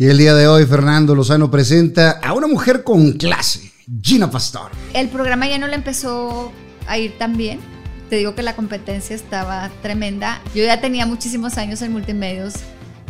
Y 0.00 0.06
el 0.06 0.18
día 0.18 0.34
de 0.34 0.46
hoy 0.46 0.64
Fernando 0.64 1.14
Lozano 1.14 1.50
presenta 1.50 2.20
a 2.22 2.32
una 2.32 2.46
mujer 2.46 2.84
con 2.84 3.12
clase, 3.12 3.72
Gina 4.00 4.30
Pastor. 4.30 4.70
El 4.94 5.08
programa 5.08 5.48
ya 5.48 5.58
no 5.58 5.66
le 5.66 5.74
empezó 5.74 6.52
a 6.86 6.98
ir 6.98 7.18
tan 7.18 7.36
bien. 7.36 7.58
Te 8.08 8.16
digo 8.16 8.34
que 8.36 8.42
la 8.44 8.54
competencia 8.54 9.16
estaba 9.16 9.68
tremenda. 9.82 10.40
Yo 10.54 10.64
ya 10.64 10.80
tenía 10.80 11.04
muchísimos 11.04 11.58
años 11.58 11.82
en 11.82 11.92
multimedios. 11.92 12.54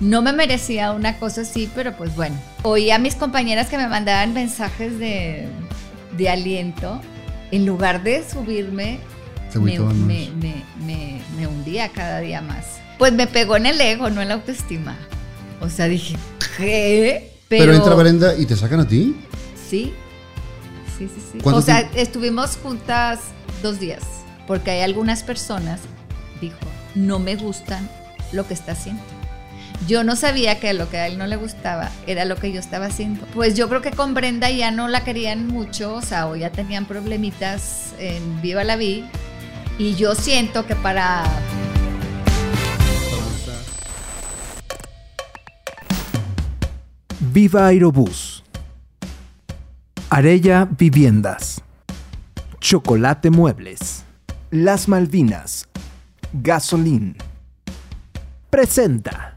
No 0.00 0.22
me 0.22 0.32
merecía 0.32 0.92
una 0.92 1.18
cosa 1.18 1.42
así, 1.42 1.70
pero 1.74 1.94
pues 1.96 2.16
bueno. 2.16 2.36
Oí 2.62 2.90
a 2.90 2.98
mis 2.98 3.14
compañeras 3.16 3.68
que 3.68 3.76
me 3.76 3.86
mandaban 3.86 4.32
mensajes 4.32 4.98
de, 4.98 5.46
de 6.16 6.28
aliento. 6.30 7.00
En 7.50 7.66
lugar 7.66 8.02
de 8.02 8.24
subirme, 8.28 8.98
me- 10.06 10.30
me- 10.40 10.64
me- 10.86 11.20
me 11.36 11.46
hundía 11.46 11.90
cada 11.90 12.20
día 12.20 12.40
más. 12.40 12.64
Pues 12.98 13.12
me 13.12 13.26
pegó 13.26 13.56
en 13.56 13.66
el 13.66 13.80
ego, 13.80 14.08
no 14.10 14.22
en 14.22 14.28
la 14.28 14.34
autoestima. 14.34 14.96
O 15.60 15.68
sea, 15.68 15.86
dije, 15.86 16.16
¿qué? 16.56 17.32
Pero, 17.48 17.72
entra 17.72 17.94
Brenda 17.94 18.36
y 18.36 18.46
te 18.46 18.56
sacan 18.56 18.80
a 18.80 18.88
ti. 18.88 19.16
Sí, 19.68 19.92
sí, 20.96 21.08
sí, 21.08 21.22
sí. 21.32 21.38
¿Cuánto 21.42 21.60
O 21.60 21.62
sea, 21.62 21.80
estuvimos 21.94 22.56
juntas 22.56 23.20
dos 23.62 23.80
días, 23.80 24.02
porque 24.46 24.70
hay 24.70 24.80
algunas 24.82 25.22
personas, 25.22 25.80
dijo, 26.40 26.58
no 26.94 27.18
me 27.18 27.36
gustan 27.36 27.88
lo 28.32 28.46
que 28.46 28.54
está 28.54 28.72
haciendo. 28.72 29.02
Yo 29.86 30.04
no 30.04 30.16
sabía 30.16 30.58
que 30.58 30.74
lo 30.74 30.90
que 30.90 30.98
a 30.98 31.06
él 31.06 31.18
no 31.18 31.26
le 31.26 31.36
gustaba 31.36 31.90
era 32.06 32.24
lo 32.24 32.36
que 32.36 32.52
yo 32.52 32.60
estaba 32.60 32.86
haciendo. 32.86 33.24
Pues 33.32 33.54
yo 33.54 33.68
creo 33.68 33.80
que 33.80 33.92
con 33.92 34.12
Brenda 34.12 34.50
ya 34.50 34.70
no 34.70 34.88
la 34.88 35.04
querían 35.04 35.46
mucho, 35.46 35.94
o 35.94 36.02
sea, 36.02 36.26
o 36.26 36.36
ya 36.36 36.50
tenían 36.50 36.84
problemitas 36.84 37.94
en 37.98 38.42
Viva 38.42 38.64
la 38.64 38.76
Vi. 38.76 39.04
Y 39.78 39.94
yo 39.94 40.16
siento 40.16 40.66
que 40.66 40.74
para 40.74 41.24
Viva 47.30 47.66
Aerobús. 47.66 48.42
Arella 50.08 50.64
Viviendas. 50.64 51.60
Chocolate 52.58 53.30
Muebles. 53.30 54.04
Las 54.50 54.88
Malvinas. 54.88 55.68
Gasolín. 56.32 57.16
Presenta. 58.48 59.36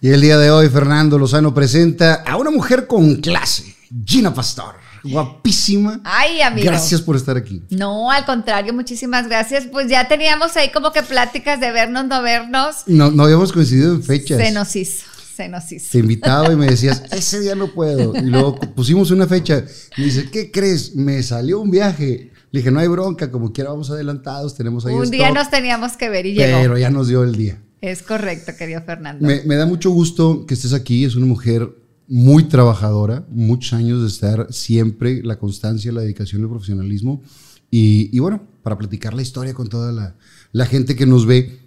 Y 0.00 0.10
el 0.10 0.20
día 0.20 0.38
de 0.38 0.52
hoy 0.52 0.68
Fernando 0.68 1.18
Lozano 1.18 1.52
presenta 1.52 2.22
a 2.22 2.36
una 2.36 2.50
mujer 2.50 2.86
con 2.86 3.16
clase, 3.16 3.74
Gina 4.04 4.32
Pastor. 4.32 4.79
Guapísima. 5.04 6.00
Ay, 6.04 6.40
amigo. 6.42 6.66
Gracias 6.66 7.00
por 7.00 7.16
estar 7.16 7.36
aquí. 7.36 7.62
No, 7.70 8.10
al 8.10 8.24
contrario, 8.24 8.72
muchísimas 8.74 9.26
gracias. 9.28 9.66
Pues 9.70 9.88
ya 9.88 10.08
teníamos 10.08 10.56
ahí 10.56 10.70
como 10.70 10.92
que 10.92 11.02
pláticas 11.02 11.60
de 11.60 11.70
vernos, 11.72 12.06
no 12.06 12.22
vernos. 12.22 12.76
No, 12.86 13.10
no 13.10 13.24
habíamos 13.24 13.52
coincidido 13.52 13.94
en 13.94 14.02
fechas. 14.02 14.38
Se 14.38 14.50
nos 14.52 14.74
hizo, 14.76 15.04
se 15.36 15.48
nos 15.48 15.70
hizo. 15.72 15.88
Te 15.92 15.98
invitaba 15.98 16.52
y 16.52 16.56
me 16.56 16.66
decías, 16.66 17.02
ese 17.12 17.40
día 17.40 17.54
no 17.54 17.68
puedo. 17.68 18.14
Y 18.16 18.22
luego 18.30 18.56
pusimos 18.58 19.10
una 19.10 19.26
fecha. 19.26 19.64
Me 19.96 20.04
dice, 20.04 20.30
¿qué 20.30 20.50
crees? 20.50 20.94
Me 20.94 21.22
salió 21.22 21.60
un 21.60 21.70
viaje. 21.70 22.30
Le 22.52 22.60
dije, 22.60 22.70
no 22.72 22.80
hay 22.80 22.88
bronca, 22.88 23.30
como 23.30 23.52
quiera 23.52 23.70
vamos 23.70 23.90
adelantados, 23.90 24.56
tenemos 24.56 24.84
ahí 24.84 24.92
Un 24.94 25.08
día 25.10 25.26
stock". 25.28 25.38
nos 25.38 25.50
teníamos 25.50 25.92
que 25.96 26.08
ver 26.08 26.26
y 26.26 26.34
Pero 26.36 26.60
llegó. 26.62 26.78
ya 26.78 26.90
nos 26.90 27.06
dio 27.06 27.22
el 27.22 27.36
día. 27.36 27.62
Es 27.80 28.02
correcto, 28.02 28.52
querido 28.58 28.82
Fernando. 28.82 29.24
Me, 29.26 29.42
me 29.44 29.54
da 29.54 29.66
mucho 29.66 29.90
gusto 29.90 30.44
que 30.46 30.54
estés 30.54 30.72
aquí. 30.72 31.04
Es 31.04 31.14
una 31.14 31.26
mujer 31.26 31.70
muy 32.10 32.44
trabajadora, 32.44 33.24
muchos 33.30 33.72
años 33.72 34.02
de 34.02 34.08
estar 34.08 34.52
siempre, 34.52 35.22
la 35.22 35.38
constancia, 35.38 35.92
la 35.92 36.00
dedicación, 36.00 36.42
el 36.42 36.48
profesionalismo. 36.48 37.22
Y, 37.70 38.10
y 38.14 38.18
bueno, 38.18 38.42
para 38.64 38.76
platicar 38.76 39.14
la 39.14 39.22
historia 39.22 39.54
con 39.54 39.68
toda 39.68 39.92
la, 39.92 40.16
la 40.50 40.66
gente 40.66 40.96
que 40.96 41.06
nos 41.06 41.24
ve 41.24 41.60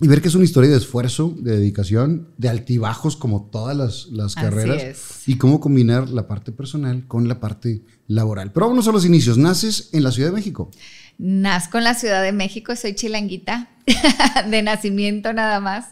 y 0.00 0.08
ver 0.08 0.20
que 0.20 0.28
es 0.28 0.34
una 0.34 0.44
historia 0.44 0.70
de 0.70 0.78
esfuerzo, 0.78 1.36
de 1.38 1.58
dedicación, 1.58 2.28
de 2.36 2.48
altibajos 2.48 3.16
como 3.16 3.48
todas 3.52 3.76
las, 3.76 4.06
las 4.06 4.34
carreras 4.34 4.82
es. 4.82 5.28
y 5.28 5.36
cómo 5.36 5.60
combinar 5.60 6.08
la 6.08 6.26
parte 6.26 6.50
personal 6.50 7.06
con 7.06 7.28
la 7.28 7.38
parte 7.38 7.82
laboral. 8.08 8.52
Pero 8.52 8.66
vámonos 8.66 8.88
a 8.88 8.92
los 8.92 9.04
inicios. 9.04 9.38
Naces 9.38 9.90
en 9.92 10.02
la 10.02 10.10
Ciudad 10.10 10.30
de 10.30 10.34
México. 10.34 10.70
Nazco 11.18 11.78
en 11.78 11.84
la 11.84 11.94
Ciudad 11.94 12.22
de 12.22 12.32
México, 12.32 12.74
soy 12.74 12.94
chilanguita, 12.94 13.70
de 14.50 14.62
nacimiento 14.62 15.32
nada 15.32 15.60
más. 15.60 15.86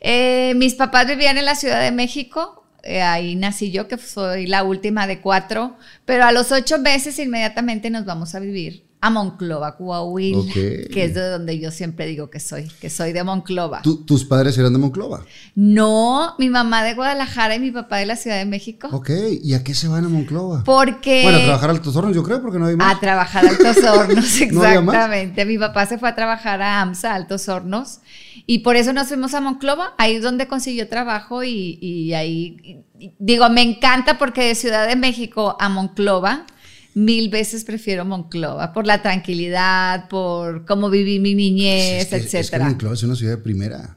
Eh, 0.00 0.54
mis 0.56 0.74
papás 0.74 1.08
vivían 1.08 1.36
en 1.36 1.44
la 1.44 1.56
Ciudad 1.56 1.82
de 1.82 1.90
México, 1.90 2.59
eh, 2.82 3.02
ahí 3.02 3.36
nací 3.36 3.70
yo, 3.70 3.88
que 3.88 3.98
soy 3.98 4.46
la 4.46 4.62
última 4.64 5.06
de 5.06 5.20
cuatro, 5.20 5.76
pero 6.04 6.24
a 6.24 6.32
los 6.32 6.52
ocho 6.52 6.78
meses 6.78 7.18
inmediatamente 7.18 7.90
nos 7.90 8.04
vamos 8.04 8.34
a 8.34 8.40
vivir 8.40 8.89
a 9.02 9.08
Monclova, 9.08 9.76
Coahuila, 9.78 10.38
Ok. 10.40 10.52
que 10.52 11.04
es 11.04 11.14
de 11.14 11.26
donde 11.30 11.58
yo 11.58 11.70
siempre 11.70 12.06
digo 12.06 12.28
que 12.28 12.38
soy, 12.38 12.68
que 12.80 12.90
soy 12.90 13.12
de 13.12 13.24
Monclova. 13.24 13.80
Tus 13.82 14.24
padres 14.26 14.58
eran 14.58 14.72
de 14.74 14.78
Monclova. 14.78 15.24
No, 15.54 16.34
mi 16.38 16.50
mamá 16.50 16.84
de 16.84 16.94
Guadalajara 16.94 17.54
y 17.54 17.60
mi 17.60 17.70
papá 17.70 17.96
de 17.96 18.06
la 18.06 18.16
Ciudad 18.16 18.36
de 18.36 18.44
México. 18.44 18.88
Ok. 18.92 19.10
¿Y 19.42 19.54
a 19.54 19.64
qué 19.64 19.74
se 19.74 19.88
van 19.88 20.04
a 20.04 20.08
Monclova? 20.08 20.64
Porque 20.64 21.22
Bueno, 21.22 21.38
a 21.38 21.42
trabajar 21.44 21.70
a 21.70 21.72
Altos 21.72 21.96
Hornos, 21.96 22.14
yo 22.14 22.22
creo, 22.22 22.42
porque 22.42 22.58
no 22.58 22.66
hay 22.66 22.76
más. 22.76 22.96
a 22.96 23.00
trabajar 23.00 23.46
a 23.46 23.48
Altos 23.50 23.76
Hornos, 23.84 24.40
exactamente. 24.40 25.44
Mi 25.44 25.58
papá 25.58 25.86
se 25.86 25.96
fue 25.98 26.08
a 26.08 26.14
trabajar 26.14 26.60
a 26.62 26.80
AMSA, 26.82 27.14
Altos 27.14 27.48
Hornos, 27.48 28.00
y 28.46 28.58
por 28.60 28.76
eso 28.76 28.92
nos 28.92 29.08
fuimos 29.08 29.34
a 29.34 29.40
Monclova, 29.40 29.94
ahí 29.98 30.16
es 30.16 30.22
donde 30.22 30.46
consiguió 30.48 30.88
trabajo 30.88 31.42
y, 31.44 31.78
y 31.80 32.12
ahí, 32.14 32.56
y- 32.98 33.12
digo, 33.18 33.48
me 33.48 33.62
encanta 33.62 34.18
porque 34.18 34.44
de 34.44 34.54
Ciudad 34.54 34.86
de 34.88 34.96
México 34.96 35.56
a 35.58 35.68
Monclova, 35.68 36.46
mil 36.94 37.28
veces 37.30 37.64
prefiero 37.64 38.04
Monclova, 38.04 38.72
por 38.72 38.86
la 38.86 39.02
tranquilidad, 39.02 40.08
por 40.08 40.64
cómo 40.64 40.90
viví 40.90 41.18
mi 41.20 41.34
niñez, 41.34 42.02
Es 42.02 42.08
que- 42.08 42.16
Es 42.16 42.30
que 42.30 42.38
etcétera. 42.38 42.64
Monclova 42.66 42.94
es 42.94 43.02
una 43.02 43.14
ciudad 43.16 43.32
de 43.36 43.42
primera. 43.42 43.96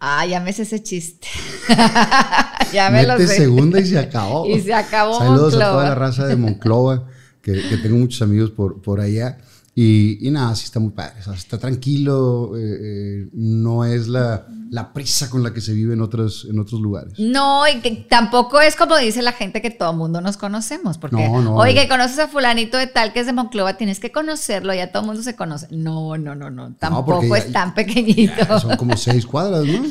Ah, 0.00 0.24
ya 0.26 0.40
me 0.40 0.52
sé 0.52 0.62
ese 0.62 0.82
chiste. 0.82 1.28
ya 2.72 2.90
me 2.90 3.02
lo 3.02 3.14
Mete 3.14 3.26
sé. 3.28 3.36
segunda 3.36 3.80
y 3.80 3.86
se 3.86 3.98
acabó. 3.98 4.46
Y 4.54 4.60
se 4.60 4.72
acabó 4.72 5.18
Saludos 5.18 5.54
a 5.54 5.58
toda 5.58 5.84
la 5.90 5.94
raza 5.94 6.26
de 6.26 6.36
Monclova, 6.36 7.06
que, 7.42 7.52
que 7.68 7.76
tengo 7.76 7.96
muchos 7.98 8.22
amigos 8.22 8.50
por, 8.50 8.80
por 8.82 9.00
allá. 9.00 9.38
Y, 9.82 10.18
y 10.26 10.30
nada, 10.30 10.54
sí 10.56 10.64
está 10.64 10.78
muy 10.78 10.90
padre. 10.90 11.20
o 11.20 11.24
sea, 11.24 11.32
está 11.32 11.56
tranquilo, 11.58 12.52
eh, 12.54 12.60
eh, 12.82 13.28
no 13.32 13.86
es 13.86 14.08
la, 14.08 14.46
la 14.68 14.92
prisa 14.92 15.30
con 15.30 15.42
la 15.42 15.54
que 15.54 15.62
se 15.62 15.72
vive 15.72 15.94
en 15.94 16.02
otros, 16.02 16.46
en 16.50 16.58
otros 16.58 16.82
lugares. 16.82 17.14
No, 17.18 17.66
y 17.66 17.80
que 17.80 17.92
tampoco 18.08 18.60
es 18.60 18.76
como 18.76 18.98
dice 18.98 19.22
la 19.22 19.32
gente 19.32 19.62
que 19.62 19.70
todo 19.70 19.94
mundo 19.94 20.20
nos 20.20 20.36
conocemos, 20.36 20.98
porque, 20.98 21.16
No, 21.16 21.40
no. 21.40 21.54
oye, 21.56 21.72
que 21.74 21.88
conoces 21.88 22.18
a 22.18 22.28
fulanito 22.28 22.76
de 22.76 22.88
tal 22.88 23.14
que 23.14 23.20
es 23.20 23.26
de 23.26 23.32
Monclova, 23.32 23.78
tienes 23.78 24.00
que 24.00 24.12
conocerlo, 24.12 24.74
ya 24.74 24.92
todo 24.92 25.00
el 25.02 25.06
mundo 25.06 25.22
se 25.22 25.34
conoce. 25.34 25.66
No, 25.70 26.18
no, 26.18 26.34
no, 26.34 26.50
no, 26.50 26.74
tampoco 26.78 27.22
ya- 27.34 27.38
es 27.38 27.50
tan 27.52 27.72
pequeñito. 27.72 28.60
Son 28.60 28.76
como 28.76 28.98
seis 28.98 29.24
cuadras, 29.24 29.64
¿no? 29.64 29.82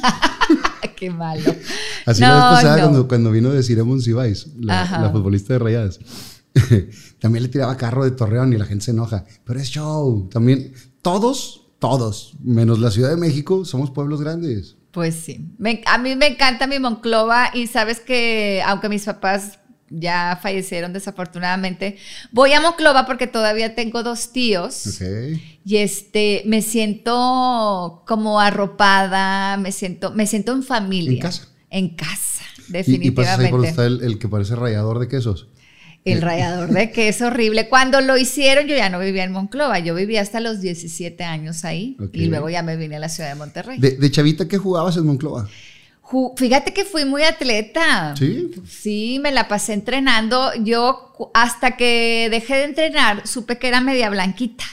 Qué 0.96 1.10
malo. 1.10 1.56
Así 2.06 2.22
la 2.22 2.34
vez 2.36 2.44
pasada 2.44 2.82
cuando, 2.84 3.08
cuando 3.08 3.32
vino 3.32 3.50
de 3.50 3.64
Ciremon 3.64 4.02
Cibáis, 4.02 4.48
la, 4.60 4.84
la 5.02 5.10
futbolista 5.10 5.54
de 5.54 5.60
Rayadas. 5.60 6.00
También 7.20 7.44
le 7.44 7.50
tiraba 7.50 7.78
carro 7.78 8.04
de 8.04 8.12
Torreón 8.12 8.54
y 8.54 8.58
la 8.58 8.66
gente 8.66 8.86
se 8.86 8.92
enoja. 8.92 9.26
Pero 9.46 9.60
es 9.60 9.70
show. 9.70 10.28
También, 10.32 10.74
todos, 11.02 11.68
todos, 11.80 12.34
menos 12.44 12.80
la 12.80 12.92
Ciudad 12.92 13.10
de 13.10 13.18
México, 13.18 13.66
somos 13.66 13.92
pueblos 13.92 14.22
grandes. 14.22 14.76
Pues 14.92 15.16
sí, 15.16 15.52
Me- 15.60 15.82
a 15.86 15.98
mí 16.00 16.16
me 16.16 16.28
encanta 16.28 16.66
mi 16.66 16.80
Monclova 16.80 17.52
y 17.54 17.68
sabes 17.68 18.00
que 18.00 18.62
aunque 18.66 18.90
mis 18.90 19.06
papás 19.06 19.60
ya 19.92 20.40
fallecieron 20.42 20.94
desafortunadamente, 20.94 21.98
voy 22.32 22.54
a 22.54 22.62
Monclova 22.62 23.06
porque 23.06 23.28
todavía 23.28 23.76
tengo 23.76 24.02
dos 24.04 24.32
tíos. 24.32 25.00
Y 25.66 25.78
este, 25.78 26.42
me 26.48 26.62
siento 26.64 28.04
como 28.08 28.40
arropada, 28.40 29.58
me 29.58 29.72
siento, 29.72 30.12
me 30.12 30.26
siento 30.28 30.54
en 30.54 30.64
familia. 30.64 31.12
En 31.14 31.20
casa. 31.20 31.48
En 31.72 31.90
casa, 31.96 32.44
Y, 32.88 33.08
y 33.08 33.12
pasas 33.12 33.40
ahí 33.40 33.50
por 33.52 33.62
definitivamente. 33.62 33.86
el, 34.06 34.12
el 34.14 34.20
que 34.20 34.28
parece 34.28 34.56
rallador 34.56 34.98
de 35.00 35.08
quesos. 35.08 35.48
El 36.14 36.22
rallador 36.22 36.70
de 36.70 36.92
queso 36.92 37.28
horrible. 37.28 37.70
Cuando 37.70 38.02
lo 38.02 38.18
hicieron, 38.18 38.68
yo 38.68 38.76
ya 38.76 38.90
no 38.90 39.00
vivía 39.00 39.24
en 39.24 39.32
Monclova, 39.32 39.80
yo 39.80 39.96
vivía 39.96 40.22
hasta 40.22 40.40
los 40.40 40.62
17 40.62 41.24
años 41.24 41.66
ahí 41.66 41.98
y 42.14 42.26
luego 42.26 42.50
ya 42.50 42.64
me 42.64 42.76
vine 42.78 42.98
a 42.98 43.00
la 43.00 43.10
ciudad 43.10 43.30
de 43.30 43.36
Monterrey. 43.36 43.80
De, 43.80 43.92
de 43.98 44.12
chavita, 44.12 44.48
¿qué 44.48 44.58
jugabas 44.58 44.98
en 44.98 45.06
Monclova? 45.06 45.48
Ju- 46.02 46.34
Fíjate 46.38 46.74
que 46.74 46.86
fui 46.86 47.06
muy 47.06 47.22
atleta. 47.24 48.16
¿Sí? 48.18 48.50
Sí, 48.68 49.20
me 49.22 49.32
la 49.32 49.48
pasé 49.48 49.74
entrenando. 49.74 50.52
Yo 50.64 51.14
hasta 51.34 51.78
que 51.78 52.28
dejé 52.32 52.56
de 52.56 52.64
entrenar 52.64 53.28
supe 53.28 53.58
que 53.60 53.68
era 53.68 53.80
media 53.82 54.10
blanquita. 54.10 54.64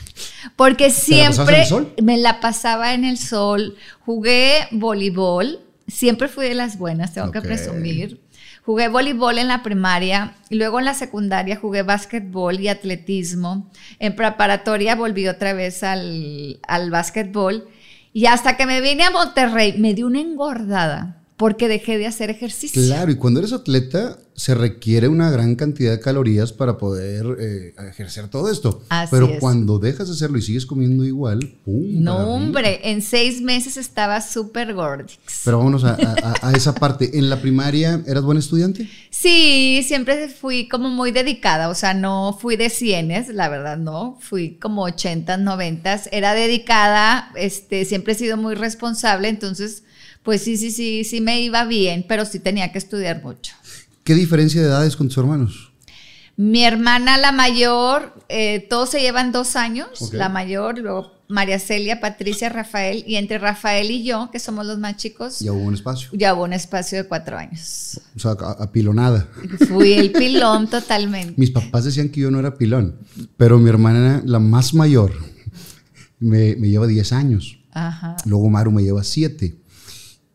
Porque 0.56 0.84
la 0.88 0.90
siempre 0.94 1.56
en 1.56 1.60
el 1.62 1.66
sol? 1.68 1.92
me 2.02 2.16
la 2.16 2.40
pasaba 2.40 2.94
en 2.94 3.04
el 3.04 3.18
sol. 3.18 3.76
Jugué 4.00 4.66
voleibol. 4.70 5.60
Siempre 5.88 6.26
fui 6.28 6.46
de 6.48 6.54
las 6.54 6.78
buenas, 6.78 7.12
tengo 7.14 7.30
que 7.30 7.40
presumir. 7.42 8.20
Jugué 8.66 8.88
voleibol 8.88 9.38
en 9.38 9.46
la 9.46 9.62
primaria 9.62 10.34
y 10.50 10.56
luego 10.56 10.80
en 10.80 10.86
la 10.86 10.94
secundaria 10.94 11.54
jugué 11.54 11.82
básquetbol 11.82 12.58
y 12.58 12.66
atletismo. 12.66 13.70
En 14.00 14.16
preparatoria 14.16 14.96
volví 14.96 15.28
otra 15.28 15.52
vez 15.52 15.84
al, 15.84 16.58
al 16.66 16.90
básquetbol 16.90 17.68
y 18.12 18.26
hasta 18.26 18.56
que 18.56 18.66
me 18.66 18.80
vine 18.80 19.04
a 19.04 19.12
Monterrey 19.12 19.78
me 19.78 19.94
dio 19.94 20.08
una 20.08 20.20
engordada 20.20 21.15
porque 21.36 21.68
dejé 21.68 21.98
de 21.98 22.06
hacer 22.06 22.30
ejercicio. 22.30 22.80
Claro, 22.82 23.10
y 23.10 23.16
cuando 23.16 23.40
eres 23.40 23.52
atleta 23.52 24.18
se 24.34 24.54
requiere 24.54 25.08
una 25.08 25.30
gran 25.30 25.54
cantidad 25.54 25.92
de 25.92 26.00
calorías 26.00 26.52
para 26.52 26.76
poder 26.76 27.24
eh, 27.40 27.74
ejercer 27.88 28.28
todo 28.28 28.50
esto. 28.50 28.82
Así 28.90 29.08
Pero 29.10 29.26
es. 29.28 29.40
cuando 29.40 29.78
dejas 29.78 30.08
de 30.08 30.14
hacerlo 30.14 30.36
y 30.38 30.42
sigues 30.42 30.66
comiendo 30.66 31.04
igual, 31.04 31.38
¡pum! 31.64 32.02
No, 32.02 32.16
hombre, 32.34 32.80
en 32.90 33.00
seis 33.00 33.40
meses 33.40 33.76
estaba 33.78 34.20
súper 34.20 34.74
gordix. 34.74 35.18
Pero 35.44 35.58
vámonos 35.58 35.84
a, 35.84 35.94
a- 35.94 36.48
a 36.48 36.52
esa 36.52 36.74
parte. 36.74 37.18
¿En 37.18 37.30
la 37.30 37.40
primaria 37.40 38.02
eras 38.06 38.24
buen 38.24 38.36
estudiante? 38.38 38.88
Sí, 39.10 39.82
siempre 39.86 40.28
fui 40.28 40.68
como 40.68 40.90
muy 40.90 41.12
dedicada, 41.12 41.68
o 41.70 41.74
sea, 41.74 41.94
no 41.94 42.36
fui 42.38 42.56
de 42.56 42.68
cienes, 42.68 43.28
la 43.28 43.48
verdad 43.48 43.78
no, 43.78 44.18
fui 44.20 44.56
como 44.58 44.82
80, 44.82 45.38
90, 45.38 46.02
era 46.12 46.34
dedicada, 46.34 47.30
este, 47.36 47.84
siempre 47.86 48.12
he 48.12 48.16
sido 48.16 48.36
muy 48.36 48.54
responsable, 48.54 49.28
entonces, 49.28 49.82
pues 50.26 50.42
sí, 50.42 50.58
sí, 50.58 50.70
sí, 50.70 51.04
sí 51.04 51.22
me 51.22 51.40
iba 51.40 51.64
bien, 51.64 52.04
pero 52.06 52.26
sí 52.26 52.38
tenía 52.40 52.70
que 52.72 52.76
estudiar 52.78 53.22
mucho. 53.22 53.54
¿Qué 54.04 54.14
diferencia 54.14 54.60
de 54.60 54.66
edades 54.68 54.94
con 54.96 55.08
tus 55.08 55.16
hermanos? 55.16 55.72
Mi 56.36 56.64
hermana, 56.64 57.16
la 57.16 57.32
mayor, 57.32 58.12
eh, 58.28 58.66
todos 58.68 58.90
se 58.90 59.00
llevan 59.00 59.32
dos 59.32 59.56
años, 59.56 60.12
la 60.12 60.28
mayor, 60.28 60.78
luego 60.78 61.12
María 61.28 61.58
Celia, 61.58 61.98
Patricia, 61.98 62.50
Rafael, 62.50 63.02
y 63.06 63.16
entre 63.16 63.38
Rafael 63.38 63.90
y 63.90 64.04
yo, 64.04 64.28
que 64.30 64.38
somos 64.38 64.66
los 64.66 64.78
más 64.78 64.96
chicos, 64.98 65.38
Ya 65.40 65.52
hubo 65.52 65.62
un 65.62 65.72
espacio. 65.74 66.10
ya 66.12 66.34
hubo 66.34 66.44
un 66.44 66.52
espacio 66.52 66.98
de 66.98 67.08
cuatro 67.08 67.38
años. 67.38 68.00
O 68.14 68.18
sea, 68.20 68.32
apilonada. 68.58 69.26
Fui 69.66 69.94
el 69.94 70.12
pilón 70.12 70.68
totalmente. 70.68 71.34
Mis 71.38 71.50
papás 71.52 71.84
decían 71.84 72.10
que 72.10 72.20
yo 72.20 72.30
no 72.30 72.38
era 72.38 72.54
pilón, 72.56 72.96
pero 73.38 73.58
mi 73.58 73.70
hermana, 73.70 74.20
la 74.26 74.38
más 74.38 74.74
mayor, 74.74 75.14
me, 76.18 76.54
me 76.56 76.68
lleva 76.68 76.86
10 76.86 77.12
años. 77.12 77.58
Ajá. 77.72 78.16
Luego 78.26 78.48
Maru 78.50 78.72
me 78.72 78.82
lleva 78.82 79.02
7. 79.02 79.54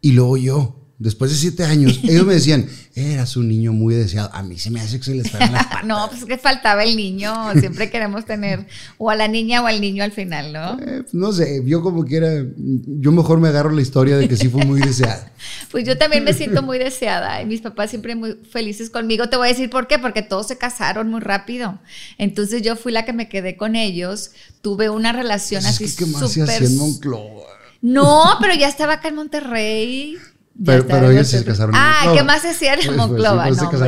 Y 0.02 0.14
luego 0.14 0.36
yo, 0.38 0.78
después 0.98 1.32
de 1.32 1.38
7 1.38 1.64
años, 1.64 2.00
ellos 2.04 2.26
me 2.26 2.34
decían, 2.34 2.68
eras 2.96 3.38
un 3.38 3.48
niño 3.48 3.72
muy 3.72 3.96
deseado. 3.96 4.30
A 4.34 4.44
mí 4.44 4.58
se 4.58 4.70
me 4.72 4.82
hace 4.82 4.98
que 4.98 5.04
se 5.06 5.16
les 5.16 5.30
pegan 5.30 5.54
las 5.54 5.66
patas. 5.68 5.86
No, 5.86 6.08
pues 6.10 6.22
es 6.22 6.28
que 6.28 6.38
faltaba 6.38 6.84
el 6.84 6.96
niño. 6.98 7.34
Siempre 7.60 7.90
queremos 7.90 8.26
tener 8.26 8.68
o 8.98 9.10
a 9.10 9.16
la 9.16 9.28
niña 9.28 9.62
o 9.62 9.68
al 9.68 9.80
niño 9.80 10.04
al 10.04 10.12
final, 10.12 10.52
¿no? 10.54 10.80
Eh, 10.82 11.04
no 11.14 11.32
sé, 11.32 11.62
yo 11.66 11.82
como 11.82 12.04
quiera, 12.04 12.30
yo 12.58 13.12
mejor 13.12 13.40
me 13.40 13.48
agarro 13.50 13.72
la 13.72 13.82
historia 13.82 14.18
de 14.18 14.28
que 14.28 14.36
sí 14.38 14.50
fue 14.50 14.66
muy 14.66 14.82
deseado. 14.82 15.24
Pues 15.72 15.86
yo 15.88 15.98
también 15.98 16.24
me 16.26 16.34
siento 16.34 16.62
muy 16.62 16.78
deseada 16.78 17.42
y 17.42 17.46
mis 17.46 17.62
papás 17.62 17.90
siempre 17.90 18.14
muy 18.14 18.34
felices 18.52 18.90
conmigo. 18.90 19.30
Te 19.30 19.38
voy 19.38 19.48
a 19.48 19.52
decir 19.52 19.70
por 19.70 19.88
qué, 19.88 19.98
porque 20.00 20.22
todos 20.22 20.48
se 20.50 20.58
casaron 20.58 21.10
muy 21.10 21.22
rápido. 21.22 21.80
Entonces 22.18 22.62
yo 22.62 22.76
fui 22.76 22.92
la 22.92 23.06
que 23.06 23.14
me 23.14 23.30
quedé 23.30 23.56
con 23.56 23.76
ellos. 23.78 24.32
Tuve 24.62 24.90
una 24.90 25.14
relación 25.14 25.64
Pues 25.64 25.80
Es 25.82 25.82
así 25.82 25.96
que, 25.96 26.04
¿qué 26.06 26.12
más 26.12 26.30
se 26.32 26.42
súper- 26.42 26.56
hacía 26.56 26.68
en 26.68 26.78
Monclova? 26.78 27.44
No, 27.82 28.38
pero 28.40 28.54
ya 28.54 28.68
estaba 28.68 28.94
acá 28.94 29.08
en 29.10 29.16
Monterrey. 29.16 30.18
Pero- 30.64 31.10
ellos 31.10 31.28
se 31.28 31.44
casaron 31.44 31.74
Ah. 31.76 32.12
¿qué 32.16 32.24
más 32.24 32.42
se 32.42 32.50
hacía 32.50 32.74
en 32.74 32.80
Pues, 32.82 32.88
pues, 32.88 32.98
Monclova? 32.98 33.46
sí, 33.54 33.66
pues, 33.72 33.82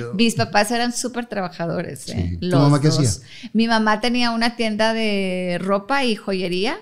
no. 0.00 0.14
Mis 0.14 0.34
papás 0.34 0.70
eran 0.70 0.92
súper 0.92 1.26
trabajadores. 1.26 2.08
¿eh? 2.08 2.36
Sí. 2.40 2.48
¿Tu 2.50 2.56
mamá 2.58 2.80
qué 2.80 2.88
hacía? 2.88 3.08
Mi 3.52 3.66
mamá 3.68 4.00
tenía 4.00 4.30
una 4.32 4.56
tienda 4.56 4.92
de 4.92 5.58
ropa 5.60 6.04
y 6.04 6.16
joyería. 6.16 6.78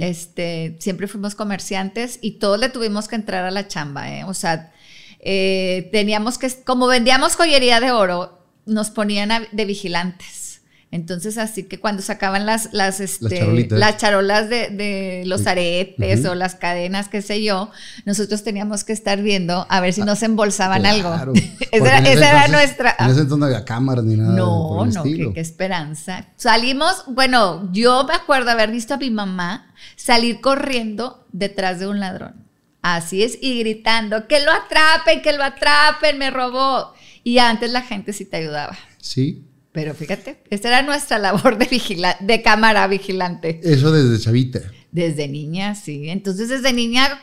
Este, 0.00 0.76
siempre 0.80 1.06
fuimos 1.06 1.34
comerciantes 1.34 2.18
y 2.22 2.32
todos 2.38 2.58
le 2.58 2.70
tuvimos 2.70 3.08
que 3.08 3.16
entrar 3.16 3.44
a 3.44 3.50
la 3.50 3.68
chamba, 3.68 4.10
¿eh? 4.10 4.24
O 4.24 4.32
sea, 4.32 4.72
eh, 5.20 5.90
teníamos 5.92 6.38
que, 6.38 6.50
como 6.64 6.86
vendíamos 6.86 7.36
joyería 7.36 7.78
de 7.80 7.90
oro, 7.90 8.38
nos 8.64 8.88
ponían 8.90 9.28
de 9.52 9.64
vigilantes. 9.66 10.45
Entonces, 10.92 11.36
así 11.36 11.64
que 11.64 11.80
cuando 11.80 12.00
sacaban 12.00 12.46
las, 12.46 12.72
las, 12.72 13.00
este, 13.00 13.66
las 13.70 13.96
charolas 13.96 14.48
de, 14.48 14.68
de 14.70 15.24
los 15.26 15.46
aretes 15.46 16.24
o 16.24 16.34
las 16.36 16.54
cadenas, 16.54 17.08
qué 17.08 17.22
sé 17.22 17.42
yo, 17.42 17.70
nosotros 18.04 18.44
teníamos 18.44 18.84
que 18.84 18.92
estar 18.92 19.20
viendo 19.20 19.66
a 19.68 19.80
ver 19.80 19.92
si 19.92 20.02
nos 20.02 20.22
embolsaban 20.22 20.82
Claro. 20.82 21.12
algo. 21.12 21.32
Esa 21.72 21.98
en 21.98 22.06
esa 22.06 22.30
era 22.30 22.48
nuestra... 22.48 22.94
En 23.00 23.06
ese 23.10 23.20
entonces 23.22 23.38
no 23.38 23.46
había 23.46 23.64
cámaras 23.64 24.04
ni 24.04 24.16
nada. 24.16 24.32
No, 24.32 24.86
no, 24.86 25.02
qué, 25.02 25.32
qué 25.34 25.40
esperanza. 25.40 26.28
Salimos, 26.36 27.02
bueno, 27.08 27.68
yo 27.72 28.04
me 28.04 28.14
acuerdo 28.14 28.50
haber 28.52 28.70
visto 28.70 28.94
a 28.94 28.98
mi 28.98 29.10
mamá 29.10 29.74
salir 29.96 30.40
corriendo 30.40 31.26
detrás 31.32 31.80
de 31.80 31.88
un 31.88 31.98
ladrón. 31.98 32.46
Así 32.80 33.24
es, 33.24 33.36
y 33.42 33.58
gritando, 33.58 34.28
que 34.28 34.38
lo 34.44 34.52
atrapen, 34.52 35.20
que 35.20 35.32
lo 35.32 35.42
atrapen, 35.42 36.16
me 36.18 36.30
robó. 36.30 36.94
Y 37.24 37.38
antes 37.38 37.72
la 37.72 37.82
gente 37.82 38.12
sí 38.12 38.24
te 38.24 38.36
ayudaba. 38.36 38.78
Sí, 38.98 39.42
Pero 39.76 39.92
fíjate, 39.92 40.38
esta 40.48 40.68
era 40.68 40.80
nuestra 40.80 41.18
labor 41.18 41.58
de, 41.58 41.66
vigila 41.66 42.16
de 42.20 42.40
cámara 42.40 42.86
vigilante. 42.86 43.60
eso 43.62 43.92
desde 43.92 44.24
chavita. 44.24 44.62
Desde 44.90 45.28
niña, 45.28 45.74
sí. 45.74 46.08
Entonces, 46.08 46.48
desde 46.48 46.72
niña 46.72 47.20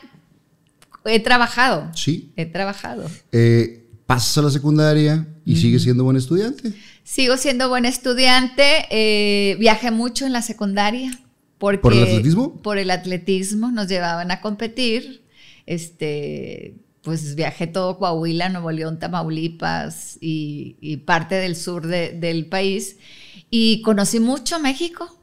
he 1.04 1.18
trabajado. 1.18 1.90
Sí. 1.96 2.30
He 2.36 2.46
trabajado. 2.46 3.10
Eh, 3.32 3.88
pasas 4.06 4.38
a 4.38 4.42
la 4.42 4.50
secundaria 4.52 5.26
y 5.44 5.56
sigues 5.56 5.82
siendo 5.82 6.04
buen 6.04 6.16
estudiante. 6.16 6.72
Sigo 7.02 7.36
siendo 7.38 7.68
buen 7.68 7.86
estudiante, 7.86 8.86
eh, 8.90 9.56
viajé 9.58 9.90
mucho 9.90 10.24
en 10.24 10.32
la 10.32 10.40
secundaria. 10.40 11.10
Porque, 11.58 11.80
¿Por 11.80 11.92
el 11.92 12.04
atletismo? 12.04 12.62
Por 12.62 12.78
el 12.78 12.92
atletismo, 12.92 13.72
nos 13.72 13.88
llevaban 13.88 14.30
a 14.30 14.40
competir. 14.40 15.24
Este, 15.66 16.76
pues 17.04 17.34
viajé 17.34 17.66
todo 17.66 17.98
Coahuila, 17.98 18.48
Nuevo 18.48 18.70
León, 18.72 18.98
Tamaulipas 18.98 20.18
y, 20.20 20.96
parte 21.06 21.34
del 21.36 21.56
sur 21.56 21.86
de- 21.86 22.12
del 22.12 22.46
país. 22.46 22.98
Y 23.50 23.82
conocí 23.82 24.20
mucho 24.20 24.58
México. 24.58 25.20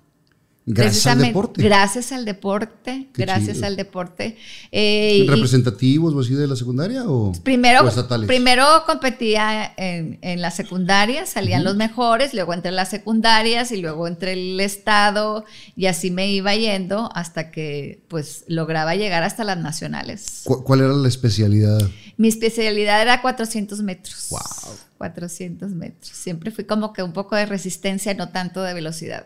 Gracias 0.63 1.07
al 1.07 1.19
deporte. 1.19 1.63
Gracias 1.63 2.11
al 2.11 2.23
deporte, 2.23 3.07
Qué 3.13 3.23
gracias 3.23 3.55
chido. 3.57 3.65
al 3.67 3.75
deporte. 3.75 4.37
Eh, 4.71 5.21
y- 5.23 5.27
¿Representativos 5.27 6.13
o 6.13 6.19
así 6.19 6.35
de 6.35 6.47
la 6.47 6.55
secundaria 6.55 7.03
o, 7.07 7.31
Primero, 7.43 7.81
o 7.83 7.87
estatales? 7.87 8.27
primero 8.27 8.63
competía 8.85 9.73
en, 9.75 10.19
en 10.21 10.39
la 10.39 10.51
secundaria, 10.51 11.25
salían 11.25 11.63
los 11.63 11.75
mejores, 11.75 12.35
luego 12.35 12.53
entre 12.53 12.71
las 12.71 12.89
secundarias 12.89 13.71
y 13.71 13.77
luego 13.77 14.07
entre 14.07 14.33
el 14.33 14.59
estado 14.59 15.45
y 15.75 15.87
así 15.87 16.11
me 16.11 16.31
iba 16.31 16.53
yendo 16.55 17.09
hasta 17.15 17.49
que 17.49 18.03
pues 18.07 18.43
lograba 18.47 18.95
llegar 18.95 19.23
hasta 19.23 19.43
las 19.43 19.57
nacionales. 19.57 20.41
¿Cu- 20.43 20.63
¿Cuál 20.63 20.81
era 20.81 20.93
la 20.93 21.07
especialidad? 21.07 21.81
Mi 22.17 22.27
especialidad 22.27 23.01
era 23.01 23.21
400 23.23 23.81
metros. 23.81 24.27
Wow. 24.29 24.75
400 24.99 25.71
metros. 25.71 26.15
Siempre 26.15 26.51
fui 26.51 26.65
como 26.65 26.93
que 26.93 27.01
un 27.01 27.13
poco 27.13 27.35
de 27.35 27.47
resistencia, 27.47 28.13
no 28.13 28.29
tanto 28.29 28.61
de 28.61 28.75
velocidad. 28.75 29.25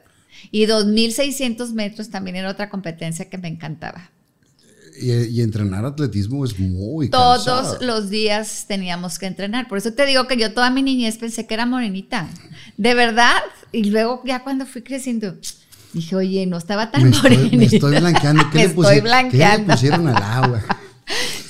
Y 0.52 0.66
2600 0.66 1.74
metros 1.74 2.10
también 2.10 2.36
era 2.36 2.50
otra 2.52 2.70
competencia 2.70 3.30
que 3.30 3.38
me 3.38 3.48
encantaba. 3.48 4.10
Y, 5.02 5.12
y 5.12 5.42
entrenar 5.42 5.84
atletismo 5.86 6.46
es 6.46 6.58
muy 6.58 7.10
Todos 7.10 7.44
cansado. 7.46 7.78
los 7.82 8.10
días 8.10 8.66
teníamos 8.68 9.20
que 9.20 9.26
entrenar. 9.26 9.68
Por 9.68 9.78
eso 9.78 9.92
te 9.94 10.06
digo 10.06 10.26
que 10.28 10.38
yo 10.38 10.54
toda 10.54 10.70
mi 10.70 10.82
niñez 10.84 11.18
pensé 11.18 11.46
que 11.46 11.54
era 11.54 11.66
morenita. 11.66 12.30
De 12.78 12.94
verdad. 12.94 13.36
Y 13.74 13.86
luego 13.90 14.22
ya 14.26 14.44
cuando 14.44 14.66
fui 14.66 14.84
creciendo, 14.84 15.36
dije, 15.92 16.16
oye, 16.16 16.46
no 16.46 16.58
estaba 16.58 16.92
tan 16.92 17.04
me 17.04 17.10
estoy, 17.10 17.50
me 17.58 17.66
estoy 17.66 18.00
blanqueando. 18.00 18.44
¿Qué, 18.52 18.58
Me 18.60 18.64
le, 18.64 18.70
estoy 18.70 18.84
pusi- 18.86 18.90
¿Qué 18.90 18.96
le 18.96 19.02
blanqueando. 19.02 19.74
pusieron 19.74 20.08
al 20.08 20.24
agua? 20.24 20.64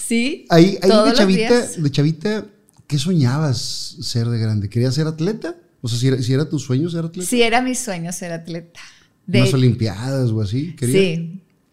Sí. 0.08 0.46
Ahí, 0.50 0.78
ahí 0.84 0.90
de 1.10 1.14
chavita, 1.14 1.62
de 1.78 1.92
chavita, 1.92 2.46
¿qué 2.86 3.00
soñabas 3.00 3.96
ser 4.02 4.28
de 4.28 4.38
grande? 4.38 4.70
¿Querías 4.70 4.94
ser 4.94 5.08
atleta? 5.08 5.56
O 5.86 5.88
sea, 5.88 6.00
si 6.00 6.08
era, 6.08 6.20
si 6.20 6.34
era 6.34 6.50
tu 6.50 6.58
sueño 6.58 6.90
ser 6.90 7.06
atleta. 7.06 7.30
Sí, 7.30 7.44
era 7.44 7.62
mi 7.62 7.76
sueño 7.76 8.12
ser 8.12 8.32
atleta. 8.32 8.80
De- 9.28 9.42
Unas 9.42 9.54
olimpiadas 9.54 10.32
o 10.32 10.42
así. 10.42 10.76
¿Querías? 10.76 10.96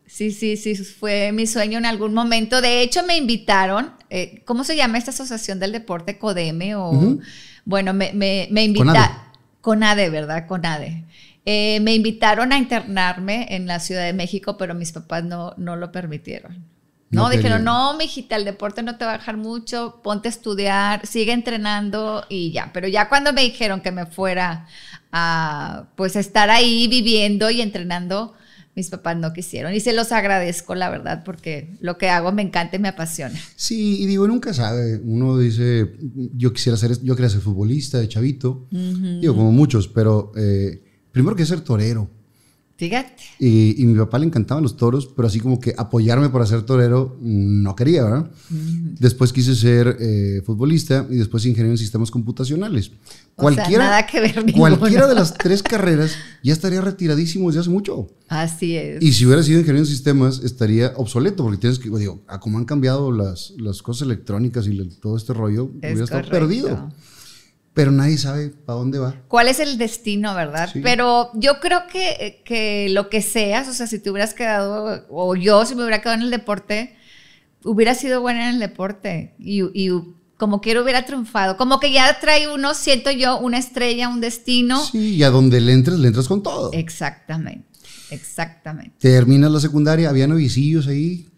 Sí, 0.07 0.31
sí, 0.31 0.57
sí, 0.57 0.75
sí, 0.77 0.85
fue 0.85 1.33
mi 1.33 1.47
sueño 1.47 1.79
en 1.79 1.87
algún 1.87 2.13
momento. 2.13 2.61
De 2.61 2.83
hecho, 2.83 3.07
me 3.07 3.17
invitaron, 3.17 3.95
eh, 4.11 4.43
¿cómo 4.45 4.65
se 4.65 4.77
llama 4.77 4.99
esta 4.99 5.13
asociación 5.13 5.59
del 5.59 5.73
deporte? 5.73 6.19
¿Codeme? 6.19 6.75
O. 6.77 7.17
Bueno, 7.65 7.95
me, 7.95 8.13
me, 8.13 8.49
me 8.51 8.65
invitaron. 8.65 9.17
Conade, 9.63 10.11
¿verdad? 10.11 10.47
Conade. 10.47 11.05
Eh, 11.47 11.81
me 11.81 11.95
invitaron 11.95 12.53
a 12.53 12.59
internarme 12.59 13.47
en 13.51 13.67
la 13.67 13.81
Ciudad 13.81 14.05
de 14.05 14.13
México, 14.13 14.59
pero 14.59 14.75
mis 14.75 14.93
papás 14.93 15.25
no, 15.25 15.55
no 15.57 15.77
lo 15.77 15.91
permitieron. 15.91 16.67
No, 17.13 17.25
No 17.25 17.31
dijeron, 17.31 17.63
no, 17.63 17.97
mijita, 17.97 18.37
el 18.37 18.47
deporte 18.47 18.83
no 18.83 18.97
te 18.97 19.05
va 19.05 19.15
a 19.15 19.19
dejar 19.19 19.37
mucho, 19.37 20.01
ponte 20.03 20.29
a 20.29 20.31
estudiar, 20.31 21.07
sigue 21.07 21.33
entrenando 21.33 22.25
y 22.31 22.53
ya. 22.53 22.71
Pero 22.73 22.89
ya 22.89 23.11
cuando 23.11 23.35
me 23.35 23.43
dijeron 23.43 23.83
que 23.83 23.93
me 23.93 24.07
fuera 24.07 24.67
a, 25.13 25.89
pues, 25.95 26.17
estar 26.17 26.49
ahí 26.49 26.89
viviendo 26.89 27.51
y 27.51 27.61
entrenando, 27.61 28.33
mis 28.75 28.89
papás 28.89 29.19
no 29.19 29.35
quisieron. 29.35 29.75
Y 29.75 29.81
se 29.81 29.93
los 29.93 30.11
agradezco, 30.11 30.75
la 30.75 30.89
verdad, 30.89 31.23
porque 31.23 31.77
lo 31.81 31.99
que 31.99 32.09
hago 32.09 32.33
me 32.33 32.41
encanta 32.41 32.77
y 32.77 32.79
me 32.79 32.89
apasiona. 32.89 33.39
Sí, 33.57 34.03
y 34.03 34.07
digo, 34.07 34.27
nunca 34.27 34.55
sabe. 34.55 34.99
Uno 35.05 35.37
dice, 35.37 35.93
yo 36.35 36.53
quisiera 36.55 36.79
ser, 36.79 36.99
yo 37.03 37.15
quería 37.15 37.29
ser 37.29 37.43
futbolista 37.43 37.99
de 37.99 38.09
chavito. 38.09 38.67
Digo, 38.71 39.37
como 39.37 39.53
muchos, 39.53 39.87
pero 39.87 40.33
eh, 40.37 40.83
primero 41.13 41.37
que 41.37 41.45
ser 41.45 41.61
torero. 41.61 42.09
Fíjate. 42.77 43.23
Y, 43.39 43.81
y 43.83 43.87
mi 43.87 43.99
papá 43.99 44.19
le 44.19 44.27
encantaban 44.27 44.63
los 44.63 44.77
toros, 44.77 45.07
pero 45.07 45.29
así 45.29 45.41
como 45.41 45.61
que 45.61 45.75
apoyarme 45.77 46.31
para 46.31 46.47
ser 46.47 46.63
torero 46.63 47.17
mm, 47.21 47.63
no 47.63 47.77
quería, 47.77 48.05
¿verdad? 48.05 48.31
Después 48.99 49.33
quise 49.33 49.55
ser 49.55 49.97
eh, 50.01 50.43
futbolista 50.45 51.07
y 51.11 51.17
después 51.17 51.45
ingeniero 51.47 51.73
en 51.73 51.79
sistemas 51.79 52.11
computacionales. 52.11 52.93
O 53.37 53.51
sea, 53.51 53.69
nada 53.69 54.07
que 54.07 54.21
ver 54.21 54.53
cualquiera 54.55 55.07
de 55.07 55.15
las 55.15 55.35
tres 55.35 55.63
carreras 55.63 56.17
ya 56.43 56.53
estaría 56.53 56.81
retiradísimo 56.81 57.49
desde 57.49 57.61
hace 57.61 57.71
mucho. 57.71 58.11
Así 58.29 58.77
es. 58.77 59.03
Y 59.03 59.13
si 59.13 59.27
hubiera 59.27 59.43
sido 59.43 59.61
ingeniero 59.61 59.85
en 59.85 59.91
sistemas, 59.91 60.41
estaría 60.45 60.93
obsoleto, 60.97 61.43
porque 61.43 61.59
tienes 61.59 61.79
que, 61.79 61.91
digo, 61.91 62.23
a 62.27 62.41
cómo 62.41 62.59
han 62.59 62.65
cambiado 62.65 63.13
las, 63.13 63.55
las 63.59 63.83
cosas 63.83 64.03
electrónicas 64.07 64.67
y 64.67 64.77
todo 65.01 65.17
este 65.17 65.33
rollo, 65.33 65.71
Es 65.83 65.93
hubiera 65.93 66.05
estado 66.05 66.29
perdido. 66.29 66.91
Pero 67.75 67.91
nadie 67.91 68.19
sabe 68.19 68.51
para 68.51 68.79
dónde 68.79 68.99
va. 68.99 69.15
¿Cuál 69.29 69.49
es 69.49 69.59
el 69.59 69.79
destino, 69.79 70.35
verdad? 70.35 70.69
Sí. 70.73 70.81
Pero 70.83 71.31
yo 71.35 71.59
creo 71.61 71.87
que, 71.91 72.43
que 72.45 72.89
lo 72.91 73.09
que 73.09 73.23
seas, 73.23 73.67
o 73.69 73.73
sea, 73.73 73.87
si 73.87 73.99
te 73.99 74.11
hubieras 74.11 74.35
quedado, 74.35 75.07
o 75.09 75.35
yo 75.37 75.65
si 75.65 75.75
me 75.75 75.83
hubiera 75.83 76.03
quedado 76.03 76.19
en 76.19 76.25
el 76.25 76.31
deporte, 76.31 76.97
hubiera 77.65 77.95
sido 77.95 78.21
buena 78.21 78.49
en 78.49 78.57
el 78.57 78.61
deporte 78.61 79.35
y, 79.39 79.63
y 79.73 79.91
como 80.37 80.61
quiero 80.61 80.83
hubiera 80.83 81.07
triunfado. 81.07 81.57
Como 81.57 81.81
que 81.81 81.93
ya 81.93 82.19
trae 82.21 82.53
uno, 82.53 82.75
siento 82.75 83.11
yo, 83.11 83.39
una 83.39 83.59
estrella, 83.59 84.09
un 84.09 84.21
destino. 84.21 84.85
Sí, 84.85 85.15
y 85.15 85.23
a 85.23 85.31
donde 85.31 85.61
le 85.61 85.73
entres, 85.73 85.99
le 85.99 86.09
entras 86.09 86.29
con 86.29 86.43
todo. 86.43 86.73
Exactamente, 86.73 87.69
exactamente. 88.11 88.97
Terminas 88.99 89.51
la 89.51 89.61
secundaria, 89.61 90.11
había 90.11 90.27
novicillos 90.27 90.89
ahí. 90.89 91.29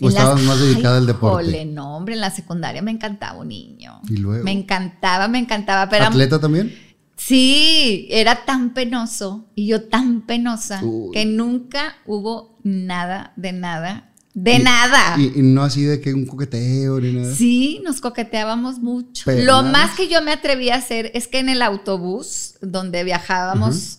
¿O 0.00 0.04
En 0.06 0.08
estabas 0.16 0.40
más 0.42 0.60
dedicada 0.60 0.94
Ay, 0.96 1.00
al 1.00 1.06
deporte? 1.06 1.44
jole, 1.46 1.64
no, 1.64 1.96
hombre, 1.96 2.14
en 2.14 2.20
la 2.20 2.30
secundaria 2.30 2.82
me 2.82 2.90
encantaba 2.92 3.40
un 3.40 3.48
niño. 3.48 4.00
¿Y 4.08 4.16
luego? 4.18 4.44
Me 4.44 4.52
encantaba, 4.52 5.26
me 5.28 5.38
encantaba, 5.38 5.88
pero... 5.88 6.04
¿Atleta 6.04 6.40
también? 6.40 6.72
Sí, 7.16 8.06
era 8.10 8.44
tan 8.44 8.74
penoso 8.74 9.50
y 9.56 9.66
yo 9.66 9.82
tan 9.88 10.24
penosa 10.24 10.80
Uy. 10.84 11.10
que 11.12 11.24
nunca 11.26 11.96
hubo 12.06 12.58
nada 12.62 13.32
de 13.36 13.52
nada, 13.52 14.12
de 14.34 14.54
Y- 14.54 14.58
nada. 14.62 15.16
Y, 15.18 15.40
y 15.40 15.42
no 15.42 15.64
así 15.64 15.82
de 15.82 16.00
que 16.00 16.14
un 16.14 16.26
coqueteo 16.26 17.00
ni 17.00 17.12
nada. 17.14 17.34
Sí, 17.34 17.80
nos 17.84 18.00
coqueteábamos 18.00 18.78
mucho. 18.78 19.22
Pero 19.26 19.42
Lo 19.44 19.62
nada 19.62 19.72
más 19.72 19.86
más. 19.88 19.96
que 19.96 20.06
yo 20.08 20.22
me 20.22 20.30
atreví 20.30 20.70
a 20.70 20.76
hacer 20.76 21.10
es 21.12 21.26
que 21.26 21.40
en 21.40 21.48
el 21.48 21.60
autobús 21.62 22.54
donde 22.62 23.02
viajábamos, 23.02 23.98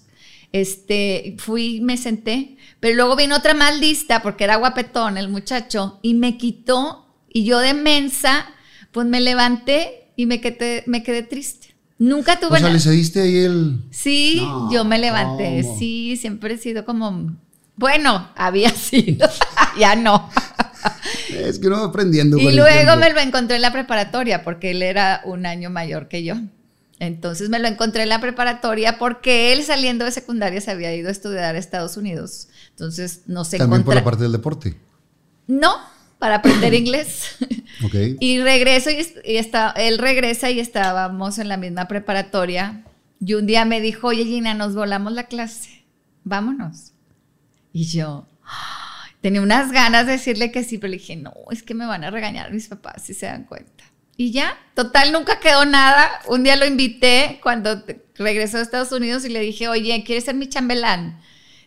este, 0.54 1.36
fui, 1.40 1.82
me 1.82 1.98
senté, 1.98 2.56
pero 2.80 2.96
luego 2.96 3.16
vino 3.16 3.36
otra 3.36 3.54
más 3.54 3.78
lista 3.80 4.22
porque 4.22 4.44
era 4.46 4.56
guapetón 4.56 5.18
el 5.18 5.30
muchacho 5.30 6.00
y 6.02 6.14
me 6.14 6.38
quitó 6.38 7.06
y 7.32 7.44
yo 7.44 7.60
de 7.60 7.74
mensa, 7.74 8.48
pues 8.92 9.08
me 9.08 9.22
levanté 9.22 10.12
y 10.16 10.26
me 10.26 10.42
quedé, 10.42 10.84
me 10.88 11.04
quedé 11.04 11.24
triste. 11.24 11.76
Nunca 11.98 12.40
tuve 12.40 12.58
O 12.58 12.60
sea, 12.60 12.70
le 12.70 12.80
cediste 12.80 13.22
ahí 13.22 13.38
el... 13.40 13.82
Sí, 13.92 14.38
No, 14.42 14.72
yo 14.72 14.86
me 14.86 14.98
levanté. 14.98 15.62
¿cómo? 15.64 15.78
Sí, 15.78 16.16
siempre 16.16 16.54
he 16.54 16.58
sido 16.58 16.86
como. 16.86 17.38
Bueno, 17.76 18.30
había 18.36 18.70
sido. 18.76 19.30
ya 19.78 19.96
no. 19.96 20.30
Es 21.30 21.60
que 21.60 21.68
uno 21.68 21.80
va 21.82 21.86
aprendiendo. 21.88 22.38
y 22.38 22.54
luego 22.56 22.96
me 22.98 23.12
lo 23.12 23.20
encontré 23.20 23.58
en 23.58 23.62
la 23.62 23.72
preparatoria 23.74 24.44
porque 24.44 24.72
él 24.72 24.82
era 24.82 25.22
un 25.26 25.46
año 25.46 25.70
mayor 25.70 26.08
que 26.08 26.24
yo. 26.24 26.36
Entonces 27.00 27.50
me 27.50 27.60
lo 27.60 27.68
encontré 27.68 28.04
en 28.04 28.10
la 28.10 28.20
preparatoria 28.20 28.98
porque 28.98 29.54
él 29.54 29.64
saliendo 29.64 30.04
de 30.04 30.12
secundaria 30.12 30.60
se 30.60 30.72
había 30.72 30.94
ido 30.94 31.08
a 31.08 31.12
estudiar 31.12 31.56
a 31.56 31.58
Estados 31.58 31.96
Unidos. 31.96 32.49
Entonces 32.80 33.24
no 33.28 33.44
se 33.44 33.58
También 33.58 33.84
por 33.84 33.94
la 33.94 34.06
parte 34.06 34.24
del 34.24 34.32
deporte. 34.32 34.80
No, 35.48 35.76
para 36.18 36.36
aprender 36.36 36.74
inglés. 36.74 37.36
Ok. 37.82 37.96
Y 38.20 38.42
regreso 38.42 38.90
y, 38.90 38.96
est- 38.96 39.18
y 39.24 39.38
está, 39.38 39.70
él 39.72 40.00
regresa 40.00 40.50
y 40.52 40.60
estábamos 40.60 41.38
en 41.40 41.48
la 41.48 41.56
misma 41.56 41.88
preparatoria. 41.88 42.84
Y 43.22 43.36
un 43.36 43.46
día 43.46 43.64
me 43.64 43.80
dijo, 43.80 44.08
oye 44.08 44.26
Gina, 44.26 44.54
nos 44.54 44.76
volamos 44.76 45.14
la 45.14 45.24
clase, 45.28 45.86
vámonos. 46.26 46.92
Y 47.72 47.86
yo 47.86 48.28
tenía 49.22 49.42
unas 49.42 49.72
ganas 49.72 50.08
de 50.08 50.14
decirle 50.14 50.52
que 50.52 50.66
sí, 50.66 50.78
pero 50.78 50.92
le 50.92 50.98
dije, 50.98 51.16
no, 51.16 51.34
es 51.52 51.64
que 51.64 51.74
me 51.74 51.86
van 51.86 52.04
a 52.04 52.12
regañar 52.12 52.52
mis 52.52 52.68
papás 52.68 53.02
si 53.04 53.14
se 53.14 53.28
dan 53.28 53.46
cuenta. 53.46 53.86
Y 54.18 54.32
ya, 54.32 54.58
total, 54.74 55.14
nunca 55.14 55.40
quedó 55.40 55.64
nada. 55.64 56.10
Un 56.28 56.44
día 56.44 56.58
lo 56.58 56.66
invité 56.66 57.40
cuando 57.42 57.82
regresó 58.16 58.58
a 58.58 58.62
Estados 58.62 58.92
Unidos 58.92 59.24
y 59.24 59.30
le 59.30 59.40
dije, 59.40 59.70
oye, 59.70 60.04
¿quieres 60.06 60.26
ser 60.26 60.36
mi 60.36 60.50
chambelán? 60.50 61.22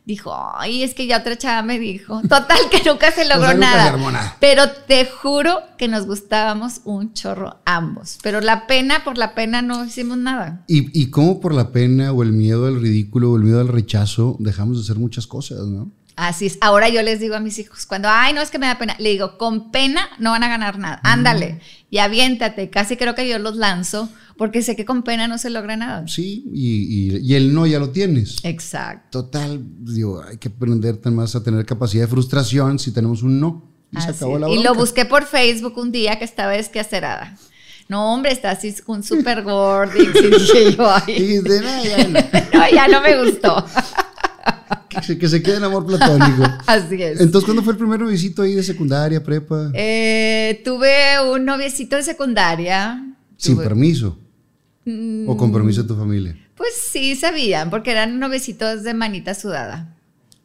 Dijo, 0.05 0.35
ay, 0.57 0.83
es 0.83 0.95
que 0.95 1.07
ya 1.07 1.19
otra 1.19 1.39
chava 1.39 1.63
me 1.63 1.79
dijo. 1.79 2.21
Total, 2.23 2.59
que 2.71 2.83
nunca 2.85 3.13
se 3.13 3.25
logró 3.29 3.55
nada. 3.55 4.37
Pero 4.41 4.71
te 4.71 5.07
juro 5.07 5.61
que 5.79 5.87
nos 5.87 6.07
gustábamos 6.07 6.81
un 6.85 7.13
chorro 7.13 7.61
ambos. 7.65 8.19
Pero 8.23 8.41
la 8.41 8.67
pena, 8.67 9.05
por 9.05 9.17
la 9.17 9.35
pena 9.35 9.63
no 9.63 9.85
hicimos 9.85 10.19
nada. 10.19 10.65
Y, 10.67 11.01
y 11.01 11.11
cómo 11.11 11.41
por 11.41 11.55
la 11.55 11.71
pena 11.71 12.13
o 12.13 12.23
el 12.25 12.33
miedo 12.33 12.67
al 12.67 12.81
ridículo 12.81 13.31
o 13.31 13.37
el 13.37 13.45
miedo 13.45 13.61
al 13.61 13.69
rechazo 13.69 14.37
dejamos 14.41 14.77
de 14.77 14.83
hacer 14.83 14.97
muchas 14.97 15.29
cosas, 15.29 15.67
¿no? 15.67 15.93
Así 16.17 16.47
es. 16.47 16.59
Ahora 16.61 16.89
yo 16.89 17.03
les 17.03 17.21
digo 17.21 17.37
a 17.37 17.41
mis 17.41 17.59
hijos, 17.59 17.87
cuando, 17.87 18.09
ay, 18.11 18.33
no 18.33 18.41
es 18.41 18.51
que 18.51 18.59
me 18.59 18.67
da 18.67 18.79
pena, 18.79 18.97
le 18.99 19.11
digo, 19.11 19.39
con 19.39 19.71
pena 19.71 20.09
no 20.19 20.31
van 20.31 20.43
a 20.43 20.49
ganar 20.49 20.79
nada. 20.79 21.01
Ándale 21.05 21.61
y 21.91 21.99
aviéntate. 21.99 22.71
Casi 22.71 22.97
creo 22.97 23.15
que 23.15 23.29
yo 23.29 23.39
los 23.39 23.57
lanzo 23.57 24.09
porque 24.37 24.63
sé 24.63 24.77
que 24.77 24.85
con 24.85 25.03
pena 25.03 25.29
no 25.29 25.39
se 25.39 25.51
logra 25.51 25.77
nada. 25.77 26.07
Sí, 26.09 26.45
y, 26.53 27.15
y- 27.15 27.19
y 27.19 27.35
el 27.35 27.53
no 27.55 27.67
ya 27.67 27.79
lo 27.79 27.91
tienes. 27.91 28.37
Exacto. 28.43 29.23
Total, 29.23 29.61
digo, 29.81 30.23
hay 30.23 30.37
que 30.39 30.49
aprender 30.49 30.99
más 31.11 31.35
a 31.37 31.43
tener 31.43 31.65
capacidad 31.67 32.05
de 32.05 32.09
frustración 32.09 32.79
si 32.79 32.91
tenemos 32.93 33.23
un 33.23 33.39
no. 33.41 33.69
Y 33.93 34.01
se 34.01 34.11
acabó 34.11 34.39
la 34.39 34.49
y 34.49 34.63
lo 34.63 34.75
busqué 34.75 35.05
por 35.05 35.25
Facebook 35.27 35.77
un 35.77 35.93
día 35.93 36.19
que 36.19 36.25
estaba 36.25 36.53
desquacerada. 36.53 37.37
No, 37.89 38.15
hombre, 38.15 38.33
está 38.33 38.53
así 38.53 38.75
un 38.87 39.03
super 39.03 39.43
gordo. 39.43 39.93
Y 40.01 40.07
yo, 40.07 40.95
Y 41.09 41.23
dice, 41.39 41.61
"No, 41.61 41.85
ya 41.85 42.09
no". 42.09 42.21
no, 42.55 42.71
ya 42.73 42.89
no 42.89 43.03
me 43.03 43.23
gustó. 43.23 43.67
que, 44.89 45.03
se, 45.03 45.19
que 45.19 45.29
se 45.29 45.43
quede 45.43 45.57
en 45.57 45.65
amor 45.65 45.85
platónico. 45.87 46.43
Así 46.67 47.03
es. 47.03 47.21
Entonces, 47.21 47.45
¿cuándo 47.45 47.63
fue 47.63 47.73
el 47.75 47.79
primer 47.79 48.03
visito 48.05 48.43
ahí 48.43 48.55
de 48.55 48.63
secundaria, 48.63 49.23
prepa? 49.23 49.71
Eh, 49.75 50.63
tuve 50.65 51.21
un 51.31 51.45
noviecito 51.45 51.97
de 51.97 52.03
secundaria. 52.03 53.05
Sin 53.37 53.57
Tuve- 53.57 53.65
permiso. 53.65 54.19
Mm, 54.85 55.29
O 55.29 55.37
con 55.37 55.53
permiso 55.53 55.83
de 55.83 55.89
tu 55.89 55.97
familia. 55.97 56.37
Pues 56.57 56.71
sí, 56.91 57.15
sabían, 57.17 57.71
porque 57.71 57.91
eran 57.93 58.19
noviecitos 58.19 58.83
de 58.83 58.95
manita 58.95 59.35
sudada. 59.35 59.97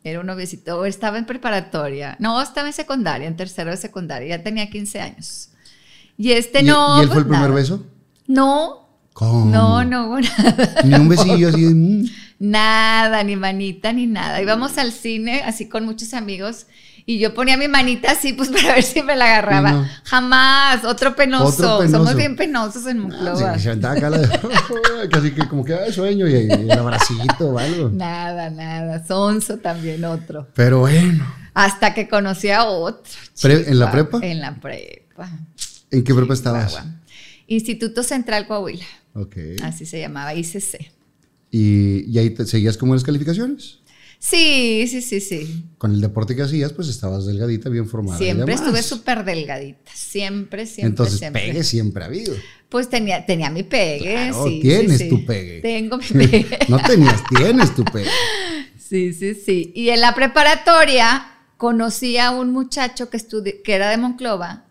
Era 0.03 0.19
un 0.21 0.25
noviecito, 0.27 0.85
estaba 0.85 1.17
en 1.17 1.25
preparatoria. 1.25 2.15
No, 2.19 2.41
estaba 2.41 2.67
en 2.67 2.73
secundaria, 2.73 3.27
en 3.27 3.35
tercero 3.35 3.71
de 3.71 3.77
secundaria. 3.77 4.37
Ya 4.37 4.43
tenía 4.43 4.69
15 4.69 5.01
años. 5.01 5.49
Y 6.17 6.31
este 6.31 6.61
¿Y, 6.61 6.63
no. 6.63 6.97
y 6.99 7.01
él 7.01 7.07
fue 7.07 7.15
pues 7.15 7.17
el 7.17 7.23
primer 7.25 7.41
nada. 7.49 7.53
beso? 7.55 7.85
No, 8.27 8.87
¿Cómo? 9.13 9.45
no, 9.51 9.83
no 9.83 10.07
hubo 10.07 10.19
nada. 10.21 10.75
Ni 10.85 10.93
un 10.95 11.09
besillo 11.09 11.49
así 11.49 11.63
de. 11.65 11.73
mm. 11.75 12.05
Nada, 12.39 13.23
ni 13.23 13.35
manita, 13.35 13.91
ni 13.91 14.05
nada. 14.07 14.41
Íbamos 14.41 14.77
al 14.77 14.91
cine 14.91 15.41
así 15.43 15.67
con 15.67 15.85
muchos 15.85 16.13
amigos 16.13 16.67
y 17.09 17.19
yo 17.19 17.33
ponía 17.33 17.55
mi 17.55 17.69
manita 17.69 18.11
así 18.11 18.33
pues 18.33 18.49
para 18.53 18.75
ver 18.75 18.83
si 18.83 19.01
me 19.01 19.15
la 19.15 19.25
agarraba. 19.25 19.71
No. 19.71 19.87
Jamás, 20.03 20.83
otro 20.83 21.15
penoso. 21.15 21.45
Otro 21.75 21.77
penoso. 21.79 21.97
Somos 21.97 22.15
bien 22.15 22.35
penosos 22.35 22.85
en 22.85 22.97
Ah, 22.97 23.01
Monclova. 23.01 23.57
se 23.57 23.69
aventaba 23.69 23.95
acá 23.95 24.09
la 24.09 24.17
de. 24.19 24.39
Casi 25.11 25.31
que 25.31 25.47
como 25.47 25.63
que 25.63 25.73
ah, 25.73 25.91
sueño 25.91 26.27
y, 26.27 26.33
y 26.33 26.51
el 26.51 26.71
abracito 26.71 27.49
o 27.51 27.57
algo. 27.57 27.89
Nada, 27.89 28.49
nada. 28.49 29.03
Sonso 29.07 29.57
también 29.57 30.03
otro. 30.03 30.47
Pero 30.53 30.79
bueno. 30.81 31.25
Hasta 31.53 31.93
que 31.93 32.07
conocí 32.09 32.49
a 32.49 32.65
otro. 32.65 33.11
¿en 33.43 33.79
la 33.79 33.89
prepa? 33.89 34.19
En 34.21 34.41
la 34.41 34.55
prepa. 34.59 35.31
¿En 35.89 36.03
qué 36.03 36.13
prepa 36.13 36.33
estabas? 36.33 36.73
Chihuahua. 36.73 36.93
Instituto 37.47 38.03
Central 38.03 38.45
Coahuila. 38.47 38.85
Ok. 39.13 39.37
Así 39.63 39.85
se 39.85 39.99
llamaba, 40.01 40.35
ICC. 40.35 40.91
Y, 41.49 42.03
y 42.11 42.19
ahí 42.19 42.29
te 42.31 42.45
seguías 42.45 42.75
como 42.77 42.93
las 42.93 43.05
calificaciones. 43.05 43.76
Sí, 44.19 44.85
sí, 44.89 45.01
sí, 45.01 45.21
sí. 45.21 45.65
Con 45.77 45.93
el 45.93 46.01
deporte 46.01 46.35
que 46.35 46.41
hacías, 46.41 46.73
pues 46.73 46.87
estabas 46.87 47.25
delgadita, 47.25 47.69
bien 47.69 47.87
formada. 47.87 48.17
Siempre 48.17 48.53
estuve 48.53 48.81
súper 48.81 49.23
delgadita. 49.23 49.91
Siempre, 49.93 50.65
siempre, 50.65 50.87
Entonces, 50.89 51.19
siempre. 51.19 51.47
pegue 51.47 51.63
siempre 51.63 52.03
ha 52.03 52.07
habido. 52.07 52.35
Pues 52.69 52.89
tenía, 52.89 53.25
tenía 53.25 53.49
mi 53.49 53.63
pegue. 53.63 54.11
Claro, 54.11 54.45
sí, 54.45 54.59
tienes 54.61 54.97
sí, 54.97 55.03
sí. 55.05 55.09
tu 55.09 55.25
pegue. 55.25 55.61
Tengo 55.61 55.97
mi 55.97 56.03
pegue. 56.27 56.59
no 56.67 56.79
tenías, 56.79 57.23
tienes 57.29 57.75
tu 57.75 57.83
pegue. 57.85 58.09
sí, 58.77 59.13
sí, 59.13 59.35
sí. 59.35 59.71
Y 59.75 59.89
en 59.89 60.01
la 60.01 60.15
preparatoria 60.15 61.27
conocí 61.57 62.17
a 62.17 62.31
un 62.31 62.51
muchacho 62.51 63.09
que, 63.09 63.19
que 63.63 63.73
era 63.73 63.89
de 63.89 63.97
Monclova, 63.97 64.65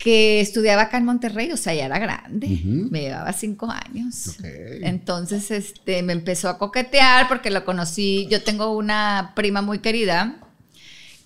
que 0.00 0.40
estudiaba 0.40 0.82
acá 0.82 0.96
en 0.96 1.04
Monterrey, 1.04 1.52
o 1.52 1.58
sea, 1.58 1.74
ya 1.74 1.84
era 1.84 1.98
grande, 1.98 2.58
me 2.64 3.02
llevaba 3.02 3.34
cinco 3.34 3.70
años. 3.70 4.38
Entonces, 4.42 5.50
este, 5.50 6.02
me 6.02 6.14
empezó 6.14 6.48
a 6.48 6.56
coquetear 6.56 7.28
porque 7.28 7.50
lo 7.50 7.66
conocí. 7.66 8.26
Yo 8.30 8.42
tengo 8.42 8.74
una 8.74 9.32
prima 9.36 9.60
muy 9.60 9.80
querida 9.80 10.38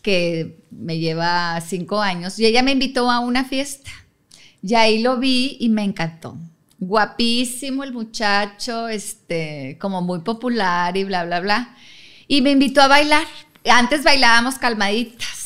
que 0.03 0.59
me 0.73 0.99
lleva 0.99 1.61
cinco 1.61 2.03
años 2.03 2.37
y 2.41 2.47
ella 2.47 2.65
me 2.65 2.73
invitó 2.73 3.13
a 3.13 3.21
una 3.21 3.45
fiesta. 3.45 3.93
Y 4.61 4.75
ahí 4.75 5.01
lo 5.01 5.19
vi 5.19 5.57
y 5.61 5.69
me 5.69 5.85
encantó. 5.85 6.37
Guapísimo 6.81 7.85
el 7.85 7.93
muchacho, 7.93 8.89
este, 8.89 9.79
como 9.81 10.03
muy 10.03 10.19
popular 10.23 10.97
y 10.97 11.05
bla, 11.05 11.25
bla, 11.25 11.39
bla. 11.39 11.77
Y 12.27 12.43
me 12.43 12.51
invitó 12.51 12.83
a 12.83 12.89
bailar. 12.89 13.27
Antes 13.71 14.03
bailábamos 14.03 14.57
calmaditas, 14.57 15.44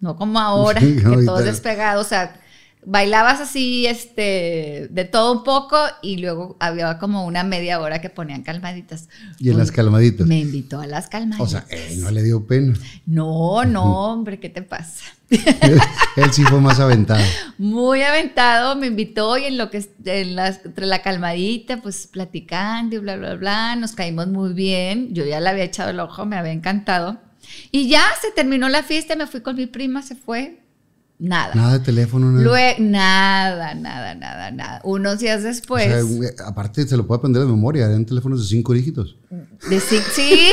no 0.00 0.16
como 0.16 0.38
ahora, 0.40 0.80
que 0.80 1.02
ahorita. 1.04 1.26
todos 1.26 1.44
despegados. 1.44 2.06
O 2.06 2.08
sea, 2.08 2.40
bailabas 2.84 3.40
así, 3.40 3.86
este, 3.86 4.88
de 4.90 5.04
todo 5.04 5.32
un 5.32 5.44
poco 5.44 5.76
y 6.02 6.16
luego 6.18 6.56
había 6.60 6.98
como 6.98 7.26
una 7.26 7.44
media 7.44 7.80
hora 7.80 8.00
que 8.00 8.10
ponían 8.10 8.42
calmaditas. 8.42 9.08
Y 9.38 9.50
en 9.50 9.58
las 9.58 9.70
calmaditas. 9.70 10.26
Me 10.26 10.40
invitó 10.40 10.80
a 10.80 10.86
las 10.86 11.08
calmaditas. 11.08 11.46
O 11.46 11.50
sea, 11.50 11.66
él 11.70 12.00
no 12.00 12.10
le 12.10 12.22
dio 12.22 12.46
pena. 12.46 12.74
No, 13.06 13.64
no, 13.64 14.12
hombre, 14.12 14.40
¿qué 14.40 14.48
te 14.48 14.62
pasa? 14.62 15.04
él 15.30 16.32
sí 16.32 16.42
fue 16.44 16.60
más 16.60 16.80
aventado. 16.80 17.22
Muy 17.58 18.02
aventado, 18.02 18.74
me 18.76 18.88
invitó 18.88 19.38
y 19.38 19.44
en 19.44 19.58
lo 19.58 19.70
que 19.70 19.88
en 20.04 20.34
las, 20.34 20.64
entre 20.64 20.86
la 20.86 21.02
calmadita, 21.02 21.80
pues 21.82 22.08
platicando 22.08 22.96
y 22.96 22.98
bla, 22.98 23.16
bla, 23.16 23.34
bla, 23.34 23.76
nos 23.76 23.92
caímos 23.92 24.26
muy 24.26 24.52
bien. 24.54 25.14
Yo 25.14 25.24
ya 25.24 25.40
le 25.40 25.48
había 25.48 25.64
echado 25.64 25.90
el 25.90 26.00
ojo, 26.00 26.26
me 26.26 26.36
había 26.36 26.52
encantado. 26.52 27.20
Y 27.70 27.88
ya 27.88 28.04
se 28.20 28.30
terminó 28.32 28.68
la 28.68 28.82
fiesta, 28.82 29.16
me 29.16 29.26
fui 29.26 29.40
con 29.40 29.56
mi 29.56 29.66
prima, 29.66 30.02
se 30.02 30.14
fue. 30.14 30.60
Nada. 31.18 31.54
Nada 31.54 31.78
de 31.78 31.84
teléfono, 31.84 32.30
nada. 32.30 32.42
Luego, 32.42 32.76
nada, 32.80 33.74
nada, 33.74 34.14
nada, 34.14 34.50
nada. 34.50 34.80
Unos 34.84 35.18
días 35.18 35.42
después. 35.42 35.86
O 35.86 35.90
sea, 35.90 36.02
güey, 36.02 36.30
aparte, 36.46 36.86
se 36.88 36.96
lo 36.96 37.06
puede 37.06 37.18
aprender 37.18 37.42
de 37.42 37.48
memoria. 37.48 37.84
Eran 37.86 38.06
teléfonos 38.06 38.40
de 38.40 38.48
cinco 38.48 38.72
dígitos. 38.72 39.16
de 39.68 39.76
cin- 39.80 40.02
sí, 40.14 40.50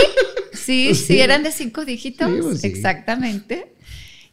sí, 0.52 0.94
sí, 1.08 1.20
eran 1.20 1.44
de 1.44 1.54
cinco 1.54 1.86
dígitos. 1.86 2.30
Sí, 2.30 2.40
pues 2.42 2.62
sí. 2.62 2.68
Exactamente. 2.68 3.76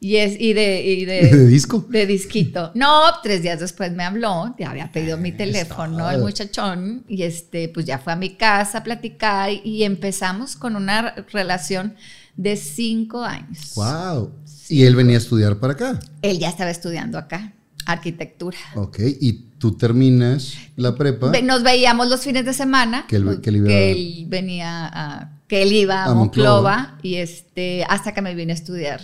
Y, 0.01 0.17
es, 0.17 0.39
y, 0.39 0.53
de, 0.53 0.83
y 0.85 1.05
de, 1.07 1.29
¿De 1.29 1.47
disco? 1.47 1.87
De 1.89 2.05
disquito. 2.05 2.73
No, 2.75 3.01
tres 3.23 3.41
días 3.41 3.61
después 3.61 3.93
me 3.93 4.03
habló, 4.05 4.55
ya 4.59 4.71
había 4.71 4.93
pedido 4.93 5.17
mi 5.17 5.33
teléfono, 5.33 6.11
el 6.11 6.21
muchachón, 6.21 7.05
y 7.09 7.23
este, 7.23 7.71
pues 7.71 7.87
ya 7.87 7.99
fue 7.99 8.13
a 8.13 8.17
mi 8.17 8.35
casa 8.37 8.79
a 8.79 8.83
platicar 8.85 9.51
y 9.65 9.83
empezamos 9.85 10.57
con 10.57 10.77
una 10.77 11.15
relación 11.33 11.95
de 12.37 12.57
cinco 12.57 13.23
años. 13.23 13.73
¡Wow! 13.77 14.33
Y 14.69 14.85
él 14.85 14.97
venía 14.97 15.17
a 15.17 15.19
estudiar 15.19 15.59
para 15.61 15.75
acá. 15.75 16.01
Él 16.23 16.39
ya 16.39 16.49
estaba 16.49 16.71
estudiando 16.71 17.19
acá, 17.19 17.53
arquitectura. 17.87 18.57
Ok. 18.75 18.99
Y 19.21 19.33
tú 19.59 19.77
terminas 19.77 20.55
la 20.77 20.95
prepa. 20.95 21.33
Nos 21.43 21.63
veíamos 21.63 22.09
los 22.09 22.23
fines 22.23 22.45
de 22.45 22.53
semana. 22.55 23.07
Que 23.09 23.17
él- 23.17 23.25
pues, 23.25 23.39
que 23.41 23.51
él 23.51 23.57
iba- 23.57 23.71
él 23.73 24.25
venía 24.29 24.87
a. 24.93 25.31
que 25.49 25.63
él 25.63 25.73
iba 25.73 26.05
a, 26.05 26.11
A 26.11 26.15
Monclova, 26.15 26.77
Monclova. 26.79 26.99
y 27.03 27.17
este. 27.17 27.85
hasta 27.89 28.13
que 28.15 28.23
me 28.23 28.35
vine 28.35 28.53
a 28.53 28.57
estudiar. 28.57 29.01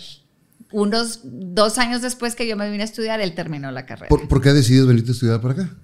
Unos 0.73 1.21
dos 1.25 1.79
años 1.79 2.01
después 2.01 2.37
que 2.37 2.47
yo 2.47 2.57
me 2.57 2.71
vine 2.71 2.83
a 2.83 2.87
estudiar, 2.87 3.21
él 3.21 3.35
terminó 3.35 3.71
la 3.73 3.87
carrera. 3.87 4.09
¿Por, 4.09 4.29
por 4.29 4.41
qué 4.41 4.53
decides 4.53 4.87
venirte 4.87 5.11
a 5.11 5.15
estudiar 5.15 5.41
para 5.41 5.55
acá? 5.55 5.77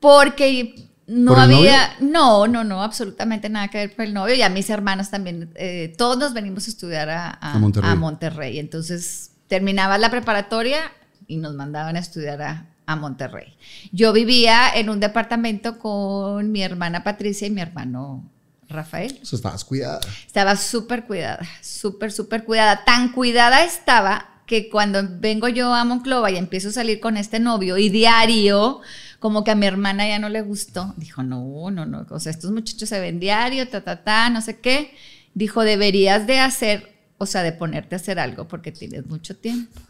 Porque 0.00 0.89
no 1.10 1.32
¿Por 1.34 1.42
el 1.44 1.44
había. 1.56 1.90
No, 2.00 2.46
no, 2.46 2.62
no, 2.64 2.82
absolutamente 2.82 3.48
nada 3.48 3.68
que 3.68 3.78
ver 3.78 3.96
con 3.96 4.04
el 4.04 4.14
novio. 4.14 4.34
Y 4.34 4.42
a 4.42 4.48
mis 4.48 4.70
hermanos 4.70 5.10
también. 5.10 5.50
eh, 5.56 5.92
todos 5.98 6.16
nos 6.18 6.32
venimos 6.32 6.66
a 6.66 6.70
estudiar 6.70 7.10
a, 7.10 7.28
a- 7.30 7.54
A 7.54 7.58
Monterrey. 7.58 7.90
a 7.90 7.94
Monterrey. 7.96 8.58
Entonces, 8.58 9.32
terminaba 9.48 9.98
la 9.98 10.10
preparatoria 10.10 10.80
y 11.26 11.36
nos 11.36 11.54
mandaban 11.54 11.96
a 11.96 11.98
estudiar 11.98 12.40
a, 12.42 12.66
a 12.86 12.96
Monterrey. 12.96 13.56
Yo 13.92 14.12
vivía 14.12 14.70
en 14.74 14.88
un 14.90 15.00
departamento 15.00 15.78
con 15.78 16.50
mi 16.52 16.62
hermana 16.62 17.02
Patricia 17.04 17.46
y 17.46 17.50
mi 17.50 17.60
hermano 17.60 18.24
Rafael. 18.68 19.18
Estabas 19.22 19.64
cuidada. 19.64 20.00
Estaba 20.26 20.54
súper 20.56 21.04
cuidada, 21.04 21.40
súper, 21.60 22.12
súper 22.12 22.44
cuidada. 22.44 22.84
Tan 22.84 23.10
cuidada 23.12 23.64
estaba 23.64 24.26
que 24.46 24.68
cuando 24.68 25.00
vengo 25.08 25.48
yo 25.48 25.72
a 25.74 25.84
Monclova 25.84 26.30
y 26.30 26.36
empiezo 26.36 26.68
a 26.70 26.72
salir 26.72 26.98
con 27.00 27.16
este 27.16 27.38
novio 27.40 27.78
y 27.78 27.88
diario, 27.88 28.80
como 29.20 29.44
que 29.44 29.52
a 29.52 29.54
mi 29.54 29.66
hermana 29.66 30.08
ya 30.08 30.18
no 30.18 30.28
le 30.28 30.40
gustó. 30.42 30.94
Dijo, 30.96 31.22
no, 31.22 31.70
no, 31.70 31.86
no, 31.86 32.06
o 32.10 32.18
sea, 32.18 32.32
estos 32.32 32.50
muchachos 32.50 32.88
se 32.88 32.98
ven 32.98 33.20
diario, 33.20 33.68
ta, 33.68 33.84
ta, 33.84 34.02
ta, 34.02 34.30
no 34.30 34.40
sé 34.40 34.58
qué. 34.58 34.94
Dijo, 35.34 35.62
deberías 35.62 36.26
de 36.26 36.40
hacer, 36.40 36.96
o 37.18 37.26
sea, 37.26 37.42
de 37.42 37.52
ponerte 37.52 37.94
a 37.94 37.98
hacer 37.98 38.18
algo 38.18 38.48
porque 38.48 38.72
tienes 38.72 39.06
mucho 39.06 39.36
tiempo. 39.36 39.80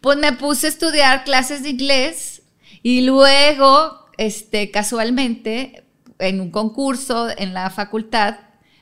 Pues 0.00 0.18
me 0.18 0.32
puse 0.32 0.66
a 0.66 0.70
estudiar 0.70 1.24
clases 1.24 1.62
de 1.62 1.70
inglés 1.70 2.42
y 2.82 3.02
luego, 3.02 4.06
este, 4.18 4.70
casualmente, 4.70 5.84
en 6.18 6.40
un 6.40 6.50
concurso 6.50 7.28
en 7.36 7.54
la 7.54 7.70
facultad, 7.70 8.36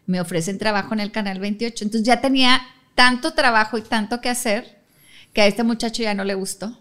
me 0.07 0.21
ofrecen 0.21 0.59
trabajo 0.59 0.95
en 0.95 1.01
el 1.01 1.13
Canal 1.13 1.39
28. 1.39 1.85
Entonces 1.85 2.07
ya 2.07 2.21
tenía 2.21 2.63
tanto 2.95 3.35
trabajo 3.35 3.77
y 3.77 3.83
tanto 3.83 4.21
que 4.23 4.31
hacer 4.31 4.83
que 5.35 5.43
a 5.43 5.47
este 5.47 5.63
muchacho 5.63 6.03
ya 6.03 6.15
no 6.15 6.25
le 6.25 6.35
gustó. 6.35 6.79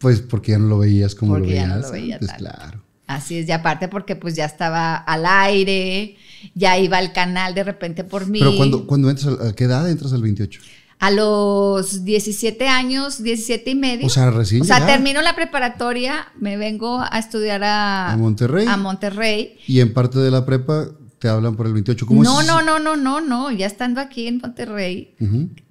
Pues 0.00 0.20
porque 0.22 0.52
ya 0.52 0.58
no 0.58 0.66
lo 0.66 0.78
veías 0.78 1.14
como 1.14 1.34
Porque 1.34 1.48
lo 1.50 1.54
ya 1.54 1.62
veías. 1.62 1.76
no 1.80 1.86
lo 1.86 1.92
veía 1.92 2.14
antes, 2.16 2.28
tanto. 2.28 2.44
claro. 2.44 2.82
Así 3.06 3.38
es, 3.38 3.48
y 3.48 3.52
aparte 3.52 3.88
porque 3.88 4.14
pues 4.16 4.34
ya 4.36 4.44
estaba 4.44 4.94
al 4.96 5.26
aire, 5.26 6.16
ya 6.54 6.78
iba 6.78 6.96
al 6.98 7.12
canal 7.12 7.54
de 7.54 7.64
repente 7.64 8.04
por 8.04 8.26
mí. 8.26 8.38
Pero 8.38 8.56
cuando, 8.56 8.86
cuando 8.86 9.10
entras, 9.10 9.34
¿a 9.40 9.52
qué 9.54 9.64
edad 9.64 9.90
entras 9.90 10.12
al 10.12 10.22
28? 10.22 10.60
A 11.00 11.10
los 11.10 12.04
17 12.04 12.68
años, 12.68 13.22
17 13.22 13.70
y 13.70 13.74
medio. 13.74 14.06
O 14.06 14.10
sea, 14.10 14.30
recién 14.30 14.62
O 14.62 14.64
sea, 14.64 14.76
llegada. 14.76 14.92
termino 14.94 15.22
la 15.22 15.34
preparatoria, 15.34 16.28
me 16.38 16.56
vengo 16.56 17.00
a 17.00 17.18
estudiar 17.18 17.64
a, 17.64 18.12
¿A 18.12 18.16
Monterrey? 18.16 18.66
A 18.68 18.76
Monterrey. 18.76 19.56
Y 19.66 19.80
en 19.80 19.92
parte 19.92 20.18
de 20.18 20.30
la 20.30 20.44
prepa 20.46 20.88
te 21.18 21.28
hablan 21.28 21.56
por 21.56 21.66
el 21.66 21.72
28. 21.72 22.06
¿Cómo 22.06 22.22
No, 22.22 22.42
es? 22.42 22.46
no, 22.46 22.62
no, 22.62 22.78
no, 22.78 22.96
no, 22.96 23.20
no, 23.20 23.50
ya 23.50 23.66
estando 23.66 24.00
aquí 24.00 24.26
en 24.28 24.38
Monterrey. 24.38 25.14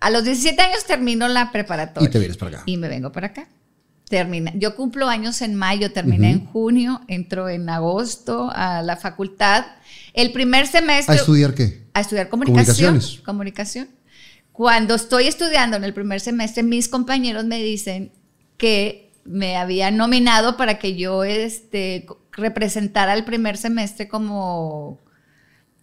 A 0.01 0.09
los 0.09 0.24
17 0.25 0.62
años 0.62 0.83
termino 0.86 1.27
la 1.29 1.51
preparatoria. 1.51 2.09
Y 2.09 2.12
te 2.12 2.19
vienes 2.19 2.36
para 2.38 2.50
acá. 2.57 2.63
Y 2.65 2.77
me 2.77 2.89
vengo 2.89 3.12
para 3.12 3.27
acá. 3.27 3.48
Termina. 4.10 4.52
Yo 4.56 4.76
cumplo 4.76 5.08
años 5.08 5.41
en 5.43 5.54
mayo, 5.54 5.91
terminé 5.91 6.32
en 6.32 6.45
junio, 6.45 7.02
entro 7.08 7.48
en 7.48 7.69
agosto 7.69 8.52
a 8.54 8.82
la 8.82 8.98
facultad. 8.98 9.65
El 10.13 10.32
primer 10.32 10.65
semestre 10.65 11.13
¿A 11.13 11.17
estudiar 11.17 11.54
qué? 11.54 11.84
a 11.93 12.02
estudiar 12.02 12.28
comunicación. 12.28 12.88
Comunicaciones. 12.88 13.24
Comunicación. 13.24 13.89
Cuando 14.52 14.95
estoy 14.95 15.28
estudiando 15.28 15.78
en 15.78 15.84
el 15.84 15.93
primer 15.93 16.22
semestre, 16.22 16.63
mis 16.63 16.89
compañeros 16.89 17.45
me 17.45 17.62
dicen 17.62 18.12
que 18.58 19.13
me 19.24 19.56
habían 19.58 19.95
nominado 19.95 20.58
para 20.58 20.80
que 20.80 20.95
yo 20.95 21.24
este, 21.24 22.08
representara 22.32 23.13
el 23.13 23.26
primer 23.26 23.58
semestre 23.58 24.08
como 24.08 25.00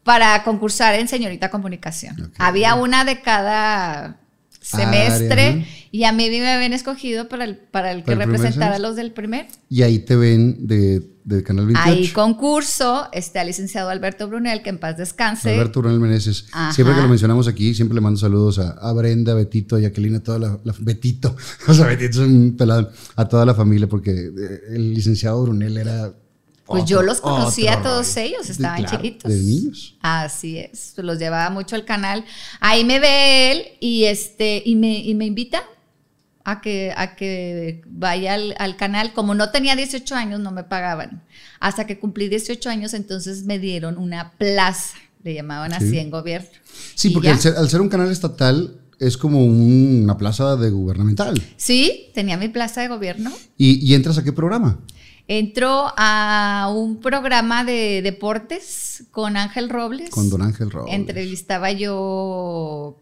para 0.02 0.42
concursar 0.42 0.94
en 0.94 1.06
señorita 1.06 1.50
comunicación. 1.50 2.32
Había 2.38 2.74
una 2.74 3.04
de 3.04 3.20
cada 3.22 4.20
semestre 4.66 5.54
¿no? 5.54 5.64
y 5.92 6.04
a 6.04 6.12
mí 6.12 6.28
me 6.28 6.50
habían 6.50 6.72
escogido 6.72 7.28
para 7.28 7.44
el, 7.44 7.56
para 7.56 7.92
el 7.92 7.98
que 7.98 8.12
¿Para 8.12 8.24
el 8.24 8.30
representara 8.30 8.76
a 8.76 8.78
los 8.78 8.96
del 8.96 9.12
primer. 9.12 9.46
Y 9.68 9.82
ahí 9.82 10.00
te 10.00 10.16
ven 10.16 10.66
de, 10.66 11.02
del 11.24 11.42
Canal 11.42 11.66
28. 11.66 11.88
Ahí 11.90 12.08
concurso, 12.08 13.08
está 13.12 13.42
el 13.42 13.46
licenciado 13.48 13.88
Alberto 13.90 14.28
Brunel, 14.28 14.62
que 14.62 14.70
en 14.70 14.78
paz 14.78 14.96
descanse. 14.96 15.54
Alberto 15.54 15.82
Ronald 15.82 16.02
Meneses. 16.02 16.46
Ajá. 16.52 16.72
Siempre 16.72 16.94
que 16.96 17.02
lo 17.02 17.08
mencionamos 17.08 17.48
aquí, 17.48 17.74
siempre 17.74 17.94
le 17.94 18.00
mando 18.00 18.18
saludos 18.18 18.58
a, 18.58 18.70
a 18.72 18.92
Brenda, 18.92 19.34
Betito, 19.34 19.76
a 19.76 19.80
Jacqueline, 19.80 20.16
a 20.16 20.22
toda 20.22 20.38
la, 20.38 20.58
la- 20.64 20.74
Betito. 20.80 21.36
O 21.68 21.74
sea, 21.74 21.86
Betito 21.86 22.22
es 22.22 22.28
un 22.28 22.56
pelado. 22.56 22.90
A 23.14 23.26
toda 23.28 23.46
la 23.46 23.54
familia, 23.54 23.88
porque 23.88 24.10
eh, 24.10 24.60
el 24.74 24.92
licenciado 24.94 25.42
Brunel 25.42 25.76
era. 25.78 26.12
Pues 26.66 26.82
otro- 26.82 26.96
yo 26.96 27.02
los 27.02 27.20
conocía 27.20 27.74
a 27.74 27.82
todos 27.82 28.06
rollo. 28.14 28.26
ellos, 28.26 28.50
estaban 28.50 28.82
claro, 28.82 28.96
chiquitos. 28.96 29.30
De 29.32 29.38
niños. 29.40 29.96
Así 30.00 30.58
es, 30.58 30.94
los 30.96 31.18
llevaba 31.18 31.48
mucho 31.50 31.76
al 31.76 31.84
canal. 31.84 32.24
Ahí 32.60 32.84
me 32.84 32.98
ve 32.98 33.52
él 33.52 33.62
y 33.80 34.04
este 34.04 34.62
y 34.64 34.74
me, 34.76 34.98
y 34.98 35.14
me 35.14 35.26
invita 35.26 35.62
a 36.44 36.60
que, 36.60 36.92
a 36.96 37.16
que 37.16 37.82
vaya 37.86 38.34
al, 38.34 38.54
al 38.58 38.76
canal. 38.76 39.12
Como 39.12 39.34
no 39.34 39.50
tenía 39.50 39.76
18 39.76 40.14
años, 40.14 40.40
no 40.40 40.50
me 40.52 40.64
pagaban. 40.64 41.22
Hasta 41.60 41.86
que 41.86 41.98
cumplí 41.98 42.28
18 42.28 42.68
años, 42.68 42.94
entonces 42.94 43.44
me 43.44 43.58
dieron 43.58 43.96
una 43.98 44.32
plaza, 44.32 44.96
le 45.24 45.34
llamaban 45.34 45.72
así 45.72 45.90
Sí. 45.90 45.98
en 45.98 46.10
gobierno. 46.10 46.48
Sí, 46.94 47.08
Y 47.08 47.10
porque 47.12 47.30
al 47.30 47.38
ser, 47.40 47.56
al 47.56 47.68
ser 47.70 47.80
un 47.80 47.88
canal 47.88 48.10
estatal 48.10 48.80
es 48.98 49.16
como 49.16 49.44
un- 49.44 50.02
una 50.04 50.16
plaza 50.18 50.56
de 50.56 50.70
gubernamental. 50.70 51.40
Sí, 51.56 52.10
tenía 52.14 52.36
mi 52.36 52.48
plaza 52.48 52.80
de 52.80 52.88
gobierno. 52.88 53.32
¿Y, 53.56 53.84
y 53.88 53.94
entras 53.94 54.18
a 54.18 54.24
qué 54.24 54.32
programa? 54.32 54.78
Entró 55.28 55.92
a 55.96 56.72
un 56.74 57.00
programa 57.00 57.64
de 57.64 58.00
deportes 58.02 59.04
con 59.10 59.36
Ángel 59.36 59.68
Robles. 59.68 60.10
Con 60.10 60.30
Don 60.30 60.42
Ángel 60.42 60.70
Robles. 60.70 60.94
Entrevistaba 60.94 61.72
yo 61.72 62.96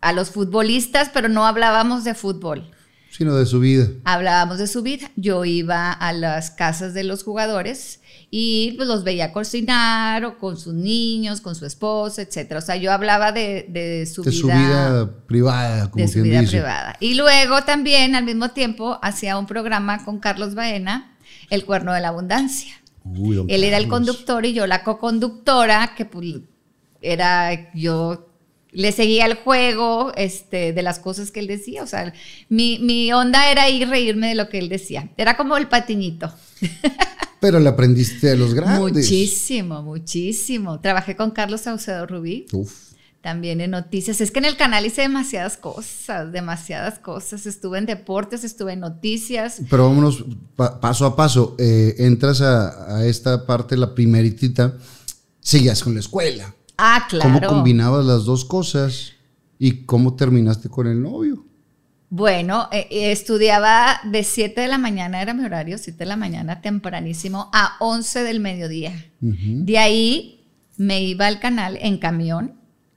a 0.00 0.12
los 0.12 0.30
futbolistas, 0.30 1.10
pero 1.12 1.28
no 1.28 1.46
hablábamos 1.46 2.04
de 2.04 2.14
fútbol. 2.14 2.70
Sino 3.10 3.34
de 3.36 3.46
su 3.46 3.60
vida. 3.60 3.88
Hablábamos 4.04 4.58
de 4.58 4.66
su 4.66 4.82
vida. 4.82 5.10
Yo 5.16 5.44
iba 5.44 5.92
a 5.92 6.12
las 6.12 6.50
casas 6.50 6.94
de 6.94 7.04
los 7.04 7.24
jugadores 7.24 8.00
y 8.34 8.72
pues, 8.78 8.88
los 8.88 9.04
veía 9.04 9.30
cocinar 9.30 10.24
o 10.24 10.38
con 10.38 10.56
sus 10.56 10.72
niños, 10.72 11.42
con 11.42 11.54
su 11.54 11.66
esposa, 11.66 12.22
etcétera. 12.22 12.60
O 12.60 12.62
sea, 12.62 12.76
yo 12.76 12.90
hablaba 12.90 13.30
de, 13.30 13.66
de 13.68 14.06
su 14.06 14.22
De 14.22 14.30
vida 14.30 14.40
su 14.40 14.46
vida 14.46 15.10
privada, 15.26 15.90
como 15.90 16.02
de 16.02 16.10
su 16.10 16.22
vida 16.22 16.40
dice. 16.40 16.52
privada. 16.52 16.96
Y 16.98 17.12
luego 17.12 17.62
también, 17.64 18.14
al 18.14 18.24
mismo 18.24 18.48
tiempo, 18.48 18.98
hacía 19.02 19.36
un 19.36 19.44
programa 19.44 20.02
con 20.06 20.18
Carlos 20.18 20.54
Baena, 20.54 21.14
El 21.50 21.66
Cuerno 21.66 21.92
de 21.92 22.00
la 22.00 22.08
Abundancia. 22.08 22.72
Uy, 23.04 23.44
Él 23.48 23.64
era 23.64 23.76
el 23.76 23.86
conductor 23.86 24.46
y 24.46 24.54
yo 24.54 24.66
la 24.66 24.82
co-conductora, 24.82 25.94
que 25.94 26.06
pues, 26.06 26.36
era 27.02 27.70
yo 27.74 28.31
le 28.72 28.90
seguía 28.92 29.26
el 29.26 29.34
juego 29.34 30.12
este, 30.16 30.72
de 30.72 30.82
las 30.82 30.98
cosas 30.98 31.30
que 31.30 31.40
él 31.40 31.46
decía. 31.46 31.82
O 31.82 31.86
sea, 31.86 32.12
mi, 32.48 32.78
mi 32.78 33.12
onda 33.12 33.50
era 33.50 33.68
ir 33.68 33.88
reírme 33.88 34.28
de 34.28 34.34
lo 34.34 34.48
que 34.48 34.58
él 34.58 34.68
decía. 34.68 35.10
Era 35.16 35.36
como 35.36 35.56
el 35.56 35.68
patiñito. 35.68 36.32
Pero 37.40 37.58
le 37.60 37.68
aprendiste 37.68 38.30
a 38.30 38.36
los 38.36 38.54
grandes. 38.54 38.80
Muchísimo, 39.04 39.82
muchísimo. 39.82 40.80
Trabajé 40.80 41.16
con 41.16 41.32
Carlos 41.32 41.62
Saucedo 41.62 42.06
Rubí. 42.06 42.46
Uf. 42.52 42.72
también 43.20 43.60
en 43.60 43.72
noticias. 43.72 44.20
Es 44.20 44.30
que 44.30 44.38
en 44.38 44.44
el 44.46 44.56
canal 44.56 44.86
hice 44.86 45.02
demasiadas 45.02 45.56
cosas, 45.56 46.32
demasiadas 46.32 46.98
cosas. 47.00 47.46
Estuve 47.46 47.78
en 47.78 47.86
deportes, 47.86 48.42
estuve 48.44 48.72
en 48.74 48.80
noticias. 48.80 49.60
Pero 49.68 49.88
vámonos 49.88 50.24
pa- 50.56 50.80
paso 50.80 51.04
a 51.04 51.14
paso. 51.16 51.56
Eh, 51.58 51.94
entras 51.98 52.40
a, 52.40 52.96
a 52.98 53.06
esta 53.06 53.44
parte, 53.44 53.76
la 53.76 53.94
primeritita, 53.94 54.76
seguías 55.40 55.82
con 55.82 55.94
la 55.94 56.00
escuela. 56.00 56.54
Ah, 56.78 57.06
claro. 57.08 57.30
¿Cómo 57.34 57.46
combinabas 57.46 58.04
las 58.04 58.24
dos 58.24 58.44
cosas? 58.44 59.12
¿Y 59.58 59.84
cómo 59.84 60.14
terminaste 60.16 60.68
con 60.68 60.86
el 60.86 61.00
novio? 61.02 61.46
Bueno, 62.10 62.68
eh, 62.72 62.88
eh, 62.90 63.12
estudiaba 63.12 64.00
de 64.04 64.22
7 64.22 64.60
de 64.60 64.68
la 64.68 64.76
mañana, 64.78 65.22
era 65.22 65.32
mi 65.32 65.44
horario, 65.44 65.78
7 65.78 65.98
de 66.00 66.06
la 66.06 66.16
mañana, 66.16 66.60
tempranísimo, 66.60 67.48
a 67.54 67.76
11 67.80 68.22
del 68.22 68.40
mediodía. 68.40 68.92
De 69.20 69.78
ahí 69.78 70.44
me 70.76 71.02
iba 71.02 71.26
al 71.26 71.40
canal 71.40 71.78
en 71.80 71.96
camión 71.98 72.54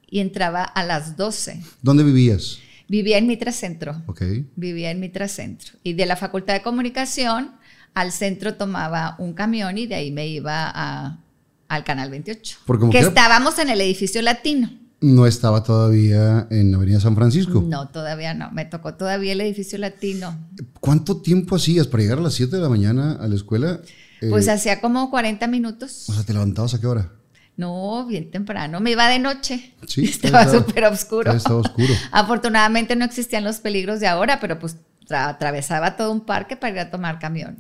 y 0.10 0.20
entraba 0.20 0.64
a 0.64 0.84
las 0.84 1.16
12. 1.16 1.62
¿Dónde 1.82 2.04
vivías? 2.04 2.60
Vivía 2.90 3.18
en 3.18 3.28
Mitra 3.28 3.52
Centro. 3.52 4.02
Ok. 4.08 4.22
Vivía 4.56 4.92
en 4.92 5.00
Mitra 5.00 5.28
Centro. 5.28 5.74
Y 5.84 5.94
de 5.94 6.06
la 6.06 6.16
Facultad 6.18 6.54
de 6.54 6.62
Comunicación 6.62 7.52
al 7.94 8.12
centro 8.12 8.56
tomaba 8.56 9.16
un 9.20 9.34
camión 9.34 9.78
y 9.78 9.88
de 9.88 9.96
ahí 9.96 10.12
me 10.12 10.28
iba 10.28 10.70
a- 10.76 11.20
al 11.68 11.84
Canal 11.84 12.10
28. 12.10 12.58
Porque 12.66 12.90
que 12.90 13.00
estábamos 13.00 13.58
en 13.60 13.70
el 13.70 13.82
edificio 13.82 14.22
latino. 14.22 14.70
No 15.02 15.28
estaba 15.28 15.62
todavía 15.64 16.48
en 16.50 16.74
Avenida 16.74 17.00
San 17.00 17.16
Francisco. 17.16 17.64
No, 17.68 17.90
todavía 17.90 18.34
no. 18.34 18.50
Me 18.52 18.66
tocó 18.66 18.96
todavía 18.96 19.34
el 19.34 19.42
edificio 19.42 19.78
latino. 19.78 20.36
¿Cuánto 20.80 21.22
tiempo 21.22 21.58
hacías 21.58 21.86
para 21.88 22.04
llegar 22.04 22.18
a 22.20 22.22
las 22.22 22.34
7 22.36 22.56
de 22.56 22.62
la 22.62 22.70
mañana 22.70 23.18
a 23.20 23.28
la 23.28 23.36
escuela? 23.36 23.82
Eh, 24.22 24.30
Pues 24.30 24.48
hacía 24.48 24.80
como 24.82 25.12
40 25.12 25.48
minutos. 25.48 26.10
o 26.10 26.14
sea, 26.14 26.24
¿te 26.24 26.34
levantabas 26.34 26.74
a 26.74 26.80
qué 26.80 26.88
hora? 26.88 27.12
No, 27.58 28.06
bien 28.06 28.32
temprano. 28.32 28.80
Me 28.80 28.92
iba 28.92 29.08
de 29.08 29.20
noche. 29.20 29.74
Sí, 29.88 30.06
Estaba 30.06 30.50
súper 30.52 30.86
oscuro. 30.86 31.32
estaba 31.34 31.58
oscuro. 31.58 31.94
Afortunadamente 32.12 32.96
no 32.96 33.06
existían 33.06 33.44
los 33.44 33.58
peligros 33.60 34.00
de 34.00 34.08
ahora, 34.08 34.40
pero 34.40 34.60
pues 34.60 34.78
tra- 35.08 35.28
atravesaba 35.28 35.98
todo 35.98 36.12
un 36.12 36.22
parque 36.22 36.56
para 36.58 36.74
ir 36.74 36.80
a 36.80 36.90
tomar 36.90 37.20
camión. 37.20 37.56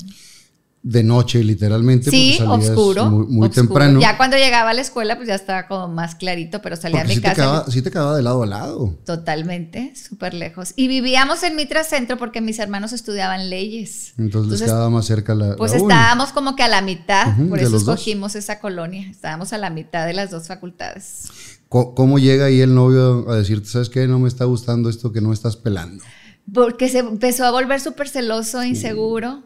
De 0.87 1.01
noche, 1.01 1.43
literalmente. 1.43 2.11
Sí, 2.11 2.37
oscuro. 2.47 3.07
Muy, 3.07 3.25
muy 3.25 3.47
oscuro. 3.47 3.49
temprano. 3.49 3.99
Ya 3.99 4.17
cuando 4.17 4.37
llegaba 4.37 4.69
a 4.69 4.73
la 4.75 4.81
escuela, 4.81 5.15
pues 5.15 5.27
ya 5.27 5.33
estaba 5.33 5.65
como 5.65 5.87
más 5.87 6.13
clarito, 6.13 6.61
pero 6.61 6.75
salía 6.75 6.99
porque 6.99 7.07
mi 7.07 7.15
sí 7.15 7.21
te, 7.21 7.27
casa 7.27 7.35
quedaba, 7.41 7.71
sí 7.71 7.81
te 7.81 7.89
quedaba 7.89 8.15
de 8.15 8.21
lado 8.21 8.43
a 8.43 8.45
lado. 8.45 8.95
totalmente, 9.03 9.95
súper 9.95 10.35
lejos. 10.35 10.73
Y 10.75 10.87
vivíamos 10.87 11.41
en 11.41 11.55
Mitra 11.55 11.83
Centro 11.83 12.19
porque 12.19 12.39
mis 12.39 12.59
hermanos 12.59 12.93
estudiaban 12.93 13.49
leyes. 13.49 14.13
Entonces, 14.19 14.59
les 14.59 14.69
quedaba 14.69 14.91
más 14.91 15.07
cerca 15.07 15.33
la. 15.33 15.55
pues 15.55 15.71
la 15.71 15.79
estábamos 15.79 16.31
como 16.31 16.55
que 16.55 16.61
a 16.61 16.67
la 16.67 16.83
mitad, 16.83 17.35
por 17.49 17.57
de 17.57 17.63
eso 17.63 17.71
dos. 17.71 17.81
escogimos 17.81 18.35
esa 18.35 18.59
colonia. 18.59 19.09
Estábamos 19.09 19.53
a 19.53 19.57
la 19.57 19.71
mitad 19.71 20.05
de 20.05 20.13
las 20.13 20.29
dos 20.29 20.47
facultades. 20.47 21.29
¿Cómo 21.67 22.19
llega 22.19 22.45
ahí 22.45 22.61
el 22.61 22.75
novio 22.75 23.27
a 23.27 23.37
decirte, 23.37 23.67
sabes 23.69 23.89
qué? 23.89 24.07
No 24.07 24.19
me 24.19 24.27
está 24.27 24.45
gustando 24.45 24.87
esto 24.87 25.11
que 25.11 25.19
no 25.19 25.33
estás 25.33 25.57
pelando. 25.57 26.03
Porque 26.53 26.89
se 26.89 26.99
empezó 26.99 27.43
a 27.43 27.49
volver 27.49 27.81
súper 27.81 28.07
celoso, 28.07 28.63
inseguro. 28.63 29.41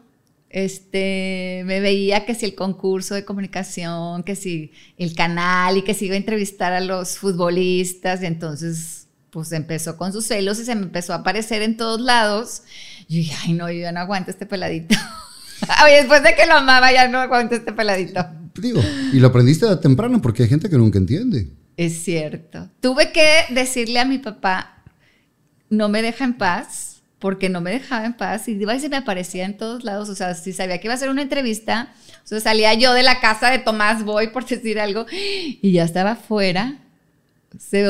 Este, 0.49 1.61
me 1.65 1.79
veía 1.79 2.25
que 2.25 2.33
si 2.33 2.45
el 2.45 2.55
concurso 2.55 3.13
de 3.13 3.23
comunicación, 3.23 4.23
que 4.23 4.35
si 4.35 4.71
el 4.97 5.13
canal 5.13 5.77
y 5.77 5.83
que 5.83 5.93
si 5.93 6.05
iba 6.05 6.15
a 6.15 6.17
entrevistar 6.17 6.73
a 6.73 6.81
los 6.81 7.17
futbolistas. 7.17 8.23
Y 8.23 8.25
entonces, 8.25 9.07
pues 9.29 9.51
empezó 9.51 9.97
con 9.97 10.11
sus 10.11 10.25
celos 10.25 10.59
y 10.59 10.65
se 10.65 10.75
me 10.75 10.83
empezó 10.83 11.13
a 11.13 11.17
aparecer 11.17 11.61
en 11.61 11.77
todos 11.77 12.01
lados. 12.01 12.63
Y 13.07 13.17
dije, 13.17 13.35
ay, 13.43 13.53
no, 13.53 13.71
yo 13.71 13.79
ya 13.79 13.91
no 13.91 13.99
aguanto 13.99 14.31
este 14.31 14.45
peladito. 14.45 14.95
Oye, 15.85 15.97
después 15.97 16.23
de 16.23 16.35
que 16.35 16.45
lo 16.45 16.53
amaba, 16.53 16.91
ya 16.91 17.07
no 17.07 17.19
aguanto 17.19 17.55
este 17.55 17.71
peladito. 17.71 18.25
Digo, 18.55 18.81
y 19.13 19.19
lo 19.19 19.27
aprendiste 19.27 19.73
temprano 19.77 20.21
porque 20.21 20.43
hay 20.43 20.49
gente 20.49 20.69
que 20.69 20.77
nunca 20.77 20.97
entiende. 20.97 21.47
Es 21.77 22.03
cierto. 22.03 22.69
Tuve 22.81 23.11
que 23.11 23.45
decirle 23.51 23.99
a 23.99 24.05
mi 24.05 24.17
papá, 24.17 24.83
no 25.69 25.87
me 25.89 26.01
deja 26.01 26.25
en 26.25 26.33
paz, 26.33 26.88
porque 27.19 27.49
no 27.49 27.59
me 27.61 27.71
dejaba 27.71 28.05
en 28.05 28.13
paz 28.13 28.47
y 28.47 28.51
iba 28.53 28.73
y 28.75 28.79
se 28.79 28.89
me 28.89 28.95
aparecía 28.97 29.45
en 29.45 29.57
todos 29.57 29.83
lados. 29.83 30.09
O 30.09 30.15
sea, 30.15 30.33
si 30.35 30.53
sabía 30.53 30.79
que 30.79 30.87
iba 30.87 30.93
a 30.93 30.97
hacer 30.97 31.09
una 31.09 31.21
entrevista, 31.21 31.93
o 32.23 32.27
sea, 32.27 32.39
salía 32.39 32.73
yo 32.73 32.93
de 32.93 33.03
la 33.03 33.19
casa 33.19 33.51
de 33.51 33.59
Tomás 33.59 34.03
Boy, 34.05 34.29
por 34.29 34.45
decir 34.47 34.79
algo, 34.79 35.05
y 35.11 35.71
ya 35.71 35.83
estaba 35.83 36.15
fuera. 36.15 36.77
Se, 37.57 37.81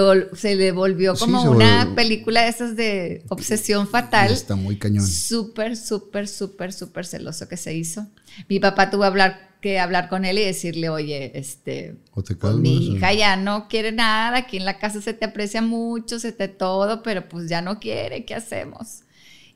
le 0.56 0.72
volvió 0.72 1.16
como 1.16 1.44
una 1.52 1.84
volvió- 1.84 1.96
película 1.96 2.44
de 2.44 2.48
esas 2.48 2.76
de 2.78 3.24
obsesión 3.28 3.88
fatal. 3.90 4.32
Está 4.32 4.56
muy 4.56 4.78
cañón. 4.78 5.06
Súper, 5.06 5.76
súper, 5.76 6.30
súper, 6.30 6.72
súper 6.72 7.06
celoso 7.06 7.48
que 7.50 7.58
se 7.58 7.74
hizo. 7.76 8.08
Mi 8.48 8.60
papá 8.62 8.90
tuvo 8.90 9.04
hablar, 9.04 9.50
que 9.60 9.78
hablar 9.78 10.08
con 10.08 10.24
él 10.24 10.38
y 10.38 10.46
decirle, 10.46 10.88
oye, 10.90 11.38
este, 11.38 11.98
O 12.14 12.24
te 12.24 12.38
calmas. 12.38 12.62
mi 12.62 12.78
o- 12.78 12.96
hija 12.96 13.12
ya 13.14 13.36
no 13.36 13.68
quiere 13.68 13.92
nada, 13.92 14.38
aquí 14.38 14.56
en 14.56 14.64
la 14.64 14.80
casa 14.80 15.02
se 15.02 15.14
te 15.14 15.26
aprecia 15.26 15.62
mucho, 15.62 16.20
se 16.20 16.32
te 16.32 16.48
todo, 16.48 17.04
pero 17.04 17.28
pues 17.28 17.50
ya 17.50 17.62
no 17.62 17.80
quiere, 17.80 18.24
¿qué 18.24 18.36
hacemos? 18.36 19.02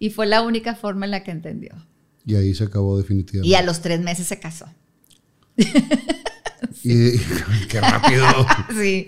Y 0.04 0.10
fue 0.10 0.26
la 0.28 0.42
única 0.42 0.76
forma 0.76 1.06
en 1.06 1.12
la 1.12 1.24
que 1.24 1.32
entendió. 1.32 1.72
Y 2.26 2.36
ahí 2.36 2.54
se 2.54 2.66
acabó 2.66 2.98
definitivamente. 2.98 3.48
Y 3.48 3.56
a 3.56 3.62
los 3.62 3.80
tres 3.82 4.02
meses 4.02 4.28
se 4.28 4.38
casó. 4.38 4.66
Y- 6.84 7.18
qué 7.70 7.80
rápido. 7.80 8.26
Sí, 8.78 9.08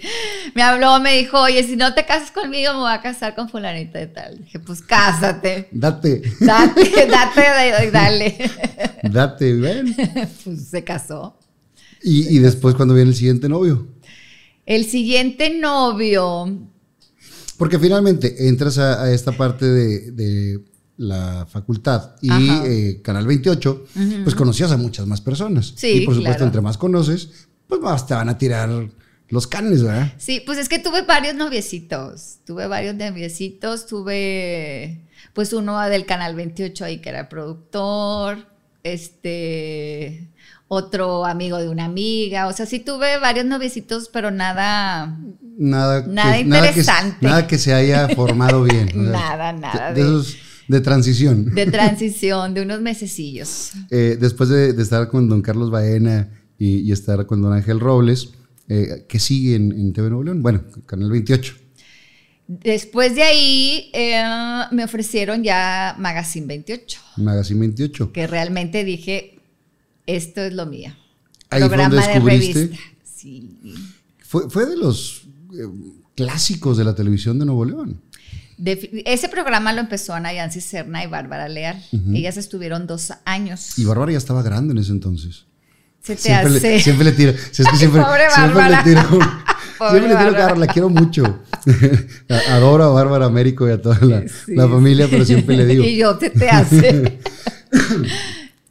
me 0.54 0.62
habló, 0.62 1.00
me 1.02 1.18
dijo, 1.18 1.42
oye, 1.42 1.64
si 1.64 1.76
no 1.76 1.94
te 1.94 2.06
casas 2.06 2.32
conmigo, 2.32 2.72
me 2.74 2.80
voy 2.80 2.92
a 2.94 3.02
casar 3.02 3.36
con 3.36 3.50
fulanita 3.50 4.00
de 4.00 4.08
tal. 4.08 4.38
Dije, 4.38 4.60
pues 4.60 4.82
cásate, 4.82 5.68
Date, 5.72 6.22
date, 6.40 7.08
date, 7.10 7.92
dale. 7.92 8.38
date, 9.04 9.54
ven. 9.54 9.96
Pues 10.44 10.68
se 10.70 10.84
casó. 10.84 11.38
Y, 12.04 12.38
y 12.38 12.40
después 12.40 12.76
cuando 12.76 12.94
viene 12.94 13.10
el 13.10 13.16
siguiente 13.18 13.50
novio. 13.50 13.88
El 14.66 14.86
siguiente 14.86 15.50
novio, 15.60 16.58
Porque 17.58 17.80
finalmente 17.80 18.48
entras 18.48 18.78
a, 18.78 19.04
a 19.04 19.12
esta 19.12 19.32
parte 19.34 19.66
de, 19.66 20.12
de 20.12 20.60
la 20.98 21.46
facultad 21.50 22.16
y 22.22 22.30
eh, 22.32 23.02
Canal 23.04 23.28
28, 23.28 23.86
pues 24.24 24.36
conocías 24.36 24.72
a 24.72 24.78
muchas 24.78 25.06
más 25.08 25.22
personas. 25.22 25.74
Sí, 25.76 25.88
y 25.88 26.06
por 26.06 26.16
supuesto, 26.16 26.38
claro. 26.38 26.46
entre 26.46 26.62
más 26.62 26.78
conoces, 26.78 27.48
pues 27.68 27.82
más 27.82 28.08
te 28.08 28.14
van 28.14 28.30
a 28.30 28.38
tirar 28.38 28.70
los 29.30 29.48
canes, 29.48 29.84
¿verdad? 29.84 30.14
Sí, 30.18 30.42
pues 30.46 30.58
es 30.58 30.70
que 30.70 30.80
tuve 30.80 31.02
varios 31.02 31.36
noviecitos. 31.36 32.38
Tuve 32.46 32.68
varios 32.68 32.96
noviecitos. 32.96 33.88
Tuve, 33.88 35.02
pues, 35.34 35.52
uno 35.54 35.80
del 35.90 36.06
Canal 36.06 36.36
28 36.36 36.86
ahí 36.86 37.00
que 37.00 37.10
era 37.10 37.28
productor. 37.30 38.48
Este. 38.84 40.30
Otro 40.68 41.26
amigo 41.26 41.58
de 41.58 41.70
una 41.70 41.86
amiga. 41.86 42.48
O 42.48 42.54
sea, 42.54 42.66
sí 42.66 42.80
tuve 42.80 43.18
varios 43.20 43.46
noviecitos, 43.46 44.10
pero 44.10 44.32
nada. 44.32 45.18
Nada, 45.58 46.06
Nada 46.08 46.34
que, 46.34 46.40
interesante. 46.42 46.92
Nada 46.92 47.20
que, 47.20 47.26
nada 47.26 47.48
que 47.48 47.58
se 47.58 47.74
haya 47.74 48.10
formado 48.10 48.64
bien. 48.64 48.90
o 49.00 49.04
sea, 49.04 49.12
Nada, 49.12 49.54
nada 49.54 49.94
De, 49.94 50.02
de- 50.04 50.08
esos 50.08 50.38
de 50.68 50.82
transición. 50.82 51.54
De 51.54 51.66
transición, 51.68 52.54
de 52.54 52.62
unos 52.62 52.82
mesecillos. 52.82 53.72
Eh, 53.92 54.18
después 54.20 54.50
de, 54.50 54.74
de 54.74 54.84
estar 54.84 55.08
con 55.10 55.30
don 55.30 55.42
Carlos 55.42 55.70
Baena 55.72 56.30
y, 56.58 56.78
y 56.80 56.92
estar 56.92 57.26
con 57.26 57.42
don 57.42 57.54
Ángel 57.54 57.80
Robles, 57.80 58.30
eh, 58.68 59.06
¿qué 59.08 59.20
sigue 59.20 59.56
en, 59.56 59.72
en 59.72 59.94
TV 59.94 60.10
Nuevo 60.10 60.24
León? 60.24 60.42
Bueno, 60.42 60.64
Canal 60.86 61.12
28. 61.12 61.56
Después 62.48 63.16
de 63.16 63.24
ahí 63.24 63.90
eh, 63.94 64.24
me 64.72 64.84
ofrecieron 64.84 65.44
ya 65.44 65.96
Magazine 65.98 66.46
28, 66.46 67.00
Magazine 67.18 67.60
28. 67.60 68.12
que 68.12 68.28
realmente 68.28 68.84
dije, 68.84 69.40
esto 70.06 70.42
es 70.42 70.54
lo 70.54 70.68
mío. 70.68 70.96
Ahí 71.50 71.62
fue 71.62 71.70
donde 71.70 71.76
Programa 71.76 72.02
de 72.02 72.14
descubriste. 72.14 72.60
revista. 72.60 72.84
Sí. 73.04 73.58
Fue, 74.20 74.50
fue 74.50 74.66
de 74.68 74.78
los 74.78 75.24
clásicos 76.16 76.78
de 76.78 76.84
la 76.84 76.94
televisión 76.94 77.40
de 77.40 77.46
Nuevo 77.46 77.66
León. 77.66 78.02
De- 78.58 79.04
ese 79.06 79.28
programa 79.30 79.74
lo 79.74 79.82
empezó 79.82 80.14
Ana 80.14 80.34
Yancy 80.34 80.62
Serna 80.62 81.04
y 81.04 81.08
Bárbara 81.08 81.50
Leal. 81.50 81.84
Ellas 82.14 82.38
estuvieron 82.38 82.88
dos 82.88 83.12
años. 83.26 83.78
Y 83.78 83.84
Bárbara 83.86 84.12
ya 84.14 84.18
estaba 84.18 84.42
grande 84.44 84.72
en 84.74 84.78
ese 84.80 84.92
entonces. 84.92 85.46
Se 86.02 86.16
te 86.16 86.22
Siempre 86.22 86.58
hace. 86.58 86.70
le, 86.72 86.80
siempre 86.80 87.06
le 87.06 87.12
tiro. 87.14 87.34
Si 87.52 87.62
es 87.64 87.68
que 87.68 87.78
siempre, 87.78 88.02
Pobre 88.02 88.24
siempre 88.34 88.70
le 88.70 88.78
tiro. 88.84 89.02
Siempre 89.78 90.08
le 90.08 90.16
tiro 90.16 90.32
Bárbara. 90.32 90.56
la 90.56 90.68
quiero 90.68 90.90
mucho. 90.90 91.40
Adoro 92.52 92.86
a 92.86 92.90
Bárbara 92.92 93.26
Américo 93.26 93.68
y 93.68 93.72
a 93.72 93.82
toda 93.82 94.00
la, 94.02 94.22
Sí, 94.22 94.56
la 94.56 94.70
familia, 94.70 95.08
pero 95.10 95.26
siempre 95.26 95.58
le 95.58 95.66
digo. 95.66 95.84
Y 95.84 95.98
yo, 95.98 96.18
se 96.18 96.30
te 96.30 96.50
hace. 96.50 97.20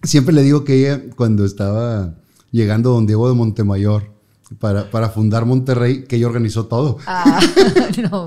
Siempre 0.02 0.34
le 0.34 0.42
digo 0.42 0.64
que 0.64 0.74
ella, 0.80 1.02
cuando 1.16 1.44
estaba 1.44 2.14
llegando 2.52 2.90
don 2.90 3.06
Diego 3.06 3.28
de 3.28 3.34
Montemayor 3.34 4.13
para, 4.58 4.90
para 4.90 5.08
fundar 5.10 5.44
Monterrey, 5.44 6.04
que 6.04 6.16
ella 6.16 6.26
organizó 6.26 6.66
todo. 6.66 6.98
Ah, 7.06 7.40
no, 8.10 8.26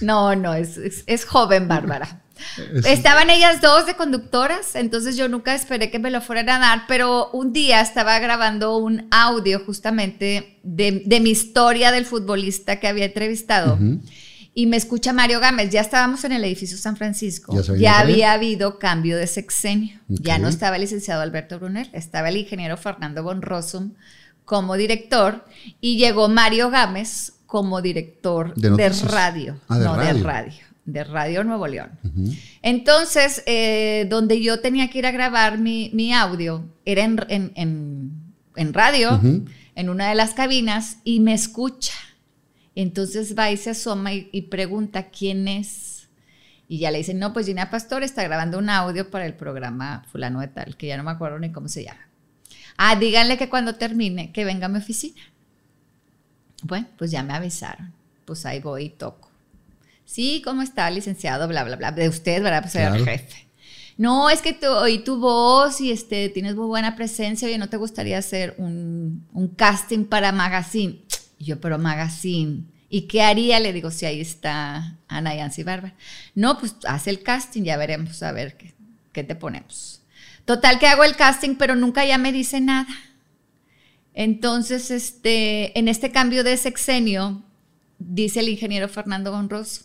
no, 0.00 0.36
no, 0.36 0.54
es, 0.54 0.76
es, 0.76 1.04
es 1.06 1.24
joven 1.24 1.68
Bárbara. 1.68 2.22
Estaban 2.84 3.30
ellas 3.30 3.60
dos 3.60 3.86
de 3.86 3.94
conductoras, 3.94 4.74
entonces 4.74 5.16
yo 5.16 5.28
nunca 5.28 5.54
esperé 5.54 5.90
que 5.90 5.98
me 5.98 6.10
lo 6.10 6.20
fueran 6.20 6.48
a 6.48 6.58
dar, 6.58 6.82
pero 6.86 7.30
un 7.32 7.52
día 7.52 7.80
estaba 7.80 8.18
grabando 8.18 8.76
un 8.76 9.08
audio 9.10 9.60
justamente 9.64 10.58
de, 10.62 11.02
de 11.04 11.20
mi 11.20 11.30
historia 11.30 11.90
del 11.90 12.04
futbolista 12.04 12.78
que 12.78 12.88
había 12.88 13.06
entrevistado. 13.06 13.78
Y 14.54 14.66
me 14.66 14.76
escucha 14.76 15.12
Mario 15.12 15.38
Gámez, 15.40 15.70
ya 15.70 15.80
estábamos 15.80 16.24
en 16.24 16.32
el 16.32 16.42
edificio 16.44 16.76
San 16.76 16.96
Francisco, 16.96 17.60
Ya 17.76 18.00
había 18.00 18.32
habido 18.32 18.78
cambio 18.78 19.16
de 19.16 19.26
sexenio, 19.26 20.00
ya 20.08 20.38
no 20.38 20.48
estaba 20.48 20.76
el 20.76 20.82
licenciado 20.82 21.22
Alberto 21.22 21.58
Brunel, 21.58 21.88
estaba 21.92 22.28
el 22.28 22.36
ingeniero 22.36 22.76
Fernando 22.76 23.22
von 23.22 23.42
Rossum 23.42 23.94
como 24.48 24.76
director 24.78 25.44
y 25.78 25.98
llegó 25.98 26.28
Mario 26.30 26.70
Gámez 26.70 27.34
como 27.44 27.82
director 27.82 28.54
De 28.54 28.88
radio. 29.10 29.58
Ah, 29.68 29.78
de 29.78 29.84
no, 29.84 29.94
radio. 29.96 30.14
de 30.14 30.22
radio. 30.22 30.52
De 30.86 31.04
Radio 31.04 31.44
Nuevo 31.44 31.66
León. 31.66 31.90
Entonces, 32.62 33.42
eh, 33.46 34.06
donde 34.08 34.40
yo 34.40 34.60
tenía 34.60 34.88
que 34.88 35.00
ir 35.00 35.06
a 35.06 35.10
grabar 35.10 35.58
mi, 35.58 35.90
mi 35.92 36.14
audio, 36.14 36.64
era 36.86 37.04
en, 37.04 37.20
en- 37.28 37.52
en- 37.56 38.12
en 38.56 38.72
radio, 38.72 39.20
en 39.74 39.88
una 39.90 40.08
de 40.08 40.14
las 40.14 40.32
cabinas, 40.32 40.96
y 41.04 41.20
me 41.20 41.34
escucha. 41.34 41.92
Entonces 42.74 43.34
va 43.38 43.50
y 43.50 43.56
se 43.58 43.70
asoma 43.70 44.14
y, 44.14 44.30
y 44.32 44.42
pregunta 44.42 45.10
quién 45.10 45.46
es. 45.46 46.08
Y 46.68 46.78
ya 46.78 46.90
le 46.90 46.98
dicen, 46.98 47.18
no, 47.18 47.32
pues 47.34 47.44
Gina 47.46 47.68
Pastor 47.70 48.02
está 48.02 48.22
grabando 48.24 48.56
un 48.58 48.70
audio 48.70 49.10
para 49.10 49.26
el 49.26 49.34
programa 49.34 50.04
fulano 50.10 50.40
de 50.40 50.48
tal, 50.48 50.76
que 50.76 50.86
ya 50.86 50.96
no 50.96 51.04
me 51.04 51.10
acuerdo 51.10 51.38
ni 51.38 51.52
cómo 51.52 51.68
se 51.68 51.84
llama. 51.84 52.00
Ah, 52.78 52.96
díganle 52.96 53.36
que 53.36 53.50
cuando 53.50 53.74
termine, 53.74 54.32
que 54.32 54.44
venga 54.46 54.66
a 54.66 54.68
mi 54.70 54.78
oficina. 54.78 55.20
Bueno, 56.62 56.86
pues 56.96 57.10
ya 57.10 57.22
me 57.22 57.34
avisaron. 57.34 57.92
Pues 58.24 58.44
ahí 58.46 58.60
voy 58.60 58.84
y 58.84 58.90
toco. 58.90 59.30
Sí, 60.04 60.42
¿cómo 60.44 60.62
está, 60.62 60.90
licenciado? 60.90 61.48
Bla, 61.48 61.64
bla, 61.64 61.76
bla. 61.76 61.92
De 61.92 62.08
usted, 62.08 62.42
¿verdad? 62.42 62.62
Pues 62.62 62.72
soy 62.72 62.82
el 62.82 62.88
Claro. 62.88 63.04
jefe. 63.04 63.46
No, 63.96 64.30
es 64.30 64.42
que 64.42 64.52
tú, 64.52 64.68
oí 64.68 65.00
tu 65.00 65.18
voz 65.18 65.80
y 65.80 65.90
este, 65.90 66.28
tienes 66.28 66.54
muy 66.54 66.66
buena 66.66 66.94
presencia. 66.96 67.48
Oye, 67.48 67.58
¿no 67.58 67.68
te 67.68 67.76
gustaría 67.76 68.18
hacer 68.18 68.54
un, 68.58 69.26
un 69.32 69.48
casting 69.48 70.04
para 70.04 70.30
Magazine? 70.32 71.00
Y 71.38 71.46
yo, 71.46 71.60
pero 71.60 71.78
Magazine. 71.78 72.62
¿Y 72.88 73.02
qué 73.02 73.22
haría? 73.22 73.60
Le 73.60 73.72
digo, 73.72 73.90
si 73.90 74.06
ahí 74.06 74.20
está 74.20 74.96
Ana 75.08 75.34
Yancy 75.34 75.62
Bárbara. 75.64 75.94
No, 76.34 76.58
pues 76.58 76.76
haz 76.86 77.06
el 77.08 77.22
casting, 77.22 77.62
ya 77.64 77.76
veremos 77.76 78.22
a 78.22 78.32
ver 78.32 78.56
qué, 78.56 78.72
qué 79.12 79.24
te 79.24 79.34
ponemos. 79.34 79.97
Total 80.48 80.78
que 80.78 80.86
hago 80.86 81.04
el 81.04 81.14
casting, 81.14 81.56
pero 81.56 81.76
nunca 81.76 82.06
ya 82.06 82.16
me 82.16 82.32
dice 82.32 82.58
nada. 82.62 82.88
Entonces, 84.14 84.90
este, 84.90 85.78
en 85.78 85.88
este 85.88 86.10
cambio 86.10 86.42
de 86.42 86.56
sexenio, 86.56 87.42
dice 87.98 88.40
el 88.40 88.48
ingeniero 88.48 88.88
Fernando 88.88 89.30
Gonroso, 89.30 89.82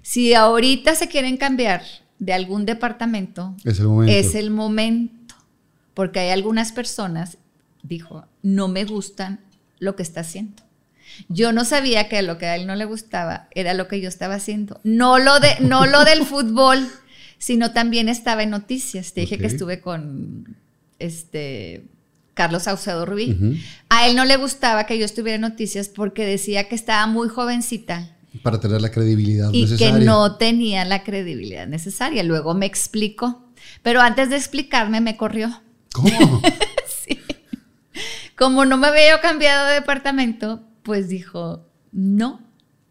si 0.00 0.32
ahorita 0.32 0.94
se 0.94 1.08
quieren 1.08 1.36
cambiar 1.36 1.82
de 2.18 2.32
algún 2.32 2.64
departamento, 2.64 3.54
Es 3.64 3.80
el 3.80 3.88
momento. 3.88 4.12
es 4.14 4.34
el 4.34 4.50
momento, 4.50 5.34
porque 5.92 6.20
hay 6.20 6.30
algunas 6.30 6.72
personas, 6.72 7.36
dijo, 7.82 8.24
no 8.40 8.68
me 8.68 8.86
gustan 8.86 9.40
lo 9.78 9.94
que 9.94 10.04
está 10.04 10.20
haciendo. 10.20 10.62
Yo 11.28 11.52
no 11.52 11.66
sabía 11.66 12.08
que 12.08 12.22
lo 12.22 12.38
que 12.38 12.46
a 12.46 12.56
él 12.56 12.66
no 12.66 12.76
le 12.76 12.86
gustaba 12.86 13.48
era 13.50 13.74
lo 13.74 13.88
que 13.88 14.00
yo 14.00 14.08
estaba 14.08 14.36
haciendo. 14.36 14.80
No 14.84 15.18
lo, 15.18 15.38
de, 15.38 15.54
no 15.60 15.84
lo 15.84 16.06
del 16.06 16.24
fútbol, 16.24 16.88
sino 17.42 17.72
también 17.72 18.08
estaba 18.08 18.44
en 18.44 18.50
noticias. 18.50 19.14
Te 19.14 19.22
dije 19.22 19.36
que 19.36 19.48
estuve 19.48 19.80
con 19.80 20.56
este 21.00 21.82
Carlos 22.34 22.62
Saucedo 22.62 23.04
Rubí. 23.04 23.60
A 23.88 24.06
él 24.06 24.14
no 24.14 24.24
le 24.24 24.36
gustaba 24.36 24.86
que 24.86 24.96
yo 24.96 25.04
estuviera 25.04 25.34
en 25.34 25.40
noticias 25.40 25.88
porque 25.88 26.24
decía 26.24 26.68
que 26.68 26.76
estaba 26.76 27.04
muy 27.08 27.28
jovencita 27.28 28.16
Para 28.44 28.60
tener 28.60 28.80
la 28.80 28.92
credibilidad 28.92 29.50
y 29.52 29.62
necesaria. 29.62 29.98
que 29.98 30.04
no 30.04 30.36
tenía 30.36 30.84
la 30.84 31.02
credibilidad 31.02 31.66
necesaria. 31.66 32.22
Luego 32.22 32.54
me 32.54 32.66
explicó. 32.66 33.48
Pero 33.82 34.00
antes 34.00 34.30
de 34.30 34.36
explicarme 34.36 35.00
me 35.00 35.16
corrió. 35.16 35.62
¿Cómo? 35.92 36.42
Como 38.38 38.64
no 38.66 38.76
me 38.76 38.86
había 38.86 39.16
yo 39.16 39.20
cambiado 39.20 39.66
de 39.66 39.74
departamento, 39.74 40.62
pues 40.84 41.08
dijo, 41.08 41.66
no. 41.90 42.40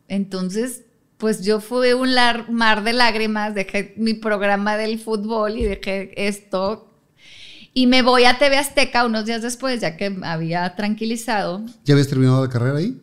Entonces, 0.10 0.84
pues 1.22 1.42
yo 1.46 1.62
fui 1.62 1.94
un 1.94 2.14
lar- 2.16 2.50
mar 2.50 2.84
de 2.84 2.92
lágrimas, 2.94 3.56
dejé 3.56 3.94
mi 3.96 4.16
programa 4.16 4.76
del 4.76 5.00
fútbol 5.00 5.58
y 5.58 5.64
dejé 5.64 6.12
esto. 6.18 6.90
Y 7.74 7.88
me 7.88 8.02
voy 8.02 8.26
a 8.26 8.38
TV 8.38 8.58
Azteca 8.58 9.06
unos 9.06 9.26
días 9.26 9.42
después, 9.42 9.80
ya 9.80 9.96
que 9.96 10.10
me 10.10 10.28
había 10.28 10.76
tranquilizado. 10.76 11.64
¿Ya 11.86 11.94
habías 11.94 12.10
terminado 12.10 12.44
la 12.44 12.50
carrera 12.52 12.80
ahí? 12.80 13.00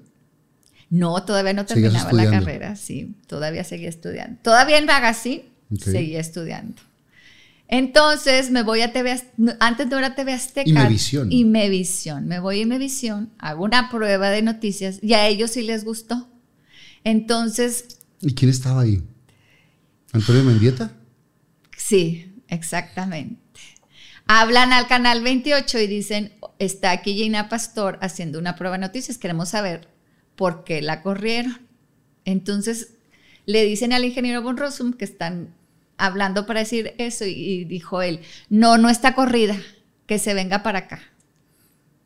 No, 0.90 1.22
todavía 1.24 1.52
no 1.54 1.64
terminaba 1.64 2.12
la 2.12 2.24
carrera, 2.40 2.76
sí, 2.76 3.14
todavía 3.26 3.62
seguía 3.64 3.88
estudiando. 3.88 4.38
Todavía 4.42 4.78
en 4.78 4.84
Magazine 4.86 5.44
seguía 5.92 6.18
estudiando. 6.20 6.82
Entonces 7.68 8.50
me 8.50 8.62
voy 8.62 8.80
a 8.80 8.92
TV, 8.92 9.10
Az- 9.12 9.26
no, 9.36 9.52
antes 9.60 9.86
no 9.88 9.98
era 9.98 10.14
TV 10.14 10.32
Azteca. 10.32 10.68
Imevisión. 10.68 11.30
Imevisión. 11.30 12.26
Me 12.26 12.40
voy 12.40 12.58
a 12.58 12.62
Imevisión, 12.62 13.30
hago 13.38 13.64
una 13.64 13.90
prueba 13.90 14.30
de 14.30 14.42
noticias 14.42 14.98
y 15.02 15.12
a 15.14 15.26
ellos 15.28 15.50
sí 15.52 15.62
les 15.62 15.84
gustó. 15.84 16.26
Entonces, 17.04 17.97
¿Y 18.20 18.34
quién 18.34 18.50
estaba 18.50 18.82
ahí? 18.82 19.02
¿Antonio 20.12 20.42
Mendieta? 20.44 20.92
sí, 21.76 22.42
exactamente. 22.48 23.40
Hablan 24.26 24.72
al 24.72 24.86
canal 24.88 25.22
28 25.22 25.78
y 25.78 25.86
dicen, 25.86 26.32
está 26.58 26.90
aquí 26.90 27.14
Gina 27.14 27.48
Pastor 27.48 27.98
haciendo 28.02 28.38
una 28.38 28.56
prueba 28.56 28.76
de 28.76 28.82
noticias, 28.82 29.16
queremos 29.16 29.50
saber 29.50 29.88
por 30.36 30.64
qué 30.64 30.82
la 30.82 31.02
corrieron. 31.02 31.58
Entonces 32.24 32.94
le 33.46 33.64
dicen 33.64 33.92
al 33.92 34.04
ingeniero 34.04 34.42
Von 34.42 34.58
Rossum 34.58 34.92
que 34.92 35.06
están 35.06 35.54
hablando 35.96 36.44
para 36.46 36.60
decir 36.60 36.94
eso 36.98 37.24
y, 37.24 37.30
y 37.30 37.64
dijo 37.64 38.02
él, 38.02 38.20
no, 38.50 38.76
no 38.76 38.90
está 38.90 39.14
corrida, 39.14 39.56
que 40.06 40.18
se 40.18 40.34
venga 40.34 40.62
para 40.62 40.80
acá. 40.80 41.00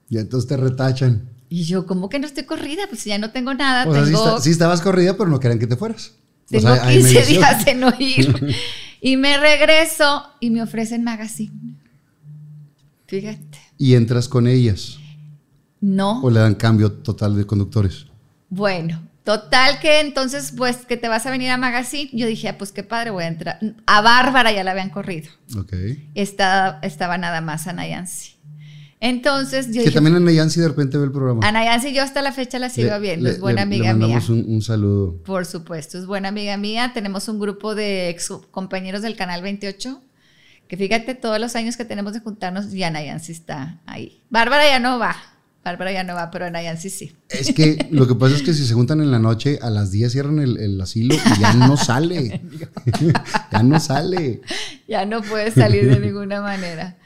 Y 0.08 0.18
entonces 0.18 0.48
te 0.48 0.56
retachan. 0.56 1.28
Y 1.52 1.64
yo, 1.64 1.84
¿cómo 1.86 2.08
que 2.08 2.18
no 2.18 2.26
estoy 2.26 2.44
corrida? 2.44 2.84
Pues 2.88 3.04
ya 3.04 3.18
no 3.18 3.30
tengo 3.30 3.52
nada, 3.52 3.86
O 3.86 3.92
sea, 3.92 4.04
sí, 4.06 4.10
tengo, 4.10 4.26
está- 4.26 4.40
sí 4.40 4.50
estabas 4.50 4.80
corrida, 4.80 5.16
pero 5.18 5.28
no 5.28 5.38
querían 5.38 5.58
que 5.58 5.66
te 5.66 5.76
fueras. 5.76 6.12
O 6.46 6.48
tengo 6.48 6.74
sea, 6.74 6.84
hay 6.86 6.96
15 6.98 7.14
medición. 7.14 7.38
días 7.42 7.66
en 7.66 7.80
no 7.80 7.92
ir. 7.98 8.56
y 9.02 9.16
me 9.18 9.36
regreso 9.36 10.24
y 10.40 10.48
me 10.48 10.62
ofrecen 10.62 11.04
magazine. 11.04 11.52
Fíjate. 13.06 13.58
Y 13.76 13.94
entras 13.94 14.28
con 14.28 14.46
ellas. 14.46 14.98
No. 15.80 16.22
O 16.22 16.30
le 16.30 16.40
dan 16.40 16.54
cambio 16.54 16.90
total 16.92 17.36
de 17.36 17.44
conductores. 17.46 18.06
Bueno, 18.48 19.02
total 19.24 19.78
que 19.80 20.00
entonces, 20.00 20.52
pues, 20.56 20.78
que 20.86 20.96
te 20.96 21.08
vas 21.08 21.26
a 21.26 21.30
venir 21.30 21.50
a 21.50 21.56
Magazine. 21.58 22.08
Yo 22.12 22.26
dije, 22.26 22.48
ah, 22.48 22.56
pues 22.58 22.72
qué 22.72 22.82
padre, 22.82 23.10
voy 23.10 23.24
a 23.24 23.28
entrar. 23.28 23.58
A 23.86 24.00
Bárbara 24.00 24.52
ya 24.52 24.64
la 24.64 24.70
habían 24.70 24.90
corrido. 24.90 25.28
Ok. 25.58 25.72
Está, 26.14 26.78
estaba 26.82 27.18
nada 27.18 27.40
más 27.40 27.66
Ana 27.66 27.86
Yancy. 27.86 28.31
Entonces 29.04 29.66
yo 29.66 29.72
Que 29.72 29.78
dije, 29.80 29.90
también 29.90 30.14
Ana 30.14 30.30
Yancy 30.30 30.60
de 30.60 30.68
repente 30.68 30.96
ve 30.96 31.04
el 31.06 31.10
programa. 31.10 31.40
Ana 31.46 31.64
Yancy 31.64 31.92
yo 31.92 32.04
hasta 32.04 32.22
la 32.22 32.30
fecha 32.30 32.60
la 32.60 32.68
sigo 32.70 32.90
Le- 32.92 33.00
viendo, 33.00 33.28
es 33.28 33.40
buena 33.40 33.56
le- 33.56 33.62
amiga 33.62 33.88
le 33.88 33.94
mía. 33.94 34.06
mandamos 34.06 34.28
Un, 34.30 34.44
un 34.46 34.62
saludo. 34.62 35.16
Por 35.24 35.44
supuesto, 35.44 35.98
es 35.98 36.06
buena 36.06 36.28
amiga 36.28 36.56
mía. 36.56 36.92
Tenemos 36.94 37.26
un 37.26 37.40
grupo 37.40 37.74
de 37.74 38.10
ex 38.10 38.28
compañeros 38.52 39.02
del 39.02 39.16
Canal 39.16 39.42
28, 39.42 40.00
que 40.68 40.76
fíjate, 40.76 41.16
todos 41.16 41.40
los 41.40 41.56
años 41.56 41.76
que 41.76 41.84
tenemos 41.84 42.12
de 42.12 42.20
juntarnos, 42.20 42.72
y 42.72 42.82
Ana 42.84 43.02
Yancy 43.04 43.32
está 43.32 43.80
ahí. 43.86 44.22
Bárbara 44.30 44.66
ya 44.68 44.78
no 44.78 45.00
va, 45.00 45.16
Bárbara 45.64 45.90
ya 45.90 46.04
no 46.04 46.14
va, 46.14 46.30
pero 46.30 46.46
Ana 46.46 46.62
Yancy 46.62 46.88
sí. 46.88 47.12
Es 47.28 47.52
que 47.52 47.86
lo 47.90 48.06
que 48.06 48.14
pasa 48.14 48.36
es 48.36 48.42
que 48.42 48.54
si 48.54 48.64
se 48.64 48.74
juntan 48.74 49.00
en 49.00 49.10
la 49.10 49.18
noche, 49.18 49.58
a 49.62 49.70
las 49.70 49.90
10 49.90 50.12
cierran 50.12 50.38
el, 50.38 50.58
el 50.58 50.80
asilo 50.80 51.16
y 51.16 51.40
ya 51.40 51.54
no 51.54 51.76
sale. 51.76 52.40
ya 53.52 53.62
no 53.64 53.80
sale. 53.80 54.42
ya 54.86 55.04
no 55.06 55.22
puede 55.22 55.50
salir 55.50 55.88
de 55.90 55.98
ninguna 55.98 56.40
manera. 56.40 56.98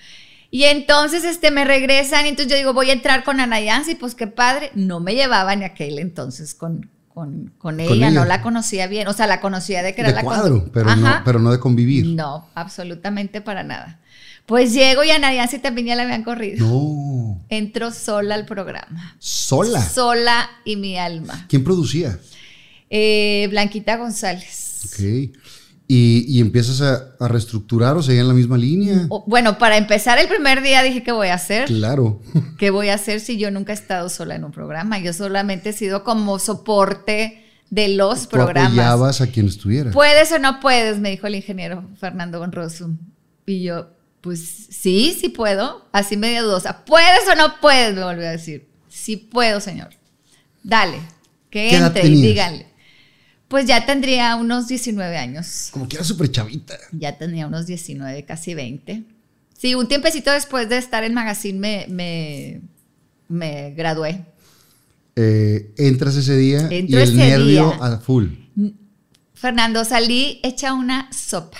Y 0.56 0.64
entonces 0.64 1.22
este, 1.24 1.50
me 1.50 1.66
regresan 1.66 2.24
y 2.24 2.30
entonces 2.30 2.50
yo 2.50 2.56
digo, 2.56 2.72
voy 2.72 2.88
a 2.88 2.94
entrar 2.94 3.24
con 3.24 3.40
Ana 3.40 3.60
Yancy, 3.60 3.94
pues 3.94 4.14
qué 4.14 4.26
padre. 4.26 4.70
No 4.74 5.00
me 5.00 5.14
llevaba 5.14 5.52
en 5.52 5.62
aquel 5.64 5.98
entonces 5.98 6.54
con, 6.54 6.88
con, 7.12 7.52
con 7.58 7.78
ella, 7.78 8.08
ella. 8.08 8.10
no 8.10 8.24
la 8.24 8.40
conocía 8.40 8.86
bien, 8.86 9.06
o 9.06 9.12
sea, 9.12 9.26
la 9.26 9.42
conocía 9.42 9.82
de 9.82 9.94
que 9.94 10.00
era 10.00 10.08
De 10.10 10.16
la 10.16 10.22
cuadro, 10.22 10.64
condu- 10.64 10.70
pero 10.72 10.96
no, 10.96 11.20
pero 11.26 11.38
no 11.40 11.52
de 11.52 11.58
convivir. 11.60 12.06
No, 12.06 12.48
absolutamente 12.54 13.42
para 13.42 13.64
nada. 13.64 14.00
Pues 14.46 14.72
llego 14.72 15.04
y 15.04 15.10
Ana 15.10 15.34
Yancy 15.34 15.58
también 15.58 15.88
ya 15.88 15.94
la 15.94 16.04
habían 16.04 16.22
corrido. 16.24 16.66
No. 16.66 17.44
Entro 17.50 17.90
sola 17.90 18.34
al 18.34 18.46
programa. 18.46 19.14
Sola. 19.18 19.86
Sola 19.86 20.48
y 20.64 20.76
mi 20.76 20.96
alma. 20.96 21.44
¿Quién 21.50 21.64
producía? 21.64 22.18
Eh, 22.88 23.46
Blanquita 23.50 23.96
González. 23.98 24.84
Ok. 24.86 25.36
Y, 25.88 26.24
y 26.26 26.40
empiezas 26.40 26.80
a, 26.80 27.14
a 27.24 27.28
reestructurar 27.28 27.96
o 27.96 28.02
seguir 28.02 28.22
en 28.22 28.28
la 28.28 28.34
misma 28.34 28.58
línea. 28.58 29.06
O- 29.08 29.24
Bueno, 29.26 29.56
para 29.58 29.76
empezar 29.76 30.18
el 30.18 30.26
primer 30.26 30.60
día 30.62 30.82
dije, 30.82 31.02
¿qué 31.04 31.12
voy 31.12 31.28
a 31.28 31.34
hacer? 31.34 31.66
Claro. 31.66 32.20
¿Qué 32.58 32.70
voy 32.70 32.88
a 32.88 32.94
hacer 32.94 33.20
si 33.20 33.36
yo 33.38 33.50
nunca 33.52 33.72
he 33.72 33.76
estado 33.76 34.08
sola 34.08 34.34
en 34.34 34.42
un 34.44 34.50
programa? 34.50 34.98
Yo 34.98 35.12
solamente 35.12 35.70
he 35.70 35.72
sido 35.72 36.02
como 36.02 36.38
soporte 36.40 37.44
de 37.70 37.88
los 37.88 38.22
Tú 38.24 38.30
programas. 38.30 38.72
apoyabas 38.72 39.20
a 39.20 39.28
quien 39.28 39.46
estuviera. 39.46 39.90
¿Puedes 39.92 40.32
o 40.32 40.38
no 40.40 40.58
puedes? 40.60 40.98
Me 40.98 41.10
dijo 41.10 41.28
el 41.28 41.36
ingeniero 41.36 41.84
Fernando 42.00 42.38
Gonroso. 42.40 42.90
Y 43.46 43.62
yo, 43.62 43.88
pues 44.22 44.66
sí, 44.70 45.16
sí 45.20 45.28
puedo. 45.28 45.86
Así 45.92 46.16
medio 46.16 46.42
dudosa. 46.44 46.84
¿Puedes 46.84 47.28
o 47.30 47.36
no 47.36 47.60
puedes? 47.60 47.94
Me 47.94 48.02
volvió 48.02 48.26
a 48.26 48.30
decir. 48.32 48.66
Sí 48.88 49.16
puedo, 49.16 49.60
señor. 49.60 49.90
Dale, 50.64 50.98
que 51.48 51.68
¿Qué 51.68 51.76
edad 51.76 51.86
entre 51.96 52.08
y 52.08 52.22
díganle. 52.22 52.66
Pues 53.48 53.66
ya 53.66 53.86
tendría 53.86 54.36
unos 54.36 54.66
19 54.66 55.16
años. 55.16 55.68
Como 55.70 55.88
que 55.88 55.96
era 55.96 56.04
súper 56.04 56.30
chavita. 56.30 56.76
Ya 56.92 57.16
tenía 57.16 57.46
unos 57.46 57.66
19, 57.66 58.24
casi 58.24 58.54
20. 58.54 59.04
Sí, 59.56 59.74
un 59.74 59.88
tiempecito 59.88 60.32
después 60.32 60.68
de 60.68 60.78
estar 60.78 61.04
en 61.04 61.14
Magazine 61.14 61.58
me, 61.58 61.86
me, 61.88 62.60
me 63.28 63.70
gradué. 63.72 64.24
Eh, 65.14 65.72
entras 65.78 66.14
ese 66.16 66.36
día 66.36 66.68
Entro 66.70 66.98
y 66.98 67.02
el 67.02 67.16
nervio 67.16 67.70
día. 67.70 67.86
a 67.86 67.98
full. 67.98 68.26
Fernando, 69.34 69.84
salí 69.84 70.40
hecha 70.42 70.74
una 70.74 71.10
sopa. 71.12 71.58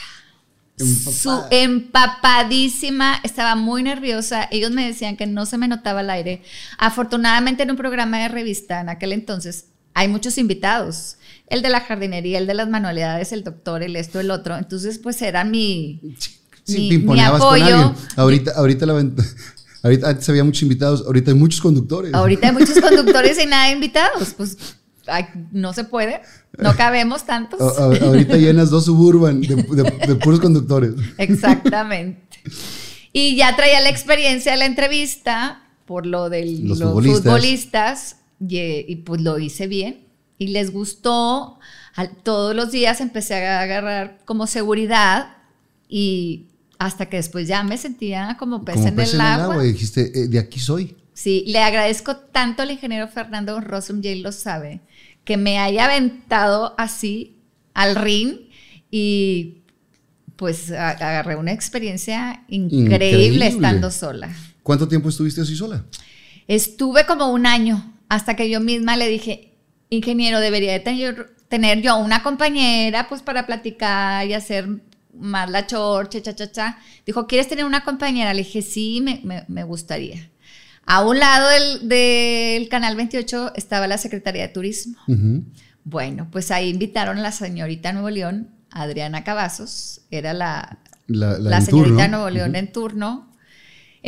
Empapada. 0.78 1.16
Su, 1.16 1.42
empapadísima, 1.50 3.20
estaba 3.22 3.54
muy 3.54 3.82
nerviosa. 3.82 4.46
Ellos 4.50 4.72
me 4.72 4.86
decían 4.86 5.16
que 5.16 5.26
no 5.26 5.46
se 5.46 5.56
me 5.56 5.68
notaba 5.68 6.02
el 6.02 6.10
aire. 6.10 6.42
Afortunadamente 6.78 7.62
en 7.62 7.70
un 7.70 7.76
programa 7.78 8.18
de 8.18 8.28
revista 8.28 8.80
en 8.80 8.90
aquel 8.90 9.12
entonces 9.12 9.66
hay 9.94 10.08
muchos 10.08 10.36
invitados. 10.36 11.16
El 11.48 11.62
de 11.62 11.68
la 11.70 11.80
jardinería, 11.80 12.38
el 12.38 12.46
de 12.46 12.54
las 12.54 12.68
manualidades, 12.68 13.32
el 13.32 13.44
doctor, 13.44 13.82
el 13.82 13.94
esto, 13.96 14.18
el 14.20 14.30
otro. 14.30 14.56
Entonces, 14.56 14.98
pues 14.98 15.20
era 15.22 15.44
mi, 15.44 16.00
Sí, 16.64 16.88
mi, 16.90 16.98
mi 16.98 17.20
apoyo. 17.20 17.94
Ahorita, 18.16 18.52
ahorita 18.56 18.86
la 18.86 18.94
vent- 18.94 19.24
Ahorita 19.84 20.08
antes 20.08 20.28
había 20.28 20.42
muchos 20.42 20.62
invitados, 20.62 21.04
ahorita 21.06 21.30
hay 21.30 21.36
muchos 21.36 21.60
conductores. 21.60 22.12
Ahorita 22.12 22.48
hay 22.48 22.52
muchos 22.52 22.80
conductores 22.80 23.40
y 23.40 23.46
nada 23.46 23.66
de 23.66 23.72
invitados. 23.74 24.34
Pues 24.36 24.56
ay, 25.06 25.26
no 25.52 25.72
se 25.72 25.84
puede, 25.84 26.22
no 26.58 26.74
cabemos 26.74 27.24
tantos. 27.24 27.60
A- 27.60 27.82
a- 27.84 28.06
ahorita 28.08 28.36
llenas 28.36 28.70
dos 28.70 28.86
suburban 28.86 29.40
de, 29.42 29.54
de- 29.54 30.06
de 30.08 30.14
puros 30.16 30.40
conductores. 30.40 30.94
Exactamente. 31.18 32.20
Y 33.12 33.36
ya 33.36 33.54
traía 33.54 33.80
la 33.80 33.88
experiencia 33.90 34.50
de 34.52 34.58
la 34.58 34.66
entrevista 34.66 35.62
por 35.84 36.04
lo 36.06 36.28
de 36.30 36.44
Los 36.64 36.80
los, 36.80 36.88
futbolistas. 36.88 37.22
futbolistas, 37.22 38.16
y, 38.40 38.58
y, 38.92 38.96
pues 38.96 39.20
lo 39.20 39.38
hice 39.38 39.68
bien. 39.68 40.05
Y 40.38 40.48
les 40.48 40.72
gustó. 40.72 41.58
Al- 41.94 42.14
todos 42.22 42.54
los 42.54 42.70
días 42.72 43.00
empecé 43.00 43.34
a 43.46 43.60
agarrar 43.60 44.18
como 44.24 44.46
seguridad 44.46 45.36
y 45.88 46.46
hasta 46.78 47.06
que 47.06 47.16
después 47.16 47.48
ya 47.48 47.62
me 47.62 47.78
sentía 47.78 48.36
como 48.38 48.64
pez, 48.64 48.74
Como 48.76 48.88
en, 48.88 48.96
pez 48.96 49.14
el 49.14 49.20
agua. 49.22 49.64
y 49.64 49.72
dijiste, 49.72 50.12
eh, 50.14 50.28
de 50.28 50.38
aquí 50.38 50.60
soy. 50.60 50.94
Sí, 51.14 51.44
le 51.46 51.60
agradezco 51.60 52.16
tanto 52.16 52.62
al 52.62 52.70
ingeniero 52.70 53.08
Fernando 53.08 53.58
Rosum, 53.62 54.00
y 54.04 54.08
él 54.08 54.22
lo 54.22 54.32
sabe, 54.32 54.80
que 55.24 55.38
me 55.38 55.58
haya 55.58 55.86
aventado 55.86 56.74
así 56.76 57.38
al 57.72 57.96
ring 57.96 58.40
y 58.90 59.62
pues 60.36 60.70
agarré 60.70 61.36
una 61.36 61.52
experiencia 61.52 62.44
increíble, 62.48 62.94
Increíble. 62.96 63.46
estando 63.46 63.90
sola. 63.90 64.28
¿Cuánto 64.62 64.86
tiempo 64.86 65.08
estuviste 65.08 65.40
así 65.40 65.56
sola? 65.56 65.86
Estuve 66.46 67.06
como 67.06 67.28
un 67.32 67.46
año 67.46 67.94
hasta 68.10 68.36
que 68.36 68.50
yo 68.50 68.60
misma 68.60 68.98
le 68.98 69.08
dije, 69.08 69.55
ingeniero, 69.90 70.40
debería 70.40 70.72
de 70.72 70.80
tener, 70.80 71.34
tener 71.48 71.80
yo 71.82 71.96
una 71.96 72.22
compañera 72.22 73.08
pues 73.08 73.22
para 73.22 73.46
platicar 73.46 74.26
y 74.26 74.34
hacer 74.34 74.68
más 75.14 75.50
la 75.50 75.66
chorcha, 75.66 76.20
cha, 76.20 76.34
cha, 76.34 76.50
cha. 76.52 76.78
Dijo, 77.06 77.26
¿quieres 77.26 77.48
tener 77.48 77.64
una 77.64 77.84
compañera? 77.84 78.34
Le 78.34 78.42
dije, 78.42 78.62
sí, 78.62 79.00
me, 79.02 79.20
me- 79.24 79.44
me 79.48 79.64
gustaría. 79.64 80.28
A 80.84 81.04
un 81.04 81.18
lado 81.18 81.48
del, 81.48 81.88
del 81.88 82.68
Canal 82.68 82.94
28 82.96 83.52
estaba 83.56 83.86
la 83.86 83.98
Secretaría 83.98 84.42
de 84.42 84.48
Turismo. 84.52 84.96
Bueno, 85.84 86.28
pues 86.30 86.50
ahí 86.50 86.68
invitaron 86.68 87.18
a 87.18 87.22
la 87.22 87.32
señorita 87.32 87.92
Nuevo 87.92 88.10
León, 88.10 88.50
Adriana 88.70 89.24
Cavazos, 89.24 90.02
era 90.10 90.32
la, 90.34 90.78
La, 91.06 91.38
la 91.38 91.50
la 91.50 91.56
en 91.58 91.64
señorita 91.64 91.94
turno. 91.96 92.08
Nuevo 92.08 92.30
León 92.30 92.56
en 92.56 92.72
turno. 92.72 93.32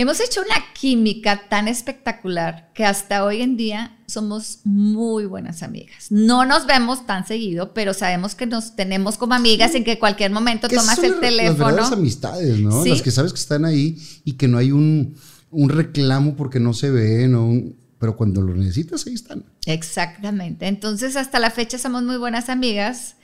Hemos 0.00 0.20
hecho 0.20 0.40
una 0.42 0.54
química 0.74 1.48
tan 1.48 1.66
espectacular 1.66 2.70
que 2.72 2.84
hasta 2.84 3.24
hoy 3.24 3.42
en 3.42 3.56
día 3.56 3.98
somos 4.06 4.60
muy 4.62 5.26
buenas 5.26 5.64
amigas. 5.64 6.06
No 6.10 6.44
nos 6.46 6.66
vemos 6.66 7.04
tan 7.04 7.26
seguido, 7.26 7.74
pero 7.74 7.92
sabemos 7.92 8.36
que 8.36 8.46
nos 8.46 8.76
tenemos 8.76 9.18
como 9.18 9.34
amigas 9.34 9.74
en 9.74 9.82
que 9.82 9.98
cualquier 9.98 10.30
momento 10.30 10.68
tomas 10.68 10.98
el 10.98 11.10
las- 11.10 11.10
Las 11.10 11.20
teléfono. 11.20 11.58
verdaderas 11.66 11.90
amistades, 11.92 12.60
¿no? 12.60 12.84
Sí. 12.84 12.90
Las 12.90 13.02
que 13.02 13.10
sabes 13.10 13.32
que 13.32 13.40
están 13.40 13.64
ahí 13.64 13.98
y 14.24 14.34
que 14.34 14.46
no 14.46 14.58
hay 14.58 14.70
un, 14.70 15.16
un 15.50 15.68
reclamo 15.68 16.36
porque 16.36 16.60
no 16.60 16.74
se 16.74 16.90
ven, 16.92 17.34
o 17.34 17.44
un- 17.46 17.76
pero 17.98 18.16
cuando 18.16 18.40
lo 18.40 18.54
necesitas, 18.54 19.04
ahí 19.08 19.14
están. 19.14 19.44
Exactamente. 19.66 20.68
Entonces, 20.68 21.16
hasta 21.16 21.40
la 21.40 21.50
fecha 21.50 21.76
somos 21.76 22.04
muy 22.04 22.18
buenas 22.18 22.48
amigas 22.50 23.16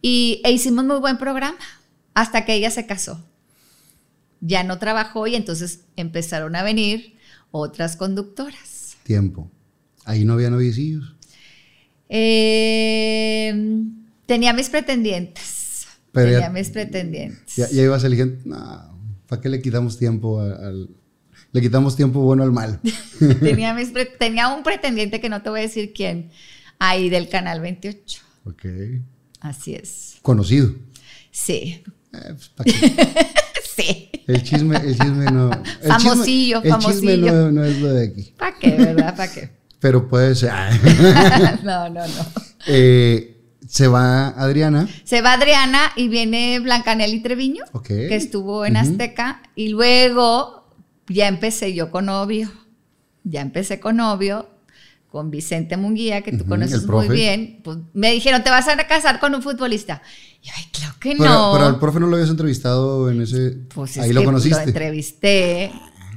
y, 0.00 0.40
e 0.42 0.52
hicimos 0.52 0.86
muy 0.86 0.96
buen 1.00 1.18
programa 1.18 1.58
hasta 2.14 2.46
que 2.46 2.54
ella 2.54 2.70
se 2.70 2.86
casó. 2.86 3.22
Ya 4.46 4.62
no 4.62 4.78
trabajó 4.78 5.26
y 5.26 5.36
entonces 5.36 5.80
empezaron 5.96 6.54
a 6.54 6.62
venir 6.62 7.16
otras 7.50 7.96
conductoras. 7.96 8.96
Tiempo. 9.02 9.50
Ahí 10.04 10.24
no 10.26 10.34
había 10.34 10.50
noviecillos. 10.50 11.14
Eh, 12.08 13.54
tenía 14.26 14.52
mis 14.52 14.68
pretendientes. 14.68 15.86
Pero 16.12 16.26
tenía 16.26 16.40
ya- 16.46 16.50
mis 16.50 16.68
pretendientes. 16.70 17.56
Ya, 17.56 17.68
ya 17.70 17.82
ibas 17.82 18.04
eligiendo, 18.04 18.38
no, 18.44 19.00
¿para 19.26 19.40
qué 19.40 19.48
le 19.48 19.60
quitamos 19.62 19.98
tiempo 19.98 20.40
a- 20.40 20.54
al... 20.68 20.90
Le 21.52 21.60
quitamos 21.60 21.96
tiempo 21.96 22.20
bueno 22.20 22.42
al 22.42 22.52
mal. 22.52 22.80
tenía, 23.40 23.72
mis 23.78 23.90
pre- 23.90 24.06
tenía 24.06 24.48
un 24.48 24.62
pretendiente 24.62 25.20
que 25.20 25.28
no 25.28 25.40
te 25.42 25.50
voy 25.50 25.60
a 25.60 25.62
decir 25.62 25.92
quién, 25.94 26.30
ahí 26.78 27.08
del 27.08 27.28
Canal 27.28 27.60
28. 27.60 28.20
ok. 28.44 28.64
Así 29.40 29.74
es. 29.74 30.16
Conocido. 30.22 30.74
Sí, 31.30 31.82
Eh, 32.14 32.34
pues, 32.34 32.48
¿pa' 32.50 32.64
qué? 32.64 33.26
sí. 33.76 34.10
El 34.26 34.42
chisme, 34.42 34.76
el 34.76 34.98
chisme 34.98 35.24
no. 35.30 35.50
El 35.82 35.88
Famosillo, 35.88 36.62
chisme, 36.62 36.76
el 36.76 36.82
chisme 36.82 37.16
famosillo. 37.16 37.32
no, 37.32 37.52
no 37.52 37.64
es 37.64 37.80
lo 37.80 37.92
de 37.92 38.06
aquí. 38.06 38.34
¿Para 38.38 38.58
qué, 38.58 38.70
verdad? 38.70 39.16
¿Para 39.16 39.32
qué? 39.32 39.50
Pero 39.80 40.08
puede 40.08 40.34
ser. 40.34 40.50
no, 41.62 41.88
no, 41.90 42.06
no. 42.06 42.24
Eh, 42.66 43.30
se 43.68 43.86
va 43.88 44.28
Adriana. 44.28 44.88
Se 45.04 45.20
va 45.20 45.34
Adriana 45.34 45.92
y 45.96 46.08
viene 46.08 46.58
Blancanelli 46.60 47.20
Treviño, 47.20 47.64
Ok. 47.72 47.88
que 47.88 48.14
estuvo 48.16 48.64
en. 48.64 48.76
Azteca, 48.76 49.42
y 49.54 49.68
luego 49.68 50.70
ya 51.08 51.28
empecé 51.28 51.74
yo 51.74 51.90
con 51.90 52.06
novio. 52.06 52.50
Ya 53.24 53.40
empecé 53.40 53.80
con 53.80 53.96
novio, 53.96 54.48
con 55.14 55.30
Vicente 55.30 55.76
Munguía, 55.76 56.22
que 56.22 56.32
tú 56.32 56.44
conoces 56.44 56.84
muy 56.88 57.08
bien. 57.08 57.60
Pues, 57.62 57.78
me 57.92 58.10
dijeron, 58.10 58.42
¿te 58.42 58.50
vas 58.50 58.66
a 58.66 58.76
casar 58.88 59.20
con 59.20 59.32
un 59.32 59.42
futbolista? 59.42 60.02
Y 60.42 60.48
yo, 60.48 60.52
ay, 60.56 60.64
claro 60.72 60.94
que 60.98 61.12
Pero, 61.16 61.24
no. 61.30 61.50
pero 61.54 61.66
al 61.66 61.78
profe 61.78 62.00
no 62.00 62.08
lo 62.08 62.16
habías 62.16 62.30
entrevistado 62.30 63.08
en 63.08 63.22
ese. 63.22 63.52
Pues 63.72 63.92
es 63.96 64.02
ahí 64.02 64.12
lo 64.12 64.22
que 64.22 64.26
conociste. 64.26 64.56
Lo 64.58 64.62
entrevisté 64.66 65.70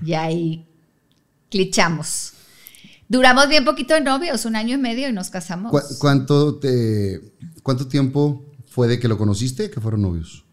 y 0.03 0.13
ahí 0.15 0.65
clichamos. 1.51 2.33
Duramos 3.07 3.47
bien 3.49 3.65
poquito 3.65 3.93
de 3.93 4.01
novios, 4.01 4.45
un 4.45 4.55
año 4.55 4.73
y 4.73 4.79
medio 4.79 5.07
y 5.07 5.13
nos 5.13 5.29
casamos. 5.29 5.71
¿Cu- 5.71 5.95
cuánto, 5.99 6.55
te, 6.55 7.21
¿Cuánto 7.61 7.87
tiempo 7.87 8.47
fue 8.65 8.87
de 8.87 8.99
que 8.99 9.07
lo 9.07 9.19
conociste 9.19 9.69
que 9.69 9.79
fueron 9.79 10.01
novios? 10.01 10.43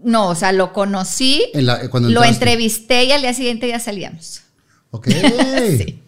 No, 0.00 0.28
o 0.28 0.36
sea, 0.36 0.52
lo 0.52 0.72
conocí, 0.72 1.42
En 1.54 1.66
la- 1.66 1.90
cuando 1.90 2.08
lo 2.08 2.22
entrevisté 2.22 3.02
y 3.06 3.10
al 3.10 3.22
día 3.22 3.34
siguiente 3.34 3.66
ya 3.66 3.80
salíamos. 3.80 4.42
Ok. 4.92 5.08
Sí. 5.76 5.98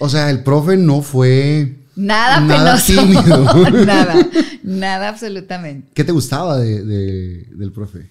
O 0.00 0.08
sea, 0.08 0.30
el 0.30 0.42
profe 0.42 0.76
no 0.76 1.02
fue. 1.02 1.76
Nada, 1.94 2.40
Nada 2.40 2.76
penoso. 2.82 3.02
tímido. 3.02 3.70
nada, 3.84 4.14
nada 4.62 5.08
absolutamente. 5.10 5.90
¿Qué 5.94 6.02
te 6.04 6.12
gustaba 6.12 6.58
de- 6.58 6.82
de- 6.84 7.44
del 7.50 7.70
profe? 7.72 8.08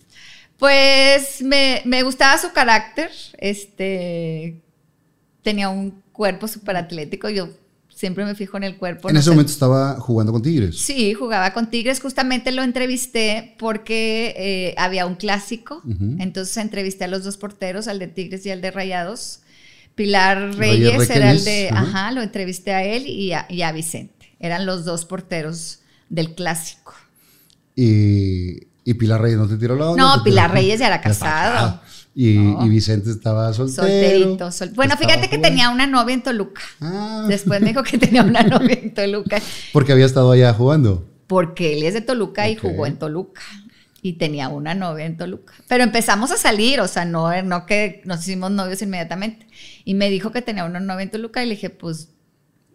Pues 0.58 1.42
me, 1.42 1.82
me 1.86 2.04
gustaba 2.04 2.38
su 2.38 2.52
carácter, 2.52 3.10
este, 3.38 4.62
tenía 5.42 5.70
un 5.70 6.02
cuerpo 6.12 6.48
súper 6.50 6.76
atlético, 6.76 7.30
yo 7.30 7.50
siempre 7.88 8.26
me 8.26 8.36
fijo 8.36 8.58
en 8.58 8.64
el 8.66 8.78
cuerpo. 8.78 9.08
en 9.10 9.14
no 9.14 9.20
ese 9.20 9.26
sé. 9.30 9.32
momento 9.32 9.52
estaba 9.54 9.96
jugando 10.00 10.32
con 10.34 10.42
Tigres. 10.42 10.78
Sí, 10.80 11.14
jugaba 11.14 11.54
con 11.54 11.70
Tigres. 11.70 12.00
Justamente 12.02 12.52
lo 12.52 12.64
entrevisté 12.64 13.56
porque 13.58 14.34
eh, 14.38 14.76
había 14.78 15.06
un 15.06 15.16
clásico. 15.16 15.82
Entonces 16.20 16.56
entrevisté 16.58 17.06
a 17.06 17.08
los 17.08 17.24
dos 17.24 17.38
porteros, 17.38 17.88
al 17.88 18.00
de 18.00 18.08
Tigres 18.08 18.46
y 18.46 18.52
al 18.52 18.62
de 18.62 18.72
Rayados. 18.72 19.42
Pilar 20.00 20.56
Reyes 20.56 20.94
Reyes 20.96 21.10
era 21.10 21.32
el 21.32 21.44
de, 21.44 21.70
ajá. 21.70 21.82
ajá, 21.82 22.12
lo 22.14 22.22
entrevisté 22.22 22.72
a 22.74 22.84
él 22.86 23.06
y 23.06 23.34
a, 23.34 23.46
y 23.50 23.64
a 23.64 23.72
Vicente. 23.74 24.34
Eran 24.40 24.66
los 24.66 24.86
dos 24.86 25.04
porteros 25.04 25.82
del 26.08 26.36
clásico. 26.36 26.94
Y, 27.76 28.68
y 28.86 28.94
Pilar 28.96 29.22
Reyes 29.22 29.38
no 29.38 29.48
te 29.48 29.58
tiró 29.58 29.76
la 29.76 29.90
onda. 29.92 30.16
No, 30.18 30.24
Pilar 30.24 30.52
Reyes 30.54 30.80
ya 30.80 30.88
era 30.88 31.02
casado. 31.02 31.82
Y, 32.16 32.34
No. 32.38 32.66
y 32.66 32.70
Vicente 32.70 33.12
estaba 33.12 33.54
soltero. 33.54 33.88
Solterito. 33.88 34.52
sol- 34.52 34.72
Bueno, 34.76 34.96
fíjate 34.98 35.30
que 35.30 35.38
tenía 35.38 35.70
una 35.70 35.86
novia 35.88 36.14
en 36.14 36.24
Toluca. 36.24 36.62
Ah, 36.82 37.26
Después 37.28 37.62
me 37.62 37.68
dijo 37.70 37.84
que 37.84 37.98
tenía 37.98 38.24
una 38.24 38.44
novia 38.44 38.80
en 38.82 38.94
Toluca. 38.94 39.42
porque 39.74 39.92
había 39.94 40.06
estado 40.06 40.32
allá 40.32 40.54
jugando. 40.54 41.06
porque 41.28 41.78
él 41.78 41.84
es 41.84 41.94
de 41.94 42.02
Toluca 42.02 42.50
y 42.50 42.56
jugó 42.56 42.86
en 42.88 42.98
Toluca 42.98 43.42
y 44.02 44.14
tenía 44.14 44.50
una 44.50 44.74
novia 44.76 45.06
en 45.06 45.18
Toluca. 45.18 45.54
Pero 45.68 45.84
empezamos 45.84 46.32
a 46.32 46.38
salir, 46.38 46.80
o 46.82 46.88
sea, 46.88 47.06
no, 47.06 47.42
no 47.44 47.66
que 47.66 48.02
nos 48.06 48.22
hicimos 48.22 48.52
novios 48.52 48.82
inmediatamente. 48.82 49.46
Y 49.86 49.94
me 49.94 50.10
dijo 50.10 50.32
que 50.32 50.42
tenía 50.42 50.66
una 50.66 50.80
novia 50.80 51.04
en 51.04 51.12
Toluca 51.12 51.44
y 51.44 51.48
le 51.48 51.56
dije, 51.56 51.70
pues, 51.70 52.10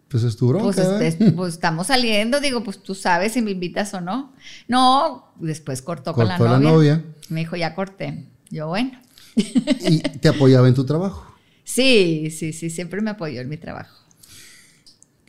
Pues 0.07 0.23
es 0.23 0.37
tu 0.37 0.47
bronca. 0.49 0.63
pues, 0.63 0.77
¿eh? 0.77 1.07
este, 1.07 1.31
pues, 1.31 1.53
estamos 1.55 1.87
saliendo, 1.87 2.39
digo, 2.39 2.63
pues 2.63 2.81
tú 2.83 2.93
sabes 2.95 3.33
si 3.33 3.41
me 3.41 3.51
invitas 3.51 3.93
o 3.93 4.01
no. 4.01 4.33
No, 4.67 5.33
después 5.39 5.81
cortó, 5.81 6.13
con 6.13 6.27
la 6.27 6.37
la 6.37 6.59
novia. 6.59 6.69
novia. 6.97 7.03
Me 7.29 7.39
dijo, 7.41 7.55
ya 7.55 7.73
corté. 7.75 8.25
Yo, 8.51 8.67
bueno. 8.67 8.91
Y 9.35 9.99
te 9.99 10.29
apoyaba 10.29 10.67
en 10.67 10.75
tu 10.75 10.85
trabajo. 10.85 11.25
Sí, 11.63 12.29
sí, 12.29 12.53
sí, 12.53 12.69
siempre 12.69 13.01
me 13.01 13.09
apoyó 13.09 13.41
en 13.41 13.49
mi 13.49 13.57
trabajo. 13.57 13.97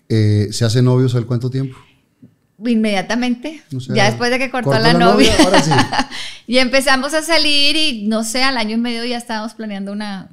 Eh, 0.09 0.49
¿Se 0.53 0.65
hace 0.65 0.83
novios 0.83 1.15
al 1.15 1.27
cuánto 1.27 1.51
tiempo? 1.51 1.77
Inmediatamente, 2.65 3.63
O 3.75 3.81
sea, 3.81 3.95
ya 3.95 4.05
después 4.07 4.31
de 4.31 4.39
que 4.39 4.51
cortó, 4.51 4.71
cortó 4.71 4.83
la, 4.83 4.95
la 4.95 4.99
novia, 4.99 5.31
novia, 5.33 5.45
ahora 5.45 5.63
sí. 5.63 5.71
y 6.47 6.59
empezamos 6.59 7.13
a 7.13 7.23
salir 7.23 7.77
y 7.77 8.07
no 8.07 8.25
sé, 8.25 8.43
al 8.43 8.57
año 8.57 8.77
y 8.77 8.81
medio 8.81 9.05
ya 9.05 9.19
estábamos 9.19 9.53
planeando 9.55 9.93
una, 9.93 10.31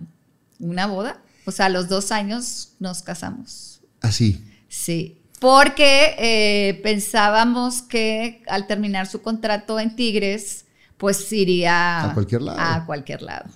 una 0.60 0.88
boda. 0.88 1.20
O 1.46 1.52
sea, 1.52 1.66
a 1.66 1.70
los 1.70 1.90
dos 1.90 2.12
años 2.12 2.70
nos 2.80 3.02
casamos. 3.02 3.82
Así. 4.02 4.44
Sí, 4.70 5.22
porque 5.40 6.16
eh, 6.18 6.80
pensábamos 6.84 7.82
que 7.82 8.42
al 8.48 8.68
terminar 8.68 9.08
su 9.08 9.22
contrato 9.22 9.80
en 9.80 9.96
Tigres, 9.96 10.66
pues 10.98 11.32
iría 11.34 12.06
A 12.06 12.14
cualquier 12.14 12.42
lado. 12.42 12.60
A 12.60 12.86
cualquier 12.86 13.22
lado. 13.22 13.50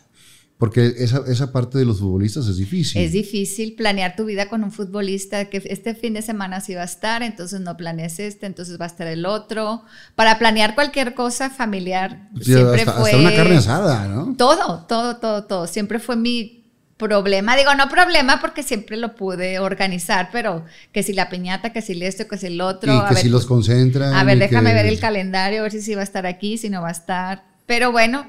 Porque 0.57 0.95
esa, 0.97 1.21
esa 1.27 1.51
parte 1.51 1.77
de 1.77 1.85
los 1.85 1.99
futbolistas 1.99 2.47
es 2.47 2.57
difícil. 2.57 2.99
Es 2.99 3.11
difícil 3.11 3.75
planear 3.75 4.15
tu 4.15 4.25
vida 4.25 4.49
con 4.49 4.63
un 4.63 4.71
futbolista 4.71 5.45
que 5.45 5.61
este 5.65 5.93
fin 5.93 6.15
de 6.15 6.23
semana 6.23 6.61
sí 6.61 6.73
va 6.73 6.81
a 6.81 6.85
estar, 6.85 7.21
entonces 7.21 7.61
no 7.61 7.77
planees 7.77 8.19
este, 8.19 8.47
entonces 8.47 8.79
va 8.81 8.85
a 8.85 8.87
estar 8.87 9.05
el 9.05 9.27
otro. 9.27 9.83
Para 10.15 10.39
planear 10.39 10.73
cualquier 10.73 11.13
cosa 11.13 11.51
familiar 11.51 12.29
Sí, 12.37 12.53
siempre 12.53 12.81
hasta, 12.81 12.93
fue 12.93 13.11
hasta 13.11 13.21
una 13.21 13.35
carne 13.35 13.57
asada, 13.57 14.07
¿no? 14.07 14.35
todo, 14.35 14.85
todo, 14.87 15.17
todo, 15.17 15.43
todo. 15.43 15.67
Siempre 15.67 15.99
fue 15.99 16.15
mi 16.15 16.57
problema. 16.97 17.55
Digo, 17.55 17.75
no 17.75 17.87
problema 17.89 18.41
porque 18.41 18.63
siempre 18.63 18.97
lo 18.97 19.15
pude 19.15 19.59
organizar, 19.59 20.29
pero 20.31 20.65
que 20.91 21.03
si 21.03 21.13
la 21.13 21.29
piñata, 21.29 21.71
que 21.71 21.83
si 21.83 22.03
esto, 22.03 22.27
que 22.27 22.37
si 22.39 22.47
el 22.47 22.61
otro. 22.61 22.91
y 22.91 22.97
a 22.97 23.05
que 23.07 23.13
ver, 23.13 23.23
si 23.23 23.29
los 23.29 23.45
concentran. 23.45 24.11
a 24.11 24.23
ver, 24.23 24.39
déjame 24.39 24.71
que- 24.71 24.75
ver 24.75 24.85
el 24.87 24.99
calendario, 24.99 25.59
a 25.59 25.63
ver 25.63 25.71
si 25.71 25.81
sí 25.83 25.93
va 25.93 26.01
a 26.01 26.03
estar 26.03 26.25
aquí, 26.25 26.57
si 26.57 26.71
no 26.71 26.81
va 26.81 26.89
a 26.89 26.93
estar. 26.93 27.43
Pero 27.67 27.91
bueno, 27.91 28.25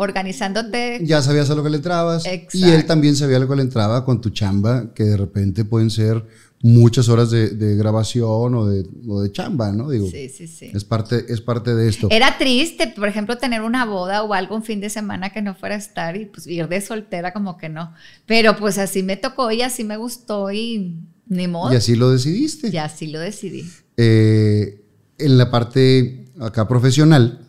organizándote. 0.00 1.00
Ya 1.02 1.20
sabías 1.22 1.50
a 1.50 1.56
lo 1.56 1.64
que 1.64 1.70
le 1.70 1.78
entrabas. 1.78 2.24
Exacto. 2.24 2.56
Y 2.56 2.70
él 2.70 2.86
también 2.86 3.16
sabía 3.16 3.36
a 3.38 3.40
lo 3.40 3.48
que 3.48 3.56
le 3.56 3.62
entraba 3.62 4.04
con 4.04 4.20
tu 4.20 4.30
chamba, 4.30 4.94
que 4.94 5.02
de 5.02 5.16
repente 5.16 5.64
pueden 5.64 5.90
ser 5.90 6.24
muchas 6.62 7.08
horas 7.08 7.30
de, 7.30 7.50
de 7.50 7.74
grabación 7.76 8.54
o 8.54 8.66
de, 8.66 8.86
o 9.08 9.20
de 9.20 9.32
chamba, 9.32 9.72
¿no? 9.72 9.90
Digo, 9.90 10.08
Sí, 10.08 10.28
sí, 10.28 10.46
sí. 10.46 10.70
es, 10.72 10.84
parte, 10.84 11.24
es 11.28 11.40
parte 11.40 11.74
de 11.74 11.88
esto. 11.88 12.06
Era 12.12 12.38
triste, 12.38 12.92
por 12.94 13.08
ejemplo, 13.08 13.38
tener 13.38 13.62
una 13.62 13.84
boda 13.86 14.22
o 14.22 14.34
algo 14.34 14.54
un 14.54 14.62
fin 14.62 14.80
de 14.80 14.88
semana 14.88 15.30
que 15.32 15.42
no 15.42 15.56
fuera 15.56 15.74
a 15.74 15.78
estar 15.78 16.16
y 16.16 16.26
pues 16.26 16.46
ir 16.46 16.68
de 16.68 16.80
soltera 16.80 17.32
como 17.32 17.56
que 17.56 17.68
no. 17.68 17.92
Pero 18.24 18.56
pues 18.56 18.78
así 18.78 19.02
me 19.02 19.16
tocó 19.16 19.50
y 19.50 19.62
así 19.62 19.82
me 19.82 19.96
gustó 19.96 20.52
y 20.52 20.96
ni 21.26 21.48
modo. 21.48 21.72
Y 21.72 21.76
así 21.76 21.96
lo 21.96 22.10
decidiste. 22.10 22.68
Y 22.68 22.76
así 22.76 23.08
lo 23.08 23.18
decidí. 23.18 23.68
Eh, 23.96 24.80
en 25.18 25.38
la 25.38 25.50
parte 25.50 26.24
acá 26.40 26.68
profesional 26.68 27.40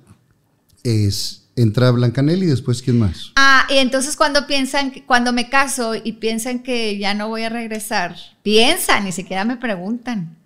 es 0.84 1.49
entra 1.56 1.92
Blancanel 1.92 2.44
y 2.44 2.48
después 2.48 2.82
quién 2.82 3.00
más. 3.00 3.32
Ah, 3.36 3.66
y 3.70 3.78
entonces 3.78 4.16
cuando 4.16 4.48
piensan, 4.48 4.92
cuando 5.06 5.34
me 5.34 5.50
caso 5.50 5.94
y 5.96 6.14
piensan 6.14 6.60
que 6.64 6.98
ya 6.98 7.14
no 7.14 7.28
voy 7.28 7.44
a 7.44 7.50
regresar, 7.50 8.16
piensan, 8.44 9.04
ni 9.06 9.12
siquiera 9.12 9.44
me 9.46 9.58
preguntan, 9.58 10.38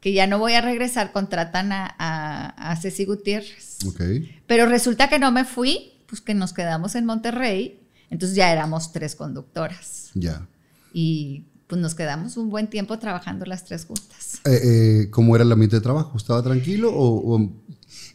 que 0.00 0.12
ya 0.12 0.26
no 0.26 0.38
voy 0.38 0.54
a 0.54 0.60
regresar, 0.60 1.12
contratan 1.12 1.72
a, 1.72 1.94
a, 1.98 2.70
a 2.70 2.76
Ceci 2.76 3.04
Gutiérrez. 3.04 3.78
Ok. 3.86 4.00
Pero 4.46 4.66
resulta 4.66 5.08
que 5.08 5.18
no 5.18 5.30
me 5.32 5.44
fui, 5.44 5.92
pues 6.06 6.20
que 6.20 6.34
nos 6.34 6.52
quedamos 6.52 6.94
en 6.94 7.04
Monterrey, 7.06 7.80
entonces 8.10 8.36
ya 8.36 8.52
éramos 8.52 8.92
tres 8.92 9.14
conductoras. 9.16 10.10
Ya. 10.14 10.46
Y 10.92 11.44
pues 11.66 11.80
nos 11.80 11.94
quedamos 11.96 12.36
un 12.36 12.48
buen 12.50 12.68
tiempo 12.68 12.98
trabajando 12.98 13.44
las 13.44 13.64
tres 13.64 13.84
juntas. 13.86 14.40
Eh, 14.44 14.60
eh, 15.04 15.10
¿Cómo 15.10 15.34
era 15.34 15.44
el 15.44 15.50
ambiente 15.50 15.76
de 15.76 15.82
trabajo? 15.82 16.16
¿Estaba 16.16 16.42
tranquilo 16.42 16.92
o, 16.92 17.34
o- 17.36 17.50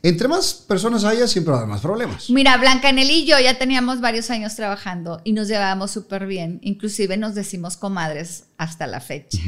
entre 0.03 0.27
más 0.27 0.53
personas 0.53 1.03
haya 1.03 1.27
siempre 1.27 1.51
va 1.51 1.57
a 1.57 1.61
haber 1.61 1.71
más 1.71 1.81
problemas? 1.81 2.29
Mira, 2.29 2.57
Blancanel 2.57 3.09
y 3.09 3.25
yo 3.25 3.39
ya 3.39 3.57
teníamos 3.57 4.01
varios 4.01 4.29
años 4.31 4.55
trabajando 4.55 5.21
y 5.23 5.33
nos 5.33 5.47
llevábamos 5.47 5.91
súper 5.91 6.25
bien. 6.25 6.59
Inclusive 6.63 7.17
nos 7.17 7.35
decimos 7.35 7.77
comadres 7.77 8.45
hasta 8.57 8.87
la 8.87 8.99
fecha. 8.99 9.39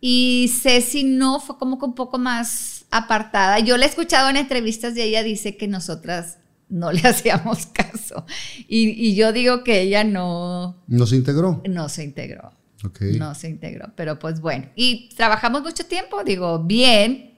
Y 0.00 0.50
Ceci 0.62 1.04
no 1.04 1.40
fue 1.40 1.58
como 1.58 1.78
que 1.78 1.86
un 1.86 1.94
poco 1.94 2.18
más 2.18 2.84
apartada. 2.90 3.58
Yo 3.60 3.76
la 3.76 3.86
he 3.86 3.88
escuchado 3.88 4.28
en 4.28 4.36
entrevistas 4.36 4.96
y 4.96 5.02
ella 5.02 5.22
dice 5.22 5.56
que 5.56 5.66
nosotras 5.68 6.38
no 6.68 6.92
le 6.92 7.00
hacíamos 7.00 7.66
caso. 7.66 8.24
Y, 8.68 8.90
y 8.90 9.14
yo 9.14 9.32
digo 9.32 9.64
que 9.64 9.80
ella 9.80 10.04
no, 10.04 10.82
¿No 10.86 11.06
se 11.06 11.16
integró? 11.16 11.62
no 11.68 11.88
se 11.88 12.04
integró. 12.04 12.52
Ok. 12.84 13.00
No 13.18 13.34
se 13.34 13.48
integró. 13.48 13.90
Pero 13.96 14.18
pues 14.18 14.40
bueno. 14.40 14.66
Y 14.76 15.08
trabajamos 15.16 15.62
mucho 15.62 15.86
tiempo, 15.86 16.22
digo, 16.22 16.60
bien. 16.62 17.35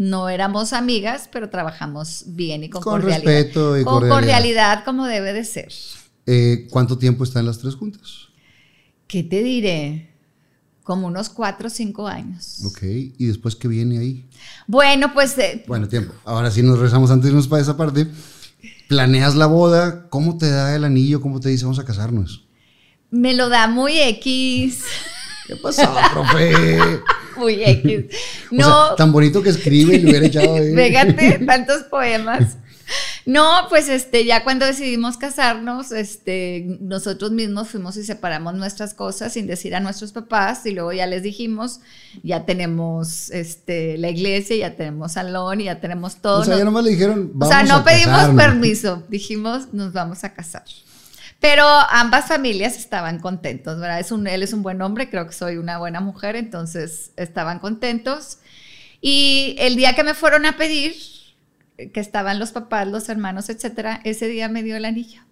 No 0.00 0.30
éramos 0.30 0.72
amigas, 0.72 1.28
pero 1.30 1.50
trabajamos 1.50 2.24
bien 2.28 2.64
y 2.64 2.70
con, 2.70 2.80
Con 2.82 3.00
cordialidad. 3.02 3.30
respeto 3.30 3.78
y 3.78 3.84
con 3.84 3.92
cordialidad. 4.00 4.16
cordialidad 4.18 4.84
como 4.86 5.04
debe 5.04 5.34
de 5.34 5.44
ser. 5.44 5.70
Eh, 6.24 6.66
¿Cuánto 6.70 6.96
tiempo 6.96 7.22
están 7.22 7.44
las 7.44 7.58
tres 7.58 7.74
juntas? 7.74 8.28
¿Qué 9.06 9.22
te 9.22 9.42
diré? 9.42 10.08
Como 10.84 11.06
unos 11.06 11.28
cuatro 11.28 11.66
o 11.66 11.70
cinco 11.70 12.08
años. 12.08 12.64
Ok. 12.64 12.78
¿Y 12.82 13.26
después 13.26 13.54
qué 13.56 13.68
viene 13.68 13.98
ahí? 13.98 14.26
Bueno, 14.66 15.12
pues 15.12 15.36
eh, 15.36 15.64
Bueno, 15.68 15.86
tiempo. 15.86 16.14
Ahora 16.24 16.50
sí 16.50 16.62
nos 16.62 16.78
rezamos 16.78 17.10
antes 17.10 17.24
de 17.24 17.30
irnos 17.32 17.46
para 17.46 17.60
esa 17.60 17.76
parte. 17.76 18.06
Planeas 18.88 19.34
la 19.36 19.44
boda, 19.46 20.08
¿cómo 20.08 20.38
te 20.38 20.48
da 20.50 20.74
el 20.74 20.84
anillo? 20.84 21.20
¿Cómo 21.20 21.40
te 21.40 21.50
dice 21.50 21.64
vamos 21.64 21.78
a 21.78 21.84
casarnos? 21.84 22.46
me 23.10 23.34
lo 23.34 23.50
da 23.50 23.66
muy 23.66 23.98
X. 24.00 24.82
¿Qué 25.50 25.56
pasó, 25.56 25.92
profe? 26.12 26.78
Muy 27.36 27.62
X. 27.64 28.04
O 28.52 28.54
No, 28.56 28.86
sea, 28.88 28.96
tan 28.96 29.12
bonito 29.12 29.42
que 29.42 29.50
escribe 29.50 29.94
y 29.94 29.98
le 30.00 30.10
hubiera 30.10 30.26
echado 30.26 30.54
ahí. 30.56 30.74
Fíjate, 30.74 31.38
tantos 31.46 31.82
poemas. 31.84 32.56
No, 33.24 33.46
pues 33.68 33.88
este, 33.88 34.24
ya 34.24 34.42
cuando 34.42 34.66
decidimos 34.66 35.16
casarnos, 35.16 35.92
este, 35.92 36.76
nosotros 36.80 37.30
mismos 37.30 37.68
fuimos 37.68 37.96
y 37.96 38.02
separamos 38.04 38.54
nuestras 38.54 38.94
cosas 38.94 39.32
sin 39.32 39.46
decir 39.46 39.76
a 39.76 39.80
nuestros 39.80 40.10
papás 40.10 40.66
y 40.66 40.72
luego 40.72 40.92
ya 40.92 41.06
les 41.06 41.22
dijimos, 41.22 41.78
ya 42.24 42.44
tenemos 42.46 43.30
este, 43.30 43.96
la 43.98 44.08
iglesia, 44.10 44.56
ya 44.56 44.74
tenemos 44.76 45.12
salón 45.12 45.60
y 45.60 45.64
ya 45.64 45.78
tenemos 45.80 46.16
todo. 46.16 46.40
O 46.40 46.44
sea, 46.44 46.54
No- 46.54 46.58
ya 46.58 46.64
nomás 46.64 46.82
le 46.84 46.90
dijeron, 46.90 47.30
o 47.34 47.38
vamos 47.38 47.54
sea, 47.54 47.62
no 47.62 47.76
a 47.76 47.84
pedimos 47.84 48.06
casarnos. 48.16 48.44
permiso, 48.44 49.02
dijimos, 49.08 49.72
nos 49.72 49.92
vamos 49.92 50.24
a 50.24 50.34
casar. 50.34 50.64
Pero 51.40 51.64
ambas 51.64 52.26
familias 52.26 52.76
estaban 52.76 53.18
contentos, 53.18 53.80
¿verdad? 53.80 53.98
Él 53.98 54.42
es 54.42 54.52
un 54.52 54.62
buen 54.62 54.82
hombre, 54.82 55.08
creo 55.08 55.26
que 55.26 55.32
soy 55.32 55.56
una 55.56 55.78
buena 55.78 56.00
mujer, 56.00 56.36
entonces 56.36 57.12
estaban 57.16 57.58
contentos. 57.58 58.38
Y 59.00 59.56
el 59.58 59.76
día 59.76 59.94
que 59.94 60.04
me 60.04 60.12
fueron 60.12 60.44
a 60.44 60.58
pedir, 60.58 60.94
que 61.94 62.00
estaban 62.00 62.38
los 62.38 62.52
papás, 62.52 62.86
los 62.86 63.08
hermanos, 63.08 63.48
etcétera, 63.48 64.00
ese 64.04 64.28
día 64.28 64.50
me 64.50 64.62
dio 64.62 64.76
el 64.76 64.84
anillo. 64.84 65.22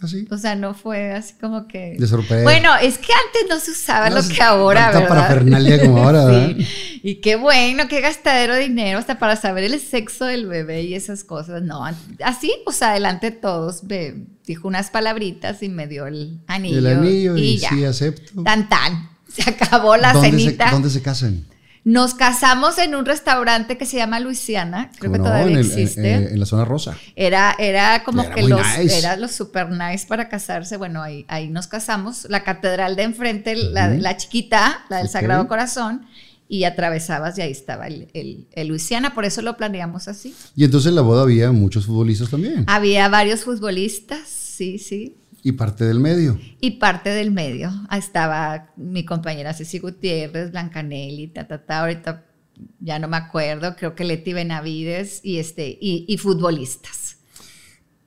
Así. 0.00 0.26
O 0.30 0.38
sea, 0.38 0.54
no 0.54 0.74
fue 0.74 1.12
así 1.12 1.34
como 1.40 1.66
que... 1.66 1.96
De 1.98 2.06
sorpresa. 2.06 2.44
Bueno, 2.44 2.70
es 2.80 2.98
que 2.98 3.12
antes 3.12 3.48
no 3.48 3.58
se 3.58 3.72
usaba 3.72 4.10
No 4.10 4.16
lo 4.16 4.28
que 4.28 4.40
ahora, 4.40 4.92
tanta 4.92 4.98
¿verdad? 5.00 5.08
parafernalia 5.08 5.80
como 5.80 5.98
ahora, 6.04 6.24
¿verdad? 6.24 6.54
Sí. 6.56 7.00
Y 7.02 7.14
qué 7.16 7.36
bueno, 7.36 7.88
qué 7.88 8.00
gastadero 8.00 8.54
de 8.54 8.60
dinero 8.60 8.98
hasta 8.98 9.18
para 9.18 9.34
saber 9.36 9.64
el 9.64 9.78
sexo 9.80 10.24
del 10.24 10.46
bebé 10.46 10.82
y 10.82 10.94
esas 10.94 11.24
cosas. 11.24 11.62
No, 11.62 11.84
así, 12.22 12.52
o 12.64 12.72
sea, 12.72 12.90
adelante 12.90 13.30
de 13.30 13.36
todos, 13.36 13.82
me 13.84 14.14
dijo 14.46 14.68
unas 14.68 14.90
palabritas 14.90 15.62
y 15.62 15.68
me 15.68 15.86
dio 15.86 16.06
el 16.06 16.40
anillo. 16.46 16.78
el 16.78 16.86
anillo 16.86 17.36
y, 17.36 17.58
ya. 17.58 17.70
sí 17.70 17.84
acepto. 17.84 18.42
Tan 18.42 18.68
tan. 18.68 19.10
Se 19.28 19.48
acabó 19.48 19.96
la 19.96 20.12
¿Dónde 20.12 20.30
cenita. 20.30 20.66
Se, 20.66 20.72
¿Dónde 20.72 20.90
se 20.90 21.02
casan? 21.02 21.44
Nos 21.84 22.14
casamos 22.14 22.76
en 22.78 22.94
un 22.94 23.06
restaurante 23.06 23.78
que 23.78 23.86
se 23.86 23.96
llama 23.96 24.20
Luisiana, 24.20 24.90
creo 24.98 25.12
que 25.12 25.18
todavía 25.18 25.52
en, 25.52 25.58
el- 25.58 25.66
existe. 25.66 26.12
en- 26.14 26.26
en 26.28 26.40
la 26.40 26.44
zona 26.46 26.64
rosa. 26.64 26.96
Era, 27.16 27.54
era 27.58 28.04
como 28.04 28.22
Era 28.22 28.34
que 28.34 28.42
los, 28.42 28.60
nice. 28.78 28.98
era 28.98 29.16
los 29.16 29.30
super 29.32 29.70
nice 29.70 30.06
para 30.06 30.28
casarse. 30.28 30.76
Bueno, 30.76 31.02
ahí, 31.02 31.24
ahí 31.28 31.48
nos 31.48 31.66
casamos. 31.66 32.26
La 32.28 32.44
catedral 32.44 32.96
de 32.96 33.04
enfrente, 33.04 33.54
la, 33.56 34.16
chiquita, 34.16 34.84
la 34.90 34.98
del. 34.98 35.08
Sagrado 35.08 35.48
Corazón, 35.48 36.06
y 36.50 36.64
atravesabas 36.64 37.36
y 37.38 37.42
ahí 37.42 37.52
estaba 37.52 37.86
el, 37.86 38.08
el- 38.14 38.46
el 38.52 38.68
Luisiana. 38.68 39.14
Por 39.14 39.24
eso 39.24 39.42
lo 39.42 39.56
planeamos 39.56 40.08
así. 40.08 40.34
Y 40.56 40.64
entonces 40.64 40.88
en 40.90 40.96
la 40.96 41.02
boda 41.02 41.22
había 41.22 41.52
muchos 41.52 41.86
futbolistas 41.86 42.30
también. 42.30 42.64
Había 42.66 43.08
varios 43.08 43.44
futbolistas, 43.44 44.20
sí, 44.28 44.78
sí. 44.78 45.16
Y 45.42 45.52
parte 45.52 45.84
del 45.84 46.00
medio. 46.00 46.38
Y 46.60 46.72
parte 46.72 47.10
del 47.10 47.30
medio. 47.30 47.70
Ahí 47.88 48.00
estaba 48.00 48.72
mi 48.76 49.04
compañera 49.04 49.54
Ceci 49.54 49.78
Gutiérrez, 49.78 50.50
Blancanelli, 50.50 51.28
ta, 51.28 51.46
ta, 51.46 51.64
ta. 51.64 51.80
Ahorita 51.80 52.24
ya 52.80 52.98
no 52.98 53.08
me 53.08 53.16
acuerdo. 53.16 53.76
Creo 53.76 53.94
que 53.94 54.04
Leti 54.04 54.32
Benavides 54.32 55.20
y, 55.22 55.38
este, 55.38 55.68
y, 55.80 56.04
y 56.08 56.18
futbolistas. 56.18 57.18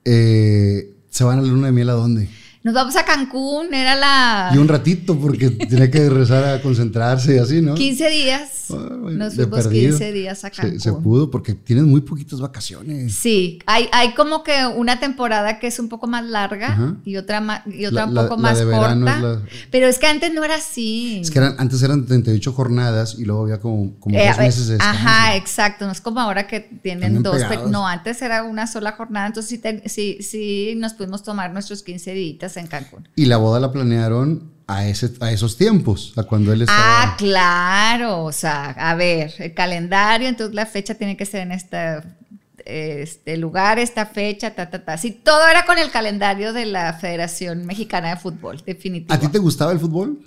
Eh, 0.03 0.95
¿Se 1.09 1.23
van 1.23 1.39
a 1.39 1.41
la 1.41 1.47
luna 1.47 1.67
de 1.67 1.73
miel 1.73 1.89
a 1.89 1.93
dónde? 1.93 2.27
Nos 2.63 2.75
vamos 2.75 2.95
a 2.95 3.03
Cancún, 3.05 3.73
era 3.73 3.95
la... 3.95 4.51
Y 4.53 4.57
un 4.59 4.67
ratito, 4.67 5.17
porque 5.19 5.49
tenía 5.49 5.89
que 5.89 6.07
regresar 6.07 6.43
a 6.43 6.61
concentrarse 6.61 7.35
y 7.35 7.39
así, 7.39 7.59
¿no? 7.61 7.73
15 7.73 8.09
días. 8.09 8.49
Nos 8.69 9.33
fuimos 9.33 9.63
perdido. 9.63 9.97
15 9.97 10.11
días 10.13 10.45
a 10.45 10.51
Cancún. 10.51 10.79
se 10.79 10.93
pudo, 10.93 11.31
porque 11.31 11.55
tienen 11.55 11.85
muy 11.85 12.01
poquitas 12.01 12.39
vacaciones. 12.39 13.15
Sí, 13.15 13.59
hay, 13.65 13.89
hay 13.91 14.13
como 14.13 14.43
que 14.43 14.65
una 14.67 14.99
temporada 14.99 15.57
que 15.59 15.65
es 15.67 15.79
un 15.79 15.89
poco 15.89 16.05
más 16.05 16.23
larga 16.23 16.67
Ajá. 16.67 16.95
y 17.03 17.17
otra, 17.17 17.41
ma- 17.41 17.63
y 17.65 17.85
otra 17.87 18.05
La- 18.05 18.07
un 18.07 18.13
poco 18.29 18.35
la 18.35 18.41
más 18.53 18.61
corta. 18.61 19.39
es 19.43 19.67
Pero 19.71 19.87
es 19.87 19.97
que 19.97 20.05
antes 20.05 20.31
no 20.31 20.43
era 20.43 20.55
así. 20.55 21.19
Es 21.21 21.31
que 21.31 21.39
eran, 21.39 21.55
antes 21.57 21.81
eran 21.81 22.05
38 22.05 22.53
jornadas 22.53 23.15
y 23.17 23.25
luego 23.25 23.41
había 23.41 23.59
como, 23.59 23.99
como 23.99 24.15
Eh, 24.17 24.27
dos 24.27 24.37
meses 24.37 24.67
de 24.67 24.73
descanso. 24.75 24.99
Ajá, 25.01 25.35
exacto. 25.35 25.85
No 25.87 25.91
es 25.91 25.99
como 25.99 26.19
ahora 26.19 26.45
que 26.45 26.59
tienen 26.59 27.01
También 27.01 27.23
dos. 27.23 27.41
pero 27.49 27.67
No, 27.69 27.87
antes 27.87 28.21
era 28.21 28.43
una 28.43 28.67
sola 28.67 28.91
jornada. 28.91 29.25
Entonces 29.25 29.49
sí, 29.49 29.57
te- 29.57 29.89
sí, 29.89 30.19
sí 30.21 30.75
nos 30.77 30.93
pudimos 30.93 31.23
tomar 31.23 31.51
nuestros 31.51 31.81
15 31.81 32.13
días 32.13 32.50
en 32.57 32.67
Cancún. 32.67 33.07
Y 33.15 33.25
la 33.25 33.37
boda 33.37 33.59
la 33.59 33.71
planearon 33.71 34.51
a, 34.67 34.87
ese, 34.87 35.11
a 35.19 35.31
esos 35.31 35.57
tiempos, 35.57 36.13
a 36.15 36.23
cuando 36.23 36.53
él 36.53 36.61
estaba... 36.61 37.03
Ah, 37.03 37.15
claro. 37.17 38.23
O 38.23 38.31
sea, 38.31 38.71
a 38.71 38.95
ver, 38.95 39.33
el 39.39 39.53
calendario, 39.53 40.27
entonces 40.27 40.55
la 40.55 40.65
fecha 40.65 40.95
tiene 40.95 41.17
que 41.17 41.25
ser 41.25 41.41
en 41.41 41.51
esta, 41.51 42.03
este 42.65 43.37
lugar, 43.37 43.79
esta 43.79 44.05
fecha, 44.05 44.55
ta, 44.55 44.69
ta, 44.69 44.83
ta. 44.83 44.97
Sí, 44.97 45.11
todo 45.11 45.47
era 45.47 45.65
con 45.65 45.77
el 45.77 45.91
calendario 45.91 46.53
de 46.53 46.65
la 46.65 46.93
Federación 46.93 47.65
Mexicana 47.65 48.11
de 48.11 48.17
Fútbol, 48.17 48.61
definitivo. 48.65 49.13
¿A 49.13 49.19
ti 49.19 49.27
te 49.27 49.39
gustaba 49.39 49.71
el 49.71 49.79
fútbol? 49.79 50.19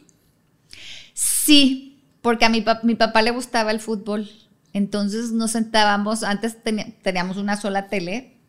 Sí, 1.15 2.03
porque 2.21 2.45
a 2.45 2.49
mi, 2.49 2.65
mi 2.83 2.95
papá 2.95 3.23
le 3.23 3.31
gustaba 3.31 3.71
el 3.71 3.81
fútbol. 3.81 4.29
Entonces 4.73 5.31
nos 5.31 5.53
sentábamos, 5.53 6.25
antes 6.25 6.57
teníamos 7.03 7.37
una 7.37 7.57
sola 7.57 7.89
tele, 7.89 8.41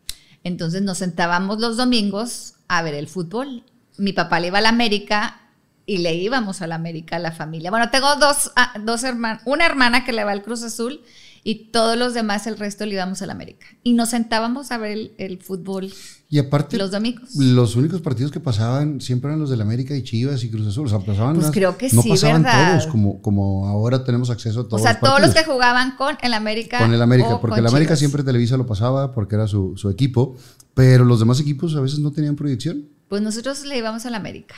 entonces 0.42 0.82
nos 0.82 0.98
sentábamos 0.98 1.60
los 1.60 1.76
domingos 1.76 2.55
a 2.68 2.82
ver 2.82 2.94
el 2.94 3.08
fútbol. 3.08 3.64
mi 3.98 4.12
papá 4.12 4.40
le 4.40 4.48
iba 4.48 4.58
a 4.58 4.62
la 4.62 4.68
América 4.68 5.40
y 5.86 5.98
le 5.98 6.14
íbamos 6.14 6.62
a 6.62 6.66
la 6.66 6.74
América, 6.74 7.16
a 7.16 7.18
la 7.20 7.32
familia. 7.32 7.70
Bueno, 7.70 7.90
tengo 7.90 8.16
dos, 8.16 8.52
ah, 8.56 8.74
dos 8.80 9.04
hermanas, 9.04 9.42
una 9.44 9.64
hermana 9.64 10.04
que 10.04 10.12
le 10.12 10.24
va 10.24 10.32
al 10.32 10.42
Cruz 10.42 10.62
Azul 10.62 11.02
y 11.48 11.70
todos 11.70 11.96
los 11.96 12.12
demás, 12.12 12.48
el 12.48 12.58
resto 12.58 12.84
le 12.86 12.94
íbamos 12.94 13.22
a 13.22 13.26
la 13.26 13.32
América. 13.32 13.66
Y 13.84 13.92
nos 13.92 14.08
sentábamos 14.10 14.72
a 14.72 14.78
ver 14.78 14.90
el, 14.92 15.12
el 15.18 15.38
fútbol 15.40 15.92
Y 16.28 16.38
aparte, 16.40 16.76
los 16.76 16.90
domingos. 16.90 17.36
los 17.36 17.76
únicos 17.76 18.00
partidos 18.00 18.32
que 18.32 18.40
pasaban 18.40 19.00
siempre 19.00 19.28
eran 19.30 19.38
los 19.38 19.48
del 19.50 19.60
América 19.60 19.94
y 19.94 20.02
Chivas 20.02 20.42
y 20.42 20.50
Cruz 20.50 20.66
Azul. 20.66 20.86
O 20.86 20.90
sea, 20.90 20.98
pasaban 20.98 21.34
Pues 21.34 21.46
las- 21.46 21.54
creo 21.54 21.78
que 21.78 21.88
no 21.92 22.02
sí, 22.02 22.08
pasaban 22.08 22.42
¿verdad? 22.42 22.78
todos, 22.80 22.90
como, 22.90 23.22
como 23.22 23.68
ahora 23.68 24.02
tenemos 24.02 24.28
acceso 24.30 24.58
a 24.58 24.62
O 24.62 24.66
todos 24.66 24.82
sea, 24.82 24.92
los 24.94 25.00
todos 25.00 25.20
los 25.20 25.34
que 25.34 25.44
jugaban 25.44 25.96
con 25.96 26.16
el 26.20 26.34
América. 26.34 26.78
Con 26.78 26.92
el 26.92 27.00
América, 27.00 27.36
o 27.36 27.40
porque 27.40 27.60
el 27.60 27.66
América 27.68 27.90
Chivas. 27.90 27.98
siempre 28.00 28.24
Televisa 28.24 28.56
lo 28.56 28.66
pasaba 28.66 29.12
porque 29.14 29.36
era 29.36 29.46
su, 29.46 29.74
su 29.76 29.88
equipo, 29.88 30.36
pero 30.74 31.04
los 31.04 31.20
demás 31.20 31.38
equipos 31.38 31.76
a 31.76 31.80
veces 31.80 32.00
no 32.00 32.10
tenían 32.10 32.34
proyección. 32.34 32.86
Pues 33.08 33.22
nosotros 33.22 33.64
le 33.64 33.78
íbamos 33.78 34.04
al 34.04 34.16
América. 34.16 34.56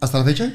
¿Hasta 0.00 0.18
la 0.18 0.24
fecha? 0.24 0.52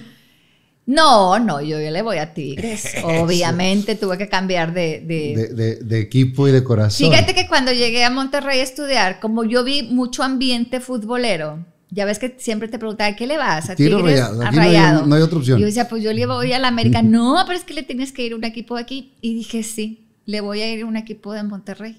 No, 0.87 1.39
no, 1.39 1.61
yo, 1.61 1.79
yo 1.81 1.89
le 1.89 2.01
voy 2.03 2.17
a 2.17 2.33
Tigres. 2.33 2.93
Obviamente 3.03 3.95
tuve 3.95 4.17
que 4.17 4.29
cambiar 4.29 4.73
de, 4.73 5.01
de- 5.05 5.33
De, 5.35 5.47
de- 5.53 5.75
de 5.77 5.99
equipo 5.99 6.47
y 6.47 6.51
de 6.51 6.63
corazón. 6.63 7.09
Fíjate 7.09 7.33
que 7.33 7.47
cuando 7.47 7.71
llegué 7.73 8.03
a 8.03 8.09
Monterrey 8.11 8.59
a 8.59 8.63
estudiar, 8.63 9.19
como 9.19 9.43
yo 9.43 9.63
vi 9.63 9.83
mucho 9.83 10.21
ambiente 10.23 10.79
futbolero, 10.79 11.65
ya 11.89 12.05
ves 12.05 12.19
que 12.19 12.35
siempre 12.37 12.67
te 12.67 12.77
preguntaba, 12.77 13.15
¿qué 13.15 13.25
le 13.25 13.37
vas? 13.37 13.69
¿A 13.69 13.75
Tigres? 13.75 14.01
Rayados. 14.01 14.41
¿A 14.43 14.47
Aquí 14.47 14.55
no 14.57 14.61
hay- 14.61 14.67
Rayado? 14.69 15.05
no 15.07 15.15
hay 15.15 15.21
otra 15.21 15.37
opción. 15.39 15.57
Y 15.57 15.61
yo 15.61 15.65
decía, 15.67 15.87
pues 15.89 16.03
yo 16.03 16.13
le 16.13 16.25
voy 16.25 16.53
a 16.53 16.59
la 16.59 16.67
América. 16.67 17.01
No, 17.03 17.41
pero 17.47 17.57
es 17.57 17.63
que 17.63 17.73
le 17.73 17.83
tienes 17.83 18.11
que 18.11 18.23
ir 18.25 18.33
a 18.33 18.35
un 18.35 18.43
equipo 18.43 18.75
de 18.75 18.81
aquí. 18.83 19.13
Y 19.21 19.33
dije, 19.33 19.63
sí, 19.63 20.05
le 20.25 20.41
voy 20.41 20.61
a 20.61 20.71
ir 20.71 20.83
a 20.83 20.85
un 20.85 20.97
equipo 20.97 21.33
de 21.33 21.43
Monterrey. 21.43 21.97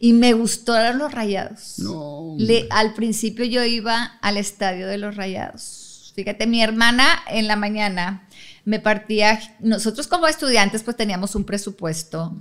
Y 0.00 0.12
me 0.14 0.32
gustaron 0.34 0.98
los 0.98 1.12
Rayados. 1.12 1.78
No. 1.78 2.34
Le- 2.38 2.66
al 2.70 2.92
principio 2.94 3.44
yo 3.44 3.62
iba 3.64 4.18
al 4.20 4.36
estadio 4.36 4.88
de 4.88 4.98
los 4.98 5.16
Rayados. 5.16 6.12
Fíjate, 6.16 6.46
mi 6.46 6.62
hermana 6.62 7.06
en 7.28 7.46
la 7.46 7.56
mañana 7.56 8.25
me 8.66 8.78
partía, 8.80 9.40
nosotros 9.60 10.06
como 10.06 10.26
estudiantes 10.26 10.82
pues 10.82 10.94
teníamos 10.96 11.34
un 11.34 11.44
presupuesto 11.44 12.36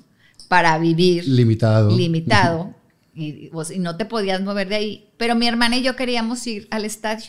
para 0.50 0.78
vivir 0.78 1.26
Limitado. 1.26 1.96
limitado 1.96 2.76
y, 3.16 3.48
vos- 3.50 3.72
y 3.72 3.80
no 3.80 3.96
te 3.96 4.04
podías 4.06 4.42
mover 4.42 4.68
de 4.68 4.76
ahí, 4.76 5.08
pero 5.18 5.36
mi 5.36 5.48
hermana 5.48 5.78
y 5.78 5.84
yo 5.84 5.96
queríamos 5.96 6.46
ir 6.48 6.68
al 6.72 6.84
estadio. 6.84 7.28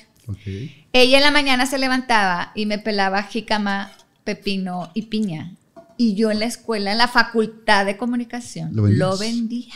Ella 0.92 1.18
en 1.18 1.22
la 1.22 1.30
mañana 1.30 1.66
se 1.66 1.78
levantaba 1.78 2.50
y 2.56 2.66
me 2.66 2.78
pelaba 2.80 3.22
jícama, 3.22 3.92
pepino 4.24 4.90
y 4.94 5.02
piña. 5.02 5.52
Y 5.98 6.14
yo 6.14 6.30
en 6.30 6.40
la 6.40 6.46
escuela, 6.46 6.90
en 6.92 6.98
la 6.98 7.06
facultad 7.08 7.86
de 7.86 7.96
comunicación, 7.96 8.70
¿Lo 8.98 9.16
vendía. 9.16 9.72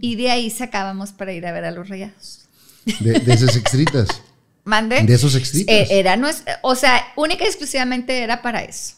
Y 0.00 0.14
de 0.16 0.30
ahí 0.30 0.50
sacábamos 0.50 1.12
para 1.12 1.32
ir 1.32 1.44
a 1.46 1.52
ver 1.52 1.64
a 1.64 1.70
los 1.72 1.88
rayados. 1.88 2.42
De, 3.00 3.18
de 3.18 3.32
esas 3.34 3.56
extritas. 3.62 4.08
¿Mande? 4.70 5.02
De 5.02 5.14
esos 5.14 5.34
extritas. 5.34 5.74
Eh, 5.74 5.86
era 5.90 6.16
nues- 6.16 6.44
o 6.62 6.74
sea, 6.76 7.02
única 7.16 7.44
y 7.44 7.48
exclusivamente 7.48 8.22
era 8.22 8.40
para 8.40 8.62
eso. 8.62 8.94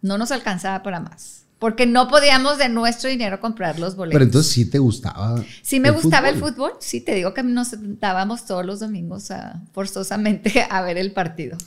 No 0.00 0.16
nos 0.16 0.30
alcanzaba 0.30 0.82
para 0.82 1.00
más. 1.00 1.42
Porque 1.58 1.86
no 1.86 2.06
podíamos 2.06 2.56
de 2.56 2.68
nuestro 2.68 3.10
dinero 3.10 3.40
comprar 3.40 3.80
los 3.80 3.96
boletos. 3.96 4.14
Pero 4.14 4.24
entonces 4.24 4.52
sí 4.52 4.64
te 4.70 4.78
gustaba. 4.78 5.44
sí 5.62 5.80
me 5.80 5.90
gustaba 5.90 6.28
el 6.28 6.36
fútbol. 6.36 6.74
Sí, 6.78 7.00
te 7.00 7.16
digo 7.16 7.34
que 7.34 7.42
nos 7.42 7.66
sentábamos 7.68 8.46
todos 8.46 8.64
los 8.64 8.78
domingos 8.78 9.32
a- 9.32 9.60
forzosamente 9.72 10.64
a 10.70 10.82
ver 10.82 10.96
el 10.98 11.10
partido. 11.12 11.58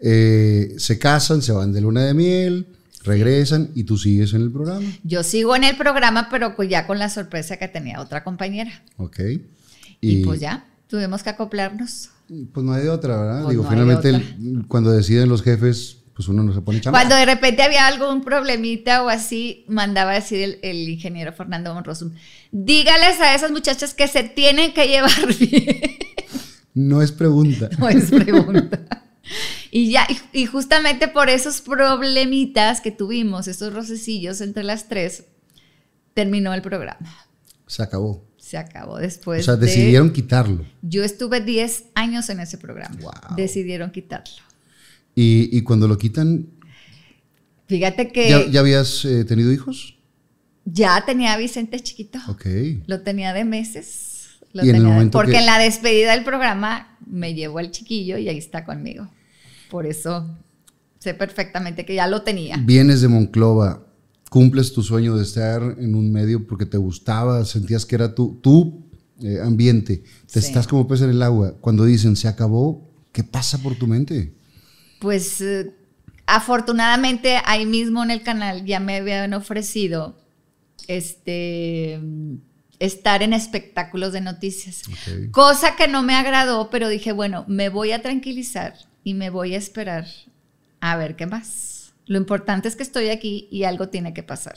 Eh, 0.00 0.74
se 0.78 0.98
casan, 0.98 1.42
se 1.42 1.52
van 1.52 1.72
de 1.74 1.80
luna 1.82 2.04
de 2.04 2.14
miel, 2.14 2.66
regresan 3.02 3.70
y 3.74 3.84
tú 3.84 3.98
sigues 3.98 4.32
en 4.32 4.40
el 4.42 4.50
programa. 4.50 4.86
Yo 5.02 5.22
sigo 5.22 5.54
en 5.56 5.64
el 5.64 5.76
programa, 5.76 6.28
pero 6.30 6.56
ya 6.62 6.86
con 6.86 6.98
la 6.98 7.10
sorpresa 7.10 7.58
que 7.58 7.68
tenía 7.68 8.00
otra 8.00 8.24
compañera. 8.24 8.82
Ok. 8.96 9.20
Y, 10.00 10.24
pues 10.24 10.40
ya, 10.40 10.64
tuvimos 10.88 11.22
que 11.22 11.30
acoplarnos. 11.30 12.08
Pues 12.52 12.64
no 12.64 12.72
hay 12.72 12.82
de 12.84 12.90
otra, 12.90 13.16
¿verdad? 13.20 13.42
Pues 13.42 13.50
Digo, 13.50 13.64
no 13.64 13.70
finalmente 13.70 14.08
el- 14.08 14.64
cuando 14.68 14.90
deciden 14.90 15.28
los 15.28 15.42
jefes, 15.42 15.98
pues 16.14 16.28
uno 16.28 16.42
no 16.42 16.54
se 16.54 16.60
pone 16.62 16.80
chamba. 16.80 16.98
Cuando 16.98 17.16
de 17.16 17.26
repente 17.26 17.62
había 17.62 17.86
algún 17.86 18.22
problemita 18.24 19.02
o 19.02 19.08
así, 19.08 19.64
mandaba 19.68 20.12
a 20.12 20.14
decir 20.14 20.40
el, 20.40 20.58
el 20.62 20.88
ingeniero 20.88 21.32
Fernando 21.32 21.74
Monroso, 21.74 22.10
dígales 22.52 23.20
a 23.20 23.34
esas 23.34 23.50
muchachas 23.50 23.94
que 23.94 24.08
se 24.08 24.22
tienen 24.24 24.72
que 24.72 24.86
llevar 24.88 25.10
bien. 25.38 25.80
No 26.72 27.02
es 27.02 27.12
pregunta. 27.12 27.68
No 27.78 27.88
es 27.88 28.10
pregunta. 28.10 28.80
Y 29.70 29.90
ya, 29.90 30.06
y, 30.32 30.40
y 30.42 30.46
justamente 30.46 31.08
por 31.08 31.28
esos 31.28 31.60
problemitas 31.60 32.80
que 32.80 32.90
tuvimos, 32.90 33.48
esos 33.48 33.72
rocecillos 33.72 34.40
entre 34.40 34.62
las 34.64 34.88
tres, 34.88 35.24
terminó 36.14 36.54
el 36.54 36.62
programa. 36.62 37.12
Se 37.66 37.82
acabó. 37.82 38.24
Se 38.44 38.58
acabó 38.58 38.92
O 38.94 38.98
después. 38.98 39.42
sea, 39.42 39.56
de- 39.56 39.64
decidieron 39.66 40.12
quitarlo. 40.12 40.66
Yo 40.82 41.02
estuve 41.02 41.40
10 41.40 41.84
años 41.94 42.28
en 42.28 42.40
ese 42.40 42.58
programa. 42.58 42.94
Wow. 43.00 43.36
Decidieron 43.36 43.90
quitarlo. 43.90 44.34
Y, 45.14 45.48
y 45.56 45.62
cuando 45.62 45.88
lo 45.88 45.96
quitan, 45.96 46.46
Fíjate 47.66 48.12
que 48.12 48.28
¿ya, 48.28 48.40
ya, 48.44 48.50
ya 48.50 48.60
habías 48.60 49.02
eh, 49.06 49.24
tenido 49.24 49.50
hijos? 49.50 49.96
tenía 51.06 51.32
a 51.32 51.36
Vicente 51.38 51.80
chiquito. 51.80 52.18
Ok. 52.28 52.44
Lo 52.86 53.00
tenía 53.00 53.32
de 53.32 53.44
meses. 53.44 54.38
Lo 54.52 54.62
Y 54.64 54.68
en 54.68 54.76
el 54.76 54.82
tenía 54.82 55.00
de- 55.00 55.06
porque 55.06 55.32
que- 55.32 55.38
en 55.38 55.46
la 55.46 55.58
despedida 55.58 56.12
del 56.14 56.24
programa 56.24 56.98
me 57.06 57.32
llevó 57.34 57.60
el 57.60 57.70
chiquillo 57.70 58.18
y 58.18 58.28
ahí 58.28 58.36
está 58.38 58.66
conmigo. 58.66 59.08
Por 59.70 59.86
eso 59.86 60.28
sé 60.98 61.14
perfectamente 61.14 61.86
que 61.86 61.94
ya 61.94 62.06
lo 62.06 62.22
tenía. 62.22 62.58
Vienes 62.58 63.00
de 63.00 63.08
Monclova, 63.08 63.86
cumples 64.34 64.72
tu 64.72 64.82
sueño 64.82 65.14
de 65.16 65.22
estar 65.22 65.62
en 65.78 65.94
un 65.94 66.10
medio 66.10 66.44
porque 66.44 66.66
te 66.66 66.76
gustaba, 66.76 67.44
sentías 67.44 67.86
que 67.86 67.94
era 67.94 68.16
tu, 68.16 68.34
tu 68.42 68.82
eh, 69.22 69.38
ambiente, 69.40 70.02
te 70.32 70.40
Sí. 70.40 70.48
estás 70.48 70.66
como 70.66 70.88
pez 70.88 71.02
en 71.02 71.10
el 71.10 71.22
agua. 71.22 71.54
Cuando 71.60 71.84
dicen 71.84 72.16
se 72.16 72.26
acabó, 72.26 72.90
¿qué 73.12 73.22
pasa 73.22 73.58
por 73.58 73.76
tu 73.76 73.86
mente? 73.86 74.34
Pues 74.98 75.40
eh, 75.40 75.72
afortunadamente 76.26 77.36
ahí 77.44 77.64
mismo 77.64 78.02
en 78.02 78.10
el 78.10 78.22
canal 78.24 78.64
ya 78.64 78.80
me 78.80 78.96
habían 78.96 79.34
ofrecido 79.34 80.18
este 80.88 82.00
estar 82.80 83.22
en 83.22 83.34
espectáculos 83.34 84.12
de 84.12 84.20
noticias. 84.20 84.82
Cosa 85.30 85.76
que 85.76 85.86
no 85.86 86.02
me 86.02 86.16
agradó, 86.16 86.70
pero 86.70 86.88
dije, 86.88 87.12
bueno, 87.12 87.44
me 87.46 87.68
voy 87.68 87.92
a 87.92 88.02
tranquilizar 88.02 88.74
y 89.04 89.14
me 89.14 89.30
voy 89.30 89.54
a 89.54 89.58
esperar 89.58 90.06
a 90.80 90.96
ver 90.96 91.14
qué 91.14 91.26
más. 91.26 91.73
Lo 92.06 92.18
importante 92.18 92.68
es 92.68 92.76
que 92.76 92.82
estoy 92.82 93.08
aquí 93.10 93.48
y 93.50 93.64
algo 93.64 93.88
tiene 93.88 94.12
que 94.14 94.22
pasar. 94.22 94.56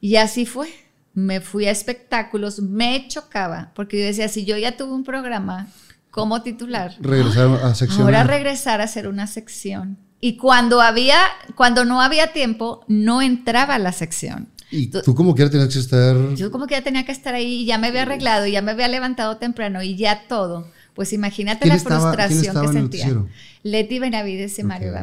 Y 0.00 0.16
así 0.16 0.46
fue. 0.46 0.68
Me 1.14 1.40
fui 1.40 1.66
a 1.66 1.70
espectáculos, 1.72 2.60
me 2.60 3.06
chocaba, 3.08 3.72
porque 3.74 3.98
yo 3.98 4.06
decía, 4.06 4.28
si 4.28 4.44
yo 4.44 4.56
ya 4.56 4.76
tuve 4.76 4.92
un 4.92 5.02
programa 5.04 5.66
como 6.10 6.42
titular, 6.42 6.94
Regresar 7.00 7.48
a 7.64 7.74
sección. 7.74 8.02
ahora 8.02 8.22
regresar 8.24 8.80
a 8.80 8.84
hacer 8.84 9.08
una 9.08 9.26
sección. 9.26 9.98
Y 10.20 10.36
cuando 10.36 10.80
había, 10.80 11.18
cuando 11.56 11.84
no 11.84 12.00
había 12.02 12.32
tiempo, 12.32 12.84
no 12.88 13.20
entraba 13.22 13.74
a 13.76 13.78
la 13.78 13.92
sección. 13.92 14.48
Y 14.70 14.88
tú 14.88 15.14
como 15.14 15.34
quiera 15.34 15.50
tenías 15.50 15.72
que 15.72 15.78
estar... 15.80 16.34
Yo 16.34 16.50
como 16.52 16.66
que 16.66 16.74
ya 16.74 16.82
tenía 16.82 17.04
que 17.04 17.12
estar 17.12 17.34
ahí 17.34 17.62
y 17.62 17.64
ya 17.66 17.78
me 17.78 17.86
había 17.88 18.02
arreglado 18.02 18.46
y 18.46 18.52
ya 18.52 18.62
me 18.62 18.72
había 18.72 18.86
levantado 18.88 19.38
temprano 19.38 19.82
y 19.82 19.96
ya 19.96 20.26
todo. 20.28 20.70
Pues 20.94 21.12
imagínate 21.12 21.60
¿Quién 21.60 21.70
la 21.70 21.76
estaba- 21.76 22.12
frustración 22.12 22.54
que 22.60 22.66
sentía. 22.72 22.80
noticiero? 22.82 23.28
Leti 23.62 23.98
Benavides 23.98 24.58
y 24.58 24.62
Mario 24.64 24.90
Ok. 24.90 24.96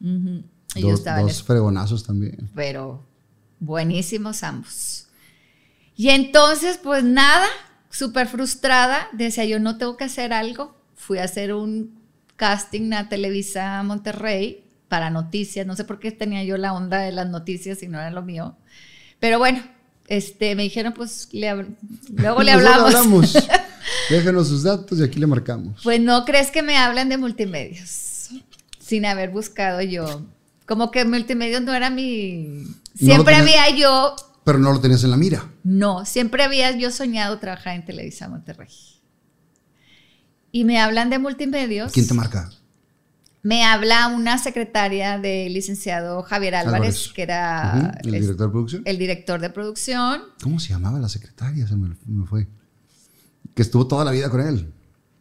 Gámez. 0.00 0.20
Ujú. 0.22 0.44
Y 0.74 0.82
Dos, 0.82 1.02
dos 1.04 1.42
fregonazos 1.42 2.04
también. 2.04 2.50
pero 2.54 3.04
buenísimos 3.58 4.42
ambos. 4.42 5.06
Y 5.96 6.10
entonces, 6.10 6.78
pues 6.82 7.02
nada, 7.02 7.46
súper 7.90 8.28
frustrada, 8.28 9.08
decía 9.12 9.44
yo 9.46 9.58
no 9.58 9.78
tengo 9.78 9.96
que 9.96 10.04
hacer 10.04 10.32
algo. 10.32 10.76
Fui 10.94 11.18
a 11.18 11.24
hacer 11.24 11.52
un 11.54 11.98
casting 12.36 12.92
a 12.92 13.08
Televisa 13.08 13.82
Monterrey 13.82 14.64
para 14.88 15.10
noticias, 15.10 15.66
no 15.66 15.74
sé 15.74 15.84
por 15.84 15.98
qué 15.98 16.12
tenía 16.12 16.44
yo 16.44 16.56
la 16.56 16.72
onda 16.72 16.98
de 17.00 17.12
las 17.12 17.28
noticias 17.28 17.82
y 17.82 17.88
no 17.88 17.98
era 17.98 18.10
lo 18.10 18.22
mío. 18.22 18.56
Pero 19.18 19.38
bueno, 19.38 19.60
este, 20.06 20.54
me 20.54 20.62
dijeron, 20.62 20.92
pues 20.94 21.28
le 21.32 21.52
luego 22.10 22.42
le 22.42 22.52
hablamos. 22.52 22.94
hablamos. 22.94 23.32
Déjanos 24.10 24.48
sus 24.48 24.62
datos 24.62 24.98
y 24.98 25.02
aquí 25.02 25.18
le 25.18 25.26
marcamos. 25.26 25.82
Pues 25.82 26.00
no 26.00 26.24
crees 26.24 26.50
que 26.50 26.62
me 26.62 26.76
hablan 26.76 27.08
de 27.08 27.16
multimedios, 27.18 27.88
sin 28.88 29.04
haber 29.04 29.28
buscado 29.30 29.82
yo. 29.82 30.22
Como 30.66 30.90
que 30.90 31.04
multimedios 31.04 31.60
no 31.62 31.74
era 31.74 31.90
mi... 31.90 32.64
Siempre 32.94 33.36
No 33.36 33.42
había 33.42 33.70
yo 33.76 34.16
Pero 34.44 34.58
no 34.58 34.72
lo 34.72 34.80
tenías 34.80 35.04
en 35.04 35.10
la 35.10 35.16
mira. 35.18 35.44
No, 35.62 36.06
siempre 36.06 36.42
había 36.42 36.76
yo 36.76 36.90
soñado 36.90 37.38
trabajar 37.38 37.76
en 37.76 37.84
Televisa 37.84 38.28
Monterrey. 38.28 38.68
Y 40.50 40.64
me 40.64 40.80
hablan 40.80 41.10
de 41.10 41.18
multimedios. 41.18 41.92
¿Quién 41.92 42.08
te 42.08 42.14
marca? 42.14 42.50
Me 43.42 43.64
habla 43.64 44.08
una 44.08 44.38
secretaria 44.38 45.18
del 45.18 45.52
licenciado 45.52 46.22
Javier 46.22 46.54
Álvarez, 46.56 46.96
Álvarez. 46.96 47.12
que 47.14 47.22
era 47.22 47.98
¿El 48.02 48.10
director 48.12 48.46
de 48.46 48.48
producción? 48.52 48.82
el 48.86 48.98
director 48.98 49.40
de 49.40 49.50
producción. 49.50 50.22
¿Cómo 50.42 50.58
se 50.58 50.70
llamaba 50.70 50.98
la 50.98 51.08
secretaria? 51.08 51.66
Se 51.66 51.76
me, 51.76 51.94
me 52.06 52.26
fue. 52.26 52.48
Que 53.54 53.62
estuvo 53.62 53.86
toda 53.86 54.04
la 54.04 54.10
vida 54.12 54.30
con 54.30 54.40
él. 54.40 54.72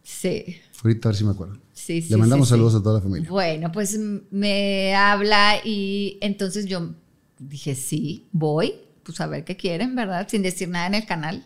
Sí, 0.04 0.58
Ahorita 0.84 1.10
a 1.10 1.12
ver 1.12 1.18
si 1.18 1.26
me 1.26 1.32
acuerdo. 1.32 1.60
Sí, 1.88 2.02
sí. 2.02 2.10
Le 2.10 2.18
mandamos 2.18 2.48
sí, 2.48 2.52
saludos 2.52 2.76
a 2.76 2.84
toda 2.84 2.96
la 2.96 3.02
familia. 3.02 3.30
Bueno, 3.30 3.72
pues 3.72 3.98
me 4.32 4.94
habla 4.96 5.56
y 5.64 6.18
entonces 6.22 6.66
yo 6.66 6.94
dije, 7.40 7.76
sí, 7.76 8.28
voy, 8.32 8.74
pues 9.04 9.20
a 9.22 9.28
ver 9.28 9.46
qué 9.46 9.56
quieren, 9.56 9.96
¿verdad? 9.96 10.28
Sin 10.30 10.42
decir 10.42 10.68
nada 10.70 10.88
en 10.88 10.96
el 10.96 11.06
canal. 11.06 11.46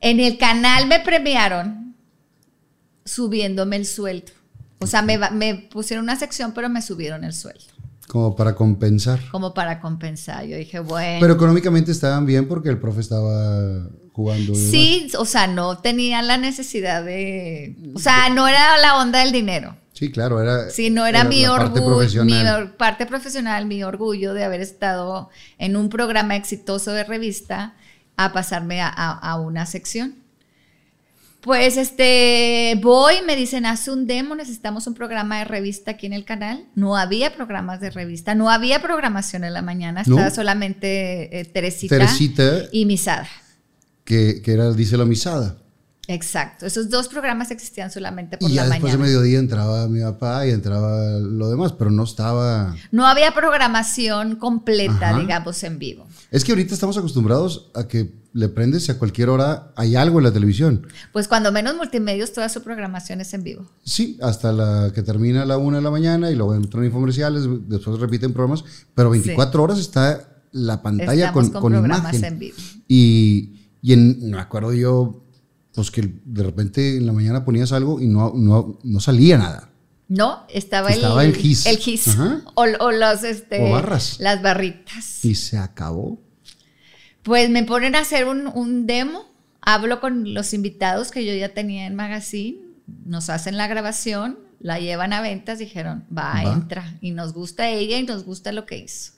En 0.00 0.18
el 0.18 0.36
canal 0.38 0.88
me 0.88 0.98
premiaron 1.00 1.94
subiéndome 3.04 3.76
el 3.76 3.86
sueldo. 3.86 4.32
O 4.80 4.86
sea, 4.88 5.02
me, 5.02 5.16
me 5.30 5.54
pusieron 5.54 6.02
una 6.04 6.16
sección, 6.16 6.52
pero 6.52 6.68
me 6.68 6.82
subieron 6.82 7.22
el 7.22 7.32
sueldo, 7.32 7.62
Como 8.08 8.34
para 8.34 8.56
compensar. 8.56 9.20
como 9.30 9.54
para 9.54 9.80
compensar. 9.80 10.44
Yo 10.46 10.56
dije, 10.56 10.80
bueno. 10.80 11.18
Pero 11.20 11.34
económicamente 11.34 11.92
estaban 11.92 12.26
bien 12.26 12.48
porque 12.48 12.68
el 12.68 12.78
profe 12.80 13.00
estaba 13.00 13.88
jugando. 14.12 14.54
sí, 14.54 15.08
o 15.18 15.24
sea, 15.24 15.46
no 15.46 15.78
tenía 15.78 16.22
la 16.22 16.36
necesidad 16.36 17.02
de... 17.04 17.74
O 17.94 17.98
sea, 17.98 18.28
no 18.28 18.46
era 18.48 18.78
la 18.78 18.98
onda 18.98 19.20
del 19.20 19.32
dinero. 19.32 19.76
Sí, 19.92 20.10
claro, 20.10 20.40
era. 20.42 20.70
Sí, 20.70 20.90
no 20.90 21.06
era, 21.06 21.22
mi 21.24 21.46
orgullo, 21.46 22.24
mi 22.24 22.34
parte 22.78 23.06
profesional, 23.06 23.66
mi 23.66 23.82
orgullo 23.84 24.34
de 24.34 24.42
haber 24.44 24.60
estado 24.60 25.28
en 25.58 25.76
un 25.76 25.88
programa 25.90 26.34
exitoso 26.36 26.92
de 26.92 27.04
revista 27.04 27.74
a 28.16 28.32
pasarme 28.32 28.80
a, 28.80 28.88
a- 28.88 29.12
a 29.18 29.38
una 29.38 29.66
sección. 29.66 30.16
Pues 31.40 31.76
este, 31.76 32.78
voy, 32.80 33.14
me 33.26 33.34
dicen, 33.34 33.66
haz 33.66 33.88
un 33.88 34.06
demo, 34.06 34.36
necesitamos 34.36 34.86
un 34.86 34.94
programa 34.94 35.38
de 35.40 35.44
revista 35.44 35.90
aquí 35.92 36.06
en 36.06 36.12
el 36.12 36.24
canal. 36.24 36.66
No 36.76 36.96
había 36.96 37.34
programas 37.34 37.80
de 37.80 37.90
revista, 37.90 38.36
no 38.36 38.48
había 38.48 38.80
programación 38.80 39.42
en 39.42 39.52
la 39.52 39.60
mañana, 39.62 40.04
¿No? 40.06 40.14
estaba 40.16 40.30
solamente 40.30 41.40
eh, 41.40 41.44
Teresita, 41.44 41.96
Teresita, 41.98 42.44
y 42.70 42.86
Misada. 42.86 43.28
Que, 44.04 44.42
que 44.42 44.52
era 44.52 44.72
Dice 44.72 44.96
la 44.96 45.04
Misada. 45.04 45.56
Exacto, 46.08 46.66
esos 46.66 46.90
dos 46.90 47.06
programas 47.06 47.52
existían 47.52 47.90
solamente 47.92 48.36
por 48.36 48.50
Y 48.50 48.54
ya 48.54 48.64
la 48.64 48.70
después 48.74 48.92
mañana. 48.94 49.06
de 49.08 49.12
mediodía 49.14 49.38
entraba 49.38 49.86
mi 49.86 50.00
papá 50.00 50.44
y 50.46 50.50
entraba 50.50 51.12
lo 51.20 51.48
demás, 51.48 51.72
pero 51.72 51.92
no 51.92 52.02
estaba. 52.02 52.74
No 52.90 53.06
había 53.06 53.32
programación 53.32 54.34
completa, 54.36 55.10
Ajá. 55.10 55.20
digamos, 55.20 55.62
en 55.62 55.78
vivo. 55.78 56.06
Es 56.32 56.42
que 56.44 56.50
ahorita 56.52 56.74
estamos 56.74 56.98
acostumbrados 56.98 57.70
a 57.74 57.86
que 57.86 58.12
le 58.32 58.48
prendes 58.48 58.88
y 58.88 58.90
a 58.90 58.98
cualquier 58.98 59.28
hora 59.28 59.72
hay 59.76 59.94
algo 59.94 60.18
en 60.18 60.24
la 60.24 60.32
televisión. 60.32 60.86
Pues 61.12 61.28
cuando 61.28 61.52
menos 61.52 61.76
multimedios, 61.76 62.32
toda 62.32 62.48
su 62.48 62.62
programación 62.62 63.20
es 63.20 63.32
en 63.32 63.44
vivo. 63.44 63.70
Sí, 63.84 64.18
hasta 64.22 64.50
la 64.52 64.90
que 64.92 65.02
termina 65.02 65.42
a 65.42 65.46
la 65.46 65.56
una 65.56 65.76
de 65.76 65.84
la 65.84 65.90
mañana 65.92 66.30
y 66.32 66.34
luego 66.34 66.56
entran 66.56 66.84
infomerciales, 66.84 67.44
después 67.68 68.00
repiten 68.00 68.32
programas, 68.32 68.64
pero 68.94 69.10
24 69.10 69.62
horas 69.62 69.78
está 69.78 70.28
la 70.50 70.82
pantalla 70.82 71.26
Estamos 71.28 71.32
con, 71.44 71.52
con 71.52 71.60
con 71.62 71.72
programas 71.72 72.00
imagen. 72.14 72.24
en 72.24 72.38
vivo. 72.40 72.56
Y, 72.88 73.61
y 73.82 73.92
en, 73.92 74.30
me 74.30 74.38
acuerdo 74.38 74.72
yo, 74.72 75.24
pues 75.74 75.90
que 75.90 76.02
de 76.24 76.42
repente 76.42 76.96
en 76.96 77.06
la 77.06 77.12
mañana 77.12 77.44
ponías 77.44 77.72
algo 77.72 78.00
y 78.00 78.06
no, 78.06 78.32
no, 78.34 78.78
no 78.82 79.00
salía 79.00 79.36
nada. 79.36 79.68
No, 80.08 80.44
estaba, 80.50 80.90
Estaba 80.90 81.24
el, 81.24 81.30
el 81.30 81.36
gis. 81.36 81.66
el 81.66 81.78
gis. 81.78 82.06
O, 82.54 82.62
o 82.62 82.92
los, 82.92 83.24
este, 83.24 83.60
O 83.62 83.70
barras. 83.72 84.20
Las 84.20 84.42
barritas. 84.42 85.24
Y 85.24 85.34
se 85.34 85.56
acabó. 85.56 86.20
Pues 87.22 87.48
me 87.50 87.64
ponen 87.64 87.94
a 87.94 88.00
hacer 88.00 88.26
un, 88.26 88.46
un 88.46 88.86
demo. 88.86 89.24
Hablo 89.62 90.00
con 90.00 90.34
los 90.34 90.52
invitados 90.54 91.10
que 91.10 91.24
yo 91.24 91.34
ya 91.34 91.54
tenía 91.54 91.86
en 91.86 91.94
Magazine. 91.94 92.58
Nos 93.06 93.30
hacen 93.30 93.56
la 93.56 93.68
grabación, 93.68 94.38
la 94.60 94.78
llevan 94.80 95.12
a 95.14 95.22
ventas. 95.22 95.58
Dijeron, 95.58 96.04
va, 96.16 96.34
Va. 96.44 96.52
entra. 96.52 96.98
Y 97.00 97.12
nos 97.12 97.32
gusta 97.32 97.70
ella 97.70 97.98
y 97.98 98.02
nos 98.02 98.24
gusta 98.24 98.52
lo 98.52 98.66
que 98.66 98.78
hizo. 98.78 99.12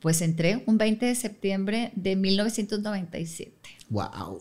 Pues 0.00 0.22
entré 0.22 0.62
un 0.66 0.78
20 0.78 1.04
de 1.04 1.14
septiembre 1.14 1.92
de 1.94 2.16
1997. 2.16 3.57
Wow. 3.90 4.40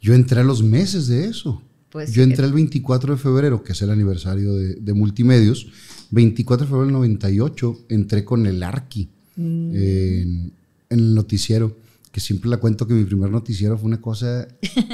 Yo 0.00 0.14
entré 0.14 0.40
a 0.40 0.44
los 0.44 0.62
meses 0.62 1.06
de 1.08 1.26
eso. 1.26 1.62
Pues 1.90 2.12
Yo 2.12 2.22
entré 2.22 2.44
el 2.44 2.52
24 2.52 3.14
de 3.14 3.20
febrero, 3.20 3.62
que 3.62 3.72
es 3.72 3.82
el 3.82 3.90
aniversario 3.90 4.54
de, 4.54 4.74
de 4.74 4.92
Multimedios. 4.92 5.66
24 6.10 6.66
de 6.66 6.68
febrero 6.68 6.84
del 6.86 6.92
98 6.94 7.78
entré 7.88 8.24
con 8.24 8.46
el 8.46 8.62
Arqui 8.62 9.08
Mm. 9.36 9.74
en, 9.74 10.52
en 10.88 10.98
el 10.98 11.14
noticiero, 11.14 11.76
que 12.10 12.20
siempre 12.20 12.48
la 12.48 12.56
cuento 12.56 12.86
que 12.86 12.94
mi 12.94 13.04
primer 13.04 13.30
noticiero 13.30 13.76
fue 13.76 13.86
una 13.88 14.00
cosa... 14.00 14.48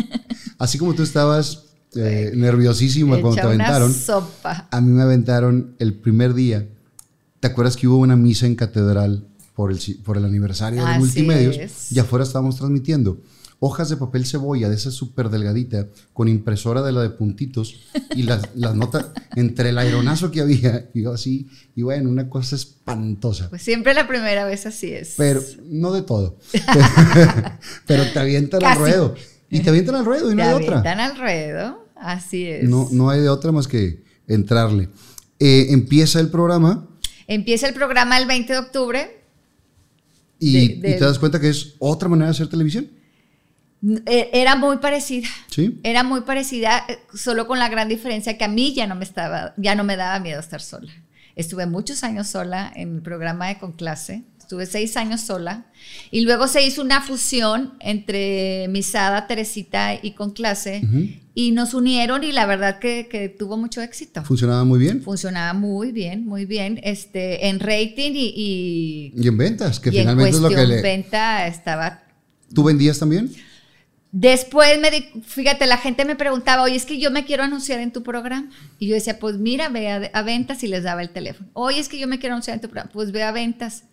así 0.58 0.78
como 0.78 0.94
tú 0.94 1.02
estabas 1.04 1.66
eh, 1.94 2.32
nerviosísima 2.34 3.20
cuando 3.20 3.36
te 3.36 3.40
aventaron, 3.42 3.92
sopa. 3.92 4.68
a 4.70 4.80
mí 4.80 4.90
me 4.90 5.02
aventaron 5.02 5.74
el 5.78 5.94
primer 5.94 6.34
día. 6.34 6.68
¿Te 7.40 7.48
acuerdas 7.48 7.76
que 7.76 7.86
hubo 7.86 7.98
una 7.98 8.16
misa 8.16 8.46
en 8.46 8.54
catedral 8.56 9.24
por 9.54 9.70
el, 9.70 9.78
por 10.04 10.16
el 10.16 10.24
aniversario 10.24 10.84
de 10.84 10.98
Multimedios? 10.98 11.56
es. 11.56 11.92
Y 11.92 11.98
afuera 12.00 12.24
estábamos 12.24 12.56
transmitiendo 12.56 13.20
hojas 13.64 13.88
de 13.88 13.96
papel 13.96 14.26
cebolla 14.26 14.68
de 14.68 14.74
esa 14.74 14.90
súper 14.90 15.28
delgadita 15.30 15.86
con 16.12 16.26
impresora 16.26 16.82
de 16.82 16.90
la 16.90 17.00
de 17.00 17.10
puntitos 17.10 17.76
y 18.16 18.24
las, 18.24 18.48
las 18.56 18.74
notas 18.74 19.06
entre 19.36 19.68
el 19.68 19.78
aeronazo 19.78 20.32
que 20.32 20.40
había 20.40 20.88
y 20.92 21.02
yo 21.02 21.12
así 21.12 21.46
y 21.76 21.82
bueno 21.82 22.10
una 22.10 22.28
cosa 22.28 22.56
espantosa 22.56 23.48
Pues 23.50 23.62
siempre 23.62 23.94
la 23.94 24.08
primera 24.08 24.44
vez 24.46 24.66
así 24.66 24.90
es. 24.92 25.14
pero 25.16 25.40
no 25.68 25.92
de 25.92 26.02
todo 26.02 26.38
pero 27.86 28.04
te 28.12 28.18
avientan 28.18 28.64
al 28.64 28.78
ruedo 28.78 29.14
y 29.50 29.60
te 29.60 29.70
avientan 29.70 29.94
al 29.94 30.04
ruedo 30.04 30.32
y 30.32 30.34
no 30.34 30.42
Te 30.42 30.48
hay 30.48 30.54
otra 30.54 30.78
avientan 30.80 31.00
al 31.00 31.16
ruedo. 31.18 31.86
Así 31.94 32.46
es. 32.46 32.68
no, 32.68 32.88
no 32.90 33.10
hay 33.10 33.20
de 33.20 33.28
otra 33.28 33.52
más 33.52 33.68
que 33.68 34.02
entrarle 34.26 34.88
Eh, 35.38 35.66
empieza 35.70 36.18
el 36.20 36.28
programa 36.30 36.88
Empieza 37.28 37.68
el 37.68 37.74
programa 37.74 38.18
el 38.18 38.26
20 38.26 38.52
de 38.52 38.58
octubre. 38.58 39.22
y, 40.40 40.52
De- 40.52 40.60
y 40.64 40.78
del- 40.80 40.98
te 40.98 41.04
das 41.04 41.18
cuenta 41.20 41.40
que 41.40 41.48
es 41.48 41.74
otra 41.78 42.08
manera 42.08 42.26
de 42.26 42.32
hacer 42.32 42.48
televisión 42.48 42.88
Era 44.06 44.56
muy 44.56 44.78
parecida. 44.78 45.28
sí 45.48 45.80
Era 45.82 46.04
muy 46.04 46.20
parecida, 46.20 46.84
eh, 46.88 46.98
solo 47.14 47.46
con 47.46 47.58
la 47.58 47.68
gran 47.68 47.88
diferencia 47.88 48.38
que 48.38 48.44
a 48.44 48.48
mí 48.48 48.74
ya 48.74 48.86
no 48.86 48.94
me 48.94 49.04
estaba, 49.04 49.54
ya 49.56 49.74
no 49.74 49.82
me 49.82 49.96
daba 49.96 50.20
miedo 50.20 50.40
estar 50.40 50.60
sola. 50.60 50.92
Estuve 51.34 51.66
muchos 51.66 52.04
años 52.04 52.28
sola 52.28 52.72
en 52.76 52.96
el 52.96 53.02
programa 53.02 53.48
de 53.48 53.58
Conclase. 53.58 54.22
Estuve 54.38 54.66
seis 54.66 54.96
años 54.98 55.22
sola. 55.22 55.66
Y 56.10 56.20
luego 56.20 56.46
se 56.46 56.64
hizo 56.64 56.82
una 56.82 57.00
fusión 57.00 57.72
entre 57.80 58.68
Misada, 58.68 59.26
Teresita 59.26 59.94
y 60.00 60.12
Conclase. 60.12 60.82
Y 61.34 61.52
nos 61.52 61.72
unieron 61.72 62.22
y 62.22 62.32
la 62.32 62.44
verdad 62.44 62.78
que, 62.78 63.08
que 63.10 63.30
tuvo 63.30 63.56
mucho 63.56 63.80
éxito. 63.80 64.22
funcionaba 64.22 64.64
muy 64.64 64.78
bien 64.78 65.00
Funcionaba 65.00 65.54
muy 65.54 65.90
bien, 65.90 66.26
muy 66.26 66.44
bien. 66.44 66.78
Este, 66.82 67.48
en 67.48 67.60
rating 67.60 68.12
y, 68.14 68.34
y, 68.36 69.12
y 69.16 69.28
en 69.28 69.38
ventas 69.38 69.80
que 69.80 69.88
y 69.88 69.96
en 69.96 70.02
finalmente 70.02 70.30
es 70.30 70.42
lo 70.42 70.50
que 70.50 70.54
cuestión 70.54 70.76
le 70.76 70.82
venta 70.82 71.46
estaba 71.46 72.02
tú 72.52 72.64
vendías 72.64 72.98
también 72.98 73.32
Después 74.12 74.78
me 74.78 74.90
di, 74.90 75.22
fíjate, 75.22 75.66
la 75.66 75.78
gente 75.78 76.04
me 76.04 76.16
preguntaba, 76.16 76.64
oye, 76.64 76.76
es 76.76 76.84
que 76.84 76.98
yo 76.98 77.10
me 77.10 77.24
quiero 77.24 77.44
anunciar 77.44 77.80
en 77.80 77.92
tu 77.92 78.02
programa. 78.02 78.50
Y 78.78 78.88
yo 78.88 78.94
decía, 78.94 79.18
pues 79.18 79.38
mira, 79.38 79.70
ve 79.70 80.10
a, 80.12 80.22
ventas 80.22 80.62
y 80.62 80.68
les 80.68 80.84
daba 80.84 81.00
el 81.00 81.08
teléfono. 81.08 81.48
Oye, 81.54 81.80
es 81.80 81.88
que 81.88 81.98
yo 81.98 82.06
me 82.06 82.18
quiero 82.18 82.34
anunciar 82.34 82.54
en 82.54 82.60
tu 82.60 82.68
programa, 82.68 82.90
pues 82.92 83.10
ve 83.10 83.22
a 83.22 83.32
ventas. 83.32 83.84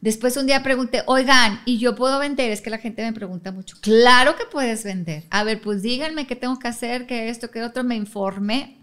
Después 0.00 0.38
un 0.38 0.46
día 0.46 0.62
pregunté, 0.62 1.02
oigan, 1.04 1.60
¿y 1.66 1.76
yo 1.76 1.94
puedo 1.94 2.18
vender? 2.18 2.50
Es 2.50 2.62
que 2.62 2.70
la 2.70 2.78
gente 2.78 3.02
me 3.02 3.12
pregunta 3.12 3.52
mucho. 3.52 3.76
Claro 3.82 4.34
que 4.34 4.46
puedes 4.50 4.82
vender. 4.82 5.24
A 5.28 5.44
ver, 5.44 5.60
pues 5.60 5.82
díganme 5.82 6.26
qué 6.26 6.36
tengo 6.36 6.58
que 6.58 6.68
hacer, 6.68 7.06
qué 7.06 7.28
esto, 7.28 7.50
qué 7.50 7.62
otro, 7.62 7.84
me 7.84 7.96
informé. 7.96 8.78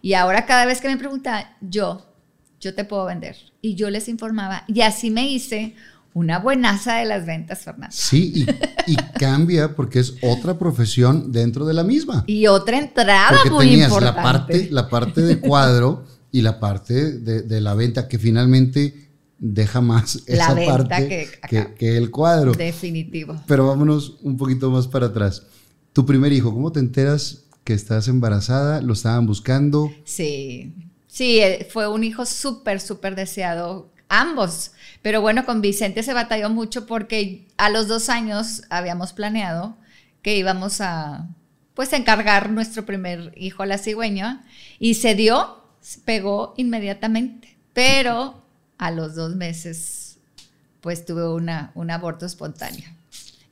Y 0.00 0.14
ahora 0.14 0.46
cada 0.46 0.64
vez 0.64 0.80
que 0.80 0.88
me 0.88 0.96
preguntan, 0.96 1.44
yo, 1.60 2.14
yo 2.60 2.74
te 2.74 2.86
puedo 2.86 3.04
vender. 3.04 3.36
Y 3.60 3.74
yo 3.74 3.90
les 3.90 4.08
informaba. 4.08 4.64
Y 4.68 4.80
así 4.80 5.10
me 5.10 5.28
hice 5.28 5.74
una 6.14 6.38
buenaza 6.38 6.94
de 6.96 7.04
las 7.04 7.26
ventas, 7.26 7.60
Fernando. 7.60 7.94
Sí, 7.94 8.32
y, 8.86 8.92
y 8.92 8.96
cambia 9.18 9.74
porque 9.76 9.98
es 9.98 10.14
otra 10.22 10.58
profesión 10.58 11.30
dentro 11.32 11.66
de 11.66 11.74
la 11.74 11.84
misma. 11.84 12.24
Y 12.26 12.46
otra 12.46 12.78
entrada 12.78 13.30
Porque 13.30 13.50
muy 13.50 13.66
tenías 13.66 13.88
importante. 13.88 14.16
la 14.16 14.22
parte, 14.22 14.68
la 14.70 14.88
parte 14.88 15.20
de 15.22 15.40
cuadro 15.40 16.06
y 16.30 16.40
la 16.42 16.58
parte 16.60 17.12
de, 17.18 17.42
de 17.42 17.60
la 17.60 17.74
venta 17.74 18.08
que 18.08 18.18
finalmente 18.18 19.10
deja 19.38 19.80
más 19.80 20.22
La 20.26 20.34
esa 20.34 20.54
venta 20.54 20.88
parte 20.88 21.28
que 21.48 21.74
que 21.74 21.96
el 21.96 22.10
cuadro. 22.10 22.52
Definitivo. 22.52 23.40
Pero 23.46 23.66
vámonos 23.66 24.16
un 24.22 24.36
poquito 24.36 24.70
más 24.70 24.86
para 24.86 25.06
atrás. 25.06 25.42
Tu 25.92 26.06
primer 26.06 26.32
hijo, 26.32 26.52
¿cómo 26.52 26.72
te 26.72 26.80
enteras 26.80 27.44
que 27.64 27.74
estás 27.74 28.08
embarazada? 28.08 28.80
¿Lo 28.80 28.92
estaban 28.92 29.26
buscando? 29.26 29.90
Sí, 30.04 30.74
sí, 31.06 31.40
eh, 31.40 31.66
fue 31.70 31.88
un 31.88 32.04
hijo 32.04 32.24
súper, 32.24 32.80
súper 32.80 33.14
deseado, 33.16 33.90
ambos. 34.08 34.72
Pero 35.04 35.20
bueno, 35.20 35.44
con 35.44 35.60
Vicente 35.60 36.02
se 36.02 36.14
batalló 36.14 36.48
mucho 36.48 36.86
porque 36.86 37.46
a 37.58 37.68
los 37.68 37.88
dos 37.88 38.08
años 38.08 38.62
habíamos 38.70 39.12
planeado 39.12 39.76
que 40.22 40.34
íbamos 40.34 40.80
a, 40.80 41.28
pues, 41.74 41.92
a 41.92 41.98
encargar 41.98 42.48
nuestro 42.50 42.86
primer 42.86 43.30
hijo 43.36 43.62
a 43.62 43.66
la 43.66 43.76
cigüeña 43.76 44.46
y 44.78 44.94
se 44.94 45.14
dio, 45.14 45.62
se 45.82 46.00
pegó 46.00 46.54
inmediatamente. 46.56 47.54
Pero 47.74 48.42
a 48.78 48.90
los 48.90 49.14
dos 49.14 49.36
meses, 49.36 50.16
pues 50.80 51.04
tuve 51.04 51.28
una, 51.28 51.70
un 51.74 51.90
aborto 51.90 52.24
espontáneo. 52.24 52.88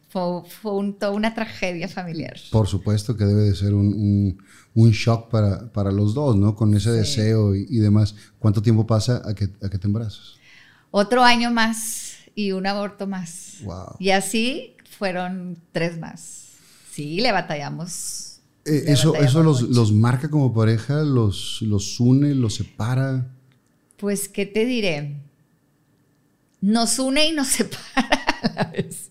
Fue, 0.08 0.22
fue 0.48 0.72
un- 0.72 0.98
toda 0.98 1.12
una 1.12 1.34
tragedia 1.34 1.86
familiar. 1.86 2.36
Por 2.50 2.66
supuesto 2.66 3.14
que 3.14 3.24
debe 3.26 3.42
de 3.42 3.54
ser 3.54 3.74
un, 3.74 3.88
un- 3.88 4.38
un 4.74 4.90
shock 4.92 5.28
para, 5.28 5.70
para 5.70 5.92
los 5.92 6.14
dos, 6.14 6.34
¿no? 6.34 6.54
Con 6.54 6.74
ese 6.74 6.92
deseo 6.92 7.54
y, 7.54 7.66
y 7.68 7.76
demás. 7.76 8.14
¿Cuánto 8.38 8.62
tiempo 8.62 8.86
pasa 8.86 9.20
a 9.28 9.34
que, 9.34 9.50
a 9.62 9.68
que 9.68 9.76
te 9.78 9.86
embarazas? 9.86 10.40
Otro 10.92 11.24
año 11.24 11.50
más 11.50 12.12
y 12.34 12.52
un 12.52 12.66
aborto 12.66 13.06
más. 13.06 13.56
Wow. 13.62 13.96
Y 13.98 14.10
así 14.10 14.76
fueron 14.98 15.56
tres 15.72 15.98
más. 15.98 16.50
Sí, 16.92 17.20
le 17.20 17.32
batallamos. 17.32 18.40
Eh, 18.66 18.82
Le 18.84 18.92
eso 18.92 19.12
batallamos 19.12 19.30
eso 19.30 19.42
los, 19.42 19.62
los 19.62 19.92
marca 19.92 20.30
como 20.30 20.52
pareja, 20.52 21.02
los, 21.02 21.62
los 21.62 21.98
une, 21.98 22.34
los 22.34 22.56
separa. 22.56 23.26
Pues, 23.96 24.28
¿qué 24.28 24.44
te 24.44 24.66
diré? 24.66 25.16
Nos 26.60 26.98
une 26.98 27.26
y 27.26 27.32
nos 27.32 27.46
separa 27.48 28.26
a 28.42 28.52
la 28.54 28.64
vez. 28.64 29.10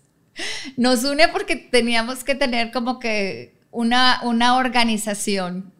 Nos 0.76 1.02
une 1.02 1.28
porque 1.28 1.56
teníamos 1.56 2.22
que 2.22 2.36
tener 2.36 2.70
como 2.70 3.00
que 3.00 3.56
una, 3.72 4.20
una 4.22 4.56
organización 4.56 5.71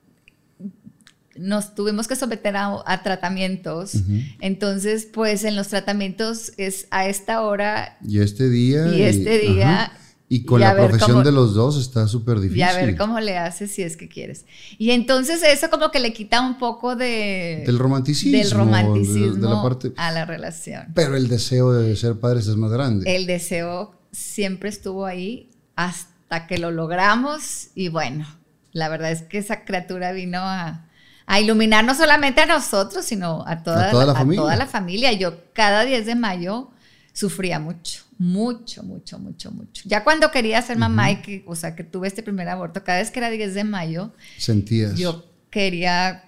nos 1.36 1.74
tuvimos 1.74 2.08
que 2.08 2.16
someter 2.16 2.56
a, 2.56 2.78
a 2.86 3.02
tratamientos. 3.02 3.94
Entonces, 4.40 5.06
pues 5.12 5.44
en 5.44 5.56
los 5.56 5.68
tratamientos 5.68 6.52
es 6.56 6.86
a 6.90 7.06
esta 7.08 7.42
hora 7.42 7.98
Y 8.06 8.20
este 8.20 8.48
día. 8.48 8.88
y 8.94 9.02
este 9.02 9.38
día. 9.38 9.70
ajá. 9.84 9.92
Y 10.28 10.44
con 10.46 10.60
y 10.62 10.64
la 10.64 10.74
profesión 10.74 11.10
cómo- 11.10 11.22
de 11.24 11.32
los 11.32 11.52
dos 11.52 11.76
está 11.78 12.08
súper 12.08 12.40
difícil. 12.40 12.60
Y 12.60 12.62
a 12.62 12.72
ver 12.74 12.96
cómo 12.96 13.20
le 13.20 13.36
haces 13.36 13.70
si 13.70 13.82
es 13.82 13.98
que 13.98 14.08
quieres. 14.08 14.46
Y 14.78 14.92
entonces 14.92 15.42
eso 15.42 15.68
como 15.68 15.90
que 15.90 16.00
le 16.00 16.14
quita 16.14 16.40
un 16.40 16.56
poco 16.56 16.96
de... 16.96 17.62
Del 17.66 17.78
romanticismo. 17.78 18.38
del 18.38 18.50
romanticismo 18.50 19.34
de, 19.34 19.40
de 19.42 19.46
la 19.54 19.62
parte. 19.62 19.92
a 19.96 20.10
la 20.10 20.24
relación. 20.24 20.86
Pero 20.94 21.16
el 21.16 21.28
deseo 21.28 21.74
de 21.74 21.94
ser 21.96 22.14
padres 22.18 22.46
es 22.46 22.56
más 22.56 22.70
grande. 22.72 23.14
El 23.14 23.26
deseo 23.26 23.94
siempre 24.10 24.70
estuvo 24.70 25.04
ahí 25.04 25.50
hasta 25.76 26.46
que 26.46 26.56
lo 26.56 26.70
logramos 26.70 27.68
y 27.74 27.88
bueno, 27.88 28.26
la 28.72 28.88
verdad 28.88 29.12
es 29.12 29.20
que 29.20 29.36
esa 29.36 29.66
criatura 29.66 30.12
vino 30.12 30.38
a, 30.40 30.88
a 31.26 31.40
iluminar 31.40 31.84
no 31.84 31.94
solamente 31.94 32.40
a 32.40 32.46
nosotros, 32.46 33.04
sino 33.04 33.44
a 33.46 33.62
toda, 33.62 33.88
A 33.88 33.90
toda 33.90 34.06
la 34.06 34.12
a 34.12 34.16
familia. 34.16 34.40
toda 34.40 34.56
la 34.56 34.66
familia. 34.66 35.12
Yo 35.12 35.52
cada 35.52 35.84
10 35.84 36.06
de 36.06 36.14
mayo 36.14 36.70
sufría 37.12 37.58
mucho, 37.58 38.02
mucho, 38.18 38.82
mucho, 38.82 39.18
mucho, 39.18 39.50
mucho. 39.50 39.82
Ya 39.86 40.02
cuando 40.04 40.30
quería 40.30 40.60
ser 40.62 40.78
mamá 40.78 41.10
y 41.10 41.16
que, 41.22 41.44
o 41.46 41.54
sea, 41.54 41.74
que 41.76 41.84
tuve 41.84 42.08
este 42.08 42.22
primer 42.22 42.48
aborto, 42.48 42.82
cada 42.84 42.98
vez 42.98 43.10
que 43.10 43.18
era 43.20 43.30
10 43.30 43.54
de 43.54 43.64
mayo, 43.64 44.12
Sentías. 44.38 44.94
yo 44.96 45.24
quería 45.50 46.24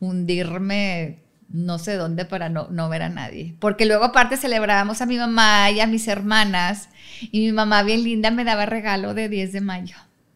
hundirme 0.00 1.20
no 1.48 1.78
sé 1.78 1.94
dónde 1.94 2.24
para 2.24 2.48
no, 2.48 2.66
no 2.70 2.88
ver 2.88 3.02
a 3.02 3.08
nadie. 3.08 3.54
Porque 3.60 3.86
luego 3.86 4.04
aparte 4.04 4.36
celebrábamos 4.36 5.00
a 5.00 5.06
mi 5.06 5.18
mamá 5.18 5.70
y 5.70 5.78
a 5.80 5.86
mis 5.86 6.08
hermanas 6.08 6.88
y 7.20 7.40
mi 7.40 7.52
mamá 7.52 7.82
bien 7.84 8.02
linda 8.02 8.30
me 8.32 8.44
daba 8.44 8.66
regalo 8.66 9.14
de 9.14 9.28
10 9.28 9.52
de 9.52 9.60
mayo. 9.60 9.94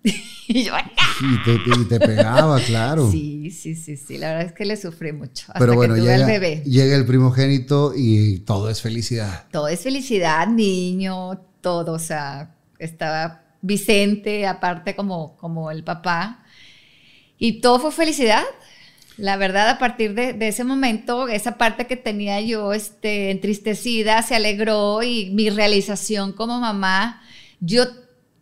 y 0.48 0.64
yo, 0.64 0.74
¡ah! 0.74 0.84
Y 1.20 1.42
te, 1.44 1.54
y 1.54 1.84
te 1.84 1.98
pegaba, 2.00 2.60
claro. 2.66 3.10
sí, 3.10 3.50
sí, 3.50 3.74
sí, 3.74 3.96
sí, 3.96 4.18
la 4.18 4.28
verdad 4.28 4.46
es 4.46 4.52
que 4.52 4.64
le 4.64 4.76
sufrí 4.76 5.12
mucho 5.12 5.46
hasta 5.48 5.58
Pero 5.58 5.74
bueno, 5.74 5.94
que 5.94 6.00
tuve 6.00 6.10
llega, 6.12 6.26
al 6.26 6.30
bebé. 6.30 6.62
llega 6.64 6.96
el 6.96 7.06
primogénito 7.06 7.92
y 7.96 8.40
todo 8.40 8.70
es 8.70 8.80
felicidad. 8.80 9.46
Todo 9.50 9.68
es 9.68 9.80
felicidad, 9.80 10.46
niño, 10.48 11.40
todo, 11.60 11.92
o 11.94 11.98
sea, 11.98 12.54
estaba 12.78 13.42
Vicente, 13.60 14.46
aparte 14.46 14.94
como, 14.94 15.36
como 15.36 15.70
el 15.72 15.82
papá, 15.82 16.44
y 17.38 17.60
todo 17.60 17.78
fue 17.80 17.92
felicidad. 17.92 18.44
La 19.16 19.36
verdad, 19.36 19.68
a 19.68 19.78
partir 19.78 20.14
de, 20.14 20.32
de 20.32 20.46
ese 20.48 20.62
momento, 20.62 21.26
esa 21.26 21.58
parte 21.58 21.88
que 21.88 21.96
tenía 21.96 22.40
yo 22.40 22.72
este, 22.72 23.32
entristecida 23.32 24.22
se 24.22 24.36
alegró 24.36 25.02
y 25.02 25.30
mi 25.30 25.50
realización 25.50 26.32
como 26.32 26.60
mamá, 26.60 27.20
yo 27.58 27.86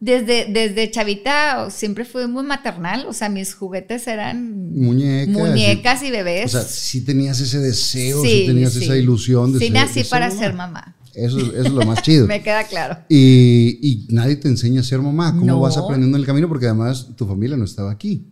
desde, 0.00 0.46
desde 0.52 0.90
chavita 0.90 1.70
siempre 1.70 2.04
fui 2.04 2.26
muy 2.26 2.44
maternal, 2.44 3.06
o 3.08 3.12
sea, 3.12 3.28
mis 3.28 3.54
juguetes 3.54 4.06
eran 4.06 4.70
Muñecas. 4.72 5.34
muñecas 5.34 6.02
y 6.02 6.08
O 6.08 6.12
bebés. 6.12 6.50
sea, 6.52 6.62
sí 6.62 7.00
tenías 7.02 7.40
ese 7.40 7.58
deseo, 7.60 8.22
sí, 8.22 8.44
tenías 8.46 8.72
sí. 8.74 8.84
esa 8.84 8.96
ilusión 8.96 9.52
de 9.52 9.58
Sí, 9.58 9.64
ser, 9.66 9.74
nací 9.74 9.94
de 10.00 10.04
ser 10.04 10.10
para 10.10 10.28
mamá. 10.28 10.40
ser 10.40 10.54
mamá. 10.54 10.96
Eso, 11.14 11.38
eso 11.38 11.52
es 11.62 11.72
lo 11.72 11.86
más 11.86 12.02
chido. 12.02 12.26
Me 12.28 12.42
queda 12.42 12.64
claro. 12.64 12.98
y, 13.08 13.78
y 13.80 14.06
nadie 14.10 14.36
te 14.36 14.48
enseña 14.48 14.82
a 14.82 14.84
ser 14.84 15.00
mamá. 15.00 15.32
¿Cómo 15.32 15.46
No. 15.46 15.60
vas 15.60 15.78
aprendiendo 15.78 16.16
en 16.18 16.20
el 16.20 16.26
camino? 16.26 16.46
Porque 16.46 16.66
además 16.66 17.08
tu 17.16 17.26
familia 17.26 17.56
no 17.56 17.64
estaba 17.64 17.90
aquí. 17.90 18.26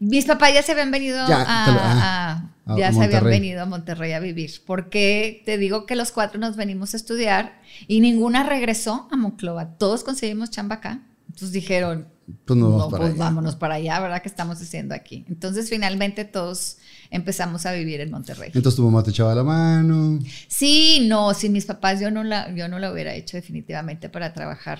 Mis 0.00 0.24
papás 0.24 0.52
ya 0.54 0.62
se 0.62 0.72
habían 0.72 0.90
venido 0.90 1.16
Ya, 1.28 1.44
a, 1.46 1.64
te 1.66 1.72
lo- 1.72 1.78
a- 1.78 1.92
ah, 2.02 2.50
a 2.66 2.76
ya 2.78 2.90
se 2.92 2.96
habían 3.04 3.22
Monterrey. 3.22 3.30
venido 3.40 3.62
a 3.62 3.66
Monterrey 3.66 4.12
a 4.12 4.20
vivir. 4.20 4.50
Porque 4.66 5.42
te 5.46 5.56
digo 5.58 5.86
que 5.86 5.94
los 5.94 6.10
cuatro 6.10 6.40
nos 6.40 6.56
venimos 6.56 6.94
a 6.94 6.96
estudiar 6.96 7.60
y 7.86 8.00
ninguna 8.00 8.42
regresó 8.42 9.08
a 9.12 9.16
Monclova. 9.16 9.76
Todos 9.78 10.02
conseguimos 10.02 10.50
chamba 10.50 10.76
acá. 10.76 11.02
Entonces 11.28 11.52
dijeron, 11.52 12.08
Pues 12.44 12.58
vamos 12.58 12.78
no, 12.84 12.90
para 12.90 13.02
pues 13.02 13.14
allá. 13.14 13.24
vámonos 13.24 13.56
para 13.56 13.74
allá, 13.74 14.00
¿verdad? 14.00 14.22
¿Qué 14.22 14.28
estamos 14.28 14.60
haciendo 14.60 14.94
aquí? 14.94 15.24
Entonces 15.28 15.68
finalmente 15.68 16.24
todos 16.24 16.78
empezamos 17.10 17.66
a 17.66 17.72
vivir 17.72 18.00
en 18.00 18.10
Monterrey. 18.10 18.50
Entonces 18.54 18.76
tu 18.76 18.82
mamá 18.84 19.02
te 19.02 19.10
echaba 19.10 19.34
la 19.34 19.44
mano. 19.44 20.18
Sí, 20.48 21.06
no, 21.08 21.34
sin 21.34 21.52
mis 21.52 21.66
papás 21.66 22.00
yo 22.00 22.10
no 22.10 22.24
la, 22.24 22.52
yo 22.54 22.68
no 22.68 22.78
la 22.78 22.90
hubiera 22.92 23.14
hecho 23.14 23.36
definitivamente 23.36 24.08
para 24.08 24.32
trabajar 24.32 24.78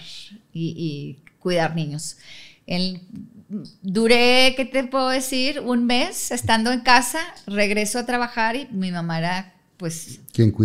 y, 0.52 0.74
y 0.76 1.30
cuidar 1.38 1.74
niños. 1.76 2.16
El- 2.66 3.00
duré, 3.82 4.54
¿qué 4.56 4.64
te 4.64 4.84
puedo 4.84 5.08
decir? 5.08 5.60
Un 5.60 5.86
mes 5.86 6.30
estando 6.30 6.72
en 6.72 6.80
casa, 6.80 7.18
regreso 7.46 7.98
a 7.98 8.06
trabajar 8.06 8.56
y 8.56 8.68
mi 8.70 8.90
mamá 8.92 9.18
era 9.18 9.54
pues 9.76 10.20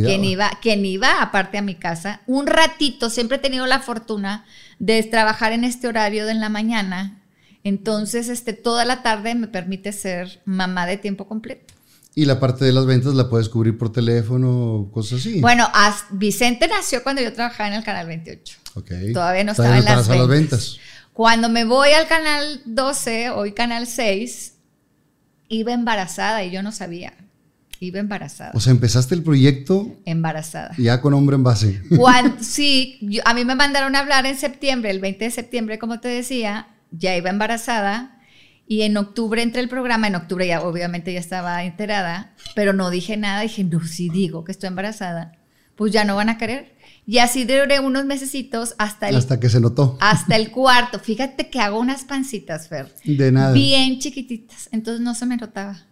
quien 0.07 0.25
iba, 0.25 0.51
quien 0.61 0.85
iba 0.85 1.21
aparte 1.21 1.57
a 1.57 1.61
mi 1.61 1.75
casa. 1.75 2.21
Un 2.27 2.47
ratito, 2.47 3.09
siempre 3.09 3.37
he 3.37 3.39
tenido 3.39 3.65
la 3.65 3.79
fortuna 3.79 4.45
de 4.79 5.01
trabajar 5.03 5.53
en 5.53 5.63
este 5.63 5.87
horario 5.87 6.25
de 6.25 6.31
en 6.33 6.41
la 6.41 6.49
mañana. 6.49 7.21
Entonces, 7.63 8.27
este, 8.27 8.51
toda 8.53 8.83
la 8.85 9.03
tarde 9.03 9.33
me 9.33 9.47
permite 9.47 9.91
ser 9.93 10.41
mamá 10.45 10.85
de 10.85 10.97
tiempo 10.97 11.27
completo. 11.27 11.73
Y 12.13 12.25
la 12.25 12.39
parte 12.39 12.63
de 12.65 12.71
las 12.71 12.85
ventas 12.85 13.13
la 13.13 13.29
puedes 13.29 13.49
cubrir 13.49 13.77
por 13.77 13.91
teléfono, 13.91 14.89
cosas 14.93 15.19
así. 15.19 15.39
Bueno, 15.41 15.67
as- 15.73 16.05
Vicente 16.11 16.67
nació 16.67 17.01
cuando 17.01 17.21
yo 17.21 17.33
trabajaba 17.33 17.69
en 17.69 17.75
el 17.75 17.83
Canal 17.83 18.07
28. 18.07 18.57
Ok. 18.75 18.91
Todavía 19.13 19.43
no 19.45 19.51
estaba 19.51 19.77
en 19.77 19.85
las 19.85 20.09
a 20.09 20.15
las 20.15 20.27
ventas. 20.27 20.77
Cuando 21.15 21.47
me 21.47 21.63
voy 21.63 21.91
al 21.91 22.07
Canal 22.07 22.59
12, 22.65 23.29
hoy 23.29 23.53
Canal 23.53 23.87
6, 23.87 24.57
iba 25.47 25.71
embarazada 25.71 26.43
y 26.43 26.51
yo 26.51 26.61
no 26.61 26.73
sabía. 26.73 27.13
Iba 27.79 27.99
embarazada. 28.01 28.51
O 28.53 28.59
sea, 28.59 28.71
empezaste 28.71 29.15
el 29.15 29.23
proyecto 29.23 29.95
embarazada. 30.03 30.73
ya 30.77 30.99
con 30.99 31.13
hombre 31.13 31.37
en 31.37 31.43
base. 31.43 31.81
Cuando, 31.95 32.35
sí, 32.43 32.97
yo- 32.99 33.21
a 33.23 33.33
mí 33.33 33.45
me 33.45 33.55
mandaron 33.55 33.95
a 33.95 33.99
hablar 33.99 34.25
en 34.25 34.35
septiembre, 34.37 34.91
el 34.91 34.99
20 34.99 35.23
de 35.23 35.31
septiembre, 35.31 35.79
como 35.79 36.01
te 36.01 36.09
decía, 36.09 36.67
ya 36.91 37.15
iba 37.15 37.29
embarazada 37.29 38.19
y 38.67 38.81
en 38.81 38.97
octubre 38.97 39.41
entré 39.41 39.61
el 39.61 39.69
programa, 39.69 40.07
en 40.07 40.15
octubre 40.15 40.45
ya 40.45 40.61
obviamente 40.63 41.13
ya 41.13 41.19
estaba 41.21 41.63
enterada, 41.63 42.33
pero 42.55 42.73
no 42.73 42.89
dije 42.89 43.15
nada, 43.15 43.39
dije, 43.39 43.63
no, 43.63 43.79
si 43.87 44.09
digo 44.09 44.43
que 44.43 44.51
estoy 44.51 44.67
embarazada, 44.67 45.31
pues 45.77 45.93
ya 45.93 46.03
no 46.03 46.17
van 46.17 46.27
a 46.27 46.37
querer. 46.37 46.74
Y 47.07 47.19
así 47.19 47.43
duré 47.43 47.79
unos 47.79 48.05
mesecitos 48.05 48.73
hasta 48.79 49.09
el, 49.09 49.15
Hasta 49.15 49.39
que 49.39 49.47
se 49.49 49.59
notó. 49.59 49.95
hasta 50.01 50.35
el 50.35 50.49
cuarto. 50.51 50.99
Fíjate 50.99 51.49
que 51.51 51.59
hago 51.59 51.79
unas 51.79 52.03
pancitas, 52.03 52.67
Fer, 52.67 52.93
De 53.05 53.31
nada. 53.31 53.51
bien 53.53 53.99
chiquititas, 53.99 54.69
entonces 54.71 55.01
no 55.01 55.13
se 55.13 55.25
me 55.27 55.37
notaba. 55.37 55.83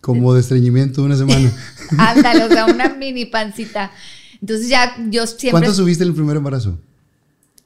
Como 0.00 0.32
de 0.32 0.40
estreñimiento 0.40 1.02
una 1.02 1.16
semana. 1.16 1.52
Ándale, 1.98 2.44
o 2.44 2.48
sea, 2.48 2.66
una 2.66 2.88
mini 2.94 3.26
pancita. 3.26 3.90
Entonces 4.40 4.68
ya 4.68 4.96
yo 5.10 5.26
siempre... 5.26 5.50
¿Cuánto 5.50 5.74
subiste 5.74 6.04
en 6.04 6.10
el 6.10 6.14
primer 6.14 6.36
embarazo? 6.36 6.78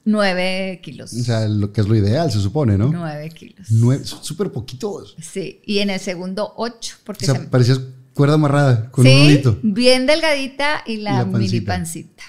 Nueve 0.07 0.81
kilos. 0.83 1.13
O 1.15 1.23
sea, 1.23 1.49
lo 1.49 1.73
que 1.73 1.81
es 1.81 1.89
lo 1.89 1.95
ideal, 1.95 2.31
se 2.31 2.41
supone, 2.41 2.77
¿no? 2.77 2.89
Nueve 2.93 3.31
kilos. 3.31 3.69
Nueve, 3.71 4.05
son 4.05 4.23
súper 4.23 4.51
poquitos. 4.51 5.17
Sí, 5.21 5.61
y 5.65 5.79
en 5.79 5.89
el 5.91 6.01
segundo 6.01 6.53
ocho, 6.57 6.97
O 7.01 7.05
porque 7.05 7.25
sea, 7.25 7.35
se 7.37 7.41
me- 7.43 7.47
parecías 7.49 7.81
cuerda 8.13 8.35
amarrada 8.35 8.91
con 8.91 9.07
un 9.07 9.13
nudito. 9.25 9.59
bien 9.63 10.07
delgadita 10.07 10.83
y 10.87 10.99
la, 10.99 11.19
la 11.19 11.25
mini 11.25 11.61
pancita. 11.63 12.23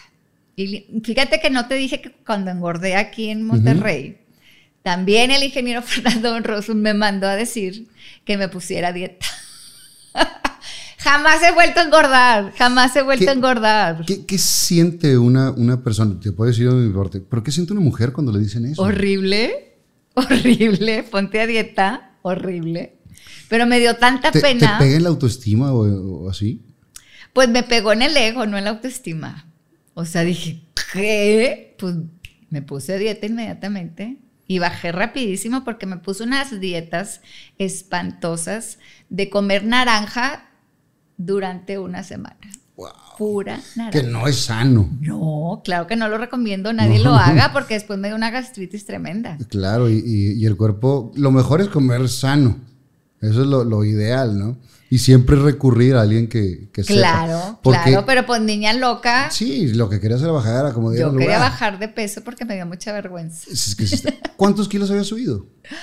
Y 0.55 1.01
fíjate 1.03 1.39
que 1.39 1.49
no 1.49 1.67
te 1.67 1.75
dije 1.75 2.01
que 2.01 2.11
cuando 2.25 2.49
engordé 2.51 2.95
aquí 2.95 3.29
en 3.29 3.43
Monterrey, 3.45 4.19
también 4.83 5.31
el 5.31 5.43
ingeniero 5.43 5.81
Fernando 5.83 6.39
Rosso 6.39 6.73
me 6.75 6.93
mandó 6.93 7.27
a 7.27 7.35
decir 7.35 7.87
que 8.23 8.37
me 8.37 8.47
pusiera 8.47 8.93
dieta. 8.93 9.25
jamás 10.97 11.41
he 11.43 11.51
vuelto 11.51 11.79
a 11.79 11.83
engordar, 11.83 12.53
jamás 12.57 12.95
he 12.95 13.01
vuelto 13.03 13.25
¿Qué- 13.25 13.29
a 13.29 13.33
engordar. 13.33 14.05
¿Qué, 14.05 14.25
qué 14.25 14.37
siente 14.37 15.17
una, 15.17 15.51
una 15.51 15.83
persona? 15.83 16.19
Te 16.19 16.31
puedo 16.31 16.49
decir 16.49 16.69
de 16.69 16.75
mi 16.87 16.93
parte, 16.93 17.19
pero 17.21 17.43
¿qué 17.43 17.51
siente 17.51 17.73
una 17.73 17.81
mujer 17.81 18.11
cuando 18.13 18.31
le 18.31 18.39
dicen 18.39 18.65
eso? 18.65 18.81
Horrible, 18.81 19.75
horrible, 20.13 21.03
ponte 21.03 21.41
a 21.41 21.47
dieta, 21.47 22.17
horrible. 22.21 22.93
Pero 23.49 23.65
me 23.67 23.79
dio 23.79 23.95
tanta 23.97 24.31
¿Te, 24.31 24.39
te 24.39 24.47
pena. 24.47 24.77
pega 24.79 24.95
en 24.97 25.03
la 25.03 25.09
autoestima 25.09 25.71
o, 25.71 26.23
o 26.25 26.29
así? 26.29 26.61
Pues 27.33 27.49
me 27.49 27.63
pegó 27.63 27.91
en 27.93 28.01
el 28.01 28.15
ego, 28.17 28.45
no 28.45 28.57
en 28.57 28.63
la 28.63 28.69
autoestima. 28.71 29.45
O 29.95 30.05
sea, 30.05 30.21
dije, 30.23 30.61
¿qué? 30.93 31.75
Pues 31.79 31.95
me 32.51 32.61
puse 32.61 32.93
a 32.93 32.97
dieta 32.97 33.25
inmediatamente 33.25 34.17
y 34.47 34.59
bajé 34.59 34.91
rapidísimo 34.91 35.63
porque 35.63 35.87
me 35.87 35.97
puse 35.97 36.21
unas 36.23 36.59
dietas 36.59 37.21
espantosas 37.57 38.77
de 39.09 39.29
comer 39.29 39.63
naranja 39.65 40.49
durante 41.17 41.79
una 41.79 42.03
semana. 42.03 42.37
Wow. 42.75 42.89
Pura 43.17 43.55
Que 43.57 43.79
naranja. 44.03 44.03
no 44.11 44.27
es 44.27 44.35
sano. 44.35 44.89
No, 44.99 45.61
claro 45.63 45.87
que 45.87 45.95
no 45.95 46.09
lo 46.09 46.17
recomiendo, 46.17 46.73
nadie 46.73 46.97
No. 46.97 47.05
lo 47.05 47.15
haga 47.15 47.53
porque 47.53 47.75
después 47.75 47.97
me 47.97 48.09
dio 48.09 48.17
una 48.17 48.31
gastritis 48.31 48.85
tremenda. 48.85 49.37
Claro, 49.47 49.89
y, 49.89 50.03
y- 50.05 50.33
y 50.33 50.45
el 50.45 50.57
cuerpo, 50.57 51.11
lo 51.15 51.31
mejor 51.31 51.61
es 51.61 51.69
comer 51.69 52.09
sano. 52.09 52.57
Eso 53.21 53.41
es 53.41 53.47
lo, 53.47 53.63
lo 53.63 53.85
ideal, 53.85 54.37
¿no? 54.37 54.57
Y 54.89 54.99
siempre 54.99 55.35
recurrir 55.35 55.95
a 55.95 56.01
alguien 56.01 56.27
que, 56.29 56.69
que 56.71 56.83
sepa. 56.83 56.99
Claro, 56.99 57.59
Porque, 57.63 57.89
claro, 57.89 58.05
pero 58.05 58.25
pues 58.25 58.41
niña 58.41 58.71
loca, 58.73 59.29
Sí, 59.31 59.73
lo 59.73 59.89
que 59.89 59.99
querías 59.99 60.21
era 60.21 60.31
bajar 60.31 60.73
como 60.73 60.93
yo 60.93 61.11
quería 61.11 61.37
lugar. 61.37 61.39
bajar 61.39 61.79
de 61.79 61.87
peso 61.87 62.23
porque 62.23 62.45
me 62.45 62.55
dio 62.55 62.65
mucha 62.65 62.91
vergüenza. 62.93 63.49
Es 63.51 63.75
que 63.75 63.85
¿Cuántos 64.35 64.67
kilos 64.69 64.89
habías 64.91 65.07
subido? 65.07 65.47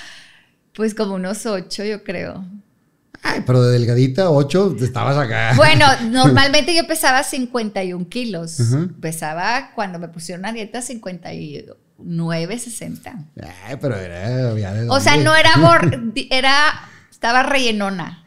Pues 0.75 0.95
como 0.95 1.13
unos 1.13 1.45
ocho, 1.45 1.83
yo 1.83 2.03
creo. 2.03 2.43
Ay, 3.21 3.43
pero 3.45 3.61
de 3.61 3.73
delgadita, 3.73 4.31
8, 4.31 4.75
estabas 4.81 5.17
acá. 5.17 5.53
Bueno, 5.55 5.85
normalmente 6.09 6.75
yo 6.75 6.87
pesaba 6.87 7.23
51 7.23 8.09
kilos. 8.09 8.59
Ajá. 8.59 8.87
Pesaba 8.99 9.71
cuando 9.75 9.99
me 9.99 10.07
pusieron 10.09 10.45
a 10.45 10.51
dieta 10.51 10.81
59, 10.81 12.59
60. 12.59 13.15
Ay, 13.67 13.77
pero 13.79 13.95
era 13.95 14.57
ya 14.57 14.85
O 14.89 14.99
sea, 14.99 15.15
no 15.17 15.35
era 15.35 15.53
era 16.31 16.89
estaba 17.11 17.43
rellenona. 17.43 18.22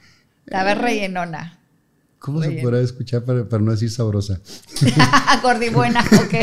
Estaba 0.47 0.75
rellenona. 0.75 1.59
¿Cómo 2.19 2.43
se 2.43 2.51
podrá 2.53 2.81
escuchar 2.81 3.25
para, 3.25 3.49
para 3.49 3.63
no 3.63 3.71
decir 3.73 3.91
sabrosa? 3.91 4.41
Gordibuena, 5.43 6.01
ok. 6.25 6.35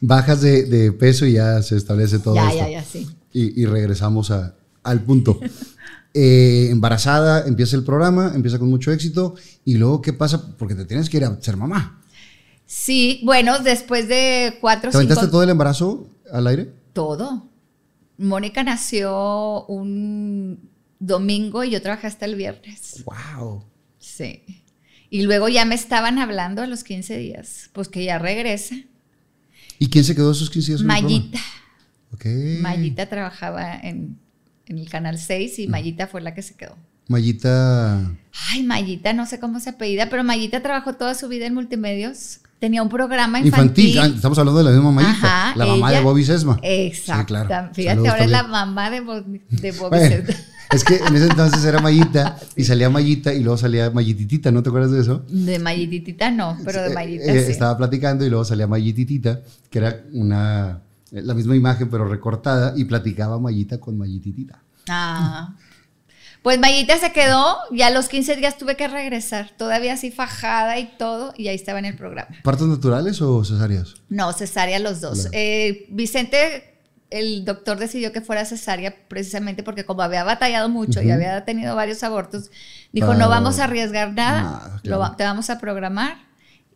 Bajas 0.00 0.40
de, 0.40 0.64
de 0.64 0.92
peso 0.92 1.26
y 1.26 1.34
ya 1.34 1.62
se 1.62 1.76
establece 1.76 2.18
todo 2.18 2.34
ya, 2.34 2.48
esto. 2.48 2.58
ya, 2.58 2.68
ya, 2.70 2.84
sí. 2.84 3.08
Y, 3.32 3.60
y 3.62 3.66
regresamos 3.66 4.30
a- 4.30 4.54
al 4.82 5.00
punto. 5.02 5.38
Eh, 6.14 6.68
embarazada, 6.70 7.46
empieza 7.46 7.76
el 7.76 7.84
programa, 7.84 8.32
empieza 8.34 8.58
con 8.58 8.68
mucho 8.68 8.90
éxito. 8.92 9.34
Y 9.64 9.74
luego, 9.76 10.02
¿qué 10.02 10.12
pasa? 10.12 10.56
Porque 10.58 10.74
te 10.74 10.84
tienes 10.84 11.08
que 11.08 11.18
ir 11.18 11.24
a 11.24 11.40
ser 11.40 11.56
mamá. 11.56 12.00
Sí, 12.66 13.20
bueno, 13.24 13.58
después 13.60 14.08
de 14.08 14.58
cuatro 14.60 14.90
¿Te 14.90 14.96
aventaste 14.96 15.22
cinco... 15.22 15.30
todo 15.32 15.42
el 15.44 15.50
embarazo 15.50 16.08
al 16.32 16.46
aire? 16.48 16.72
Todo. 16.92 17.48
Mónica 18.18 18.62
nació 18.64 19.64
un 19.66 20.58
domingo 21.06 21.64
y 21.64 21.70
yo 21.70 21.82
trabajé 21.82 22.06
hasta 22.06 22.24
el 22.26 22.36
viernes. 22.36 23.02
¡Wow! 23.04 23.64
Sí. 23.98 24.42
Y 25.10 25.22
luego 25.22 25.48
ya 25.48 25.64
me 25.64 25.74
estaban 25.74 26.18
hablando 26.18 26.62
a 26.62 26.66
los 26.66 26.84
15 26.84 27.18
días, 27.18 27.68
pues 27.72 27.88
que 27.88 28.04
ya 28.04 28.18
regresa. 28.18 28.76
¿Y 29.78 29.88
quién 29.88 30.04
se 30.04 30.14
quedó 30.14 30.32
esos 30.32 30.48
15 30.48 30.72
días? 30.72 30.82
Mayita. 30.82 31.38
programa? 32.10 32.54
Ok. 32.56 32.60
Mayita 32.62 33.06
trabajaba 33.06 33.74
en, 33.74 34.18
en 34.66 34.78
el 34.78 34.88
Canal 34.88 35.18
6 35.18 35.58
y 35.58 35.68
Mayita 35.68 36.06
fue 36.06 36.20
la 36.22 36.34
que 36.34 36.42
se 36.42 36.54
quedó. 36.54 36.76
Mayita. 37.08 38.10
Ay, 38.50 38.62
Mayita, 38.62 39.12
no 39.12 39.26
sé 39.26 39.38
cómo 39.40 39.60
se 39.60 39.70
apellida, 39.70 40.08
pero 40.08 40.24
Mayita 40.24 40.62
trabajó 40.62 40.94
toda 40.94 41.14
su 41.14 41.28
vida 41.28 41.46
en 41.46 41.54
multimedios. 41.54 42.38
Tenía 42.60 42.80
un 42.82 42.88
programa 42.88 43.40
Infantil. 43.40 43.88
infantil. 43.88 44.12
Ah, 44.12 44.16
Estamos 44.16 44.38
hablando 44.38 44.58
de 44.58 44.64
la 44.64 44.70
misma 44.70 44.92
Mayita. 44.92 45.12
Ajá, 45.50 45.56
la 45.56 45.66
mamá 45.66 45.90
ella- 45.90 45.98
de 45.98 46.04
Bobby 46.04 46.24
Sesma. 46.24 46.58
Exacto. 46.62 47.20
Sí, 47.22 47.26
claro. 47.26 47.70
Fíjate, 47.74 47.88
Saludos 47.96 48.08
ahora 48.12 48.24
es 48.24 48.30
la 48.30 48.42
mamá 48.44 48.90
de, 48.90 49.00
Bo- 49.00 49.20
de 49.22 49.72
Bobby 49.72 49.98
Bueno, 49.98 50.08
Sesma. 50.26 50.34
Es 50.72 50.84
que 50.84 50.96
en 50.96 51.14
ese 51.14 51.26
entonces 51.26 51.64
era 51.64 51.80
Mayita 51.80 52.38
y 52.56 52.64
salía 52.64 52.88
Mayita 52.90 53.32
y 53.34 53.42
luego 53.42 53.56
salía 53.58 53.90
Mayititita, 53.90 54.50
¿no 54.50 54.62
te 54.62 54.70
acuerdas 54.70 54.92
de 54.92 55.00
eso? 55.00 55.24
De 55.28 55.58
Mayititita 55.58 56.30
no, 56.30 56.58
pero 56.64 56.82
de 56.82 56.90
Eh, 56.90 56.94
Mayita 56.94 57.24
eh, 57.32 57.44
sí. 57.44 57.52
Estaba 57.52 57.76
platicando 57.76 58.24
y 58.24 58.30
luego 58.30 58.44
salía 58.44 58.66
Mayititita, 58.66 59.40
que 59.70 59.78
era 59.78 60.02
una 60.12 60.82
eh, 61.12 61.22
la 61.22 61.34
misma 61.34 61.54
imagen 61.56 61.88
pero 61.90 62.06
recortada 62.08 62.72
y 62.76 62.84
platicaba 62.84 63.38
Mayita 63.38 63.78
con 63.78 63.98
Mayititita. 63.98 64.62
Ah. 64.88 65.54
Pues 66.42 66.58
Mayita 66.58 66.98
se 66.98 67.12
quedó 67.12 67.56
y 67.70 67.82
a 67.82 67.90
los 67.90 68.08
15 68.08 68.34
días 68.36 68.58
tuve 68.58 68.76
que 68.76 68.88
regresar, 68.88 69.50
todavía 69.56 69.92
así 69.92 70.10
fajada 70.10 70.78
y 70.80 70.90
todo, 70.98 71.32
y 71.36 71.46
ahí 71.46 71.54
estaba 71.54 71.78
en 71.78 71.84
el 71.84 71.96
programa. 71.96 72.30
¿Partos 72.42 72.66
naturales 72.66 73.22
o 73.22 73.44
cesáreas? 73.44 73.94
No, 74.08 74.32
cesárea 74.32 74.80
los 74.80 75.00
dos. 75.00 75.20
Claro. 75.20 75.30
Eh, 75.34 75.86
Vicente, 75.90 76.71
el 77.12 77.44
doctor 77.44 77.78
decidió 77.78 78.10
que 78.12 78.20
fuera 78.20 78.44
cesárea 78.44 78.94
precisamente 79.08 79.62
porque 79.62 79.84
como 79.84 80.02
había 80.02 80.24
batallado 80.24 80.68
mucho 80.68 81.02
y 81.02 81.10
había 81.10 81.44
tenido 81.44 81.76
varios 81.76 82.02
abortos, 82.02 82.50
dijo, 82.92 83.08
Para- 83.08 83.18
no 83.18 83.28
vamos 83.28 83.58
a 83.58 83.64
arriesgar 83.64 84.12
nada, 84.14 84.42
Nada, 84.42 84.74
lo 84.76 84.80
claro. 84.82 84.98
va- 85.00 85.16
te 85.16 85.24
vamos 85.24 85.50
a 85.50 85.58
programar 85.60 86.16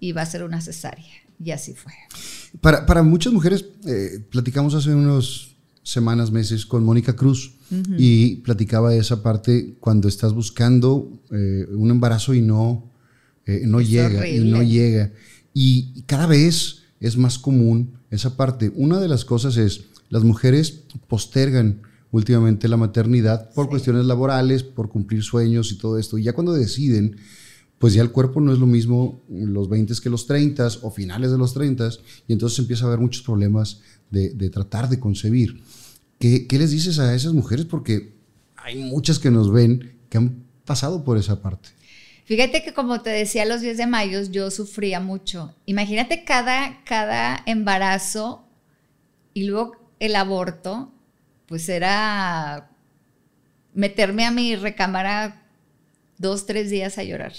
y 0.00 0.12
va 0.12 0.22
a 0.22 0.26
ser 0.26 0.42
una 0.44 0.60
cesárea. 0.60 1.04
Y 1.42 1.50
así 1.50 1.74
fue. 1.74 1.92
Para, 2.60 2.86
para 2.86 3.02
muchas 3.02 3.32
mujeres, 3.32 3.64
eh, 3.86 4.20
platicamos 4.30 4.74
hace 4.74 4.94
unos 4.94 5.56
semanas, 5.82 6.30
meses 6.30 6.64
con 6.66 6.82
Mónica 6.84 7.14
Cruz 7.14 7.52
y 7.98 8.36
platicaba 8.36 8.90
de 8.90 8.98
esa 8.98 9.22
parte 9.22 9.74
cuando 9.80 10.08
estás 10.08 10.32
buscando 10.32 11.20
eh, 11.32 11.66
un 11.70 11.90
embarazo 11.90 12.32
y 12.34 12.40
no, 12.42 12.90
eh, 13.44 13.62
no 13.66 13.80
Es 13.80 13.88
llega, 13.88 14.26
y 14.28 14.38
no 14.40 14.62
llega. 14.62 15.12
Y 15.52 16.02
cada 16.02 16.26
vez 16.26 16.82
es 17.00 17.16
más 17.16 17.38
común 17.38 17.98
esa 18.10 18.36
parte. 18.36 18.72
Una 18.74 18.98
de 19.00 19.08
las 19.08 19.24
cosas 19.24 19.56
es, 19.56 19.82
las 20.08 20.24
mujeres 20.24 20.82
postergan 21.08 21.82
últimamente 22.12 22.68
la 22.68 22.76
maternidad 22.76 23.50
por 23.52 23.66
Sí. 23.66 23.70
cuestiones 23.70 24.06
laborales, 24.06 24.62
por 24.62 24.88
cumplir 24.88 25.22
sueños 25.22 25.72
y 25.72 25.78
todo 25.78 25.98
esto. 25.98 26.18
Y 26.18 26.22
ya 26.24 26.32
cuando 26.32 26.52
deciden, 26.52 27.16
pues 27.78 27.92
ya 27.94 28.02
el 28.02 28.10
cuerpo 28.10 28.40
no 28.40 28.52
es 28.52 28.58
lo 28.58 28.66
mismo 28.66 29.22
los 29.28 29.68
20 29.68 29.92
que 30.02 30.08
los 30.08 30.26
30 30.26 30.66
o 30.82 30.90
finales 30.90 31.30
de 31.30 31.36
los 31.38 31.52
30 31.52 31.90
y 32.26 32.32
entonces 32.32 32.58
empieza 32.58 32.84
a 32.84 32.88
haber 32.88 33.00
muchos 33.00 33.22
problemas 33.22 33.80
de, 34.10 34.30
de 34.30 34.48
tratar 34.50 34.88
de 34.88 34.98
concebir. 34.98 35.62
¿Qué, 36.18 36.46
qué 36.46 36.58
les 36.58 36.70
dices 36.70 36.98
a 36.98 37.14
esas 37.14 37.34
mujeres? 37.34 37.66
Porque 37.66 38.14
hay 38.56 38.76
muchas 38.76 39.18
que 39.18 39.30
nos 39.30 39.52
ven 39.52 39.98
que 40.08 40.16
han 40.18 40.44
pasado 40.64 41.04
por 41.04 41.18
esa 41.18 41.42
parte. 41.42 41.68
Fíjate 42.24 42.64
que 42.64 42.72
como 42.72 43.02
te 43.02 43.10
decía, 43.10 43.44
los 43.44 43.60
10 43.60 43.76
de 43.76 43.86
mayo 43.86 44.20
yo 44.22 44.50
sufría 44.50 44.98
mucho. 44.98 45.54
Imagínate 45.66 46.24
cada, 46.24 46.82
cada 46.84 47.42
embarazo 47.46 48.44
y 49.34 49.44
luego 49.44 49.72
el 49.98 50.16
aborto, 50.16 50.92
pues 51.46 51.68
era 51.68 52.70
meterme 53.74 54.24
a 54.24 54.30
mi 54.30 54.56
recámara 54.56 55.42
dos, 56.18 56.46
tres 56.46 56.70
días 56.70 56.98
a 56.98 57.04
llorar. 57.04 57.34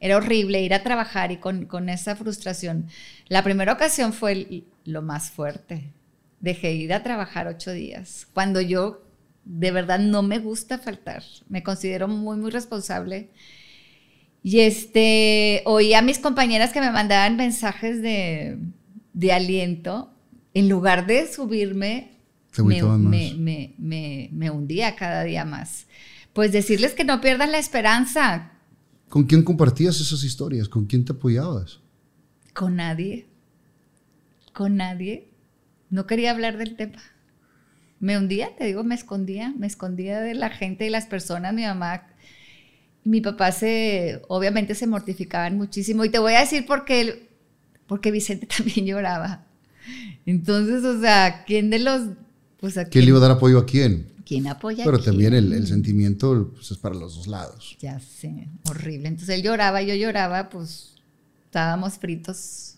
Era 0.00 0.16
horrible 0.16 0.60
ir 0.62 0.74
a 0.74 0.82
trabajar 0.82 1.30
y 1.30 1.36
con, 1.36 1.66
con 1.66 1.88
esa 1.88 2.16
frustración. 2.16 2.88
La 3.28 3.42
primera 3.44 3.72
ocasión 3.72 4.12
fue 4.12 4.64
lo 4.84 5.02
más 5.02 5.30
fuerte. 5.30 5.92
Dejé 6.40 6.72
ir 6.72 6.92
a 6.92 7.02
trabajar 7.02 7.46
ocho 7.46 7.70
días. 7.72 8.26
Cuando 8.32 8.60
yo 8.60 9.02
de 9.44 9.70
verdad 9.70 9.98
no 9.98 10.22
me 10.22 10.38
gusta 10.38 10.78
faltar. 10.78 11.22
Me 11.48 11.62
considero 11.62 12.08
muy, 12.08 12.36
muy 12.36 12.50
responsable. 12.50 13.30
Y 14.42 14.60
este, 14.60 15.62
oí 15.66 15.94
a 15.94 16.02
mis 16.02 16.18
compañeras 16.18 16.72
que 16.72 16.80
me 16.80 16.90
mandaban 16.90 17.36
mensajes 17.36 18.02
de, 18.02 18.58
de 19.12 19.32
aliento. 19.32 20.11
En 20.54 20.68
lugar 20.68 21.06
de 21.06 21.26
subirme, 21.32 22.18
me, 22.58 22.82
me, 23.08 23.34
me, 23.38 23.74
me- 23.78 24.28
me 24.32 24.50
hundía 24.50 24.96
cada 24.96 25.24
día 25.24 25.44
más. 25.44 25.86
Pues 26.32 26.52
decirles 26.52 26.94
que 26.94 27.04
no 27.04 27.20
pierdan 27.20 27.52
la 27.52 27.58
esperanza 27.58 28.48
¿Con 29.08 29.24
quién 29.24 29.42
compartías 29.42 30.00
esas 30.00 30.24
historias? 30.24 30.68
¿Con 30.70 30.86
quién 30.86 31.04
te 31.04 31.12
apoyabas? 31.12 31.80
con 32.54 32.76
nadie. 32.76 33.26
Con 34.52 34.76
nadie. 34.76 35.28
No 35.90 36.06
quería 36.06 36.30
hablar 36.30 36.56
del 36.58 36.76
tema. 36.76 36.98
Me 38.00 38.18
hundía, 38.18 38.56
te 38.56 38.64
digo, 38.64 38.84
me 38.84 38.94
escondía, 38.94 39.52
me 39.56 39.66
escondía 39.66 40.20
de 40.20 40.34
la 40.34 40.50
gente 40.50 40.86
y 40.86 40.90
las 40.90 41.06
personas. 41.06 41.54
Mi 41.54 41.62
mamá, 41.62 42.06
mi 43.04 43.20
papá 43.20 43.52
se, 43.52 44.22
obviamente 44.28 44.74
se 44.74 44.86
mortificaban 44.86 45.56
muchísimo. 45.56 46.04
Y 46.04 46.08
te 46.10 46.18
voy 46.18 46.32
a 46.34 46.40
decir 46.40 46.66
por 46.66 46.84
qué, 46.84 47.28
porque 47.86 48.10
Vicente 48.10 48.46
también 48.56 48.86
lloraba. 48.86 49.46
Entonces, 50.26 50.84
o 50.84 51.00
sea, 51.00 51.44
¿quién 51.44 51.70
de 51.70 51.78
los, 51.78 52.02
pues 52.60 52.78
a 52.78 52.84
¿Quién 52.86 53.04
le 53.04 53.08
iba 53.10 53.18
a 53.18 53.22
dar 53.22 53.30
apoyo 53.32 53.58
a 53.58 53.66
quién? 53.66 54.10
quién 54.24 54.46
apoya? 54.46 54.84
a 54.84 54.86
Pero 54.86 54.98
quién? 54.98 55.10
también 55.10 55.34
el, 55.34 55.52
el 55.52 55.66
sentimiento 55.66 56.50
pues, 56.54 56.70
es 56.70 56.78
para 56.78 56.94
los 56.94 57.16
dos 57.16 57.26
lados. 57.26 57.76
Ya 57.80 57.98
sé, 58.00 58.48
horrible. 58.68 59.08
Entonces 59.08 59.34
él 59.36 59.42
lloraba, 59.42 59.82
yo 59.82 59.94
lloraba, 59.94 60.48
pues 60.48 60.94
estábamos 61.44 61.94
fritos. 61.98 62.74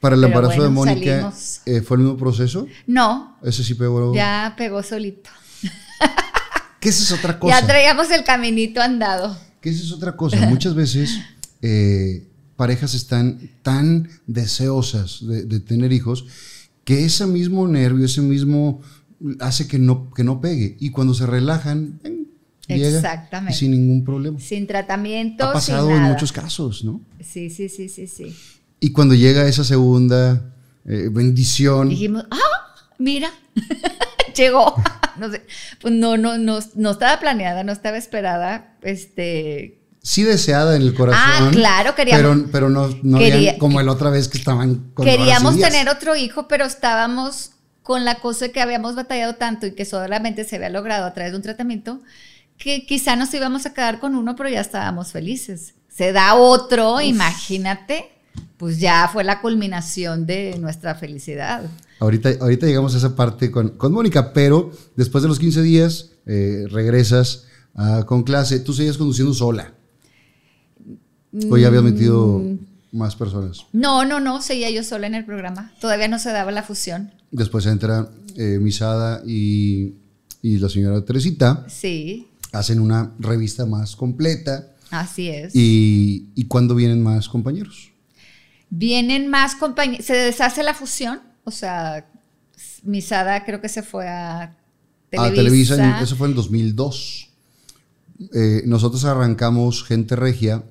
Para 0.00 0.14
el 0.16 0.22
Pero 0.22 0.32
embarazo 0.38 0.62
de 0.62 0.68
Mónica, 0.70 1.32
eh, 1.66 1.82
¿fue 1.82 1.98
el 1.98 2.04
mismo 2.04 2.16
proceso? 2.16 2.66
No, 2.86 3.36
Ese 3.42 3.62
sí 3.62 3.74
pegó. 3.74 4.14
ya 4.14 4.54
pegó 4.56 4.82
solito. 4.82 5.28
¿Qué 6.80 6.88
esa 6.88 7.02
es 7.02 7.12
otra 7.12 7.38
cosa? 7.38 7.60
Ya 7.60 7.66
traíamos 7.66 8.10
el 8.10 8.24
caminito 8.24 8.80
andado. 8.80 9.36
Esa 9.60 9.82
es 9.82 9.92
otra 9.92 10.16
cosa. 10.16 10.38
Muchas 10.46 10.74
veces 10.74 11.20
eh, 11.60 12.26
parejas 12.60 12.92
están 12.92 13.38
tan 13.62 14.10
deseosas 14.26 15.26
de, 15.26 15.44
de 15.44 15.60
tener 15.60 15.94
hijos 15.94 16.26
que 16.84 17.06
ese 17.06 17.26
mismo 17.26 17.66
nervio, 17.66 18.04
ese 18.04 18.20
mismo 18.20 18.82
hace 19.38 19.66
que 19.66 19.78
no, 19.78 20.10
que 20.10 20.24
no 20.24 20.42
pegue. 20.42 20.76
Y 20.78 20.90
cuando 20.90 21.14
se 21.14 21.24
relajan, 21.24 21.98
llega 22.68 22.88
Exactamente. 22.98 23.54
y 23.54 23.58
sin 23.58 23.70
ningún 23.70 24.04
problema. 24.04 24.38
Sin 24.38 24.66
tratamiento, 24.66 25.48
Ha 25.48 25.54
pasado 25.54 25.86
sin 25.88 25.96
en 25.96 26.02
muchos 26.02 26.32
casos, 26.32 26.84
¿no? 26.84 27.00
Sí, 27.20 27.48
sí, 27.48 27.70
sí, 27.70 27.88
sí, 27.88 28.06
sí. 28.06 28.36
Y 28.78 28.92
cuando 28.92 29.14
llega 29.14 29.48
esa 29.48 29.64
segunda 29.64 30.52
eh, 30.84 31.08
bendición, 31.10 31.88
Dijimos, 31.88 32.26
ah, 32.30 32.74
mira, 32.98 33.30
llegó. 34.36 34.74
No 35.18 35.30
sé, 35.30 35.42
pues 35.82 35.92
no, 35.92 36.16
no, 36.16 36.38
no, 36.38 36.60
no 36.76 36.90
estaba 36.92 37.20
planeada, 37.20 37.62
no 37.62 37.72
estaba 37.72 37.98
esperada. 37.98 38.78
Este, 38.80 39.79
sí 40.02 40.22
deseada 40.22 40.76
en 40.76 40.82
el 40.82 40.94
corazón. 40.94 41.48
Ah, 41.48 41.50
claro, 41.52 41.94
queríamos- 41.94 42.22
Pero, 42.22 42.48
pero 42.52 42.68
no, 42.70 42.88
no 43.02 43.18
Quería- 43.18 43.36
habían 43.36 43.58
como 43.58 43.80
la 43.82 43.92
otra 43.92 44.10
vez 44.10 44.28
que 44.28 44.38
estaban 44.38 44.90
con 44.94 45.04
queríamos 45.04 45.58
tener 45.58 45.88
otro 45.88 46.16
hijo, 46.16 46.48
pero 46.48 46.64
estábamos 46.64 47.52
con 47.82 48.04
la 48.04 48.16
cosa 48.20 48.50
que 48.50 48.60
habíamos 48.60 48.94
batallado 48.94 49.34
tanto 49.34 49.66
y 49.66 49.72
que 49.74 49.84
solamente 49.84 50.44
se 50.44 50.56
había 50.56 50.70
logrado 50.70 51.06
a 51.06 51.12
través 51.14 51.32
de 51.32 51.36
un 51.36 51.42
tratamiento, 51.42 52.00
que 52.56 52.86
quizá 52.86 53.16
nos 53.16 53.32
íbamos 53.34 53.66
a 53.66 53.74
quedar 53.74 54.00
con 54.00 54.14
uno, 54.14 54.36
pero 54.36 54.48
ya 54.48 54.60
estábamos 54.60 55.12
felices. 55.12 55.74
Se 55.88 56.12
da 56.12 56.34
otro, 56.34 57.00
imagínate, 57.00 58.10
pues 58.58 58.78
ya 58.78 59.08
fue 59.12 59.24
la 59.24 59.40
culminación 59.40 60.26
de 60.26 60.56
nuestra 60.58 60.94
felicidad. 60.94 61.62
Ahorita, 61.98 62.30
ahorita 62.40 62.66
llegamos 62.66 62.94
a 62.94 62.98
esa 62.98 63.16
parte 63.16 63.50
con, 63.50 63.70
con 63.70 63.92
Mónica, 63.92 64.32
pero 64.32 64.70
después 64.96 65.22
de 65.22 65.28
los 65.28 65.38
15 65.38 65.62
días 65.62 66.10
eh, 66.26 66.64
regresas 66.70 67.44
ah, 67.74 68.04
con 68.06 68.22
clase. 68.22 68.60
Tú 68.60 68.72
seguías 68.72 68.98
conduciendo 68.98 69.34
sola. 69.34 69.72
O 71.50 71.56
ya 71.56 71.68
habías 71.68 71.82
metido 71.84 72.38
Mm. 72.40 72.58
más 72.98 73.14
personas. 73.16 73.66
No, 73.72 74.04
no, 74.04 74.18
no, 74.20 74.42
seguía 74.42 74.70
yo 74.70 74.82
sola 74.82 75.06
en 75.06 75.14
el 75.14 75.24
programa. 75.24 75.72
Todavía 75.80 76.08
no 76.08 76.18
se 76.18 76.30
daba 76.30 76.50
la 76.50 76.62
fusión. 76.62 77.12
Después 77.30 77.66
entra 77.66 78.08
eh, 78.36 78.58
Misada 78.60 79.22
y, 79.26 79.94
y 80.42 80.58
la 80.58 80.68
señora 80.68 81.04
Teresita. 81.04 81.64
Sí. 81.68 82.26
hacen 82.52 82.80
una 82.80 83.12
revista 83.20 83.64
más 83.66 83.94
completa. 83.94 84.66
Así 84.90 85.28
es. 85.28 85.54
¿Y, 85.54 86.26
y 86.34 86.44
cuándo 86.46 86.74
vienen 86.74 87.00
más 87.00 87.28
compañeros? 87.28 87.92
Vienen 88.70 89.28
más 89.28 89.54
compañeros. 89.54 90.04
Se 90.06 90.14
deshace 90.14 90.62
la 90.64 90.74
fusión. 90.74 91.20
O 91.44 91.50
sea, 91.52 92.06
Misada 92.82 93.44
creo 93.44 93.60
que 93.60 93.68
se 93.68 93.82
fue 93.82 94.08
a 94.08 94.56
Televisa. 95.10 95.32
A 95.32 95.34
Televisa, 95.34 96.00
eso 96.02 96.16
fue 96.16 96.28
en 96.28 96.34
2002. 96.34 97.28
Eh, 98.34 98.62
nosotros 98.66 99.04
arrancamos 99.04 99.84
Gente 99.84 100.16
Regia 100.16 100.62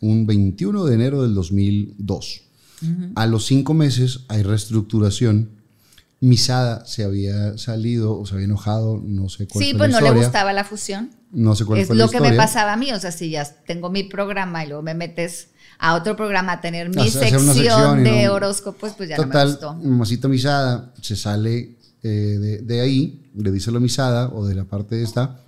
un 0.00 0.26
21 0.26 0.84
de 0.84 0.94
enero 0.94 1.22
del 1.22 1.34
2002. 1.34 2.42
A 3.16 3.26
los 3.26 3.46
cinco 3.46 3.74
meses 3.74 4.20
hay 4.28 4.42
reestructuración. 4.42 5.50
Misada 6.20 6.84
se 6.84 7.04
había 7.04 7.56
salido 7.58 8.18
o 8.18 8.26
se 8.26 8.34
había 8.34 8.46
enojado, 8.46 9.00
no 9.04 9.28
sé 9.28 9.46
cuál 9.46 9.64
Sí, 9.64 9.70
fue 9.70 9.78
pues 9.78 9.90
la 9.92 10.00
no 10.00 10.12
le 10.12 10.20
gustaba 10.20 10.52
la 10.52 10.64
fusión. 10.64 11.10
No 11.32 11.54
sé 11.54 11.64
cuál 11.64 11.80
es 11.80 11.86
fue 11.86 11.96
lo 11.96 12.08
que 12.08 12.20
me 12.20 12.32
pasaba 12.32 12.72
a 12.72 12.76
mí. 12.76 12.92
O 12.92 12.98
sea, 12.98 13.12
si 13.12 13.30
ya 13.30 13.44
tengo 13.66 13.90
mi 13.90 14.04
programa 14.04 14.64
y 14.64 14.68
luego 14.68 14.82
me 14.82 14.94
metes 14.94 15.48
a 15.78 15.94
otro 15.94 16.16
programa 16.16 16.52
a 16.52 16.60
tener 16.60 16.88
mi 16.88 17.08
sección, 17.08 18.02
de 18.02 18.24
no- 18.24 18.32
horóscopos, 18.34 18.94
pues 18.96 19.08
ya 19.08 19.16
no 19.16 19.26
me 19.26 19.44
gustó. 19.44 20.28
Misada 20.28 20.92
se 21.00 21.14
sale 21.16 21.76
eh, 22.02 22.08
de, 22.08 22.58
de 22.62 22.80
ahí, 22.80 23.30
le 23.36 23.52
dice 23.52 23.70
la 23.70 23.78
Misada 23.80 24.28
o 24.28 24.46
de 24.46 24.54
la 24.54 24.64
parte 24.64 24.96
de 24.96 25.04
esta, 25.04 25.40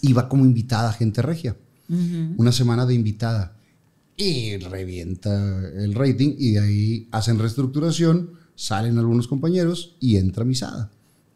y 0.00 0.12
va 0.12 0.28
como 0.28 0.44
invitada 0.44 0.90
a 0.90 0.92
gente 0.92 1.22
regia. 1.22 1.56
Una 1.88 2.52
semana 2.52 2.86
de 2.86 2.94
invitada. 2.94 3.52
Y 4.16 4.56
revienta 4.58 5.30
el 5.76 5.94
rating, 5.94 6.34
y 6.38 6.52
de 6.52 6.60
ahí 6.60 7.08
hacen 7.10 7.38
reestructuración, 7.38 8.32
salen 8.54 8.98
algunos 8.98 9.26
compañeros 9.26 9.96
y 10.00 10.16
entra 10.16 10.44
Misada. 10.44 10.90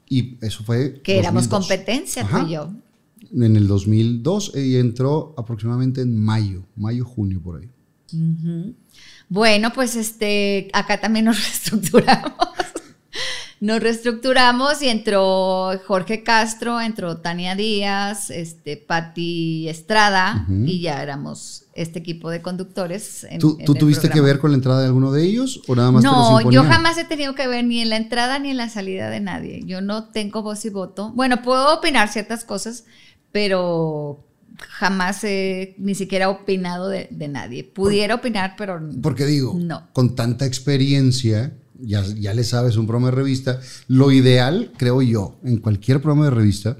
Y 0.08 0.38
eso 0.40 0.62
fue. 0.64 1.00
Que 1.02 1.18
éramos 1.18 1.48
2002. 1.48 1.68
competencia, 1.68 2.28
tú 2.28 2.46
y 2.46 2.52
yo. 2.52 2.72
En 3.32 3.56
el 3.56 3.66
2002 3.66 4.52
y 4.54 4.76
entró 4.76 5.34
aproximadamente 5.36 6.02
en 6.02 6.16
mayo, 6.16 6.64
mayo, 6.76 7.04
junio 7.04 7.42
por 7.42 7.60
ahí. 7.60 7.68
Bueno, 9.28 9.72
pues 9.72 9.96
este, 9.96 10.68
acá 10.72 11.00
también 11.00 11.24
nos 11.24 11.36
reestructuramos. 11.44 12.32
Nos 13.66 13.80
reestructuramos 13.82 14.80
y 14.80 14.88
entró 14.88 15.72
Jorge 15.88 16.22
Castro, 16.22 16.80
entró 16.80 17.16
Tania 17.16 17.56
Díaz, 17.56 18.30
este, 18.30 18.76
Patti 18.76 19.68
Estrada 19.68 20.46
y 20.48 20.80
ya 20.82 21.02
éramos 21.02 21.64
este 21.74 21.98
equipo 21.98 22.30
de 22.30 22.40
conductores. 22.42 23.24
en- 23.28 23.40
¿Tú, 23.40 23.56
en 23.58 23.66
tú 23.66 23.72
el 23.72 23.78
tuviste 23.80 24.08
que 24.08 24.20
ver 24.20 24.38
con 24.38 24.52
la 24.52 24.56
entrada 24.56 24.80
de 24.82 24.86
alguno 24.86 25.10
de 25.10 25.24
ellos 25.24 25.62
o 25.66 25.74
nada 25.74 25.90
más 25.90 26.02
te 26.04 26.08
No, 26.08 26.48
yo 26.48 26.62
jamás 26.62 26.96
he 26.96 27.04
tenido 27.04 27.34
que 27.34 27.48
ver 27.48 27.64
ni 27.64 27.80
en 27.80 27.90
la 27.90 27.96
entrada 27.96 28.38
ni 28.38 28.50
en 28.50 28.56
la 28.56 28.68
salida 28.68 29.10
de 29.10 29.18
nadie. 29.18 29.62
Yo 29.64 29.80
no 29.80 30.04
tengo 30.10 30.42
voz 30.42 30.64
y 30.64 30.70
voto. 30.70 31.10
Bueno, 31.16 31.42
puedo 31.42 31.74
opinar 31.74 32.08
ciertas 32.08 32.44
cosas, 32.44 32.84
pero 33.32 34.24
jamás 34.60 35.24
he 35.24 35.74
ni 35.78 35.96
siquiera 35.96 36.30
opinado 36.30 36.88
de, 36.88 37.08
de 37.10 37.26
nadie. 37.26 37.64
Pudiera 37.64 38.14
opinar, 38.14 38.54
pero 38.56 38.80
Porque 39.02 39.26
digo, 39.26 39.54
No. 39.58 39.88
con 39.92 40.14
tanta 40.14 40.46
experiencia, 40.46 41.52
ya, 41.80 42.04
ya 42.04 42.34
le 42.34 42.44
sabes 42.44 42.76
un 42.76 42.86
programa 42.86 43.08
de 43.10 43.16
revista, 43.16 43.60
lo 43.88 44.10
ideal, 44.12 44.72
creo 44.76 45.02
yo, 45.02 45.38
en 45.44 45.58
cualquier 45.58 46.00
programa 46.00 46.24
de 46.26 46.30
revista, 46.30 46.76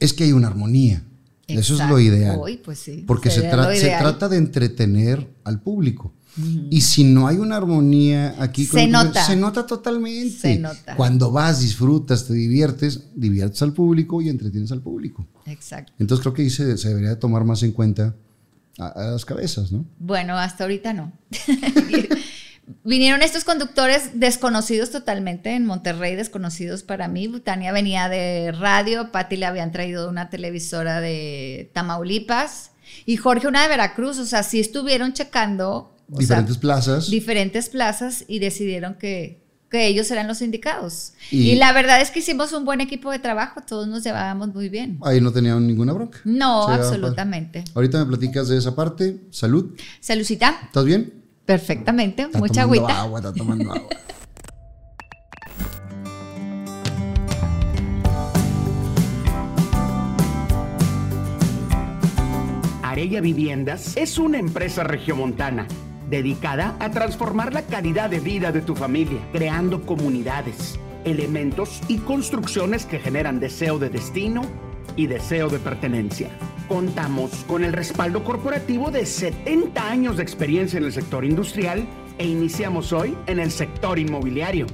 es 0.00 0.12
que 0.12 0.24
hay 0.24 0.32
una 0.32 0.48
armonía. 0.48 1.02
Eso 1.48 1.74
es 1.74 1.80
lo 1.80 1.98
Exacto. 1.98 2.00
ideal. 2.00 2.40
Pues 2.64 2.78
sí, 2.78 3.04
Porque 3.06 3.30
se, 3.30 3.50
tra- 3.50 3.74
se 3.76 3.88
trata 3.88 4.28
de 4.28 4.36
entretener 4.38 5.28
al 5.44 5.60
público. 5.60 6.14
Y 6.70 6.80
si 6.80 7.04
no 7.04 7.26
hay 7.26 7.36
una 7.36 7.58
armonía 7.58 8.34
aquí, 8.38 8.64
Se 8.64 8.84
con- 8.84 8.90
nota. 8.92 9.22
se 9.26 9.36
nota 9.36 9.66
totalmente. 9.66 10.30
Se 10.38 10.58
nota. 10.58 10.96
Cuando 10.96 11.30
vas, 11.30 11.60
disfrutas, 11.60 12.26
te 12.26 12.32
diviertes, 12.32 13.02
diviertes 13.14 13.60
al 13.60 13.74
público 13.74 14.22
y 14.22 14.30
entretienes 14.30 14.72
al 14.72 14.80
público. 14.80 15.26
Exacto. 15.44 15.92
Entonces 15.98 16.22
creo 16.22 16.32
que 16.32 16.40
ahí 16.42 16.48
se, 16.50 16.78
se 16.78 16.88
debería 16.88 17.18
tomar 17.18 17.44
más 17.44 17.62
en 17.64 17.72
cuenta 17.72 18.14
a, 18.78 18.86
a 18.86 19.10
las 19.10 19.26
cabezas, 19.26 19.72
¿no? 19.72 19.84
Bueno, 19.98 20.38
hasta 20.38 20.64
ahorita 20.64 20.94
no. 20.94 21.12
Vinieron 22.84 23.22
estos 23.22 23.44
conductores 23.44 24.10
desconocidos 24.14 24.90
totalmente 24.90 25.54
en 25.54 25.64
Monterrey, 25.66 26.16
desconocidos 26.16 26.82
para 26.82 27.08
mí. 27.08 27.28
Tania 27.44 27.72
venía 27.72 28.08
de 28.08 28.52
radio, 28.52 29.10
Patti 29.12 29.36
le 29.36 29.46
habían 29.46 29.72
traído 29.72 30.08
una 30.08 30.30
televisora 30.30 31.00
de 31.00 31.70
Tamaulipas 31.72 32.70
y 33.06 33.16
Jorge 33.16 33.46
una 33.48 33.62
de 33.62 33.68
Veracruz. 33.68 34.18
O 34.18 34.26
sea, 34.26 34.42
sí 34.42 34.60
estuvieron 34.60 35.12
checando 35.12 35.94
sea, 36.08 36.18
Diferentes 36.18 36.58
plazas. 36.58 37.10
diferentes 37.10 37.68
plazas 37.70 38.24
y 38.28 38.38
decidieron 38.38 38.94
que, 38.94 39.40
que 39.70 39.86
ellos 39.86 40.10
eran 40.10 40.28
los 40.28 40.42
indicados. 40.42 41.14
Y- 41.30 41.52
Y, 41.52 41.56
la 41.56 41.72
verdad 41.72 42.02
es 42.02 42.10
que 42.10 42.18
hicimos 42.18 42.52
un 42.52 42.66
buen 42.66 42.82
equipo 42.82 43.10
de 43.10 43.18
trabajo, 43.18 43.62
todos 43.66 43.88
nos 43.88 44.04
llevábamos 44.04 44.52
muy 44.54 44.68
bien. 44.68 44.98
Ahí 45.02 45.20
no 45.22 45.32
tenían 45.32 45.66
ninguna 45.66 45.94
bronca. 45.94 46.18
No, 46.24 46.68
ah, 46.68 46.74
absolutamente. 46.74 47.64
Ahorita 47.74 47.98
me 48.00 48.06
platicas 48.06 48.48
de 48.48 48.58
esa 48.58 48.74
parte. 48.76 49.20
Salud. 49.30 49.74
Salucita, 50.00 50.58
¿Estás 50.66 50.84
bien? 50.84 51.21
Perfectamente, 51.52 52.22
Está 52.22 52.38
mucha 52.38 52.62
tomando 52.62 52.86
agüita. 52.86 53.02
agua, 53.02 53.18
está 53.18 53.32
tomando 53.34 53.72
agua. 53.72 53.88
Arella 62.82 63.20
Viviendas 63.20 63.96
es 63.96 64.18
una 64.18 64.38
empresa 64.38 64.82
regiomontana 64.84 65.66
dedicada 66.08 66.74
a 66.78 66.90
transformar 66.90 67.52
la 67.52 67.62
calidad 67.62 68.10
de 68.10 68.20
vida 68.20 68.52
de 68.52 68.60
tu 68.60 68.74
familia, 68.74 69.18
creando 69.32 69.84
comunidades, 69.86 70.78
elementos 71.04 71.80
y 71.88 71.98
construcciones 71.98 72.84
que 72.86 72.98
generan 72.98 73.40
deseo 73.40 73.78
de 73.78 73.88
destino 73.88 74.42
y 74.96 75.06
deseo 75.06 75.48
de 75.48 75.58
pertenencia. 75.58 76.28
Contamos 76.68 77.44
con 77.46 77.64
el 77.64 77.72
respaldo 77.72 78.24
corporativo 78.24 78.90
de 78.90 79.06
70 79.06 79.90
años 79.90 80.16
de 80.16 80.22
experiencia 80.22 80.78
en 80.78 80.84
el 80.84 80.92
sector 80.92 81.24
industrial 81.24 81.86
e 82.18 82.26
iniciamos 82.26 82.92
hoy 82.92 83.16
en 83.26 83.38
el 83.38 83.50
sector 83.50 83.98
inmobiliario, 83.98 84.66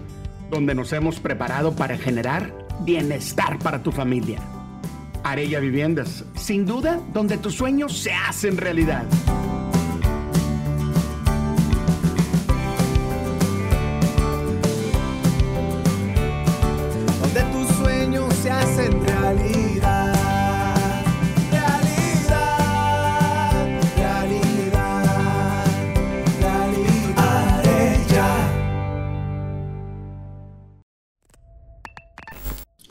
donde 0.51 0.75
nos 0.75 0.93
hemos 0.93 1.21
preparado 1.21 1.75
para 1.75 1.97
generar 1.97 2.67
bienestar 2.85 3.59
para 3.59 3.83
tu 3.83 3.93
familia. 3.93 4.39
Arella 5.25 5.61
Viviendas, 5.61 6.25
sin 6.37 6.65
duda, 6.65 7.01
donde 7.13 7.39
tus 7.39 7.55
sueños 7.55 7.99
se 7.99 8.13
hacen 8.13 8.57
realidad. 8.57 9.05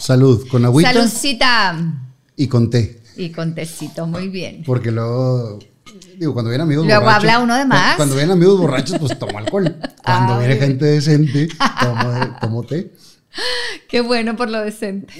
Salud. 0.08 0.48
Con 0.50 0.64
agüita 0.64 0.94
Salucita. 0.94 1.76
y 2.38 2.48
con 2.48 2.70
té. 2.70 3.02
Y 3.18 3.30
con 3.30 3.54
tecito, 3.54 4.08
muy 4.08 4.30
bien. 4.30 4.64
Porque 4.66 4.90
luego, 4.90 5.60
digo, 6.18 6.32
cuando 6.34 6.50
vienen 6.50 6.66
amigos 6.66 6.86
Luego 6.86 7.02
borrachos. 7.02 7.24
habla 7.26 7.40
uno 7.44 7.56
de 7.58 7.66
más. 7.66 7.96
Cuando 7.98 8.16
vienen 8.16 8.32
amigos 8.32 8.58
borrachos, 8.58 8.98
pues 9.00 9.20
tomo 9.20 9.38
alcohol. 9.38 9.76
Cuando 10.06 10.34
Ah, 10.36 10.40
viene 10.40 10.54
muy 10.56 10.60
bien. 10.60 10.60
gente 10.70 10.86
decente, 10.86 11.50
tomo, 11.82 12.38
tomo 12.40 12.64
té. 12.64 12.94
Qué 13.90 14.00
bueno 14.00 14.38
por 14.38 14.50
lo 14.50 14.62
decente. 14.62 15.14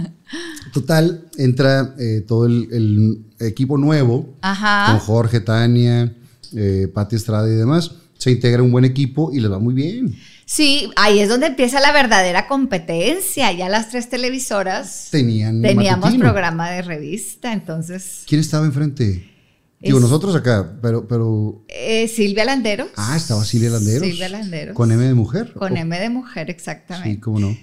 Total, 0.72 1.28
entra 1.36 1.94
eh, 1.98 2.24
todo 2.26 2.46
el, 2.46 2.68
el 2.72 3.46
equipo 3.46 3.76
nuevo 3.76 4.22
con 4.26 4.34
Ajá. 4.40 4.98
Jorge, 5.00 5.40
Tania, 5.40 6.14
eh, 6.54 6.88
Pati 6.94 7.16
Estrada 7.16 7.46
y 7.46 7.54
demás. 7.56 7.90
Se 8.16 8.30
integra 8.30 8.62
un 8.62 8.72
buen 8.72 8.84
equipo 8.86 9.30
y 9.34 9.40
les 9.40 9.50
va 9.52 9.58
muy 9.58 9.74
bien. 9.74 10.14
Sí, 10.50 10.88
ahí 10.96 11.18
es 11.18 11.28
donde 11.28 11.48
empieza 11.48 11.78
la 11.78 11.92
verdadera 11.92 12.46
competencia. 12.48 13.52
Ya 13.52 13.68
las 13.68 13.90
tres 13.90 14.08
televisoras 14.08 15.08
Tenían 15.10 15.60
teníamos 15.60 16.06
matutino. 16.06 16.24
programa 16.24 16.70
de 16.70 16.80
revista, 16.80 17.52
entonces 17.52 18.22
¿Quién 18.26 18.40
estaba 18.40 18.64
enfrente? 18.64 19.30
Digo, 19.78 19.98
Es- 19.98 20.02
nosotros 20.02 20.34
acá, 20.34 20.78
pero, 20.80 21.06
pero. 21.06 21.64
eh, 21.68 22.08
Silvia 22.08 22.46
Landeros. 22.46 22.88
Ah, 22.96 23.14
estaba 23.16 23.44
Silvia 23.44 23.68
Landeros. 23.70 24.08
Silvia 24.08 24.28
Landeros. 24.30 24.74
Con 24.74 24.90
M 24.90 25.04
de 25.04 25.12
mujer. 25.12 25.52
Con 25.52 25.76
M 25.76 25.98
de 26.00 26.08
mujer, 26.08 26.48
exactamente. 26.48 27.10
Sí, 27.16 27.20
cómo 27.20 27.40
no. 27.40 27.56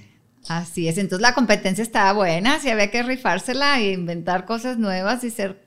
Así 0.48 0.88
es, 0.88 1.00
entonces 1.00 1.24
la 1.24 1.34
competencia 1.34 1.82
estaba 1.82 2.14
buena, 2.14 2.60
sí 2.60 2.70
había 2.70 2.92
que 2.92 3.02
rifársela 3.02 3.82
e 3.82 3.94
inventar 3.94 4.46
cosas 4.46 4.78
nuevas 4.78 5.24
y 5.24 5.32
ser 5.32 5.60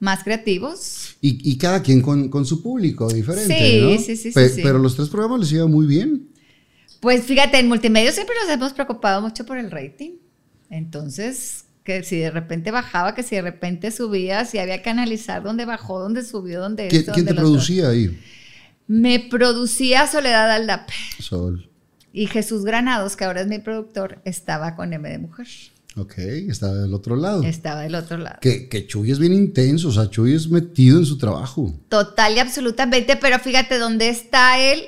más 0.00 0.24
creativos. 0.24 1.16
Y, 1.20 1.38
y 1.48 1.58
cada 1.58 1.82
quien 1.82 2.00
con, 2.00 2.30
con 2.30 2.46
su 2.46 2.62
público 2.62 3.08
diferente. 3.12 3.54
Sí, 3.54 3.80
¿no? 3.82 3.90
sí, 3.98 4.16
sí, 4.16 4.16
sí, 4.16 4.30
Pe- 4.32 4.48
sí. 4.48 4.60
Pero 4.62 4.78
los 4.78 4.96
tres 4.96 5.10
programas 5.10 5.40
les 5.40 5.52
iba 5.52 5.66
muy 5.66 5.86
bien. 5.86 6.30
Pues 7.02 7.24
fíjate, 7.24 7.58
en 7.58 7.66
multimedia 7.66 8.12
siempre 8.12 8.36
nos 8.40 8.48
hemos 8.48 8.72
preocupado 8.72 9.20
mucho 9.20 9.44
por 9.44 9.58
el 9.58 9.72
rating. 9.72 10.12
Entonces, 10.70 11.64
que 11.84 12.02
si 12.04 12.16
de 12.18 12.30
repente 12.30 12.70
bajaba, 12.70 13.14
que 13.14 13.22
si 13.24 13.34
de 13.36 13.42
repente 13.42 13.90
subía, 13.90 14.44
si 14.44 14.58
había 14.58 14.82
que 14.82 14.90
analizar 14.90 15.42
dónde 15.42 15.64
bajó, 15.64 15.98
dónde 16.00 16.24
subió, 16.24 16.60
dónde 16.60 16.88
¿Qui- 16.88 16.98
esto, 17.00 17.12
¿Quién 17.12 17.26
te 17.26 17.34
dónde 17.34 17.42
producía 17.42 17.88
ahí? 17.88 18.18
Me 18.86 19.18
producía 19.20 20.06
Soledad 20.06 20.50
Aldape 20.50 20.92
Sol. 21.18 21.68
y 22.12 22.26
Jesús 22.28 22.64
Granados, 22.64 23.16
que 23.16 23.24
ahora 23.24 23.40
es 23.40 23.48
mi 23.48 23.58
productor, 23.58 24.20
estaba 24.24 24.76
con 24.76 24.92
M 24.92 25.08
de 25.10 25.18
Mujer. 25.18 25.48
Ok, 25.96 26.14
estaba 26.18 26.74
del 26.74 26.94
otro 26.94 27.16
lado. 27.16 27.42
Estaba 27.42 27.82
del 27.82 27.96
otro 27.96 28.16
lado. 28.16 28.38
Que, 28.40 28.68
que 28.68 28.86
Chuy 28.86 29.10
es 29.10 29.18
bien 29.18 29.34
intenso, 29.34 29.88
o 29.88 29.92
sea, 29.92 30.08
Chuy 30.08 30.34
es 30.34 30.48
metido 30.48 30.98
en 30.98 31.04
su 31.04 31.18
trabajo. 31.18 31.74
Total 31.88 32.34
y 32.34 32.38
absolutamente, 32.38 33.16
pero 33.16 33.38
fíjate 33.40 33.76
dónde 33.78 34.08
está 34.08 34.58
él. 34.58 34.84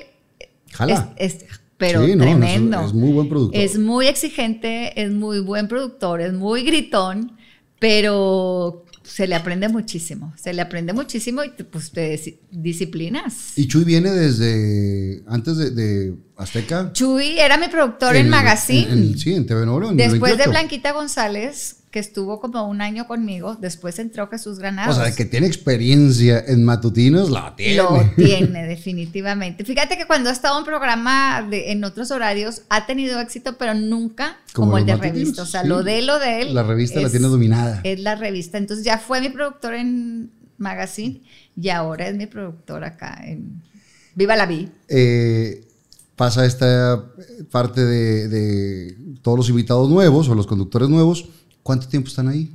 Jala. 0.71 1.13
Es, 1.17 1.35
es- 1.35 1.45
pero 1.77 2.05
Sí, 2.05 2.15
no, 2.15 2.23
no, 2.25 2.31
es- 2.31 2.37
tremendo. 2.39 2.85
es 2.85 2.93
muy 2.93 3.11
buen 3.11 3.27
productor. 3.29 3.61
Es 3.61 3.77
muy 3.77 4.07
exigente, 4.07 4.99
es 5.01 5.11
muy 5.11 5.39
buen 5.39 5.67
productor, 5.67 6.21
es 6.21 6.33
muy 6.33 6.63
gritón, 6.63 7.37
pero 7.79 8.83
se 9.03 9.27
le 9.27 9.35
aprende 9.35 9.69
muchísimo. 9.69 10.33
Se 10.35 10.51
le 10.53 10.61
aprende 10.61 10.91
muchísimo 10.93 11.43
y 11.43 11.51
te- 11.51 11.63
pues 11.63 11.91
te 11.91 12.15
dis- 12.17 12.37
disciplinas. 12.51 13.57
Y 13.57 13.67
Chuy 13.67 13.83
viene 13.83 14.09
desde 14.11 15.23
antes 15.27 15.57
de, 15.57 15.69
de 15.71 16.15
Azteca. 16.37 16.91
Chuy 16.93 17.37
era 17.39 17.57
mi 17.57 17.67
productor 17.67 18.15
en, 18.15 18.29
Magazine. 18.29 18.91
en- 18.91 18.97
en- 19.09 19.17
sí, 19.19 19.33
en 19.33 19.45
TV 19.45 19.65
Después 19.95 20.31
de 20.33 20.37
28. 20.45 20.49
Blanquita 20.49 20.91
González, 20.93 21.77
que 21.95 21.99
estuvo 21.99 22.41
como 22.41 22.67
un 22.67 22.81
año 22.81 23.07
conmigo, 23.07 23.55
después 23.55 23.99
entró 23.99 24.27
Jesús 24.27 24.59
Granados. 24.59 24.97
O 24.97 25.01
sea, 25.01 25.15
que 25.15 25.23
tiene 25.23 25.47
experiencia 25.47 26.43
en 26.45 26.61
matutinos, 26.65 27.29
la 27.29 27.55
tiene. 27.55 27.77
Lo 27.77 28.01
tiene, 28.17 28.65
definitivamente. 28.67 29.63
Fíjate 29.63 29.97
que 29.97 30.05
cuando 30.05 30.29
ha 30.29 30.33
estado 30.33 30.59
en 30.59 30.65
programa 30.65 31.41
de- 31.49 31.71
en 31.71 31.85
otros 31.85 32.11
horarios, 32.11 32.63
ha 32.67 32.85
tenido 32.85 33.21
éxito, 33.21 33.57
pero 33.57 33.73
nunca 33.75 34.35
Como 34.51 34.71
como, 34.71 34.77
el 34.79 34.85
de 34.85 34.91
matutinos, 34.91 35.19
revista. 35.19 35.41
O 35.43 35.45
sea, 35.45 35.61
sí. 35.61 35.69
lo 35.69 35.83
de 35.83 36.01
lo 36.01 36.19
de 36.19 36.41
él. 36.41 36.53
La 36.53 36.63
revista 36.63 36.99
la 36.99 37.09
tiene 37.09 37.27
dominada. 37.27 37.79
Es 37.85 38.01
la 38.01 38.15
revista. 38.15 38.57
Entonces 38.57 38.83
ya 38.85 38.97
fue 38.97 39.21
mi 39.21 39.29
productor 39.29 39.73
en 39.75 40.31
Magazine 40.57 41.21
y 41.55 41.69
ahora 41.69 42.09
es 42.09 42.17
mi 42.17 42.25
productor 42.25 42.83
acá 42.83 43.21
en 43.25 43.61
Viva 44.15 44.35
la 44.35 44.45
Vi. 44.47 44.67
Eh, 44.89 45.65
pasa 46.17 46.45
esta 46.45 47.05
parte 47.51 47.85
de, 47.85 48.27
de 48.27 48.97
todos 49.21 49.37
los 49.37 49.47
invitados 49.49 49.89
nuevos 49.89 50.27
o 50.27 50.35
los 50.35 50.45
conductores 50.45 50.89
nuevos. 50.89 51.29
¿Cuánto 51.65 51.87
tiempo 51.87 52.09
están 52.09 52.27
ahí? 52.27 52.53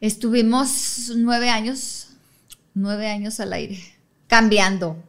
Estuvimos 0.00 1.10
nueve 1.16 1.50
años, 1.50 2.10
nueve 2.72 3.08
años 3.08 3.40
al 3.40 3.52
aire, 3.52 3.76
cambiando, 4.28 5.02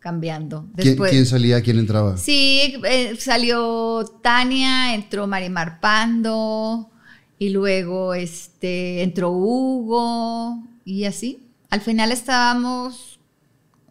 cambiando. 0.00 0.66
¿Quién, 0.74 0.96
quién 0.96 1.24
salía, 1.24 1.62
quién 1.62 1.78
entraba? 1.78 2.16
Sí, 2.16 2.74
eh, 2.84 3.14
salió 3.16 4.04
Tania, 4.24 4.92
entró 4.96 5.28
Marimar 5.28 5.78
Pando 5.78 6.90
y 7.38 7.50
luego 7.50 8.12
este, 8.12 9.04
entró 9.04 9.30
Hugo 9.30 10.60
y 10.84 11.04
así. 11.04 11.38
Al 11.70 11.80
final 11.80 12.10
estábamos 12.10 13.20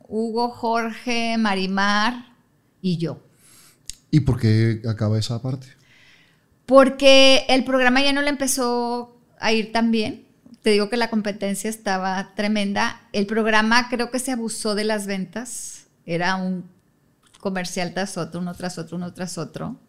Hugo, 0.10 0.50
Jorge, 0.50 1.38
Marimar 1.38 2.34
y 2.82 2.98
yo. 2.98 3.24
¿Y 4.12 4.20
por 4.20 4.38
qué 4.38 4.82
acaba 4.86 5.18
esa 5.18 5.42
parte? 5.42 5.68
Porque 6.68 7.46
el 7.48 7.64
programa 7.64 8.04
ya 8.04 8.14
no 8.14 8.22
le 8.22 8.30
empezó 8.30 9.18
a 9.40 9.54
ir 9.54 9.72
tan 9.72 9.90
bien. 9.90 10.28
Te 10.62 10.72
digo 10.72 10.90
que 10.90 10.98
la 10.98 11.10
competencia 11.10 11.70
estaba 11.70 12.36
tremenda. 12.36 13.02
El 13.14 13.26
programa 13.26 13.88
creo 13.90 14.12
que 14.12 14.20
se 14.20 14.34
abusó 14.34 14.76
de 14.76 14.84
las 14.84 15.08
ventas. 15.08 15.88
Era 16.06 16.36
un 16.36 16.66
comercial 17.40 17.94
tras 17.94 18.18
otro, 18.18 18.42
uno 18.42 18.54
tras 18.54 18.78
otro, 18.78 18.98
uno 18.98 19.14
tras 19.14 19.38
otro. 19.38 19.80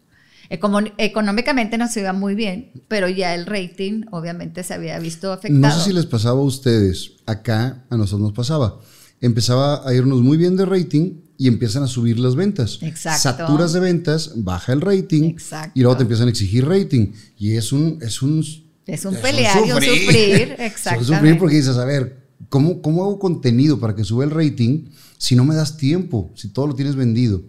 Económicamente 0.49 1.77
nos 1.77 1.95
iba 1.97 2.13
muy 2.13 2.33
bien, 2.33 2.71
pero 2.87 3.09
ya 3.09 3.35
el 3.35 3.45
rating 3.45 4.05
obviamente 4.11 4.63
se 4.63 4.73
había 4.73 4.97
visto 4.99 5.33
afectado. 5.33 5.61
No 5.61 5.71
sé 5.71 5.89
si 5.89 5.93
les 5.93 6.05
pasaba 6.05 6.39
a 6.39 6.43
ustedes, 6.43 7.17
acá 7.25 7.83
a 7.89 7.97
nosotros 7.97 8.21
nos 8.21 8.33
pasaba. 8.33 8.79
Empezaba 9.21 9.87
a 9.87 9.93
irnos 9.93 10.21
muy 10.21 10.37
bien 10.37 10.55
de 10.55 10.65
rating 10.65 11.28
y 11.39 11.47
empiezan 11.47 11.83
a 11.83 11.87
subir 11.87 12.19
las 12.19 12.35
ventas. 12.35 12.79
Exacto. 12.81 13.21
Saturas 13.23 13.71
de 13.71 13.79
ventas, 13.79 14.33
baja 14.35 14.73
el 14.73 14.81
rating 14.81 15.23
Exacto. 15.23 15.71
y 15.73 15.81
luego 15.81 15.95
te 15.95 16.03
empiezan 16.03 16.27
a 16.27 16.31
exigir 16.31 16.67
rating. 16.67 17.13
Y 17.37 17.53
es 17.55 17.71
un... 17.71 17.97
Es 18.01 18.21
un, 18.21 18.43
Es 18.85 19.05
un 19.05 19.15
pelear 19.15 19.65
y 19.65 19.71
un 19.71 19.81
sufrir, 19.81 20.51
Es 20.51 20.59
un 20.59 20.65
exactamente. 20.65 21.05
sufrir 21.15 21.37
porque 21.39 21.55
dices, 21.55 21.77
a 21.77 21.85
ver, 21.85 22.27
¿cómo, 22.49 22.81
¿cómo 22.81 23.03
hago 23.03 23.19
contenido 23.19 23.79
para 23.79 23.95
que 23.95 24.03
sube 24.03 24.25
el 24.25 24.31
rating 24.31 24.89
si 25.17 25.37
no 25.37 25.45
me 25.45 25.55
das 25.55 25.77
tiempo, 25.77 26.29
si 26.35 26.49
todo 26.49 26.67
lo 26.67 26.75
tienes 26.75 26.95
vendido? 26.95 27.41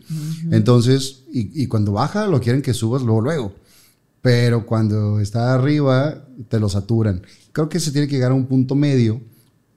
Entonces, 0.53 1.25
y, 1.33 1.63
y 1.63 1.67
cuando 1.67 1.91
baja 1.91 2.29
lo 2.29 2.41
quieren 2.41 2.63
que 2.63 2.73
subas 2.73 3.03
luego, 3.03 3.21
luego. 3.23 3.55
Pero 4.23 4.67
cuando 4.67 5.19
está 5.19 5.53
arriba, 5.53 6.29
te 6.49 6.61
lo 6.61 6.69
saturan. 6.69 7.23
Creo 7.51 7.69
que 7.69 7.81
se 7.81 7.91
tiene 7.91 8.07
que 8.07 8.15
llegar 8.15 8.31
a 8.31 8.35
un 8.35 8.47
punto 8.47 8.77
medio, 8.77 9.21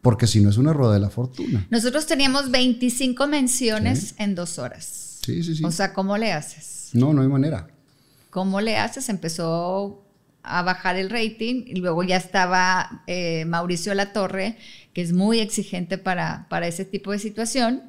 porque 0.04 0.28
si 0.28 0.42
no 0.42 0.50
es 0.50 0.58
una 0.58 0.74
rueda 0.74 0.94
de 0.94 1.00
la 1.00 1.10
fortuna. 1.10 1.66
Nosotros 1.72 2.06
teníamos 2.06 2.52
25 2.52 3.26
menciones 3.28 4.16
en 4.18 4.36
dos 4.36 4.60
horas. 4.60 5.20
Sí, 5.26 5.42
sí, 5.42 5.56
sí. 5.56 5.64
O 5.64 5.72
sea, 5.72 5.94
¿cómo 5.94 6.18
le 6.18 6.34
haces? 6.34 6.90
no, 6.92 7.14
no 7.14 7.24
hay 7.24 7.30
manera. 7.30 7.68
¿Cómo 8.30 8.60
le 8.60 8.78
haces? 8.78 9.08
Empezó 9.08 10.04
a 10.44 10.62
bajar 10.62 10.98
el 10.98 11.10
rating 11.10 11.64
y 11.66 11.76
luego 11.76 12.04
ya 12.04 12.18
estaba 12.18 13.04
eh, 13.08 13.46
Mauricio 13.46 13.94
Latorre, 13.94 14.58
que 14.94 15.02
es 15.02 15.14
muy 15.14 15.40
exigente 15.40 15.98
para, 15.98 16.48
para 16.50 16.68
ese 16.68 16.84
tipo 16.84 17.14
de 17.14 17.20
situación. 17.20 17.84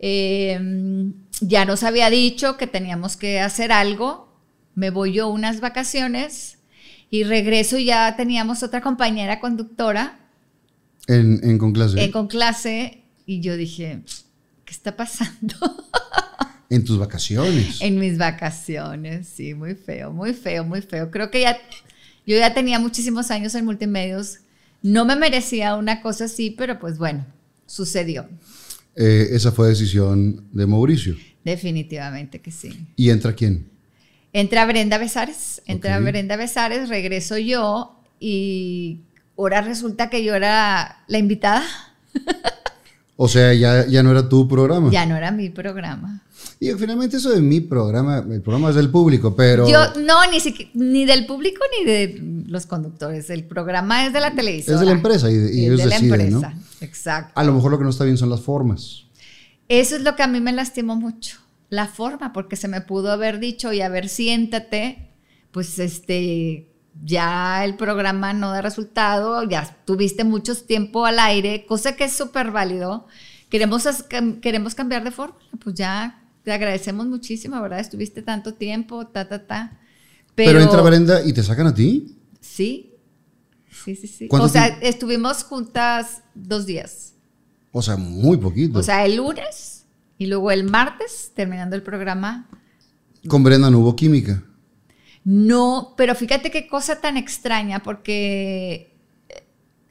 Eh, 0.00 1.10
ya 1.40 1.64
nos 1.64 1.84
había 1.84 2.10
dicho 2.10 2.58
que 2.58 2.66
teníamos 2.66 3.16
que 3.16 3.40
hacer 3.40 3.72
algo. 3.72 4.28
Me 4.74 4.90
voy 4.90 5.14
yo 5.14 5.28
unas 5.28 5.60
vacaciones 5.60 6.58
y 7.08 7.24
regreso 7.24 7.78
y 7.78 7.86
ya 7.86 8.14
teníamos 8.14 8.62
otra 8.62 8.82
compañera 8.82 9.40
conductora 9.40 10.23
En, 11.06 11.40
en 11.42 11.58
con 11.58 11.72
clase. 11.72 12.02
eh, 12.02 12.10
con 12.10 12.28
clase 12.28 13.02
y 13.26 13.40
yo 13.40 13.56
dije, 13.56 14.00
¿qué 14.64 14.72
está 14.72 14.96
pasando? 14.96 15.54
en 16.70 16.84
tus 16.84 16.98
vacaciones. 16.98 17.80
En 17.80 17.98
mis 17.98 18.18
vacaciones, 18.18 19.28
sí, 19.28 19.54
muy 19.54 19.74
feo, 19.74 20.12
muy 20.12 20.32
feo, 20.32 20.64
muy 20.64 20.82
feo. 20.82 21.10
Creo 21.10 21.30
que 21.30 21.42
ya, 21.42 21.58
yo 22.26 22.36
ya 22.36 22.54
tenía 22.54 22.78
muchísimos 22.78 23.30
años 23.30 23.54
en 23.54 23.64
multimedios. 23.64 24.38
No 24.82 25.04
me 25.04 25.16
merecía 25.16 25.76
una 25.76 26.00
cosa 26.02 26.24
así, 26.24 26.50
pero 26.50 26.78
pues 26.78 26.98
bueno, 26.98 27.24
sucedió. 27.66 28.28
Eh, 28.96 29.28
esa 29.32 29.52
fue 29.52 29.68
decisión 29.68 30.46
de 30.52 30.66
Mauricio. 30.66 31.16
Definitivamente 31.44 32.40
que 32.40 32.50
sí. 32.50 32.86
¿Y 32.96 33.10
entra 33.10 33.34
quién? 33.34 33.66
Entra 34.32 34.66
Brenda 34.66 34.98
Besares, 34.98 35.62
entra. 35.66 36.00
Brenda 36.00 36.36
Besares, 36.36 36.88
regreso 36.88 37.38
yo 37.38 38.00
y 38.18 39.00
ahora 39.36 39.60
resulta 39.62 40.10
que 40.10 40.24
yo 40.24 40.34
era 40.34 41.04
la 41.06 41.18
invitada. 41.18 41.64
O 43.16 43.28
sea, 43.28 43.54
ya, 43.54 43.86
ya 43.86 44.02
no 44.02 44.10
era 44.10 44.28
tu 44.28 44.48
programa. 44.48 44.90
Ya 44.90 45.06
no 45.06 45.16
era 45.16 45.30
mi 45.30 45.48
programa. 45.48 46.22
Y 46.58 46.70
finalmente 46.72 47.16
eso 47.18 47.30
de 47.30 47.40
mi 47.40 47.60
programa, 47.60 48.18
el 48.18 48.40
programa 48.42 48.70
es 48.70 48.74
del 48.76 48.90
público, 48.90 49.36
pero... 49.36 49.68
Yo, 49.68 49.78
no, 50.00 50.28
ni, 50.30 50.38
siqui- 50.38 50.70
ni 50.74 51.04
del 51.04 51.26
público 51.26 51.60
ni 51.78 51.84
de 51.86 52.44
los 52.48 52.66
conductores. 52.66 53.30
El 53.30 53.44
programa 53.44 54.06
es 54.06 54.12
de 54.12 54.20
la 54.20 54.34
televisión. 54.34 54.74
Es 54.74 54.80
de 54.80 54.86
la 54.86 54.92
empresa 54.92 55.30
y- 55.30 55.34
y 55.34 55.66
ellos 55.66 55.80
es 55.80 55.84
de 55.86 55.90
deciden, 55.90 56.10
la 56.10 56.16
¿no? 56.40 56.46
empresa. 56.46 56.58
Exacto. 56.80 57.32
A 57.38 57.44
lo 57.44 57.52
mejor 57.54 57.70
lo 57.70 57.78
que 57.78 57.84
no 57.84 57.90
está 57.90 58.04
bien 58.04 58.16
son 58.18 58.30
las 58.30 58.40
formas. 58.40 59.04
Eso 59.68 59.96
es 59.96 60.02
lo 60.02 60.16
que 60.16 60.22
a 60.22 60.26
mí 60.26 60.40
me 60.40 60.52
lastimó 60.52 60.96
mucho. 60.96 61.38
La 61.70 61.86
forma, 61.86 62.32
porque 62.32 62.56
se 62.56 62.68
me 62.68 62.80
pudo 62.80 63.10
haber 63.12 63.38
dicho 63.40 63.72
y 63.72 63.80
a 63.80 63.88
ver, 63.88 64.08
siéntate, 64.08 65.10
pues 65.50 65.78
este, 65.78 66.68
ya 67.02 67.64
el 67.64 67.76
programa 67.76 68.32
no 68.32 68.50
da 68.50 68.62
resultado, 68.62 69.42
ya 69.42 69.76
tuviste 69.84 70.24
mucho 70.24 70.54
tiempo 70.56 71.06
al 71.06 71.18
aire, 71.18 71.66
cosa 71.66 71.96
que 71.96 72.04
es 72.04 72.12
súper 72.12 72.50
válido. 72.50 73.06
Queremos, 73.48 73.84
queremos 74.40 74.74
cambiar 74.74 75.04
de 75.04 75.10
forma, 75.10 75.36
pues 75.62 75.74
ya 75.74 76.22
te 76.42 76.52
agradecemos 76.52 77.06
muchísimo, 77.06 77.60
¿verdad? 77.60 77.80
Estuviste 77.80 78.22
tanto 78.22 78.54
tiempo, 78.54 79.06
ta, 79.06 79.28
ta, 79.28 79.46
ta. 79.46 79.80
Pero, 80.34 80.60
entra 80.60 80.82
Brenda 80.82 81.24
y 81.24 81.32
te 81.32 81.42
sacan 81.42 81.68
a 81.68 81.74
ti. 81.74 82.16
Sí, 82.40 82.92
sí, 83.70 83.96
sí, 83.96 84.06
sí. 84.06 84.28
¿Cuánto 84.28 84.46
O 84.46 84.48
sea, 84.48 84.66
tiempo? 84.66 84.86
estuvimos 84.86 85.44
juntas 85.44 86.22
dos 86.34 86.66
días. 86.66 87.14
O 87.72 87.82
sea, 87.82 87.96
muy 87.96 88.36
poquito. 88.36 88.78
O 88.78 88.82
sea, 88.82 89.04
el 89.04 89.16
lunes 89.16 89.86
y 90.18 90.26
luego 90.26 90.50
el 90.50 90.64
martes, 90.64 91.32
terminando 91.34 91.76
el 91.76 91.82
programa. 91.82 92.48
Con 93.26 93.42
Brenda 93.42 93.70
no 93.70 93.80
hubo 93.80 93.96
química. 93.96 94.42
No, 95.24 95.94
pero 95.96 96.14
fíjate 96.14 96.50
qué 96.50 96.66
cosa 96.68 97.00
tan 97.00 97.16
extraña, 97.16 97.82
porque 97.82 98.94
eh, 99.28 99.42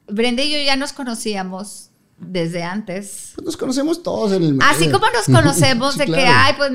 Brenda 0.08 0.44
y 0.44 0.52
yo 0.52 0.58
ya 0.64 0.76
nos 0.76 0.94
conocíamos 0.94 1.90
desde 2.18 2.64
antes. 2.64 3.32
Pues 3.36 3.46
nos 3.46 3.58
conocemos 3.58 4.04
todos 4.04 4.32
en 4.32 4.44
el 4.44 4.54
medio. 4.54 4.72
Así 4.72 4.90
como 4.92 5.08
nos 5.10 5.26
conocemos 5.26 5.94
Sí, 5.98 6.00
de 6.00 6.06
que, 6.06 6.26
ay, 6.26 6.54
pues 6.56 6.72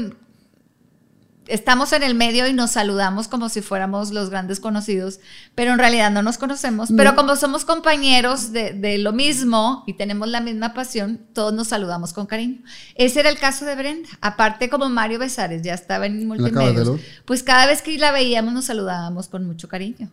estamos 1.49 1.93
en 1.93 2.03
el 2.03 2.15
medio 2.15 2.47
y 2.47 2.53
nos 2.53 2.73
saludamos 2.73 3.29
como 3.29 3.49
si 3.49 3.63
fuéramos 3.63 4.11
los 4.13 4.31
grandes 4.31 4.61
conocidos, 4.61 5.21
pero 5.55 5.73
en 5.73 5.79
realidad 5.79 6.11
no 6.11 6.23
nos 6.23 6.39
conocemos. 6.39 6.91
Pero 6.97 7.17
como 7.17 7.37
somos 7.37 7.65
compañeros 7.65 8.53
de, 8.53 8.73
de 8.73 8.99
lo 8.99 9.13
mismo 9.13 9.85
y 9.87 9.95
tenemos 9.95 10.29
la 10.29 10.41
misma 10.41 10.75
pasión, 10.75 11.21
todos 11.33 11.53
nos 11.53 11.69
saludamos 11.69 12.13
con 12.13 12.27
cariño. 12.27 12.63
Ese 12.95 13.21
era 13.21 13.31
el 13.31 13.39
caso 13.39 13.65
de 13.65 13.75
Brenda. 13.75 14.09
Aparte, 14.21 14.69
como 14.69 14.89
Mario 14.89 15.19
Besares 15.19 15.63
ya 15.63 15.75
estaba 15.75 16.07
en 16.07 16.27
multimedios, 16.27 16.85
Caballo. 16.89 16.99
pues 17.25 17.43
cada 17.43 17.67
vez 17.67 17.83
que 17.83 17.99
la 17.99 18.13
veíamos 18.13 18.53
nos 18.53 18.67
saludábamos 18.67 19.29
con 19.29 19.47
mucho 19.47 19.69
cariño. 19.69 20.11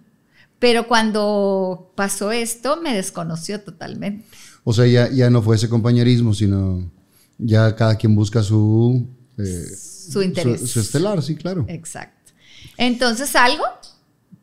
Pero 0.57 0.87
cuando 0.87 1.91
pasó 1.95 2.31
esto, 2.31 2.79
me 2.81 2.95
desconoció 2.95 3.61
totalmente. 3.61 4.25
O 4.63 4.73
sea, 4.73 4.87
ya, 4.87 5.09
ya 5.11 5.29
no 5.29 5.41
fue 5.41 5.57
ese 5.57 5.69
compañerismo, 5.69 6.33
sino 6.33 6.89
ya 7.37 7.75
cada 7.75 7.95
quien 7.95 8.15
busca 8.15 8.41
su... 8.41 9.07
eh, 9.37 9.65
Su 10.11 10.21
interés. 10.21 10.69
Su, 10.69 10.79
estelar, 10.79 11.21
sí, 11.21 11.35
claro. 11.35 11.65
Exacto. 11.67 12.31
Entonces 12.77 13.29
salgo, 13.29 13.63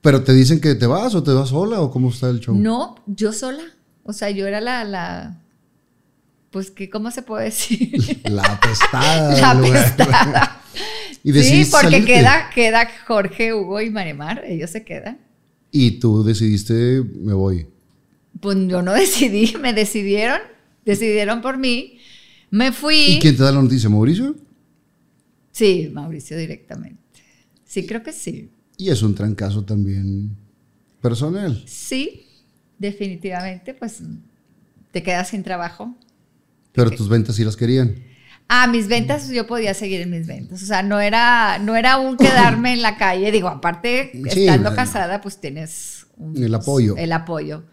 ¿Pero 0.02 0.24
te 0.24 0.34
dicen 0.34 0.60
que 0.60 0.74
te 0.74 0.86
vas 0.86 1.14
o 1.14 1.22
te 1.22 1.30
vas 1.30 1.50
sola 1.50 1.80
o 1.80 1.90
cómo 1.90 2.10
está 2.10 2.28
el 2.28 2.40
show? 2.40 2.56
No, 2.56 2.96
yo 3.06 3.32
sola. 3.32 3.62
O 4.02 4.12
sea, 4.12 4.30
yo 4.30 4.48
era 4.48 4.60
la, 4.60 4.82
la 4.82 5.40
pues 6.50 6.72
que, 6.72 6.90
¿cómo 6.90 7.10
se 7.12 7.22
puede 7.22 7.46
decir? 7.46 8.20
La 8.24 8.42
apestada. 8.52 9.40
la 9.40 9.50
apestada. 9.52 10.58
Y 11.24 11.32
sí, 11.34 11.68
porque 11.70 11.86
salirte. 11.86 12.06
queda, 12.06 12.50
queda 12.52 12.88
Jorge, 13.06 13.54
Hugo 13.54 13.80
y 13.80 13.90
Maremar, 13.90 14.42
ellos 14.44 14.70
se 14.70 14.82
quedan. 14.84 15.20
Y 15.70 16.00
tú 16.00 16.24
decidiste, 16.24 17.00
me 17.20 17.32
voy. 17.32 17.68
Pues 18.40 18.56
yo 18.66 18.82
no 18.82 18.92
decidí, 18.92 19.54
me 19.60 19.72
decidieron, 19.72 20.40
decidieron 20.84 21.40
por 21.40 21.58
mí. 21.58 21.98
Me 22.50 22.72
fui. 22.72 22.96
¿Y 22.96 23.18
quién 23.20 23.36
te 23.36 23.44
da 23.44 23.52
la 23.52 23.62
noticia? 23.62 23.88
¿Mauricio? 23.88 24.34
Sí, 25.52 25.90
Mauricio 25.92 26.36
directamente. 26.36 27.00
Sí, 27.64 27.86
creo 27.86 28.02
que 28.02 28.12
sí. 28.12 28.50
Y 28.76 28.90
es 28.90 29.02
un 29.02 29.14
trancazo 29.14 29.64
también 29.64 30.36
personal. 31.00 31.62
Sí, 31.66 32.26
definitivamente, 32.78 33.74
pues 33.74 34.02
te 34.90 35.02
quedas 35.02 35.28
sin 35.28 35.42
trabajo. 35.42 35.94
Pero 36.72 36.90
tus 36.90 37.08
ventas 37.08 37.36
sí 37.36 37.44
las 37.44 37.56
querían. 37.56 37.94
Ah, 38.48 38.66
mis 38.66 38.88
ventas, 38.88 39.28
yo 39.30 39.46
podía 39.46 39.72
seguir 39.72 40.00
en 40.02 40.10
mis 40.10 40.26
ventas. 40.26 40.62
O 40.62 40.66
sea, 40.66 40.82
no 40.82 41.00
era, 41.00 41.58
no 41.58 41.76
era 41.76 41.96
un 41.98 42.16
quedarme 42.16 42.72
en 42.74 42.82
la 42.82 42.96
calle. 42.96 43.30
Digo, 43.30 43.48
aparte, 43.48 44.10
Sí, 44.12 44.46
estando 44.46 44.74
casada, 44.74 45.20
pues 45.20 45.40
tienes 45.40 46.06
un- 46.16 46.36
El 46.42 46.54
apoyo. 46.54 46.96
El 46.96 47.12
apoyo. 47.12 47.64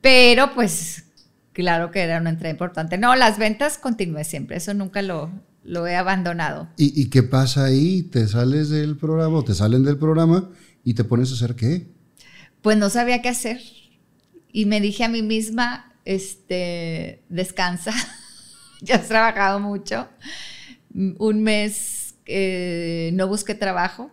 Pero, 0.00 0.52
pues, 0.54 1.04
claro 1.52 1.90
que 1.90 2.00
era 2.00 2.20
una 2.20 2.30
entrada 2.30 2.50
importante. 2.50 2.98
No, 2.98 3.14
las 3.14 3.38
ventas 3.38 3.78
continué 3.78 4.24
siempre. 4.24 4.56
Eso 4.56 4.74
nunca 4.74 5.02
lo, 5.02 5.30
lo 5.64 5.86
he 5.86 5.96
abandonado. 5.96 6.68
¿Y, 6.76 7.00
y 7.00 7.08
qué 7.10 7.22
pasa 7.22 7.64
ahí? 7.64 8.02
¿Te 8.04 8.28
sales 8.28 8.68
del 8.68 8.96
programa 8.96 9.38
o 9.38 9.44
te 9.44 9.54
salen 9.54 9.82
del 9.82 9.98
programa 9.98 10.50
y 10.84 10.94
te 10.94 11.04
pones 11.04 11.30
a 11.30 11.34
hacer 11.34 11.56
qué? 11.56 11.88
Pues 12.62 12.76
no 12.78 12.90
sabía 12.90 13.20
qué 13.22 13.30
hacer. 13.30 13.60
Y 14.52 14.66
me 14.66 14.80
dije 14.80 15.04
a 15.04 15.08
mí 15.08 15.22
misma, 15.22 15.92
este, 16.04 17.22
descansa. 17.28 17.92
ya 18.82 18.96
has 18.96 19.08
trabajado 19.08 19.58
mucho. 19.60 20.08
Un 21.18 21.42
mes 21.42 22.14
eh, 22.26 23.10
no 23.14 23.26
busqué 23.26 23.54
trabajo. 23.54 24.10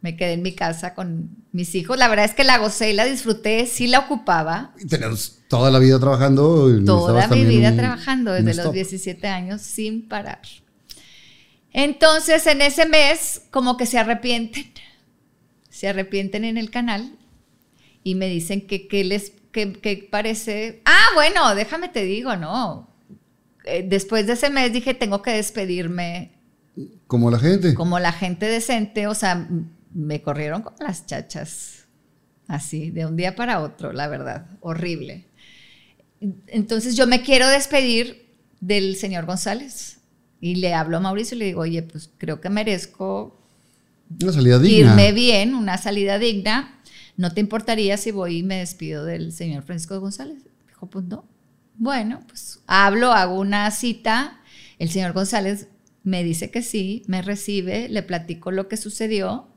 Me 0.00 0.16
quedé 0.16 0.34
en 0.34 0.42
mi 0.42 0.54
casa 0.54 0.94
con 0.94 1.30
mis 1.52 1.74
hijos. 1.74 1.98
La 1.98 2.06
verdad 2.08 2.26
es 2.26 2.34
que 2.34 2.44
la 2.44 2.58
gocé 2.58 2.90
y 2.90 2.94
la 2.94 3.04
disfruté. 3.04 3.66
Sí 3.66 3.86
la 3.88 4.00
ocupaba. 4.00 4.72
Tenías 4.88 5.40
toda 5.48 5.70
la 5.70 5.78
vida 5.78 5.98
trabajando. 5.98 6.74
y 6.74 6.84
Toda 6.84 7.26
mi 7.28 7.44
vida 7.44 7.70
un- 7.70 7.76
trabajando 7.76 8.32
desde 8.32 8.50
los 8.50 8.58
stop. 8.58 8.74
17 8.74 9.26
años 9.26 9.62
sin 9.62 10.06
parar. 10.08 10.40
Entonces, 11.78 12.46
en 12.46 12.62
ese 12.62 12.86
mes, 12.86 13.42
como 13.50 13.76
que 13.76 13.84
se 13.84 13.98
arrepienten. 13.98 14.64
Se 15.68 15.86
arrepienten 15.86 16.46
en 16.46 16.56
el 16.56 16.70
canal 16.70 17.18
y 18.02 18.14
me 18.14 18.28
dicen 18.28 18.66
que 18.66 18.88
qué 18.88 19.04
les 19.04 19.32
que, 19.52 19.74
que 19.74 20.08
parece. 20.10 20.80
Ah, 20.86 21.08
bueno, 21.14 21.54
déjame 21.54 21.90
te 21.90 22.02
digo, 22.04 22.34
no. 22.34 22.88
Eh, 23.66 23.84
Después 23.86 24.26
de 24.26 24.32
ese 24.32 24.48
mes 24.48 24.72
dije, 24.72 24.94
tengo 24.94 25.20
que 25.20 25.32
despedirme 25.32 26.32
Como 27.06 27.30
la 27.30 27.38
gente. 27.38 27.74
como 27.74 27.98
la 27.98 28.12
gente 28.12 28.46
decente, 28.46 29.06
o 29.06 29.14
sea, 29.14 29.46
me 29.92 30.22
corrieron 30.22 30.62
con 30.62 30.72
las 30.80 31.04
chachas, 31.04 31.84
así, 32.48 32.90
de 32.90 33.04
un 33.04 33.16
día 33.16 33.36
para 33.36 33.60
otro, 33.60 33.92
la 33.92 34.08
verdad, 34.08 34.46
horrible. 34.62 35.26
Entonces 36.46 36.96
yo 36.96 37.06
me 37.06 37.20
quiero 37.20 37.46
despedir 37.48 38.34
del 38.60 38.96
señor 38.96 39.26
González 39.26 39.95
y 40.46 40.54
le 40.56 40.74
hablo 40.74 40.96
a 40.96 41.00
Mauricio 41.00 41.34
y 41.34 41.38
le 41.40 41.44
digo, 41.46 41.62
oye, 41.62 41.82
pues 41.82 42.10
creo 42.18 42.40
que 42.40 42.48
merezco 42.50 43.36
Una 44.22 44.32
salida 44.32 44.58
digna. 44.60 44.90
irme 44.90 45.12
bien, 45.12 45.54
una 45.54 45.76
salida 45.76 46.18
digna. 46.18 46.80
¿No 47.16 47.32
te 47.32 47.40
importaría 47.40 47.96
si 47.96 48.12
voy 48.12 48.38
y 48.38 48.42
me 48.42 48.58
despido 48.58 49.04
del 49.04 49.32
señor 49.32 49.62
Francisco 49.64 49.98
González? 49.98 50.44
Dijo, 50.68 50.88
pues 50.88 51.04
no. 51.06 51.24
Bueno, 51.74 52.20
pues 52.28 52.60
hablo, 52.66 53.12
hago 53.12 53.40
una 53.40 53.70
cita. 53.70 54.40
El 54.78 54.88
señor 54.90 55.12
González 55.14 55.68
me 56.04 56.22
dice 56.22 56.50
que 56.50 56.62
sí, 56.62 57.02
me 57.08 57.22
recibe, 57.22 57.88
le 57.88 58.02
platico 58.02 58.50
lo 58.52 58.68
que 58.68 58.76
sucedió. 58.76 59.48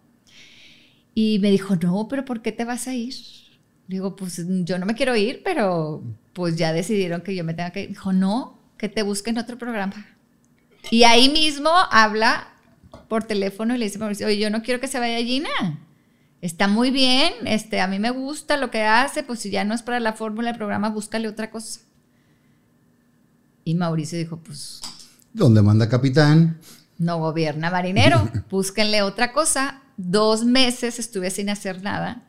Y 1.14 1.40
me 1.40 1.52
dijo, 1.52 1.76
no, 1.76 2.08
pero 2.08 2.26
¿por 2.26 2.42
qué 2.42 2.52
te 2.52 2.66
vas 2.66 2.88
a 2.88 2.96
ir? 2.96 3.14
Le 3.88 3.96
digo, 3.98 4.16
pues 4.16 4.44
yo 4.64 4.80
no 4.80 4.86
me 4.88 4.96
quiero 4.96 5.16
ir, 5.16 5.42
pero 5.44 6.04
pues 6.34 6.56
ya 6.56 6.74
decidieron 6.74 7.22
que 7.22 7.36
yo 7.36 7.44
me 7.44 7.54
tenga 7.54 7.72
que 7.72 7.84
ir. 7.84 7.90
Dijo, 7.90 8.12
no, 8.14 8.60
que 8.78 8.90
te 8.90 9.04
busquen 9.04 9.38
otro 9.38 9.58
programa. 9.58 10.06
Y 10.92 11.04
ahí 11.04 11.30
mismo 11.30 11.70
habla 11.92 12.48
por 13.08 13.24
teléfono 13.24 13.76
y 13.76 13.78
le 13.78 13.90
dice 13.90 14.26
oye, 14.26 14.38
yo 14.40 14.50
no 14.50 14.62
quiero 14.62 14.80
que 14.80 14.88
se 14.88 15.00
vaya 15.00 15.18
Gina. 15.20 15.50
Está 16.42 16.68
muy 16.70 16.90
bien, 16.90 17.34
este, 17.46 17.82
a 17.82 17.88
mí 17.88 18.00
me 18.00 18.12
gusta 18.12 18.56
lo 18.56 18.72
que 18.72 18.84
hace, 18.84 19.24
pues 19.24 19.40
si 19.40 19.50
ya 19.50 19.66
no 19.66 19.74
es 19.74 19.84
para 19.84 20.00
la 20.00 20.14
fórmula 20.14 20.50
del 20.50 20.58
programa, 20.58 20.90
búscale 20.90 21.28
otra 21.28 21.52
cosa. 21.52 21.82
Y 23.66 23.76
Mauricio 23.76 24.18
dijo, 24.18 24.38
pues 24.38 24.80
Donde 25.34 25.62
manda 25.62 25.90
capitán. 25.90 26.60
no 26.98 27.20
gobierna 27.20 27.70
marinero, 27.70 28.30
búsquenle 28.50 29.02
otra 29.02 29.34
cosa. 29.34 29.82
Dos 29.98 30.46
meses 30.46 30.98
estuve 30.98 31.30
sin 31.30 31.50
hacer 31.50 31.84
nada, 31.84 32.24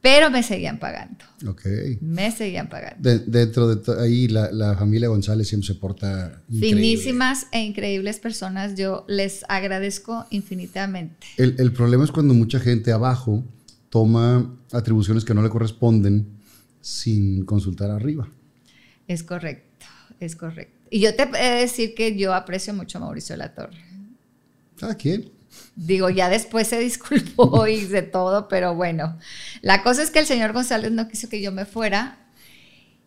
pero 0.00 0.30
me 0.30 0.42
seguían 0.42 0.78
pagando, 0.78 1.24
Ok. 1.48 1.62
me 2.00 2.30
seguían 2.30 2.68
pagando. 2.68 2.96
De- 3.08 3.18
dentro 3.20 3.74
de 3.74 4.00
ahí 4.02 4.28
la, 4.28 4.50
la 4.52 4.76
familia 4.76 5.08
González 5.08 5.48
siempre 5.48 5.66
se 5.66 5.74
porta 5.74 6.42
increíble. 6.48 6.76
Finísimas 6.76 7.46
e 7.52 7.60
increíbles 7.62 8.18
personas, 8.20 8.74
yo 8.76 9.04
les 9.08 9.44
agradezco 9.48 10.26
infinitamente. 10.30 11.26
El, 11.36 11.56
el 11.58 11.72
problema 11.72 12.04
es 12.04 12.12
cuando 12.12 12.32
mucha 12.34 12.60
gente 12.60 12.92
abajo 12.92 13.44
toma 13.90 14.54
atribuciones 14.72 15.24
que 15.24 15.34
no 15.34 15.42
le 15.42 15.48
corresponden 15.50 16.26
sin 16.80 17.44
consultar 17.44 17.90
arriba. 17.90 18.28
Es 19.08 19.22
correcto, 19.22 19.86
es 20.20 20.36
correcto. 20.36 20.74
Y 20.90 21.00
yo 21.00 21.14
te 21.14 21.22
he 21.24 21.26
de 21.54 21.60
decir 21.60 21.94
que 21.94 22.16
yo 22.16 22.32
aprecio 22.34 22.72
mucho 22.72 22.98
a 22.98 23.00
Mauricio 23.02 23.36
Latorre. 23.36 23.76
Cada 24.78 24.94
quien. 24.94 25.30
Digo, 25.76 26.10
ya 26.10 26.28
después 26.28 26.68
se 26.68 26.78
disculpó 26.78 27.66
y 27.68 27.84
de 27.84 28.02
todo, 28.02 28.48
pero 28.48 28.74
bueno. 28.74 29.18
La 29.62 29.82
cosa 29.82 30.02
es 30.02 30.10
que 30.10 30.18
el 30.20 30.26
señor 30.26 30.52
González 30.52 30.90
no 30.92 31.08
quiso 31.08 31.28
que 31.28 31.40
yo 31.40 31.52
me 31.52 31.64
fuera 31.64 32.18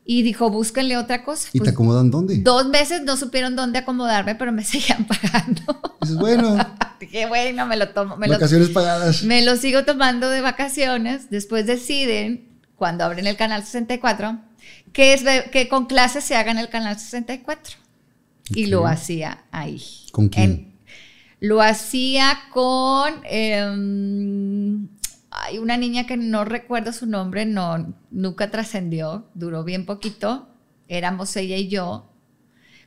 y 0.04 0.24
dijo, 0.24 0.50
búsquenle 0.50 0.98
otra 0.98 1.24
cosa. 1.24 1.50
¿Y 1.54 1.60
Pues, 1.60 1.70
te 1.70 1.74
acomodan 1.74 2.10
dónde? 2.12 2.40
Dos 2.40 2.68
meses 2.68 3.04
no 3.04 3.18
supieron 3.18 3.56
dónde 3.56 3.80
acomodarme, 3.80 4.36
pero 4.36 4.52
me 4.52 4.64
seguían 4.66 5.06
pagando. 5.06 5.62
Dices, 6.02 6.18
bueno, 6.18 6.58
Dije, 7.00 7.26
bueno, 7.26 7.66
me 7.66 7.78
lo 7.78 7.90
tomo. 7.90 8.16
Me 8.18 8.28
lo, 8.28 8.34
vacaciones 8.34 8.70
pagadas. 8.70 9.24
me 9.24 9.42
lo 9.44 9.56
sigo 9.58 9.86
tomando 9.86 10.30
de 10.30 10.42
vacaciones. 10.42 11.30
Después 11.32 11.66
deciden, 11.66 12.48
cuando 12.76 13.04
abren 13.04 13.26
el 13.26 13.36
canal 13.38 13.64
64, 13.64 14.40
que, 14.94 15.14
es, 15.14 15.24
que 15.52 15.68
con 15.68 15.86
clases 15.88 16.24
se 16.24 16.36
haga 16.36 16.52
en 16.52 16.60
el 16.60 16.70
canal 16.70 17.00
64. 17.00 17.78
Y 18.54 18.66
lo 18.68 18.86
hacía 18.86 19.46
ahí. 19.52 19.82
¿Con 20.12 20.30
quién? 20.30 20.52
En- 20.52 20.71
lo 21.42 21.62
hacía 21.62 22.38
con 22.54 23.16
em, 23.26 24.88
hay 25.32 25.58
una 25.58 25.76
niña 25.76 26.06
que 26.06 26.16
no 26.16 26.46
recuerdo 26.46 26.94
su 26.94 27.08
nombre, 27.08 27.46
no, 27.46 27.96
nunca 28.12 28.52
trascendió, 28.52 29.28
duró 29.34 29.64
bien 29.64 29.86
poquito. 29.86 30.48
Éramos 30.88 31.36
ella 31.36 31.58
y 31.58 31.68
yo, 31.68 32.12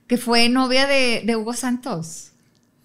que 0.07 0.19
fue 0.19 0.49
novia 0.49 0.87
de 0.87 1.37
Hugo 1.37 1.55
Santos. 1.55 2.34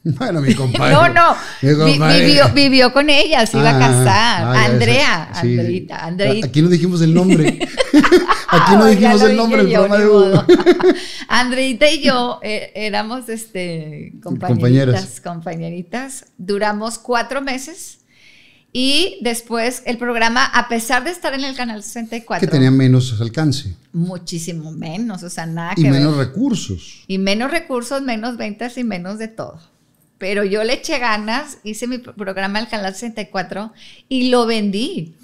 Bueno, 0.18 0.40
mi 0.42 0.56
compadre. 0.56 0.94
No, 0.94 1.10
no. 1.10 1.36
Mi 1.62 1.70
vi- 1.70 1.76
compadre. 1.76 2.26
vivió, 2.26 2.50
vivió 2.54 2.94
con 2.94 3.10
ella, 3.10 3.46
se 3.46 3.58
iba 3.58 3.70
a 3.72 3.76
Ah, 3.76 3.80
casar. 3.80 4.44
ah, 4.56 4.66
Andrea. 4.66 5.30
Sí. 5.42 5.60
Andreita, 5.60 6.06
Andreita. 6.06 6.48
Aquí 6.48 6.62
no 6.62 6.70
dijimos 6.70 7.02
el 7.02 7.14
nombre. 7.14 7.60
Aquí 8.48 8.76
no 8.76 8.86
dijimos 8.86 9.22
el 9.24 9.36
nombre 9.36 9.64
del 9.64 9.74
programa 9.74 9.98
de 9.98 10.08
Hugo. 10.08 10.46
Andreita 11.28 11.90
y 11.92 12.02
yo 12.02 12.40
eh, 12.42 12.72
éramos 12.76 13.30
este, 13.30 14.14
compañeritas, 14.24 14.58
Compañeras. 14.58 15.22
compañeritas. 15.22 16.26
Duramos 16.38 16.98
cuatro 16.98 17.42
meses 17.42 18.00
y 18.72 19.18
después 19.22 19.84
el 19.86 19.98
programa, 19.98 20.46
a 20.46 20.68
pesar 20.70 21.04
de 21.04 21.12
estar 21.12 21.34
en 21.34 21.44
el 21.44 21.56
canal 21.56 21.84
64, 21.84 22.40
Que 22.48 22.52
tenía 22.52 22.72
menos 22.72 23.20
alcance 23.20 23.76
muchísimo 23.92 24.72
menos, 24.72 25.24
o 25.24 25.30
sea, 25.30 25.46
nada 25.48 25.74
y 25.76 25.84
que 25.84 25.90
menos 25.92 26.16
ver. 26.18 26.28
recursos. 26.28 27.04
Y 27.08 27.18
menos 27.18 27.52
recursos, 27.52 28.02
menos 28.02 28.38
ventas 28.38 28.78
y 28.78 28.84
menos 28.84 29.18
de 29.20 29.28
todo. 29.28 29.60
Pero 30.20 30.44
yo 30.44 30.64
le 30.64 30.74
eché 30.74 31.00
ganas, 31.00 31.58
hice 31.64 31.88
mi 31.88 31.98
pro- 31.98 32.14
programa 32.14 32.60
al 32.60 32.70
canal 32.70 32.94
64 32.94 33.74
y 34.08 34.30
lo 34.30 34.46
vendí. 34.46 35.16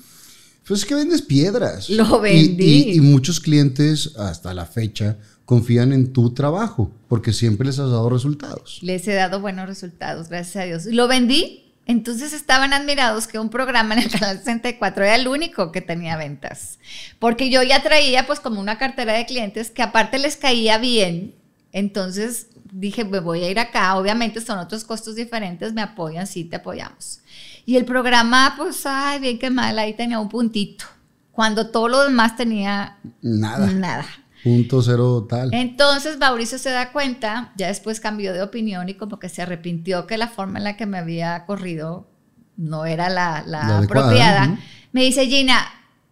Pues 0.67 0.79
es 0.79 0.85
que 0.87 0.95
vendes 0.95 1.21
piedras. 1.21 1.89
Lo 1.91 2.17
Y- 2.25 2.47
vendí. 2.47 2.65
Y, 2.89 2.93
y 2.95 3.01
muchos 3.01 3.39
clientes, 3.39 4.15
hasta 4.17 4.53
la 4.55 4.65
fecha, 4.65 5.17
confían 5.45 5.93
en 5.93 6.11
tu 6.11 6.33
trabajo 6.33 6.91
porque 7.07 7.33
siempre 7.33 7.67
les 7.67 7.77
has 7.77 7.91
dado 7.91 8.09
resultados. 8.09 8.79
Les 8.81 9.07
he 9.07 9.13
dado 9.13 9.39
buenos 9.41 9.67
resultados, 9.67 10.29
gracias 10.29 10.55
a 10.63 10.65
Dios. 10.65 10.85
Lo 10.85 11.07
vendí, 11.07 11.65
entonces 11.85 12.33
estaban 12.33 12.73
admirados 12.73 13.27
que 13.27 13.37
un 13.37 13.49
programa 13.49 13.93
en 13.93 13.99
el 14.03 14.09
canal 14.09 14.39
64 14.39 15.03
era 15.03 15.15
el 15.15 15.27
único 15.27 15.71
que 15.71 15.81
tenía 15.81 16.17
ventas. 16.17 16.79
Porque 17.19 17.51
yo 17.51 17.61
ya 17.61 17.83
traía 17.83 18.25
pues 18.25 18.39
como 18.39 18.59
una 18.59 18.79
cartera 18.79 19.13
de 19.13 19.25
clientes 19.27 19.69
que 19.69 19.83
aparte 19.83 20.17
les 20.17 20.35
caía 20.37 20.77
bien. 20.79 21.35
Entonces 21.73 22.47
dije, 22.71 23.05
me 23.05 23.19
voy 23.19 23.43
a 23.43 23.49
ir 23.49 23.59
acá, 23.59 23.95
obviamente 23.95 24.41
son 24.41 24.59
otros 24.59 24.83
costos 24.83 25.15
diferentes, 25.15 25.73
me 25.73 25.81
apoyan, 25.81 26.27
sí, 26.27 26.43
te 26.43 26.57
apoyamos. 26.57 27.19
Y 27.65 27.77
el 27.77 27.85
programa, 27.85 28.53
pues, 28.57 28.85
ay, 28.85 29.19
bien 29.19 29.39
que 29.39 29.49
mal, 29.49 29.77
ahí 29.79 29.93
tenía 29.93 30.19
un 30.19 30.29
puntito, 30.29 30.85
cuando 31.31 31.69
todo 31.71 31.87
lo 31.87 32.03
demás 32.03 32.35
tenía 32.35 32.97
Nada. 33.21 33.67
nada. 33.71 34.05
Punto 34.43 34.81
cero 34.83 35.25
tal. 35.27 35.51
Entonces 35.55 36.19
Mauricio 36.19 36.59
se 36.59 36.69
da 36.69 36.91
cuenta, 36.91 37.51
ya 37.57 37.65
después 37.67 37.99
cambió 37.99 38.31
de 38.31 38.43
opinión 38.43 38.87
y 38.89 38.93
como 38.93 39.17
que 39.17 39.27
se 39.27 39.41
arrepintió 39.41 40.05
que 40.05 40.17
la 40.19 40.27
forma 40.27 40.59
en 40.59 40.65
la 40.65 40.77
que 40.77 40.85
me 40.85 40.99
había 40.99 41.45
corrido 41.47 42.07
no 42.55 42.85
era 42.85 43.09
la, 43.09 43.43
la 43.47 43.67
La 43.67 43.77
adecuada, 43.77 44.05
apropiada. 44.05 44.59
Me 44.91 45.01
dice, 45.01 45.25
Gina, 45.25 45.65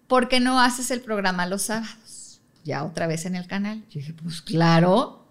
¿por 0.08 0.30
qué 0.30 0.40
no 0.40 0.60
haces 0.60 0.90
el 0.90 1.02
programa 1.02 1.46
los 1.46 1.62
sábados? 1.62 2.42
Ya 2.64 2.84
otra 2.84 3.06
vez 3.06 3.26
en 3.28 3.36
el 3.36 3.46
canal. 3.46 3.84
Yo 3.90 4.00
dije, 4.00 4.14
pues 4.14 4.42
claro. 4.42 5.23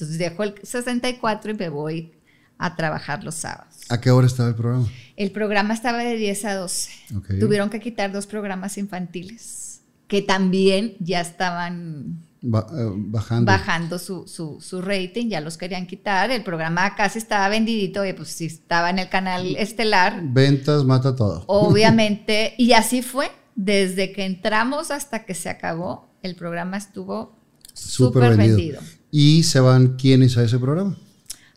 Entonces 0.00 0.18
dejo 0.18 0.42
el 0.44 0.54
64 0.62 1.50
y 1.50 1.54
me 1.54 1.68
voy 1.68 2.12
a 2.58 2.74
trabajar 2.76 3.22
los 3.24 3.34
sábados. 3.34 3.76
¿A 3.88 4.00
qué 4.00 4.10
hora 4.10 4.26
estaba 4.26 4.48
el 4.48 4.54
programa? 4.54 4.88
El 5.16 5.30
programa 5.30 5.74
estaba 5.74 5.98
de 5.98 6.16
10 6.16 6.44
a 6.46 6.54
12. 6.54 6.90
Ok. 7.16 7.26
Tuvieron 7.40 7.68
que 7.70 7.80
quitar 7.80 8.12
dos 8.12 8.26
programas 8.26 8.78
infantiles 8.78 9.82
que 10.08 10.22
también 10.22 10.96
ya 10.98 11.20
estaban 11.20 12.24
Ba- 12.42 12.66
eh, 12.72 12.90
bajando. 12.96 13.46
bajando 13.52 13.98
su, 13.98 14.26
su, 14.26 14.60
su 14.60 14.80
rating, 14.82 15.28
ya 15.28 15.40
los 15.40 15.56
querían 15.56 15.86
quitar. 15.86 16.30
El 16.30 16.42
programa 16.42 16.94
casi 16.96 17.18
estaba 17.18 17.48
vendidito, 17.48 18.04
y 18.04 18.12
pues 18.14 18.28
si 18.30 18.46
estaba 18.46 18.90
en 18.90 18.98
el 18.98 19.08
canal 19.08 19.54
estelar, 19.56 20.20
Ventas 20.24 20.84
mata 20.84 21.14
todo. 21.14 21.44
obviamente, 21.46 22.54
y 22.58 22.72
así 22.72 23.02
fue. 23.02 23.30
Desde 23.54 24.12
que 24.12 24.24
entramos 24.24 24.90
hasta 24.90 25.24
que 25.26 25.34
se 25.34 25.48
acabó, 25.50 26.08
el 26.22 26.34
programa 26.34 26.76
estuvo 26.78 27.36
súper 27.74 28.36
vendido. 28.36 28.80
¿Y 29.10 29.42
se 29.44 29.60
van 29.60 29.96
quiénes 29.96 30.36
a 30.36 30.44
ese 30.44 30.58
programa? 30.58 30.96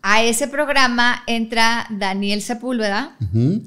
A 0.05 0.21
ese 0.21 0.47
programa 0.49 1.23
entra 1.27 1.88
Daniel 1.89 2.41
Sepúlveda 2.41 3.15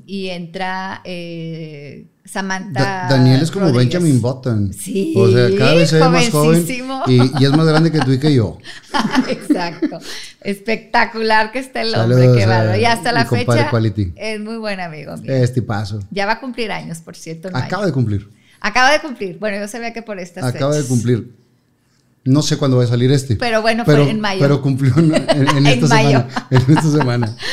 y 0.07 0.29
entra 0.29 1.01
eh, 1.05 2.09
Samantha. 2.27 2.83
Da- 2.83 3.07
Daniel 3.09 3.41
es 3.41 3.51
como 3.51 3.67
Rodríguez. 3.69 3.95
Benjamin 3.95 4.21
Button. 4.21 4.73
Sí, 4.75 5.15
O 5.17 5.31
sea, 5.31 5.49
cada 5.57 5.75
vez 5.75 5.93
ve 5.93 6.01
más 6.01 6.29
joven 6.29 6.67
y, 7.07 7.15
y 7.41 7.45
es 7.45 7.51
más 7.53 7.67
grande 7.67 7.91
que 7.91 8.01
tú 8.01 8.13
y 8.13 8.19
que 8.19 8.35
yo. 8.35 8.59
Exacto. 9.29 9.99
Espectacular 10.43 11.53
que 11.53 11.61
está 11.61 11.81
el 11.83 11.95
hombre, 11.95 12.17
Saludos 12.19 12.37
qué 12.37 12.47
bárbaro. 12.47 12.79
Y 12.79 12.85
hasta 12.85 13.13
la 13.13 13.25
fecha 13.25 13.71
Quality. 13.71 14.13
es 14.17 14.41
muy 14.41 14.59
buen 14.59 14.81
amigo 14.81 15.17
mío. 15.17 15.33
Este 15.33 15.63
paso. 15.63 16.01
Ya 16.11 16.27
va 16.27 16.33
a 16.33 16.41
cumplir 16.41 16.71
años, 16.71 16.99
por 16.99 17.17
cierto. 17.17 17.51
mayo. 17.51 17.65
Acaba 17.65 17.87
de 17.87 17.93
cumplir. 17.93 18.29
Acaba 18.61 18.91
de 18.93 19.01
cumplir. 19.01 19.39
Bueno, 19.39 19.59
yo 19.59 19.69
sabía 19.69 19.93
que 19.93 20.03
por 20.03 20.19
estas 20.19 20.45
Acaba 20.45 20.75
de 20.77 20.85
cumplir. 20.85 21.35
No 22.27 22.43
sé 22.43 22.57
cuándo 22.59 22.77
va 22.77 22.85
a 22.85 22.87
salir 22.89 23.11
este. 23.13 23.37
Pero 23.37 23.63
bueno, 23.63 23.85
fue 23.85 24.11
en 24.11 24.21
mayo. 24.21 24.41
Pero 24.41 24.61
cumplió 24.61 24.93
en, 24.99 25.15
en- 25.15 25.29
en 25.31 25.57
En 25.59 25.67
esta 25.67 25.87
mayo. 25.89 26.09
semana. 26.29 26.47
En 26.51 26.77
esta 26.77 26.91
semana. 26.91 27.37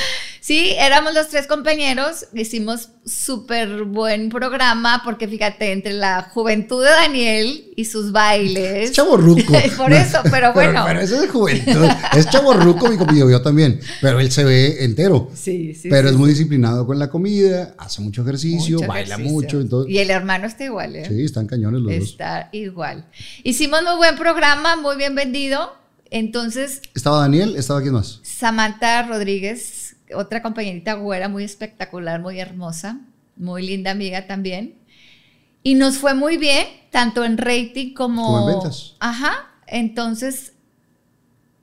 Sí, 0.44 0.76
éramos 0.78 1.14
los 1.14 1.30
tres 1.30 1.48
compañeros, 1.48 2.26
hicimos 2.34 2.90
súper 3.06 3.86
buen 3.86 4.28
programa 4.28 5.02
porque 5.06 5.26
fíjate, 5.26 5.72
entre 5.72 5.94
la 5.94 6.24
juventud 6.34 6.84
de 6.84 6.90
Daniel 6.90 7.72
y 7.78 7.86
sus 7.86 8.11
bailes. 8.11 8.90
Es 8.90 8.91
chavo 8.91 9.15
ruco. 9.15 9.53
Por 9.78 9.94
eso, 9.94 10.18
pero 10.30 10.52
bueno. 10.52 10.84
Pero, 10.86 10.99
eso 10.99 11.15
es 11.15 11.22
de 11.22 11.28
juventud. 11.30 11.86
Es 12.18 12.30
chavo 12.30 12.52
ruco, 12.56 12.90
mi 12.90 12.98
compañero, 12.98 13.30
yo 13.30 13.41
también. 13.41 13.80
Pero 14.02 14.20
él 14.20 14.30
se 14.34 14.44
ve 14.44 14.84
entero. 14.84 15.32
Sí, 15.34 15.74
sí. 15.76 15.88
pero 15.90 16.10
sí, 16.10 16.14
es 16.14 16.20
muy 16.20 16.30
disciplinado 16.32 16.86
con 16.86 16.99
la 16.99 17.10
comida, 17.10 17.74
hace 17.78 18.02
mucho 18.02 18.24
ejercicio, 18.24 18.80
Mucho 18.80 18.90
baila 18.90 19.15
ejercicio. 19.15 19.32
mucho. 19.34 19.61
Entonces, 19.61 19.94
Y 19.94 19.99
el 19.99 20.10
hermano 20.10 20.45
está 20.45 20.65
igual, 20.65 20.94
¿eh? 20.98 21.06
sí, 21.07 21.24
están 21.24 21.48
cañones 21.48 21.80
los 21.80 21.94
dos. 21.98 22.03
Está 22.03 22.49
igual. 22.52 23.06
Hicimos 23.44 23.82
muy 23.84 23.95
buen 23.95 24.18
programa, 24.18 24.76
muy 24.76 24.98
bien 24.98 25.15
vendido. 25.15 25.72
Entonces, 26.11 26.82
Estaba 26.94 27.20
Daniel, 27.22 27.56
estaba 27.57 27.82
quién 27.82 27.94
más. 27.94 28.20
Samantha 28.24 29.03
Rodríguez, 29.07 29.82
otra 30.15 30.41
compañerita 30.41 30.93
güera 30.93 31.30
muy 31.30 31.43
espectacular, 31.43 32.21
muy 32.21 32.39
hermosa, 32.39 32.99
muy 33.35 33.65
linda 33.65 33.91
amiga 33.91 34.27
también. 34.27 34.75
Y 35.63 35.75
nos 35.75 35.97
fue 35.97 36.13
muy 36.13 36.38
bien, 36.38 36.67
tanto 36.91 37.23
en 37.23 37.38
rating 37.38 37.93
como... 37.93 38.25
Como 38.25 38.49
en 38.49 38.55
ventas. 38.59 38.95
Ajá. 38.99 39.49
Entonces, 39.65 40.53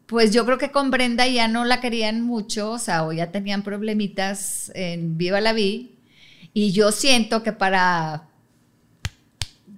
pues 0.06 0.32
yo 0.32 0.44
creo 0.46 0.58
que 0.58 0.72
con 0.72 0.90
Brenda 0.90 1.28
ya 1.28 1.48
no 1.48 1.64
la 1.64 1.80
querían 1.80 2.22
mucho, 2.22 2.72
o 2.72 2.78
sea, 2.78 3.04
o 3.04 3.12
ya 3.12 3.30
tenían 3.30 3.62
problemitas 3.62 4.72
en 4.74 5.18
Viva 5.18 5.40
la 5.40 5.52
Vi. 5.52 5.98
Y 6.52 6.72
yo 6.72 6.92
siento 6.92 7.42
que 7.42 7.52
para... 7.52 8.28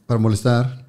Para 0.06 0.20
molestar 0.20 0.86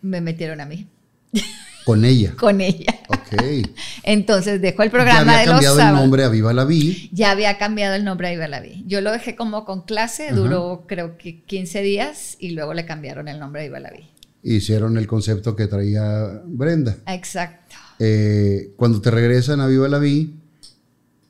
Me 0.00 0.20
metieron 0.20 0.60
a 0.60 0.66
mí, 0.66 0.86
con 1.84 2.04
ella. 2.04 2.34
con 2.38 2.60
ella. 2.60 2.94
Ok. 3.08 3.66
Entonces 4.02 4.60
dejó 4.60 4.82
el 4.82 4.88
ya 4.88 4.92
programa 4.92 5.20
había 5.20 5.38
de 5.40 5.46
los 5.46 5.52
cambiado 5.54 5.74
el 5.76 5.80
sábados. 5.80 6.00
nombre 6.00 6.24
a 6.24 6.28
Viva 6.28 6.52
la 6.52 6.64
Vi. 6.64 7.10
Ya 7.12 7.30
había 7.30 7.58
cambiado 7.58 7.94
el 7.94 8.04
nombre 8.04 8.28
a 8.28 8.30
Viva 8.30 8.48
la 8.48 8.60
Vi. 8.60 8.84
Yo 8.86 9.00
lo 9.00 9.10
dejé 9.12 9.36
como 9.36 9.64
con 9.64 9.82
clase, 9.82 10.28
Ajá. 10.28 10.36
duró 10.36 10.84
creo 10.86 11.16
que 11.18 11.42
15 11.42 11.82
días 11.82 12.36
y 12.38 12.50
luego 12.50 12.74
le 12.74 12.84
cambiaron 12.86 13.28
el 13.28 13.38
nombre 13.38 13.62
a 13.62 13.64
Viva 13.64 13.80
la 13.80 13.90
Vi. 13.90 14.08
Hicieron 14.44 14.98
el 14.98 15.06
concepto 15.06 15.54
que 15.54 15.66
traía 15.68 16.40
Brenda. 16.44 16.96
Exacto. 17.06 17.76
Eh, 17.98 18.72
cuando 18.76 19.00
te 19.00 19.10
regresan 19.10 19.60
a 19.60 19.66
Viva 19.66 19.88
la 19.88 19.98
Vi, 19.98 20.34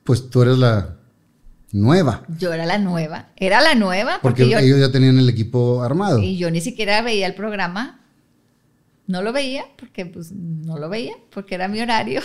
pues 0.04 0.30
tú 0.30 0.42
eres 0.42 0.56
la 0.58 0.96
nueva. 1.72 2.22
Yo 2.38 2.52
era 2.52 2.66
la 2.66 2.78
nueva. 2.78 3.28
Era 3.36 3.60
la 3.60 3.74
nueva 3.74 4.18
Porque 4.22 4.42
porque, 4.44 4.52
yo, 4.52 4.58
ellos 4.58 4.78
ya 4.80 4.90
tenían 4.92 5.18
el 5.18 5.28
equipo 5.28 5.82
armado. 5.82 6.18
y 6.20 6.36
yo 6.36 6.50
ni 6.50 6.60
siquiera 6.60 7.00
veía 7.02 7.26
el 7.26 7.34
programa. 7.34 8.00
No 9.06 9.22
lo 9.22 9.32
veía 9.32 9.64
porque 9.78 10.06
pues 10.06 10.32
no 10.32 10.78
lo 10.78 10.88
veía 10.88 11.14
porque 11.32 11.54
era 11.56 11.68
mi 11.68 11.80
horario 11.80 12.20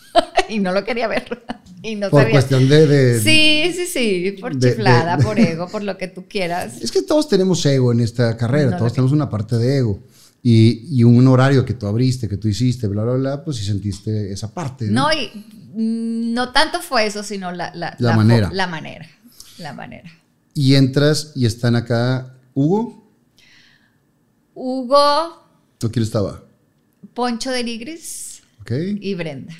y 0.48 0.58
no 0.58 0.72
lo 0.72 0.84
quería 0.84 1.06
ver. 1.08 1.42
y 1.82 1.94
no 1.94 2.10
por 2.10 2.22
sabía. 2.22 2.32
cuestión 2.34 2.68
de, 2.68 2.86
de- 2.86 3.20
Sí, 3.20 3.72
sí, 3.74 3.86
sí, 3.86 4.36
por 4.40 4.56
de- 4.56 4.70
chiflada, 4.70 5.16
de- 5.16 5.24
por 5.24 5.38
ego, 5.38 5.68
por 5.68 5.82
lo 5.82 5.96
que 5.98 6.08
tú 6.08 6.24
quieras. 6.28 6.80
Es 6.82 6.90
que 6.90 7.02
todos 7.02 7.28
tenemos 7.28 7.64
ego 7.66 7.92
en 7.92 8.00
esta 8.00 8.36
carrera, 8.36 8.72
No, 8.72 8.76
todos 8.78 8.92
tenemos 8.92 9.12
una 9.12 9.28
parte 9.30 9.56
de 9.56 9.78
ego. 9.78 10.00
Y, 10.42 10.96
y 11.00 11.02
un 11.02 11.26
horario 11.26 11.64
que 11.64 11.74
tú 11.74 11.86
abriste, 11.88 12.28
que 12.28 12.36
tú 12.36 12.46
hiciste, 12.46 12.86
bla, 12.86 13.02
bla, 13.02 13.14
bla, 13.14 13.44
pues 13.44 13.56
sí 13.56 13.64
sentiste 13.64 14.32
esa 14.32 14.52
parte. 14.54 14.84
¿no? 14.86 15.08
No, 15.08 15.12
y 15.12 16.32
no 16.34 16.52
tanto 16.52 16.80
fue 16.80 17.06
eso, 17.06 17.22
sino 17.24 17.50
la, 17.52 17.74
la, 17.74 17.96
La 17.98 18.12
fo- 18.12 18.16
manera. 18.16 18.50
La 18.52 18.66
manera. 18.68 19.08
La 19.58 19.72
manera. 19.72 20.08
Y 20.54 20.74
entras 20.76 21.32
y 21.34 21.46
están 21.46 21.74
acá 21.76 22.34
Hugo, 22.54 23.10
Hugo, 24.54 25.45
¿o 25.82 25.90
quién 25.90 26.02
estaba? 26.02 26.42
Poncho 27.14 27.50
de 27.50 27.62
Ligris 27.62 28.42
y 29.00 29.14
Brenda. 29.14 29.54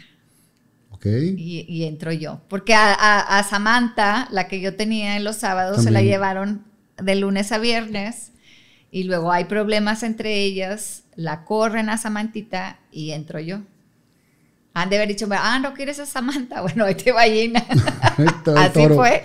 ok. 0.91 1.07
Y, 1.37 1.65
y 1.69 1.85
entro 1.85 2.13
yo. 2.13 2.41
Porque 2.49 2.75
a, 2.75 2.93
a- 2.93 3.39
a 3.39 3.43
Samantha, 3.45 4.29
la 4.31 4.49
que 4.49 4.61
yo 4.61 4.75
tenía 4.77 5.17
en 5.17 5.25
los 5.25 5.37
sábados, 5.37 5.83
se 5.83 5.91
la 5.91 6.01
llevaron 6.03 6.65
de 7.03 7.15
lunes 7.17 7.53
a 7.53 7.59
viernes. 7.59 8.33
Y 8.91 9.05
luego 9.05 9.31
hay 9.33 9.45
problemas 9.45 10.03
entre 10.03 10.43
ellas. 10.43 11.05
La 11.15 11.45
corren 11.45 11.89
a 11.91 11.99
Samantita 11.99 12.79
y 12.91 13.11
entro 13.13 13.41
yo. 13.41 13.61
Han 14.75 14.91
de 14.91 14.97
haber 14.97 15.09
dicho, 15.09 15.27
ah, 15.31 15.59
no 15.59 15.73
quieres 15.75 15.99
a 16.01 16.07
Samantha. 16.07 16.61
Bueno, 16.63 16.85
ahí 16.85 16.95
te 16.95 17.13
va 17.13 17.23
Así 18.57 18.73
fue. 18.97 19.23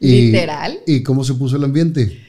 Y- 0.00 0.26
Literal. 0.32 0.80
¿Y 0.86 1.02
cómo 1.02 1.24
se 1.24 1.34
puso 1.34 1.56
el 1.56 1.64
ambiente? 1.64 2.20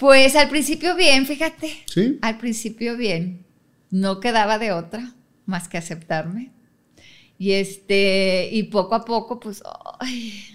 Pues 0.00 0.34
al 0.34 0.48
principio 0.48 0.96
bien, 0.96 1.26
fíjate. 1.26 1.84
¿Sí? 1.84 2.18
Al 2.22 2.38
principio 2.38 2.96
bien. 2.96 3.44
No 3.90 4.18
quedaba 4.18 4.58
de 4.58 4.72
otra 4.72 5.12
más 5.44 5.68
que 5.68 5.76
aceptarme. 5.76 6.52
Y 7.36 7.52
este, 7.52 8.48
y 8.50 8.64
poco 8.64 8.94
a 8.94 9.04
poco, 9.04 9.40
pues, 9.40 9.62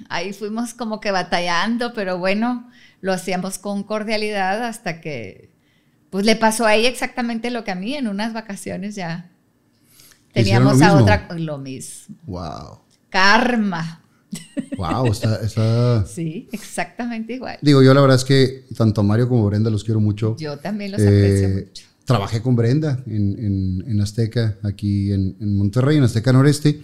ahí 0.09 0.33
fuimos 0.33 0.73
como 0.73 0.99
que 0.99 1.11
batallando, 1.11 1.93
pero 1.93 2.17
bueno, 2.17 2.69
lo 3.01 3.13
hacíamos 3.13 3.59
con 3.59 3.83
cordialidad 3.83 4.63
hasta 4.63 4.99
que, 4.99 5.51
pues 6.09 6.25
le 6.25 6.35
pasó 6.35 6.65
a 6.65 6.75
ella 6.75 6.89
exactamente 6.89 7.51
lo 7.51 7.63
que 7.63 7.71
a 7.71 7.75
mí 7.75 7.95
en 7.95 8.07
unas 8.07 8.33
vacaciones 8.33 8.95
ya. 8.95 9.31
¿Hicieron 10.33 10.65
lo 10.65 10.71
Teníamos 10.71 10.81
a 10.81 10.85
mismo? 10.87 11.01
otra, 11.01 11.27
lo 11.37 11.57
mismo. 11.59 12.15
Wow. 12.25 12.79
Karma. 13.09 14.04
Wow, 14.77 15.11
está, 15.11 15.41
está... 15.43 16.05
Sí, 16.13 16.47
exactamente 16.51 17.33
igual. 17.33 17.57
Digo, 17.61 17.81
yo 17.81 17.93
la 17.93 18.01
verdad 18.01 18.17
es 18.17 18.25
que 18.25 18.65
tanto 18.75 19.01
a 19.01 19.03
Mario 19.03 19.27
como 19.29 19.43
a 19.43 19.49
Brenda 19.49 19.69
los 19.69 19.83
quiero 19.83 19.99
mucho. 19.99 20.35
Yo 20.37 20.57
también 20.57 20.91
los 20.91 21.01
aprecio 21.01 21.47
Eh, 21.49 21.65
mucho. 21.67 21.83
Trabajé 22.05 22.41
con 22.41 22.55
Brenda 22.55 23.03
en, 23.07 23.37
en- 23.39 23.83
en 23.87 24.01
Azteca, 24.01 24.57
aquí 24.63 25.11
en, 25.11 25.35
en 25.39 25.57
Monterrey, 25.57 25.97
en 25.97 26.03
Azteca 26.03 26.31
Noreste. 26.33 26.81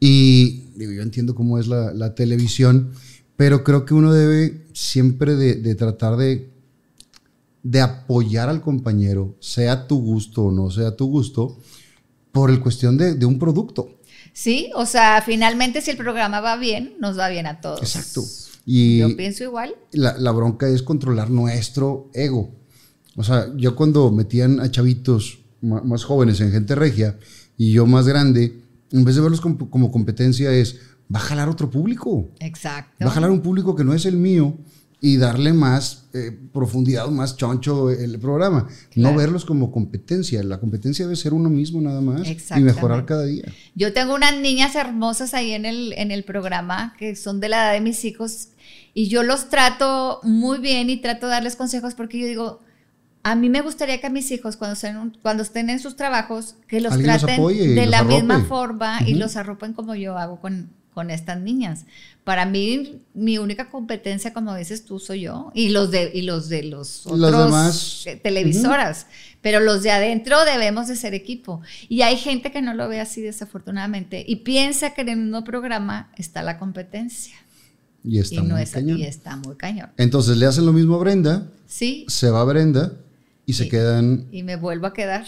Y 0.00 0.64
digo, 0.76 0.92
yo 0.92 1.02
entiendo 1.02 1.34
cómo 1.34 1.58
es 1.58 1.66
la, 1.68 1.92
la 1.94 2.14
televisión, 2.14 2.90
pero 3.36 3.62
creo 3.62 3.84
que 3.84 3.94
uno 3.94 4.12
debe 4.12 4.64
siempre 4.72 5.36
de, 5.36 5.54
de 5.54 5.74
tratar 5.76 6.16
de, 6.16 6.50
de 7.62 7.80
apoyar 7.80 8.48
al 8.48 8.60
compañero, 8.60 9.36
sea 9.40 9.86
tu 9.86 10.00
gusto 10.00 10.44
o 10.46 10.52
no 10.52 10.70
sea 10.70 10.96
tu 10.96 11.06
gusto, 11.06 11.56
por 12.32 12.50
el 12.50 12.58
cuestión 12.60 12.98
de, 12.98 13.14
de 13.14 13.26
un 13.26 13.38
producto. 13.38 14.00
Sí, 14.34 14.70
o 14.74 14.84
sea, 14.84 15.22
finalmente 15.24 15.80
si 15.80 15.92
el 15.92 15.96
programa 15.96 16.40
va 16.40 16.56
bien, 16.56 16.94
nos 16.98 17.16
va 17.16 17.28
bien 17.28 17.46
a 17.46 17.60
todos. 17.60 17.80
Exacto. 17.80 18.22
Y 18.66 18.98
Yo 18.98 19.16
pienso 19.16 19.44
igual. 19.44 19.74
la, 19.92 20.18
la 20.18 20.32
bronca 20.32 20.68
es 20.68 20.82
controlar 20.82 21.30
nuestro 21.30 22.10
ego. 22.12 22.50
O 23.16 23.22
sea, 23.22 23.46
yo 23.56 23.76
cuando 23.76 24.10
metían 24.10 24.58
a 24.58 24.70
chavitos 24.70 25.38
más 25.62 26.04
jóvenes 26.04 26.40
en 26.40 26.50
gente 26.50 26.74
regia 26.74 27.16
y 27.56 27.72
yo 27.72 27.86
más 27.86 28.06
grande, 28.08 28.60
en 28.90 29.04
vez 29.04 29.14
de 29.14 29.20
verlos 29.20 29.40
como, 29.40 29.70
como 29.70 29.92
competencia, 29.92 30.52
es, 30.52 30.80
va 31.14 31.20
a 31.20 31.22
jalar 31.22 31.48
otro 31.48 31.70
público. 31.70 32.28
Exacto. 32.40 33.04
Va 33.04 33.10
a 33.10 33.14
jalar 33.14 33.30
un 33.30 33.40
público 33.40 33.76
que 33.76 33.84
no 33.84 33.94
es 33.94 34.04
el 34.04 34.16
mío 34.16 34.56
y 35.04 35.18
darle 35.18 35.52
más 35.52 36.06
eh, 36.14 36.34
profundidad, 36.50 37.06
más 37.08 37.36
choncho 37.36 37.90
el 37.90 38.18
programa. 38.18 38.68
Claro. 38.88 39.12
No 39.12 39.18
verlos 39.18 39.44
como 39.44 39.70
competencia. 39.70 40.42
La 40.42 40.58
competencia 40.58 41.04
debe 41.04 41.14
ser 41.14 41.34
uno 41.34 41.50
mismo 41.50 41.78
nada 41.82 42.00
más 42.00 42.22
y 42.26 42.60
mejorar 42.62 43.04
cada 43.04 43.26
día. 43.26 43.44
Yo 43.74 43.92
tengo 43.92 44.14
unas 44.14 44.34
niñas 44.40 44.74
hermosas 44.76 45.34
ahí 45.34 45.50
en 45.52 45.66
el, 45.66 45.92
en 45.98 46.10
el 46.10 46.24
programa 46.24 46.94
que 46.98 47.16
son 47.16 47.38
de 47.38 47.50
la 47.50 47.64
edad 47.64 47.72
de 47.74 47.82
mis 47.82 48.02
hijos 48.06 48.48
y 48.94 49.08
yo 49.08 49.22
los 49.22 49.50
trato 49.50 50.20
muy 50.22 50.56
bien 50.56 50.88
y 50.88 50.96
trato 50.96 51.26
de 51.26 51.32
darles 51.32 51.56
consejos 51.56 51.92
porque 51.92 52.18
yo 52.18 52.26
digo, 52.26 52.60
a 53.24 53.34
mí 53.34 53.50
me 53.50 53.60
gustaría 53.60 54.00
que 54.00 54.06
a 54.06 54.10
mis 54.10 54.30
hijos 54.30 54.56
cuando 54.56 54.72
estén, 54.72 55.18
cuando 55.20 55.42
estén 55.42 55.68
en 55.68 55.80
sus 55.80 55.96
trabajos, 55.96 56.54
que 56.66 56.80
los 56.80 56.98
traten 56.98 57.42
y 57.50 57.66
de 57.74 57.84
la 57.84 58.04
misma 58.04 58.42
forma 58.44 59.00
y 59.06 59.10
Ujú. 59.10 59.20
los 59.20 59.36
arropen 59.36 59.74
como 59.74 59.94
yo 59.96 60.16
hago 60.16 60.40
con, 60.40 60.70
con 60.94 61.10
estas 61.10 61.40
niñas. 61.40 61.84
Para 62.22 62.46
mí, 62.46 63.02
mi 63.12 63.36
única 63.38 63.68
competencia, 63.68 64.32
como 64.32 64.54
dices 64.54 64.84
tú, 64.84 64.98
soy 64.98 65.22
yo 65.22 65.50
y 65.54 65.70
los 65.70 65.90
de, 65.90 66.10
y 66.14 66.22
los, 66.22 66.48
de 66.48 66.62
los 66.62 67.04
Los 67.06 67.34
otros 67.34 68.06
eh, 68.06 68.16
televisoras. 68.16 69.06
Pero 69.42 69.60
los 69.60 69.82
de 69.82 69.90
adentro 69.90 70.42
debemos 70.44 70.88
de 70.88 70.96
ser 70.96 71.12
equipo. 71.12 71.60
Y 71.88 72.02
hay 72.02 72.16
gente 72.16 72.50
que 72.50 72.62
no 72.62 72.72
lo 72.72 72.88
ve 72.88 73.00
así 73.00 73.20
desafortunadamente 73.20 74.24
y 74.26 74.36
piensa 74.36 74.94
que 74.94 75.02
en 75.02 75.08
el 75.10 75.16
mismo 75.18 75.44
programa 75.44 76.10
está 76.16 76.42
la 76.42 76.58
competencia. 76.58 77.36
Y 78.02 78.18
está 78.18 78.36
y 78.36 78.38
no 78.38 78.54
muy 78.54 78.62
es 78.62 78.70
cañón. 78.70 78.98
y 78.98 79.04
está 79.04 79.36
muy 79.36 79.56
cañón. 79.56 79.90
Entonces 79.96 80.36
le 80.36 80.46
hacen 80.46 80.64
lo 80.64 80.72
mismo 80.72 80.94
a 80.94 80.98
Brenda, 80.98 81.50
Sí, 81.66 82.04
se 82.08 82.30
va 82.30 82.44
Brenda 82.44 82.92
y 83.46 83.54
se 83.54 83.68
quedan 83.68 84.26
y 84.30 84.42
me 84.42 84.56
vuelvo 84.56 84.86
a 84.86 84.92
quedar 84.92 85.24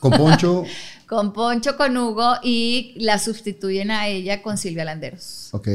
con 0.00 0.12
Poncho. 0.12 0.64
con 1.06 1.32
Poncho, 1.32 1.76
con 1.76 1.96
Hugo 1.96 2.34
y 2.42 2.94
la 2.96 3.18
sustituyen 3.18 3.90
a 3.90 4.08
ella 4.08 4.42
con 4.42 4.58
Silvia 4.58 4.84
Landeros. 4.84 5.48
ok, 5.52 5.68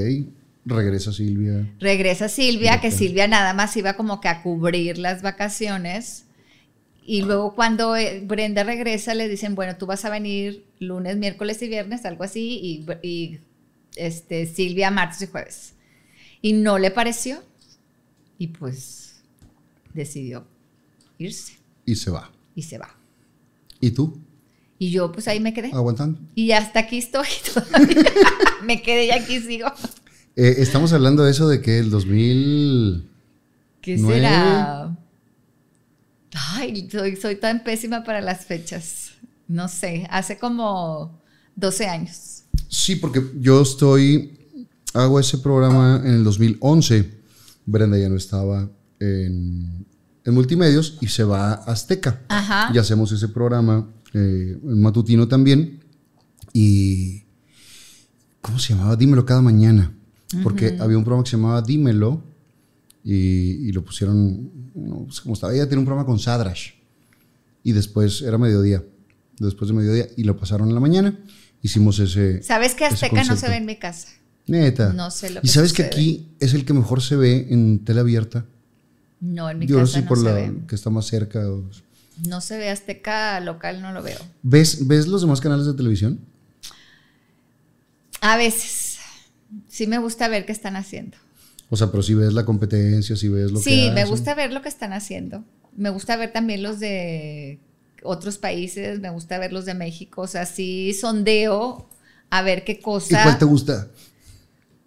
regresa 0.65 1.11
Silvia. 1.13 1.67
Regresa 1.79 2.29
Silvia, 2.29 2.81
que. 2.81 2.91
Silvia 2.91 3.27
nada 3.27 3.53
más 3.53 3.75
iba 3.77 3.93
como 3.93 4.21
que 4.21 4.27
a 4.27 4.41
cubrir 4.43 4.97
las 4.97 5.21
vacaciones. 5.21 6.25
Y 7.03 7.23
luego 7.23 7.55
cuando 7.55 7.95
eh, 7.95 8.21
Brenda 8.23 8.63
regresa 8.63 9.15
le 9.15 9.27
dicen, 9.27 9.55
bueno, 9.55 9.75
tú 9.75 9.85
vas 9.87 10.05
a 10.05 10.09
venir 10.09 10.65
lunes, 10.79 11.17
miércoles 11.17 11.61
y 11.61 11.67
viernes, 11.67 12.05
algo 12.05 12.23
así, 12.23 12.59
y, 12.61 12.85
y, 13.01 13.39
este, 13.95 14.45
Silvia 14.45 14.91
martes 14.91 15.21
y 15.21 15.27
jueves. 15.27 15.73
Y 16.41 16.53
no 16.53 16.77
le 16.77 16.91
pareció. 16.91 17.41
Y 18.37 18.47
pues 18.47 19.21
decidió 19.93 20.47
irse 21.17 21.53
Y 21.85 21.95
se 21.95 22.11
va. 22.11 22.31
y 22.55 22.63
se 22.63 22.77
va. 22.77 22.95
¿Y 23.81 23.91
tú? 23.91 24.17
Y 24.79 24.91
yo 24.91 25.11
pues 25.11 25.27
ahí 25.27 25.39
me 25.39 25.53
quedé. 25.53 25.71
Aguantando. 25.73 26.19
Y 26.35 26.51
hasta 26.51 26.79
aquí 26.79 26.97
estoy 26.97 27.27
todavía. 27.53 28.11
me 28.63 28.81
quedé 28.81 29.07
y 29.07 29.11
aquí 29.11 29.39
sigo. 29.39 29.67
Eh, 30.35 30.55
estamos 30.59 30.93
hablando 30.93 31.23
de 31.23 31.31
eso 31.31 31.47
de 31.47 31.61
que 31.61 31.79
el 31.79 31.89
2000... 31.89 33.09
¿Qué 33.81 33.97
será? 33.97 34.95
Ay, 36.33 36.87
soy, 36.89 37.15
soy 37.15 37.35
tan 37.35 37.63
pésima 37.63 38.03
para 38.03 38.21
las 38.21 38.45
fechas. 38.45 39.11
No 39.47 39.67
sé, 39.67 40.07
hace 40.09 40.37
como 40.37 41.19
12 41.55 41.87
años. 41.87 42.43
Sí, 42.69 42.95
porque 42.95 43.21
yo 43.39 43.61
estoy, 43.61 44.39
hago 44.93 45.19
ese 45.19 45.39
programa 45.39 46.01
en 46.05 46.13
el 46.13 46.23
2011. 46.23 47.09
Brenda 47.65 47.97
ya 47.97 48.07
no 48.07 48.15
estaba 48.15 48.69
en, 48.99 49.85
en 50.25 50.33
multimedios 50.33 50.97
y 51.01 51.07
se 51.07 51.23
va 51.23 51.53
a 51.53 51.71
Azteca. 51.71 52.21
Ajá. 52.27 52.71
Y 52.73 52.77
hacemos 52.77 53.11
ese 53.11 53.27
programa 53.27 53.89
eh, 54.13 54.57
en 54.61 54.81
matutino 54.81 55.27
también. 55.27 55.83
Y, 56.53 57.23
¿cómo 58.41 58.59
se 58.59 58.73
llamaba? 58.73 58.95
Dímelo 58.95 59.25
cada 59.25 59.41
mañana. 59.41 59.93
Porque 60.43 60.77
había 60.79 60.97
un 60.97 61.03
programa 61.03 61.25
que 61.25 61.31
se 61.31 61.35
llamaba 61.35 61.61
Dímelo 61.61 62.23
y, 63.03 63.67
y 63.67 63.71
lo 63.73 63.83
pusieron, 63.83 64.49
no 64.73 65.11
sé 65.11 65.21
cómo 65.23 65.33
estaba. 65.33 65.53
Ella 65.53 65.67
tiene 65.67 65.79
un 65.79 65.85
programa 65.85 66.05
con 66.05 66.19
Sadrash. 66.19 66.71
Y 67.63 67.73
después 67.73 68.21
era 68.21 68.37
mediodía. 68.37 68.83
Después 69.39 69.69
de 69.69 69.75
mediodía 69.75 70.07
y 70.15 70.23
lo 70.23 70.37
pasaron 70.37 70.69
en 70.69 70.75
la 70.75 70.79
mañana. 70.79 71.19
Hicimos 71.61 71.99
ese. 71.99 72.41
¿Sabes 72.43 72.75
que 72.75 72.85
Azteca 72.85 73.23
no 73.23 73.35
se 73.35 73.49
ve 73.49 73.57
en 73.57 73.65
mi 73.65 73.75
casa? 73.77 74.07
Neta. 74.47 74.93
No 74.93 75.11
sé 75.11 75.29
lo 75.29 75.39
Y 75.39 75.43
que 75.43 75.47
sabes 75.49 75.73
que 75.73 75.83
aquí 75.83 76.35
es 76.39 76.53
el 76.53 76.65
que 76.65 76.73
mejor 76.73 77.01
se 77.01 77.15
ve 77.15 77.47
en 77.49 77.83
tele 77.83 77.99
abierta. 77.99 78.45
No, 79.21 79.49
en 79.49 79.59
mi 79.59 79.67
Yo 79.67 79.75
no 79.77 79.81
casa 79.83 79.93
sé 79.93 80.01
no 80.01 80.07
por 80.09 80.17
se 80.17 80.23
la 80.25 80.33
ve. 80.33 80.53
que 80.67 80.75
está 80.75 80.89
más 80.89 81.05
cerca. 81.05 81.39
o- 81.49 81.63
No 82.27 82.41
se 82.41 82.57
ve 82.57 82.69
Azteca 82.69 83.39
local, 83.39 83.81
no 83.81 83.93
lo 83.93 84.03
veo. 84.03 84.19
¿Ves, 84.43 84.85
¿Ves 84.87 85.07
los 85.07 85.21
demás 85.21 85.39
canales 85.39 85.65
de 85.65 85.73
televisión? 85.73 86.19
A 88.21 88.37
veces. 88.37 88.99
Sí 89.67 89.87
me 89.87 89.97
gusta 89.97 90.27
ver 90.27 90.45
qué 90.45 90.51
están 90.51 90.75
haciendo. 90.75 91.17
O 91.69 91.77
sea, 91.77 91.89
pero 91.89 92.03
si 92.03 92.13
ves 92.13 92.33
la 92.33 92.45
competencia, 92.45 93.15
si 93.15 93.27
ves 93.29 93.51
lo 93.51 93.59
que 93.59 93.63
Sí, 93.63 93.89
me 93.93 94.05
gusta 94.05 94.35
ver 94.35 94.51
lo 94.53 94.61
que 94.61 94.69
están 94.69 94.93
haciendo. 94.93 95.43
Me 95.75 95.89
gusta 95.89 96.17
ver 96.17 96.33
también 96.33 96.63
los 96.63 96.79
de 96.79 97.59
otros 98.03 98.37
países, 98.37 98.99
me 98.99 99.09
gusta 99.09 99.37
ver 99.39 99.53
los 99.53 99.65
de 99.65 99.73
México. 99.73 100.21
O 100.21 100.27
sea, 100.27 100.45
sí 100.45 100.93
sondeo 100.93 101.89
a 102.29 102.41
ver 102.41 102.63
qué 102.63 102.73
¿Y 102.73 102.81
cosa. 102.81 103.23
cuál 103.23 103.37
te 103.37 103.45
gusta? 103.45 103.87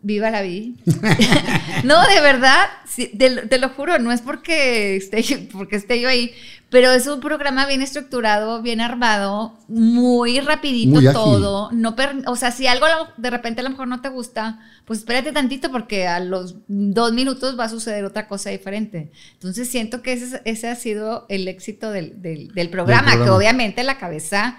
Viva 0.06 0.31
la 0.31 0.43
vida. 0.43 0.74
no, 1.85 2.06
de 2.06 2.20
verdad, 2.20 2.66
sí, 2.86 3.10
te, 3.18 3.31
lo- 3.31 3.48
te 3.48 3.59
lo 3.59 3.70
juro, 3.70 3.98
no 3.98 4.12
es 4.12 4.20
porque 4.20 4.97
esté, 4.97 5.48
porque 5.52 5.76
esté 5.76 5.98
yo 6.01 6.09
ahí, 6.09 6.31
pero 6.70 6.90
es 6.90 7.06
un 7.06 7.20
programa 7.20 7.66
bien 7.66 7.81
estructurado, 7.82 8.60
bien 8.60 8.81
armado, 8.81 9.56
muy 9.68 10.40
rapidito 10.40 11.01
Muy 11.01 11.05
todo. 11.12 11.70
No 11.72 11.97
per- 11.97 12.22
o 12.26 12.36
sea, 12.36 12.51
si 12.52 12.66
algo 12.66 12.86
de 13.16 13.31
repente 13.31 13.60
a 13.60 13.64
lo 13.64 13.70
mejor 13.70 13.89
no 13.89 14.01
te 14.02 14.09
gusta, 14.10 14.59
pues 14.85 14.98
espérate 14.98 15.32
tantito 15.32 15.70
porque 15.70 16.06
a 16.06 16.20
los 16.20 16.56
dos 16.68 17.12
minutos 17.12 17.59
va 17.59 17.64
a 17.64 17.68
suceder 17.68 18.05
otra 18.05 18.28
cosa 18.28 18.51
diferente. 18.51 19.10
Entonces 19.35 19.68
siento 19.70 20.02
que 20.02 20.12
ese, 20.14 20.43
ese 20.44 20.68
ha 20.68 20.74
sido 20.76 21.26
el 21.28 21.48
éxito 21.48 21.90
del, 21.90 22.20
del- 22.20 22.48
del 22.48 22.68
programa, 22.70 23.12
que 23.12 23.16
programa. 23.18 23.36
obviamente 23.36 23.82
la 23.85 23.98
cabeza 23.98 24.59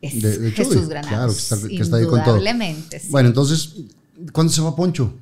es 0.00 0.20
De- 0.22 0.38
de 0.38 0.50
Jesús 0.52 0.88
Granados. 0.88 1.08
claro, 1.10 1.32
que 1.32 1.38
está- 1.38 1.68
que 1.68 1.82
está 1.82 1.96
ahí 1.98 2.06
con 2.06 2.24
todo. 2.24 2.40
Sí. 2.98 3.08
Bueno, 3.10 3.28
entonces, 3.28 3.74
¿cuándo 4.32 4.52
se 4.52 4.62
va 4.62 4.74
Poncho? 4.74 5.14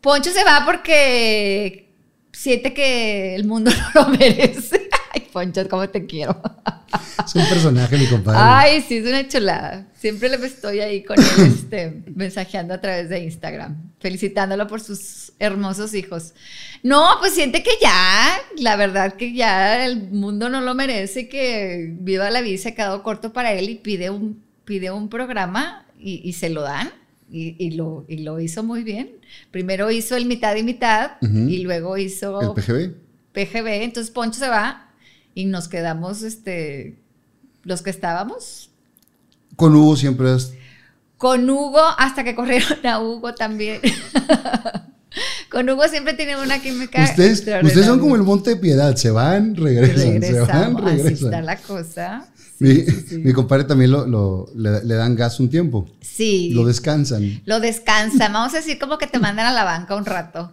Poncho 0.00 0.30
se 0.30 0.44
va 0.44 0.62
porque 0.64 1.88
siente 2.32 2.72
que 2.72 3.34
el 3.34 3.44
mundo 3.44 3.70
no 3.94 4.02
lo 4.02 4.08
merece. 4.10 4.88
Ay, 5.12 5.26
Poncho, 5.32 5.68
cómo 5.68 5.88
te 5.88 6.06
quiero. 6.06 6.40
Es 7.24 7.34
un 7.34 7.46
personaje, 7.46 7.96
mi 7.98 8.06
compadre. 8.06 8.38
Ay, 8.40 8.84
sí, 8.86 8.98
es 8.98 9.06
una 9.06 9.26
chulada. 9.26 9.86
Siempre 9.94 10.28
le 10.28 10.36
estoy 10.46 10.80
ahí 10.80 11.02
con 11.02 11.18
él 11.18 11.46
este, 11.46 12.02
mensajeando 12.14 12.74
a 12.74 12.80
través 12.80 13.08
de 13.08 13.20
Instagram, 13.20 13.90
felicitándolo 13.98 14.66
por 14.66 14.80
sus 14.80 15.32
hermosos 15.38 15.94
hijos. 15.94 16.34
No, 16.82 17.16
pues 17.18 17.34
siente 17.34 17.62
que 17.62 17.72
ya, 17.82 18.38
la 18.58 18.76
verdad 18.76 19.14
que 19.14 19.34
ya 19.34 19.84
el 19.84 20.10
mundo 20.10 20.48
no 20.48 20.60
lo 20.60 20.74
merece, 20.74 21.28
que 21.28 21.94
Viva 21.98 22.30
la 22.30 22.40
Vida 22.40 22.58
se 22.58 22.68
ha 22.70 22.74
quedado 22.74 23.02
corto 23.02 23.32
para 23.32 23.52
él 23.52 23.68
y 23.68 23.74
pide 23.74 24.10
un, 24.10 24.42
pide 24.64 24.90
un 24.90 25.08
programa 25.08 25.86
y, 25.98 26.20
y 26.24 26.34
se 26.34 26.48
lo 26.48 26.62
dan. 26.62 26.92
Y, 27.30 27.56
y 27.58 27.72
lo, 27.72 28.04
y 28.08 28.18
lo 28.18 28.40
hizo 28.40 28.62
muy 28.62 28.82
bien. 28.82 29.10
Primero 29.50 29.90
hizo 29.90 30.16
el 30.16 30.24
mitad 30.24 30.56
y 30.56 30.62
mitad 30.62 31.12
y 31.20 31.58
luego 31.58 31.96
hizo 31.98 32.40
El 32.40 32.62
PGB. 32.62 32.94
PGB, 33.32 33.66
entonces 33.84 34.10
Poncho 34.10 34.40
se 34.40 34.48
va 34.48 34.90
y 35.34 35.44
nos 35.44 35.68
quedamos 35.68 36.22
este 36.22 36.96
los 37.62 37.82
que 37.82 37.90
estábamos 37.90 38.70
Con 39.56 39.76
Hugo 39.76 39.94
siempre 39.96 40.30
has... 40.30 40.52
con 41.18 41.48
Hugo 41.48 41.80
hasta 41.98 42.24
que 42.24 42.34
corrieron 42.34 42.84
a 42.86 43.00
Hugo 43.00 43.34
también. 43.34 43.80
con 45.50 45.68
Hugo 45.68 45.86
siempre 45.88 46.14
tiene 46.14 46.40
una 46.40 46.60
química 46.60 47.04
Ustedes, 47.04 47.40
ustedes 47.40 47.86
son 47.86 48.00
como 48.00 48.16
el 48.16 48.22
Monte 48.22 48.50
de 48.50 48.56
Piedad. 48.56 48.96
Se 48.96 49.10
van, 49.10 49.54
regresan. 49.54 50.22
Se 50.22 50.40
van, 50.40 50.76
Regresamos, 50.76 50.82
así 50.82 50.92
está 50.96 51.04
regresan. 51.04 51.46
la 51.46 51.56
cosa. 51.56 52.28
Mi, 52.60 52.74
Sí, 52.82 53.32
compadre 53.32 53.64
también 53.64 53.90
lo, 53.92 54.06
lo- 54.06 54.46
le, 54.56 54.82
le 54.84 54.94
dan 54.94 55.14
gas 55.14 55.38
un 55.40 55.48
tiempo. 55.48 55.88
Sí. 56.00 56.50
Lo 56.52 56.64
descansan. 56.64 57.40
Lo 57.44 57.60
descansa. 57.60 58.28
Vamos 58.28 58.52
a 58.54 58.58
decir 58.58 58.78
como 58.78 58.98
que 58.98 59.06
te 59.06 59.18
mandan 59.18 59.46
a 59.46 59.52
la 59.52 59.64
banca 59.64 59.94
un 59.94 60.04
rato. 60.04 60.52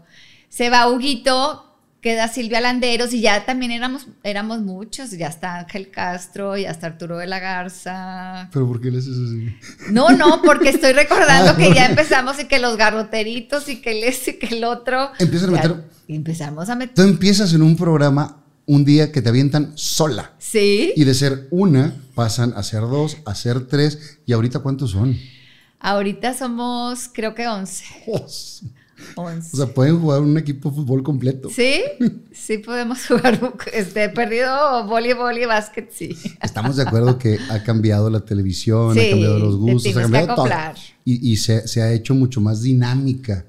Se 0.49 0.69
va 0.69 0.87
Huguito, 0.89 1.63
queda 2.01 2.27
Silvia 2.27 2.61
Landeros 2.61 3.11
y 3.13 3.21
ya 3.21 3.43
también 3.47 3.71
éramos, 3.71 4.07
éramos 4.23 4.61
muchos. 4.61 5.09
Ya 5.11 5.27
está 5.27 5.57
Ángel 5.57 5.89
Castro, 5.89 6.55
ya 6.55 6.69
está 6.69 6.85
Arturo 6.87 7.17
de 7.17 7.25
la 7.25 7.39
Garza. 7.39 8.49
¿Pero 8.53 8.67
por 8.67 8.79
qué 8.79 8.91
le 8.91 8.99
haces 8.99 9.15
así? 9.17 9.91
No, 9.91 10.11
no, 10.11 10.41
porque 10.43 10.69
estoy 10.69 10.93
recordando 11.01 11.51
Ah, 11.53 11.57
que 11.57 11.73
ya 11.73 11.87
empezamos 11.87 12.39
y 12.39 12.45
que 12.45 12.59
los 12.59 12.77
garroteritos 12.77 13.67
y 13.67 13.81
que 13.81 13.97
el 13.97 14.03
este 14.03 14.31
y 14.31 14.33
que 14.39 14.55
el 14.57 14.63
otro. 14.63 15.09
Empiezan 15.17 15.49
a 15.49 15.53
meter- 15.53 15.83
empezamos 16.07 16.69
a 16.69 16.75
meter. 16.75 16.93
Tú 16.95 17.01
empiezas 17.01 17.51
en 17.53 17.63
un 17.63 17.75
programa 17.75 18.43
un 18.65 18.85
día 18.85 19.11
que 19.11 19.21
te 19.21 19.29
avientan 19.29 19.73
sola. 19.75 20.33
Sí. 20.37 20.93
Y 20.95 21.03
de 21.03 21.13
ser 21.13 21.47
una, 21.51 21.95
pasan 22.13 22.53
a 22.55 22.63
ser 22.63 22.81
dos, 22.81 23.17
a 23.25 23.35
ser 23.35 23.67
tres. 23.67 24.19
¿Y 24.25 24.33
ahorita 24.33 24.59
cuántos 24.59 24.91
son? 24.91 25.17
Ahorita 25.79 26.33
somos, 26.33 27.09
creo 27.13 27.35
que 27.35 27.47
11. 27.47 27.85
Jos. 28.05 28.63
11. 29.15 29.49
O 29.53 29.57
sea, 29.57 29.73
pueden 29.73 29.99
jugar 29.99 30.21
un 30.21 30.37
equipo 30.37 30.69
de 30.69 30.75
fútbol 30.77 31.03
completo. 31.03 31.49
Sí, 31.49 31.81
sí 32.31 32.57
podemos 32.59 33.05
jugar. 33.05 33.53
Este, 33.73 34.09
perdido 34.09 34.87
voleibol 34.87 35.37
y 35.37 35.45
básquet, 35.45 35.91
sí. 35.91 36.17
Estamos 36.41 36.77
de 36.77 36.83
acuerdo 36.83 37.17
que 37.17 37.37
ha 37.49 37.61
cambiado 37.61 38.09
la 38.09 38.21
televisión, 38.21 38.93
Sí, 38.93 38.99
ha 39.01 39.09
cambiado 39.11 39.39
los 39.39 39.57
gustos, 39.57 39.95
ha 39.95 40.01
cambiado 40.01 40.35
todo. 40.35 40.49
Y, 41.03 41.31
y 41.31 41.37
se, 41.37 41.67
se 41.67 41.81
ha 41.81 41.91
hecho 41.91 42.15
mucho 42.15 42.41
más 42.41 42.61
dinámica 42.61 43.45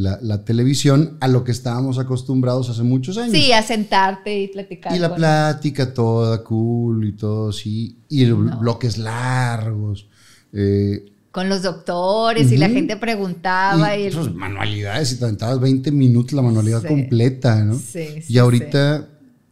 la, 0.00 0.18
la 0.22 0.44
televisión 0.44 1.18
a 1.20 1.28
lo 1.28 1.44
que 1.44 1.52
estábamos 1.52 1.98
acostumbrados 1.98 2.70
hace 2.70 2.82
muchos 2.82 3.18
años. 3.18 3.32
Sí, 3.32 3.52
a 3.52 3.62
sentarte 3.62 4.40
y 4.42 4.48
platicar. 4.48 4.94
Y 4.94 4.98
la 4.98 5.14
plática 5.14 5.92
toda 5.92 6.42
cool 6.42 7.06
y 7.06 7.12
todo 7.12 7.50
así. 7.50 7.98
Y 8.08 8.24
No. 8.24 8.58
bloques 8.58 8.98
largos. 8.98 10.06
eh, 10.52 11.06
con 11.30 11.48
los 11.48 11.62
doctores 11.62 12.50
y 12.50 12.56
la 12.56 12.68
gente 12.68 12.96
preguntaba 12.96 13.96
y, 13.96 14.02
y 14.02 14.06
el- 14.06 14.34
manualidades 14.34 15.12
y 15.12 15.16
te 15.16 15.24
aventabas 15.24 15.60
20 15.60 15.92
minutos 15.92 16.32
la 16.32 16.42
manualidad 16.42 16.82
Sí. 16.82 16.88
completa, 16.88 17.62
¿no? 17.62 17.74
Sí, 17.76 18.20
sí, 18.22 18.32
y 18.32 18.38
ahorita 18.38 19.06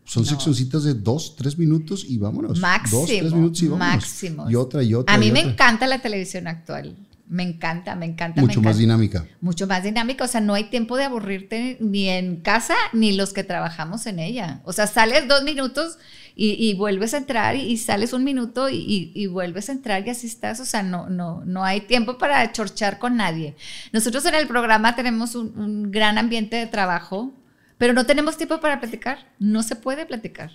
son 0.05 0.25
No. 0.25 0.29
seccioncitas 0.29 0.83
de 0.83 0.95
2, 0.95 1.37
3 1.37 1.57
minutos 1.57 2.05
y 2.09 2.19
vámonos. 2.19 2.59
máximo, 2.59 3.01
2, 3.03 3.09
3 3.11 3.33
minutos 3.33 3.63
y 3.63 3.69
vámonos. 3.69 3.95
máximo. 3.95 4.51
Y 4.51 4.55
otra 4.57 4.83
y 4.83 4.93
otra. 4.95 5.15
A 5.15 5.19
mí 5.19 5.31
me 5.31 5.39
otra. 5.41 5.53
encanta 5.53 5.87
la 5.87 6.01
televisión 6.03 6.49
actual. 6.49 6.97
Me 7.31 7.43
encanta, 7.43 7.95
me 7.95 8.07
encanta. 8.07 8.41
Mucho 8.41 8.61
me 8.61 8.69
más 8.69 8.77
encanta. 8.79 8.81
dinámica. 8.81 9.27
Mucho 9.43 9.67
más 9.67 9.83
dinámica. 9.83 10.25
O 10.25 10.29
sea, 10.29 10.41
no 10.41 10.55
hay 10.55 10.65
tiempo 10.71 10.97
de 10.97 11.05
aburrirte 11.05 11.77
ni 11.81 12.09
en 12.09 12.37
casa 12.41 12.75
ni 12.95 13.13
los 13.13 13.35
que 13.35 13.45
trabajamos 13.45 14.07
en 14.07 14.19
ella. 14.19 14.61
O 14.65 14.73
sea, 14.73 14.87
sales 14.87 15.29
dos 15.29 15.43
minutos 15.43 15.99
y, 16.35 16.53
y 16.53 16.73
vuelves 16.75 17.13
a 17.13 17.19
entrar 17.19 17.55
y, 17.57 17.61
y 17.63 17.77
sales 17.77 18.15
un 18.15 18.25
minuto 18.25 18.71
y, 18.71 18.77
y- 18.77 19.13
y 19.15 19.27
vuelves 19.27 19.69
a 19.69 19.73
entrar 19.73 20.07
y 20.07 20.11
así 20.11 20.27
estás. 20.27 20.59
O 20.61 20.65
sea, 20.65 20.83
no, 20.83 21.11
no, 21.11 21.43
no 21.45 21.65
hay 21.65 21.83
tiempo 21.83 22.17
para 22.17 22.51
chorchar 22.53 22.99
con 22.99 23.17
nadie. 23.17 23.57
Nosotros 23.93 24.25
en 24.25 24.35
el 24.35 24.49
programa 24.49 24.97
tenemos 24.97 25.35
un, 25.35 25.59
un 25.59 25.91
gran 25.91 26.17
ambiente 26.17 26.57
de 26.57 26.67
trabajo, 26.67 27.35
pero 27.77 27.93
no 27.93 28.07
tenemos 28.07 28.39
tiempo 28.39 28.59
para 28.59 28.81
platicar. 28.81 29.19
No 29.39 29.63
se 29.63 29.77
puede 29.77 30.07
platicar. 30.07 30.51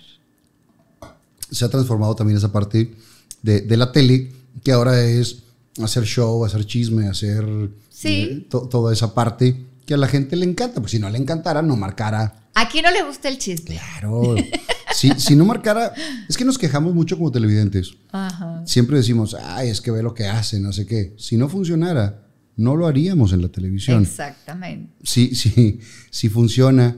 Se 1.50 1.64
ha 1.64 1.68
transformado 1.68 2.16
también 2.16 2.36
esa 2.38 2.50
parte 2.50 2.92
de, 3.42 3.60
de 3.60 3.76
la 3.76 3.92
tele, 3.92 4.32
que 4.64 4.72
ahora 4.72 5.00
es 5.04 5.43
hacer 5.82 6.04
show, 6.04 6.44
hacer 6.44 6.64
chisme, 6.66 7.08
hacer 7.08 7.44
Sí. 7.90 8.08
eh, 8.08 8.46
to- 8.50 8.68
toda 8.68 8.92
esa 8.92 9.14
parte 9.14 9.64
que 9.86 9.94
a 9.94 9.96
la 9.96 10.08
gente 10.08 10.36
le 10.36 10.44
encanta. 10.46 10.80
Pues 10.80 10.92
si 10.92 10.98
no 10.98 11.08
le 11.10 11.18
encantara, 11.18 11.62
no 11.62 11.76
marcara. 11.76 12.48
¿A 12.54 12.68
quién 12.68 12.84
no 12.84 12.90
le 12.90 13.02
gusta 13.02 13.28
el 13.28 13.38
chisme? 13.38 13.76
Claro. 13.76 14.34
si, 14.94 15.10
si 15.18 15.34
no 15.36 15.44
marcara, 15.44 15.92
es 16.28 16.36
que 16.36 16.44
nos 16.44 16.56
quejamos 16.58 16.94
mucho 16.94 17.16
como 17.18 17.30
televidentes. 17.32 17.94
Ajá. 18.12 18.62
Siempre 18.64 18.96
decimos, 18.96 19.34
ay, 19.34 19.68
es 19.70 19.80
que 19.80 19.90
ve 19.90 20.02
lo 20.02 20.14
que 20.14 20.26
hace, 20.26 20.60
no 20.60 20.72
sé 20.72 20.86
qué. 20.86 21.14
Si 21.18 21.36
no 21.36 21.48
funcionara, 21.48 22.20
no 22.56 22.76
lo 22.76 22.86
haríamos 22.86 23.32
en 23.32 23.42
la 23.42 23.48
televisión. 23.48 24.02
Exactamente. 24.02 24.92
Si, 25.02 25.34
si, 25.34 25.80
si 26.10 26.28
funciona. 26.28 26.96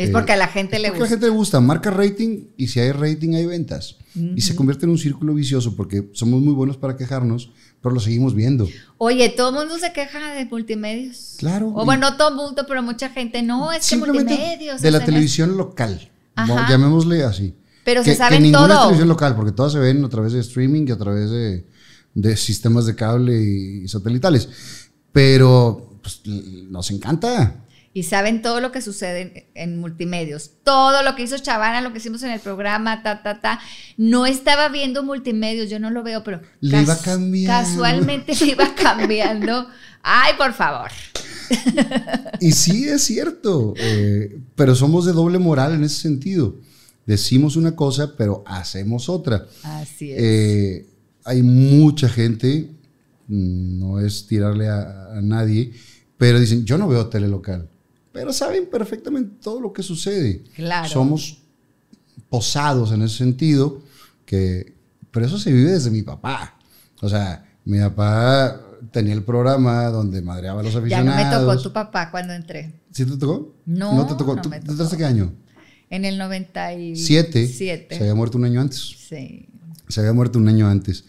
Es 0.00 0.08
eh, 0.08 0.12
porque 0.12 0.32
a 0.32 0.36
la 0.36 0.48
gente 0.48 0.76
es 0.76 0.82
le 0.82 0.88
porque 0.88 0.98
a 0.98 1.00
la 1.00 1.04
gusta. 1.06 1.14
gente 1.16 1.26
le 1.26 1.36
gusta, 1.36 1.60
marca 1.60 1.90
rating 1.90 2.46
y 2.56 2.68
si 2.68 2.80
hay 2.80 2.92
rating 2.92 3.34
hay 3.34 3.44
ventas. 3.44 3.96
Y 4.14 4.40
se 4.40 4.56
convierte 4.56 4.86
en 4.86 4.90
un 4.90 4.98
círculo 4.98 5.34
vicioso 5.34 5.76
porque 5.76 6.08
somos 6.14 6.40
muy 6.40 6.54
buenos 6.54 6.76
para 6.76 6.96
quejarnos, 6.96 7.50
pero 7.80 7.94
lo 7.94 8.00
seguimos 8.00 8.34
viendo. 8.34 8.66
Oye, 8.98 9.28
todo 9.28 9.50
el 9.50 9.54
mundo 9.56 9.78
se 9.78 9.92
queja 9.92 10.32
de 10.34 10.46
multimedios. 10.46 11.34
Claro, 11.38 11.68
O 11.74 11.82
y- 11.82 11.84
bueno, 11.84 12.10
no 12.10 12.16
todo 12.16 12.30
el 12.30 12.34
mundo, 12.34 12.64
pero 12.66 12.82
mucha 12.82 13.10
gente. 13.10 13.42
No, 13.42 13.70
es 13.72 13.88
que 13.88 13.96
multimedios. 13.96 14.80
de 14.80 14.90
la 14.90 15.04
televisión 15.04 15.56
local. 15.56 16.10
Ajá. 16.34 16.66
Llamémosle 16.68 17.22
así. 17.22 17.54
Pero 17.84 18.02
que, 18.02 18.12
se 18.12 18.16
saben 18.16 18.38
que 18.38 18.42
ninguna 18.44 18.64
es 18.64 18.68
todo. 18.70 18.80
televisión 18.84 19.08
local, 19.08 19.36
porque 19.36 19.52
todas 19.52 19.72
se 19.72 19.78
ven 19.78 20.02
a 20.04 20.08
través 20.08 20.32
de 20.32 20.40
streaming 20.40 20.86
y 20.88 20.90
a 20.92 20.98
través 20.98 21.30
de, 21.30 21.66
de 22.14 22.36
sistemas 22.36 22.86
de 22.86 22.94
cable 22.94 23.40
y 23.40 23.86
satelitales. 23.86 24.48
Pero 25.12 25.98
pues, 26.02 26.22
nos 26.26 26.90
encanta. 26.90 27.64
Y 27.92 28.04
saben 28.04 28.40
todo 28.40 28.60
lo 28.60 28.70
que 28.70 28.82
sucede 28.82 29.48
en, 29.54 29.72
en 29.72 29.80
multimedios. 29.80 30.52
Todo 30.62 31.02
lo 31.02 31.16
que 31.16 31.24
hizo 31.24 31.38
Chavana, 31.38 31.80
lo 31.80 31.92
que 31.92 31.98
hicimos 31.98 32.22
en 32.22 32.30
el 32.30 32.40
programa, 32.40 33.02
ta, 33.02 33.22
ta, 33.22 33.40
ta. 33.40 33.60
No 33.96 34.26
estaba 34.26 34.68
viendo 34.68 35.02
multimedios, 35.02 35.68
yo 35.68 35.80
no 35.80 35.90
lo 35.90 36.02
veo, 36.02 36.22
pero. 36.22 36.40
Le 36.60 36.82
iba 36.82 36.96
cambiando. 36.96 37.50
Casualmente 37.50 38.34
le 38.36 38.52
iba 38.52 38.74
cambiando. 38.74 39.66
Ay, 40.02 40.34
por 40.38 40.52
favor. 40.52 40.90
Y 42.40 42.52
sí 42.52 42.88
es 42.88 43.02
cierto, 43.02 43.74
eh, 43.76 44.38
pero 44.54 44.74
somos 44.76 45.04
de 45.04 45.12
doble 45.12 45.38
moral 45.38 45.74
en 45.74 45.82
ese 45.82 46.00
sentido. 46.00 46.56
Decimos 47.06 47.56
una 47.56 47.74
cosa, 47.74 48.14
pero 48.16 48.44
hacemos 48.46 49.08
otra. 49.08 49.46
Así 49.64 50.12
es. 50.12 50.18
Eh, 50.22 50.86
hay 51.24 51.42
mucha 51.42 52.08
gente, 52.08 52.70
no 53.26 53.98
es 53.98 54.26
tirarle 54.28 54.68
a, 54.68 55.08
a 55.16 55.20
nadie, 55.20 55.72
pero 56.16 56.38
dicen, 56.38 56.64
yo 56.64 56.78
no 56.78 56.86
veo 56.86 57.08
tele 57.08 57.26
local, 57.26 57.68
pero 58.12 58.32
saben 58.32 58.68
perfectamente 58.70 59.36
todo 59.42 59.60
lo 59.60 59.72
que 59.72 59.82
sucede. 59.82 60.42
Claro. 60.54 60.88
Somos 60.88 61.38
posados 62.28 62.92
en 62.92 63.02
ese 63.02 63.18
sentido, 63.18 63.82
que, 64.24 64.74
pero 65.10 65.26
eso 65.26 65.38
se 65.38 65.52
vive 65.52 65.72
desde 65.72 65.90
mi 65.90 66.02
papá. 66.02 66.58
O 67.02 67.08
sea, 67.08 67.44
mi 67.64 67.78
papá 67.78 68.60
tenía 68.92 69.14
el 69.14 69.22
programa 69.22 69.84
donde 69.86 70.22
madreaba 70.22 70.60
a 70.60 70.62
los 70.62 70.72
ya 70.72 70.80
no 70.80 70.84
aficionados. 71.12 71.46
me 71.46 71.52
tocó 71.54 71.62
tu 71.62 71.72
papá 71.72 72.10
cuando 72.10 72.32
entré. 72.32 72.72
¿Sí 72.92 73.04
te 73.04 73.16
tocó? 73.16 73.54
No, 73.66 73.94
¿No 73.94 74.06
te 74.06 74.14
tocó? 74.14 74.36
no 74.36 74.42
¿Tú, 74.42 74.48
me 74.48 74.60
tú 74.60 74.72
entraste 74.72 74.96
qué 74.96 75.04
año? 75.04 75.32
En 75.90 76.04
el 76.04 76.18
97. 76.18 77.46
Siete. 77.48 77.94
Se 77.96 78.00
había 78.02 78.14
muerto 78.14 78.38
un 78.38 78.44
año 78.44 78.60
antes. 78.60 78.78
Sí. 79.08 79.48
Se 79.88 80.00
había 80.00 80.12
muerto 80.12 80.38
un 80.38 80.48
año 80.48 80.68
antes. 80.68 81.04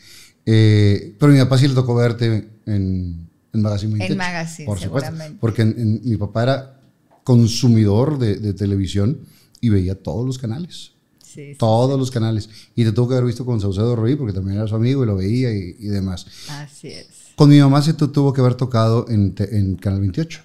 Eh, 0.45 1.15
pero 1.19 1.31
a 1.31 1.35
mi 1.35 1.41
papá 1.41 1.57
sí 1.57 1.67
le 1.67 1.75
tocó 1.75 1.93
verte 1.95 2.49
en, 2.65 3.29
en 3.53 3.61
Magazine 3.61 3.91
28. 3.93 4.11
En 4.13 4.17
Magazine, 4.17 4.65
Por 4.65 4.79
supuesto. 4.79 5.09
seguramente. 5.11 5.37
Porque 5.39 5.61
en- 5.61 5.75
en- 5.77 6.01
mi 6.03 6.17
papá 6.17 6.43
era 6.43 6.80
consumidor 7.23 8.18
de, 8.19 8.35
de 8.35 8.53
televisión 8.53 9.19
y 9.60 9.69
veía 9.69 9.95
todos 10.02 10.26
los 10.26 10.38
canales. 10.38 10.93
Sí, 11.23 11.52
sí. 11.52 11.56
Todos 11.57 11.98
los 11.98 12.11
canales. 12.11 12.49
Y 12.76 12.84
te 12.84 12.91
tuvo 12.91 13.07
que 13.07 13.14
haber 13.15 13.26
visto 13.27 13.45
con 13.45 13.61
Saucedo 13.61 13.95
Ruiz 13.95 14.18
porque 14.18 14.34
también 14.34 14.57
era 14.57 14.68
su 14.68 14.76
amigo 14.76 15.03
y 15.03 15.07
lo 15.07 15.15
veía 15.15 15.53
y, 15.53 15.76
y 15.80 15.88
demás. 15.88 16.26
Así 16.49 16.89
es. 16.89 17.07
Con 17.35 17.49
mi 17.49 17.60
mamá 17.60 17.81
se 17.81 17.93
te 17.93 18.07
tuvo 18.07 18.34
que 18.34 18.41
haber 18.41 18.56
tocado 18.56 19.06
en, 19.10 19.34
te- 19.34 19.57
en 19.57 19.76
Canal 19.76 20.02
28. 20.02 20.41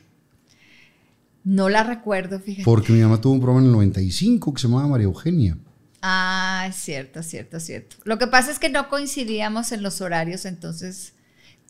No 1.44 1.68
la 1.68 1.84
recuerdo, 1.84 2.40
fíjate. 2.40 2.64
Porque 2.64 2.92
mi 2.92 3.00
mamá 3.00 3.20
tuvo 3.20 3.34
un 3.34 3.40
programa 3.40 3.60
en 3.60 3.66
el 3.66 3.72
95 3.72 4.54
que 4.54 4.60
se 4.60 4.68
llamaba 4.68 4.88
María 4.88 5.04
Eugenia. 5.06 5.56
Ah, 6.02 6.66
es 6.68 6.76
cierto, 6.76 7.22
cierto, 7.22 7.58
cierto. 7.60 7.96
Lo 8.04 8.18
que 8.18 8.26
pasa 8.26 8.50
es 8.50 8.58
que 8.58 8.68
no 8.68 8.88
coincidíamos 8.88 9.72
en 9.72 9.82
los 9.82 10.00
horarios, 10.00 10.44
entonces 10.44 11.14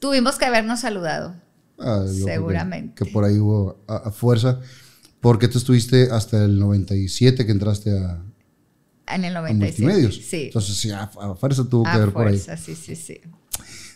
tuvimos 0.00 0.36
que 0.36 0.46
habernos 0.46 0.80
saludado. 0.80 1.34
Ah, 1.78 2.04
que- 2.06 2.12
Seguramente. 2.24 3.04
Que, 3.04 3.10
por 3.10 3.24
ahí 3.24 3.38
hubo 3.38 3.78
a, 3.86 3.96
a 3.96 4.10
fuerza. 4.10 4.60
Porque 5.26 5.48
tú 5.48 5.58
estuviste 5.58 6.08
hasta 6.12 6.44
el 6.44 6.56
97 6.56 7.44
que 7.44 7.50
entraste 7.50 7.90
a, 7.98 8.22
En 9.08 9.24
el 9.24 9.36
a 9.36 9.40
97. 9.40 9.82
multimedios. 9.82 10.24
Sí. 10.24 10.44
Entonces, 10.44 10.76
sí, 10.76 10.90
a, 10.92 11.02
a 11.02 11.34
fuerza 11.34 11.68
tuvo 11.68 11.82
que 11.82 11.90
haber 11.90 12.12
por 12.12 12.28
ahí. 12.28 12.38
sí, 12.38 12.76
sí, 12.76 12.94
sí. 12.94 13.20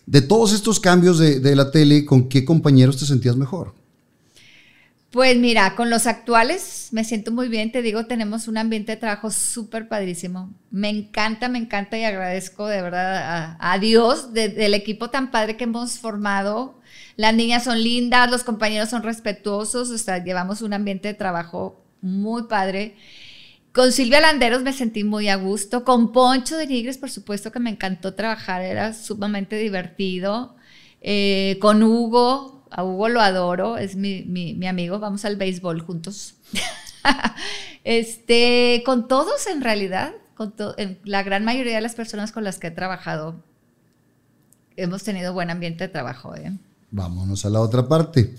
De 0.06 0.22
todos 0.22 0.52
estos 0.52 0.80
cambios 0.80 1.20
de, 1.20 1.38
de 1.38 1.54
la 1.54 1.70
tele, 1.70 2.04
¿con 2.04 2.28
qué 2.28 2.44
compañeros 2.44 2.96
te 2.96 3.06
sentías 3.06 3.36
mejor? 3.36 3.74
Pues 5.12 5.36
mira, 5.38 5.76
con 5.76 5.88
los 5.88 6.08
actuales 6.08 6.88
me 6.90 7.04
siento 7.04 7.30
muy 7.30 7.48
bien, 7.48 7.70
te 7.70 7.80
digo, 7.82 8.06
tenemos 8.06 8.48
un 8.48 8.58
ambiente 8.58 8.92
de 8.92 8.96
trabajo 8.96 9.30
súper 9.30 9.88
padrísimo. 9.88 10.52
Me 10.72 10.88
encanta, 10.88 11.48
me 11.48 11.58
encanta 11.58 11.96
y 11.96 12.02
agradezco 12.02 12.66
de 12.66 12.82
verdad 12.82 13.16
a, 13.60 13.72
a 13.72 13.78
Dios 13.78 14.32
de- 14.32 14.48
del 14.48 14.74
equipo 14.74 15.10
tan 15.10 15.30
padre 15.30 15.56
que 15.56 15.62
hemos 15.64 15.98
formado. 16.00 16.79
Las 17.16 17.34
niñas 17.34 17.64
son 17.64 17.82
lindas, 17.82 18.30
los 18.30 18.44
compañeros 18.44 18.88
son 18.90 19.02
respetuosos, 19.02 19.90
o 19.90 19.98
sea, 19.98 20.22
llevamos 20.24 20.62
un 20.62 20.72
ambiente 20.72 21.08
de 21.08 21.14
trabajo 21.14 21.80
muy 22.00 22.44
padre. 22.44 22.96
Con 23.72 23.92
Silvia 23.92 24.20
Landeros 24.20 24.62
me 24.62 24.72
sentí 24.72 25.04
muy 25.04 25.28
a 25.28 25.36
gusto. 25.36 25.84
Con 25.84 26.12
Poncho 26.12 26.56
de 26.56 26.66
Nigres, 26.66 26.98
por 26.98 27.10
supuesto 27.10 27.52
que 27.52 27.60
me 27.60 27.70
encantó 27.70 28.14
trabajar, 28.14 28.62
era 28.62 28.92
sumamente 28.94 29.56
divertido. 29.56 30.56
Eh, 31.02 31.56
con 31.60 31.82
Hugo, 31.82 32.66
a 32.70 32.84
Hugo 32.84 33.08
lo 33.08 33.20
adoro, 33.20 33.78
es 33.78 33.96
mi, 33.96 34.22
mi- 34.22 34.54
mi 34.54 34.66
amigo, 34.66 34.98
vamos 34.98 35.24
al 35.24 35.36
béisbol 35.36 35.80
juntos. 35.82 36.34
este, 37.84 38.82
con 38.84 39.08
todos 39.08 39.46
en 39.46 39.60
realidad, 39.62 40.12
con 40.34 40.54
la 41.04 41.22
gran 41.22 41.44
mayoría 41.44 41.76
de 41.76 41.80
las 41.80 41.94
personas 41.94 42.32
con 42.32 42.44
las 42.44 42.58
que 42.58 42.68
he 42.68 42.72
trabajado, 42.72 43.42
hemos 44.76 45.02
tenido 45.04 45.32
buen 45.32 45.50
ambiente 45.50 45.84
de 45.84 45.88
trabajo. 45.88 46.34
¿eh? 46.34 46.52
Vámonos 46.90 47.44
a 47.44 47.50
la 47.50 47.60
otra 47.60 47.86
parte. 47.88 48.34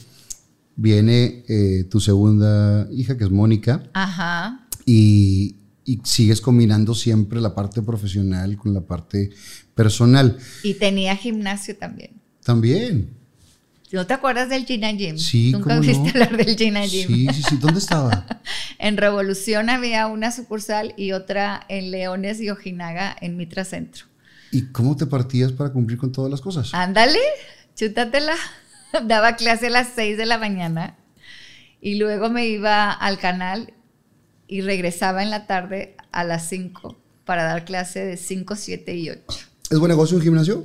Viene 0.76 1.44
eh, 1.48 1.86
tu 1.90 2.00
segunda 2.00 2.88
hija, 2.92 3.18
que 3.18 3.26
es 3.26 3.30
Mónica, 3.30 3.84
Ajá. 3.94 4.68
y, 4.86 5.56
y 5.86 6.00
sigues 6.04 6.42
combinando 6.42 6.96
siempre 6.96 7.40
la 7.42 7.54
parte 7.54 7.82
profesional 7.82 8.58
con 8.58 8.74
la 8.74 8.82
parte 8.82 9.30
personal. 9.76 10.38
Y 10.64 10.76
tenía 10.76 11.16
gimnasio 11.16 11.76
también. 11.78 12.12
También. 12.44 13.10
¿No 13.92 14.08
te 14.08 14.14
acuerdas 14.14 14.48
del 14.50 14.66
Gina 14.66 14.90
Gym? 14.94 15.18
Sí, 15.18 15.52
Nunca 15.52 15.70
¿cómo 15.72 15.82
viste 15.82 15.98
no? 16.04 16.10
hablar 16.24 16.38
del 16.38 16.58
Gina 16.58 16.86
Gym. 16.86 17.08
Sí, 17.08 17.28
sí, 17.34 17.44
sí. 17.50 17.58
¿Dónde 17.58 17.80
estaba? 17.80 18.26
En 18.80 18.98
Revolución 18.98 19.70
había 19.70 20.08
una 20.08 20.32
sucursal 20.32 20.94
y 20.98 21.12
otra 21.12 21.66
en 21.70 21.92
Leones 21.92 22.40
y 22.42 22.50
Ojinaga 22.50 23.16
en 23.22 23.36
Mitra 23.38 23.64
Centro. 23.66 24.06
¿Y 24.52 24.64
cómo 24.72 24.96
te 24.96 25.06
partías 25.06 25.52
para 25.52 25.72
cumplir 25.72 26.00
con 26.00 26.12
todas 26.12 26.32
las 26.32 26.42
cosas? 26.42 26.74
Ándale, 26.74 27.20
chútatela. 27.82 28.36
Daba 29.04 29.36
clase 29.36 29.68
a 29.68 29.70
las 29.70 29.90
6 29.96 30.18
de 30.18 30.26
la 30.26 30.38
mañana 30.38 30.98
y 31.82 31.96
luego 31.96 32.30
me 32.30 32.48
iba 32.48 32.92
al 32.92 33.18
canal 33.18 33.74
y 34.48 34.62
regresaba 34.62 35.24
en 35.24 35.30
la 35.30 35.48
tarde 35.48 35.96
a 36.12 36.24
las 36.24 36.48
5 36.50 36.98
para 37.26 37.44
dar 37.44 37.66
clase 37.66 38.06
de 38.06 38.18
5, 38.18 38.56
7 38.56 38.96
y 38.96 39.10
8. 39.10 39.22
¿Es 39.70 39.80
buen 39.80 39.90
negocio 39.90 40.18
un 40.18 40.24
gimnasio? 40.24 40.64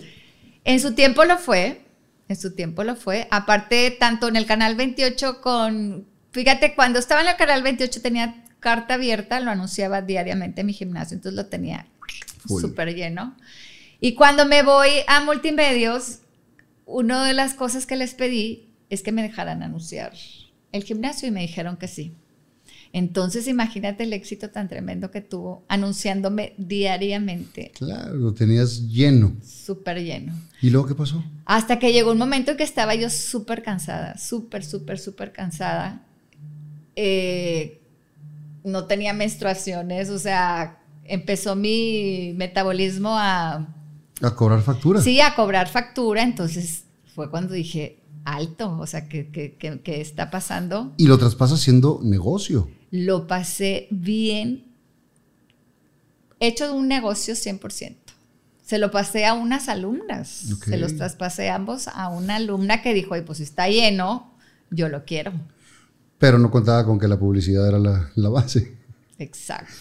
En 0.64 0.80
su 0.80 0.94
tiempo 0.94 1.24
lo 1.24 1.38
fue, 1.38 1.82
en 2.28 2.36
su 2.36 2.54
tiempo 2.54 2.82
lo 2.82 2.96
fue. 2.96 3.28
Aparte, 3.30 3.96
tanto 3.98 4.26
en 4.26 4.36
el 4.36 4.46
canal 4.46 4.74
28 4.74 5.40
con, 5.40 6.06
fíjate, 6.32 6.74
cuando 6.74 6.98
estaba 6.98 7.20
en 7.20 7.28
el 7.28 7.36
canal 7.36 7.62
28 7.62 8.02
tenía 8.02 8.44
carta 8.58 8.94
abierta, 8.94 9.38
lo 9.38 9.52
anunciaba 9.52 10.02
diariamente 10.02 10.62
en 10.62 10.66
mi 10.66 10.72
gimnasio, 10.72 11.14
entonces 11.14 11.36
lo 11.36 11.46
tenía 11.46 11.86
súper 12.48 12.94
lleno. 12.94 13.36
Y 14.00 14.14
cuando 14.14 14.44
me 14.44 14.62
voy 14.62 14.90
a 15.06 15.20
multimedios, 15.20 16.18
una 16.86 17.26
de 17.26 17.34
las 17.34 17.52
cosas 17.54 17.84
que 17.84 17.96
les 17.96 18.14
pedí 18.14 18.70
es 18.88 19.02
que 19.02 19.12
me 19.12 19.22
dejaran 19.22 19.62
anunciar 19.62 20.12
el 20.72 20.84
gimnasio 20.84 21.28
y 21.28 21.32
me 21.32 21.40
dijeron 21.42 21.76
que 21.76 21.88
sí. 21.88 22.12
Entonces, 22.92 23.46
imagínate 23.48 24.04
el 24.04 24.12
éxito 24.14 24.48
tan 24.50 24.68
tremendo 24.68 25.10
que 25.10 25.20
tuvo 25.20 25.64
anunciándome 25.68 26.54
diariamente, 26.56 27.72
Claro, 27.74 28.14
lo 28.14 28.32
tenías 28.32 28.88
lleno. 28.88 29.34
súper 29.42 30.02
lleno. 30.02 30.32
¿Y 30.62 30.70
luego 30.70 30.86
qué 30.86 30.94
pasó? 30.94 31.22
Hasta 31.44 31.78
que 31.78 31.92
llegó 31.92 32.12
un 32.12 32.18
momento 32.18 32.52
en 32.52 32.56
que 32.56 32.62
estaba 32.62 32.94
yo 32.94 33.10
súper 33.10 33.62
cansada, 33.62 34.16
súper, 34.16 34.64
súper, 34.64 34.98
súper 34.98 35.32
cansada. 35.32 36.06
Eh, 36.94 37.82
no 38.64 38.84
tenía 38.86 39.12
menstruaciones, 39.12 40.08
o 40.08 40.18
sea, 40.18 40.78
empezó 41.04 41.54
mi 41.56 42.32
metabolismo 42.36 43.10
a, 43.18 43.74
A 44.22 44.34
cobrar 44.34 44.62
factura. 44.62 45.00
sí, 45.00 45.20
a 45.20 45.34
cobrar 45.34 45.68
factura. 45.68 46.22
Entonces 46.22 46.84
fue 47.14 47.30
cuando 47.30 47.52
dije, 47.54 48.00
alto, 48.24 48.76
o 48.78 48.86
sea, 48.86 49.08
¿qué, 49.08 49.30
qué, 49.30 49.56
qué- 49.58 49.80
qué 49.82 50.00
está 50.00 50.30
pasando? 50.30 50.92
Y 50.96 51.06
lo 51.06 51.18
traspasas 51.18 51.60
siendo 51.60 52.00
negocio. 52.02 52.68
Lo 52.90 53.26
pasé 53.26 53.88
bien, 53.90 54.64
hecho 56.40 56.74
un 56.74 56.88
negocio 56.88 57.34
100%. 57.34 57.96
Se 58.64 58.78
lo 58.78 58.90
pasé 58.90 59.26
a 59.26 59.34
unas 59.34 59.68
alumnas, 59.68 60.28
se 60.64 60.76
los 60.76 60.96
traspasé 60.96 61.50
ambos 61.50 61.86
a 61.88 62.08
una 62.08 62.36
alumna 62.36 62.82
que 62.82 62.94
dijo, 62.94 63.14
"Ay, 63.14 63.22
pues 63.22 63.38
está 63.38 63.68
lleno, 63.68 64.34
yo 64.70 64.88
lo 64.88 65.04
quiero. 65.04 65.32
Pero 66.18 66.38
no 66.38 66.50
contaba 66.50 66.84
con 66.84 66.98
que 66.98 67.06
la 67.06 67.18
publicidad 67.18 67.68
era 67.68 67.78
la, 67.78 68.10
la 68.16 68.28
base. 68.28 68.76
Exacto. 69.18 69.72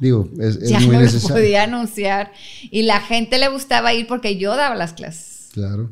Digo, 0.00 0.28
es, 0.40 0.56
es 0.56 0.70
ya 0.70 0.78
muy 0.80 0.88
no 0.88 0.92
lo 0.94 1.00
necesario. 1.00 1.36
podía 1.36 1.62
anunciar 1.64 2.32
y 2.70 2.82
la 2.82 3.00
gente 3.00 3.38
le 3.38 3.48
gustaba 3.48 3.92
ir 3.94 4.06
porque 4.06 4.36
yo 4.38 4.54
daba 4.56 4.74
las 4.76 4.92
clases. 4.92 5.48
Claro. 5.52 5.90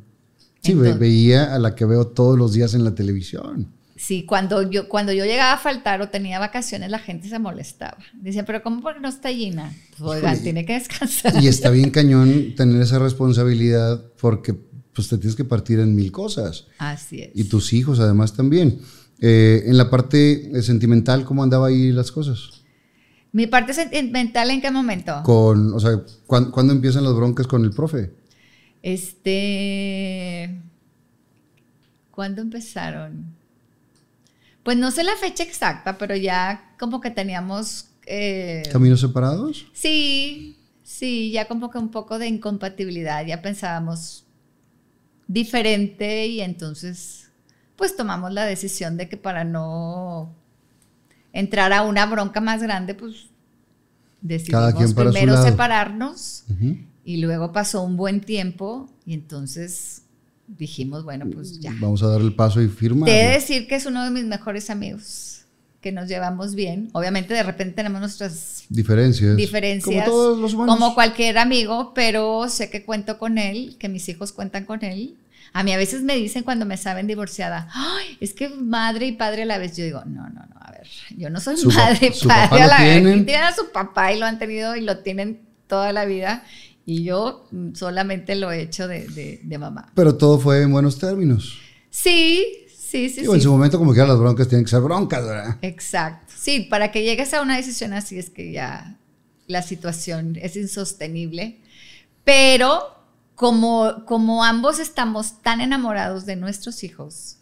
Sí, 0.63 0.73
Entonces- 0.73 0.99
veía 0.99 1.55
a 1.55 1.59
la 1.59 1.75
que 1.75 1.85
veo 1.85 2.07
todos 2.09 2.39
los 2.39 2.53
días 2.53 2.75
en 2.75 2.85
la 2.85 2.95
televisión. 2.95 3.73
Sí, 3.99 4.25
cuando 4.27 4.69
yo, 4.71 4.89
cuando 4.89 5.13
yo 5.13 5.25
llegaba 5.25 5.55
a 5.55 5.59
faltar 5.59 6.03
o 6.03 6.11
tenía 6.11 6.39
vacaciones, 6.39 6.91
la 6.91 6.99
gente 6.99 7.29
se 7.31 7.39
molestaba. 7.39 7.97
Decía, 8.13 8.45
pero 8.45 8.63
¿cómo 8.63 8.83
porque 8.83 9.01
no 9.01 9.09
está 9.09 9.31
Gina? 9.31 9.75
Pues, 9.99 10.19
oigan, 10.19 10.39
tiene 10.43 10.67
que 10.67 10.75
descansar. 10.75 11.43
Y 11.43 11.49
está 11.49 11.71
bien 11.71 11.91
cañón 11.93 12.55
tener 12.57 12.83
esa 12.83 12.99
responsabilidad 12.99 14.05
porque 14.21 14.55
pues 14.93 15.09
te 15.09 15.17
tienes 15.19 15.35
que 15.37 15.45
partir 15.45 15.79
en 15.81 15.95
mil 15.95 16.13
cosas. 16.13 16.67
Así 16.79 17.23
es. 17.23 17.31
Y 17.35 17.45
tus 17.45 17.73
hijos 17.73 17.99
además 17.99 18.35
también. 18.35 18.81
Eh, 19.21 19.63
en 19.67 19.79
la 19.79 19.89
parte 19.89 20.63
sentimental, 20.63 21.25
¿cómo 21.25 21.43
andaba 21.43 21.69
ahí 21.69 21.91
las 21.91 22.13
cosas? 22.13 22.65
¿Mi 23.37 23.47
parte 23.47 23.75
sentimental 23.75 24.51
en 24.51 24.63
qué 24.63 24.71
momento? 24.71 25.23
Con, 25.23 25.75
o 25.75 25.79
sea, 25.79 26.01
¿cuán- 26.27 26.51
¿cuándo 26.51 26.73
empiezan 26.73 27.05
las 27.05 27.13
broncas 27.15 27.47
con 27.47 27.63
el 27.65 27.71
profe? 27.71 28.11
Este. 28.81 30.59
¿Cuándo 32.11 32.41
empezaron? 32.41 33.27
Pues 34.63 34.79
no 34.79 34.91
sé 34.91 35.05
la 35.05 35.17
fecha 35.17 35.43
exacta, 35.43 35.99
pero 35.99 36.17
ya 36.17 36.75
como 36.79 37.03
que 37.03 37.11
teníamos. 37.11 37.91
eh, 38.07 38.63
¿Caminos 38.73 39.01
separados? 39.03 39.67
sí, 39.75 40.57
sí, 40.83 41.31
ya 41.31 41.47
como 41.47 41.71
que 41.71 41.77
un 41.77 41.91
poco 41.91 42.19
de 42.19 42.29
incompatibilidad. 42.29 43.27
Ya 43.27 43.43
pensábamos 43.43 44.25
diferente 45.29 46.27
y 46.27 46.41
entonces, 46.41 47.29
pues 47.77 47.97
tomamos 47.97 48.33
la 48.33 48.47
decisión 48.47 48.97
de 48.97 49.11
que 49.11 49.19
para 49.19 49.45
no 49.45 50.35
entrar 51.39 51.73
a 51.73 51.83
una 51.83 52.07
bronca 52.07 52.41
más 52.41 52.63
grande, 52.63 52.95
pues 52.95 53.27
decidimos 54.21 54.95
primero 54.95 55.43
separarnos. 55.43 56.45
Ujú. 56.51 56.77
Y 57.05 57.19
luego 57.19 57.53
pasó 57.53 57.83
un 57.83 57.97
buen 57.97 58.21
tiempo 58.21 58.89
y 59.05 59.15
entonces 59.15 60.03
dijimos, 60.49 61.05
bueno, 61.05 61.27
pues 61.33 61.61
ya. 61.61 61.73
Vamos 61.81 62.03
a 62.03 62.09
dar 62.09 62.21
el 62.21 62.35
paso 62.35 62.61
y 62.61 62.69
firmar. 62.69 63.07
Te 63.09 63.21
he 63.21 63.27
de 63.29 63.33
decir 63.35 63.69
que 63.69 63.77
es 63.77 63.87
uno 63.87 64.03
de 64.05 64.11
mis 64.11 64.25
mejores 64.25 64.71
amigos, 64.71 65.43
que 65.81 65.93
nos 65.93 66.09
llevamos 66.09 66.55
bien. 66.55 66.89
Obviamente 66.95 67.35
de 67.35 67.43
repente 67.43 67.75
tenemos 67.75 68.01
nuestras 68.01 68.65
Diferencias. 68.69 69.37
diferencias, 69.37 69.85
Como 69.95 70.05
todos 70.05 70.39
los 70.39 70.55
humanos. 70.55 70.75
como 70.77 70.95
cualquier 70.95 71.39
amigo, 71.39 71.93
pero 71.95 72.49
sé 72.49 72.71
que 72.71 72.85
cuento 72.85 73.19
con 73.19 73.39
él, 73.39 73.77
que 73.79 73.89
mis 73.89 74.09
hijos 74.09 74.33
cuentan 74.33 74.65
con 74.65 74.83
él. 74.85 75.17
A 75.59 75.63
mí 75.63 75.73
a 75.73 75.77
veces 75.79 76.03
me 76.03 76.15
dicen 76.17 76.43
cuando 76.43 76.67
me 76.67 76.77
saben 76.77 77.07
divorciada, 77.07 77.69
Ay, 77.73 78.17
es 78.21 78.35
que 78.35 78.49
madre 78.51 79.07
y 79.07 79.13
padre 79.13 79.43
a 79.43 79.47
la 79.47 79.59
vez. 79.59 79.77
Yo 79.77 79.85
digo, 79.85 80.03
no, 80.05 80.29
no, 80.29 80.45
no, 80.47 80.57
a 80.61 80.71
ver, 80.73 80.87
yo 81.17 81.31
no 81.31 81.41
soy 81.41 81.57
Su 81.57 81.71
madre 81.71 82.13
y 82.15 82.27
padre 82.27 82.63
a 82.63 82.67
la 82.67 82.79
vez. 82.83 83.03
tienen. 83.25 83.43
A 83.43 83.55
su 83.55 83.71
papá 83.73 84.13
y 84.13 84.19
lo 84.19 84.27
han 84.27 84.39
tenido 84.39 84.77
y 84.77 84.83
lo 84.83 84.99
tienen 84.99 85.41
toda 85.67 85.93
la 85.93 86.05
vida. 86.05 86.45
Y 86.85 87.03
yo 87.05 87.49
mm, 87.51 87.75
solamente 87.75 88.35
lo 88.37 88.53
he 88.53 88.61
hecho 88.63 88.87
de, 88.87 89.09
de- 89.09 89.41
de 89.43 89.59
mamá. 89.59 89.91
Pero 89.95 90.17
todo 90.17 90.39
fue 90.39 90.63
en 90.63 90.71
buenos 90.73 90.99
términos. 90.99 91.59
Sí, 91.91 92.45
sí, 92.69 93.09
sí, 93.09 93.25
sí. 93.25 93.31
en 93.33 93.41
su 93.41 93.51
momento 93.51 93.79
como 93.79 93.95
que 93.95 94.01
las 94.01 94.19
broncas 94.19 94.49
tienen 94.49 94.65
que 94.65 94.71
ser 94.71 94.81
broncas, 94.83 95.25
¿verdad? 95.25 95.57
Exacto. 95.63 96.33
Sí, 96.37 96.61
para 96.71 96.93
que 96.93 97.03
llegues 97.03 97.33
a 97.35 97.41
una 97.43 97.57
decisión 97.57 97.93
así 97.95 98.19
es 98.19 98.29
que 98.31 98.53
ya 98.53 98.99
la 99.47 99.63
situación 99.63 100.37
es 100.41 100.55
insostenible. 100.57 101.61
Pero 102.25 102.96
como, 103.37 104.05
como 104.07 104.43
ambos 104.43 104.81
estamos 104.81 105.41
tan 105.43 105.61
enamorados 105.61 106.27
de 106.27 106.35
nuestros 106.37 106.83
hijos, 106.83 107.37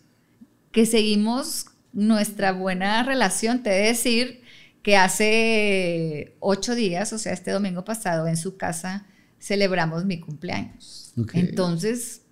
que 0.73 0.85
seguimos 0.87 1.67
nuestra 1.93 2.53
buena 2.53 3.03
relación, 3.05 3.63
te 3.63 3.71
he 3.71 3.83
de 3.83 3.89
decir 3.89 4.43
que 4.83 4.97
hace 4.99 6.37
ocho 6.41 6.75
días, 6.75 7.13
o 7.15 7.19
sea, 7.19 7.33
este 7.33 7.53
domingo 7.53 7.85
pasado, 7.85 8.27
en 8.27 8.37
su 8.37 8.57
casa 8.59 9.07
celebramos 9.41 10.05
mi 10.05 10.21
cumpleaños. 10.21 11.15
Entonces, 11.33 12.23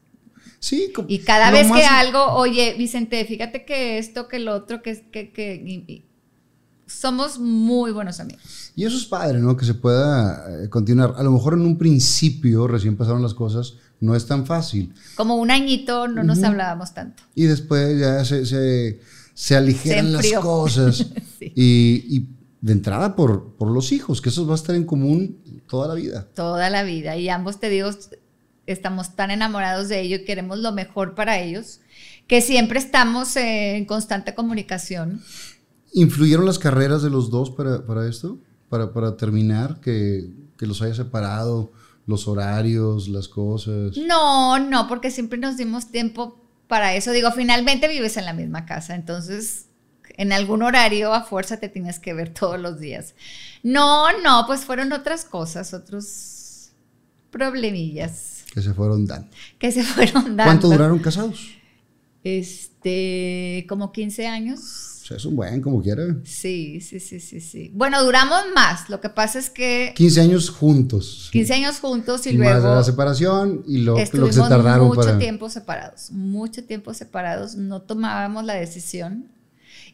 Sí. 0.59 0.93
y 1.09 1.19
cada 1.21 1.51
vez 1.51 1.71
que 1.73 1.85
algo, 1.85 2.25
oye, 2.35 2.75
Vicente, 2.77 3.25
fíjate 3.25 3.65
que 3.65 3.99
esto, 3.99 4.29
que 4.29 4.39
lo 4.39 4.55
otro, 4.55 4.83
que, 4.83 5.01
que, 5.11 5.33
que 5.33 5.55
y- 5.55 6.05
somos 7.01 7.39
muy 7.39 7.93
buenos 7.93 8.21
amigos. 8.21 8.73
Y 8.75 8.85
eso 8.85 8.97
es 8.97 9.05
padre, 9.05 9.39
¿no? 9.39 9.57
Que 9.57 9.65
se 9.65 9.75
pueda 9.75 10.65
eh, 10.65 10.69
continuar. 10.69 11.15
A 11.17 11.23
lo 11.23 11.33
mejor 11.33 11.55
en 11.55 11.63
un 11.63 11.79
principio, 11.79 12.67
recién 12.67 12.97
pasaron 12.97 13.23
las 13.23 13.35
cosas, 13.35 13.75
no 14.01 14.15
es 14.17 14.27
tan 14.27 14.47
fácil. 14.47 14.95
Como 15.15 15.37
un 15.37 15.51
añito 15.51 16.09
no 16.09 16.25
nos 16.25 16.43
hablábamos 16.43 16.95
tanto. 16.95 17.23
Y 17.35 17.45
después 17.45 17.99
ya 17.99 18.25
se, 18.25 18.47
se, 18.47 19.01
se 19.35 19.57
aligeran 19.57 20.07
Se 20.07 20.13
las 20.13 20.43
cosas. 20.43 21.07
Sí. 21.39 21.53
y, 21.57 22.17
y 22.17 22.29
de 22.61 22.73
entrada 22.73 23.17
por, 23.17 23.57
por 23.57 23.69
los 23.69 23.91
hijos, 23.91 24.23
que 24.23 24.29
eso 24.29 24.47
va 24.47 24.53
a 24.53 24.57
estar 24.57 24.77
en 24.77 24.85
común 24.85 25.39
toda 25.69 25.89
la 25.89 25.95
vida. 25.95 26.29
Toda 26.35 26.71
la 26.71 26.85
vida. 26.85 27.17
Y 27.17 27.29
ambos, 27.29 27.59
te 27.59 27.69
digo, 27.69 27.91
estamos 28.67 29.17
tan 29.17 29.31
enamorados 29.31 29.89
de 29.89 30.01
ellos 30.01 30.21
y 30.21 30.25
queremos 30.25 30.59
lo 30.59 30.73
mejor 30.73 31.15
para 31.15 31.41
ellos, 31.41 31.81
que 32.27 32.41
siempre 32.41 32.79
estamos 32.79 33.37
en 33.37 33.85
constante 33.85 34.35
comunicación. 34.35 35.23
¿Influyeron 35.93 36.47
las 36.47 36.59
carreras 36.59 37.03
de 37.03 37.11
los 37.11 37.31
dos 37.31 37.51
para, 37.51 37.85
para 37.85 38.09
esto? 38.09 38.39
Para, 38.69 38.93
para 38.93 39.17
terminar, 39.17 39.81
que, 39.81 40.31
que 40.57 40.67
los 40.67 40.81
haya 40.83 40.95
separado, 40.95 41.73
los 42.07 42.27
horarios, 42.27 43.09
las 43.09 43.29
cosas. 43.29 43.97
No, 43.97 44.59
no, 44.59 44.89
porque 44.89 45.11
siempre 45.11 45.39
nos 45.39 45.57
dimos 45.57 45.91
tiempo 45.91 46.39
para 46.67 46.95
eso. 46.95 47.11
Digo, 47.13 47.31
finalmente 47.33 47.89
vives 47.89 48.17
en 48.17 48.25
la 48.25 48.33
misma 48.33 48.65
casa, 48.65 48.95
entonces 48.95 49.67
en 50.17 50.33
algún 50.33 50.63
horario 50.63 51.13
a 51.15 51.23
fuerza 51.23 51.59
te 51.59 51.69
tienes 51.69 51.99
que 51.99 52.15
ver 52.15 52.33
todos 52.35 52.59
los 52.59 52.81
días. 52.81 53.15
No, 53.63 54.07
no, 54.21 54.45
pues 54.47 54.65
fueron 54.65 54.93
otras 54.93 55.25
cosas, 55.25 55.75
otros 55.75 56.73
problemillas 57.31 58.45
Que 58.53 58.61
se 58.61 58.75
fueron 58.75 59.07
dando. 59.07 59.29
que 59.59 59.71
se 59.73 59.83
fueron 59.85 60.37
dando. 60.37 60.45
¿Cuánto 60.45 60.69
duraron 60.69 60.99
casados? 60.99 61.51
Este, 62.25 63.67
como 63.69 63.93
15 63.93 64.27
años. 64.27 64.89
O 65.03 65.05
sea, 65.05 65.17
es 65.17 65.25
un 65.25 65.35
buen, 65.35 65.61
como 65.61 65.83
quiera. 65.83 66.05
Sí, 66.23 66.81
sí, 66.81 67.01
sí, 67.01 67.19
sí, 67.19 67.41
sí. 67.41 67.73
Bueno, 67.75 68.05
duramos 68.05 68.39
más. 68.55 68.89
Lo 68.89 69.01
que 69.01 69.09
pasa 69.09 69.41
es 69.41 69.51
que 69.51 69.93
15 69.97 70.21
años 70.21 70.49
juntos. 70.49 71.29
15 71.33 71.55
años 71.55 71.81
juntos 71.81 72.25
y 72.29 72.39
Más 72.39 72.61
luego 72.61 72.75
la 72.77 72.85
separación 72.85 73.65
y 73.67 73.79
lo, 73.79 73.99
lo 73.99 74.27
que 74.27 74.33
se 74.33 74.41
tardaron 74.41 74.87
mucho 74.87 75.01
para. 75.01 75.19
tiempo 75.19 75.51
separados, 75.51 76.13
mucho 76.13 76.65
tiempo 76.65 76.95
separados, 76.95 77.57
no 77.57 77.83
tomábamos 77.83 78.45
la 78.45 78.55
decisión. 78.55 79.27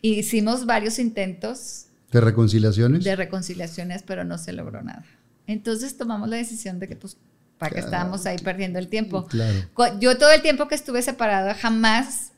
Hicimos 0.03 0.67
varios 0.67 0.99
intentos 0.99 1.87
de 2.13 2.21
reconciliaciones. 2.21 3.03
de 3.03 3.17
reconciliaciones, 3.17 4.03
pero 4.03 4.25
no 4.25 4.37
se 4.37 4.53
logró 4.53 4.83
nada. 4.83 5.07
Entonces 5.47 5.97
tomamos 5.97 6.29
la 6.29 6.37
decisión 6.37 6.79
de 6.79 6.89
que, 6.89 6.97
pues, 6.97 7.17
para 7.57 7.75
que 7.75 7.81
estábamos 7.81 8.27
ahí 8.27 8.37
perdiendo 8.39 8.79
el 8.79 8.89
tiempo. 8.89 9.27
Claro. 9.27 9.59
Yo 10.01 10.19
todo 10.19 10.31
el 10.31 10.43
tiempo 10.43 10.69
que 10.69 10.75
estuve 10.75 11.01
separada 11.03 11.55
jamás 11.55 12.33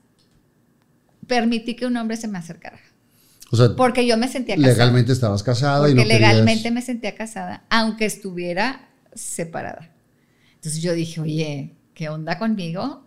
permití 1.31 1.75
que 1.77 1.87
un 1.87 1.97
hombre 1.97 2.17
se 2.19 2.27
me 2.29 2.37
acercara. 2.39 2.79
O 3.53 3.57
sea, 3.57 3.75
Porque 3.77 4.07
yo 4.07 4.17
me 4.19 4.29
sentía 4.29 4.57
casada. 4.57 4.73
legalmente 4.73 5.13
estabas 5.13 5.43
casada 5.43 5.89
y 5.89 5.93
Porque 5.93 6.05
no 6.05 6.09
querías- 6.11 6.31
legalmente 6.33 6.71
me 6.71 6.83
sentía 6.83 7.15
casada, 7.15 7.65
aunque 7.71 8.05
estuviera 8.05 8.89
separada. 9.15 9.91
Entonces 10.57 10.83
yo 10.83 10.93
dije, 10.93 11.21
oye, 11.21 11.75
¿qué 11.95 12.09
onda 12.09 12.39
conmigo? 12.39 13.07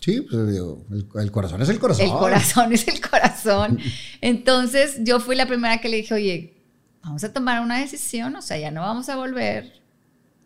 Sí, 0.00 0.22
pues 0.22 0.50
digo, 0.50 0.84
el, 0.90 1.06
el 1.20 1.30
corazón 1.30 1.60
es 1.62 1.68
el 1.68 1.78
corazón. 1.78 2.06
El 2.06 2.12
corazón 2.12 2.72
es 2.72 2.88
el 2.88 3.00
corazón. 3.00 3.78
Entonces 4.22 4.96
yo 5.04 5.20
fui 5.20 5.36
la 5.36 5.46
primera 5.46 5.78
que 5.80 5.88
le 5.90 5.98
dije, 5.98 6.14
oye, 6.14 6.54
vamos 7.02 7.22
a 7.24 7.32
tomar 7.32 7.62
una 7.62 7.78
decisión, 7.78 8.34
o 8.36 8.42
sea, 8.42 8.58
ya 8.58 8.70
no 8.70 8.80
vamos 8.80 9.08
a 9.10 9.16
volver. 9.16 9.72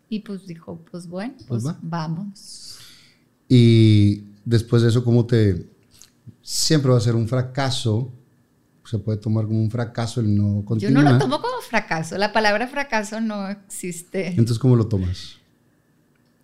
Y 0.09 0.19
pues 0.19 0.45
dijo, 0.45 0.83
pues 0.91 1.07
bueno, 1.07 1.33
Pues 1.47 1.63
pues, 1.63 1.65
va. 1.65 1.77
vamos. 1.81 2.77
Y 3.49 4.23
después 4.45 4.81
de 4.81 4.89
eso, 4.89 5.03
¿cómo 5.03 5.25
te...? 5.25 5.73
Siempre 6.47 6.91
va 6.91 6.97
a 6.97 7.01
ser 7.01 7.15
un 7.15 7.27
fracaso. 7.27 8.13
Se 8.85 8.99
puede 8.99 9.17
tomar 9.17 9.45
como 9.47 9.59
un 9.59 9.71
fracaso 9.71 10.19
el 10.21 10.35
no 10.37 10.59
Yo 10.59 10.65
continuar. 10.65 11.03
no 11.03 11.11
lo 11.13 11.17
tomo 11.17 11.41
como 11.41 11.59
fracaso, 11.67 12.19
la 12.19 12.31
palabra 12.31 12.67
fracaso 12.67 13.19
no 13.19 13.49
existe. 13.49 14.27
Entonces, 14.27 14.59
¿cómo 14.59 14.75
lo 14.75 14.85
tomas? 14.87 15.37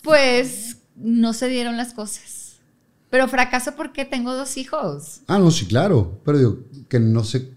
Pues 0.02 0.78
no 0.95 1.34
se 1.34 1.48
dieron 1.49 1.78
las 1.78 1.94
cosas. 1.94 2.53
Pero 3.11 3.28
fracaso 3.28 3.76
porque 3.76 4.06
tengo 4.06 4.34
dos 4.34 4.57
hijos. 4.57 5.22
Ah, 5.28 5.38
no, 5.38 5.52
sí, 5.52 5.68
claro. 5.68 6.19
Pero 6.26 6.38
digo, 6.40 6.60
que 6.90 6.99
no 6.99 7.23
se... 7.23 7.52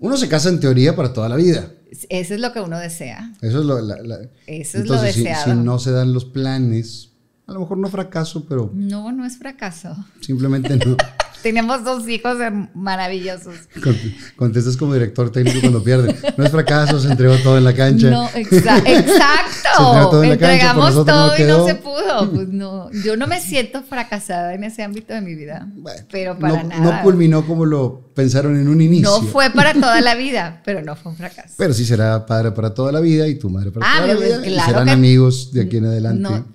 Uno 0.00 0.16
se 0.16 0.28
casa 0.28 0.48
en 0.48 0.58
teoría 0.58 0.96
para 0.96 1.12
toda 1.12 1.28
la 1.28 1.36
vida. 1.36 1.70
Eso 2.08 2.34
es 2.34 2.40
lo 2.40 2.52
que 2.52 2.60
uno 2.60 2.78
desea. 2.78 3.32
Eso 3.42 3.60
es 3.60 3.64
lo... 3.66 3.80
la- 3.80 4.02
la- 4.02 4.28
Eso 4.48 4.78
es 4.78 4.88
lo 4.88 4.98
si- 4.98 5.04
deseado. 5.22 5.52
Si, 5.52 5.58
no 5.60 5.78
se 5.78 5.92
dan 5.92 6.12
los 6.12 6.24
planes, 6.24 7.10
a 7.46 7.52
lo 7.52 7.60
mejor 7.60 7.78
no 7.78 7.88
fracaso, 7.88 8.46
pero 8.48 8.70
No, 8.74 9.12
no 9.12 9.24
es 9.26 9.36
fracaso. 9.38 9.94
simplemente 10.20 10.76
no. 10.76 10.96
Tenemos 11.42 11.84
dos 11.84 12.08
hijos 12.08 12.38
her- 12.38 12.70
maravillosos. 12.74 13.54
Cont- 13.76 14.16
Contestas 14.34 14.78
como 14.78 14.94
director 14.94 15.30
técnico 15.30 15.60
cuando 15.60 15.84
pierde. 15.84 16.16
No 16.38 16.44
es 16.44 16.50
fracaso, 16.50 16.98
se 16.98 17.10
entregó 17.10 17.36
todo 17.36 17.58
en 17.58 17.64
la 17.64 17.74
cancha. 17.74 18.08
No, 18.08 18.26
exa- 18.30 18.82
Se 18.82 18.90
entregó 18.90 18.98
exacto. 18.98 20.10
todo 20.10 20.22
en 20.24 20.30
la 20.30 20.38
cancha, 20.38 20.52
Entregamos 20.54 20.94
no 20.94 21.04
todo 21.04 21.34
y 21.38 21.42
no 21.42 21.66
se 21.66 21.74
pudo. 21.74 22.30
Pues 22.32 22.48
no, 22.48 22.90
yo 23.04 23.18
no 23.18 23.26
me 23.26 23.42
siento 23.42 23.82
fracasada 23.82 24.54
en 24.54 24.64
ese 24.64 24.82
ámbito 24.82 25.12
de 25.12 25.20
mi 25.20 25.34
vida. 25.34 25.68
Bueno, 25.76 26.00
pero 26.10 26.38
para 26.38 26.62
no, 26.62 26.68
nada. 26.70 26.80
no 26.96 27.02
culminó 27.02 27.46
como 27.46 27.66
lo 27.66 28.10
pensaron 28.14 28.56
en 28.58 28.66
un 28.66 28.80
inicio. 28.80 29.10
No 29.10 29.20
fue 29.20 29.50
para 29.50 29.74
toda 29.74 30.00
la 30.00 30.14
vida, 30.14 30.62
pero 30.64 30.80
no 30.80 30.96
fue 30.96 31.12
un 31.12 31.18
fracaso. 31.18 31.52
Pero 31.58 31.74
sí 31.74 31.84
será 31.84 32.24
padre 32.24 32.52
para 32.52 32.72
toda 32.72 32.90
la 32.90 33.00
vida 33.00 33.28
y 33.28 33.34
tu 33.34 33.50
madre 33.50 33.70
para 33.70 33.86
Ah, 33.86 33.96
toda 34.00 34.06
la 34.08 34.16
pues, 34.16 34.28
vida. 34.38 34.46
y 34.48 34.52
claro 34.54 34.70
serán 34.70 34.84
que- 34.86 34.92
amigos 34.92 35.52
de 35.52 35.60
aquí 35.60 35.76
en 35.76 35.84
adelante. 35.84 36.22
No, 36.22 36.53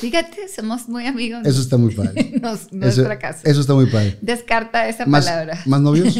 fíjate, 0.00 0.48
somos 0.48 0.88
muy 0.88 1.06
amigos. 1.06 1.40
Eso 1.44 1.60
está 1.60 1.76
muy 1.76 1.94
padre. 1.94 2.32
no, 2.42 2.52
no 2.72 2.86
eso, 2.86 3.00
es 3.00 3.06
fracaso. 3.06 3.40
eso 3.44 3.60
está 3.60 3.74
muy 3.74 3.86
padre. 3.86 4.18
Descarta 4.20 4.88
esa 4.88 5.06
¿Más, 5.06 5.24
palabra. 5.26 5.62
¿Más 5.66 5.80
novios? 5.80 6.14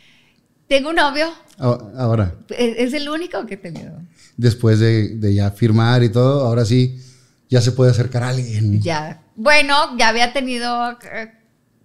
Tengo 0.68 0.90
un 0.90 0.96
novio, 0.96 1.30
Ahora, 1.58 2.34
es, 2.48 2.78
es 2.78 2.94
el 2.94 3.08
único 3.08 3.44
que 3.46 3.54
he 3.54 3.56
tenido. 3.58 3.92
después 4.36 4.78
de, 4.80 5.16
de 5.18 5.34
ya 5.34 5.50
firmar 5.50 6.02
y 6.02 6.08
todo, 6.08 6.46
ahora 6.46 6.64
sí, 6.64 6.98
ya 7.48 7.60
se 7.60 7.72
puede 7.72 7.90
acercar 7.90 8.22
a 8.22 8.30
alguien. 8.30 8.80
Ya. 8.80 9.22
Bueno, 9.36 9.96
ya 9.98 10.08
había 10.08 10.32
tenido 10.32 10.92
eh, 11.12 11.32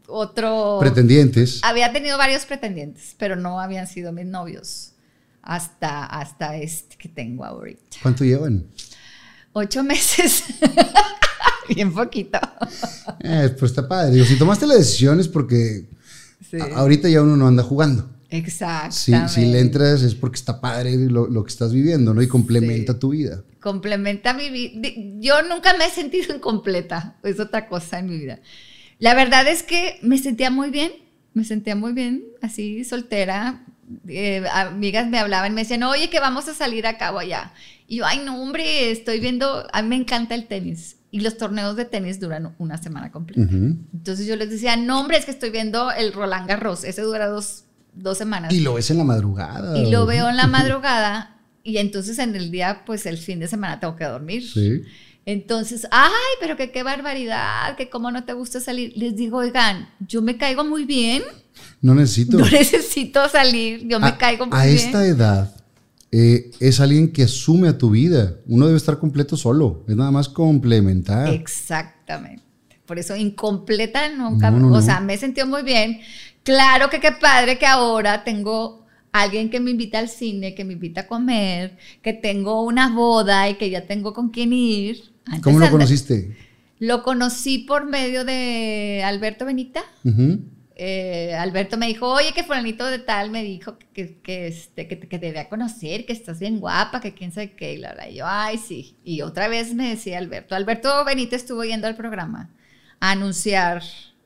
otro. 0.08 0.78
Pretendientes. 0.80 1.60
Había 1.64 1.92
tenido 1.92 2.18
varios 2.18 2.46
pretendientes, 2.46 3.16
pero 3.18 3.36
no 3.36 3.60
habían 3.60 3.88
sido 3.88 4.12
mis 4.14 4.26
novios 4.26 4.94
hasta, 5.42 6.06
hasta 6.06 6.56
este 6.58 6.98
que 6.98 7.10
tengo 7.10 7.46
ahorita. 7.46 7.98
¿Cuánto 8.02 8.24
llevan? 8.24 8.66
Ocho 9.60 9.84
meses. 9.84 10.44
Bien 11.70 11.92
poquito. 11.92 12.40
Eh, 13.22 13.50
pues 13.58 13.72
está 13.72 13.88
padre. 13.88 14.12
Digo, 14.14 14.26
si 14.26 14.38
tomaste 14.38 14.68
la 14.68 14.76
decisión 14.76 15.20
es 15.20 15.28
porque 15.28 15.90
Sí. 16.50 16.58
ahorita 16.76 17.10
ya 17.10 17.22
uno 17.24 17.36
no 17.36 17.48
anda 17.48 17.64
jugando. 17.64 18.10
Exacto. 18.30 18.96
Si, 18.96 19.14
si 19.28 19.46
le 19.46 19.60
entras 19.60 20.02
es 20.04 20.14
porque 20.16 20.36
está 20.36 20.62
padre 20.62 20.96
lo, 20.96 21.28
lo 21.28 21.44
que 21.44 21.50
estás 21.50 21.74
viviendo, 21.74 22.14
¿no? 22.14 22.22
Y 22.22 22.28
complementa 22.28 23.00
tu 23.00 23.10
vida. 23.10 23.44
complementa 23.60 24.34
mi 24.34 24.50
vida. 24.50 24.90
Yo 25.20 25.42
nunca 25.44 25.76
me 25.78 25.86
he 25.88 25.90
sentido 25.90 26.36
incompleta, 26.36 27.18
es 27.24 27.40
otra 27.40 27.68
cosa 27.68 28.00
en 28.00 28.06
mi 28.08 28.18
vida. 28.18 28.40
La 29.00 29.14
verdad 29.16 29.48
es 29.48 29.64
que 29.64 29.98
me 30.04 30.18
sentía 30.20 30.52
muy 30.52 30.70
bien, 30.70 30.92
me 31.34 31.44
sentía 31.44 31.76
muy 31.76 31.94
bien, 31.94 32.24
así 32.42 32.84
soltera. 32.86 33.66
Eh, 34.08 34.44
amigas 34.52 35.08
me 35.08 35.18
hablaban, 35.20 35.54
me 35.54 35.62
decían, 35.62 35.84
oye, 35.84 36.10
que 36.10 36.20
vamos 36.20 36.48
a 36.48 36.54
salir 36.54 36.86
a 36.88 36.98
cabo 36.98 37.20
allá. 37.20 37.54
Y 37.88 37.98
yo, 37.98 38.06
ay, 38.06 38.20
no, 38.26 38.42
hombre, 38.42 38.92
estoy 38.92 39.20
viendo, 39.20 39.66
a 39.72 39.82
mí 39.82 39.90
me 39.90 39.96
encanta 39.96 40.36
el 40.36 40.48
tenis. 40.48 40.98
Y 41.10 41.22
los 41.22 41.38
torneos 41.38 41.76
de 41.78 41.86
tenis 41.86 42.20
duran 42.20 42.54
una 42.58 42.78
semana 42.78 43.12
completa. 43.12 43.42
Ujú. 43.42 43.78
Entonces 43.94 44.26
yo 44.28 44.36
les 44.36 44.50
decía, 44.50 44.76
no, 44.76 45.00
hombre, 45.00 45.18
es 45.18 45.26
que 45.26 45.32
estoy 45.32 45.52
viendo 45.52 45.92
el 45.92 46.12
Roland 46.12 46.48
Garros, 46.48 46.84
ese 46.84 47.02
dura 47.02 47.28
dos, 47.28 47.64
dos 47.94 48.18
semanas 48.18 48.54
Y 48.54 48.60
lo 48.60 48.74
ves 48.74 48.92
en 48.92 48.98
la 48.98 49.04
madrugada. 49.06 49.78
y 49.78 49.90
lo 49.90 50.06
veo 50.06 50.28
en 50.30 50.36
la 50.36 50.48
madrugada 50.48 51.38
y 51.64 51.78
entonces 51.80 52.18
en 52.20 52.34
el 52.36 52.50
día, 52.50 52.84
pues 52.86 53.06
el 53.06 53.18
fin 53.18 53.40
de 53.40 53.48
semana 53.50 53.80
tengo 53.80 53.96
que 53.98 54.06
dormir. 54.06 54.42
Sí. 54.50 54.84
Entonces, 55.28 55.86
ay, 55.92 56.10
pero 56.40 56.56
que 56.56 56.72
qué 56.72 56.84
barbaridad, 56.84 57.76
que 57.76 57.90
cómo 57.90 58.12
no 58.12 58.24
te 58.24 58.32
gusta 58.32 58.62
salir. 58.62 58.94
Les 58.96 59.14
digo, 59.18 59.40
oigan, 59.40 59.90
yo 60.08 60.22
me 60.22 60.38
caigo 60.38 60.64
muy 60.64 60.86
bien, 60.86 61.22
No 61.82 61.94
necesito. 61.94 62.38
no 62.40 62.50
necesito 62.50 63.28
salir, 63.28 63.86
yo 63.86 64.00
me 64.00 64.08
a, 64.08 64.18
caigo 64.18 64.46
muy 64.46 64.58
a 64.58 64.64
bien. 64.64 64.78
esta 64.78 65.06
edad 65.06 65.54
eh, 66.14 66.52
es 66.62 66.80
alguien 66.80 67.12
que 67.12 67.24
asume 67.24 67.68
a 67.68 67.78
tu 67.78 67.90
vida. 67.90 68.36
Uno 68.48 68.68
debe 68.68 68.78
estar 68.78 69.00
completo 69.00 69.36
solo. 69.36 69.84
Es 69.90 69.98
nada 69.98 70.12
más 70.12 70.30
complementar. 70.30 71.28
Exactamente. 71.34 72.44
Por 72.86 72.98
eso 72.98 73.14
incompleta 73.14 74.08
nunca, 74.08 74.50
No, 74.50 74.60
no, 74.70 74.78
o 74.78 74.82
sea, 74.82 75.02
me 75.02 75.16
he 75.16 75.18
sentido 75.18 75.46
muy 75.46 75.64
bien. 75.64 76.00
Claro 76.44 76.90
que 76.90 77.02
qué 77.02 77.12
padre 77.12 77.60
que 77.60 77.66
ahora 77.66 78.24
tengo 78.24 78.86
alguien 79.12 79.50
que 79.50 79.60
me 79.60 79.72
invita 79.72 80.00
al 80.00 80.08
cine, 80.08 80.56
que 80.56 80.64
me 80.64 80.72
invita 80.72 81.02
a 81.02 81.08
comer, 81.08 81.78
que 82.02 82.14
tengo 82.14 82.64
una 82.64 82.96
boda 82.96 83.50
y 83.50 83.56
que 83.56 83.70
ya 83.70 83.86
tengo 83.86 84.14
con 84.14 84.30
quién 84.30 84.54
ir. 84.54 85.17
Antes 85.28 85.42
¿Cómo 85.42 85.60
lo 85.60 85.70
conociste? 85.70 86.36
Lo 86.80 87.04
conocí 87.04 87.60
por 87.60 87.86
medio 87.86 88.24
de 88.26 89.02
Alberto 89.06 89.46
Benita. 89.46 89.82
Eh, 90.80 91.34
Alberto 91.34 91.76
me 91.78 91.88
dijo, 91.88 92.08
oye, 92.08 92.34
que 92.36 92.44
fulanito 92.44 92.86
de 92.86 93.00
tal 93.00 93.32
me 93.32 93.44
dijo 93.44 93.80
que, 93.80 93.88
que, 93.94 94.20
que, 94.22 94.48
este, 94.48 94.88
que, 94.88 94.96
te- 94.96 95.08
que 95.08 95.18
te 95.18 95.26
debía 95.26 95.50
conocer, 95.50 96.06
que 96.06 96.14
estás 96.14 96.40
bien 96.40 96.60
guapa, 96.60 97.02
que 97.02 97.16
quién 97.16 97.32
sabe 97.32 97.54
qué. 97.56 97.74
Y 97.74 97.78
la 97.78 97.90
verdad, 97.90 98.10
yo, 98.14 98.26
ay, 98.28 98.60
sí. 98.60 98.96
Y 99.04 99.22
otra 99.22 99.48
vez 99.48 99.74
me 99.74 99.90
decía 99.90 100.20
Alberto, 100.20 100.54
Alberto 100.54 101.04
Benito 101.04 101.36
estuvo 101.36 101.64
yendo 101.64 101.88
al 101.88 101.96
programa 101.96 102.52
a 103.00 103.10
anunciar 103.12 103.82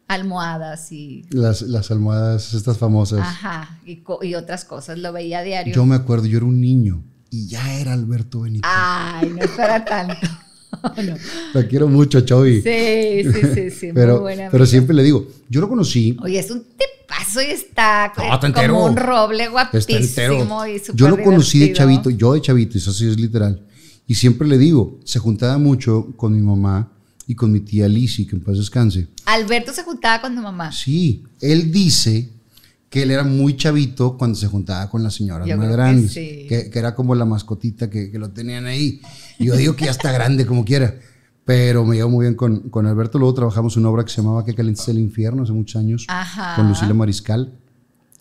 almohadas 0.09 0.91
y, 0.91 1.23
Las, 1.29 1.61
las 1.61 1.89
almohadas, 1.89 2.53
estas 2.53 2.77
famosas. 2.77 3.21
ajá, 3.21 3.79
y, 3.85 3.97
co- 3.97 4.19
y 4.21 4.35
otras 4.35 4.65
cosas. 4.65 4.99
Lo 4.99 5.13
veía 5.13 5.39
a 5.39 5.43
diario. 5.43 5.73
Yo 5.73 5.85
me 5.85 5.95
acuerdo, 5.95 6.25
yo 6.25 6.35
era 6.37 6.45
un 6.47 6.59
niño 6.59 7.01
y 7.29 7.47
ya 7.47 7.79
era 7.79 7.93
Alberto 7.93 8.41
Benito. 8.41 8.67
Ay, 8.69 9.29
no 9.29 9.41
es 9.41 9.51
para 9.51 9.85
tanto. 9.85 10.27
No. 11.03 11.15
Lo 11.53 11.67
quiero 11.67 11.87
mucho, 11.87 12.21
Chovy. 12.21 12.61
Sí, 12.61 13.23
sí, 13.31 13.41
sí, 13.53 13.71
sí. 13.71 13.85
muy 13.87 13.95
pero, 13.95 14.21
buena 14.21 14.49
pero 14.49 14.65
siempre 14.65 14.95
le 14.95 15.03
digo, 15.03 15.27
yo 15.49 15.61
lo 15.61 15.69
conocí. 15.69 16.17
Oye, 16.21 16.39
es 16.39 16.49
un 16.49 16.63
tipazo 16.63 17.41
y 17.41 17.45
está 17.51 18.13
No, 18.17 18.33
está 18.33 18.47
entero. 18.47 18.73
como 18.73 18.85
un 18.85 18.95
roble 18.95 19.43
Está 19.43 19.51
guapísimo 19.51 19.97
entero. 19.99 20.67
y 20.67 20.81
Yo 20.95 21.09
lo 21.09 21.21
conocí 21.23 21.59
de 21.59 21.73
chavito, 21.73 22.09
yo 22.09 22.33
de 22.33 22.41
chavito, 22.41 22.77
eso 22.77 22.93
sí 22.93 23.07
es 23.07 23.19
literal. 23.19 23.61
Y 24.07 24.15
siempre 24.15 24.47
le 24.47 24.57
digo, 24.57 24.99
se 25.03 25.19
juntaba 25.19 25.57
mucho 25.57 26.07
con 26.15 26.33
mi 26.33 26.41
mamá 26.41 26.91
y 27.27 27.35
con 27.35 27.51
mi 27.51 27.59
tía 27.61 27.87
Lizzie, 27.87 28.27
que 28.27 28.35
en 28.35 28.41
paz 28.41 28.57
descanse. 28.57 29.07
Alberto 29.25 29.73
se 29.73 29.83
juntaba 29.83 30.21
con 30.21 30.35
tu 30.35 30.41
mamá. 30.41 30.71
Sí, 30.71 31.23
él 31.39 31.71
dice 31.71 32.29
que 32.91 33.03
él 33.03 33.11
era 33.11 33.23
muy 33.23 33.55
chavito 33.55 34.17
cuando 34.17 34.37
se 34.37 34.47
juntaba 34.47 34.89
con 34.89 35.01
las 35.01 35.13
señoras 35.15 35.47
Yo 35.47 35.55
más 35.55 35.67
que 35.67 35.71
grandes, 35.71 36.11
sí. 36.11 36.45
que, 36.49 36.69
que 36.69 36.77
era 36.77 36.93
como 36.93 37.15
la 37.15 37.23
mascotita 37.23 37.89
que, 37.89 38.11
que 38.11 38.19
lo 38.19 38.31
tenían 38.31 38.65
ahí. 38.65 38.99
Y 39.39 39.45
yo 39.45 39.55
digo 39.55 39.77
que 39.77 39.85
ya 39.85 39.91
está 39.91 40.11
grande 40.11 40.45
como 40.45 40.65
quiera, 40.65 40.99
pero 41.45 41.85
me 41.85 41.95
llevo 41.95 42.09
muy 42.09 42.25
bien 42.25 42.35
con, 42.35 42.69
con 42.69 42.85
Alberto. 42.85 43.17
Luego 43.17 43.33
trabajamos 43.33 43.77
una 43.77 43.89
obra 43.89 44.03
que 44.03 44.11
se 44.11 44.17
llamaba 44.21 44.43
Que 44.43 44.53
caliente 44.53 44.81
es 44.81 44.87
el 44.89 44.99
infierno 44.99 45.43
hace 45.43 45.53
muchos 45.53 45.77
años 45.79 46.05
Ajá. 46.09 46.57
con 46.57 46.67
Lucila 46.67 46.93
Mariscal. 46.93 47.53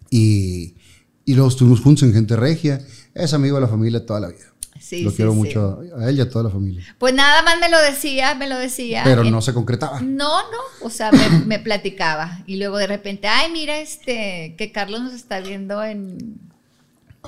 Y, 0.09 0.77
y 1.25 1.35
luego 1.35 1.49
estuvimos 1.49 1.81
juntos 1.81 2.05
en 2.05 2.13
Gente 2.13 2.37
Regia. 2.37 2.81
Es 3.13 3.35
amigo 3.35 3.57
de 3.57 3.63
la 3.63 3.69
familia 3.69 4.07
toda 4.07 4.21
la 4.21 4.29
vida. 4.29 4.55
Sí, 4.81 5.03
lo 5.03 5.11
sí, 5.11 5.17
quiero 5.17 5.33
sí. 5.33 5.39
mucho 5.39 5.81
a 5.99 6.09
él 6.09 6.17
y 6.17 6.21
a 6.23 6.29
toda 6.29 6.45
la 6.45 6.51
familia. 6.51 6.83
Pues 6.99 7.15
nada 7.15 7.43
más 7.43 7.61
me 7.61 7.69
lo 7.69 7.79
decía, 7.81 8.35
me 8.35 8.49
lo 8.49 8.59
decía. 8.59 9.03
Pero 9.05 9.23
no 9.25 9.43
se 9.43 9.53
concretaba. 9.53 10.01
No, 10.01 10.41
no, 10.51 10.59
o 10.83 10.91
sea, 10.91 11.13
me, 11.13 11.29
me 11.47 11.59
platicaba. 11.59 12.43
Y 12.47 12.57
luego 12.57 12.79
de 12.79 12.87
repente, 12.87 13.29
ay, 13.29 13.53
mira, 13.53 13.79
este, 13.79 14.55
que 14.57 14.73
Carlos 14.73 15.03
nos 15.03 15.13
está 15.13 15.41
viendo 15.41 15.85
en 15.85 16.41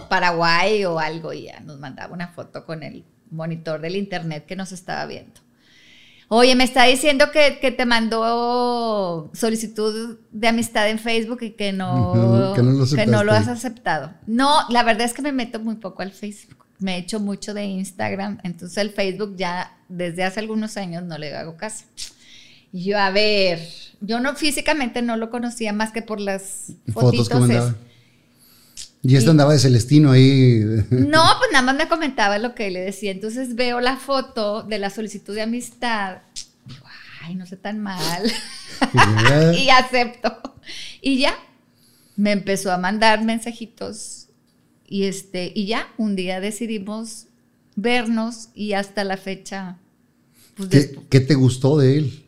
Paraguay 0.09 0.85
o 0.85 0.99
algo, 0.99 1.33
y 1.33 1.45
ya 1.45 1.61
nos 1.61 1.79
mandaba 1.79 2.15
una 2.15 2.29
foto 2.29 2.65
con 2.65 2.83
el 2.83 3.05
monitor 3.31 3.81
del 3.81 3.97
internet 3.97 4.47
que 4.47 4.57
nos 4.57 4.73
estaba 4.73 5.05
viendo. 5.07 5.41
Oye, 6.35 6.55
me 6.55 6.65
está 6.65 6.85
diciendo 6.85 7.31
que, 7.31 7.59
que 7.61 7.73
te 7.73 7.85
mandó 7.85 9.31
solicitud 9.35 10.19
de 10.31 10.49
amistad 10.49 10.89
en 10.89 10.99
Facebook 10.99 11.43
y 11.43 11.51
que 11.51 11.75
no, 11.75 12.55
que 12.55 12.63
no 12.63 12.73
lo 12.73 12.87
que 12.87 13.05
no 13.05 13.23
lo 13.23 13.33
has 13.33 13.49
aceptado. 13.49 14.15
No, 14.27 14.61
la 14.71 14.83
verdad 14.83 15.05
es 15.05 15.13
que 15.13 15.21
me 15.21 15.33
meto 15.33 15.61
muy 15.61 15.75
poco 15.75 16.01
al 16.01 16.11
Facebook. 16.11 16.65
Me 16.83 16.97
he 16.97 16.99
hecho 16.99 17.21
mucho 17.21 17.55
de 17.55 17.65
Instagram, 17.65 18.39
entonces 18.43 18.77
el 18.79 18.91
Facebook 18.91 19.37
ya 19.37 19.77
desde 19.89 20.25
hace 20.25 20.41
algunos 20.41 20.77
años 20.77 21.03
no 21.05 21.17
le 21.19 21.35
hago 21.35 21.57
caso. 21.57 21.85
Y 22.73 22.85
yo, 22.85 22.99
a 22.99 23.11
ver, 23.11 23.61
yo 24.01 24.21
no 24.21 24.35
físicamente 24.35 25.03
no 25.03 25.17
lo 25.17 25.31
conocía 25.31 25.73
más 25.73 25.93
que 25.93 26.03
por 26.03 26.21
las 26.21 26.73
Fotos 26.93 27.29
que 27.29 27.35
mandaba. 27.35 27.75
Y 29.03 29.17
Y- 29.17 29.29
andaba 29.29 29.53
de 29.53 29.59
Celestino 29.59 30.13
ahí. 30.13 30.61
No, 30.91 31.25
pues 31.39 31.51
nada 31.53 31.63
más 31.63 31.77
me 31.77 31.89
comentaba 31.89 32.39
lo 32.39 32.55
que 32.55 32.71
le 32.71 32.81
decía. 32.81 33.11
Entonces 33.11 33.55
veo 33.57 33.81
la 33.81 33.97
foto 33.97 34.63
de 34.63 34.79
la 34.79 34.91
solicitud 34.91 35.35
de 35.35 35.43
amistad. 35.43 36.19
Digo, 36.67 36.87
ay, 37.23 37.35
no 37.35 37.45
sé 37.47 37.57
tan 37.57 37.81
mal. 37.81 38.23
y 39.57 39.69
acepto. 39.71 40.41
Y 41.01 41.19
ya, 41.19 41.35
me 42.17 42.33
empezó 42.33 42.71
a 42.73 42.79
mandar 42.79 43.25
mensajitos. 43.25 44.22
Y, 44.93 45.05
este, 45.05 45.51
y 45.55 45.65
ya, 45.65 45.91
un 45.97 46.17
día 46.17 46.39
decidimos 46.39 47.29
vernos 47.77 48.51
y 48.55 48.75
hasta 48.75 49.05
la 49.05 49.17
fecha. 49.17 49.79
Pues, 50.55 50.69
¿Qué, 51.09 51.21
te 51.21 51.35
gustó 51.35 51.79
de 51.79 51.97
él? 51.97 52.27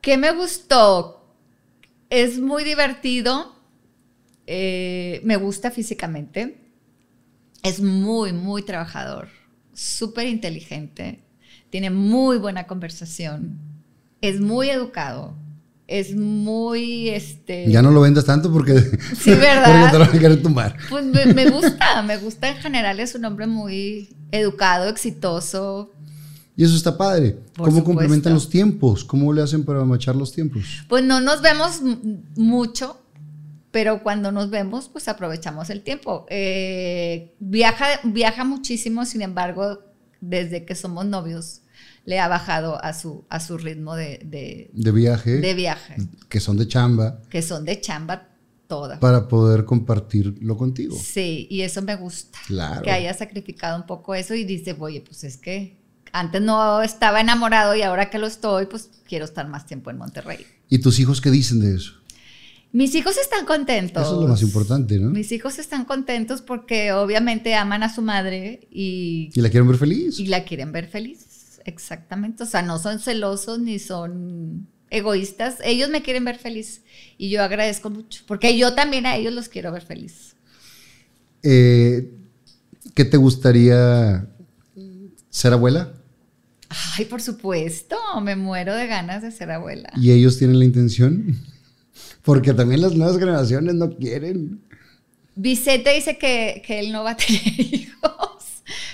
¿Qué 0.00 0.16
me 0.16 0.30
gustó? 0.30 1.34
Es 2.10 2.38
muy 2.38 2.62
divertido. 2.62 3.56
eh, 4.46 5.20
me 5.24 5.34
gusta 5.34 5.72
físicamente. 5.72 6.58
Es 7.64 7.80
muy, 7.80 8.32
muy 8.32 8.62
trabajador. 8.62 9.28
Súper 9.74 10.28
inteligente. 10.28 11.24
Tiene 11.70 11.90
muy 11.90 12.38
buena 12.38 12.68
conversación. 12.68 13.58
Es 14.20 14.40
muy 14.40 14.70
educado. 14.70 15.34
Es 15.88 16.16
muy, 16.16 17.10
este... 17.10 17.70
Ya 17.70 17.80
no 17.80 17.92
lo 17.92 18.00
vendas 18.00 18.24
tanto 18.24 18.52
porque, 18.52 18.74
Sí, 19.18 19.30
¿verdad? 19.30 19.64
porque 19.66 19.92
te 19.92 19.98
lo 19.98 20.06
van 20.06 20.16
a 20.16 20.18
querer 20.18 20.42
tumbar. 20.42 20.76
Pues 20.90 21.04
me, 21.04 21.26
me 21.32 21.48
gusta, 21.50 22.02
me 22.02 22.16
gusta 22.16 22.48
en 22.48 22.56
general. 22.56 22.98
Es 22.98 23.14
un 23.14 23.24
hombre 23.24 23.46
muy 23.46 24.08
educado, 24.32 24.88
exitoso. 24.88 25.92
Y 26.56 26.64
eso 26.64 26.74
está 26.74 26.96
padre. 26.96 27.32
Por 27.32 27.66
¿Cómo 27.66 27.66
supuesto. 27.66 27.84
complementan 27.84 28.34
los 28.34 28.48
tiempos? 28.48 29.04
¿Cómo 29.04 29.32
le 29.32 29.42
hacen 29.42 29.64
para 29.64 29.84
machar 29.84 30.16
los 30.16 30.32
tiempos? 30.32 30.64
Pues 30.88 31.04
no 31.04 31.20
nos 31.20 31.42
vemos 31.42 31.80
mucho, 32.34 32.98
pero 33.70 34.02
cuando 34.02 34.32
nos 34.32 34.48
vemos, 34.50 34.88
pues 34.88 35.06
aprovechamos 35.06 35.68
el 35.70 35.82
tiempo. 35.82 36.26
Eh, 36.30 37.34
viaja, 37.38 37.86
viaja 38.04 38.44
muchísimo, 38.44 39.04
sin 39.04 39.20
embargo, 39.22 39.80
desde 40.20 40.64
que 40.64 40.74
somos 40.74 41.04
novios, 41.04 41.60
le 42.06 42.18
ha 42.20 42.28
bajado 42.28 42.82
a 42.82 42.94
su, 42.94 43.24
a 43.28 43.38
su 43.40 43.58
ritmo 43.58 43.94
de, 43.94 44.20
de, 44.24 44.70
De 44.72 44.92
viaje, 44.92 45.36
de 45.40 45.52
viaje, 45.54 45.96
que 46.30 46.40
son 46.40 46.56
de 46.56 46.66
chamba, 46.66 47.20
que 47.28 47.42
son 47.42 47.64
de 47.66 47.78
chamba 47.80 48.28
toda. 48.68 48.98
para 49.00 49.28
poder 49.28 49.64
compartirlo 49.64 50.56
contigo. 50.56 50.96
Sí, 50.98 51.46
y 51.50 51.60
eso 51.62 51.82
me 51.82 51.96
gusta. 51.96 52.38
Claro. 52.46 52.82
Que 52.82 52.90
haya 52.92 53.12
sacrificado 53.12 53.76
un 53.76 53.86
poco 53.86 54.14
eso 54.14 54.34
y 54.34 54.44
dice, 54.44 54.74
oye, 54.78 55.00
pues 55.02 55.24
es 55.24 55.36
que 55.36 55.76
antes 56.12 56.40
no 56.40 56.80
estaba 56.82 57.20
enamorado 57.20 57.74
y 57.76 57.82
ahora 57.82 58.08
que 58.08 58.18
lo 58.18 58.26
estoy, 58.26 58.66
pues 58.66 58.88
quiero 59.06 59.24
estar 59.24 59.46
más 59.48 59.66
tiempo 59.66 59.90
en 59.90 59.98
Monterrey. 59.98 60.46
¿Y 60.68 60.78
tus 60.78 60.98
hijos 60.98 61.20
qué 61.20 61.30
dicen 61.30 61.60
de 61.60 61.74
eso? 61.76 61.92
Mis 62.72 62.94
hijos 62.94 63.16
están 63.16 63.46
contentos. 63.46 64.02
Eso 64.02 64.14
es 64.16 64.20
lo 64.22 64.28
más 64.28 64.42
importante, 64.42 64.98
¿no? 64.98 65.10
Mis 65.10 65.32
hijos 65.32 65.58
están 65.58 65.84
contentos 65.84 66.42
porque 66.42 66.92
obviamente 66.92 67.54
aman 67.54 67.82
a 67.82 67.94
su 67.94 68.02
madre 68.02 68.68
y, 68.70 69.30
Y 69.34 69.40
la 69.40 69.48
quieren 69.50 69.68
ver 69.68 69.78
feliz. 69.78 70.18
y 70.20 70.26
la 70.26 70.44
quieren 70.44 70.72
ver 70.72 70.86
feliz. 70.88 71.25
Exactamente. 71.66 72.44
O 72.44 72.46
sea, 72.46 72.62
no 72.62 72.78
son 72.78 73.00
celosos 73.00 73.58
ni 73.58 73.78
son 73.78 74.68
egoístas. 74.88 75.56
Ellos 75.64 75.90
me 75.90 76.02
quieren 76.02 76.24
ver 76.24 76.38
feliz 76.38 76.82
y 77.18 77.28
yo 77.28 77.42
agradezco 77.42 77.90
mucho 77.90 78.22
porque 78.26 78.56
yo 78.56 78.74
también 78.74 79.04
a 79.04 79.16
ellos 79.16 79.34
los 79.34 79.48
quiero 79.48 79.72
ver 79.72 79.84
feliz. 79.84 80.36
Eh, 81.42 82.12
¿Qué 82.94 83.04
te 83.04 83.16
gustaría 83.16 84.26
ser 85.28 85.52
abuela? 85.52 85.92
Ay, 86.96 87.04
por 87.04 87.20
supuesto, 87.20 87.96
me 88.22 88.36
muero 88.36 88.74
de 88.74 88.86
ganas 88.86 89.22
de 89.22 89.30
ser 89.30 89.50
abuela. 89.50 89.90
¿Y 89.96 90.12
ellos 90.12 90.38
tienen 90.38 90.58
la 90.58 90.64
intención? 90.64 91.36
Porque 92.22 92.54
también 92.54 92.80
las 92.80 92.94
nuevas 92.94 93.18
generaciones 93.18 93.74
no 93.74 93.90
quieren. 93.90 94.60
Vicente 95.34 95.92
dice 95.92 96.16
que, 96.16 96.62
que 96.64 96.78
él 96.78 96.92
no 96.92 97.04
va 97.04 97.10
a 97.10 97.16
tener 97.16 97.42
hijos. 97.58 98.35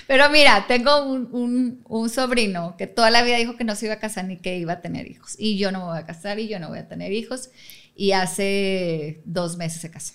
Pero 0.07 0.29
mira, 0.29 0.65
tengo 0.67 1.05
un, 1.05 1.29
un- 1.31 1.81
un 1.87 2.09
sobrino 2.09 2.75
que 2.77 2.87
toda 2.87 3.09
la 3.09 3.23
vida 3.23 3.37
dijo 3.37 3.55
que 3.55 3.63
no 3.63 3.75
se 3.75 3.85
iba 3.85 3.95
a 3.95 3.99
casar 3.99 4.25
ni 4.25 4.37
que 4.37 4.57
iba 4.57 4.73
a 4.73 4.81
tener 4.81 5.09
hijos. 5.09 5.35
Y 5.37 5.57
yo 5.57 5.71
no 5.71 5.79
me 5.79 5.85
voy 5.85 5.97
a 5.97 6.05
casar 6.05 6.39
y 6.39 6.47
yo 6.47 6.59
no 6.59 6.69
voy 6.69 6.79
a 6.79 6.87
tener 6.87 7.11
hijos. 7.13 7.49
Y 7.95 8.11
hace 8.11 9.21
dos 9.25 9.57
meses 9.57 9.81
se 9.81 9.91
casó. 9.91 10.13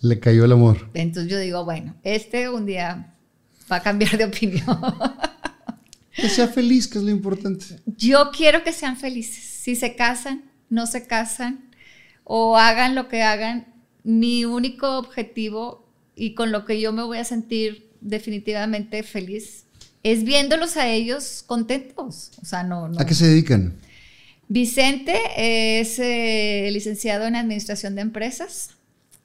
Le 0.00 0.18
cayó 0.20 0.44
el 0.44 0.52
amor. 0.52 0.90
Entonces 0.94 1.30
yo 1.30 1.38
digo, 1.38 1.64
bueno, 1.64 1.94
este 2.02 2.48
un 2.48 2.66
día 2.66 3.14
va 3.70 3.76
a 3.76 3.82
cambiar 3.82 4.16
de 4.18 4.24
opinión. 4.26 4.64
Que 6.16 6.28
sea 6.28 6.46
feliz, 6.48 6.86
que 6.86 6.98
es 6.98 7.04
lo 7.04 7.10
importante. 7.10 7.64
Yo 7.86 8.30
quiero 8.30 8.62
que 8.62 8.72
sean 8.72 8.96
felices. 8.96 9.42
Si 9.44 9.74
se 9.76 9.96
casan, 9.96 10.44
no 10.70 10.86
se 10.86 11.06
casan 11.06 11.70
o 12.22 12.56
hagan 12.56 12.94
lo 12.94 13.08
que 13.08 13.22
hagan, 13.22 13.66
mi 14.04 14.44
único 14.44 14.96
objetivo 14.98 15.88
y 16.14 16.34
con 16.34 16.52
lo 16.52 16.64
que 16.64 16.80
yo 16.80 16.92
me 16.92 17.02
voy 17.02 17.18
a 17.18 17.24
sentir 17.24 17.90
definitivamente 18.04 19.02
feliz 19.02 19.64
es 20.04 20.22
viéndolos 20.22 20.76
a 20.76 20.88
ellos 20.88 21.42
contentos. 21.46 22.30
O 22.40 22.44
sea, 22.44 22.62
no, 22.62 22.88
no. 22.88 23.00
¿A 23.00 23.06
qué 23.06 23.14
se 23.14 23.26
dedican? 23.26 23.74
Vicente 24.48 25.16
es 25.36 25.98
eh, 25.98 26.68
licenciado 26.70 27.26
en 27.26 27.34
Administración 27.34 27.94
de 27.94 28.02
Empresas. 28.02 28.70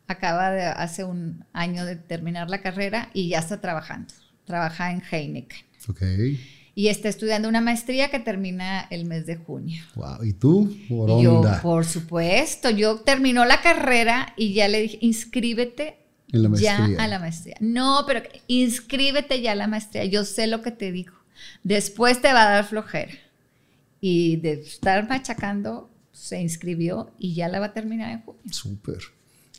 Acaba 0.08 0.50
de, 0.50 0.64
hace 0.64 1.04
un 1.04 1.44
año 1.54 1.86
de 1.86 1.98
terminar 1.98 2.50
la 2.50 2.62
carrera 2.62 3.12
y 3.14 3.30
ya 3.30 3.40
está 3.40 3.62
trabajando. 3.62 4.14
Trabaja 4.46 4.92
en 4.92 5.04
Heineken. 5.12 5.60
Ok. 5.90 6.02
Y 6.74 6.88
está 6.88 7.10
estudiando 7.10 7.50
una 7.50 7.60
maestría 7.60 8.10
que 8.10 8.20
termina 8.20 8.88
el 8.90 9.06
mes 9.06 9.26
de 9.26 9.36
junio. 9.36 9.84
Wow. 9.96 10.24
¿Y 10.24 10.32
tú? 10.32 10.74
Por 10.88 11.22
yo, 11.22 11.44
por 11.62 11.86
supuesto, 11.86 12.70
yo 12.70 13.02
terminó 13.02 13.44
la 13.44 13.62
carrera 13.62 14.34
y 14.38 14.54
ya 14.54 14.70
le 14.70 14.82
dije, 14.84 14.98
inscríbete 15.02 15.98
En 16.32 16.44
la 16.44 16.60
ya 16.60 16.86
a 16.98 17.08
la 17.08 17.20
maestría. 17.20 17.56
No, 17.60 18.04
pero 18.06 18.22
inscríbete 18.48 19.42
ya 19.42 19.54
a 19.54 19.56
la 19.56 19.68
maestría. 19.68 20.06
Yo 20.06 20.26
sé 20.26 20.48
lo 20.48 20.62
que 20.62 20.72
te 20.72 20.92
digo. 20.92 21.14
Después 21.64 22.22
te 22.22 22.32
va 22.34 22.44
a 22.44 22.52
dar 22.52 22.66
flojera. 22.66 23.14
Y 24.02 24.38
de 24.38 24.54
estar 24.54 25.08
machacando, 25.10 25.90
se 26.12 26.40
inscribió 26.40 27.12
y 27.18 27.34
ya 27.34 27.48
la 27.48 27.60
va 27.60 27.68
a 27.68 27.74
terminar 27.74 28.12
en 28.12 28.22
junio. 28.22 28.42
Súper. 28.52 29.00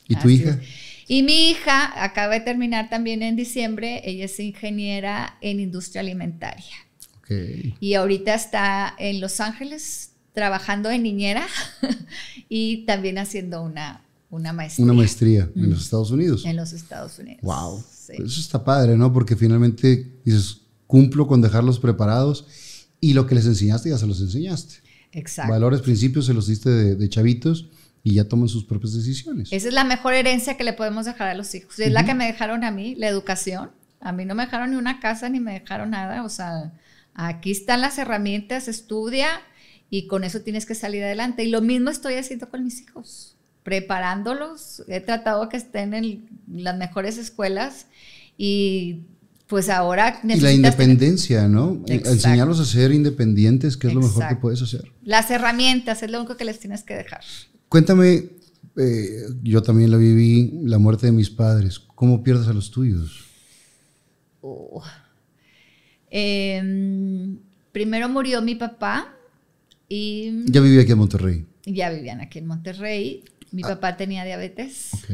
¿Y 0.07 0.15
tu 0.15 0.29
hija? 0.29 0.51
es. 0.51 0.67
Y 1.07 1.23
mi 1.23 1.49
hija 1.49 2.03
acaba 2.03 2.35
de 2.35 2.39
terminar 2.39 2.89
también 2.89 3.21
en 3.21 3.35
diciembre. 3.35 4.01
Ella 4.05 4.25
es 4.25 4.39
ingeniera 4.39 5.37
en 5.41 5.59
industria 5.59 6.01
alimentaria. 6.01 6.75
Ok. 7.17 7.31
Y 7.79 7.95
ahorita 7.95 8.33
está 8.33 8.95
en 8.97 9.19
Los 9.19 9.41
Ángeles 9.41 10.11
trabajando 10.33 10.89
en 10.89 11.03
niñera 11.03 11.47
y 12.49 12.85
también 12.85 13.17
haciendo 13.17 13.61
una, 13.61 14.05
una 14.31 14.51
maestría 14.53 14.83
Una 14.85 14.93
maestría 14.93 15.49
en 15.55 15.69
los 15.69 15.83
Estados 15.83 16.09
Unidos. 16.11 16.45
en 16.45 16.55
los 16.55 16.73
Estados 16.73 17.19
Unidos. 17.19 17.41
Wow. 17.43 17.83
Sí. 17.91 18.13
Eso 18.13 18.39
está 18.39 18.63
padre, 18.63 18.97
¿no? 18.97 19.13
Porque 19.13 19.35
finalmente 19.35 20.19
dices, 20.25 20.61
cumplo 20.87 21.27
con 21.27 21.41
dejarlos 21.41 21.79
preparados 21.79 22.47
y 22.99 23.13
lo 23.13 23.27
que 23.27 23.35
les 23.35 23.45
enseñaste 23.45 23.89
ya 23.89 23.97
se 23.97 24.07
los 24.07 24.19
enseñaste. 24.21 24.75
Exacto. 25.11 25.51
Valores, 25.51 25.81
principios 25.81 26.25
se 26.25 26.33
los 26.33 26.47
diste 26.47 26.69
de, 26.69 26.95
de 26.95 27.09
chavitos 27.09 27.69
y 28.03 28.15
ya 28.15 28.27
toman 28.27 28.47
sus 28.47 28.63
propias 28.63 28.93
decisiones. 28.93 29.49
Esa 29.51 29.67
es 29.67 29.73
la 29.73 29.83
mejor 29.83 30.13
herencia 30.13 30.57
que 30.57 30.63
le 30.63 30.73
podemos 30.73 31.05
dejar 31.05 31.27
a 31.27 31.35
los 31.35 31.53
hijos. 31.53 31.77
Es 31.79 31.91
la 31.91 32.05
que 32.05 32.15
me 32.15 32.25
dejaron 32.25 32.63
a 32.63 32.71
mí, 32.71 32.95
la 32.95 33.07
educación. 33.07 33.71
A 33.99 34.11
mí 34.11 34.25
no 34.25 34.33
me 34.33 34.45
dejaron 34.45 34.71
ni 34.71 34.77
una 34.77 34.99
casa 34.99 35.29
ni 35.29 35.39
me 35.39 35.53
dejaron 35.53 35.91
nada. 35.91 36.23
O 36.23 36.29
sea, 36.29 36.73
aquí 37.13 37.51
están 37.51 37.81
las 37.81 37.97
herramientas, 37.99 38.67
estudia 38.67 39.27
y 39.89 40.07
con 40.07 40.23
eso 40.23 40.41
tienes 40.41 40.65
que 40.65 40.73
salir 40.73 41.03
adelante. 41.03 41.43
Y 41.43 41.49
lo 41.49 41.61
mismo 41.61 41.89
estoy 41.89 42.15
haciendo 42.15 42.49
con 42.49 42.63
mis 42.63 42.81
hijos, 42.81 43.35
preparándolos. 43.63 44.83
He 44.87 44.99
tratado 45.01 45.49
que 45.49 45.57
estén 45.57 45.93
en 45.93 46.25
las 46.51 46.77
mejores 46.77 47.17
escuelas 47.17 47.87
y 48.37 49.01
pues 49.47 49.69
ahora 49.69 50.19
Y 50.23 50.39
la 50.39 50.53
independencia, 50.53 51.47
¿no? 51.47 51.81
Exacto. 51.85 52.09
Enseñarlos 52.11 52.59
a 52.61 52.65
ser 52.65 52.91
independientes, 52.93 53.75
que 53.75 53.87
es 53.87 53.93
lo 53.93 54.01
mejor 54.01 54.27
que 54.29 54.35
puedes 54.37 54.61
hacer. 54.61 54.91
las 55.03 55.29
herramientas, 55.29 56.01
es 56.03 56.09
lo 56.11 56.19
único 56.19 56.37
que 56.37 56.45
les 56.45 56.59
tienes 56.59 56.83
que 56.83 56.95
dejar. 56.95 57.19
Cuéntame, 57.67 58.29
eh, 58.77 59.25
yo 59.43 59.61
también 59.61 59.91
la 59.91 59.97
viví, 59.97 60.51
la 60.63 60.77
muerte 60.77 61.07
de 61.07 61.11
mis 61.11 61.29
padres. 61.29 61.79
¿Cómo 61.79 62.23
pierdes 62.23 62.47
a 62.47 62.53
los 62.53 62.71
tuyos? 62.71 63.25
Oh. 64.41 64.81
Em, 66.09 67.37
primero 67.71 68.09
murió 68.09 68.41
mi 68.41 68.55
papá 68.55 69.13
y 69.87 70.31
Ya 70.51 70.61
viví 70.61 70.79
aquí 70.79 70.91
en 70.93 70.97
Monterrey. 70.97 71.45
ya 71.65 71.89
vivían 71.89 72.21
aquí 72.21 72.39
en 72.39 72.47
Monterrey. 72.47 73.23
Mi 73.51 73.61
papá 73.63 73.97
tenía 73.97 74.23
diabetes 74.23 74.91
Ok. 74.93 75.09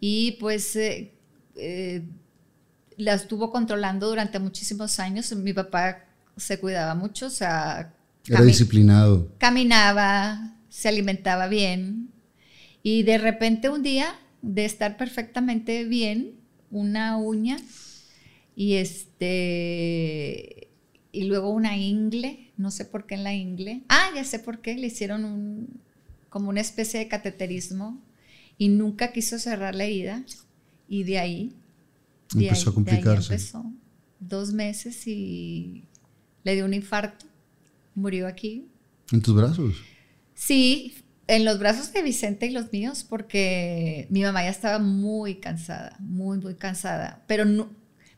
y 0.00 0.32
pues 0.32 0.76
eh, 0.76 1.14
eh, 1.56 2.02
la 2.96 3.14
estuvo 3.14 3.50
controlando 3.50 4.08
durante 4.08 4.38
muchísimos 4.38 4.98
años. 5.00 5.32
Mi 5.34 5.52
papá 5.52 6.04
se 6.36 6.58
cuidaba 6.60 6.94
mucho, 6.94 7.26
o 7.26 7.30
sea, 7.30 7.94
Era 8.28 8.42
disciplinado. 8.42 9.32
caminaba, 9.38 10.56
se 10.68 10.88
alimentaba 10.88 11.48
bien 11.48 12.10
y 12.82 13.02
de 13.02 13.18
repente 13.18 13.68
un 13.70 13.82
día 13.82 14.14
de 14.42 14.64
estar 14.64 14.96
perfectamente 14.96 15.84
bien, 15.84 16.34
una 16.70 17.16
uña 17.16 17.56
y 18.54 18.74
este 18.74 20.68
y 21.10 21.24
luego 21.24 21.50
una 21.50 21.76
ingle, 21.76 22.52
no 22.56 22.70
sé 22.70 22.84
por 22.84 23.06
qué 23.06 23.14
en 23.14 23.24
la 23.24 23.32
ingle. 23.34 23.82
Ah, 23.88 24.10
ya 24.14 24.22
sé 24.24 24.38
por 24.38 24.60
qué, 24.60 24.76
le 24.76 24.88
hicieron 24.88 25.24
un, 25.24 25.80
como 26.28 26.50
una 26.50 26.60
especie 26.60 27.00
de 27.00 27.08
cateterismo 27.08 28.02
y 28.56 28.68
nunca 28.68 29.12
quiso 29.12 29.38
cerrar 29.38 29.74
la 29.74 29.84
herida 29.84 30.24
y 30.88 31.04
de 31.04 31.18
ahí, 31.18 31.56
de 32.34 32.48
Empezó 32.48 32.70
a 32.70 32.74
complicarse. 32.74 33.28
De 33.28 33.34
ahí 33.34 33.40
empezó. 33.40 33.72
Dos 34.20 34.52
meses 34.52 35.06
y 35.06 35.84
le 36.42 36.54
dio 36.54 36.64
un 36.64 36.74
infarto, 36.74 37.26
murió 37.94 38.26
aquí. 38.26 38.68
En 39.12 39.22
tus 39.22 39.34
brazos. 39.34 39.76
Sí, 40.34 40.94
en 41.26 41.44
los 41.44 41.58
brazos 41.58 41.92
de 41.92 42.02
Vicente 42.02 42.46
y 42.46 42.50
los 42.50 42.72
míos, 42.72 43.04
porque 43.08 44.06
mi 44.10 44.22
mamá 44.22 44.42
ya 44.42 44.50
estaba 44.50 44.78
muy 44.78 45.36
cansada, 45.36 45.96
muy, 46.00 46.38
muy 46.38 46.54
cansada. 46.54 47.22
Pero 47.26 47.44
no, 47.44 47.70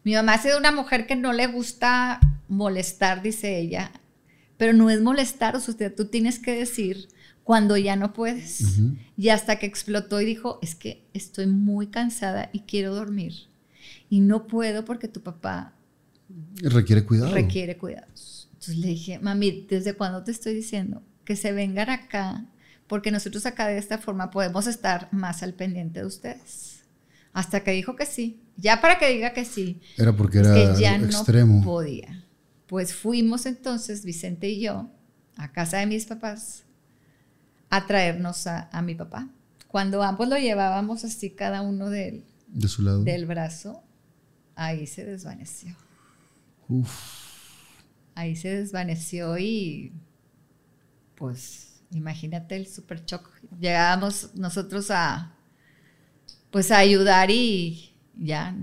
mi 0.04 0.14
mamá 0.14 0.34
ha 0.34 0.42
sido 0.42 0.58
una 0.58 0.72
mujer 0.72 1.06
que 1.06 1.16
no 1.16 1.32
le 1.32 1.46
gusta 1.46 2.20
molestar, 2.48 3.22
dice 3.22 3.58
ella, 3.58 3.92
pero 4.56 4.72
no 4.72 4.90
es 4.90 5.00
molestar, 5.00 5.56
o 5.56 5.60
sea, 5.60 5.94
tú 5.94 6.06
tienes 6.06 6.38
que 6.38 6.52
decir 6.52 7.08
cuando 7.44 7.76
ya 7.76 7.96
no 7.96 8.12
puedes. 8.12 8.60
Ujú. 8.60 8.96
Y 9.16 9.28
hasta 9.30 9.58
que 9.58 9.66
explotó 9.66 10.20
y 10.20 10.24
dijo, 10.26 10.58
es 10.62 10.74
que 10.74 11.08
estoy 11.14 11.46
muy 11.46 11.88
cansada 11.88 12.50
y 12.52 12.60
quiero 12.60 12.94
dormir. 12.94 13.34
Y 14.08 14.20
no 14.20 14.46
puedo 14.46 14.84
porque 14.84 15.08
tu 15.08 15.22
papá 15.22 15.74
Requiere 16.62 17.04
cuidado. 17.04 17.32
requiere 17.34 17.76
cuidados. 17.76 18.48
Entonces 18.52 18.76
le 18.78 18.88
dije, 18.88 19.18
mami, 19.18 19.66
¿desde 19.68 19.94
cuándo 19.94 20.22
te 20.22 20.30
estoy 20.30 20.54
diciendo 20.54 21.02
que 21.24 21.34
se 21.36 21.52
vengan 21.52 21.90
acá? 21.90 22.46
Porque 22.86 23.10
nosotros 23.10 23.46
acá 23.46 23.66
de 23.68 23.78
esta 23.78 23.98
forma 23.98 24.30
podemos 24.30 24.66
estar 24.66 25.08
más 25.12 25.42
al 25.42 25.54
pendiente 25.54 26.00
de 26.00 26.06
ustedes. 26.06 26.82
Hasta 27.32 27.62
que 27.64 27.70
dijo 27.72 27.96
que 27.96 28.06
sí. 28.06 28.42
Ya 28.56 28.80
para 28.80 28.98
que 28.98 29.08
diga 29.08 29.32
que 29.32 29.44
sí, 29.44 29.80
Era 29.96 30.14
porque 30.14 30.40
es 30.40 30.46
era 30.46 30.54
que 30.74 30.80
ya 30.80 30.94
algo 30.94 31.06
no 31.06 31.12
extremo. 31.18 31.62
podía. 31.64 32.26
Pues 32.66 32.94
fuimos 32.94 33.46
entonces, 33.46 34.04
Vicente 34.04 34.48
y 34.50 34.60
yo, 34.60 34.90
a 35.36 35.50
casa 35.52 35.78
de 35.78 35.86
mis 35.86 36.04
papás, 36.06 36.64
a 37.70 37.86
traernos 37.86 38.46
a, 38.46 38.68
a 38.70 38.82
mi 38.82 38.94
papá. 38.94 39.28
Cuando 39.68 40.02
ambos 40.02 40.28
lo 40.28 40.36
llevábamos 40.36 41.04
así, 41.04 41.30
cada 41.30 41.62
uno 41.62 41.88
del, 41.90 42.24
de 42.48 42.68
su 42.68 42.82
lado. 42.82 43.04
del 43.04 43.26
brazo, 43.26 43.82
ahí 44.56 44.86
se 44.86 45.04
desvaneció. 45.04 45.76
Uf. 46.68 46.90
ahí 48.14 48.36
se 48.36 48.48
desvaneció 48.48 49.38
y 49.38 49.92
pues 51.16 51.82
imagínate 51.92 52.56
el 52.56 52.66
super 52.66 53.04
shock. 53.04 53.28
Llegábamos 53.58 54.34
nosotros 54.34 54.90
a 54.90 55.34
pues 56.50 56.70
a 56.70 56.78
ayudar 56.78 57.30
y 57.30 57.94
ya 58.16 58.56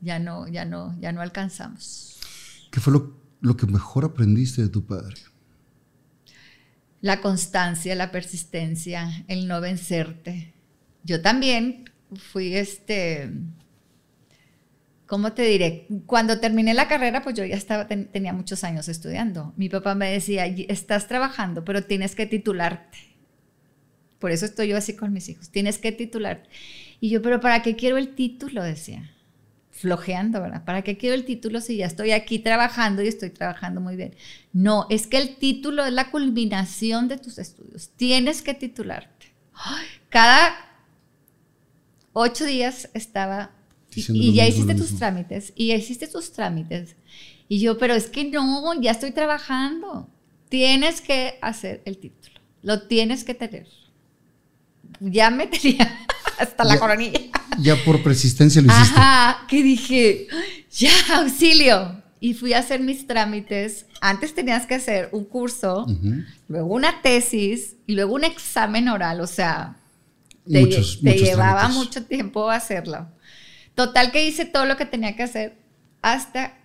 ya 0.00 0.18
no 0.18 0.48
ya 0.48 0.64
no 0.64 0.98
ya 1.00 1.12
no 1.12 1.20
alcanzamos. 1.20 2.18
¿Qué 2.70 2.80
fue 2.80 2.92
lo, 2.92 3.16
lo 3.40 3.56
que 3.56 3.66
mejor 3.66 4.04
aprendiste 4.04 4.62
de 4.62 4.68
tu 4.68 4.84
padre? 4.84 5.16
La 7.00 7.20
constancia, 7.20 7.94
la 7.94 8.10
persistencia, 8.10 9.24
el 9.28 9.48
no 9.48 9.60
vencerte. 9.60 10.52
Yo 11.04 11.22
también 11.22 11.90
fui 12.14 12.54
este 12.56 13.30
¿Cómo 15.06 15.32
te 15.32 15.42
diré? 15.42 15.88
Cuando 16.06 16.38
terminé 16.38 16.72
la 16.72 16.86
carrera, 16.86 17.22
pues 17.22 17.34
yo 17.34 17.44
ya 17.44 17.56
estaba, 17.56 17.88
ten- 17.88 18.06
tenía 18.12 18.32
muchos 18.32 18.62
años 18.62 18.88
estudiando. 18.88 19.52
Mi 19.56 19.68
papá 19.68 19.96
me 19.96 20.10
decía, 20.12 20.46
"Y- 20.46 20.66
estás 20.68 21.08
trabajando, 21.08 21.64
pero 21.64 21.82
tienes 21.82 22.14
que 22.14 22.26
titularte. 22.26 22.98
Por 24.20 24.30
eso 24.30 24.44
estoy 24.44 24.68
yo 24.68 24.76
así 24.76 24.94
con 24.94 25.12
mis 25.12 25.28
hijos, 25.28 25.50
tienes 25.50 25.78
que 25.78 25.90
titularte. 25.92 26.48
Y 27.00 27.10
yo, 27.10 27.22
pero 27.22 27.40
¿para 27.40 27.62
qué 27.62 27.74
quiero 27.74 27.96
el 27.98 28.14
título? 28.14 28.62
Decía, 28.62 29.10
flojeando, 29.80 30.42
¿verdad? 30.42 30.64
¿Para 30.64 30.82
qué 30.82 30.98
quiero 30.98 31.14
el 31.14 31.24
título 31.24 31.60
si 31.62 31.76
ya 31.78 31.86
estoy 31.86 32.12
aquí 32.12 32.38
trabajando 32.38 33.02
y 33.02 33.08
estoy 33.08 33.30
trabajando 33.30 33.80
muy 33.80 33.96
bien? 33.96 34.14
No, 34.52 34.86
es 34.90 35.06
que 35.06 35.16
el 35.16 35.36
título 35.36 35.84
es 35.86 35.92
la 35.92 36.10
culminación 36.10 37.08
de 37.08 37.16
tus 37.16 37.38
estudios. 37.38 37.88
Tienes 37.96 38.42
que 38.42 38.52
titularte. 38.52 39.32
Cada 40.10 40.54
ocho 42.12 42.44
días 42.44 42.90
estaba 42.92 43.52
y, 43.96 44.34
ya 44.34 44.46
hiciste 44.46 44.74
tus 44.74 44.96
trámites 44.96 45.52
y 45.56 45.68
ya 45.68 45.76
hiciste 45.76 46.08
tus 46.08 46.32
trámites. 46.32 46.94
Y 47.48 47.58
yo, 47.60 47.78
pero 47.78 47.94
es 47.94 48.06
que 48.06 48.24
no, 48.24 48.80
ya 48.80 48.90
estoy 48.92 49.12
trabajando. 49.12 50.08
Tienes 50.50 51.00
que 51.00 51.38
hacer 51.40 51.80
el 51.84 51.96
título. 51.98 52.38
Lo 52.62 52.82
tienes 52.82 53.24
que 53.24 53.34
tener. 53.34 53.66
Ya 55.00 55.30
me 55.30 55.46
tenía 55.48 56.06
hasta 56.38 56.64
la 56.64 56.74
Ya- 56.74 56.80
coronilla. 56.80 57.20
Ya 57.58 57.76
por 57.84 58.02
persistencia 58.02 58.62
lo 58.62 58.68
hiciste. 58.72 58.98
Ajá, 58.98 59.46
que 59.48 59.62
dije, 59.62 60.26
ya, 60.72 60.90
auxilio. 61.14 62.00
Y 62.20 62.34
fui 62.34 62.52
a 62.52 62.58
hacer 62.58 62.80
mis 62.80 63.06
trámites. 63.06 63.86
Antes 64.00 64.34
tenías 64.34 64.66
que 64.66 64.74
hacer 64.74 65.08
un 65.12 65.24
curso, 65.24 65.86
luego 66.48 66.74
una 66.74 67.00
tesis 67.02 67.76
y 67.86 67.94
luego 67.94 68.14
un 68.14 68.24
examen 68.24 68.88
oral. 68.88 69.20
O 69.20 69.26
sea, 69.26 69.76
te, 70.50 70.60
Muchos- 70.60 71.00
te 71.02 71.10
muchos 71.10 71.22
llevaba 71.28 71.60
trámites. 71.60 71.76
mucho 71.84 72.04
tiempo 72.04 72.50
hacerlo. 72.50 73.08
Total 73.74 74.10
que 74.12 74.26
hice 74.26 74.44
todo 74.44 74.66
lo 74.66 74.76
que 74.76 74.84
tenía 74.86 75.16
que 75.16 75.22
hacer 75.22 75.56
hasta 76.02 76.58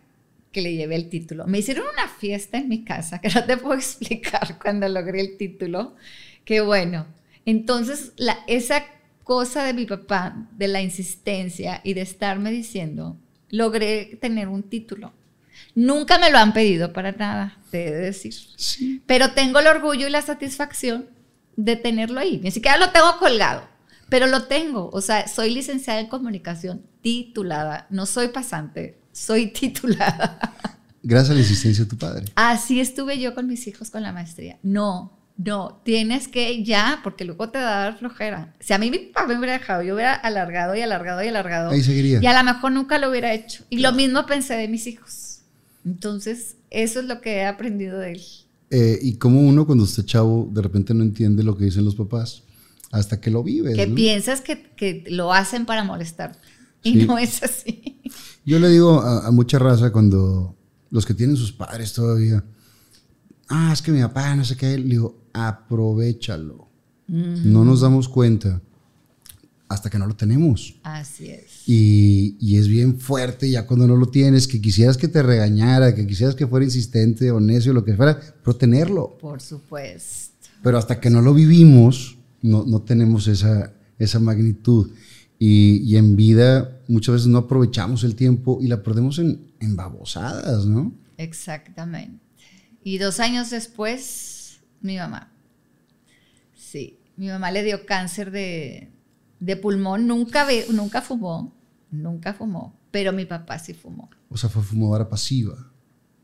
que 0.52 0.62
le 0.62 0.74
llevé 0.76 0.96
el 0.96 1.10
título. 1.10 1.46
Me 1.48 1.60
hicieron 1.60 1.86
una 1.94 2.08
fiesta 2.10 2.58
en 2.58 2.68
mi 2.70 2.84
casa 2.84 3.20
que 3.22 3.30
no 3.30 3.44
te 3.46 3.58
puedo 3.58 3.76
explicar 3.76 4.58
cuando 4.62 4.88
logré 4.90 5.22
el 5.22 5.38
título. 5.38 5.96
Que 6.44 6.62
bueno, 6.62 7.06
entonces 7.46 8.12
la, 8.18 8.38
esa 8.48 8.84
cosa 9.26 9.64
de 9.64 9.74
mi 9.74 9.86
papá, 9.86 10.48
de 10.52 10.70
la 10.70 10.82
insistencia 10.82 11.82
y 11.84 11.96
de 11.96 12.02
estarme 12.02 12.52
diciendo, 12.52 13.18
logré 13.50 14.18
tener 14.22 14.48
un 14.48 14.64
título. 14.64 15.14
Nunca 15.74 16.20
me 16.20 16.30
lo 16.30 16.38
han 16.38 16.54
pedido 16.54 16.94
para 16.94 17.12
nada, 17.12 17.58
te 17.72 17.88
he 17.88 17.92
de 17.92 18.02
decir. 18.02 18.34
Sí. 18.56 19.02
Pero 19.06 19.32
tengo 19.32 19.60
el 19.60 19.68
orgullo 19.68 20.08
y 20.08 20.12
la 20.12 20.22
satisfacción 20.22 21.10
de 21.58 21.76
tenerlo 21.76 22.20
ahí. 22.20 22.40
Ni 22.44 22.52
siquiera 22.52 22.78
lo 22.78 22.92
tengo 22.92 23.18
colgado, 23.18 23.68
pero 24.10 24.28
lo 24.28 24.44
tengo. 24.44 24.92
O 24.94 25.02
sea, 25.02 25.28
soy 25.28 25.50
licenciada 25.50 26.00
en 26.00 26.08
comunicación 26.08 26.86
titulada. 27.02 27.88
No 27.90 28.06
soy 28.06 28.28
pasante, 28.28 29.00
soy 29.12 29.48
titulada. 29.52 30.40
Gracias 31.02 31.32
a 31.32 31.34
la 31.34 31.40
insistencia 31.40 31.84
de 31.84 31.90
tu 31.90 31.98
padre. 31.98 32.26
Así 32.36 32.80
estuve 32.80 33.20
yo 33.20 33.34
con 33.34 33.48
mis 33.48 33.66
hijos 33.66 33.90
con 33.90 34.04
la 34.04 34.12
maestría. 34.12 34.60
No, 34.62 35.15
no, 35.38 35.82
tienes 35.84 36.28
que 36.28 36.64
ya, 36.64 37.02
porque 37.04 37.26
luego 37.26 37.50
te 37.50 37.60
va 37.60 37.82
a 37.82 37.84
dar 37.86 38.00
flojera. 38.00 38.54
Si 38.60 38.72
a 38.74 38.78
mí 38.78 38.90
mi 38.90 39.00
papá 39.00 39.28
me 39.28 39.38
hubiera 39.38 39.54
dejado, 39.54 39.84
yo 39.84 39.96
hubiera 39.96 40.14
alargado 40.14 40.76
y 40.76 40.82
alargado 40.82 41.24
y 41.24 41.28
alargado. 41.28 41.72
Ahí 41.72 41.84
seguiría. 41.84 42.22
Y 42.22 42.26
a 42.26 42.38
lo 42.42 42.54
mejor 42.54 42.72
nunca 42.72 42.98
lo 43.00 43.10
hubiera 43.10 43.34
hecho. 43.34 43.66
Y 43.70 43.80
lo 43.80 43.92
mismo 43.92 44.26
pensé 44.26 44.54
de 44.56 44.68
mis 44.70 44.88
hijos. 44.88 45.40
Entonces, 45.86 46.56
eso 46.70 47.00
es 47.02 47.06
lo 47.06 47.20
que 47.22 47.38
he 47.38 47.46
aprendido 47.46 48.00
de 48.00 48.14
él. 48.14 48.22
Eh, 48.72 48.98
y 49.02 49.18
como 49.18 49.42
uno 49.42 49.66
cuando 49.66 49.84
está 49.84 50.04
chavo 50.04 50.50
de 50.52 50.62
repente 50.62 50.94
no 50.94 51.04
entiende 51.04 51.44
lo 51.44 51.56
que 51.56 51.66
dicen 51.66 51.86
los 51.86 51.96
papás 51.96 52.44
hasta 52.92 53.20
que 53.20 53.30
lo 53.30 53.44
vives. 53.44 53.76
Que 53.76 53.88
¿no? 53.88 53.96
piensas 53.96 54.42
que, 54.42 54.72
que 54.76 55.04
lo 55.08 55.34
hacen 55.34 55.66
para 55.66 55.84
molestarte. 55.84 56.40
Y 56.82 56.94
Sí. 56.94 57.06
no 57.06 57.18
es 57.18 57.44
así. 57.44 58.00
Yo 58.46 58.58
le 58.60 58.70
digo 58.70 59.02
a, 59.02 59.28
a 59.28 59.32
mucha 59.32 59.60
raza 59.60 59.92
cuando 59.92 60.56
los 60.92 61.06
que 61.06 61.14
tienen 61.14 61.36
sus 61.36 61.52
padres 61.52 61.94
todavía, 61.94 62.44
ah, 63.50 63.72
es 63.74 63.82
que 63.82 63.92
mi 63.92 64.02
papá 64.02 64.36
no 64.36 64.46
sé 64.46 64.56
qué, 64.56 64.78
le 64.78 64.86
digo, 64.86 65.25
aprovechalo. 65.36 66.68
No 67.08 67.64
nos 67.64 67.82
damos 67.82 68.10
cuenta 68.10 68.62
hasta 69.68 69.90
que 69.90 70.00
no 70.00 70.08
lo 70.08 70.16
tenemos. 70.16 70.76
Así 70.84 71.28
es. 71.28 71.68
Y, 71.68 72.38
y 72.40 72.58
es 72.58 72.68
bien 72.68 73.00
fuerte 73.00 73.50
ya 73.50 73.68
cuando 73.68 73.86
no 73.88 73.96
lo 73.96 74.08
tienes, 74.08 74.48
que 74.48 74.62
quisieras 74.62 74.98
que 74.98 75.08
te 75.08 75.22
regañara, 75.22 75.94
que 75.94 76.08
quisieras 76.08 76.36
que 76.36 76.48
fuera 76.48 76.66
insistente 76.66 77.30
o 77.32 77.40
necio, 77.40 77.74
lo 77.74 77.84
que 77.84 77.96
fuera, 77.96 78.20
pero 78.44 78.56
tenerlo. 78.56 79.18
Por 79.20 79.42
supuesto. 79.42 80.50
Pero 80.64 80.78
hasta 80.78 81.00
que 81.00 81.10
no 81.10 81.22
lo 81.22 81.34
vivimos, 81.34 82.18
no, 82.42 82.64
no 82.66 82.82
tenemos 82.82 83.28
esa, 83.28 83.74
esa 84.00 84.20
magnitud. 84.20 84.90
Y, 85.38 85.82
y 85.84 85.98
en 85.98 86.16
vida 86.16 86.80
muchas 86.88 87.16
veces 87.16 87.28
no 87.28 87.40
aprovechamos 87.40 88.04
el 88.04 88.16
tiempo 88.16 88.60
y 88.62 88.68
la 88.68 88.82
perdemos 88.82 89.20
en, 89.20 89.52
en 89.60 89.76
babosadas, 89.76 90.66
¿no? 90.66 90.94
Exactamente. 91.18 92.24
Y 92.84 93.00
dos 93.00 93.20
años 93.20 93.50
después, 93.50 94.35
mi 94.86 94.98
mamá. 94.98 95.32
Sí, 96.56 97.00
mi 97.18 97.28
mamá 97.28 97.52
le 97.52 97.64
dio 97.64 97.86
cáncer 97.86 98.32
de, 98.32 98.90
de 99.40 99.56
pulmón. 99.58 100.08
Nunca, 100.08 100.46
ve- 100.46 100.68
nunca 100.72 101.02
fumó, 101.02 101.54
nunca 101.92 102.34
fumó, 102.34 102.74
pero 102.92 103.12
mi 103.12 103.26
papá 103.26 103.60
sí 103.60 103.74
fumó. 103.74 104.10
O 104.30 104.38
sea, 104.38 104.50
fue 104.50 104.64
fumadora 104.64 105.10
pasiva. 105.10 105.72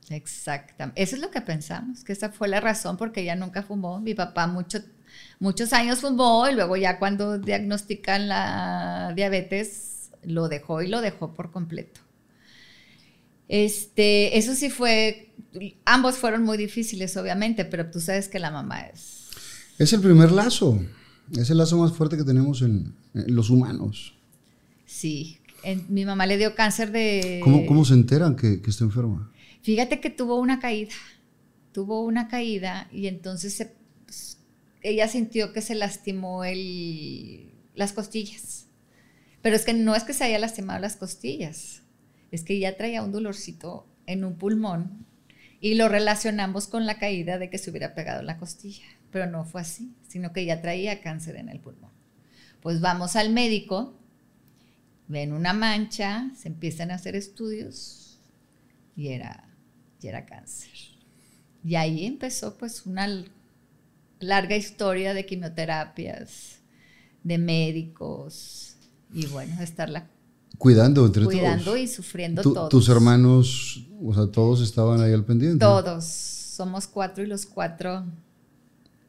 Exactamente. 0.10 1.02
Eso 1.02 1.16
es 1.16 1.22
lo 1.22 1.32
que 1.32 1.42
pensamos, 1.42 2.04
que 2.04 2.12
esa 2.14 2.30
fue 2.30 2.48
la 2.48 2.60
razón 2.60 2.98
porque 2.98 3.22
ella 3.22 3.36
nunca 3.36 3.64
fumó. 3.64 4.00
Mi 4.02 4.14
papá 4.14 4.48
mucho, 4.48 4.80
muchos 5.40 5.72
años 5.74 6.00
fumó 6.00 6.48
y 6.50 6.54
luego 6.56 6.76
ya 6.78 7.00
cuando 7.00 7.38
diagnostican 7.40 8.28
la 8.28 9.14
diabetes 9.16 10.12
lo 10.24 10.50
dejó 10.50 10.82
y 10.82 10.88
lo 10.88 11.02
dejó 11.02 11.34
por 11.34 11.52
completo. 11.52 12.02
Este, 13.48 14.38
eso 14.38 14.56
sí 14.56 14.70
fue, 14.70 15.31
ambos 15.86 16.18
fueron 16.18 16.44
muy 16.44 16.58
difíciles 16.58 17.16
obviamente, 17.18 17.66
pero 17.66 17.90
tú 17.92 18.00
sabes 18.00 18.28
que 18.28 18.40
la 18.40 18.52
mamá 18.52 18.82
es... 18.82 19.30
Es 19.78 19.94
el 19.94 20.02
primer 20.02 20.32
lazo. 20.32 20.80
Es 21.38 21.50
el 21.50 21.58
lazo 21.58 21.78
más 21.78 21.92
fuerte 21.94 22.18
que 22.18 22.24
tenemos 22.24 22.62
en, 22.62 22.94
en 23.14 23.36
los 23.36 23.50
humanos. 23.50 24.16
Sí, 24.86 25.40
en- 25.64 25.86
mi 25.90 26.06
mamá 26.06 26.26
le 26.26 26.38
dio 26.38 26.56
cáncer 26.56 26.92
de... 26.92 27.40
¿Cómo, 27.44 27.66
cómo 27.66 27.86
se 27.86 27.94
enteran 27.94 28.36
que, 28.36 28.62
que 28.62 28.70
está 28.70 28.84
enferma? 28.84 29.32
Fíjate 29.62 30.00
que 30.02 30.10
tuvo 30.10 30.40
una 30.40 30.60
caída, 30.60 30.94
tuvo 31.72 32.02
una 32.02 32.28
caída 32.28 32.88
y 32.92 33.08
entonces 33.08 33.54
se- 33.54 33.76
ella 34.84 35.08
sintió 35.08 35.54
que 35.54 35.62
se 35.62 35.76
lastimó 35.76 36.44
el, 36.44 37.52
las 37.76 37.94
costillas. 37.94 38.66
Pero 39.42 39.56
es 39.56 39.64
que 39.64 39.74
no 39.74 39.96
es 39.96 40.04
que 40.04 40.14
se 40.14 40.24
haya 40.24 40.40
lastimado 40.40 40.80
las 40.80 40.96
costillas, 40.96 41.82
es 42.32 42.44
que 42.44 42.60
ya 42.60 42.76
traía 42.78 43.04
un 43.04 43.12
dolorcito 43.12 43.88
en 44.06 44.24
un 44.24 44.36
pulmón 44.36 45.06
y 45.62 45.76
lo 45.76 45.88
relacionamos 45.88 46.68
con 46.68 46.88
la 46.88 46.98
caída 46.98 47.38
de 47.38 47.52
que 47.52 47.60
se 47.60 47.70
hubiera 47.70 47.94
pegado 47.94 48.24
la 48.24 48.38
costilla. 48.38 48.84
Pero 49.12 49.28
no 49.28 49.46
fue 49.46 49.62
así, 49.62 49.94
sino 50.08 50.34
que 50.34 50.44
ya 50.44 50.60
traía 50.60 51.02
cáncer 51.02 51.36
en 51.36 51.50
el 51.50 51.60
pulmón. 51.60 51.92
Pues 52.62 52.82
vamos 52.82 53.16
al 53.16 53.32
médico, 53.32 53.94
ven 55.08 55.34
una 55.34 55.54
mancha, 55.54 56.32
se 56.36 56.48
empiezan 56.48 56.90
a 56.90 56.96
hacer 56.96 57.16
estudios 57.16 58.20
y 58.96 59.10
era, 59.10 59.50
era 60.02 60.26
cáncer. 60.26 60.72
Y 61.64 61.76
ahí 61.76 62.08
empezó 62.08 62.58
pues 62.58 62.88
una 62.88 63.24
larga 64.20 64.56
historia 64.56 65.14
de 65.14 65.28
quimioterapias, 65.28 66.60
de 67.24 67.38
médicos 67.38 68.78
y 69.14 69.28
bueno, 69.28 69.62
estarla 69.62 70.08
Cuidando 70.62 71.08
entre 71.08 71.26
cuidando 71.26 71.64
todos. 71.64 71.80
y 71.80 71.88
sufriendo 71.88 72.44
todos. 72.44 72.70
Tus 72.70 72.88
hermanos, 72.88 73.84
o 74.00 74.14
sea, 74.14 74.28
todos 74.28 74.62
estaban 74.62 75.02
ahí 75.02 75.12
al 75.12 75.26
pendiente. 75.26 75.58
Todos, 75.58 76.06
somos 76.06 76.86
cuatro 76.86 77.24
y 77.24 77.28
los 77.28 77.48
cuatro, 77.48 78.06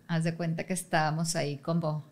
haz 0.08 0.24
de 0.24 0.34
cuenta 0.34 0.64
que 0.64 0.72
estábamos 0.72 1.36
ahí 1.36 1.58
como 1.58 2.06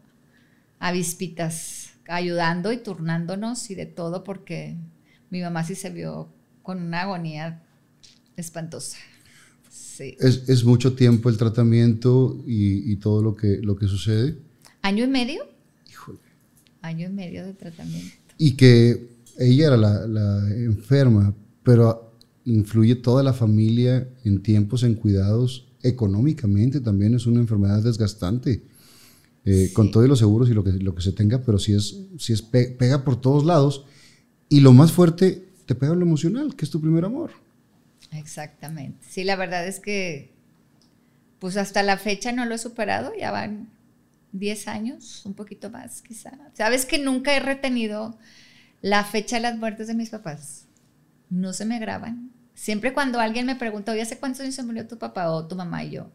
avispitas, 0.79 1.89
ayudando 2.07 2.71
y 2.71 2.77
turnándonos 2.83 3.71
y 3.71 3.75
de 3.75 3.87
todo 3.87 4.25
porque 4.25 4.77
mi 5.31 5.41
mamá 5.41 5.65
sí 5.65 5.75
se 5.75 5.89
vio 5.89 6.29
con 6.63 6.83
una 6.83 7.01
agonía 7.01 7.63
espantosa. 8.37 8.99
Sí. 9.71 10.19
Es, 10.21 10.51
es 10.51 10.65
mucho 10.65 10.95
tiempo 10.95 11.31
el 11.31 11.39
tratamiento 11.39 12.45
y, 12.47 12.93
y 12.93 12.97
todo 12.97 13.23
lo 13.23 13.35
que, 13.35 13.57
lo 13.63 13.75
que 13.75 13.87
sucede. 13.87 14.37
¿Año 14.83 15.03
y 15.03 15.09
medio? 15.09 15.45
Híjole. 15.89 16.19
Año 16.83 17.07
y 17.07 17.11
medio 17.11 17.47
de 17.47 17.55
tratamiento. 17.55 18.17
Y 18.37 18.53
que 18.53 19.10
ella 19.41 19.67
era 19.69 19.77
la, 19.77 20.07
la 20.07 20.49
enferma, 20.55 21.35
pero 21.65 22.17
influye 22.45 22.95
toda 22.95 23.23
la 23.23 23.33
familia 23.33 24.09
en 24.25 24.43
tiempos, 24.43 24.83
en 24.85 24.95
cuidados, 24.95 25.67
económicamente 25.83 26.81
también 26.81 27.15
es 27.15 27.27
una 27.27 27.41
enfermedad 27.41 27.83
desgastante. 27.83 28.63
Eh, 29.45 29.67
Sí. 29.69 29.73
Con 29.73 29.91
todos 29.91 30.07
los 30.07 30.19
seguros 30.19 30.51
y 30.51 30.55
lo 30.55 30.63
que, 30.63 30.73
lo 30.73 30.95
que 30.95 31.01
se 31.03 31.13
tenga, 31.13 31.43
pero 31.43 31.59
sí 31.59 31.73
es, 31.73 31.97
sí 32.19 32.35
es 32.35 32.43
pe- 32.43 32.77
pega 32.79 33.05
por 33.05 33.21
todos 33.21 33.45
lados. 33.45 33.87
Y 34.51 34.61
lo 34.61 34.73
más 34.75 34.93
fuerte, 34.93 35.49
te 35.65 35.75
pega 35.75 35.95
lo 35.95 36.03
emocional, 36.03 36.55
que 36.55 36.65
es 36.67 36.71
tu 36.71 36.79
primer 36.81 37.07
amor. 37.07 37.31
Exactamente. 38.13 38.99
Sí, 39.09 39.25
la 39.25 39.37
verdad 39.37 39.67
es 39.67 39.81
que, 39.81 40.35
pues 41.39 41.57
hasta 41.57 41.83
la 41.83 41.97
fecha 41.97 42.33
no 42.33 42.45
lo 42.45 42.55
he 42.55 42.59
superado, 42.59 43.13
ya 43.19 43.31
van 43.31 43.71
10 44.33 44.69
años, 44.69 45.23
un 45.25 45.35
poquito 45.35 45.71
más 45.71 46.03
quizá. 46.03 46.33
Sabes 46.55 46.85
que 46.85 46.99
nunca 46.99 47.35
he 47.37 47.41
retenido 47.41 48.19
la 48.83 49.05
fecha 49.05 49.37
de 49.37 49.43
las 49.43 49.59
muertes 49.59 49.87
de 49.87 49.95
mis 49.95 50.11
papás. 50.11 50.67
No 51.29 51.53
se 51.53 51.65
me 51.65 51.79
graban. 51.79 52.31
Siempre 52.55 52.93
cuando 52.93 53.21
alguien 53.21 53.47
me 53.47 53.57
pregunta, 53.57 53.93
oye, 53.93 54.03
¿hace 54.03 54.19
cuántos 54.19 54.41
años 54.43 54.55
se 54.55 54.63
murió 54.63 54.87
tu 54.87 54.99
papá 54.99 55.31
o 55.31 55.47
tu 55.47 55.57
mamá? 55.57 55.85
Y 55.85 55.91
yo, 55.93 56.11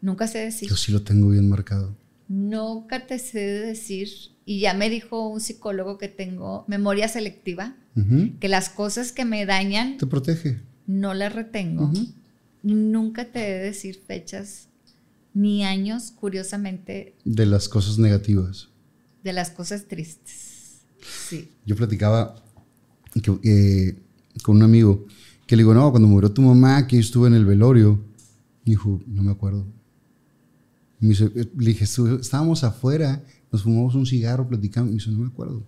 nunca 0.00 0.26
sé 0.26 0.38
decir. 0.38 0.68
Yo 0.68 0.76
sí 0.76 0.92
lo 0.92 1.02
tengo 1.02 1.28
bien 1.28 1.48
marcado. 1.48 1.94
Nunca 2.28 3.06
te 3.06 3.18
sé 3.18 3.38
decir. 3.40 4.08
Y 4.44 4.60
ya 4.60 4.72
me 4.74 4.88
dijo 4.88 5.28
un 5.28 5.40
psicólogo 5.40 5.98
que 5.98 6.08
tengo 6.08 6.64
memoria 6.68 7.08
selectiva, 7.08 7.74
que 8.40 8.48
las 8.48 8.68
cosas 8.70 9.10
que 9.12 9.24
me 9.24 9.44
dañan 9.44 9.98
Te 9.98 10.06
protege. 10.06 10.60
no 10.86 11.12
las 11.14 11.32
retengo. 11.34 11.92
Nunca 12.62 13.24
te 13.26 13.40
he 13.46 13.52
de 13.54 13.58
decir 13.64 14.00
fechas 14.06 14.68
ni 15.34 15.64
años, 15.64 16.12
curiosamente, 16.12 17.14
De 17.24 17.44
las 17.46 17.68
cosas 17.68 17.98
negativas. 17.98 18.68
de 19.24 19.32
las 19.32 19.50
cosas 19.50 19.84
tristes. 19.86 20.47
Yo 21.66 21.76
platicaba 21.76 22.34
que- 23.22 23.96
con 24.42 24.56
un 24.56 24.62
amigo 24.62 25.06
que 25.46 25.56
le 25.56 25.62
digo, 25.62 25.74
no, 25.74 25.90
cuando 25.90 26.08
murió 26.08 26.30
tu 26.30 26.42
mamá, 26.42 26.86
que 26.86 26.98
estuve 26.98 27.28
en 27.28 27.34
el 27.34 27.44
velorio. 27.44 28.00
Dijo, 28.64 29.00
no 29.06 29.22
me 29.22 29.30
acuerdo. 29.32 29.66
Me 31.00 31.08
dice, 31.10 31.30
eh, 31.34 31.48
le 31.56 31.66
dije, 31.70 31.84
"Estu- 31.84 32.20
estábamos 32.20 32.64
afuera, 32.64 33.24
nos 33.50 33.62
fumamos 33.62 33.94
un 33.94 34.04
cigarro, 34.04 34.46
platicamos. 34.48 34.90
Me 34.90 34.94
dice, 34.96 35.10
no 35.10 35.18
me 35.20 35.28
acuerdo. 35.28 35.62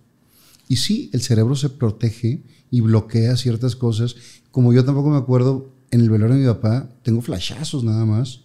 Y 0.67 0.75
sí, 0.77 1.09
el 1.13 1.21
cerebro 1.21 1.55
se 1.55 1.69
protege 1.69 2.43
y 2.69 2.81
bloquea 2.81 3.35
ciertas 3.37 3.75
cosas. 3.75 4.15
Como 4.51 4.71
yo 4.73 4.85
tampoco 4.85 5.09
me 5.09 5.17
acuerdo, 5.17 5.73
en 5.89 6.01
el 6.01 6.09
velorio 6.09 6.35
de 6.35 6.41
mi 6.41 6.47
papá, 6.47 6.89
tengo 7.03 7.21
flashazos 7.21 7.83
nada 7.83 8.05
más 8.05 8.41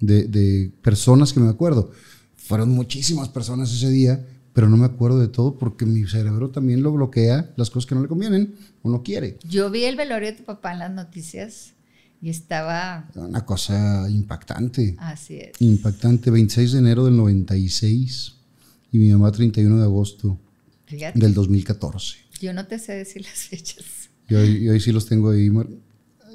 de 0.00 0.72
personas 0.82 1.32
que 1.32 1.40
me 1.40 1.48
acuerdo. 1.48 1.90
Fueron 2.36 2.70
muchísimas 2.70 3.28
personas 3.28 3.72
ese 3.72 3.90
día, 3.90 4.26
pero 4.52 4.68
no 4.68 4.76
me 4.76 4.86
acuerdo 4.86 5.18
de 5.20 5.28
todo 5.28 5.56
porque 5.58 5.86
mi 5.86 6.04
cerebro 6.06 6.50
también 6.50 6.82
lo 6.82 6.92
bloquea 6.92 7.52
las 7.56 7.70
cosas 7.70 7.86
que 7.88 7.94
no 7.94 8.02
le 8.02 8.08
convienen 8.08 8.54
o 8.82 8.90
no 8.90 9.02
quiere. 9.02 9.38
Yo 9.48 9.70
vi 9.70 9.84
el 9.84 9.96
velorio 9.96 10.30
de 10.30 10.36
tu 10.38 10.44
papá 10.44 10.72
en 10.72 10.80
las 10.80 10.90
noticias 10.92 11.74
y 12.20 12.30
estaba 12.30 13.08
Una 13.14 13.44
cosa 13.44 14.08
impactante. 14.10 14.96
así 14.98 15.38
es. 15.38 15.52
Impactante. 15.60 16.30
26 16.30 16.72
de 16.72 16.78
enero 16.80 17.04
del 17.04 17.16
96 17.16 18.34
y 18.92 18.98
mi 18.98 19.10
mamá 19.12 19.30
31 19.30 19.76
de 19.78 19.82
agosto 19.84 20.38
Fíjate, 20.86 21.18
del 21.18 21.34
2014. 21.34 22.16
yo 22.40 22.52
no 22.52 22.66
te 22.66 22.78
sé 22.78 22.92
decir 22.94 23.22
las 23.22 23.34
fechas. 23.34 23.84
Yo, 24.28 24.42
yo 24.44 24.72
ahí 24.72 24.80
sí 24.80 24.90
los 24.92 25.06
tengo 25.06 25.30
ahí. 25.30 25.50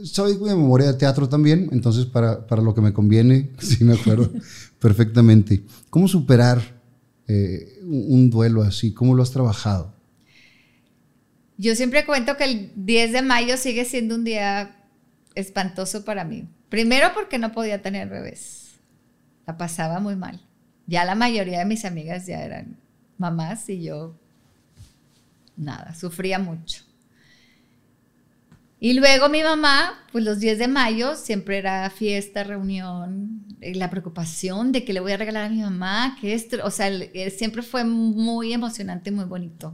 Soy 0.03 0.34
de 0.34 0.40
memoria 0.56 0.88
de 0.88 0.94
teatro 0.95 1.27
también, 1.30 1.69
entonces 1.72 2.06
para, 2.06 2.45
para 2.48 2.61
lo 2.61 2.73
que 2.73 2.81
me 2.81 2.94
conviene, 2.94 3.52
sí 3.60 3.84
me 3.84 3.94
acuerdo 3.94 4.31
perfectamente. 4.80 5.64
¿Cómo 5.90 6.07
superar 6.07 6.81
eh, 7.27 7.73
un 7.85 8.30
duelo 8.30 8.64
así? 8.64 8.93
¿Cómo 8.93 9.15
lo 9.15 9.23
has 9.23 9.31
trabajado? 9.31 9.93
Yo 11.57 11.76
siempre 11.76 12.05
cuento 12.05 12.35
que 12.38 12.45
el 12.45 12.72
10 12.76 13.14
de 13.14 13.22
mayo 13.22 13.57
sigue 13.57 13.85
siendo 13.85 14.15
un 14.15 14.23
día 14.23 14.76
espantoso 15.35 16.03
para 16.03 16.23
mí. 16.23 16.47
Primero 16.69 17.11
porque 17.14 17.38
no 17.38 17.51
podía 17.51 17.81
tener 17.81 18.10
bebés. 18.10 18.80
La 19.45 19.57
pasaba 19.57 19.99
muy 19.99 20.15
mal. 20.15 20.41
Ya 20.88 21.05
la 21.05 21.15
mayoría 21.15 21.60
de 21.60 21.65
mis 21.65 21.85
amigas 21.85 22.26
ya 22.26 22.43
eran 22.43 22.77
mamás 23.18 23.69
y 23.69 23.84
yo 23.84 24.15
nada, 25.55 25.93
sufría 25.95 26.39
mucho. 26.39 26.82
Y 28.84 28.95
luego 28.95 29.30
mi 29.30 29.41
mamá, 29.41 30.03
pues 30.11 30.26
los 30.26 30.41
10 30.41 30.60
de 30.60 30.68
mayo 30.68 31.15
siempre 31.15 31.57
era 31.57 31.89
fiesta, 31.89 32.43
reunión, 32.43 33.45
eh, 33.61 33.73
la 33.76 33.89
preocupación 33.89 34.73
de 34.73 34.84
que 34.84 34.91
le 34.91 34.99
voy 34.99 35.14
a 35.14 35.18
regalar 35.18 35.45
a 35.45 35.49
mi 35.49 35.61
mamá, 35.61 36.18
que 36.19 36.34
esto, 36.34 36.57
o 36.65 36.69
sea, 36.69 36.89
eh, 36.89 37.30
siempre 37.30 37.61
fue 37.61 37.85
muy 37.85 38.51
emocionante, 38.51 39.10
muy 39.10 39.23
bonito. 39.23 39.73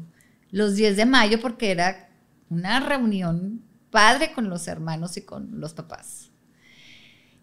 Los 0.52 0.76
10 0.76 0.96
de 0.96 1.08
mayo 1.08 1.42
porque 1.42 1.72
era 1.72 2.08
una 2.52 2.82
reunión 2.82 3.64
padre 3.90 4.32
con 4.32 4.48
los 4.48 4.68
hermanos 4.68 5.18
y 5.18 5.22
con 5.22 5.60
los 5.60 5.74
papás. 5.74 6.30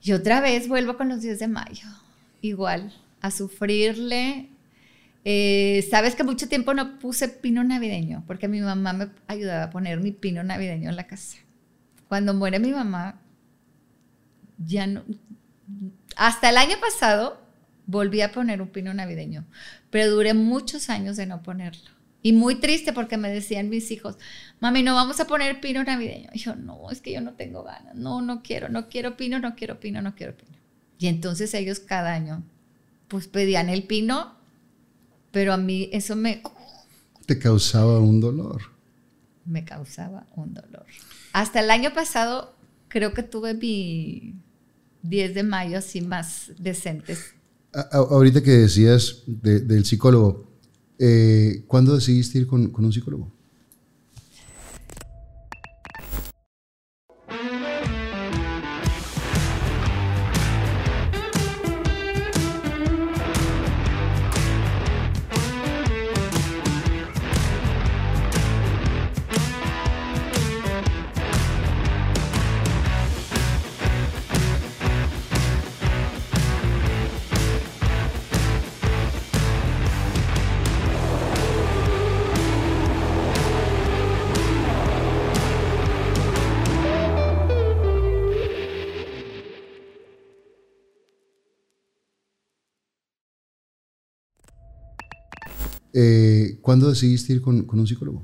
Y 0.01 0.13
otra 0.13 0.41
vez 0.41 0.69
vuelvo 0.69 0.97
con 0.97 1.09
los 1.09 1.21
10 1.21 1.41
de 1.41 1.49
mayo, 1.49 1.89
igual, 2.43 2.93
a 3.21 3.33
sufrirle. 3.33 4.51
Eh, 5.25 5.85
Sabes 5.91 6.15
que 6.15 6.23
mucho 6.23 6.49
tiempo 6.49 6.75
no 6.75 7.01
puse 7.01 7.27
pino 7.27 7.65
navideño, 7.65 8.23
porque 8.25 8.47
mi 8.47 8.61
mamá 8.61 8.93
me 8.93 9.09
ayudaba 9.27 9.65
a 9.65 9.71
poner 9.71 9.99
mi 9.99 10.13
pino 10.13 10.45
navideño 10.45 10.91
en 10.91 10.95
la 10.95 11.09
casa. 11.09 11.39
Cuando 12.09 12.35
muere 12.35 12.59
mi 12.59 12.71
mamá, 12.71 13.21
ya 14.59 14.87
no. 14.87 15.03
Hasta 16.17 16.51
el 16.51 16.57
año 16.57 16.77
pasado 16.81 17.41
volví 17.87 18.21
a 18.21 18.33
poner 18.33 18.63
un 18.63 18.69
pino 18.69 18.93
navideño, 18.95 19.45
pero 19.91 20.11
duré 20.11 20.35
muchos 20.35 20.89
años 20.91 21.17
de 21.17 21.27
no 21.27 21.43
ponerlo. 21.43 21.91
Y 22.23 22.33
muy 22.33 22.57
triste 22.57 22.93
porque 22.93 23.19
me 23.19 23.31
decían 23.31 23.69
mis 23.69 23.91
hijos, 23.93 24.17
mami, 24.59 24.83
no 24.83 24.95
vamos 24.95 25.21
a 25.21 25.27
poner 25.27 25.61
pino 25.61 25.85
navideño. 25.85 26.31
Y 26.33 26.41
yo, 26.41 26.57
no, 26.57 26.91
es 26.91 27.01
que 27.01 27.13
yo 27.13 27.21
no 27.21 27.35
tengo 27.35 27.63
ganas, 27.63 27.95
no, 27.95 28.21
no 28.21 28.43
quiero, 28.43 28.69
no 28.69 28.89
quiero 28.89 29.17
pino, 29.17 29.39
no 29.39 29.55
quiero 29.55 29.79
pino, 29.79 30.03
no 30.03 30.15
quiero 30.17 30.37
pino. 30.37 30.57
Y 30.99 31.07
entonces 31.07 31.55
ellos 31.55 31.79
cada 31.79 32.13
año, 32.15 32.43
pues 33.09 33.29
pedían 33.29 33.69
el 33.69 33.85
pino, 33.85 34.35
pero 35.31 35.53
a 35.53 35.57
mí 35.57 35.89
eso 35.93 36.17
me, 36.17 36.43
Te 37.27 37.39
causaba 37.39 38.01
un 38.01 38.21
dolor. 38.21 38.63
me 39.45 39.65
causaba 39.65 40.27
un 40.35 40.55
dolor. 40.55 40.87
Hasta 41.37 41.61
el 41.61 41.71
año 41.71 41.93
pasado 41.93 42.55
creo 42.89 43.13
que 43.13 43.23
tuve 43.23 43.53
mi 43.53 44.37
10 45.03 45.35
de 45.35 45.43
mayo 45.43 45.77
así 45.77 46.01
más 46.01 46.53
decentes. 46.59 47.35
A- 47.75 47.91
ahorita 47.99 48.43
que 48.43 48.53
decías 48.53 49.23
de- 49.27 49.61
del 49.61 49.85
psicólogo, 49.85 50.51
eh, 50.99 51.63
¿cuándo 51.67 51.95
decidiste 51.95 52.39
ir 52.39 52.47
con 52.47 52.73
un 52.75 52.91
psicólogo? 52.91 53.31
Eh, 95.99 96.59
¿Cuándo 96.61 96.91
decidiste 96.91 97.33
ir 97.33 97.41
con, 97.41 97.63
con 97.65 97.81
un 97.81 97.87
psicólogo? 97.87 98.23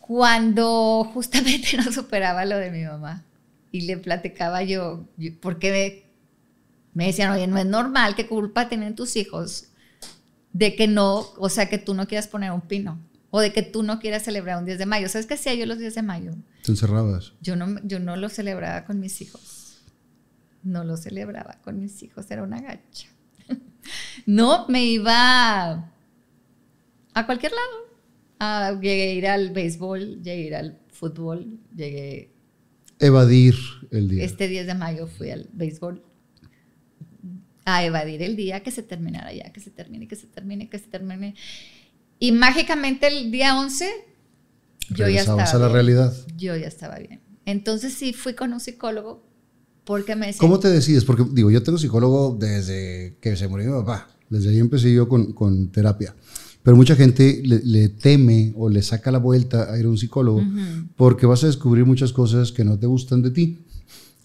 Cuando 0.00 1.04
justamente 1.12 1.76
no 1.84 1.90
superaba 1.92 2.44
lo 2.44 2.56
de 2.58 2.70
mi 2.70 2.84
mamá 2.84 3.24
y 3.72 3.82
le 3.82 3.96
platicaba 3.96 4.62
yo, 4.62 5.06
yo- 5.16 5.32
porque 5.40 5.70
me, 5.72 6.02
me 6.94 7.06
decían, 7.06 7.32
oye, 7.32 7.46
no 7.46 7.58
es 7.58 7.66
normal, 7.66 8.14
¿qué 8.14 8.26
culpa 8.26 8.68
tienen 8.68 8.94
tus 8.94 9.16
hijos 9.16 9.68
de 10.52 10.74
que 10.76 10.86
no, 10.88 11.26
o 11.38 11.48
sea, 11.48 11.68
que 11.68 11.78
tú 11.78 11.94
no 11.94 12.06
quieras 12.06 12.28
poner 12.28 12.52
un 12.52 12.60
pino 12.62 12.98
o 13.30 13.40
de 13.40 13.52
que 13.52 13.62
tú 13.62 13.82
no 13.82 13.98
quieras 13.98 14.22
celebrar 14.22 14.58
un 14.58 14.64
10 14.66 14.78
de 14.78 14.86
mayo? 14.86 15.08
¿Sabes 15.08 15.26
qué 15.26 15.34
hacía 15.34 15.54
yo 15.54 15.66
los 15.66 15.78
10 15.78 15.94
de 15.94 16.02
mayo? 16.02 16.32
¿Te 16.62 16.70
encerrabas? 16.70 17.32
Yo 17.40 17.56
no, 17.56 17.80
yo 17.82 17.98
no 17.98 18.16
lo 18.16 18.28
celebraba 18.28 18.84
con 18.84 19.00
mis 19.00 19.20
hijos. 19.20 19.78
No 20.62 20.84
lo 20.84 20.96
celebraba 20.96 21.58
con 21.64 21.80
mis 21.80 22.02
hijos, 22.02 22.30
era 22.30 22.42
una 22.42 22.60
gacha. 22.60 23.08
No, 24.26 24.66
me 24.68 24.84
iba 24.84 25.92
a 27.14 27.26
cualquier 27.26 27.52
lado. 27.52 27.86
Ah, 28.38 28.78
llegué 28.80 29.10
a 29.10 29.12
ir 29.14 29.26
al 29.26 29.50
béisbol, 29.50 30.22
llegué 30.22 30.42
a 30.42 30.46
ir 30.46 30.54
al 30.54 30.78
fútbol, 30.88 31.58
llegué... 31.74 32.32
Evadir 32.98 33.54
el 33.90 34.08
día. 34.08 34.24
Este 34.24 34.48
10 34.48 34.66
de 34.66 34.74
mayo 34.74 35.06
fui 35.06 35.30
al 35.30 35.48
béisbol 35.52 36.02
a 37.66 37.84
evadir 37.84 38.22
el 38.22 38.36
día, 38.36 38.62
que 38.62 38.70
se 38.70 38.82
terminara 38.82 39.32
ya, 39.32 39.52
que 39.52 39.60
se 39.60 39.70
termine, 39.70 40.06
que 40.06 40.16
se 40.16 40.26
termine, 40.28 40.68
que 40.68 40.78
se 40.78 40.86
termine. 40.86 41.34
Y 42.18 42.32
mágicamente 42.32 43.08
el 43.08 43.30
día 43.30 43.58
11 43.58 43.90
yo 44.90 45.08
ya 45.08 45.20
estaba 45.20 45.42
a 45.42 45.52
la 45.54 45.66
bien. 45.66 45.72
realidad. 45.72 46.14
Yo 46.36 46.56
ya 46.56 46.68
estaba 46.68 46.98
bien. 46.98 47.20
Entonces 47.44 47.92
sí 47.92 48.12
fui 48.12 48.34
con 48.34 48.52
un 48.52 48.60
psicólogo 48.60 49.25
porque 49.86 50.16
me 50.16 50.34
¿Cómo 50.34 50.58
te 50.58 50.68
decides? 50.68 51.04
Porque 51.04 51.24
digo, 51.32 51.50
yo 51.50 51.62
tengo 51.62 51.78
psicólogo 51.78 52.36
desde 52.38 53.16
que 53.20 53.36
se 53.36 53.46
murió 53.46 53.70
mi 53.70 53.78
papá. 53.78 54.08
Desde 54.28 54.50
ahí 54.50 54.58
empecé 54.58 54.92
yo 54.92 55.08
con, 55.08 55.32
con 55.32 55.70
terapia. 55.70 56.14
Pero 56.64 56.76
mucha 56.76 56.96
gente 56.96 57.40
le, 57.44 57.60
le 57.62 57.88
teme 57.88 58.52
o 58.56 58.68
le 58.68 58.82
saca 58.82 59.12
la 59.12 59.18
vuelta 59.18 59.72
a 59.72 59.78
ir 59.78 59.86
a 59.86 59.88
un 59.88 59.96
psicólogo 59.96 60.42
porque 60.96 61.24
vas 61.24 61.44
a 61.44 61.46
descubrir 61.46 61.84
muchas 61.84 62.12
cosas 62.12 62.50
que 62.50 62.64
no 62.64 62.76
te 62.76 62.88
gustan 62.88 63.22
de 63.22 63.30
ti. 63.30 63.60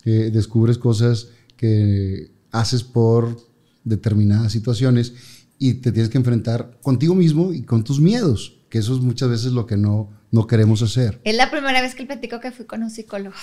Eh, 0.04 0.32
descubres 0.34 0.80
cosas 0.80 1.28
que 1.56 2.32
haces 2.52 2.82
por 2.82 3.38
determinadas 3.84 4.52
situaciones 4.52 5.14
y 5.60 5.76
te 5.76 5.92
tienes 5.92 6.10
que 6.10 6.18
enfrentar 6.18 6.80
contigo 6.82 7.14
mismo 7.14 7.54
y 7.54 7.62
con 7.62 7.84
tus 7.84 8.00
miedos, 8.00 8.58
que 8.68 8.80
eso 8.80 8.96
es 8.96 9.02
muchas 9.02 9.30
veces 9.30 9.52
lo 9.52 9.68
que 9.68 9.78
no, 9.78 10.10
no 10.32 10.48
queremos 10.48 10.82
hacer. 10.82 11.22
es 11.24 11.36
la 11.36 11.52
primera 11.52 11.80
vez 11.82 11.94
que 11.94 12.08
platico 12.08 12.40
que 12.40 12.52
fui 12.52 12.66
con 12.66 12.82
un 12.82 12.90
psicólogo. 12.90 13.36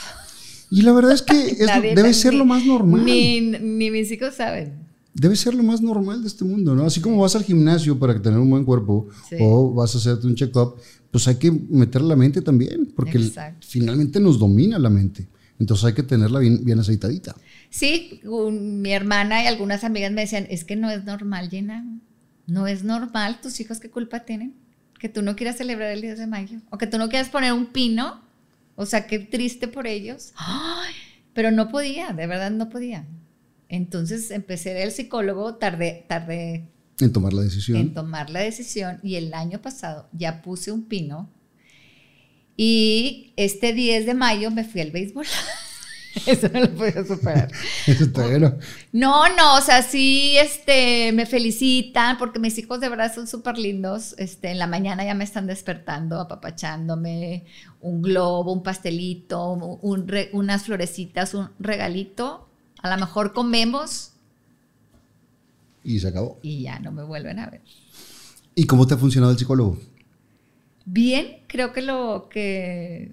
Y 0.70 0.82
la 0.82 0.92
verdad 0.92 1.12
es 1.12 1.22
que 1.22 1.34
es- 1.48 1.66
Nadie- 1.66 1.94
debe 1.94 2.12
ser 2.14 2.32
ni- 2.32 2.38
lo 2.38 2.44
más 2.44 2.64
normal. 2.64 3.04
Ni, 3.04 3.40
ni 3.40 3.90
mis 3.90 4.10
hijos 4.10 4.34
saben. 4.34 4.86
debe 5.14 5.34
ser 5.34 5.54
lo 5.54 5.62
más 5.64 5.80
normal 5.80 6.22
de 6.22 6.28
este 6.28 6.44
mundo, 6.44 6.74
¿no? 6.76 6.84
Así 6.84 7.00
como 7.00 7.18
vas 7.22 7.34
al 7.34 7.42
gimnasio 7.42 7.98
para 7.98 8.20
tener 8.22 8.38
un 8.38 8.50
buen 8.50 8.64
cuerpo 8.64 9.08
Sí. 9.28 9.36
o 9.40 9.72
vas 9.74 9.94
a 9.94 9.98
hacerte 9.98 10.26
un 10.28 10.34
check-up, 10.36 10.76
pues 11.10 11.26
hay 11.26 11.36
que 11.36 11.50
meter 11.50 12.02
la 12.02 12.14
mente 12.14 12.40
también, 12.42 12.92
porque 12.94 13.18
Exacto. 13.18 13.66
finalmente 13.68 14.20
nos 14.20 14.38
domina 14.38 14.78
la 14.78 14.90
mente. 14.90 15.26
Entonces 15.58 15.86
hay 15.86 15.92
que 15.94 16.04
tenerla 16.04 16.38
bien, 16.38 16.64
bien 16.64 16.78
aceitadita. 16.78 17.34
Sí, 17.68 18.20
un- 18.24 18.80
mi 18.80 18.92
hermana 18.92 19.42
y 19.42 19.46
algunas 19.48 19.82
amigas 19.82 20.12
me 20.12 20.20
decían, 20.20 20.46
es 20.50 20.64
que 20.64 20.76
no 20.76 20.88
es 20.88 21.04
normal, 21.04 21.48
Gina. 21.50 21.84
No 22.46 22.66
es 22.68 22.84
normal. 22.84 23.40
¿Tus 23.42 23.58
hijos 23.60 23.80
qué 23.80 23.90
culpa 23.90 24.20
tienen? 24.20 24.54
Que 25.00 25.08
tú 25.08 25.20
no 25.22 25.34
quieras 25.34 25.56
celebrar 25.56 25.90
el 25.90 26.00
10 26.00 26.18
de 26.18 26.26
mayo. 26.28 26.60
O 26.70 26.78
que 26.78 26.86
tú 26.86 26.96
no 26.98 27.08
quieras 27.08 27.28
poner 27.28 27.52
un 27.52 27.66
pino. 27.66 28.20
O 28.80 28.86
sea, 28.86 29.08
qué 29.08 29.18
triste 29.18 29.66
por 29.66 29.88
ellos. 29.88 30.32
Ay, 30.36 30.94
pero 31.32 31.50
no 31.50 31.68
podía, 31.68 32.12
de 32.12 32.28
verdad 32.28 32.52
no 32.52 32.68
podía. 32.68 33.08
Entonces 33.68 34.30
empecé 34.30 34.80
al 34.80 34.92
psicólogo, 34.92 35.56
tardé, 35.56 36.04
tardé 36.08 36.68
En 37.00 37.12
tomar 37.12 37.32
la 37.32 37.42
decisión. 37.42 37.76
en 37.76 37.92
tomar 37.92 38.30
la 38.30 38.38
decisión 38.38 39.00
y 39.02 39.16
el 39.16 39.34
año 39.34 39.60
pasado 39.60 40.08
ya 40.12 40.42
puse 40.42 40.70
un 40.70 40.84
pino 40.84 41.28
y 42.56 43.32
este 43.36 43.72
10 43.72 44.06
de 44.06 44.14
mayo 44.14 44.52
me 44.52 44.62
fui 44.62 44.80
al 44.80 44.92
béisbol. 44.92 45.26
Eso 46.26 46.48
no 46.52 46.60
lo 46.60 46.70
puedo 46.74 47.04
superar. 47.04 47.50
Eso 47.86 48.04
está 48.04 48.26
bueno. 48.26 48.56
No, 48.92 49.28
no, 49.36 49.56
o 49.56 49.60
sea, 49.60 49.82
sí, 49.82 50.36
este, 50.38 51.12
me 51.12 51.26
felicitan 51.26 52.18
porque 52.18 52.38
mis 52.38 52.58
hijos 52.58 52.80
de 52.80 52.88
verdad 52.88 53.14
son 53.14 53.26
súper 53.26 53.58
lindos. 53.58 54.14
Este, 54.18 54.50
en 54.50 54.58
la 54.58 54.66
mañana 54.66 55.04
ya 55.04 55.14
me 55.14 55.24
están 55.24 55.46
despertando, 55.46 56.20
apapachándome, 56.20 57.44
un 57.80 58.02
globo, 58.02 58.52
un 58.52 58.62
pastelito, 58.62 59.50
un 59.52 60.08
re- 60.08 60.30
unas 60.32 60.64
florecitas, 60.64 61.34
un 61.34 61.50
regalito. 61.58 62.48
A 62.82 62.90
lo 62.90 62.98
mejor 62.98 63.32
comemos 63.32 64.12
Y 65.84 65.98
se 66.00 66.08
acabó. 66.08 66.38
y 66.42 66.62
ya 66.62 66.78
no 66.80 66.92
me 66.92 67.02
vuelven 67.02 67.38
a 67.38 67.50
ver. 67.50 67.62
¿Y 68.54 68.66
cómo 68.66 68.86
te 68.86 68.94
ha 68.94 68.98
funcionado 68.98 69.32
el 69.32 69.38
psicólogo? 69.38 69.78
Bien, 70.84 71.42
creo 71.48 71.72
que 71.72 71.82
lo 71.82 72.28
que 72.30 73.12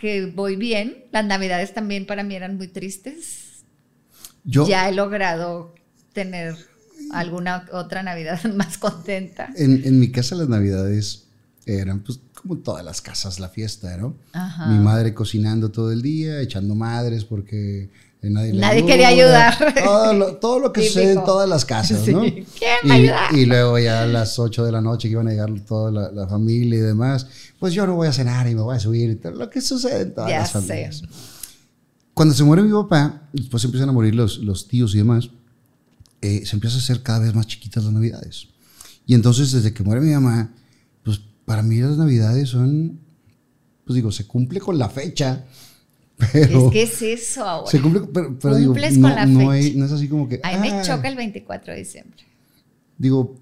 que 0.00 0.26
voy 0.26 0.56
bien. 0.56 1.04
Las 1.12 1.24
navidades 1.26 1.74
también 1.74 2.06
para 2.06 2.22
mí 2.22 2.34
eran 2.34 2.56
muy 2.56 2.68
tristes. 2.68 3.64
Yo, 4.44 4.66
Ya 4.66 4.88
he 4.88 4.92
logrado 4.94 5.74
tener 6.14 6.56
alguna 7.12 7.66
otra 7.72 8.02
Navidad 8.02 8.42
más 8.54 8.78
contenta. 8.78 9.50
en, 9.56 9.82
en 9.84 9.98
mi 10.00 10.10
casa 10.10 10.34
las 10.34 10.48
navidades 10.48 11.26
eran 11.66 12.00
pues 12.00 12.20
como 12.34 12.56
todas 12.56 12.84
las 12.84 13.02
casas 13.02 13.38
la 13.38 13.48
fiesta, 13.50 13.96
¿no? 13.98 14.16
Ajá. 14.32 14.66
Mi 14.68 14.78
madre 14.82 15.12
cocinando 15.12 15.70
todo 15.70 15.92
el 15.92 16.00
día, 16.00 16.40
echando 16.40 16.74
madres 16.74 17.24
porque 17.24 17.90
nadie 18.28 18.52
Nadie 18.52 18.84
quería 18.84 19.08
ayudar. 19.08 19.74
Todo 19.82 20.12
lo, 20.12 20.36
todo 20.36 20.58
lo 20.58 20.72
que 20.72 20.82
sucede 20.86 21.12
en 21.12 21.24
todas 21.24 21.48
las 21.48 21.64
casas, 21.64 22.00
Sí. 22.04 22.12
¿no? 22.12 22.20
¿Quién 22.20 22.44
Y, 22.84 22.90
ayudar? 22.90 23.34
y 23.34 23.46
luego 23.46 23.78
ya 23.78 24.02
a 24.02 24.06
las 24.06 24.38
8 24.38 24.64
de 24.66 24.72
la 24.72 24.82
noche 24.82 25.08
que 25.08 25.12
iban 25.12 25.28
a 25.28 25.30
llegar 25.30 25.50
toda 25.66 25.90
la, 25.90 26.10
la 26.12 26.26
familia 26.28 26.78
y 26.78 26.82
demás, 26.82 27.26
pues 27.58 27.72
yo 27.72 27.86
no 27.86 27.94
voy 27.94 28.08
a 28.08 28.12
cenar 28.12 28.46
y 28.48 28.54
me 28.54 28.60
voy 28.60 28.76
a 28.76 28.80
subir 28.80 29.18
todo 29.20 29.32
lo 29.32 29.48
que 29.48 29.60
sucede 29.62 30.02
en 30.02 30.14
todas 30.14 30.28
Ya 30.30 30.40
las 30.40 30.50
sé. 30.50 30.60
familias. 30.60 31.02
Cuando 32.12 32.34
se 32.34 32.44
muere 32.44 32.62
mi 32.62 32.72
papá, 32.72 33.22
y 33.32 33.40
después 33.40 33.64
empiezan 33.64 33.88
a 33.88 33.92
morir 33.92 34.14
los, 34.14 34.38
los 34.38 34.68
tíos 34.68 34.94
y 34.94 34.98
demás, 34.98 35.30
eh, 36.20 36.42
se 36.44 36.54
empieza 36.56 36.76
a 36.76 36.80
hacer 36.80 37.02
cada 37.02 37.20
vez 37.20 37.34
más 37.34 37.46
chiquitas 37.46 37.84
las 37.84 37.92
navidades. 37.94 38.48
Y 39.06 39.14
entonces 39.14 39.52
desde 39.52 39.72
que 39.72 39.82
muere 39.82 40.02
mi 40.02 40.12
mamá, 40.12 40.52
pues 41.02 41.20
para 41.46 41.62
mí 41.62 41.78
las 41.78 41.96
navidades 41.96 42.50
son, 42.50 43.00
pues 43.86 43.94
digo, 43.94 44.12
se 44.12 44.26
cumple 44.26 44.60
con 44.60 44.78
la 44.78 44.90
fecha, 44.90 45.46
pero... 46.32 46.66
es 46.66 46.72
que 46.72 46.82
es 46.82 47.02
eso 47.02 47.44
ahora. 47.44 47.70
Se 47.70 47.80
cumple, 47.80 48.02
pero, 48.12 48.38
pero 48.38 48.56
digo, 48.56 48.74
no, 48.74 48.80
con 49.08 49.14
la 49.14 49.26
no 49.26 49.38
fecha. 49.40 49.52
hay- 49.52 49.74
no 49.76 49.84
es 49.86 49.92
así 49.92 50.08
como 50.08 50.28
que... 50.28 50.40
A 50.42 50.52
mí 50.58 50.70
me 50.70 50.82
choca 50.82 51.08
el 51.08 51.16
24 51.16 51.72
de 51.72 51.78
diciembre. 51.78 52.22
Digo, 52.98 53.36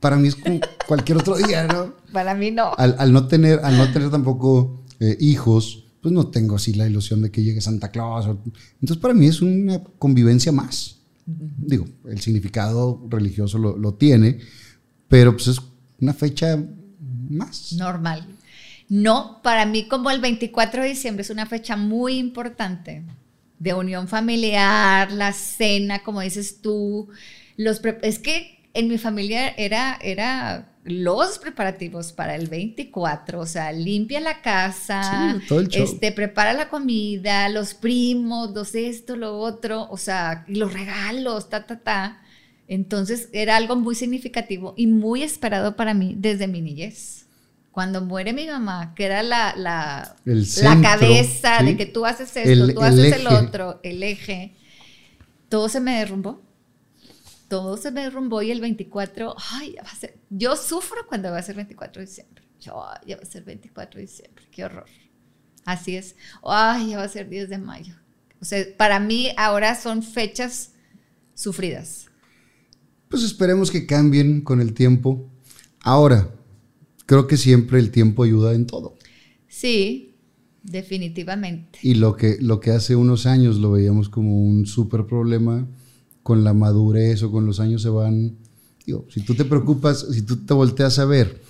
para 0.00 0.16
mí 0.16 0.28
es 0.28 0.36
como 0.36 0.60
cualquier 0.86 1.18
otro 1.18 1.36
día, 1.36 1.66
¿no? 1.66 1.94
Para 2.12 2.34
mí 2.34 2.50
no. 2.50 2.72
Al, 2.76 2.96
al 2.98 3.12
no 3.12 3.26
tener, 3.28 3.60
al 3.64 3.78
no 3.78 3.90
tener 3.92 4.10
tampoco 4.10 4.82
eh, 5.00 5.16
hijos, 5.20 5.84
pues 6.00 6.12
no 6.12 6.26
tengo 6.28 6.56
así 6.56 6.74
la 6.74 6.86
ilusión 6.86 7.22
de 7.22 7.30
que 7.30 7.42
llegue 7.42 7.60
Santa 7.60 7.90
Claus. 7.90 8.26
o- 8.26 8.38
entonces 8.80 8.98
para 8.98 9.14
mí 9.14 9.26
es 9.26 9.40
una 9.40 9.82
convivencia 9.98 10.52
más. 10.52 10.96
Digo, 11.24 11.86
el 12.08 12.20
significado 12.20 13.00
religioso 13.08 13.56
lo, 13.56 13.76
lo 13.78 13.94
tiene, 13.94 14.38
pero 15.08 15.32
pues 15.32 15.46
es 15.48 15.60
una 16.00 16.12
fecha 16.12 16.60
más. 17.30 17.72
Normal. 17.74 18.26
No, 18.92 19.40
para 19.42 19.64
mí 19.64 19.88
como 19.88 20.10
el 20.10 20.20
24 20.20 20.82
de 20.82 20.90
diciembre 20.90 21.22
es 21.22 21.30
una 21.30 21.46
fecha 21.46 21.76
muy 21.76 22.18
importante 22.18 23.02
de 23.58 23.72
unión 23.72 24.06
familiar, 24.06 25.10
la 25.10 25.32
cena, 25.32 26.00
como 26.00 26.20
dices 26.20 26.60
tú, 26.60 27.08
los 27.56 27.80
es 28.02 28.18
que 28.18 28.68
en 28.74 28.88
mi 28.88 28.98
familia 28.98 29.48
era 29.56 29.98
era 30.02 30.74
los 30.84 31.38
preparativos 31.38 32.12
para 32.12 32.34
el 32.34 32.48
24, 32.48 33.40
o 33.40 33.46
sea, 33.46 33.72
limpia 33.72 34.20
la 34.20 34.42
casa, 34.42 35.40
Sí, 35.48 35.80
este 35.80 36.12
prepara 36.12 36.52
la 36.52 36.68
comida, 36.68 37.48
los 37.48 37.72
primos, 37.72 38.50
los 38.50 38.74
esto, 38.74 39.16
lo 39.16 39.38
otro, 39.38 39.88
o 39.88 39.96
sea, 39.96 40.44
los 40.48 40.70
regalos, 40.70 41.48
ta 41.48 41.64
ta 41.64 41.80
ta. 41.80 42.22
Entonces 42.68 43.30
era 43.32 43.56
algo 43.56 43.74
muy 43.74 43.94
significativo 43.94 44.74
y 44.76 44.86
muy 44.86 45.22
esperado 45.22 45.76
para 45.76 45.94
mí 45.94 46.14
desde 46.18 46.46
mi 46.46 46.60
niñez. 46.60 47.21
Cuando 47.72 48.02
muere 48.02 48.32
mi 48.34 48.46
mamá, 48.46 48.94
que 48.94 49.06
era 49.06 49.22
la, 49.22 49.54
la, 49.56 50.14
la 50.24 50.80
cabeza 50.82 51.58
¿sí? 51.60 51.64
de 51.66 51.76
que 51.76 51.86
tú 51.86 52.04
haces 52.06 52.36
esto, 52.36 52.50
El- 52.50 52.74
tú 52.74 52.82
haces 52.82 53.12
el 53.14 53.26
otro, 53.26 53.80
el 53.82 54.02
eje, 54.02 54.54
todo 55.48 55.68
se 55.68 55.80
me 55.80 55.98
derrumbó. 55.98 56.42
Todo 57.48 57.76
se 57.76 57.90
me 57.90 58.02
derrumbó 58.02 58.40
y 58.42 58.50
el 58.50 58.60
24, 58.60 59.34
ay, 59.52 59.74
ya 59.76 59.82
va 59.82 59.90
a 59.90 59.94
ser. 59.96 60.18
Yo 60.30 60.56
sufro 60.56 61.06
cuando 61.06 61.30
va 61.30 61.38
a 61.38 61.42
ser 61.42 61.56
24 61.56 62.00
de 62.00 62.06
diciembre. 62.06 62.44
Yo, 62.60 62.82
ay, 62.86 63.08
ya 63.08 63.16
va 63.16 63.22
a 63.22 63.26
ser 63.26 63.42
24 63.44 63.98
de 63.98 64.06
diciembre, 64.06 64.44
qué 64.50 64.64
horror. 64.64 64.86
Así 65.64 65.96
es. 65.96 66.16
Ay, 66.44 66.90
ya 66.90 66.98
va 66.98 67.04
a 67.04 67.08
ser 67.08 67.28
10 67.28 67.48
de 67.50 67.58
mayo. 67.58 67.94
O 68.40 68.44
sea, 68.44 68.64
para 68.76 69.00
mí 69.00 69.32
ahora 69.36 69.74
son 69.74 70.02
fechas 70.02 70.72
sufridas. 71.34 72.06
Pues 73.08 73.22
esperemos 73.22 73.70
que 73.70 73.86
cambien 73.86 74.40
con 74.40 74.60
el 74.60 74.72
tiempo. 74.74 75.28
Ahora, 75.82 76.30
creo 77.12 77.26
que 77.26 77.36
siempre 77.36 77.78
el 77.78 77.90
tiempo 77.90 78.22
ayuda 78.22 78.54
en 78.54 78.66
todo. 78.66 78.96
Sí, 79.46 80.14
definitivamente. 80.62 81.78
Y 81.82 81.96
lo 81.96 82.16
que, 82.16 82.38
lo 82.40 82.58
que 82.58 82.70
hace 82.70 82.96
unos 82.96 83.26
años 83.26 83.58
lo 83.58 83.70
veíamos 83.70 84.08
como 84.08 84.42
un 84.42 84.64
súper 84.64 85.04
problema, 85.04 85.68
con 86.22 86.42
la 86.42 86.54
madurez 86.54 87.22
o 87.22 87.30
con 87.30 87.44
los 87.44 87.60
años 87.60 87.82
se 87.82 87.90
van 87.90 88.38
Digo, 88.86 89.04
si 89.10 89.20
tú 89.20 89.34
te 89.34 89.44
preocupas, 89.44 90.06
si 90.10 90.22
tú 90.22 90.46
te 90.46 90.54
volteas 90.54 90.98
a 90.98 91.04
ver 91.04 91.42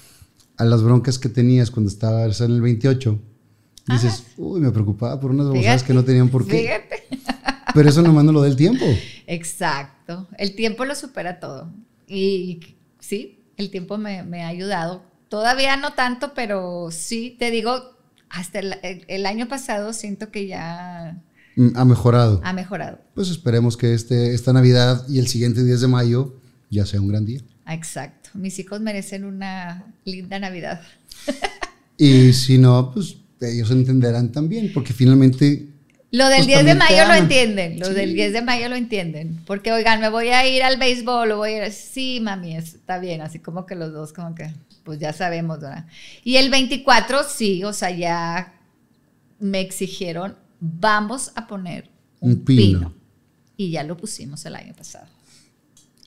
a 0.56 0.64
las 0.64 0.82
broncas 0.82 1.20
que 1.20 1.28
tenías 1.28 1.70
cuando 1.70 1.92
estabas 1.92 2.40
en 2.40 2.50
el 2.50 2.60
28, 2.60 3.20
dices, 3.86 4.24
uy, 4.38 4.60
me 4.60 4.72
preocupaba 4.72 5.20
por 5.20 5.30
unas 5.30 5.52
Fíjate, 5.52 5.84
que 5.84 5.94
no 5.94 6.04
tenían 6.04 6.28
por 6.28 6.44
qué. 6.44 6.58
Fíjate. 6.58 7.08
Pero 7.72 7.88
eso 7.88 8.02
nomás 8.02 8.24
no 8.24 8.32
lo 8.32 8.42
da 8.42 8.48
el 8.48 8.56
tiempo. 8.56 8.84
Exacto. 9.28 10.26
El 10.38 10.56
tiempo 10.56 10.84
lo 10.84 10.96
supera 10.96 11.38
todo. 11.38 11.72
Y 12.08 12.58
sí, 12.98 13.44
el 13.56 13.70
tiempo 13.70 13.96
me, 13.96 14.24
me 14.24 14.42
ha 14.42 14.48
ayudado. 14.48 15.11
Todavía 15.32 15.78
no 15.78 15.94
tanto, 15.94 16.34
pero 16.34 16.90
sí, 16.90 17.36
te 17.38 17.50
digo, 17.50 17.96
hasta 18.28 18.58
el, 18.58 18.74
el- 18.82 19.04
el 19.08 19.24
año 19.24 19.48
pasado 19.48 19.94
siento 19.94 20.30
que 20.30 20.46
ya 20.46 21.22
Mm, 21.56 21.70
Ha 21.74 21.84
mejorado. 21.86 22.40
ha 22.44 22.52
mejorado. 22.52 22.98
Pues 23.14 23.30
esperemos 23.30 23.78
que 23.78 23.94
este, 23.94 24.34
esta 24.34 24.52
Navidad 24.52 25.06
y 25.08 25.18
el 25.18 25.28
siguiente 25.28 25.64
10 25.64 25.80
de 25.80 25.88
mayo 25.88 26.34
ya 26.70 26.84
sea 26.84 27.00
un 27.00 27.08
gran 27.08 27.24
día. 27.24 27.40
Exacto. 27.66 28.28
Mis 28.34 28.58
hijos 28.58 28.80
merecen 28.82 29.24
una 29.24 29.86
linda 30.04 30.38
Navidad. 30.38 30.82
Y 31.96 32.32
si 32.34 32.58
no, 32.58 32.90
pues 32.92 33.16
ellos 33.40 33.70
entenderán 33.70 34.32
también, 34.32 34.70
porque 34.74 34.92
finalmente 34.92 35.68
Lo 36.12 36.26
del 36.28 36.36
Pues 36.44 36.46
10 36.46 36.58
de 36.64 36.70
también 36.74 36.78
te 36.88 36.94
mayo 36.94 37.08
lo 37.08 37.14
entienden, 37.14 37.80
lo 37.80 37.86
Sí. 37.86 37.94
del 37.94 38.14
10 38.14 38.32
de 38.34 38.42
mayo 38.42 38.68
lo 38.68 38.76
entienden, 38.76 39.40
porque 39.46 39.72
oigan, 39.72 39.98
me 40.00 40.10
voy 40.10 40.28
a 40.28 40.46
ir 40.46 40.62
al 40.62 40.76
béisbol, 40.76 41.32
o 41.32 41.36
voy 41.38 41.52
a 41.54 41.66
ir, 41.66 41.72
sí, 41.72 42.20
mami, 42.20 42.54
está 42.56 42.98
bien, 42.98 43.22
así 43.22 43.38
como 43.38 43.64
que 43.64 43.74
los 43.74 43.92
dos 43.94 44.12
como 44.12 44.34
que, 44.34 44.52
pues 44.84 44.98
ya 44.98 45.12
sabemos, 45.14 45.60
¿verdad? 45.60 45.86
Y 46.22 46.36
el 46.36 46.50
24 46.50 47.24
sí, 47.24 47.64
o 47.64 47.72
sea, 47.72 47.90
ya 47.90 48.52
me 49.40 49.60
exigieron, 49.60 50.36
vamos 50.60 51.32
a 51.34 51.46
poner 51.46 51.88
un, 52.20 52.32
Un 52.32 52.44
pino. 52.44 52.78
pino. 52.78 52.94
Y 53.56 53.70
ya 53.70 53.82
lo 53.82 53.96
pusimos 53.96 54.44
el 54.44 54.54
año 54.54 54.74
pasado. 54.74 55.06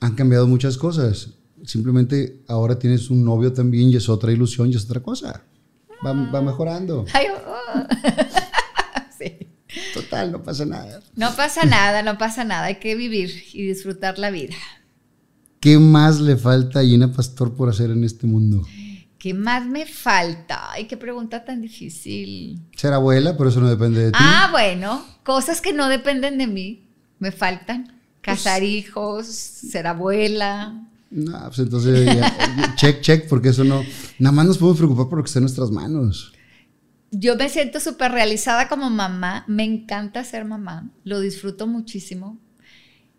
han 0.00 0.14
cambiado 0.14 0.46
muchas 0.46 0.76
cosas. 0.76 1.30
Simplemente 1.64 2.40
ahora 2.48 2.78
tienes 2.78 3.10
un 3.10 3.24
novio 3.24 3.52
también 3.52 3.88
y 3.90 3.96
es 3.96 4.08
otra 4.10 4.30
ilusión 4.30 4.70
y 4.70 4.76
es 4.76 4.84
otra 4.84 5.00
cosa. 5.00 5.42
Va, 6.04 6.12
va 6.12 6.42
mejorando. 6.42 7.06
Ay, 7.14 7.26
oh. 7.34 7.86
Total, 9.94 10.32
no 10.32 10.42
pasa 10.42 10.64
nada. 10.64 11.00
No 11.14 11.34
pasa 11.36 11.64
nada, 11.64 12.02
no 12.02 12.18
pasa 12.18 12.44
nada, 12.44 12.66
hay 12.66 12.76
que 12.76 12.94
vivir 12.94 13.44
y 13.52 13.66
disfrutar 13.66 14.18
la 14.18 14.30
vida. 14.30 14.54
¿Qué 15.60 15.78
más 15.78 16.20
le 16.20 16.36
falta 16.36 16.80
a 16.80 16.84
Gina 16.84 17.12
Pastor 17.12 17.54
por 17.54 17.68
hacer 17.68 17.90
en 17.90 18.04
este 18.04 18.26
mundo? 18.26 18.64
¿Qué 19.18 19.34
más 19.34 19.66
me 19.66 19.86
falta? 19.86 20.70
Ay, 20.70 20.86
qué 20.86 20.96
pregunta 20.96 21.44
tan 21.44 21.60
difícil. 21.60 22.60
Ser 22.76 22.92
abuela, 22.92 23.36
pero 23.36 23.50
eso 23.50 23.60
no 23.60 23.68
depende 23.68 24.04
de 24.04 24.12
ti. 24.12 24.18
Ah, 24.20 24.48
bueno, 24.52 25.04
cosas 25.24 25.60
que 25.60 25.72
no 25.72 25.88
dependen 25.88 26.38
de 26.38 26.46
mí, 26.46 26.86
me 27.18 27.32
faltan. 27.32 27.92
Casar 28.20 28.62
hijos, 28.62 29.26
ser 29.26 29.86
abuela. 29.86 30.86
No, 31.10 31.40
pues 31.46 31.60
entonces 31.60 32.04
ya, 32.04 32.74
check, 32.76 33.00
check, 33.00 33.28
porque 33.28 33.48
eso 33.48 33.64
no. 33.64 33.82
Nada 34.18 34.32
más 34.32 34.46
nos 34.46 34.58
podemos 34.58 34.78
preocupar 34.78 35.08
por 35.08 35.18
lo 35.18 35.24
que 35.24 35.28
está 35.28 35.38
en 35.38 35.44
nuestras 35.44 35.70
manos. 35.70 36.32
Yo 37.10 37.36
me 37.36 37.48
siento 37.48 37.80
súper 37.80 38.12
realizada 38.12 38.68
como 38.68 38.90
mamá, 38.90 39.44
me 39.46 39.64
encanta 39.64 40.24
ser 40.24 40.44
mamá, 40.44 40.90
lo 41.04 41.20
disfruto 41.20 41.66
muchísimo 41.66 42.38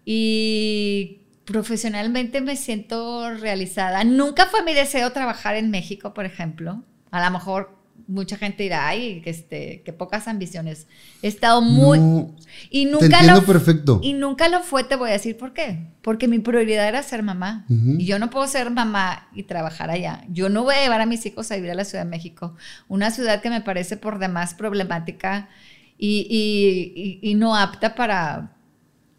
y 0.04 1.22
profesionalmente 1.46 2.42
me 2.42 2.58
siento 2.58 3.34
realizada. 3.34 4.04
Nunca 4.04 4.48
fue 4.48 4.64
mi 4.64 4.74
deseo 4.74 5.12
trabajar 5.14 5.56
en 5.56 5.72
México, 5.72 6.14
por 6.14 6.26
ejemplo. 6.26 6.84
A 7.12 7.24
lo 7.24 7.32
mejor 7.32 7.77
mucha 8.08 8.38
gente 8.38 8.64
dirá, 8.64 8.88
ay, 8.88 9.22
que 9.22 9.30
este, 9.30 9.82
qué 9.86 9.94
pocas 9.94 10.28
ambiciones. 10.28 10.88
He 11.22 11.28
estado 11.28 11.62
muy... 11.62 12.00
No, 12.00 12.36
y 12.70 12.86
te 12.86 12.92
nunca 12.92 13.06
entiendo 13.06 13.42
lo, 13.42 13.46
perfecto. 13.46 14.00
Y 14.02 14.14
nunca 14.14 14.48
lo 14.50 14.62
fue, 14.62 14.84
te 14.86 14.96
voy 14.96 15.10
a 15.10 15.14
decir 15.14 15.36
por 15.38 15.54
qué. 15.54 15.88
Porque 16.02 16.28
mi 16.28 16.40
prioridad 16.40 16.88
era 16.88 17.04
ser 17.04 17.22
mamá. 17.24 17.66
Y 17.70 18.06
yo 18.06 18.18
no 18.20 18.30
puedo 18.30 18.48
ser 18.48 18.72
mamá 18.72 19.28
y 19.36 19.44
trabajar 19.44 19.90
allá. 19.90 20.24
Yo 20.30 20.48
no 20.50 20.64
voy 20.64 20.76
a 20.76 20.82
llevar 20.82 21.02
a 21.02 21.06
mis 21.06 21.26
hijos 21.26 21.52
a 21.52 21.56
vivir 21.56 21.72
a 21.72 21.76
la 21.76 21.84
Ciudad 21.86 22.06
de 22.06 22.10
México, 22.10 22.56
una 22.88 23.12
ciudad 23.12 23.42
que 23.42 23.50
me 23.50 23.62
parece 23.62 23.98
por 23.98 24.20
demás 24.20 24.54
problemática 24.54 25.50
y, 25.98 26.28
y- 26.30 27.20
y- 27.28 27.32
y 27.32 27.36
no 27.36 27.56
apta 27.56 27.94
para, 27.96 28.56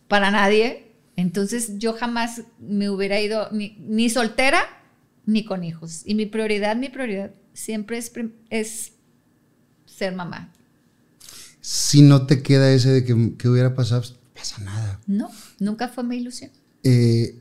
para 0.08 0.30
nadie. 0.30 0.92
Entonces 1.16 1.78
yo 1.78 1.92
jamás 1.94 2.42
me 2.60 2.88
hubiera 2.88 3.20
ido 3.20 3.48
ni, 3.52 3.76
ni 3.80 4.08
soltera 4.08 4.60
ni 5.26 5.44
con 5.44 5.62
hijos. 5.64 6.02
Y 6.06 6.14
mi 6.14 6.24
prioridad, 6.26 6.76
mi 6.76 6.88
prioridad 6.88 7.32
siempre 7.58 7.98
es, 7.98 8.12
es 8.50 8.92
ser 9.84 10.14
mamá. 10.14 10.52
Si 11.60 12.02
no 12.02 12.26
te 12.26 12.42
queda 12.42 12.72
ese 12.72 12.90
de 12.90 13.04
que, 13.04 13.34
que 13.36 13.48
hubiera 13.48 13.74
pasado, 13.74 14.02
pues, 14.02 14.12
no 14.12 14.18
pasa 14.34 14.62
nada. 14.62 15.00
No, 15.06 15.28
nunca 15.58 15.88
fue 15.88 16.04
mi 16.04 16.16
ilusión. 16.16 16.50
Eh, 16.84 17.38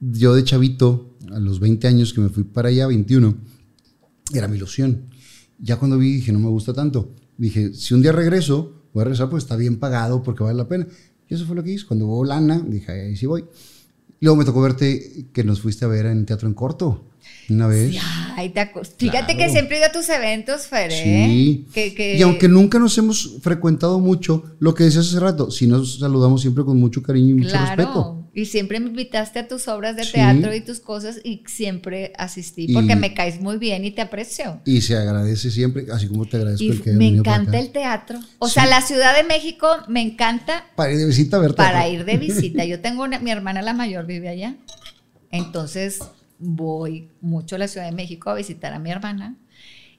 yo 0.00 0.34
de 0.34 0.44
chavito, 0.44 1.16
a 1.30 1.40
los 1.40 1.60
20 1.60 1.88
años 1.88 2.12
que 2.12 2.20
me 2.20 2.28
fui 2.28 2.44
para 2.44 2.68
allá, 2.68 2.86
21, 2.86 3.36
era 4.34 4.48
mi 4.48 4.56
ilusión. 4.56 5.06
Ya 5.58 5.76
cuando 5.78 5.96
vi, 5.96 6.14
dije, 6.16 6.32
no 6.32 6.38
me 6.38 6.48
gusta 6.48 6.74
tanto. 6.74 7.14
Dije, 7.38 7.72
si 7.72 7.94
un 7.94 8.02
día 8.02 8.12
regreso, 8.12 8.82
voy 8.92 9.00
a 9.00 9.04
regresar 9.04 9.30
porque 9.30 9.42
está 9.42 9.56
bien 9.56 9.78
pagado, 9.78 10.22
porque 10.22 10.44
vale 10.44 10.58
la 10.58 10.68
pena. 10.68 10.86
Y 11.28 11.34
eso 11.34 11.46
fue 11.46 11.56
lo 11.56 11.64
que 11.64 11.72
hice. 11.72 11.86
Cuando 11.86 12.06
hubo 12.06 12.24
lana, 12.24 12.60
dije, 12.60 12.92
ahí 12.92 13.16
sí 13.16 13.26
voy. 13.26 13.44
Luego 14.22 14.36
me 14.36 14.44
tocó 14.44 14.62
verte 14.62 15.26
que 15.32 15.42
nos 15.42 15.60
fuiste 15.60 15.84
a 15.84 15.88
ver 15.88 16.06
en 16.06 16.24
Teatro 16.24 16.46
en 16.48 16.54
Corto, 16.54 17.04
una 17.50 17.66
vez. 17.66 17.96
Ay, 18.36 18.50
te 18.50 18.64
Fíjate 18.66 19.34
Claro. 19.34 19.36
que 19.36 19.48
siempre 19.50 19.76
he 19.76 19.78
ido 19.80 19.88
a 19.88 19.92
tus 19.92 20.08
eventos, 20.08 20.68
Fer, 20.68 20.92
¿eh? 20.92 21.02
Sí. 21.26 21.66
Que, 21.74 21.92
que- 21.92 22.16
Y 22.16 22.22
aunque 22.22 22.46
nunca 22.48 22.78
nos 22.78 22.96
hemos 22.98 23.38
frecuentado 23.42 23.98
mucho, 23.98 24.44
lo 24.60 24.74
que 24.74 24.84
decías 24.84 25.08
hace 25.08 25.18
rato, 25.18 25.50
sí 25.50 25.66
nos 25.66 25.98
saludamos 25.98 26.40
siempre 26.40 26.64
con 26.64 26.78
mucho 26.78 27.02
cariño 27.02 27.30
y 27.30 27.38
mucho 27.38 27.50
claro. 27.50 27.66
respeto. 27.76 28.21
Y 28.34 28.46
siempre 28.46 28.80
me 28.80 28.88
invitaste 28.88 29.40
a 29.40 29.46
tus 29.48 29.68
obras 29.68 29.94
de 29.94 30.04
Sí. 30.04 30.12
teatro 30.12 30.54
y 30.54 30.62
tus 30.62 30.80
cosas 30.80 31.20
y 31.22 31.42
siempre 31.46 32.14
asistí 32.16 32.64
Y- 32.66 32.72
porque 32.72 32.96
me 32.96 33.12
caes 33.12 33.40
muy 33.42 33.58
bien 33.58 33.84
y 33.84 33.90
te 33.90 34.00
aprecio. 34.00 34.60
Y 34.64 34.80
se 34.80 34.96
agradece 34.96 35.50
siempre, 35.50 35.84
así 35.92 36.08
como 36.08 36.24
te 36.24 36.38
agradezco 36.38 36.64
Y 36.64 36.70
el 36.70 36.82
que 36.82 36.92
me 36.92 37.08
encanta 37.08 37.58
el 37.58 37.72
teatro. 37.72 38.18
O 38.38 38.48
Sí. 38.48 38.54
sea, 38.54 38.64
la 38.66 38.80
Ciudad 38.80 39.14
de 39.14 39.22
México 39.24 39.68
me 39.88 40.00
encanta 40.00 40.64
Para 40.76 40.92
ir 40.92 40.98
de 40.98 41.06
visita 41.06 41.38
verte. 41.38 41.56
para 41.56 41.86
ir 41.88 42.06
de 42.06 42.16
visita. 42.16 42.64
Yo 42.64 42.80
tengo 42.80 43.02
una- 43.02 43.18
mi 43.18 43.30
hermana 43.30 43.60
la 43.60 43.74
mayor 43.74 44.06
vive 44.06 44.30
allá. 44.30 44.56
Entonces 45.30 45.98
voy 46.38 47.08
mucho 47.20 47.56
a 47.56 47.58
la 47.58 47.68
Ciudad 47.68 47.86
de 47.86 47.92
México 47.94 48.30
a 48.30 48.34
visitar 48.34 48.72
a 48.72 48.78
mi 48.78 48.90
hermana. 48.90 49.36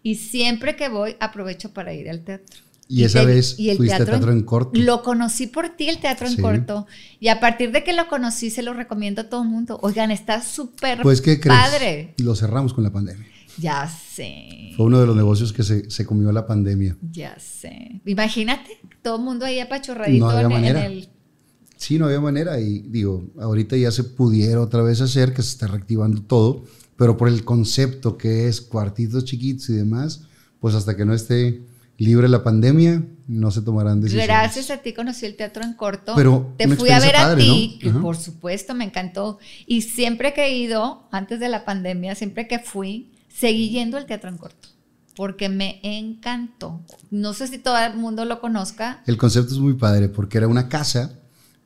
Y 0.02 0.16
siempre 0.16 0.76
que 0.76 0.90
voy 0.90 1.16
aprovecho 1.20 1.72
para 1.72 1.94
ir 1.94 2.10
al 2.10 2.22
teatro. 2.24 2.62
Y 2.88 3.04
esa 3.06 3.22
te- 3.22 3.26
vez 3.28 3.58
y 3.58 3.70
el 3.70 3.78
fuiste 3.78 3.96
a 3.96 4.06
teatro 4.06 4.32
en 4.32 4.44
corto. 4.44 4.72
Lo 4.80 5.02
conocí 5.04 5.48
por 5.48 5.70
ti, 5.70 5.90
el 5.90 6.00
teatro 6.00 6.28
en 6.28 6.36
corto. 6.38 6.86
Y 7.20 7.30
a 7.30 7.40
partir 7.40 7.72
de 7.72 7.84
que 7.84 7.94
lo 7.94 8.08
conocí, 8.08 8.50
se 8.50 8.62
lo 8.62 8.74
recomiendo 8.74 9.22
a 9.22 9.30
todo 9.30 9.44
el 9.44 9.50
mundo. 9.50 9.80
Oigan, 9.82 10.12
está 10.12 10.42
súper 10.42 11.02
Pues, 11.02 11.22
¿qué 11.22 11.40
crees? 11.40 11.58
padre. 11.60 12.14
Lo 12.18 12.36
cerramos 12.36 12.74
con 12.74 12.84
la 12.84 12.92
pandemia. 12.92 13.26
Ya 13.58 13.88
sé. 13.88 14.72
Fue 14.76 14.86
uno 14.88 15.00
de 15.00 15.06
los 15.08 15.16
negocios 15.16 15.54
que 15.54 15.64
se, 15.64 15.90
se 15.90 16.06
comió 16.06 16.32
la 16.32 16.46
pandemia. 16.48 16.98
Ya 17.12 17.38
sé. 17.40 18.02
Imagínate, 18.06 18.70
todo 19.02 19.18
el 19.18 19.22
mundo 19.24 19.46
ahí 19.46 19.60
apachurradito 19.60 20.26
No 20.26 20.30
había 20.32 20.42
en, 20.46 20.52
en 20.52 20.58
manera. 20.62 20.86
el. 20.86 21.10
Sí, 21.78 22.00
no 22.00 22.06
había 22.06 22.20
manera. 22.20 22.60
Y 22.60 22.80
digo, 22.80 23.24
ahorita 23.40 23.78
ya 23.78 23.92
se 23.92 24.04
pudiera 24.04 24.60
otra 24.62 24.82
vez 24.84 25.02
hacer, 25.02 25.34
que 25.34 25.42
se 25.42 25.50
está 25.50 25.68
reactivando 25.68 26.22
todo, 26.24 26.64
pero 26.98 27.16
por 27.18 27.28
el 27.28 27.44
concepto 27.46 28.18
que 28.18 28.48
es 28.48 28.60
cuartitos 28.62 29.26
chiquitos 29.26 29.70
y 29.70 29.74
demás, 29.74 30.24
pues 30.60 30.76
hasta 30.76 30.96
que 30.98 31.06
no 31.06 31.14
esté 31.14 31.62
libre 32.04 32.28
la 32.30 32.44
pandemia, 32.44 33.04
no 33.28 33.52
se 33.52 33.62
tomarán 33.62 34.02
decisiones. 34.02 34.28
Gracias 34.28 34.70
a 34.70 34.78
ti 34.78 34.94
conocí 34.94 35.26
el 35.26 35.36
teatro 35.36 35.64
en 35.64 35.74
corto. 35.74 36.14
Pero 36.16 36.54
te 36.58 36.68
fui 36.76 36.90
a 36.90 37.00
ver 37.00 37.16
a 37.16 37.36
ti, 37.36 37.80
¿no? 37.84 37.94
que 37.94 38.00
por 38.00 38.18
supuesto 38.18 38.74
me 38.74 38.86
encantó. 38.86 39.40
Y 39.66 39.82
siempre 39.82 40.34
que 40.34 40.46
he 40.46 40.58
ido, 40.58 41.08
antes 41.12 41.40
de 41.40 41.50
la 41.50 41.66
pandemia, 41.66 42.16
siempre 42.16 42.48
que 42.48 42.60
fui, 42.60 43.12
seguí 43.30 43.70
yendo 43.70 43.98
al 43.98 44.06
teatro 44.06 44.30
en 44.30 44.38
corto. 44.38 44.70
Porque 45.16 45.48
me 45.48 45.80
encantó. 45.84 46.82
No 47.12 47.34
sé 47.34 47.48
si 47.48 47.60
todo 47.60 47.78
el 47.78 47.96
mundo 47.96 48.26
lo 48.26 48.42
conozca. 48.42 49.04
El 49.06 49.18
concepto 49.18 49.54
es 49.54 49.60
muy 49.60 49.74
padre 49.74 50.10
porque 50.10 50.40
era 50.40 50.48
una 50.48 50.70
casa 50.70 51.20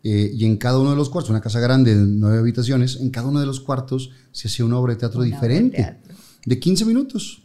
eh, 0.03 0.31
y 0.33 0.45
en 0.45 0.57
cada 0.57 0.79
uno 0.79 0.91
de 0.91 0.95
los 0.95 1.09
cuartos, 1.09 1.29
una 1.31 1.41
casa 1.41 1.59
grande 1.59 1.95
de 1.95 2.05
nueve 2.05 2.39
habitaciones, 2.39 2.97
en 3.01 3.09
cada 3.09 3.27
uno 3.27 3.39
de 3.39 3.45
los 3.45 3.59
cuartos 3.59 4.11
se 4.31 4.47
hacía 4.47 4.65
una 4.65 4.77
obra 4.77 4.93
de 4.93 4.99
teatro 4.99 5.19
Una 5.19 5.27
obra 5.27 5.37
de 5.39 5.47
diferente. 5.47 5.77
teatro. 5.77 6.06
De 6.47 6.59
15 6.59 6.85
minutos. 6.85 7.41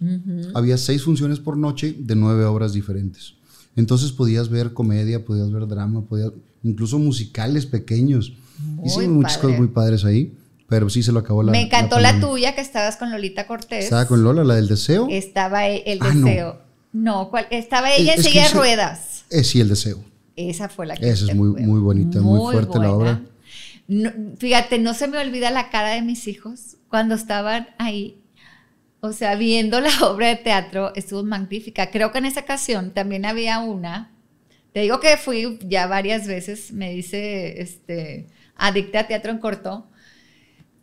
Había 0.54 0.78
seis 0.78 1.02
funciones 1.02 1.40
por 1.40 1.56
noche 1.56 1.92
de 1.98 2.14
nueve 2.14 2.44
obras 2.44 2.72
diferentes. 2.72 3.34
Entonces 3.74 4.12
podías 4.12 4.48
ver 4.48 4.72
comedia, 4.74 5.24
podías 5.24 5.50
ver 5.50 5.66
drama, 5.66 6.02
podías, 6.06 6.30
incluso 6.62 6.98
musicales 7.00 7.66
pequeños. 7.66 8.32
Muy 8.60 8.86
Hicimos 8.86 9.08
muchas 9.08 9.32
padre. 9.38 9.42
cosas 9.48 9.58
muy 9.58 9.68
padres 9.68 10.04
ahí, 10.04 10.32
pero 10.68 10.88
sí 10.88 11.02
se 11.02 11.10
lo 11.10 11.18
acabó 11.18 11.42
la 11.42 11.50
me 11.50 11.62
encantó 11.62 11.98
la, 11.98 12.10
pandemia. 12.10 12.28
tuya, 12.30 12.54
que 12.54 12.60
estabas 12.60 12.96
con 12.96 13.10
Lolita 13.10 13.48
Cortés. 13.48 13.82
Estaba 13.84 14.06
con 14.06 14.22
Lola, 14.22 14.44
la 14.44 14.54
del 14.54 14.68
deseo. 14.68 15.08
Estaba 15.10 15.68
e- 15.68 15.82
el 15.86 15.98
Ah, 16.00 16.14
no. 16.14 16.26
deseo. 16.26 16.60
No, 16.92 17.28
¿cuál? 17.30 17.46
estaba 17.50 17.92
ella 17.92 18.12
Es- 18.14 18.20
en 18.20 18.26
es 18.26 18.30
silla 18.32 18.48
de 18.48 18.54
ruedas. 18.54 19.24
Eh, 19.30 19.42
sí, 19.42 19.60
el 19.60 19.68
deseo. 19.68 19.98
Esa 20.36 20.68
fue 20.68 20.86
la 20.86 20.96
que 20.96 21.08
Esa 21.08 21.24
es 21.30 21.34
muy- 21.34 21.52
fue 21.52 21.62
muy 21.62 21.80
bonita, 21.80 22.20
muy 22.20 22.52
fuerte 22.52 22.78
la 22.78 22.92
obra. 22.92 23.22
No, 23.88 24.10
fíjate, 24.38 24.78
no 24.78 24.94
se 24.94 25.08
me 25.08 25.18
olvida 25.18 25.50
la 25.50 25.70
cara 25.70 25.90
de 25.90 26.02
mis 26.02 26.28
hijos 26.28 26.76
cuando 26.88 27.16
estaban 27.16 27.66
ahí. 27.78 28.18
O 29.04 29.12
sea, 29.12 29.34
viendo 29.34 29.80
la 29.80 29.90
obra 30.08 30.28
de 30.28 30.36
teatro, 30.36 30.92
estuvo 30.94 31.24
magnífica. 31.24 31.90
Creo 31.90 32.12
que 32.12 32.18
en 32.18 32.26
esa 32.26 32.40
ocasión 32.40 32.92
también 32.92 33.24
había 33.26 33.58
una. 33.58 34.12
Te 34.72 34.80
digo 34.80 35.00
que 35.00 35.16
fui 35.16 35.58
ya 35.68 35.86
varias 35.88 36.26
veces, 36.28 36.72
me 36.72 36.92
dice 36.94 37.60
este, 37.60 38.28
adicta 38.56 39.00
a 39.00 39.06
teatro 39.08 39.32
en 39.32 39.38
corto. 39.38 39.86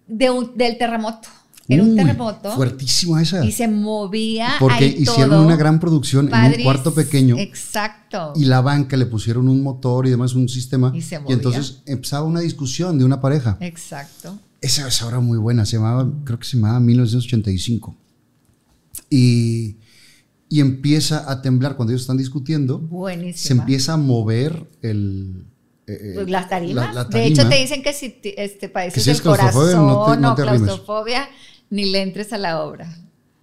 de 0.05 0.29
un- 0.31 0.57
del 0.57 0.77
terremoto. 0.77 1.29
Era 1.67 1.83
un 1.83 1.95
terremoto. 1.95 2.51
Fuertísima 2.55 3.21
esa. 3.21 3.45
Y 3.45 3.51
se 3.51 3.67
movía. 3.67 4.55
Porque 4.59 4.85
ahí 4.85 4.95
hicieron 4.97 5.29
todo. 5.29 5.45
una 5.45 5.55
gran 5.55 5.79
producción 5.79 6.27
en 6.33 6.53
un 6.57 6.63
cuarto 6.63 6.95
pequeño. 6.95 7.37
Exacto. 7.37 8.33
Y 8.35 8.45
la 8.45 8.59
banca 8.61 8.97
le 8.97 9.05
pusieron 9.05 9.47
un 9.47 9.61
motor 9.61 10.07
y 10.07 10.09
demás, 10.09 10.33
un 10.33 10.49
sistema. 10.49 10.91
Y 10.95 11.03
se 11.03 11.19
movía. 11.19 11.35
entonces 11.35 11.83
empezaba 11.85 12.25
una 12.25 12.39
discusión 12.39 12.97
de 12.97 13.05
una 13.05 13.21
pareja. 13.21 13.55
Exacto. 13.61 14.39
Esa 14.61 14.87
es 14.87 15.01
ahora 15.03 15.19
muy 15.19 15.37
buena, 15.37 15.63
se 15.65 15.77
llamaba, 15.77 16.09
creo 16.25 16.39
que 16.39 16.45
se 16.45 16.57
llamaba 16.57 16.79
1985. 16.79 17.95
Y, 19.09 19.77
y 20.49 20.59
empieza 20.61 21.29
a 21.31 21.41
temblar 21.41 21.75
cuando 21.75 21.91
ellos 21.91 22.01
están 22.01 22.17
discutiendo. 22.17 22.79
Buenísima. 22.79 23.37
Se 23.47 23.53
empieza 23.53 23.93
a 23.93 23.97
mover 23.97 24.67
el. 24.81 25.45
eh, 25.87 26.11
Pues 26.15 26.29
las 26.29 26.49
tarimas. 26.49 26.93
la- 26.93 27.03
la 27.03 27.09
De 27.09 27.25
hecho, 27.25 27.47
te 27.49 27.55
dicen 27.57 27.81
que 27.83 27.93
si 27.93 28.15
este, 28.37 28.69
padeces 28.69 29.03
si 29.03 29.09
del 29.11 29.21
corazón 29.21 29.87
no 29.87 30.05
te- 30.13 30.19
no 30.21 30.31
o 30.33 30.35
te 30.35 30.41
claustrofobia, 30.43 31.27
ni 31.69 31.85
le 31.91 32.01
entres 32.01 32.33
a 32.33 32.37
la 32.37 32.61
obra. 32.63 32.95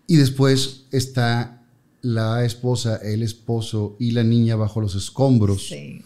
Y 0.06 0.16
después 0.16 0.84
está 0.92 1.62
la 2.02 2.44
esposa, 2.44 2.96
el 3.02 3.22
esposo 3.24 3.96
y 3.98 4.12
la 4.12 4.22
niña 4.22 4.54
bajo 4.56 4.80
los 4.80 4.94
escombros. 4.94 5.66
Sí. 5.68 6.02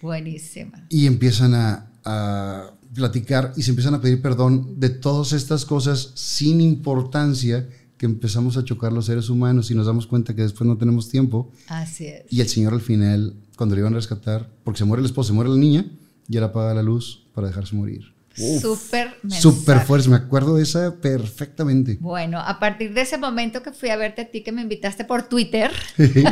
Buenísima. 0.00 0.84
y 0.90 1.06
empiezan 1.06 1.54
a, 1.54 1.90
a 2.04 2.72
platicar 2.92 3.52
y 3.56 3.62
se 3.62 3.70
empiezan 3.70 3.94
a 3.94 4.00
pedir 4.00 4.20
perdón 4.20 4.80
de 4.80 4.90
todas 4.90 5.32
estas 5.32 5.64
cosas 5.64 6.10
sin 6.16 6.60
importancia 6.60 7.68
que 8.02 8.06
empezamos 8.06 8.56
a 8.56 8.64
chocar 8.64 8.92
los 8.92 9.06
seres 9.06 9.30
humanos 9.30 9.70
y 9.70 9.76
nos 9.76 9.86
damos 9.86 10.08
cuenta 10.08 10.34
que 10.34 10.42
después 10.42 10.66
no 10.66 10.76
tenemos 10.76 11.08
tiempo. 11.08 11.52
Así 11.68 12.06
es. 12.06 12.24
Y 12.30 12.40
el 12.40 12.48
señor 12.48 12.72
al 12.72 12.80
final, 12.80 13.36
cuando 13.56 13.76
le 13.76 13.80
iban 13.80 13.92
a 13.92 13.96
rescatar, 13.96 14.50
porque 14.64 14.78
se 14.78 14.84
muere 14.84 15.02
el 15.02 15.06
esposo, 15.06 15.28
se 15.28 15.34
muere 15.34 15.50
la 15.50 15.56
niña, 15.56 15.86
y 16.28 16.36
él 16.36 16.42
apaga 16.42 16.74
la 16.74 16.82
luz 16.82 17.28
para 17.32 17.46
dejarse 17.46 17.76
morir. 17.76 18.12
Súper. 18.34 19.14
Súper 19.28 19.82
fuerte, 19.82 20.08
me 20.08 20.16
acuerdo 20.16 20.56
de 20.56 20.64
esa 20.64 20.96
perfectamente. 20.96 21.96
Bueno, 22.00 22.40
a 22.40 22.58
partir 22.58 22.92
de 22.92 23.02
ese 23.02 23.18
momento 23.18 23.62
que 23.62 23.70
fui 23.70 23.90
a 23.90 23.94
verte 23.94 24.22
a 24.22 24.30
ti, 24.32 24.42
que 24.42 24.50
me 24.50 24.62
invitaste 24.62 25.04
por 25.04 25.22
Twitter. 25.28 25.70
Porque 25.96 26.24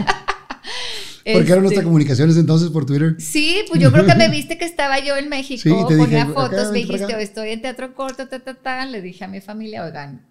era 1.23 1.39
este, 1.39 1.61
nuestra 1.61 1.85
comunicaciones 1.85 2.37
entonces 2.37 2.71
por 2.71 2.85
Twitter. 2.85 3.15
Sí, 3.21 3.63
pues 3.69 3.81
yo 3.81 3.93
creo 3.93 4.07
que 4.07 4.17
me 4.17 4.29
viste 4.29 4.59
que 4.59 4.65
estaba 4.65 4.99
yo 4.99 5.17
en 5.17 5.29
México, 5.29 5.63
Sí, 5.63 5.71
dije, 5.71 5.97
ponía 5.97 6.23
acá, 6.25 6.33
fotos, 6.33 6.73
me 6.73 6.79
dijiste, 6.79 7.23
estoy 7.23 7.51
en 7.51 7.63
teatro 7.63 7.95
corto, 7.95 8.27
ta, 8.27 8.41
ta, 8.41 8.55
ta. 8.55 8.87
Le 8.87 9.01
dije 9.03 9.25
a 9.25 9.29
mi 9.29 9.41
familia, 9.41 9.85
oigan, 9.85 10.30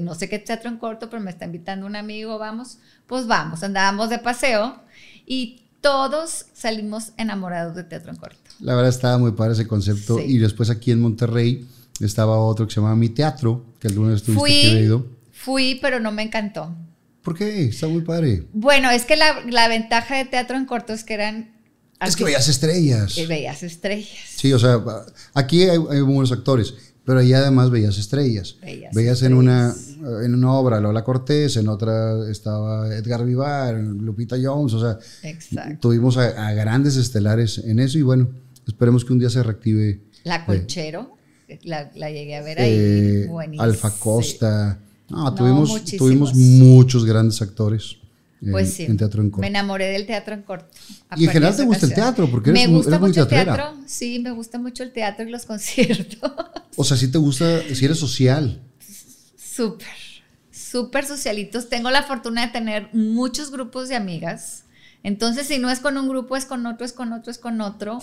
no 0.00 0.14
sé 0.14 0.28
qué 0.28 0.38
teatro 0.38 0.68
en 0.68 0.76
corto, 0.78 1.10
pero 1.10 1.22
me 1.22 1.30
está 1.30 1.44
invitando 1.44 1.86
un 1.86 1.96
amigo, 1.96 2.38
vamos. 2.38 2.78
Pues 3.06 3.26
vamos, 3.26 3.62
andábamos 3.62 4.10
de 4.10 4.18
paseo 4.18 4.80
y 5.26 5.62
todos 5.80 6.46
salimos 6.54 7.12
enamorados 7.16 7.74
de 7.74 7.84
teatro 7.84 8.10
en 8.10 8.16
corto. 8.16 8.38
La 8.60 8.74
verdad 8.74 8.90
estaba 8.90 9.18
muy 9.18 9.32
padre 9.32 9.54
ese 9.54 9.66
concepto. 9.66 10.18
Sí. 10.18 10.24
Y 10.26 10.38
después 10.38 10.70
aquí 10.70 10.92
en 10.92 11.00
Monterrey 11.00 11.66
estaba 12.00 12.38
otro 12.38 12.66
que 12.66 12.72
se 12.74 12.80
llamaba 12.80 12.96
Mi 12.96 13.08
Teatro, 13.08 13.64
que 13.80 13.88
alguna 13.88 14.12
vez 14.12 14.22
Fui, 14.22 14.90
fui, 15.32 15.78
pero 15.82 16.00
no 16.00 16.12
me 16.12 16.22
encantó. 16.22 16.74
¿Por 17.22 17.36
qué? 17.36 17.64
Está 17.66 17.86
muy 17.86 18.02
padre. 18.02 18.46
Bueno, 18.52 18.90
es 18.90 19.04
que 19.04 19.16
la, 19.16 19.42
la 19.48 19.68
ventaja 19.68 20.16
de 20.16 20.24
teatro 20.24 20.56
en 20.56 20.64
corto 20.64 20.92
es 20.92 21.04
que 21.04 21.14
eran... 21.14 21.52
Es 22.00 22.16
que 22.16 22.24
veías 22.24 22.48
estrellas. 22.48 23.16
eh, 23.16 23.26
veías 23.26 23.62
estrellas. 23.62 24.08
Sí, 24.34 24.52
o 24.52 24.58
sea, 24.58 24.82
aquí 25.34 25.62
hay, 25.62 25.78
hay 25.90 26.00
buenos 26.00 26.32
actores, 26.32 26.74
pero 27.04 27.18
allá 27.20 27.38
además 27.38 27.70
veías 27.70 27.98
estrellas. 27.98 28.56
Veías 28.94 29.22
en 29.22 29.34
una, 29.34 29.70
estrellas. 29.70 30.24
en 30.24 30.34
una 30.34 30.52
obra 30.52 30.80
Lola 30.80 31.02
Cortés, 31.04 31.56
en 31.56 31.68
otra 31.68 32.28
estaba 32.30 32.94
Edgar 32.94 33.24
Vivar, 33.24 33.74
Lupita 33.76 34.36
Jones, 34.42 34.72
o 34.74 34.80
sea, 34.80 34.98
Exacto. 35.28 35.78
tuvimos 35.88 36.16
a, 36.16 36.48
a 36.48 36.52
grandes 36.54 36.96
estelares 36.96 37.58
en 37.58 37.78
eso 37.80 37.98
y 37.98 38.02
bueno, 38.02 38.28
esperemos 38.66 39.04
que 39.04 39.12
un 39.12 39.18
día 39.18 39.30
se 39.30 39.42
reactive. 39.42 40.00
La 40.24 40.44
Colchero, 40.46 41.16
la, 41.64 41.90
la 41.96 42.10
llegué 42.10 42.36
a 42.36 42.42
ver 42.42 42.60
ahí. 42.60 42.72
eh. 42.74 43.30
Alfa 43.58 43.90
Costa. 43.98 44.78
No, 45.08 45.24
No, 45.24 45.34
tuvimos, 45.34 45.68
muchísimos. 45.70 45.98
tuvimos 45.98 46.34
muchos 46.34 47.04
grandes 47.04 47.42
actores 47.42 47.96
en, 48.42 48.50
Pues 48.50 48.74
sí. 48.74 48.84
en 48.84 48.96
teatro 48.96 49.22
en 49.22 49.30
corto. 49.30 49.40
Me 49.42 49.48
enamoré 49.48 49.86
del 49.86 50.06
teatro 50.06 50.34
en 50.34 50.42
corto. 50.42 50.66
Y 51.16 51.24
en 51.24 51.30
general 51.30 51.56
te 51.56 51.62
gusta 51.64 51.86
el 51.86 51.94
teatro, 51.94 52.30
porque 52.30 52.50
eres 52.50 52.62
Me 52.62 52.68
muy- 52.68 52.76
gusta 52.78 52.90
eres 52.96 53.00
mucho 53.08 53.22
el 53.22 53.28
teatro. 53.28 53.74
Sí, 53.86 54.18
me 54.18 54.30
gusta 54.32 54.58
mucho 54.58 54.82
el 54.82 54.92
teatro 54.92 55.26
y 55.26 55.30
los 55.30 55.46
conciertos. 55.46 56.32
O 56.76 56.84
sea, 56.84 56.96
si 56.96 57.08
te 57.10 57.18
gusta, 57.18 57.62
si 57.74 57.84
eres 57.84 57.98
social. 57.98 58.60
Súper, 59.36 59.86
súper 60.50 61.04
socialitos. 61.06 61.68
Tengo 61.68 61.90
la 61.90 62.02
fortuna 62.02 62.46
de 62.46 62.52
tener 62.52 62.88
muchos 62.92 63.50
grupos 63.50 63.88
de 63.88 63.96
amigas. 63.96 64.64
Entonces, 65.02 65.46
si 65.46 65.58
no 65.58 65.70
es 65.70 65.80
con 65.80 65.96
un 65.98 66.08
grupo, 66.08 66.36
es 66.36 66.44
con 66.46 66.64
otro, 66.66 66.84
es 66.86 66.92
con 66.92 67.12
otro, 67.12 67.30
es 67.30 67.38
con 67.38 67.60
otro. 67.60 67.98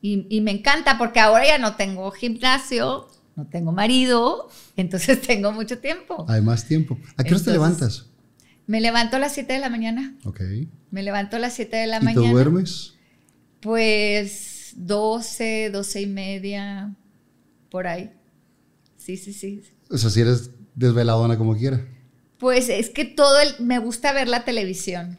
Y, 0.00 0.26
y 0.30 0.40
me 0.40 0.50
encanta 0.52 0.96
porque 0.98 1.20
ahora 1.20 1.46
ya 1.46 1.58
no 1.58 1.74
tengo 1.76 2.10
gimnasio, 2.10 3.08
no 3.36 3.46
tengo 3.46 3.72
marido, 3.72 4.48
entonces 4.76 5.20
tengo 5.20 5.52
mucho 5.52 5.78
tiempo. 5.78 6.24
Hay 6.28 6.40
más 6.40 6.64
tiempo. 6.64 6.98
¿A 7.16 7.24
qué 7.24 7.34
hora 7.34 7.44
te 7.44 7.50
levantas? 7.52 8.06
Me 8.68 8.80
levanto 8.80 9.16
a 9.16 9.18
las 9.18 9.32
7 9.34 9.52
de 9.54 9.58
la 9.58 9.68
mañana. 9.70 10.14
Ok. 10.24 10.40
Me 10.92 11.02
levanto 11.02 11.34
a 11.36 11.38
las 11.40 11.54
7 11.54 11.76
de 11.76 11.86
la 11.88 11.98
¿Y 11.98 12.04
mañana. 12.04 12.22
te 12.26 12.30
duermes? 12.32 12.94
Pues 13.60 14.72
12, 14.76 15.70
12 15.72 16.00
y 16.02 16.06
media, 16.06 16.94
por 17.70 17.86
ahí. 17.88 18.10
Sí, 18.96 19.16
sí, 19.16 19.32
sí. 19.32 19.62
O 19.90 19.98
sea, 19.98 20.10
si 20.10 20.20
eres 20.20 20.50
desveladona 20.74 21.36
como 21.36 21.56
quiera. 21.56 21.84
Pues 22.38 22.68
es 22.68 22.90
que 22.90 23.04
todo 23.04 23.40
el, 23.40 23.64
me 23.64 23.78
gusta 23.78 24.12
ver 24.12 24.28
la 24.28 24.44
televisión. 24.44 25.18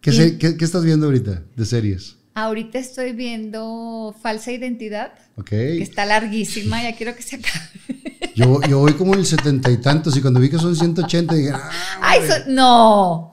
¿Qué, 0.00 0.10
Y- 0.10 0.14
se- 0.14 0.38
qué- 0.38 0.56
qué 0.56 0.64
estás 0.64 0.84
viendo 0.84 1.06
ahorita 1.06 1.44
de 1.56 1.64
series? 1.64 2.16
Ahorita 2.34 2.78
estoy 2.78 3.12
viendo 3.12 4.14
Falsa 4.22 4.52
Identidad, 4.52 5.12
Ok. 5.36 5.48
que 5.50 5.82
está 5.82 6.04
larguísima, 6.06 6.82
ya 6.82 6.94
quiero 6.96 7.14
que 7.14 7.22
se 7.22 7.36
acabe. 7.36 8.11
Yo, 8.34 8.60
yo 8.62 8.78
voy 8.78 8.94
como 8.94 9.14
en 9.14 9.20
el 9.20 9.26
setenta 9.26 9.70
y 9.70 9.76
tantos 9.78 10.16
y 10.16 10.20
cuando 10.22 10.40
vi 10.40 10.48
que 10.50 10.58
son 10.58 10.74
180 10.74 11.34
dije, 11.34 11.50
ah, 11.54 11.70
¡Ay, 12.00 12.20
so- 12.28 12.44
no! 12.50 13.28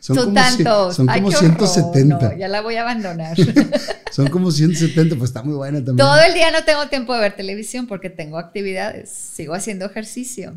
son, 0.00 0.16
Son, 0.16 0.24
como, 0.26 0.34
tantos. 0.34 0.96
son 0.96 1.08
Ay, 1.08 1.20
como 1.22 1.28
horror, 1.28 1.40
170. 1.40 2.28
no, 2.32 2.36
ya 2.38 2.48
la 2.48 2.60
voy 2.60 2.76
a 2.76 2.82
abandonar. 2.82 3.36
Son 4.12 4.28
como 4.28 4.52
170, 4.52 5.16
pues 5.16 5.30
está 5.30 5.42
muy 5.42 5.54
buena 5.54 5.78
también. 5.78 5.96
Todo 5.96 6.20
el 6.22 6.34
día 6.34 6.52
no 6.52 6.62
tengo 6.64 6.86
tiempo 6.88 7.14
de 7.14 7.20
ver 7.20 7.34
televisión 7.34 7.88
porque 7.88 8.10
tengo 8.10 8.38
actividades, 8.38 9.08
sigo 9.10 9.54
haciendo 9.54 9.86
ejercicio. 9.86 10.54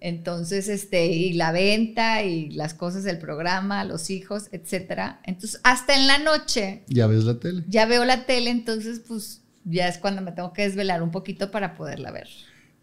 Entonces, 0.00 0.68
este, 0.68 1.06
y 1.06 1.32
la 1.34 1.52
venta 1.52 2.22
y 2.24 2.50
las 2.50 2.74
cosas 2.74 3.04
del 3.04 3.18
programa, 3.18 3.84
los 3.84 4.10
hijos, 4.10 4.48
etcétera. 4.52 5.20
Entonces, 5.24 5.60
hasta 5.64 5.94
en 5.94 6.06
la 6.08 6.18
noche 6.18 6.82
Ya 6.88 7.06
ves 7.06 7.22
la 7.24 7.38
tele. 7.38 7.62
ya 7.68 7.86
veo 7.86 8.04
la 8.04 8.24
tele, 8.26 8.50
entonces, 8.50 9.00
pues 9.06 9.42
ya 9.64 9.86
es 9.88 9.98
cuando 9.98 10.20
me 10.22 10.32
tengo 10.32 10.52
que 10.52 10.62
desvelar 10.62 11.02
un 11.02 11.10
poquito 11.12 11.50
para 11.52 11.74
poderla 11.76 12.10
ver. 12.10 12.28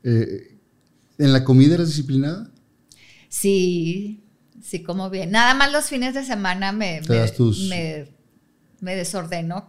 Eh, 0.06 0.58
¿En 1.18 1.34
la 1.34 1.44
comida 1.44 1.74
eres 1.76 1.88
disciplinada? 1.88 2.52
Sí, 3.30 4.24
sí, 4.62 4.84
como 4.84 5.10
bien. 5.10 5.32
Nada 5.32 5.54
más 5.54 5.72
los 5.72 5.86
fines 5.86 6.14
de 6.14 6.24
semana 6.24 6.72
me, 6.72 7.02
Te 7.02 7.10
me, 7.10 7.16
das 7.18 7.34
tus- 7.34 7.68
me- 7.70 8.08
me 8.82 8.96
desordeno. 8.96 9.68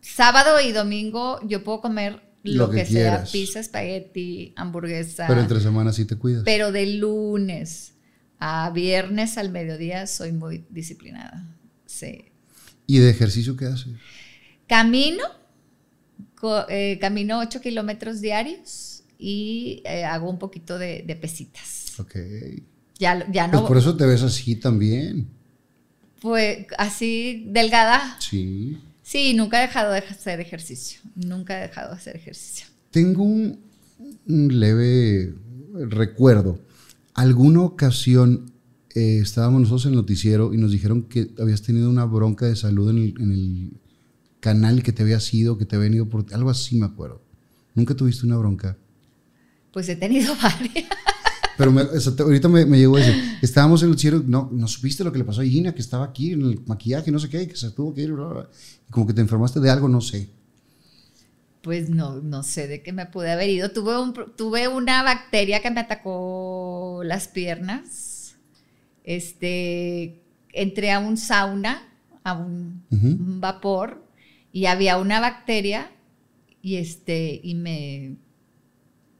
Sábado 0.00 0.60
y 0.60 0.72
domingo 0.72 1.40
yo 1.46 1.64
puedo 1.64 1.80
comer 1.80 2.20
lo, 2.42 2.66
Lo 2.66 2.70
que 2.70 2.84
que, 2.84 2.86
sea, 2.86 3.24
pizza, 3.24 3.60
espagueti, 3.60 4.52
hamburguesa. 4.56 5.26
Pero 5.26 5.40
entre 5.40 5.60
semanas 5.60 5.96
sí 5.96 6.04
te 6.04 6.16
cuidas. 6.16 6.42
Pero 6.44 6.72
de 6.72 6.86
lunes 6.86 7.94
a 8.38 8.68
viernes 8.70 9.38
al 9.38 9.50
mediodía 9.50 10.06
soy 10.06 10.32
muy 10.32 10.66
disciplinada. 10.68 11.46
Sí. 11.86 12.26
¿Y 12.86 12.98
de 12.98 13.08
ejercicio 13.10 13.56
qué 13.56 13.66
haces? 13.66 13.94
Camino, 14.66 15.24
eh, 16.68 16.98
camino 17.00 17.38
8 17.40 17.60
kilómetros 17.62 18.20
diarios 18.20 18.93
y 19.26 19.80
eh, 19.86 20.04
hago 20.04 20.28
un 20.28 20.38
poquito 20.38 20.78
de, 20.78 21.02
de 21.06 21.16
pesitas. 21.16 21.98
Ok. 21.98 22.14
Ya, 22.98 23.26
ya 23.32 23.50
Pues 23.50 23.62
no, 23.62 23.66
por 23.66 23.78
eso 23.78 23.96
te 23.96 24.04
ves 24.04 24.22
así 24.22 24.56
también. 24.56 25.26
pues 26.20 26.66
así 26.76 27.46
delgada. 27.48 28.18
Sí. 28.20 28.78
Sí, 29.02 29.32
nunca 29.34 29.58
he 29.58 29.66
dejado 29.66 29.92
de 29.92 29.98
hacer 30.00 30.40
ejercicio. 30.40 31.00
Nunca 31.14 31.58
he 31.58 31.62
dejado 31.68 31.90
de 31.90 31.96
hacer 31.96 32.16
ejercicio. 32.16 32.66
Tengo 32.90 33.22
un, 33.22 33.60
un 34.26 34.60
leve 34.60 35.34
recuerdo. 35.72 36.60
Alguna 37.14 37.62
ocasión 37.62 38.52
eh, 38.94 39.18
estábamos 39.22 39.62
nosotros 39.62 39.86
en 39.86 39.92
el 39.92 39.96
noticiero 39.96 40.52
y 40.52 40.58
nos 40.58 40.70
dijeron 40.72 41.02
que 41.04 41.30
habías 41.38 41.62
tenido 41.62 41.88
una 41.88 42.04
bronca 42.04 42.46
de 42.46 42.56
salud 42.56 42.90
en 42.90 42.98
el, 42.98 43.14
en 43.20 43.32
el 43.32 43.70
canal 44.40 44.82
que 44.82 44.92
te 44.92 45.02
había 45.02 45.20
sido, 45.20 45.56
que 45.58 45.64
te 45.64 45.76
había 45.76 45.88
ido 45.88 46.08
por... 46.08 46.26
Algo 46.32 46.50
así 46.50 46.76
me 46.78 46.86
acuerdo. 46.86 47.22
¿Nunca 47.74 47.94
tuviste 47.94 48.24
una 48.26 48.36
bronca? 48.36 48.76
Pues 49.74 49.88
he 49.90 49.96
tenido 49.96 50.34
varias. 50.42 50.86
Pero 51.58 51.70
me- 51.70 51.82
ahorita 51.82 52.48
me, 52.48 52.64
me 52.64 52.78
llegó 52.78 52.96
ese. 52.98 53.14
Estábamos 53.42 53.82
en 53.82 53.86
el 53.86 53.90
noticiero, 53.90 54.22
no, 54.26 54.48
no 54.50 54.66
supiste 54.66 55.04
lo 55.04 55.12
que 55.12 55.18
le 55.18 55.24
pasó 55.24 55.42
a 55.42 55.44
Gina, 55.44 55.74
que 55.74 55.82
estaba 55.82 56.04
aquí 56.06 56.32
en 56.32 56.40
el 56.42 56.60
maquillaje, 56.66 57.10
no 57.12 57.18
sé 57.18 57.28
qué, 57.28 57.46
que 57.46 57.56
se 57.56 57.70
tuvo 57.72 57.92
que 57.94 58.00
ir, 58.02 58.12
bla, 58.12 58.48
como 58.90 59.06
que 59.06 59.12
te 59.12 59.20
enfermaste 59.20 59.60
de 59.60 59.70
algo, 59.70 59.88
no 59.88 60.00
sé. 60.00 60.30
Pues 61.62 61.90
no, 61.90 62.20
no 62.20 62.42
sé 62.42 62.66
de 62.68 62.82
qué 62.82 62.92
me 62.92 63.06
pude 63.06 63.30
haber 63.30 63.50
ido. 63.50 63.70
Tuve, 63.70 63.98
un, 64.00 64.14
tuve 64.36 64.68
una 64.68 65.02
bacteria 65.02 65.60
que 65.62 65.70
me 65.70 65.80
atacó 65.80 67.02
las 67.04 67.28
piernas. 67.28 68.34
Este, 69.04 70.22
entré 70.52 70.90
a 70.92 70.98
un 70.98 71.16
sauna, 71.16 71.88
a 72.24 72.32
un, 72.34 72.82
un 72.90 73.40
vapor, 73.40 74.02
y 74.52 74.66
había 74.66 74.98
una 74.98 75.20
bacteria 75.20 75.90
y 76.62 76.76
este, 76.76 77.40
y 77.42 77.54
me, 77.54 78.16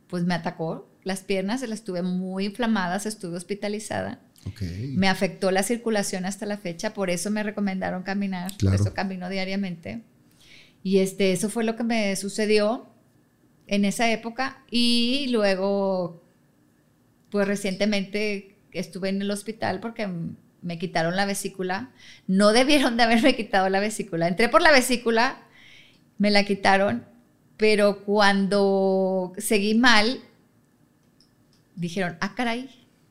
pues 0.09 0.25
me 0.25 0.35
atacó 0.35 0.89
las 1.03 1.21
piernas, 1.23 1.63
las 1.69 1.85
tuve 1.85 2.03
muy 2.03 2.47
inflamadas, 2.47 3.07
estuve 3.07 3.37
hospitalizada. 3.37 4.21
Ok. 4.47 4.63
Me 4.95 5.09
afectó 5.09 5.51
la 5.51 5.63
circulación 5.63 6.25
hasta 6.27 6.47
la 6.47 6.57
fecha, 6.59 6.93
por 6.95 7.11
eso 7.11 7.31
me 7.31 7.43
recomendaron 7.43 8.03
caminar, 8.03 8.53
Claro. 8.57 8.77
por 8.77 8.87
eso 8.87 8.95
camino 8.95 9.29
diariamente. 9.29 10.03
Y 10.83 10.99
este, 10.99 11.33
eso 11.33 11.49
fue 11.49 11.65
lo 11.65 11.77
que 11.77 11.83
me 11.85 12.15
sucedió 12.17 12.87
en 13.67 13.85
esa 13.87 14.11
época. 14.13 14.63
Y 14.71 15.29
luego, 15.31 16.23
pues 17.31 17.49
recientemente 17.49 18.57
estuve 18.73 19.09
en 19.09 19.23
el 19.23 19.31
hospital 19.31 19.81
porque 19.81 20.09
me 20.63 20.79
quitaron 20.79 21.17
la 21.17 21.25
vesícula. 21.27 21.91
No 22.27 22.53
debieron 22.53 22.97
de 22.97 23.03
haberme 23.05 23.35
quitado 23.37 23.69
la 23.71 23.81
vesícula. 23.81 24.29
Entré 24.29 24.49
por 24.51 24.61
la 24.63 24.73
vesícula, 24.73 25.43
me 26.19 26.31
la 26.31 26.45
quitaron, 26.45 27.07
pero 27.57 28.01
cuando 28.05 29.33
seguí 29.39 29.75
mal, 29.75 30.21
dijeron, 31.77 32.17
ah, 32.21 32.35
caray, 32.35 32.69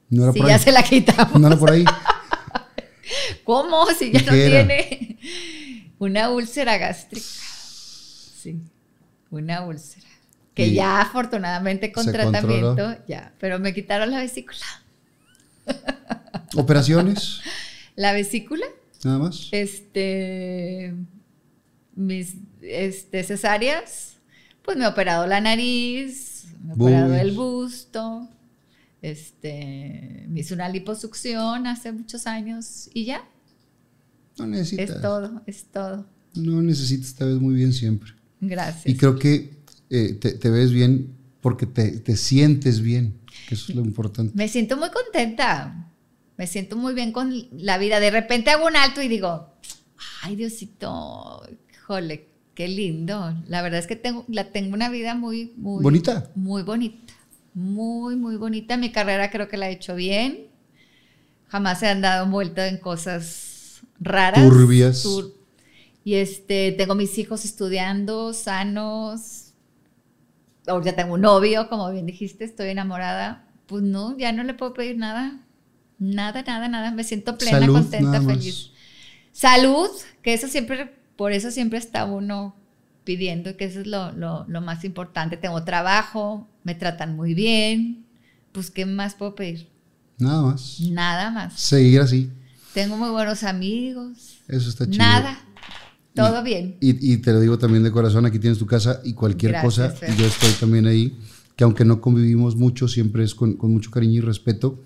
No 0.10 0.24
era 0.24 0.34
por 0.34 0.48
ya 0.48 0.56
ahí. 0.56 0.60
se 0.62 0.72
la 0.72 0.84
quitamos. 0.84 1.40
No 1.40 1.48
era 1.48 1.58
por 1.58 1.72
ahí. 1.72 1.86
¿Cómo? 3.44 3.86
Si 3.98 4.12
ya 4.12 4.22
¿Y 4.22 4.26
no 4.26 4.34
era? 4.34 4.68
tiene 4.68 5.18
una 6.00 6.30
úlcera 6.30 6.78
gástrica. 6.78 7.26
Sí, 7.26 8.60
una 9.30 9.66
úlcera. 9.66 10.08
Que 10.54 10.68
Y 10.68 10.74
ya 10.76 11.02
afortunadamente 11.02 11.92
con 11.92 12.06
tratamiento, 12.12 12.68
controló. 12.68 12.98
ya, 13.08 13.34
pero 13.40 13.58
me 13.60 13.74
quitaron 13.74 14.12
la 14.12 14.20
vesícula. 14.20 14.60
Operaciones, 16.56 17.40
La 17.96 18.14
vesícula, 18.14 18.66
nada 19.04 19.18
más. 19.18 19.48
este, 19.52 20.94
mis 21.96 22.36
este, 22.62 23.24
cesáreas, 23.24 24.13
pues 24.64 24.78
me 24.78 24.86
he 24.86 24.88
operado 24.88 25.28
la 25.28 25.42
nariz, 25.42 26.46
me 26.64 26.72
he 26.72 26.76
operado 26.76 27.16
el 27.16 27.32
busto, 27.32 28.30
este, 29.02 30.26
me 30.30 30.40
hice 30.42 30.54
una 30.54 30.70
liposucción 30.70 31.68
hace 31.68 31.92
muchos 31.92 32.26
años 32.28 32.90
y 32.94 33.06
ya, 33.06 33.24
No 34.38 34.48
necesitas. 34.48 34.90
es 34.96 35.02
todo, 35.02 35.42
es 35.46 35.66
todo. 35.66 36.06
No 36.36 36.62
necesitas, 36.62 37.14
te 37.14 37.26
ves 37.26 37.40
muy 37.40 37.56
bien 37.56 37.74
siempre. 37.74 38.12
Gracias. 38.42 38.88
Y 38.88 38.98
creo 38.98 39.18
que 39.20 39.58
eh, 39.90 40.14
te, 40.14 40.34
te 40.34 40.50
ves 40.50 40.72
bien 40.72 41.14
porque 41.42 41.66
te, 41.66 42.00
te 42.00 42.16
sientes 42.18 42.82
bien, 42.82 43.20
que 43.48 43.56
eso 43.56 43.72
es 43.72 43.76
lo 43.76 43.82
importante. 43.86 44.34
Me 44.36 44.48
siento 44.48 44.78
muy 44.78 44.90
contenta. 44.90 45.90
Me 46.38 46.48
siento 46.48 46.76
muy 46.78 46.94
bien 46.96 47.12
con 47.12 47.32
la 47.52 47.78
vida. 47.78 48.00
De 48.00 48.10
repente 48.10 48.50
hago 48.50 48.66
un 48.66 48.76
alto 48.76 49.02
y 49.04 49.08
digo, 49.08 49.54
ay 50.24 50.36
Diosito, 50.36 51.48
jole, 51.86 52.28
qué 52.56 52.68
lindo. 52.68 53.36
La 53.48 53.62
verdad 53.62 53.80
es 53.80 53.88
que 53.88 53.96
tengo, 53.96 54.26
la, 54.28 54.52
tengo 54.52 54.74
una 54.74 54.90
vida 54.90 55.16
muy, 55.16 55.54
muy 55.58 55.84
¿Bonita? 55.84 56.30
Muy 56.36 56.64
bonita. 56.64 57.14
Muy, 57.54 58.16
muy 58.16 58.36
bonita. 58.38 58.78
Mi 58.78 58.92
carrera 58.92 59.30
creo 59.32 59.48
que 59.48 59.58
la 59.58 59.70
he 59.70 59.74
hecho 59.74 59.96
bien. 59.96 60.48
Jamás 61.48 61.84
he 61.84 61.88
andado 61.88 62.26
envuelta 62.26 62.68
en 62.68 62.78
cosas 62.78 63.82
raras. 64.00 64.42
Turbias. 64.42 65.04
Tur- 65.04 65.34
y 66.04 66.16
este, 66.16 66.74
tengo 66.74 66.96
mis 66.96 67.18
hijos 67.18 67.46
estudiando, 67.46 68.34
sanos. 68.34 69.54
Ahorita 70.68 70.96
tengo 70.96 71.14
un 71.14 71.22
novio, 71.22 71.70
como 71.70 71.90
bien 71.92 72.06
dijiste, 72.06 72.44
estoy 72.44 72.70
enamorada. 72.70 73.48
Pues 73.68 73.84
no, 73.84 74.18
ya 74.18 74.32
no 74.32 74.44
le 74.44 74.54
puedo 74.54 74.74
pedir 74.74 74.98
nada. 74.98 75.40
Nada, 76.00 76.44
nada, 76.46 76.68
nada. 76.68 76.92
Me 76.92 77.04
siento 77.04 77.38
plena, 77.38 77.60
Salud, 77.60 77.74
contenta, 77.74 78.22
feliz. 78.22 78.72
Salud, 79.32 79.90
que 80.22 80.34
eso 80.34 80.48
siempre, 80.48 80.94
por 81.24 81.32
eso 81.32 81.52
siempre 81.52 81.80
está 81.80 82.04
uno 82.04 82.54
pidiendo, 83.06 83.56
que 83.56 83.64
eso 83.64 83.80
es 83.80 83.88
lo, 83.88 84.12
lo- 84.12 84.44
lo 84.50 84.60
más 84.60 84.84
importante. 84.84 85.38
Tengo 85.38 85.64
trabajo, 85.64 86.50
me 86.66 86.76
tratan 86.76 87.16
muy 87.16 87.34
bien. 87.34 88.04
Pues, 88.52 88.70
¿qué 88.70 88.86
más 88.86 89.16
puedo 89.16 89.34
pedir? 89.34 89.70
Nada 90.18 90.42
más. 90.42 90.82
Nada 90.82 91.32
más. 91.32 91.54
Seguir 91.58 92.02
así. 92.02 92.30
Tengo 92.74 92.98
muy 92.98 93.10
buenos 93.10 93.44
amigos. 93.46 94.40
Eso 94.50 94.68
está 94.68 94.84
chido. 94.86 94.98
Nada. 94.98 95.40
Todo 96.14 96.44
bien. 96.44 96.76
Y, 96.82 97.14
y 97.14 97.18
te 97.20 97.32
lo 97.32 97.40
digo 97.40 97.58
también 97.58 97.84
de 97.84 97.92
corazón, 97.92 98.26
aquí 98.26 98.38
tienes 98.38 98.60
tu 98.60 98.66
casa 98.66 99.00
y 99.06 99.14
cualquier 99.14 99.54
Gracias, 99.54 99.94
cosa, 99.94 99.96
Fer. 99.96 100.16
yo 100.18 100.26
estoy 100.26 100.52
también 100.60 100.88
ahí, 100.88 101.18
que 101.56 101.64
aunque 101.64 101.86
no 101.86 102.02
convivimos 102.02 102.58
mucho, 102.58 102.90
siempre 102.90 103.24
es 103.24 103.34
con, 103.34 103.54
con 103.54 103.72
mucho 103.72 103.92
cariño 103.92 104.16
y 104.16 104.22
respeto. 104.22 104.84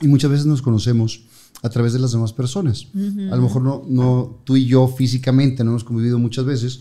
Y 0.00 0.08
muchas 0.08 0.28
veces 0.32 0.46
nos 0.46 0.60
conocemos 0.60 1.22
a 1.62 1.68
través 1.70 1.92
de 1.92 2.00
las 2.00 2.12
demás 2.12 2.32
personas. 2.32 2.88
A 3.30 3.36
lo 3.36 3.42
mejor 3.42 3.62
no, 3.62 3.84
no 3.86 4.40
tú 4.44 4.56
y 4.56 4.66
yo 4.66 4.88
físicamente 4.88 5.62
no 5.62 5.70
hemos 5.70 5.84
convivido 5.84 6.18
muchas 6.18 6.44
veces, 6.44 6.80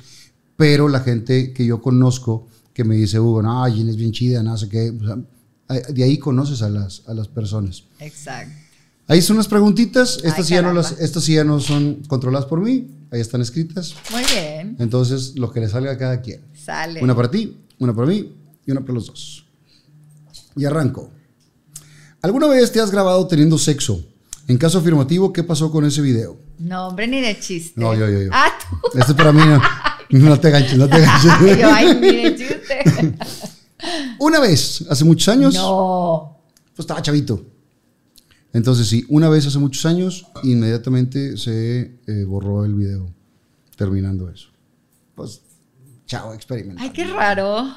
pero 0.57 0.87
la 0.87 1.01
gente 1.01 1.53
que 1.53 1.65
yo 1.65 1.81
conozco 1.81 2.47
que 2.73 2.83
me 2.83 2.95
dice, 2.95 3.19
Hugo, 3.19 3.41
no, 3.41 3.63
Jen 3.65 3.89
es 3.89 3.95
bien 3.95 4.11
chida, 4.11 4.41
no 4.41 4.57
sé 4.57 4.69
qué, 4.69 4.89
o 4.89 5.05
sea, 5.05 5.17
de 5.89 6.03
ahí 6.03 6.17
conoces 6.17 6.61
a 6.61 6.69
las, 6.69 7.03
a 7.07 7.13
las 7.13 7.27
personas. 7.27 7.83
Exacto. 7.99 8.53
Ahí 9.07 9.21
son 9.21 9.35
unas 9.35 9.47
preguntitas, 9.47 10.19
estas, 10.23 10.49
Ay, 10.49 10.55
ya 10.55 10.61
no 10.61 10.73
las, 10.73 10.93
estas 10.99 11.27
ya 11.27 11.43
no 11.43 11.59
son 11.59 12.01
controladas 12.07 12.47
por 12.47 12.61
mí, 12.61 12.87
ahí 13.11 13.19
están 13.19 13.41
escritas. 13.41 13.93
Muy 14.11 14.23
bien. 14.33 14.77
Entonces, 14.79 15.37
lo 15.37 15.51
que 15.51 15.59
le 15.59 15.67
salga 15.67 15.91
a 15.91 15.97
cada 15.97 16.21
quien. 16.21 16.41
Sale. 16.53 17.03
Una 17.03 17.15
para 17.15 17.29
ti, 17.29 17.57
una 17.79 17.93
para 17.93 18.07
mí 18.07 18.33
y 18.65 18.71
una 18.71 18.81
para 18.81 18.93
los 18.93 19.07
dos. 19.07 19.45
Y 20.55 20.65
arranco. 20.65 21.09
¿Alguna 22.21 22.47
vez 22.47 22.71
te 22.71 22.79
has 22.79 22.91
grabado 22.91 23.27
teniendo 23.27 23.57
sexo? 23.57 24.05
En 24.51 24.57
caso 24.57 24.79
afirmativo, 24.79 25.31
¿qué 25.31 25.43
pasó 25.43 25.71
con 25.71 25.85
ese 25.85 26.01
video? 26.01 26.37
No, 26.59 26.89
hombre, 26.89 27.07
ni 27.07 27.21
de 27.21 27.39
chiste. 27.39 27.79
No, 27.79 27.93
yo, 27.93 28.09
yo, 28.09 28.23
yo. 28.23 28.29
Ah, 28.33 28.51
tú. 28.91 28.99
Este 28.99 29.13
para 29.13 29.31
mí 29.31 29.39
no. 29.45 29.61
No 30.09 30.37
te 30.37 30.49
ganches, 30.49 30.77
no 30.77 30.89
te 30.89 30.99
ganches. 30.99 31.31
yo, 31.57 31.73
ay, 31.73 31.95
ni 32.01 32.11
de 32.23 32.35
chiste. 32.35 33.15
Una 34.19 34.41
vez, 34.41 34.85
hace 34.89 35.05
muchos 35.05 35.29
años, 35.29 35.53
No. 35.53 36.37
pues 36.75 36.79
estaba 36.83 37.01
chavito. 37.01 37.45
Entonces, 38.51 38.89
sí, 38.89 39.05
una 39.07 39.29
vez 39.29 39.47
hace 39.47 39.57
muchos 39.57 39.85
años, 39.85 40.25
inmediatamente 40.43 41.37
se 41.37 41.99
eh, 42.05 42.25
borró 42.27 42.65
el 42.65 42.75
video 42.75 43.09
terminando 43.77 44.29
eso. 44.29 44.49
Pues, 45.15 45.39
chao, 46.07 46.33
experimenta. 46.33 46.83
Ay, 46.83 46.89
qué 46.89 47.05
raro. 47.05 47.73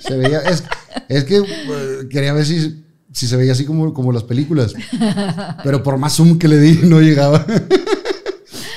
Se 0.00 0.16
veía, 0.16 0.40
es, 0.40 0.64
es 1.08 1.22
que 1.22 1.36
eh, 1.36 2.08
quería 2.10 2.32
ver 2.32 2.44
si, 2.44 2.83
si 3.14 3.28
se 3.28 3.36
veía 3.36 3.52
así 3.52 3.64
como, 3.64 3.94
como 3.94 4.12
las 4.12 4.24
películas. 4.24 4.74
Pero 5.62 5.82
por 5.82 5.96
más 5.98 6.14
zoom 6.16 6.38
que 6.38 6.48
le 6.48 6.58
di, 6.58 6.80
no 6.86 7.00
llegaba. 7.00 7.46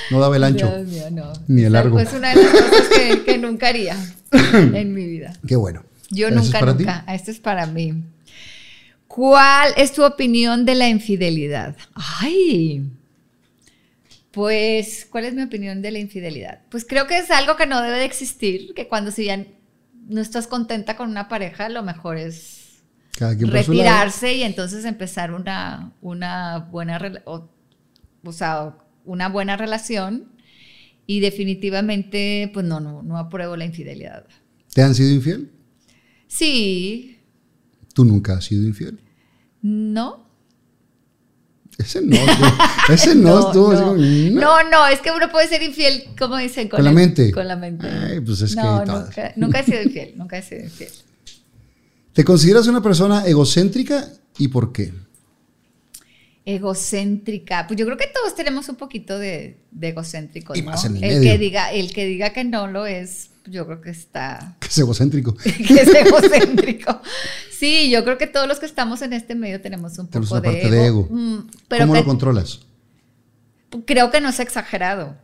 No 0.10 0.22
daba 0.22 0.38
el 0.38 0.44
ancho. 0.46 0.68
Dios 0.68 0.88
mío, 0.88 1.04
no. 1.12 1.34
Ni 1.50 1.64
el 1.64 1.74
largo. 1.74 2.00
Es 2.00 2.14
una 2.14 2.34
de 2.34 2.42
las 2.42 2.50
cosas 2.50 2.88
que, 2.96 3.24
que 3.24 3.38
nunca 3.38 3.68
haría 3.68 3.98
en 4.54 4.94
mi 4.94 5.06
vida. 5.06 5.34
Qué 5.46 5.58
bueno. 5.58 5.84
Yo 6.10 6.30
¿Eso 6.30 6.40
es 6.40 6.46
nunca, 6.46 6.60
ti? 6.60 6.66
nunca. 6.86 7.04
Esto 7.10 7.30
es 7.30 7.40
para 7.40 7.66
mí. 7.66 8.06
¿Cuál 9.10 9.74
es 9.76 9.92
tu 9.92 10.06
opinión 10.06 10.64
de 10.64 10.76
la 10.76 10.88
infidelidad? 10.88 11.76
Ay. 11.94 12.90
Pues, 14.32 15.06
¿cuál 15.10 15.26
es 15.26 15.34
mi 15.34 15.44
opinión 15.44 15.82
de 15.82 15.92
la 15.92 16.00
infidelidad? 16.00 16.62
Pues 16.70 16.86
creo 16.86 17.06
que 17.06 17.18
es 17.18 17.30
algo 17.30 17.58
que 17.58 17.66
no 17.66 17.82
debe 17.82 17.98
de 17.98 18.06
existir, 18.06 18.74
que 18.76 18.88
cuando 18.88 19.12
si 19.12 19.26
ya 19.26 19.44
no 20.08 20.22
estás 20.22 20.48
contenta 20.48 20.96
con 20.96 21.10
una 21.10 21.28
pareja, 21.28 21.68
lo 21.68 21.84
mejor 21.84 22.16
es 22.16 22.67
retirarse 23.20 24.34
y 24.36 24.44
entonces 24.44 24.86
empezar 24.86 25.34
una, 25.34 25.94
una 26.02 26.60
buena 26.72 27.00
o, 27.26 27.50
o 28.24 28.32
sea, 28.32 28.78
una 29.06 29.30
buena 29.30 29.58
relación 29.58 30.32
y 31.06 31.20
definitivamente 31.22 32.52
pues 32.54 32.66
no 32.66 32.80
no 32.80 33.02
no 33.02 33.18
apruebo 33.18 33.56
la 33.56 33.66
infidelidad. 33.66 34.26
¿Te 34.74 34.84
han 34.84 34.94
sido 34.94 35.12
infiel? 35.12 35.52
Sí, 36.28 37.18
Tú 37.94 38.06
nunca 38.06 38.34
has 38.34 38.46
sido 38.46 38.64
infiel. 38.64 39.00
no. 39.62 40.28
Ese 41.80 42.02
no. 42.02 42.16
ese 42.90 43.14
no, 43.14 43.40
estuvo 43.40 43.72
así 43.72 43.82
no. 43.82 43.88
como, 43.88 43.98
no. 43.98 44.64
no, 44.64 44.70
no, 44.70 44.88
es 44.88 45.00
que 45.00 45.12
uno 45.12 45.30
puede 45.30 45.48
ser 45.48 45.62
infiel, 45.62 46.06
como 46.18 46.38
dicen, 46.38 46.70
Con 46.70 46.84
la 46.84 46.92
mente. 46.92 47.32
Con 47.32 47.48
la 47.48 47.56
mente. 47.56 47.88
Ay, 47.88 48.20
pues 48.20 48.42
es 48.42 48.56
que 48.56 48.62
no, 48.62 48.84
nunca, 48.84 49.34
nunca 49.36 49.60
he 49.60 49.64
sido 49.64 49.82
infiel, 49.84 50.14
nunca 50.16 50.38
he 50.40 50.42
sido 50.42 50.64
infiel. 50.64 50.90
¿Te 52.18 52.26
consideras 52.26 52.66
una 52.66 52.82
persona 52.82 53.28
egocéntrica 53.28 54.08
y 54.40 54.48
por 54.48 54.72
qué? 54.74 54.92
Egocéntrica. 56.46 57.68
Pues 57.68 57.78
yo 57.80 57.86
creo 57.86 57.96
que 57.96 58.08
todos 58.08 58.34
tenemos 58.34 58.70
un 58.70 58.76
poquito 58.76 59.20
de, 59.20 59.60
de 59.70 59.90
egocéntrico. 59.90 60.56
Y 60.56 60.64
¿no? 60.64 60.72
más 60.72 60.84
en 60.86 60.98
el 60.98 61.04
el 61.04 61.20
medio. 61.20 61.32
que 61.32 61.38
diga, 61.38 61.72
el 61.72 61.94
que 61.94 62.06
diga 62.08 62.32
que 62.32 62.44
no 62.44 62.66
lo 62.66 62.88
es, 62.88 63.30
yo 63.46 63.68
creo 63.68 63.82
que 63.82 63.92
está 63.92 64.56
Que 64.60 64.66
es 64.66 64.78
egocéntrico. 64.80 65.36
que 65.44 65.74
es 65.76 65.88
egocéntrico. 65.94 67.04
Sí, 67.52 67.92
yo 67.92 68.04
creo 68.04 68.18
que 68.18 68.26
todos 68.26 68.48
los 68.48 68.58
que 68.60 68.66
estamos 68.66 69.04
en 69.04 69.14
este 69.14 69.36
medio 69.36 69.62
tenemos 69.62 70.00
un 70.00 70.08
Tenemos 70.08 70.30
poco 70.30 70.42
una 70.42 70.50
de 70.50 70.56
parte 70.64 70.76
de 70.76 70.86
ego. 70.88 71.08
Mm, 71.12 71.38
pero 71.68 71.84
¿Cómo 71.84 71.94
que- 71.94 72.00
lo 72.00 72.06
controlas? 72.08 72.62
creo 73.86 74.10
que 74.10 74.22
no 74.22 74.30
es 74.30 74.40
exagerado. 74.40 75.16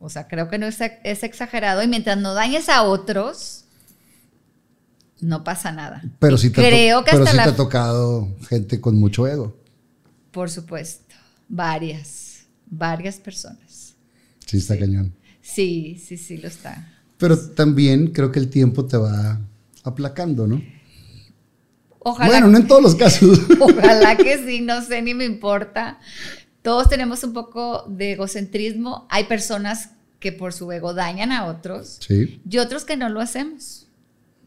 O 0.00 0.10
sea, 0.10 0.26
creo 0.26 0.48
que 0.48 0.58
no 0.58 0.66
es, 0.66 0.78
es 1.04 1.22
exagerado 1.22 1.84
y 1.84 1.86
mientras 1.86 2.18
no 2.18 2.34
dañes 2.34 2.68
a 2.68 2.82
otros, 2.82 3.61
no 5.22 5.42
pasa 5.44 5.72
nada. 5.72 6.02
Pero 6.18 6.36
sí 6.36 6.50
te, 6.50 6.60
ha 6.60 6.64
to- 6.64 6.68
creo 6.70 7.04
que 7.04 7.10
pero 7.12 7.22
hasta 7.24 7.30
sí 7.30 7.36
la... 7.38 7.44
te 7.44 7.50
ha 7.50 7.56
tocado 7.56 8.28
gente 8.48 8.80
con 8.80 8.96
mucho 8.98 9.26
ego. 9.26 9.56
Por 10.30 10.50
supuesto, 10.50 11.14
varias, 11.48 12.44
varias 12.66 13.16
personas. 13.16 13.94
Sí, 14.46 14.58
está 14.58 14.78
cañón. 14.78 15.14
Sí, 15.40 16.00
sí, 16.04 16.16
sí 16.18 16.36
lo 16.38 16.48
está. 16.48 16.88
Pero 17.18 17.38
también 17.38 18.08
creo 18.08 18.30
que 18.32 18.38
el 18.38 18.48
tiempo 18.50 18.84
te 18.84 18.96
va 18.96 19.40
aplacando, 19.84 20.46
¿no? 20.46 20.62
Ojalá, 22.00 22.28
Bueno, 22.30 22.48
no 22.48 22.58
en 22.58 22.66
todos 22.66 22.82
los 22.82 22.94
casos. 22.96 23.40
ojalá 23.60 24.16
que 24.16 24.38
sí, 24.44 24.60
no 24.60 24.82
sé, 24.82 25.02
ni 25.02 25.14
me 25.14 25.24
importa. 25.24 25.98
Todos 26.62 26.88
tenemos 26.88 27.22
un 27.24 27.32
poco 27.32 27.84
de 27.88 28.12
egocentrismo. 28.12 29.06
Hay 29.10 29.24
personas 29.24 29.90
que 30.18 30.32
por 30.32 30.52
su 30.52 30.70
ego 30.72 30.94
dañan 30.94 31.32
a 31.32 31.46
otros 31.46 31.98
Sí. 32.06 32.40
y 32.48 32.58
otros 32.58 32.84
que 32.84 32.96
no 32.96 33.08
lo 33.08 33.20
hacemos. 33.20 33.81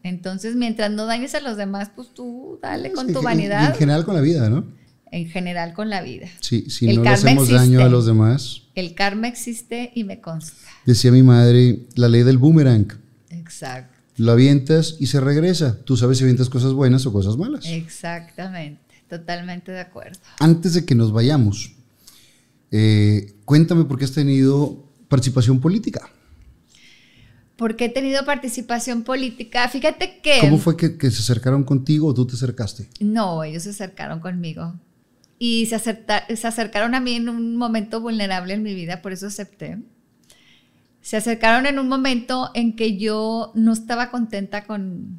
Entonces, 0.06 0.54
mientras 0.54 0.90
no 0.90 1.06
dañes 1.06 1.34
a 1.34 1.40
los 1.40 1.56
demás, 1.56 1.90
pues 1.94 2.14
tú 2.14 2.58
dale 2.62 2.92
con 2.92 3.08
Sí, 3.08 3.12
tu 3.12 3.22
vanidad, 3.22 3.70
En 3.70 3.74
general 3.76 4.04
con 4.04 4.14
la 4.14 4.20
vida, 4.20 4.48
¿no? 4.48 4.64
en 5.12 5.28
general 5.28 5.72
con 5.72 5.88
la 5.88 6.02
vida. 6.02 6.26
Sí, 6.40 6.68
si 6.68 6.88
El 6.88 6.96
no 6.96 7.02
le 7.04 7.08
hacemos 7.10 7.48
daño 7.48 7.80
a 7.80 7.88
los 7.88 8.06
demás. 8.06 8.62
El 8.74 8.94
karma 8.94 9.28
existe 9.28 9.90
y 9.94 10.04
me 10.04 10.20
consta. 10.20 10.56
Decía 10.84 11.10
mi 11.10 11.22
madre, 11.22 11.86
la 11.94 12.08
ley 12.08 12.22
del 12.22 12.38
boomerang. 12.38 12.88
Exacto. 13.30 13.96
Lo 14.16 14.32
avientas 14.32 14.96
y 14.98 15.06
se 15.06 15.20
regresa. 15.20 15.78
Tú 15.84 15.96
sabes 15.96 16.18
si 16.18 16.24
avientas 16.24 16.50
cosas 16.50 16.72
buenas 16.72 17.06
o 17.06 17.12
cosas 17.12 17.36
malas. 17.36 17.64
Exactamente. 17.66 18.80
Totalmente 19.08 19.72
de 19.72 19.80
acuerdo. 19.80 20.18
Antes 20.40 20.74
de 20.74 20.84
que 20.84 20.94
nos 20.94 21.12
vayamos, 21.12 21.72
eh, 22.70 23.34
cuéntame 23.44 23.84
por 23.84 23.98
qué 23.98 24.04
has 24.04 24.12
tenido 24.12 24.84
participación 25.08 25.60
política. 25.60 26.10
Porque 27.56 27.86
he 27.86 27.88
tenido 27.88 28.24
participación 28.24 29.02
política. 29.02 29.66
Fíjate 29.68 30.20
que... 30.20 30.40
¿Cómo 30.40 30.58
fue 30.58 30.76
que, 30.76 30.98
que 30.98 31.10
se 31.10 31.22
acercaron 31.22 31.64
contigo 31.64 32.08
o 32.08 32.14
tú 32.14 32.26
te 32.26 32.34
acercaste? 32.34 32.88
No, 33.00 33.42
ellos 33.44 33.62
se 33.62 33.70
acercaron 33.70 34.20
conmigo. 34.20 34.74
Y 35.38 35.66
se, 35.66 35.76
acerta- 35.76 36.24
se 36.34 36.46
acercaron 36.46 36.94
a 36.94 37.00
mí 37.00 37.14
en 37.14 37.28
un 37.28 37.56
momento 37.56 38.00
vulnerable 38.00 38.54
en 38.54 38.62
mi 38.62 38.74
vida, 38.74 39.00
por 39.02 39.12
eso 39.12 39.26
acepté. 39.26 39.78
Se 41.00 41.16
acercaron 41.16 41.66
en 41.66 41.78
un 41.78 41.88
momento 41.88 42.50
en 42.54 42.74
que 42.76 42.98
yo 42.98 43.52
no 43.54 43.72
estaba 43.72 44.10
contenta 44.10 44.64
con, 44.64 45.18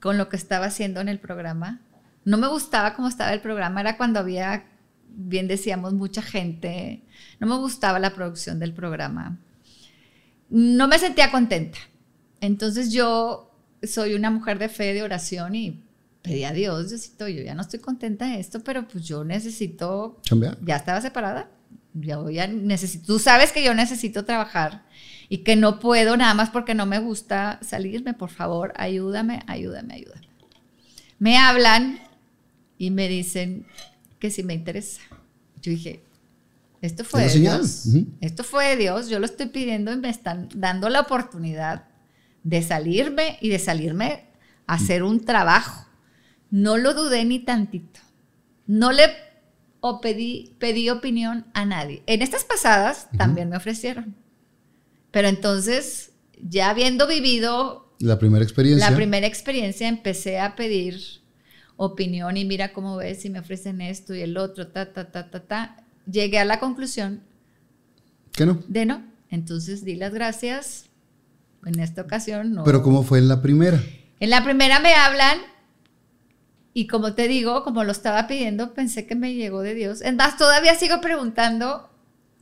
con 0.00 0.18
lo 0.18 0.28
que 0.28 0.36
estaba 0.36 0.66
haciendo 0.66 1.00
en 1.00 1.08
el 1.08 1.18
programa. 1.18 1.80
No 2.24 2.38
me 2.38 2.48
gustaba 2.48 2.94
cómo 2.94 3.08
estaba 3.08 3.32
el 3.32 3.40
programa, 3.40 3.80
era 3.80 3.96
cuando 3.96 4.18
había, 4.20 4.66
bien 5.08 5.48
decíamos, 5.48 5.94
mucha 5.94 6.22
gente. 6.22 7.02
No 7.40 7.46
me 7.46 7.56
gustaba 7.56 7.98
la 7.98 8.14
producción 8.14 8.58
del 8.58 8.72
programa. 8.74 9.38
No 10.48 10.88
me 10.88 10.98
sentía 10.98 11.30
contenta. 11.30 11.78
Entonces 12.40 12.92
yo 12.92 13.50
soy 13.82 14.14
una 14.14 14.30
mujer 14.30 14.58
de 14.58 14.68
fe, 14.68 14.94
de 14.94 15.02
oración 15.02 15.54
y 15.54 15.82
pedí 16.22 16.44
a 16.44 16.52
Dios, 16.52 16.88
Diosito, 16.90 17.28
yo 17.28 17.42
ya 17.42 17.54
no 17.54 17.62
estoy 17.62 17.80
contenta 17.80 18.26
de 18.26 18.40
esto, 18.40 18.62
pero 18.64 18.86
pues 18.88 19.04
yo 19.04 19.24
necesito 19.24 20.18
Chambear. 20.22 20.58
ya 20.64 20.76
estaba 20.76 21.00
separada. 21.00 21.50
Yo 21.94 22.28
ya 22.28 22.46
necesito, 22.46 23.06
tú 23.06 23.18
sabes 23.18 23.52
que 23.52 23.64
yo 23.64 23.72
necesito 23.74 24.24
trabajar 24.24 24.84
y 25.30 25.38
que 25.38 25.56
no 25.56 25.80
puedo 25.80 26.16
nada 26.16 26.34
más 26.34 26.50
porque 26.50 26.74
no 26.74 26.84
me 26.84 26.98
gusta 26.98 27.58
salirme, 27.62 28.12
por 28.12 28.28
favor, 28.28 28.74
ayúdame, 28.76 29.42
ayúdame, 29.46 29.94
ayúdame. 29.94 30.28
Me 31.18 31.38
hablan 31.38 32.00
y 32.76 32.90
me 32.90 33.08
dicen 33.08 33.66
que 34.18 34.30
si 34.30 34.42
me 34.42 34.52
interesa. 34.52 35.00
Yo 35.62 35.70
dije, 35.70 36.02
esto 36.86 37.04
fue 37.04 37.28
de. 37.28 37.38
Dios. 37.38 37.86
Ujú. 37.86 38.06
Esto 38.20 38.44
fue 38.44 38.68
de 38.68 38.76
Dios, 38.76 39.08
yo 39.08 39.18
lo 39.18 39.26
estoy 39.26 39.46
pidiendo 39.46 39.92
y 39.92 39.96
me 39.96 40.08
están 40.08 40.48
dando 40.54 40.88
la 40.88 41.00
oportunidad 41.00 41.84
de 42.42 42.62
salirme 42.62 43.38
y 43.40 43.48
de 43.48 43.58
salirme 43.58 44.26
a 44.66 44.74
hacer 44.74 45.02
un 45.02 45.24
trabajo. 45.24 45.86
No 46.50 46.76
lo 46.76 46.94
dudé 46.94 47.24
ni 47.24 47.40
tantito. 47.40 48.00
No 48.66 48.92
le 48.92 49.10
o 49.80 50.00
pedí, 50.00 50.56
pedí 50.58 50.88
opinión 50.90 51.46
a 51.54 51.64
nadie. 51.64 52.02
En 52.06 52.22
estas 52.22 52.44
pasadas 52.44 53.08
también 53.16 53.48
me 53.48 53.56
ofrecieron. 53.56 54.16
Pero 55.10 55.28
entonces, 55.28 56.12
ya 56.40 56.70
habiendo 56.70 57.06
vivido 57.06 57.94
La 58.00 58.18
primera 58.18 58.42
experiencia. 58.44 58.90
la 58.90 58.96
primera 58.96 59.26
experiencia, 59.26 59.88
empecé 59.88 60.40
a 60.40 60.56
pedir 60.56 61.00
opinión 61.76 62.36
y 62.36 62.44
mira 62.44 62.72
cómo 62.72 62.96
ves 62.96 63.20
si 63.22 63.30
me 63.30 63.38
ofrecen 63.38 63.80
esto 63.80 64.14
y 64.14 64.22
el 64.22 64.36
otro, 64.36 64.68
ta, 64.68 64.92
ta, 64.92 65.10
ta, 65.10 65.30
ta, 65.30 65.46
ta. 65.46 65.85
Llegué 66.10 66.38
a 66.38 66.44
la 66.44 66.60
conclusión 66.60 67.22
¿Qué 68.32 68.46
no? 68.46 68.62
de 68.68 68.86
no. 68.86 69.02
Entonces 69.30 69.84
di 69.84 69.96
las 69.96 70.12
gracias. 70.14 70.84
En 71.64 71.80
esta 71.80 72.02
ocasión 72.02 72.52
no. 72.52 72.64
Pero 72.64 72.82
¿cómo 72.82 73.02
fue 73.02 73.18
en 73.18 73.28
la 73.28 73.42
primera? 73.42 73.82
En 74.20 74.30
la 74.30 74.44
primera 74.44 74.78
me 74.80 74.94
hablan 74.94 75.38
y 76.72 76.86
como 76.86 77.14
te 77.14 77.26
digo, 77.26 77.64
como 77.64 77.84
lo 77.84 77.92
estaba 77.92 78.26
pidiendo, 78.26 78.74
pensé 78.74 79.06
que 79.06 79.14
me 79.16 79.34
llegó 79.34 79.62
de 79.62 79.74
Dios. 79.74 80.00
Es 80.02 80.14
más, 80.14 80.36
todavía 80.36 80.74
sigo 80.74 81.00
preguntando 81.00 81.88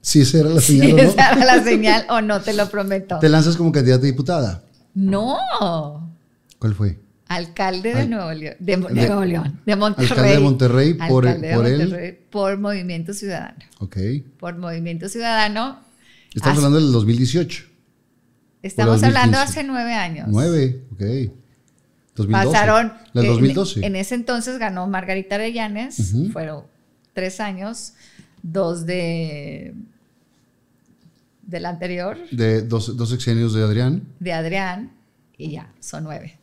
Si 0.00 0.20
esa 0.22 0.40
era 0.40 0.48
la 0.50 0.60
si 0.60 0.78
señal 0.80 0.92
o 0.92 0.96
no. 0.96 1.02
esa 1.10 1.32
era 1.32 1.44
la 1.44 1.62
señal 1.64 2.06
o 2.10 2.20
no, 2.20 2.40
te 2.42 2.52
lo 2.52 2.68
prometo. 2.68 3.18
Te 3.20 3.28
lanzas 3.28 3.56
como 3.56 3.72
candidata 3.72 4.02
a 4.02 4.06
diputada. 4.06 4.64
No, 4.94 5.38
¿Cuál 6.58 6.74
fue? 6.74 6.98
Alcalde 7.34 7.94
de 7.94 8.00
Al- 8.02 8.10
Nuevo 8.10 8.32
León, 8.32 8.54
de, 8.58 8.76
de 8.76 8.82
de- 8.82 9.06
Nuevo 9.06 9.24
León, 9.24 9.60
de 9.66 9.76
Monterrey. 9.76 10.08
Alcalde 10.10 10.32
de 10.32 10.40
Monterrey 10.40 10.94
por- 10.94 11.26
Alcalde 11.26 11.48
de 11.48 11.54
por 11.54 11.66
él. 11.66 11.78
Monterrey 11.78 12.18
por 12.30 12.58
Movimiento 12.58 13.12
Ciudadano. 13.14 13.58
Ok. 13.80 13.96
Por 14.38 14.56
Movimiento 14.56 15.08
Ciudadano. 15.08 15.80
Estamos 16.34 16.58
Hace- 16.58 16.66
hablando 16.66 16.80
del 16.80 16.92
2018. 16.92 17.64
Estamos 18.62 19.00
2015. 19.00 19.06
hablando 19.06 19.38
hace 19.38 19.64
nueve 19.64 19.92
años. 19.94 20.26
Nueve, 20.30 20.82
ok. 20.92 21.32
2012. 22.16 22.30
Pasaron. 22.52 22.92
La 23.12 23.20
del 23.22 23.30
en- 23.30 23.36
2012. 23.36 23.84
En, 23.86 23.96
ese 23.96 24.14
entonces 24.14 24.58
ganó 24.58 24.86
Margarita 24.86 25.34
Arellanes. 25.34 25.98
Ujú. 26.14 26.30
Fueron 26.30 26.64
tres 27.12 27.40
años, 27.40 27.92
dos 28.42 28.86
de 28.86 29.74
del 31.42 31.66
anterior, 31.66 32.16
de 32.30 32.62
dos, 32.62 32.96
dos 32.96 33.10
sexenios 33.10 33.52
de 33.52 33.62
Adrián. 33.62 34.02
de 34.18 34.32
Adrián, 34.32 34.92
y 35.36 35.50
ya, 35.52 35.70
son 35.78 36.04
nueve. 36.04 36.38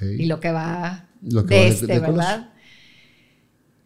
Y 0.00 0.26
lo 0.26 0.40
que 0.40 0.50
va 0.52 1.06
Lo 1.22 1.44
que 1.46 1.54
de 1.54 1.68
este, 1.68 1.86
de. 1.86 2.00
¿verdad? 2.00 2.50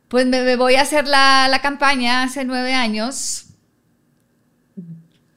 Pues 0.09 0.27
me, 0.27 0.43
me 0.43 0.57
voy 0.57 0.77
a 0.77 0.83
hacer 0.83 1.07
la, 1.09 1.49
la 1.49 1.61
campaña 1.61 2.23
hace 2.23 2.45
nueve 2.45 2.75
años, 2.75 3.47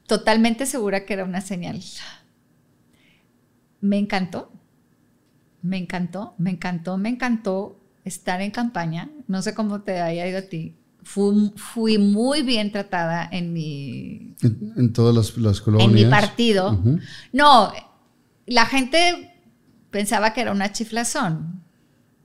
totalmente 0.07 0.65
segura 0.65 1.06
que 1.06 1.14
era 1.14 1.23
una 1.23 1.41
señal. 1.41 1.81
Me 3.81 3.98
encantó, 3.98 4.51
me 5.61 5.77
encantó, 5.77 6.35
me 6.38 6.51
encantó, 6.51 6.98
me 6.98 7.09
encantó 7.09 7.80
estar 8.03 8.41
en 8.41 8.51
campaña. 8.51 9.09
No 9.27 9.41
sé 9.41 9.53
cómo 9.53 9.81
te 9.81 10.01
haya 10.01 10.27
ido 10.27 10.39
a 10.39 10.43
ti. 10.43 10.75
Fui, 11.01 11.53
fui 11.56 11.98
muy 11.98 12.43
bien 12.43 12.72
tratada 12.72 13.27
en 13.31 13.53
mi, 13.53 14.35
En, 14.41 14.73
en 14.75 14.93
todas 14.93 15.15
las, 15.15 15.38
las 15.38 15.61
colonias. 15.61 15.89
en 15.89 15.95
mi 15.95 16.06
partido. 16.06 16.83
No, 17.31 17.72
la 18.45 18.65
gente 18.65 19.28
pensaba 19.92 20.34
que 20.34 20.42
era 20.42 20.51
una 20.51 20.72
chiflazón. 20.72 21.64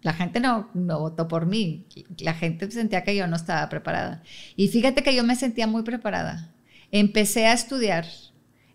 La 0.02 0.12
gente 0.12 0.38
no, 0.38 0.68
no 0.74 1.00
votó 1.00 1.28
por 1.28 1.46
mí. 1.46 1.86
La 2.18 2.34
gente 2.34 2.70
sentía 2.70 3.04
que 3.04 3.16
yo 3.16 3.26
no 3.26 3.36
estaba 3.36 3.68
preparada. 3.68 4.22
Y 4.54 4.68
fíjate 4.68 5.02
que 5.02 5.14
yo 5.14 5.24
me 5.24 5.34
sentía 5.34 5.66
muy 5.66 5.82
preparada. 5.82 6.52
Empecé 6.90 7.46
a 7.46 7.54
estudiar. 7.54 8.06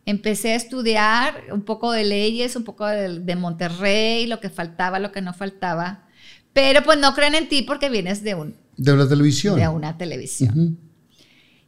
Empecé 0.06 0.54
a 0.54 0.56
estudiar 0.56 1.44
un 1.52 1.62
poco 1.62 1.92
de 1.92 2.04
leyes, 2.04 2.56
un 2.56 2.64
poco 2.64 2.88
de, 2.88 3.20
de 3.20 3.36
Monterrey, 3.36 4.26
lo 4.26 4.40
que 4.40 4.50
faltaba, 4.50 4.98
lo 4.98 5.12
que 5.12 5.22
no 5.22 5.34
faltaba. 5.34 6.08
Pero 6.52 6.82
pues 6.84 6.98
no 6.98 7.14
creen 7.14 7.36
en 7.36 7.48
ti 7.48 7.62
porque 7.62 7.90
vienes 7.90 8.24
de, 8.24 8.34
un, 8.34 8.56
De 8.76 8.96
la 8.96 9.08
televisión. 9.08 9.56
de 9.56 9.68
una 9.68 9.98
televisión. 9.98 10.80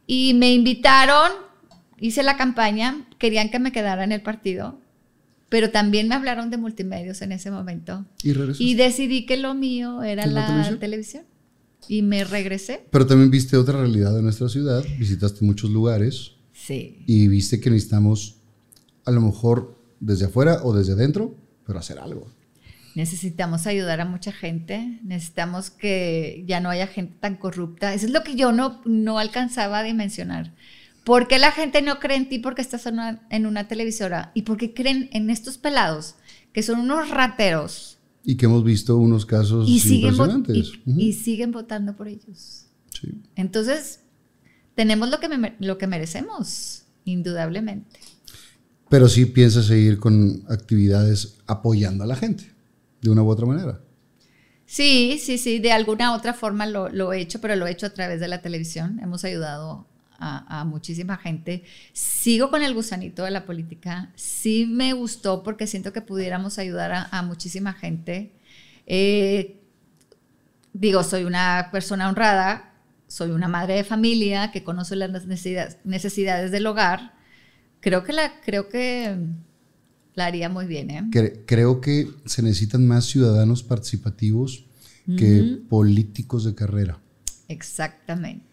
Y 0.08 0.34
me 0.34 0.52
invitaron, 0.52 1.30
hice 2.00 2.24
la 2.24 2.36
campaña, 2.36 3.06
querían 3.18 3.48
que 3.48 3.60
me 3.60 3.70
quedara 3.70 4.02
en 4.02 4.10
el 4.10 4.22
partido, 4.22 4.80
pero 5.52 5.70
también 5.70 6.08
me 6.08 6.14
hablaron 6.14 6.48
de 6.48 6.56
multimedios 6.56 7.20
en 7.20 7.30
ese 7.30 7.50
momento. 7.50 8.06
Y. 8.22 8.32
Y 8.58 8.74
decidí 8.74 9.26
que 9.26 9.36
lo 9.36 9.52
mío 9.52 10.02
era 10.02 10.24
¿En 10.24 10.32
la 10.32 10.40
la, 10.40 10.46
televisión? 10.46 10.78
televisión? 10.80 11.24
Y 11.88 12.00
me 12.00 12.24
regresé. 12.24 12.86
Pero 12.90 13.06
también 13.06 13.30
viste 13.30 13.58
otra 13.58 13.78
realidad 13.78 14.14
de 14.14 14.22
nuestra 14.22 14.48
ciudad, 14.48 14.82
visitaste 14.98 15.44
muchos 15.44 15.68
lugares 15.68 16.36
Sí. 16.54 17.02
y 17.06 17.28
viste 17.28 17.60
que 17.60 17.68
necesitamos, 17.68 18.36
a 19.04 19.10
lo 19.10 19.20
mejor 19.20 19.78
desde 20.00 20.24
afuera 20.24 20.60
o 20.64 20.72
desde 20.72 20.94
adentro, 20.94 21.34
pero 21.66 21.78
hacer 21.78 21.98
algo. 21.98 22.26
Necesitamos 22.94 23.66
ayudar 23.66 24.00
a 24.00 24.06
mucha 24.06 24.32
gente, 24.32 25.00
necesitamos 25.04 25.68
que 25.68 26.44
ya 26.46 26.60
no 26.60 26.70
haya 26.70 26.86
gente 26.86 27.14
tan 27.20 27.36
corrupta. 27.36 27.92
Eso 27.92 28.06
es 28.06 28.12
lo 28.12 28.22
que 28.22 28.36
yo 28.36 28.52
no, 28.52 28.80
no 28.86 29.18
alcanzaba 29.18 29.80
a 29.80 29.82
dimensionar. 29.82 30.54
¿Por 31.04 31.26
qué 31.28 31.38
la 31.38 31.50
gente 31.50 31.82
no 31.82 31.98
cree 31.98 32.16
en 32.16 32.28
ti 32.28 32.38
porque 32.38 32.62
estás 32.62 32.86
en 32.86 32.94
una, 32.94 33.26
en 33.30 33.46
una 33.46 33.66
televisora? 33.68 34.30
¿Y 34.34 34.42
por 34.42 34.56
qué 34.56 34.72
creen 34.72 35.08
en 35.12 35.30
estos 35.30 35.58
pelados 35.58 36.14
que 36.52 36.62
son 36.62 36.78
unos 36.80 37.10
rateros 37.10 37.98
Y 38.24 38.36
que 38.36 38.46
hemos 38.46 38.62
visto 38.62 38.96
unos 38.98 39.26
casos 39.26 39.68
y 39.68 39.80
siguen, 39.80 40.12
impresionantes. 40.12 40.56
y- 40.56 40.90
Ujú. 40.90 41.00
y 41.00 41.12
siguen 41.12 41.50
votando 41.50 41.96
por 41.96 42.06
ellos? 42.08 42.66
Sí. 43.00 43.08
Entonces, 43.34 44.00
tenemos 44.76 45.08
lo 45.10 45.18
que, 45.18 45.28
me- 45.28 45.56
lo 45.58 45.76
que 45.78 45.86
merecemos, 45.88 46.84
indudablemente. 47.04 47.98
Pero 48.88 49.08
sí 49.08 49.24
piensas 49.26 49.66
seguir 49.66 49.98
con 49.98 50.44
actividades 50.48 51.38
apoyando 51.46 52.04
a 52.04 52.06
la 52.06 52.14
gente, 52.14 52.44
de 53.00 53.10
una 53.10 53.22
u 53.22 53.28
otra 53.28 53.46
manera. 53.46 53.80
Sí, 54.66 55.18
sí, 55.20 55.36
sí, 55.38 55.58
de 55.58 55.72
alguna 55.72 56.14
otra 56.14 56.32
forma 56.32 56.66
lo, 56.66 56.88
lo 56.90 57.12
he 57.12 57.20
hecho, 57.20 57.40
pero 57.40 57.56
lo 57.56 57.66
he 57.66 57.72
hecho 57.72 57.86
a 57.86 57.90
través 57.94 58.20
de 58.20 58.28
la 58.28 58.40
televisión. 58.40 59.00
Hemos 59.02 59.24
ayudado 59.24 59.86
a, 60.22 60.60
a 60.60 60.64
muchísima 60.64 61.16
gente. 61.16 61.64
Sigo 61.92 62.50
con 62.50 62.62
el 62.62 62.74
gusanito 62.74 63.24
de 63.24 63.30
la 63.30 63.44
política. 63.44 64.12
Sí 64.14 64.66
me 64.66 64.92
gustó 64.92 65.42
porque 65.42 65.66
siento 65.66 65.92
que 65.92 66.00
pudiéramos 66.00 66.58
ayudar 66.58 66.92
a, 66.92 67.08
a 67.10 67.22
muchísima 67.22 67.72
gente. 67.72 68.32
Eh, 68.86 69.60
digo, 70.72 71.02
soy 71.02 71.24
una 71.24 71.68
persona 71.72 72.08
honrada, 72.08 72.74
soy 73.08 73.30
una 73.30 73.48
madre 73.48 73.74
de 73.74 73.84
familia 73.84 74.50
que 74.52 74.62
conoce 74.64 74.96
las 74.96 75.10
necesidades, 75.26 75.78
necesidades 75.84 76.50
del 76.50 76.66
hogar. 76.66 77.14
Creo 77.80 78.04
que 78.04 78.12
la, 78.12 78.40
creo 78.44 78.68
que 78.68 79.16
la 80.14 80.26
haría 80.26 80.48
muy 80.48 80.66
bien, 80.66 80.90
¿eh? 80.90 81.02
Cre- 81.10 81.40
creo 81.46 81.80
que 81.80 82.08
se 82.26 82.42
necesitan 82.42 82.86
más 82.86 83.06
ciudadanos 83.06 83.62
participativos 83.62 84.66
que 85.18 85.58
políticos 85.68 86.44
de 86.44 86.54
carrera. 86.54 86.98
Exactamente. 87.48 88.46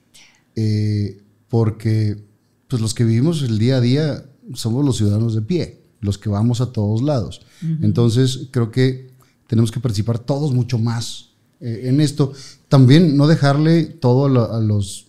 Eh, 0.55 1.21
porque 1.49 2.23
pues 2.67 2.81
los 2.81 2.93
que 2.93 3.03
vivimos 3.03 3.41
el 3.41 3.57
día 3.59 3.77
a 3.77 3.81
día 3.81 4.25
somos 4.53 4.85
los 4.85 4.97
ciudadanos 4.97 5.35
de 5.35 5.41
pie, 5.41 5.81
los 6.01 6.17
que 6.17 6.29
vamos 6.29 6.61
a 6.61 6.71
todos 6.71 7.01
lados. 7.01 7.41
Entonces 7.81 8.47
creo 8.51 8.71
que 8.71 9.09
tenemos 9.47 9.71
que 9.71 9.79
participar 9.79 10.19
todos 10.19 10.53
mucho 10.53 10.77
más 10.77 11.31
eh, 11.59 11.81
en 11.85 11.99
esto. 12.01 12.31
También 12.67 13.17
no 13.17 13.27
dejarle 13.27 13.83
todo 13.85 14.25
a, 14.25 14.29
lo- 14.29 14.53
a 14.53 14.59
los 14.59 15.07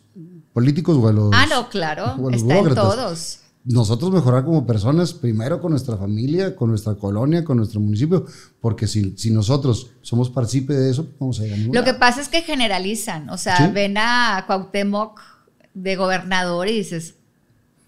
políticos 0.52 0.96
o 0.96 1.06
a 1.08 1.12
los... 1.12 1.30
Ah, 1.34 1.46
no, 1.48 1.68
claro, 1.68 2.16
los 2.18 2.34
está 2.42 2.58
en 2.58 2.74
todos. 2.74 3.36
Nosotros 3.62 4.10
mejorar 4.10 4.44
como 4.46 4.66
personas, 4.66 5.12
primero 5.12 5.60
con 5.60 5.70
nuestra 5.72 5.96
familia, 5.98 6.56
con 6.56 6.70
nuestra 6.70 6.94
colonia, 6.94 7.44
con 7.44 7.58
nuestro 7.58 7.78
municipio, 7.78 8.24
porque 8.58 8.86
si, 8.86 9.14
si 9.18 9.30
nosotros 9.30 9.90
somos 10.00 10.30
partícipes 10.30 10.76
de 10.78 10.90
eso, 10.90 11.06
vamos 11.20 11.38
a 11.38 11.42
llegar 11.42 11.56
a 11.58 11.60
ningún 11.60 11.76
Lo 11.76 11.84
que 11.84 11.92
pasa 11.92 12.22
es 12.22 12.28
que 12.28 12.40
generalizan, 12.40 13.28
o 13.28 13.36
sea, 13.36 13.58
Sí. 13.58 13.64
ven 13.72 13.96
a 13.98 14.44
Cuauhtémoc 14.46 15.20
de 15.74 15.96
gobernador 15.96 16.68
y 16.68 16.72
dices, 16.78 17.14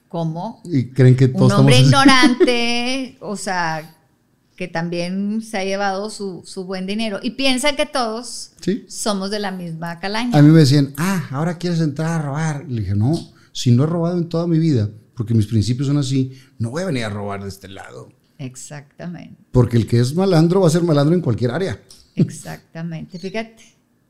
¿cómo? 0.09 0.61
Y 0.65 0.87
creen 0.91 1.17
que 1.17 1.29
todos 1.29 1.53
Un 1.53 1.59
hombre 1.59 1.79
estamos... 1.81 2.05
ignorante, 2.05 3.17
o 3.21 3.37
sea, 3.37 3.97
que 4.57 4.69
también 4.69 5.43
se 5.43 5.59
ha 5.59 5.65
llevado 5.65 6.11
su, 6.11 6.43
su 6.45 6.65
buen 6.65 6.87
dinero 6.87 7.19
y 7.23 7.31
piensan 7.31 7.75
que 7.77 7.87
todos 7.87 8.53
Sí. 8.61 8.85
somos 8.89 9.31
de 9.31 9.41
la 9.41 9.51
misma 9.51 9.99
calaña. 9.99 10.39
A 10.39 10.43
mí 10.43 10.51
me 10.51 10.61
decían, 10.61 10.93
ah, 10.99 11.27
ahora 11.31 11.59
quieres 11.59 11.81
entrar 11.81 12.21
a 12.21 12.23
robar. 12.23 12.65
Le 12.69 12.83
dije, 12.83 12.95
no, 12.95 13.13
si 13.53 13.73
no 13.73 13.85
he 13.85 13.87
robado 13.87 14.19
en 14.19 14.29
toda 14.29 14.47
mi 14.47 14.59
vida, 14.59 14.89
porque 15.17 15.35
mis 15.35 15.47
principios 15.47 15.89
son 15.89 15.99
así, 15.99 16.33
no 16.59 16.71
voy 16.71 16.83
a 16.83 16.87
venir 16.87 17.05
a 17.05 17.09
robar 17.11 17.43
de 17.43 17.49
este 17.49 17.69
lado. 17.69 18.09
Exactamente, 18.39 19.37
Porque 19.53 19.77
el 19.77 19.87
que 19.87 20.01
es 20.01 20.15
malandro 20.15 20.61
va 20.61 20.67
a 20.67 20.71
ser 20.71 20.83
malandro 20.83 21.15
en 21.15 21.21
cualquier 21.21 21.51
área. 21.53 21.81
exactamente. 22.17 23.19
Fíjate, 23.19 23.63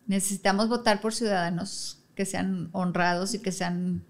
necesitamos 0.07 0.69
votar 0.69 1.01
por 1.01 1.15
ciudadanos 1.15 1.99
que 2.15 2.25
sean 2.27 2.69
honrados 2.73 3.35
y 3.35 3.39
que 3.39 3.53
sean, 3.53 4.03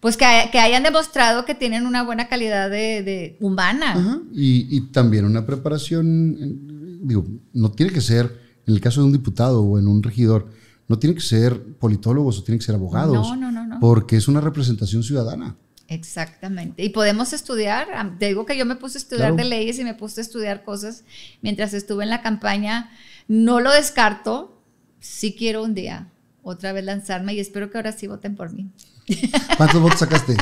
pues 0.00 0.16
que, 0.16 0.26
que 0.52 0.58
hayan 0.58 0.82
demostrado 0.82 1.44
que 1.44 1.54
tienen 1.54 1.86
una 1.86 2.02
buena 2.02 2.28
calidad 2.28 2.68
de, 2.70 3.02
de 3.02 3.36
humana. 3.40 3.92
Ajá. 3.92 4.20
Y, 4.32 4.66
y 4.76 4.80
también 4.92 5.24
una 5.24 5.46
preparación, 5.46 7.00
digo, 7.06 7.26
no 7.52 7.70
tiene 7.72 7.92
que 7.92 8.00
ser, 8.00 8.40
en 8.66 8.74
el 8.74 8.80
caso 8.80 9.00
de 9.00 9.06
un 9.06 9.12
diputado 9.12 9.62
o 9.62 9.78
en 9.78 9.88
un 9.88 10.02
regidor, 10.02 10.50
no 10.88 10.98
tiene 10.98 11.14
que 11.14 11.20
ser 11.22 11.60
politólogos 11.78 12.38
o 12.38 12.44
tienen 12.44 12.58
que 12.60 12.66
ser 12.66 12.74
abogados. 12.76 13.14
No, 13.28 13.36
no, 13.36 13.50
no, 13.50 13.66
no. 13.66 13.80
Porque 13.80 14.16
es 14.16 14.28
una 14.28 14.40
representación 14.40 15.02
ciudadana. 15.02 15.56
Exactamente. 15.88 16.84
Y 16.84 16.90
podemos 16.90 17.32
estudiar. 17.32 17.86
Te 18.18 18.26
digo 18.26 18.44
que 18.46 18.56
yo 18.56 18.66
me 18.66 18.76
puse 18.76 18.98
a 18.98 19.00
estudiar 19.00 19.32
Claro. 19.32 19.36
de 19.36 19.44
leyes 19.44 19.78
y 19.78 19.84
me 19.84 19.94
puse 19.94 20.20
a 20.20 20.22
estudiar 20.22 20.64
cosas 20.64 21.04
mientras 21.42 21.74
estuve 21.74 22.04
en 22.04 22.10
la 22.10 22.22
campaña. 22.22 22.90
No 23.28 23.60
lo 23.60 23.70
descarto. 23.72 24.60
Sí 25.00 25.34
quiero 25.38 25.62
un 25.62 25.74
día 25.74 26.08
otra 26.48 26.72
vez 26.72 26.84
lanzarme 26.84 27.34
y 27.34 27.40
espero 27.40 27.70
que 27.70 27.78
ahora 27.78 27.92
sí 27.92 28.06
voten 28.06 28.36
por 28.36 28.52
mí. 28.52 28.70
¿Cuántos 29.56 29.80
votos 29.80 29.98
sacaste? 29.98 30.36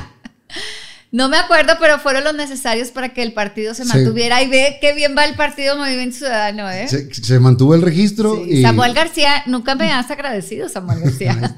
No 1.11 1.29
me 1.29 1.37
acuerdo, 1.37 1.75
pero 1.79 2.01
fueron 2.01 2.25
los 2.25 2.35
necesarios 2.35 2.89
para 2.91 3.11
que 3.15 3.23
el 3.23 3.33
partido 3.33 3.73
se 3.73 3.85
Sí. 3.85 3.89
mantuviera. 3.89 4.43
Y 4.43 4.49
ve 4.49 4.79
qué 4.81 4.95
bien 4.95 5.15
va 5.17 5.25
el 5.25 5.37
partido 5.37 5.77
Movimiento 5.77 6.17
Ciudadano, 6.17 6.69
¿eh? 6.69 6.89
Se, 6.89 7.15
se 7.15 7.39
mantuvo 7.39 7.77
el 7.77 7.83
registro 7.83 8.35
Sí. 8.35 8.51
y... 8.59 8.63
Samuel 8.63 8.95
García, 8.95 9.45
nunca 9.47 9.77
me 9.77 9.93
has 9.93 10.11
agradecido, 10.11 10.69
Samuel 10.69 10.99
García. 11.01 11.55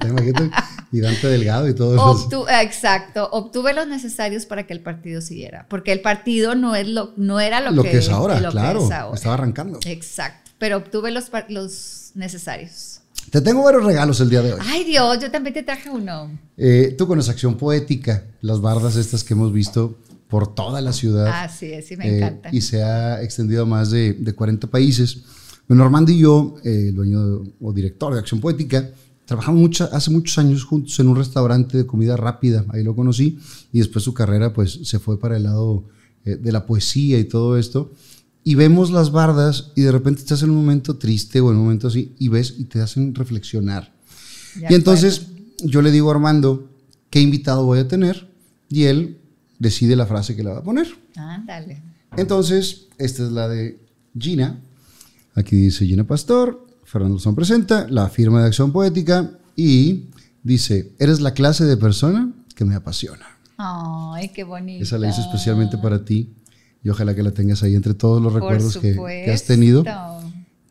y 0.92 1.00
Dante 1.00 1.26
Delgado 1.28 1.68
y 1.68 1.74
todo 1.74 1.94
eso. 1.94 2.28
Obtu- 2.46 2.62
exacto, 2.62 3.30
obtuve 3.32 3.72
los 3.72 3.86
necesarios 3.88 4.44
para 4.44 4.66
que 4.66 4.74
el 4.74 4.80
partido 4.80 5.22
siguiera, 5.22 5.64
porque 5.70 5.92
el 5.92 6.00
partido 6.02 6.54
no 6.54 6.76
es 6.76 6.86
lo, 6.86 7.14
no 7.16 7.40
era 7.40 7.60
lo, 7.60 7.70
lo 7.70 7.82
que, 7.82 7.96
es 7.96 8.08
ahora, 8.10 8.38
lo 8.40 8.50
que 8.50 8.58
claro. 8.58 8.84
es 8.84 8.92
ahora. 8.92 9.14
Estaba 9.16 9.34
arrancando. 9.34 9.80
Exacto, 9.86 10.50
pero 10.58 10.76
obtuve 10.76 11.10
los, 11.12 11.30
los 11.48 12.10
necesarios. 12.14 12.95
Te 13.30 13.40
tengo 13.40 13.62
varios 13.64 13.84
regalos 13.84 14.20
el 14.20 14.30
día 14.30 14.42
de 14.42 14.52
hoy. 14.54 14.60
Ay 14.62 14.84
Dios, 14.84 15.18
yo 15.20 15.30
también 15.30 15.52
te 15.54 15.62
traje 15.62 15.90
uno. 15.90 16.38
Eh, 16.56 16.94
tú 16.96 17.06
conoces 17.06 17.30
Acción 17.30 17.56
Poética, 17.56 18.24
las 18.40 18.60
bardas 18.60 18.96
estas 18.96 19.24
que 19.24 19.34
hemos 19.34 19.52
visto 19.52 19.98
por 20.28 20.54
toda 20.54 20.80
la 20.80 20.92
ciudad. 20.92 21.26
Ah, 21.28 21.48
sí, 21.48 21.70
sí, 21.82 21.96
me 21.96 22.08
Eh, 22.08 22.16
encanta. 22.18 22.48
y 22.52 22.60
se 22.60 22.82
ha 22.82 23.22
extendido 23.22 23.62
a 23.62 23.66
más 23.66 23.90
de, 23.90 24.12
de 24.14 24.32
40 24.32 24.66
países. 24.68 25.18
Bueno, 25.68 25.84
Armando 25.84 26.12
y 26.12 26.18
yo, 26.18 26.54
eh, 26.64 26.86
el 26.88 26.94
dueño 26.94 27.26
de- 27.26 27.50
o 27.60 27.72
director 27.72 28.12
de 28.12 28.20
Acción 28.20 28.40
Poética, 28.40 28.90
trabajamos 29.24 29.60
mucha- 29.60 29.86
hace 29.92 30.10
muchos 30.10 30.38
años 30.38 30.64
juntos 30.64 30.98
en 31.00 31.08
un 31.08 31.16
restaurante 31.16 31.76
de 31.76 31.86
comida 31.86 32.16
rápida. 32.16 32.64
Ahí 32.68 32.84
lo 32.84 32.94
conocí. 32.94 33.38
Y 33.72 33.78
después 33.78 34.04
su 34.04 34.14
carrera 34.14 34.52
pues 34.52 34.78
se 34.84 34.98
fue 35.00 35.18
para 35.18 35.36
el 35.36 35.42
lado 35.42 35.84
eh, 36.24 36.36
de 36.36 36.50
la 36.52 36.64
poesía 36.66 37.18
y 37.18 37.24
todo 37.24 37.56
esto. 37.58 37.92
Y 38.48 38.54
vemos 38.54 38.92
las 38.92 39.10
bardas 39.10 39.72
y 39.74 39.80
de 39.80 39.90
repente 39.90 40.20
estás 40.20 40.44
en 40.44 40.50
un 40.50 40.56
momento 40.58 40.98
triste 40.98 41.40
o 41.40 41.50
en 41.50 41.56
un 41.56 41.64
momento 41.64 41.88
así 41.88 42.14
y 42.16 42.28
ves 42.28 42.54
y 42.56 42.66
te 42.66 42.80
hacen 42.80 43.12
reflexionar. 43.12 43.92
Y 44.70 44.72
entonces 44.72 45.26
yo 45.64 45.82
le 45.82 45.90
digo 45.90 46.10
a 46.10 46.14
Armando 46.14 46.70
qué 47.10 47.20
invitado 47.20 47.64
voy 47.64 47.80
a 47.80 47.88
tener 47.88 48.30
y 48.68 48.84
él 48.84 49.18
decide 49.58 49.96
la 49.96 50.06
frase 50.06 50.36
que 50.36 50.44
le 50.44 50.50
va 50.50 50.58
a 50.58 50.62
poner. 50.62 50.86
Ándale. 51.16 51.82
Entonces, 52.16 52.86
esta 52.98 53.24
es 53.24 53.32
la 53.32 53.48
de 53.48 53.80
Gina. 54.16 54.60
Aquí 55.34 55.56
dice 55.56 55.84
Gina 55.84 56.04
Pastor, 56.04 56.68
Fernando 56.84 57.18
Son 57.18 57.34
presenta, 57.34 57.88
la 57.90 58.08
firma 58.08 58.42
de 58.42 58.46
acción 58.46 58.70
poética 58.70 59.28
y 59.56 60.04
dice, 60.44 60.92
eres 61.00 61.18
la 61.18 61.34
clase 61.34 61.64
de 61.64 61.76
persona 61.76 62.32
que 62.54 62.64
me 62.64 62.76
apasiona. 62.76 63.26
Ay, 63.56 64.28
qué 64.28 64.44
bonito. 64.44 64.84
Esa 64.84 64.98
la 64.98 65.08
hice 65.08 65.22
especialmente 65.22 65.78
para 65.78 66.04
ti 66.04 66.35
y 66.86 66.88
ojalá 66.88 67.16
que 67.16 67.22
la 67.24 67.32
tengas 67.32 67.64
ahí 67.64 67.74
entre 67.74 67.94
todos 67.94 68.22
los 68.22 68.32
recuerdos 68.32 68.78
que, 68.78 68.94
que 68.94 69.32
has 69.32 69.42
tenido 69.42 69.82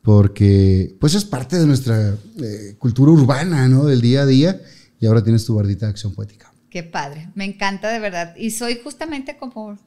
porque 0.01 0.95
pues 0.97 1.13
es 1.13 1.25
parte 1.25 1.59
de 1.59 1.67
nuestra 1.67 2.15
eh, 2.41 2.75
cultura 2.79 3.11
urbana, 3.11 3.67
¿no? 3.67 3.83
Del 3.83 3.99
día 3.99 4.21
a 4.21 4.25
día 4.25 4.61
y 4.97 5.07
ahora 5.07 5.21
tienes 5.21 5.43
tu 5.45 5.53
bardita 5.55 5.87
de 5.87 5.89
acción 5.89 6.13
poética. 6.13 6.53
Qué 6.69 6.83
padre, 6.83 7.27
me 7.35 7.43
encanta 7.43 7.89
de 7.89 7.99
verdad. 7.99 8.33
Y 8.37 8.51
soy 8.51 8.79
justamente 8.81 9.35
como 9.37 9.77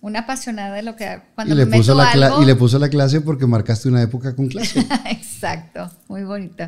una 0.00 0.20
apasionada 0.20 0.74
de 0.74 0.82
lo 0.84 0.96
que 0.96 1.04
hago. 1.04 1.22
Cuando 1.34 1.52
Y 1.54 1.58
le, 1.58 1.66
me 1.66 1.76
puso 1.76 1.94
meto 1.96 2.16
la 2.18 2.26
algo, 2.28 2.42
y 2.42 2.46
le 2.46 2.54
puso 2.54 2.78
la 2.78 2.88
clase 2.88 3.20
porque 3.20 3.46
marcaste 3.46 3.90
una 3.90 4.00
época 4.00 4.34
con 4.34 4.48
clase. 4.48 4.80
Exacto, 5.10 5.90
muy 6.08 6.24
bonito. 6.24 6.64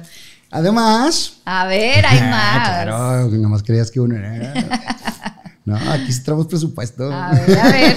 Además, 0.51 1.39
A 1.47 1.67
ver, 1.67 2.05
hay 2.05 2.19
Ah, 2.23 2.31
más. 2.31 2.69
claro, 2.85 3.29
nada 3.31 3.49
más 3.49 3.63
creías 3.63 3.91
que 3.91 4.01
uno 4.01 4.15
era. 4.15 4.53
No, 5.67 5.77
aquí 5.77 6.13
sí 6.13 6.23
traemos 6.23 6.47
presupuesto. 6.47 7.11
A 7.11 7.33
ver, 7.33 7.59
a 7.59 7.69
ver. 7.71 7.97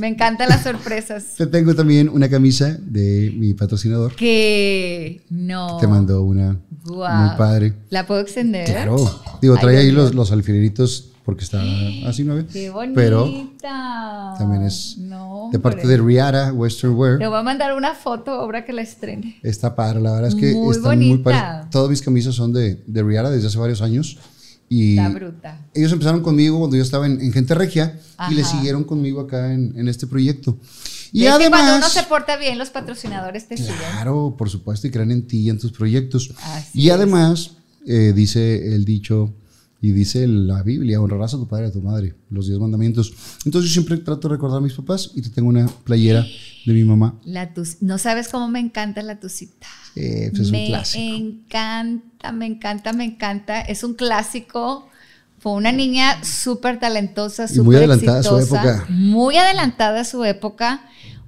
Me 0.00 0.08
encantan 0.08 0.48
las 0.48 0.62
sorpresas. 0.62 1.24
Te 1.36 1.46
tengo 1.46 1.74
también 1.74 2.08
una 2.08 2.28
camisa 2.28 2.78
de 2.80 3.32
mi 3.36 3.52
patrocinador. 3.52 4.14
Que 4.16 5.20
no. 5.28 5.76
Te 5.76 5.86
mandó 5.86 6.22
una 6.22 6.56
Guau. 6.86 7.28
muy 7.28 7.36
padre. 7.36 7.74
¿La 7.90 8.06
puedo 8.06 8.20
extender? 8.20 8.64
Claro. 8.64 8.96
Digo, 9.42 9.54
Ay, 9.54 9.60
trae 9.60 9.76
ahí 9.78 9.90
los, 9.90 10.14
los 10.14 10.32
alfileritos 10.32 11.10
porque 11.24 11.44
está 11.44 11.60
así, 12.06 12.24
¿no? 12.24 12.34
Qué 12.46 12.70
bonita. 12.70 12.94
Pero 12.98 13.30
también 14.38 14.62
es 14.62 14.96
No, 14.98 15.50
de 15.52 15.58
parte 15.58 15.86
de 15.86 15.98
Riara 15.98 16.52
Western 16.52 16.94
Wear. 16.94 17.18
Le 17.18 17.28
voy 17.28 17.38
a 17.38 17.42
mandar 17.42 17.76
una 17.76 17.94
foto 17.94 18.32
ahora 18.32 18.64
que 18.64 18.72
la 18.72 18.82
estrene. 18.82 19.38
Está 19.42 19.76
padre, 19.76 20.00
la 20.00 20.12
verdad 20.12 20.28
es 20.28 20.34
que 20.34 20.52
Muy 20.54 20.74
están 20.74 20.98
muy 20.98 21.18
padres. 21.18 21.70
Todas 21.70 21.90
mis 21.90 22.02
camisas 22.02 22.34
son 22.34 22.52
de, 22.52 22.82
de 22.86 23.02
Riara 23.02 23.30
desde 23.30 23.48
hace 23.48 23.58
varios 23.58 23.82
años. 23.82 24.18
Y 24.72 24.96
Está 24.96 25.08
bruta. 25.08 25.66
ellos 25.74 25.90
empezaron 25.92 26.22
conmigo 26.22 26.60
cuando 26.60 26.76
yo 26.76 26.82
estaba 26.84 27.04
en, 27.04 27.20
en 27.20 27.32
Gente 27.32 27.54
Regia 27.56 27.98
y 28.30 28.34
le 28.34 28.44
siguieron 28.44 28.84
conmigo 28.84 29.20
acá 29.20 29.52
en, 29.52 29.76
en 29.76 29.88
este 29.88 30.06
proyecto. 30.06 30.56
Y 31.12 31.24
Es 31.24 31.32
que 31.38 31.48
cuando 31.48 31.58
uno 31.58 31.72
además, 31.72 31.92
se 31.92 32.04
porta 32.04 32.36
bien, 32.36 32.56
los 32.56 32.70
patrocinadores 32.70 33.48
te 33.48 33.56
siguen. 33.56 33.74
claro, 33.90 34.36
por 34.38 34.48
supuesto, 34.48 34.86
y 34.86 34.90
creen 34.92 35.10
en 35.10 35.26
ti 35.26 35.38
y 35.40 35.50
en 35.50 35.58
tus 35.58 35.72
proyectos. 35.72 36.32
Así 36.44 36.82
y 36.82 36.90
además, 36.90 37.56
eh, 37.84 38.12
dice 38.14 38.74
el 38.76 38.84
dicho 38.84 39.34
y 39.82 39.92
dice 39.92 40.26
la 40.26 40.62
Biblia, 40.62 41.00
honrarás 41.00 41.34
a 41.34 41.38
tu 41.38 41.48
padre 41.48 41.66
y 41.66 41.68
a 41.68 41.72
tu 41.72 41.80
madre, 41.82 42.14
los 42.30 42.46
diez 42.46 42.58
mandamientos. 42.58 43.12
Entonces 43.46 43.70
yo 43.70 43.74
siempre 43.80 43.96
trato 43.98 44.28
de 44.28 44.34
recordar 44.34 44.58
a 44.58 44.60
mis 44.60 44.74
papás 44.74 45.10
y 45.14 45.22
te 45.22 45.30
tengo 45.30 45.48
una 45.48 45.66
playera 45.84 46.26
de 46.66 46.72
mi 46.74 46.84
mamá. 46.84 47.18
La 47.24 47.54
tus- 47.54 47.80
no 47.80 47.96
sabes 47.98 48.28
cómo 48.28 48.48
me 48.48 48.60
encanta 48.60 49.02
la 49.02 49.18
tucita. 49.20 49.66
Pues 49.94 50.38
es 50.38 50.46
un 50.46 50.52
me 50.52 50.66
clásico. 50.66 51.14
encanta, 51.16 52.32
me 52.32 52.46
encanta, 52.46 52.92
me 52.92 53.04
encanta. 53.04 53.60
Es 53.60 53.82
un 53.84 53.94
clásico 53.94 54.86
Fue 55.38 55.52
una 55.52 55.72
niña 55.72 56.22
súper 56.22 56.78
talentosa, 56.78 57.44
Y 57.48 57.56
muy 57.60 57.76
súper 57.76 57.78
adelantada 57.78 58.18
a 58.20 58.22
su 58.22 58.38
época. 58.38 58.86
Muy 58.90 59.36
adelantada 59.38 60.00
a 60.00 60.04
su 60.04 60.22
época. 60.26 60.82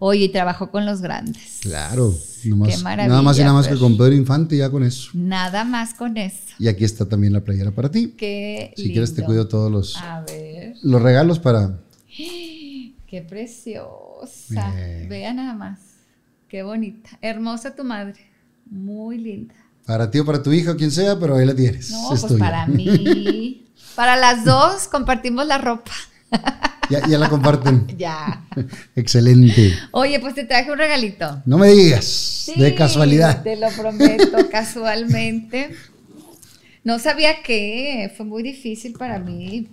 Oye, 0.04 0.24
y 0.24 0.28
trabajó 0.30 0.68
con 0.72 0.84
los 0.84 1.00
grandes. 1.00 1.60
Claro, 1.60 2.12
nomás- 2.42 2.76
Qué 2.76 2.82
maravilla, 2.82 3.08
nada 3.08 3.22
más 3.22 3.38
y 3.38 3.40
nada 3.42 3.52
más 3.52 3.66
Fer. 3.68 3.76
que 3.76 3.80
con 3.80 3.96
Pedro 3.96 4.14
Infante 4.14 4.56
ya 4.56 4.68
con 4.68 4.82
eso. 4.82 5.10
Nada 5.14 5.62
más 5.62 5.94
con 5.94 6.16
eso. 6.16 6.54
Y 6.58 6.66
aquí 6.66 6.82
está 6.82 7.08
también 7.08 7.32
la 7.32 7.40
playera 7.42 7.70
para 7.70 7.88
ti. 7.88 8.12
Qué 8.18 8.74
Si 8.76 8.90
quieres 8.90 9.14
te 9.14 9.22
cuido 9.22 9.46
todos 9.46 9.70
los, 9.70 9.96
A 9.98 10.22
ver, 10.22 10.74
los 10.82 11.00
regalos 11.00 11.38
para... 11.38 11.78
qué 12.16 13.22
preciosa. 13.28 14.74
Vea 15.08 15.32
nada 15.34 15.54
más. 15.54 15.78
Qué 16.48 16.64
bonita. 16.64 17.10
Hermosa 17.20 17.76
tu 17.76 17.84
madre. 17.84 18.26
Muy 18.68 19.18
linda. 19.18 19.54
Para 19.86 20.10
ti 20.10 20.18
o 20.18 20.24
para 20.24 20.42
tu 20.42 20.50
hija, 20.52 20.74
quien 20.74 20.90
sea, 20.90 21.16
pero 21.16 21.36
ahí 21.36 21.46
la 21.46 21.54
tienes. 21.54 21.90
No, 21.92 22.12
es 22.12 22.22
pues 22.22 22.32
tuya. 22.32 22.44
para 22.44 22.66
mí. 22.66 23.68
Para 23.94 24.16
las 24.16 24.44
dos 24.44 24.88
compartimos 24.88 25.46
la 25.46 25.58
ropa. 25.58 25.92
Ya, 26.90 27.06
ya 27.06 27.18
la 27.18 27.28
comparten. 27.28 27.86
Ya. 27.96 28.44
Excelente. 28.96 29.78
Oye, 29.92 30.18
pues 30.20 30.34
te 30.34 30.44
traje 30.44 30.70
un 30.70 30.78
regalito. 30.78 31.42
No 31.46 31.56
me 31.58 31.68
digas, 31.68 32.50
de 32.56 32.74
casualidad. 32.74 33.42
Te 33.42 33.56
lo 33.56 33.68
prometo, 33.70 34.48
casualmente. 34.50 35.74
No 36.84 36.98
sabía 36.98 37.42
qué, 37.42 38.12
fue 38.16 38.26
muy 38.26 38.42
difícil 38.42 38.92
para 38.94 39.18
mí. 39.18 39.68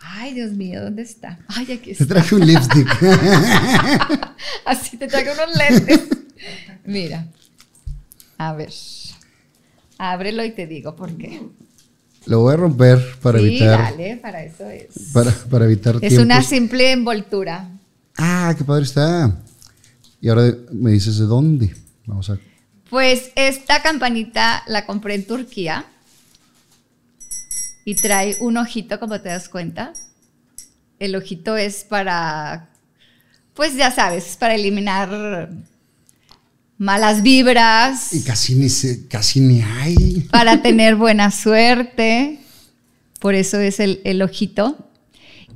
Ay, 0.00 0.34
Dios 0.34 0.52
mío, 0.52 0.82
¿dónde 0.82 1.02
está? 1.02 1.38
Ay, 1.48 1.64
aquí 1.72 1.78
Te 1.78 1.92
está. 1.92 2.06
traje 2.06 2.34
un 2.34 2.46
lipstick. 2.46 2.88
Así 4.66 4.96
te 4.98 5.06
traigo 5.06 5.32
unos 5.32 5.56
lentes. 5.56 6.00
Mira. 6.84 7.26
A 8.36 8.52
ver. 8.52 8.70
Ábrelo 9.96 10.44
y 10.44 10.50
te 10.50 10.66
digo 10.66 10.94
por 10.96 11.16
qué. 11.16 11.40
Lo 12.26 12.40
voy 12.40 12.54
a 12.54 12.56
romper 12.56 13.18
para 13.20 13.38
sí, 13.38 13.46
evitar... 13.46 13.80
dale, 13.80 14.16
para 14.16 14.44
eso 14.44 14.68
es. 14.68 15.12
Para, 15.12 15.30
para 15.30 15.64
evitar 15.66 15.96
Es 16.00 16.18
una 16.18 16.42
simple 16.42 16.92
envoltura. 16.92 17.68
Ah, 18.16 18.54
qué 18.56 18.64
padre 18.64 18.84
está. 18.84 19.36
Y 20.20 20.28
ahora 20.28 20.54
me 20.72 20.92
dices 20.92 21.18
de 21.18 21.26
dónde. 21.26 21.74
Vamos 22.06 22.30
a... 22.30 22.38
Pues 22.88 23.30
esta 23.34 23.82
campanita 23.82 24.62
la 24.66 24.86
compré 24.86 25.14
en 25.14 25.26
Turquía 25.26 25.84
y 27.84 27.94
trae 27.96 28.36
un 28.40 28.56
ojito, 28.56 28.98
como 28.98 29.20
te 29.20 29.28
das 29.28 29.48
cuenta. 29.48 29.92
El 30.98 31.16
ojito 31.16 31.56
es 31.56 31.84
para, 31.84 32.68
pues 33.52 33.76
ya 33.76 33.90
sabes, 33.90 34.30
es 34.30 34.36
para 34.36 34.54
eliminar 34.54 35.50
malas 36.78 37.22
vibras, 37.22 38.12
Y 38.12 38.22
casi 38.22 38.54
ni, 38.54 38.68
se, 38.68 39.06
casi 39.08 39.40
ni 39.40 39.62
hay. 39.62 40.26
para 40.30 40.62
tener 40.62 40.96
buena 40.96 41.30
suerte. 41.30 42.40
Por 43.20 43.34
eso 43.34 43.58
es 43.58 43.80
el, 43.80 44.00
el 44.04 44.22
ojito. 44.22 44.90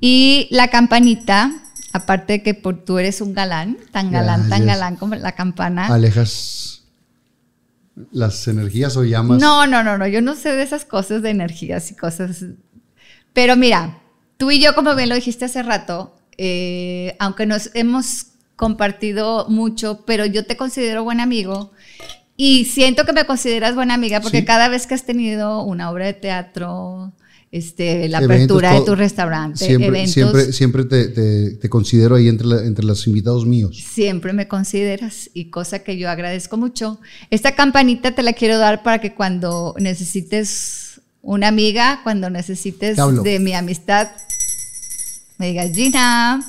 Y 0.00 0.48
la 0.50 0.68
campanita, 0.68 1.52
aparte 1.92 2.34
de 2.34 2.42
que 2.42 2.54
por, 2.54 2.84
tú 2.84 2.98
eres 2.98 3.20
un 3.20 3.34
galán, 3.34 3.76
tan 3.90 4.10
galán, 4.10 4.48
tan 4.48 4.64
galán 4.64 4.96
como 4.96 5.16
la 5.16 5.32
campana. 5.32 5.86
Alejas 5.88 6.84
las 8.12 8.46
energías 8.46 8.96
o 8.96 9.04
llamas. 9.04 9.40
No, 9.40 9.66
no, 9.66 9.82
no, 9.82 9.98
no, 9.98 10.06
yo 10.06 10.20
no 10.22 10.36
sé 10.36 10.52
de 10.52 10.62
esas 10.62 10.84
cosas 10.84 11.22
de 11.22 11.30
energías 11.30 11.90
y 11.90 11.96
cosas. 11.96 12.44
Pero 13.32 13.56
mira, 13.56 13.98
tú 14.36 14.50
y 14.50 14.60
yo, 14.60 14.74
como 14.74 14.94
bien 14.94 15.08
lo 15.08 15.14
dijiste 15.14 15.46
hace 15.46 15.62
rato, 15.62 16.16
eh, 16.36 17.16
aunque 17.18 17.46
nos 17.46 17.70
hemos 17.74 18.27
compartido 18.58 19.46
mucho, 19.48 20.02
pero 20.04 20.26
yo 20.26 20.44
te 20.44 20.56
considero 20.56 21.04
buen 21.04 21.20
amigo 21.20 21.70
y 22.36 22.64
siento 22.64 23.04
que 23.06 23.12
me 23.12 23.24
consideras 23.24 23.76
buena 23.76 23.94
amiga 23.94 24.20
porque 24.20 24.40
Sí. 24.40 24.44
cada 24.44 24.68
vez 24.68 24.86
que 24.88 24.94
has 24.94 25.04
tenido 25.04 25.62
una 25.62 25.90
obra 25.92 26.06
de 26.06 26.14
teatro, 26.14 27.12
este, 27.52 28.08
la 28.08 28.18
Eventos, 28.18 28.34
apertura 28.58 28.72
de 28.74 28.80
tu 28.84 28.94
restaurante, 28.96 29.64
Siempre, 29.64 29.86
eventos, 29.86 30.12
siempre, 30.12 30.52
siempre 30.52 30.84
te, 30.84 31.08
te- 31.08 31.50
te 31.52 31.68
considero 31.70 32.16
ahí 32.16 32.26
entre, 32.28 32.46
la- 32.48 32.64
entre 32.66 32.84
los 32.84 33.06
invitados 33.06 33.46
míos. 33.46 33.76
siempre 33.94 34.32
me 34.32 34.48
consideras 34.48 35.30
y 35.34 35.50
cosa 35.50 35.78
que 35.78 35.96
yo 35.96 36.10
agradezco 36.10 36.56
mucho. 36.56 37.00
Esta 37.30 37.54
campanita 37.54 38.10
te 38.14 38.22
la 38.24 38.32
quiero 38.32 38.58
dar 38.58 38.82
para 38.82 39.00
que 39.00 39.14
cuando 39.14 39.74
necesites 39.78 41.00
una 41.22 41.46
amiga, 41.48 42.00
cuando 42.02 42.28
necesites 42.28 42.96
de 43.22 43.38
mi 43.38 43.54
amistad, 43.54 44.08
me 45.38 45.46
digas, 45.48 45.70
Gina. 45.72 46.44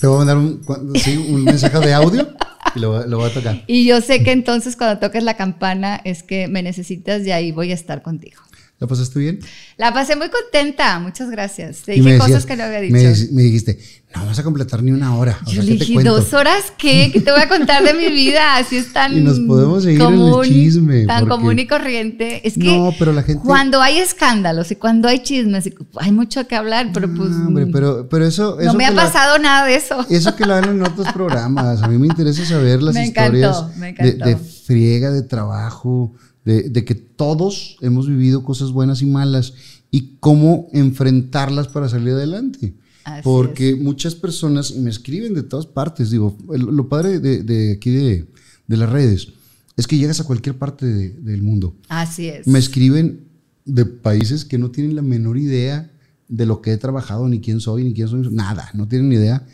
Te 0.00 0.06
voy 0.06 0.16
a 0.16 0.18
mandar 0.18 0.36
un, 0.36 0.62
sí, 0.96 1.16
un 1.16 1.44
mensaje 1.44 1.78
de 1.78 1.94
audio 1.94 2.28
y 2.74 2.80
lo, 2.80 3.06
lo 3.06 3.18
voy 3.18 3.30
a 3.30 3.34
tocar. 3.34 3.64
Y 3.66 3.86
yo 3.86 4.00
sé 4.00 4.22
que 4.22 4.32
entonces 4.32 4.76
cuando 4.76 4.98
toques 4.98 5.22
la 5.22 5.36
campana 5.36 6.00
es 6.04 6.22
que 6.22 6.48
me 6.48 6.62
necesitas 6.62 7.26
y 7.26 7.32
ahí 7.32 7.52
voy 7.52 7.70
a 7.70 7.74
estar 7.74 8.02
contigo. 8.02 8.42
¿La 8.80 8.86
pasaste 8.86 9.18
bien? 9.18 9.40
La 9.76 9.92
pasé 9.92 10.14
muy 10.14 10.28
contenta, 10.30 11.00
muchas 11.00 11.28
gracias. 11.30 11.78
Te 11.78 11.96
Y 11.96 12.00
dije 12.00 12.12
decías- 12.12 12.26
cosas 12.28 12.46
que 12.46 12.54
no 12.56 12.62
había 12.62 12.80
dicho. 12.80 12.94
Me, 13.32 13.42
dijiste, 13.42 13.76
no 14.14 14.24
vas 14.24 14.38
a 14.38 14.44
completar 14.44 14.84
ni 14.84 14.92
una 14.92 15.16
hora. 15.16 15.36
O 15.44 15.46
Yo 15.50 15.54
sea, 15.54 15.62
le 15.64 15.72
¿qué 15.72 15.78
te 15.78 15.84
dije? 15.86 16.04
¿dos 16.04 16.32
horas 16.32 16.72
qué? 16.78 17.10
¿Qué 17.12 17.20
te 17.20 17.32
voy 17.32 17.40
a 17.40 17.48
contar 17.48 17.82
de 17.82 17.92
mi 17.94 18.06
vida? 18.08 18.54
Así 18.56 18.76
es 18.76 18.92
tan 18.92 19.16
Y 19.18 19.20
nos 19.20 19.40
podemos 19.40 19.82
seguir 19.82 20.00
en 20.00 20.14
el 20.14 20.42
chisme, 20.44 21.06
Tan 21.06 21.24
porque- 21.26 21.30
común 21.34 21.58
y 21.58 21.66
corriente. 21.66 22.46
Es 22.46 22.54
que 22.54 22.78
No, 22.78 22.94
pero 22.96 23.12
la 23.12 23.24
gente- 23.24 23.42
cuando 23.44 23.82
hay 23.82 23.98
escándalos 23.98 24.70
y 24.70 24.76
cuando 24.76 25.08
hay 25.08 25.24
chismes, 25.24 25.68
hay 25.96 26.12
mucho 26.12 26.46
que 26.46 26.54
hablar, 26.54 26.90
pero 26.94 27.12
pues 27.12 27.30
No, 27.30 27.48
hombre, 27.48 27.66
pero, 27.66 28.08
pero 28.08 28.26
eso, 28.26 28.60
eso 28.60 28.72
no 28.74 28.78
me 28.78 28.86
ha 28.86 28.92
la- 28.92 29.02
pasado 29.06 29.40
nada 29.40 29.66
de 29.66 29.74
eso. 29.74 30.06
Eso 30.08 30.36
que 30.36 30.46
lo 30.46 30.54
hagan 30.54 30.76
en 30.76 30.82
otros 30.82 31.08
programas. 31.12 31.82
A 31.82 31.88
mí 31.88 31.98
me 31.98 32.06
interesa 32.06 32.44
saber 32.44 32.80
las 32.80 32.94
Me 32.94 33.06
encantó, 33.06 33.36
historias 33.38 33.96
de, 33.98 34.12
de 34.24 34.36
friega, 34.36 35.10
de 35.10 35.22
trabajo, 35.22 36.14
de, 36.48 36.70
de 36.70 36.84
que 36.84 36.94
todos 36.94 37.76
hemos 37.82 38.08
vivido 38.08 38.42
cosas 38.42 38.70
buenas 38.72 39.02
y 39.02 39.06
malas 39.06 39.52
y 39.90 40.16
cómo 40.20 40.68
enfrentarlas 40.72 41.68
para 41.68 41.88
salir 41.88 42.14
adelante. 42.14 42.74
Así 43.04 43.22
Porque 43.24 43.74
muchas 43.76 44.14
personas 44.14 44.74
me 44.74 44.90
escriben 44.90 45.34
de 45.34 45.42
todas 45.42 45.66
partes. 45.66 46.10
Digo, 46.10 46.36
lo 46.48 46.88
padre 46.88 47.20
de, 47.20 47.42
de 47.42 47.72
aquí 47.72 47.90
de, 47.90 48.26
de 48.66 48.76
las 48.76 48.90
redes 48.90 49.28
es 49.76 49.86
que 49.86 49.96
llegas 49.96 50.20
a 50.20 50.24
cualquier 50.24 50.56
parte 50.58 50.84
de- 50.86 51.10
del 51.10 51.42
mundo. 51.42 51.74
Así 51.88 52.28
es. 52.28 52.46
Me 52.46 52.58
escriben 52.58 53.28
de 53.64 53.84
países 53.84 54.44
que 54.44 54.58
no 54.58 54.70
tienen 54.70 54.96
la 54.96 55.02
menor 55.02 55.36
idea 55.38 55.90
de 56.28 56.44
lo 56.46 56.60
que 56.60 56.72
he 56.72 56.76
trabajado, 56.76 57.28
ni 57.28 57.40
quién 57.40 57.60
soy, 57.60 57.84
ni 57.84 57.94
quién 57.94 58.08
soy, 58.08 58.28
nada, 58.30 58.70
no 58.74 58.86
tienen 58.88 59.08
ni 59.08 59.14
idea, 59.16 59.46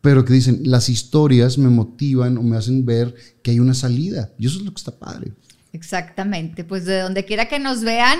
pero 0.00 0.24
que 0.24 0.32
dicen, 0.32 0.60
las 0.64 0.88
historias 0.88 1.58
me 1.58 1.68
motivan 1.68 2.38
o 2.38 2.42
me 2.42 2.56
hacen 2.56 2.86
ver 2.86 3.14
que 3.42 3.50
hay 3.50 3.60
una 3.60 3.74
salida. 3.74 4.32
Y 4.38 4.46
eso 4.46 4.58
es 4.58 4.64
lo 4.64 4.70
que 4.72 4.78
está 4.78 4.98
padre. 4.98 5.32
Exactamente. 5.72 6.64
Pues 6.64 6.84
de 6.84 7.00
donde 7.00 7.24
quiera 7.24 7.48
que 7.48 7.58
nos 7.58 7.82
vean, 7.82 8.18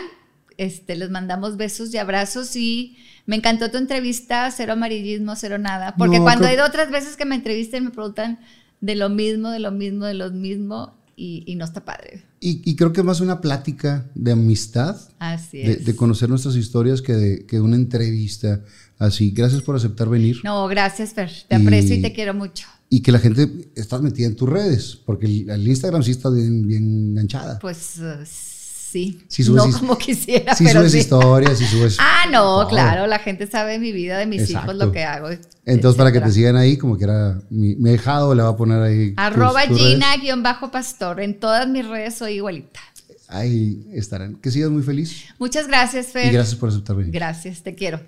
este, 0.56 0.96
les 0.96 1.10
mandamos 1.10 1.56
besos 1.56 1.92
y 1.94 1.98
abrazos 1.98 2.56
y 2.56 2.96
me 3.26 3.36
encantó 3.36 3.70
tu 3.70 3.78
entrevista, 3.78 4.50
cero 4.50 4.72
amarillismo, 4.74 5.36
cero 5.36 5.58
nada. 5.58 5.94
Porque 5.96 6.18
No, 6.18 6.24
cuando 6.24 6.42
creo- 6.42 6.50
he 6.52 6.54
ido 6.54 6.66
otras 6.66 6.90
veces 6.90 7.16
que 7.16 7.24
me 7.24 7.34
entrevisten 7.36 7.84
me 7.84 7.90
preguntan 7.90 8.40
de 8.80 8.94
lo 8.94 9.08
mismo, 9.08 9.50
de 9.50 9.58
lo 9.60 9.70
mismo, 9.70 10.04
de 10.06 10.14
lo 10.14 10.30
mismo 10.30 10.96
y, 11.16 11.42
y 11.46 11.54
no 11.56 11.64
está 11.64 11.84
padre. 11.84 12.24
Y, 12.40 12.62
y 12.64 12.76
creo 12.76 12.92
que 12.92 13.00
es 13.00 13.04
más 13.06 13.20
una 13.20 13.40
plática 13.40 14.06
de 14.14 14.32
amistad, 14.32 14.96
Así 15.18 15.58
de, 15.58 15.72
es. 15.72 15.84
de 15.84 15.96
conocer 15.96 16.28
nuestras 16.28 16.54
historias 16.56 17.02
que 17.02 17.12
de 17.12 17.46
que 17.46 17.60
una 17.60 17.74
entrevista 17.76 18.60
así. 18.98 19.30
Gracias 19.32 19.62
por 19.62 19.74
aceptar 19.76 20.08
venir. 20.08 20.40
No, 20.44 20.66
gracias, 20.68 21.12
Fer. 21.14 21.30
Te 21.48 21.56
Y- 21.58 21.62
aprecio 21.62 21.96
y 21.96 22.02
te 22.02 22.12
quiero 22.12 22.34
mucho. 22.34 22.66
Y 22.90 23.02
que 23.02 23.12
la 23.12 23.18
gente 23.18 23.70
está 23.74 23.98
metida 23.98 24.26
en 24.26 24.36
tus 24.36 24.48
redes, 24.48 24.98
porque 25.04 25.26
el, 25.26 25.50
el 25.50 25.68
Instagram 25.68 26.02
sí 26.02 26.12
está 26.12 26.30
bien, 26.30 26.66
bien 26.66 27.10
enganchada. 27.10 27.58
Pues 27.58 27.98
eh, 27.98 28.24
sí. 28.24 29.20
Subes 29.28 29.48
no 29.48 29.78
como 29.78 29.98
quisiera, 29.98 30.54
Sí 30.54 30.64
pero 30.64 30.80
subes 30.80 30.92
sí. 30.92 30.98
historias 30.98 31.60
y 31.60 31.66
subes... 31.66 31.96
Ah, 32.00 32.24
no, 32.32 32.42
todo. 32.62 32.68
claro, 32.68 33.06
la 33.06 33.18
gente 33.18 33.46
sabe 33.46 33.78
mi 33.78 33.92
vida, 33.92 34.16
de 34.16 34.24
mis 34.26 34.42
Exacto. 34.42 34.72
hijos, 34.72 34.86
lo 34.86 34.92
que 34.92 35.04
hago. 35.04 35.28
Entonces, 35.66 35.98
para 35.98 36.10
que 36.12 36.20
te 36.20 36.32
sigan 36.32 36.56
ahí, 36.56 36.78
como 36.78 36.96
que 36.96 37.04
era 37.04 37.42
mi, 37.50 37.76
mi 37.76 37.92
hijado, 37.92 38.34
le 38.34 38.42
va 38.42 38.50
a 38.50 38.56
poner 38.56 38.80
ahí. 38.82 39.12
Arroba. 39.18 39.62
Gina-pastor. 39.66 41.20
En 41.20 41.38
todas 41.38 41.68
mis 41.68 41.86
redes 41.86 42.14
soy 42.14 42.34
igualita. 42.34 42.80
Ahí 43.28 43.86
estarán. 43.92 44.36
Que 44.36 44.50
sigas 44.50 44.70
muy 44.70 44.82
feliz. 44.82 45.24
Muchas 45.38 45.68
gracias, 45.68 46.06
Fer. 46.06 46.28
Y 46.28 46.32
gracias 46.32 46.56
por 46.56 46.70
aceptar 46.70 46.96
venir. 46.96 47.12
Gracias, 47.12 47.62
te 47.62 47.74
quiero. 47.74 48.00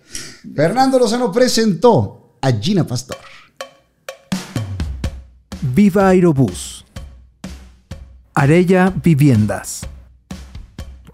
Fernando 0.54 0.98
Lozano 0.98 1.30
presentó 1.30 2.38
a 2.40 2.50
Gina 2.52 2.86
Pastor. 2.86 3.18
Viva 5.62 6.08
Aerobús. 6.08 6.86
Arella 8.32 8.88
Viviendas. 8.88 9.86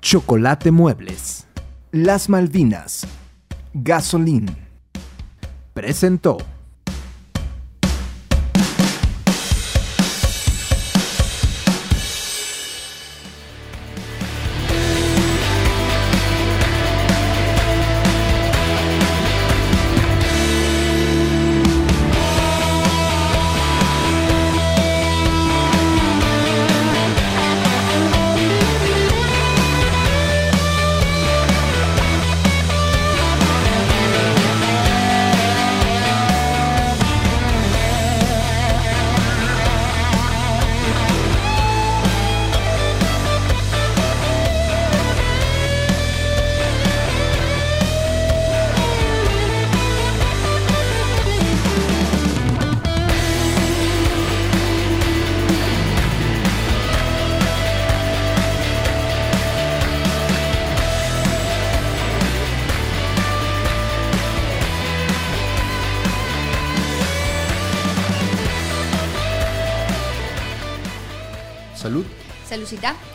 Chocolate 0.01 0.71
Muebles. 0.71 1.49
Las 1.91 2.29
Malvinas. 2.29 3.05
Gasolín. 3.75 4.47
Presentó. 5.75 6.39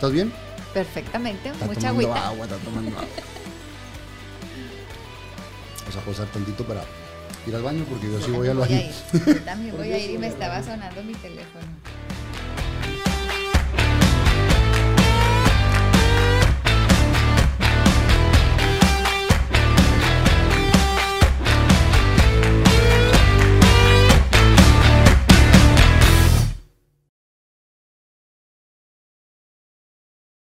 ¿Estás 0.02 0.14
bien? 0.14 0.34
perfectamente, 0.74 1.50
Está 1.50 1.66
mucha 1.68 1.90
tomando 1.90 2.08
agüita. 2.12 2.28
agua, 2.30 2.46
está 2.46 2.58
tomando 2.58 2.90
agua. 2.98 3.04
Vamos 5.82 5.96
a 5.96 6.00
posar 6.02 6.26
tantito 6.30 6.64
para 6.64 6.84
ir 7.46 7.56
al 7.56 7.62
baño 7.62 7.86
porque 7.88 8.12
yo 8.12 8.20
sí 8.20 8.32
voy 8.32 8.48
al 8.48 8.58
baño. 8.58 8.78
ir. 8.78 8.92
Yo 9.28 9.42
también 9.44 9.78
voy 9.78 9.92
a 9.92 9.98
ir 10.00 10.10
y 10.10 10.18
me 10.18 10.26
estaba 10.28 10.64
sonando 10.64 11.04
mi 11.04 11.14
teléfono. 11.14 11.68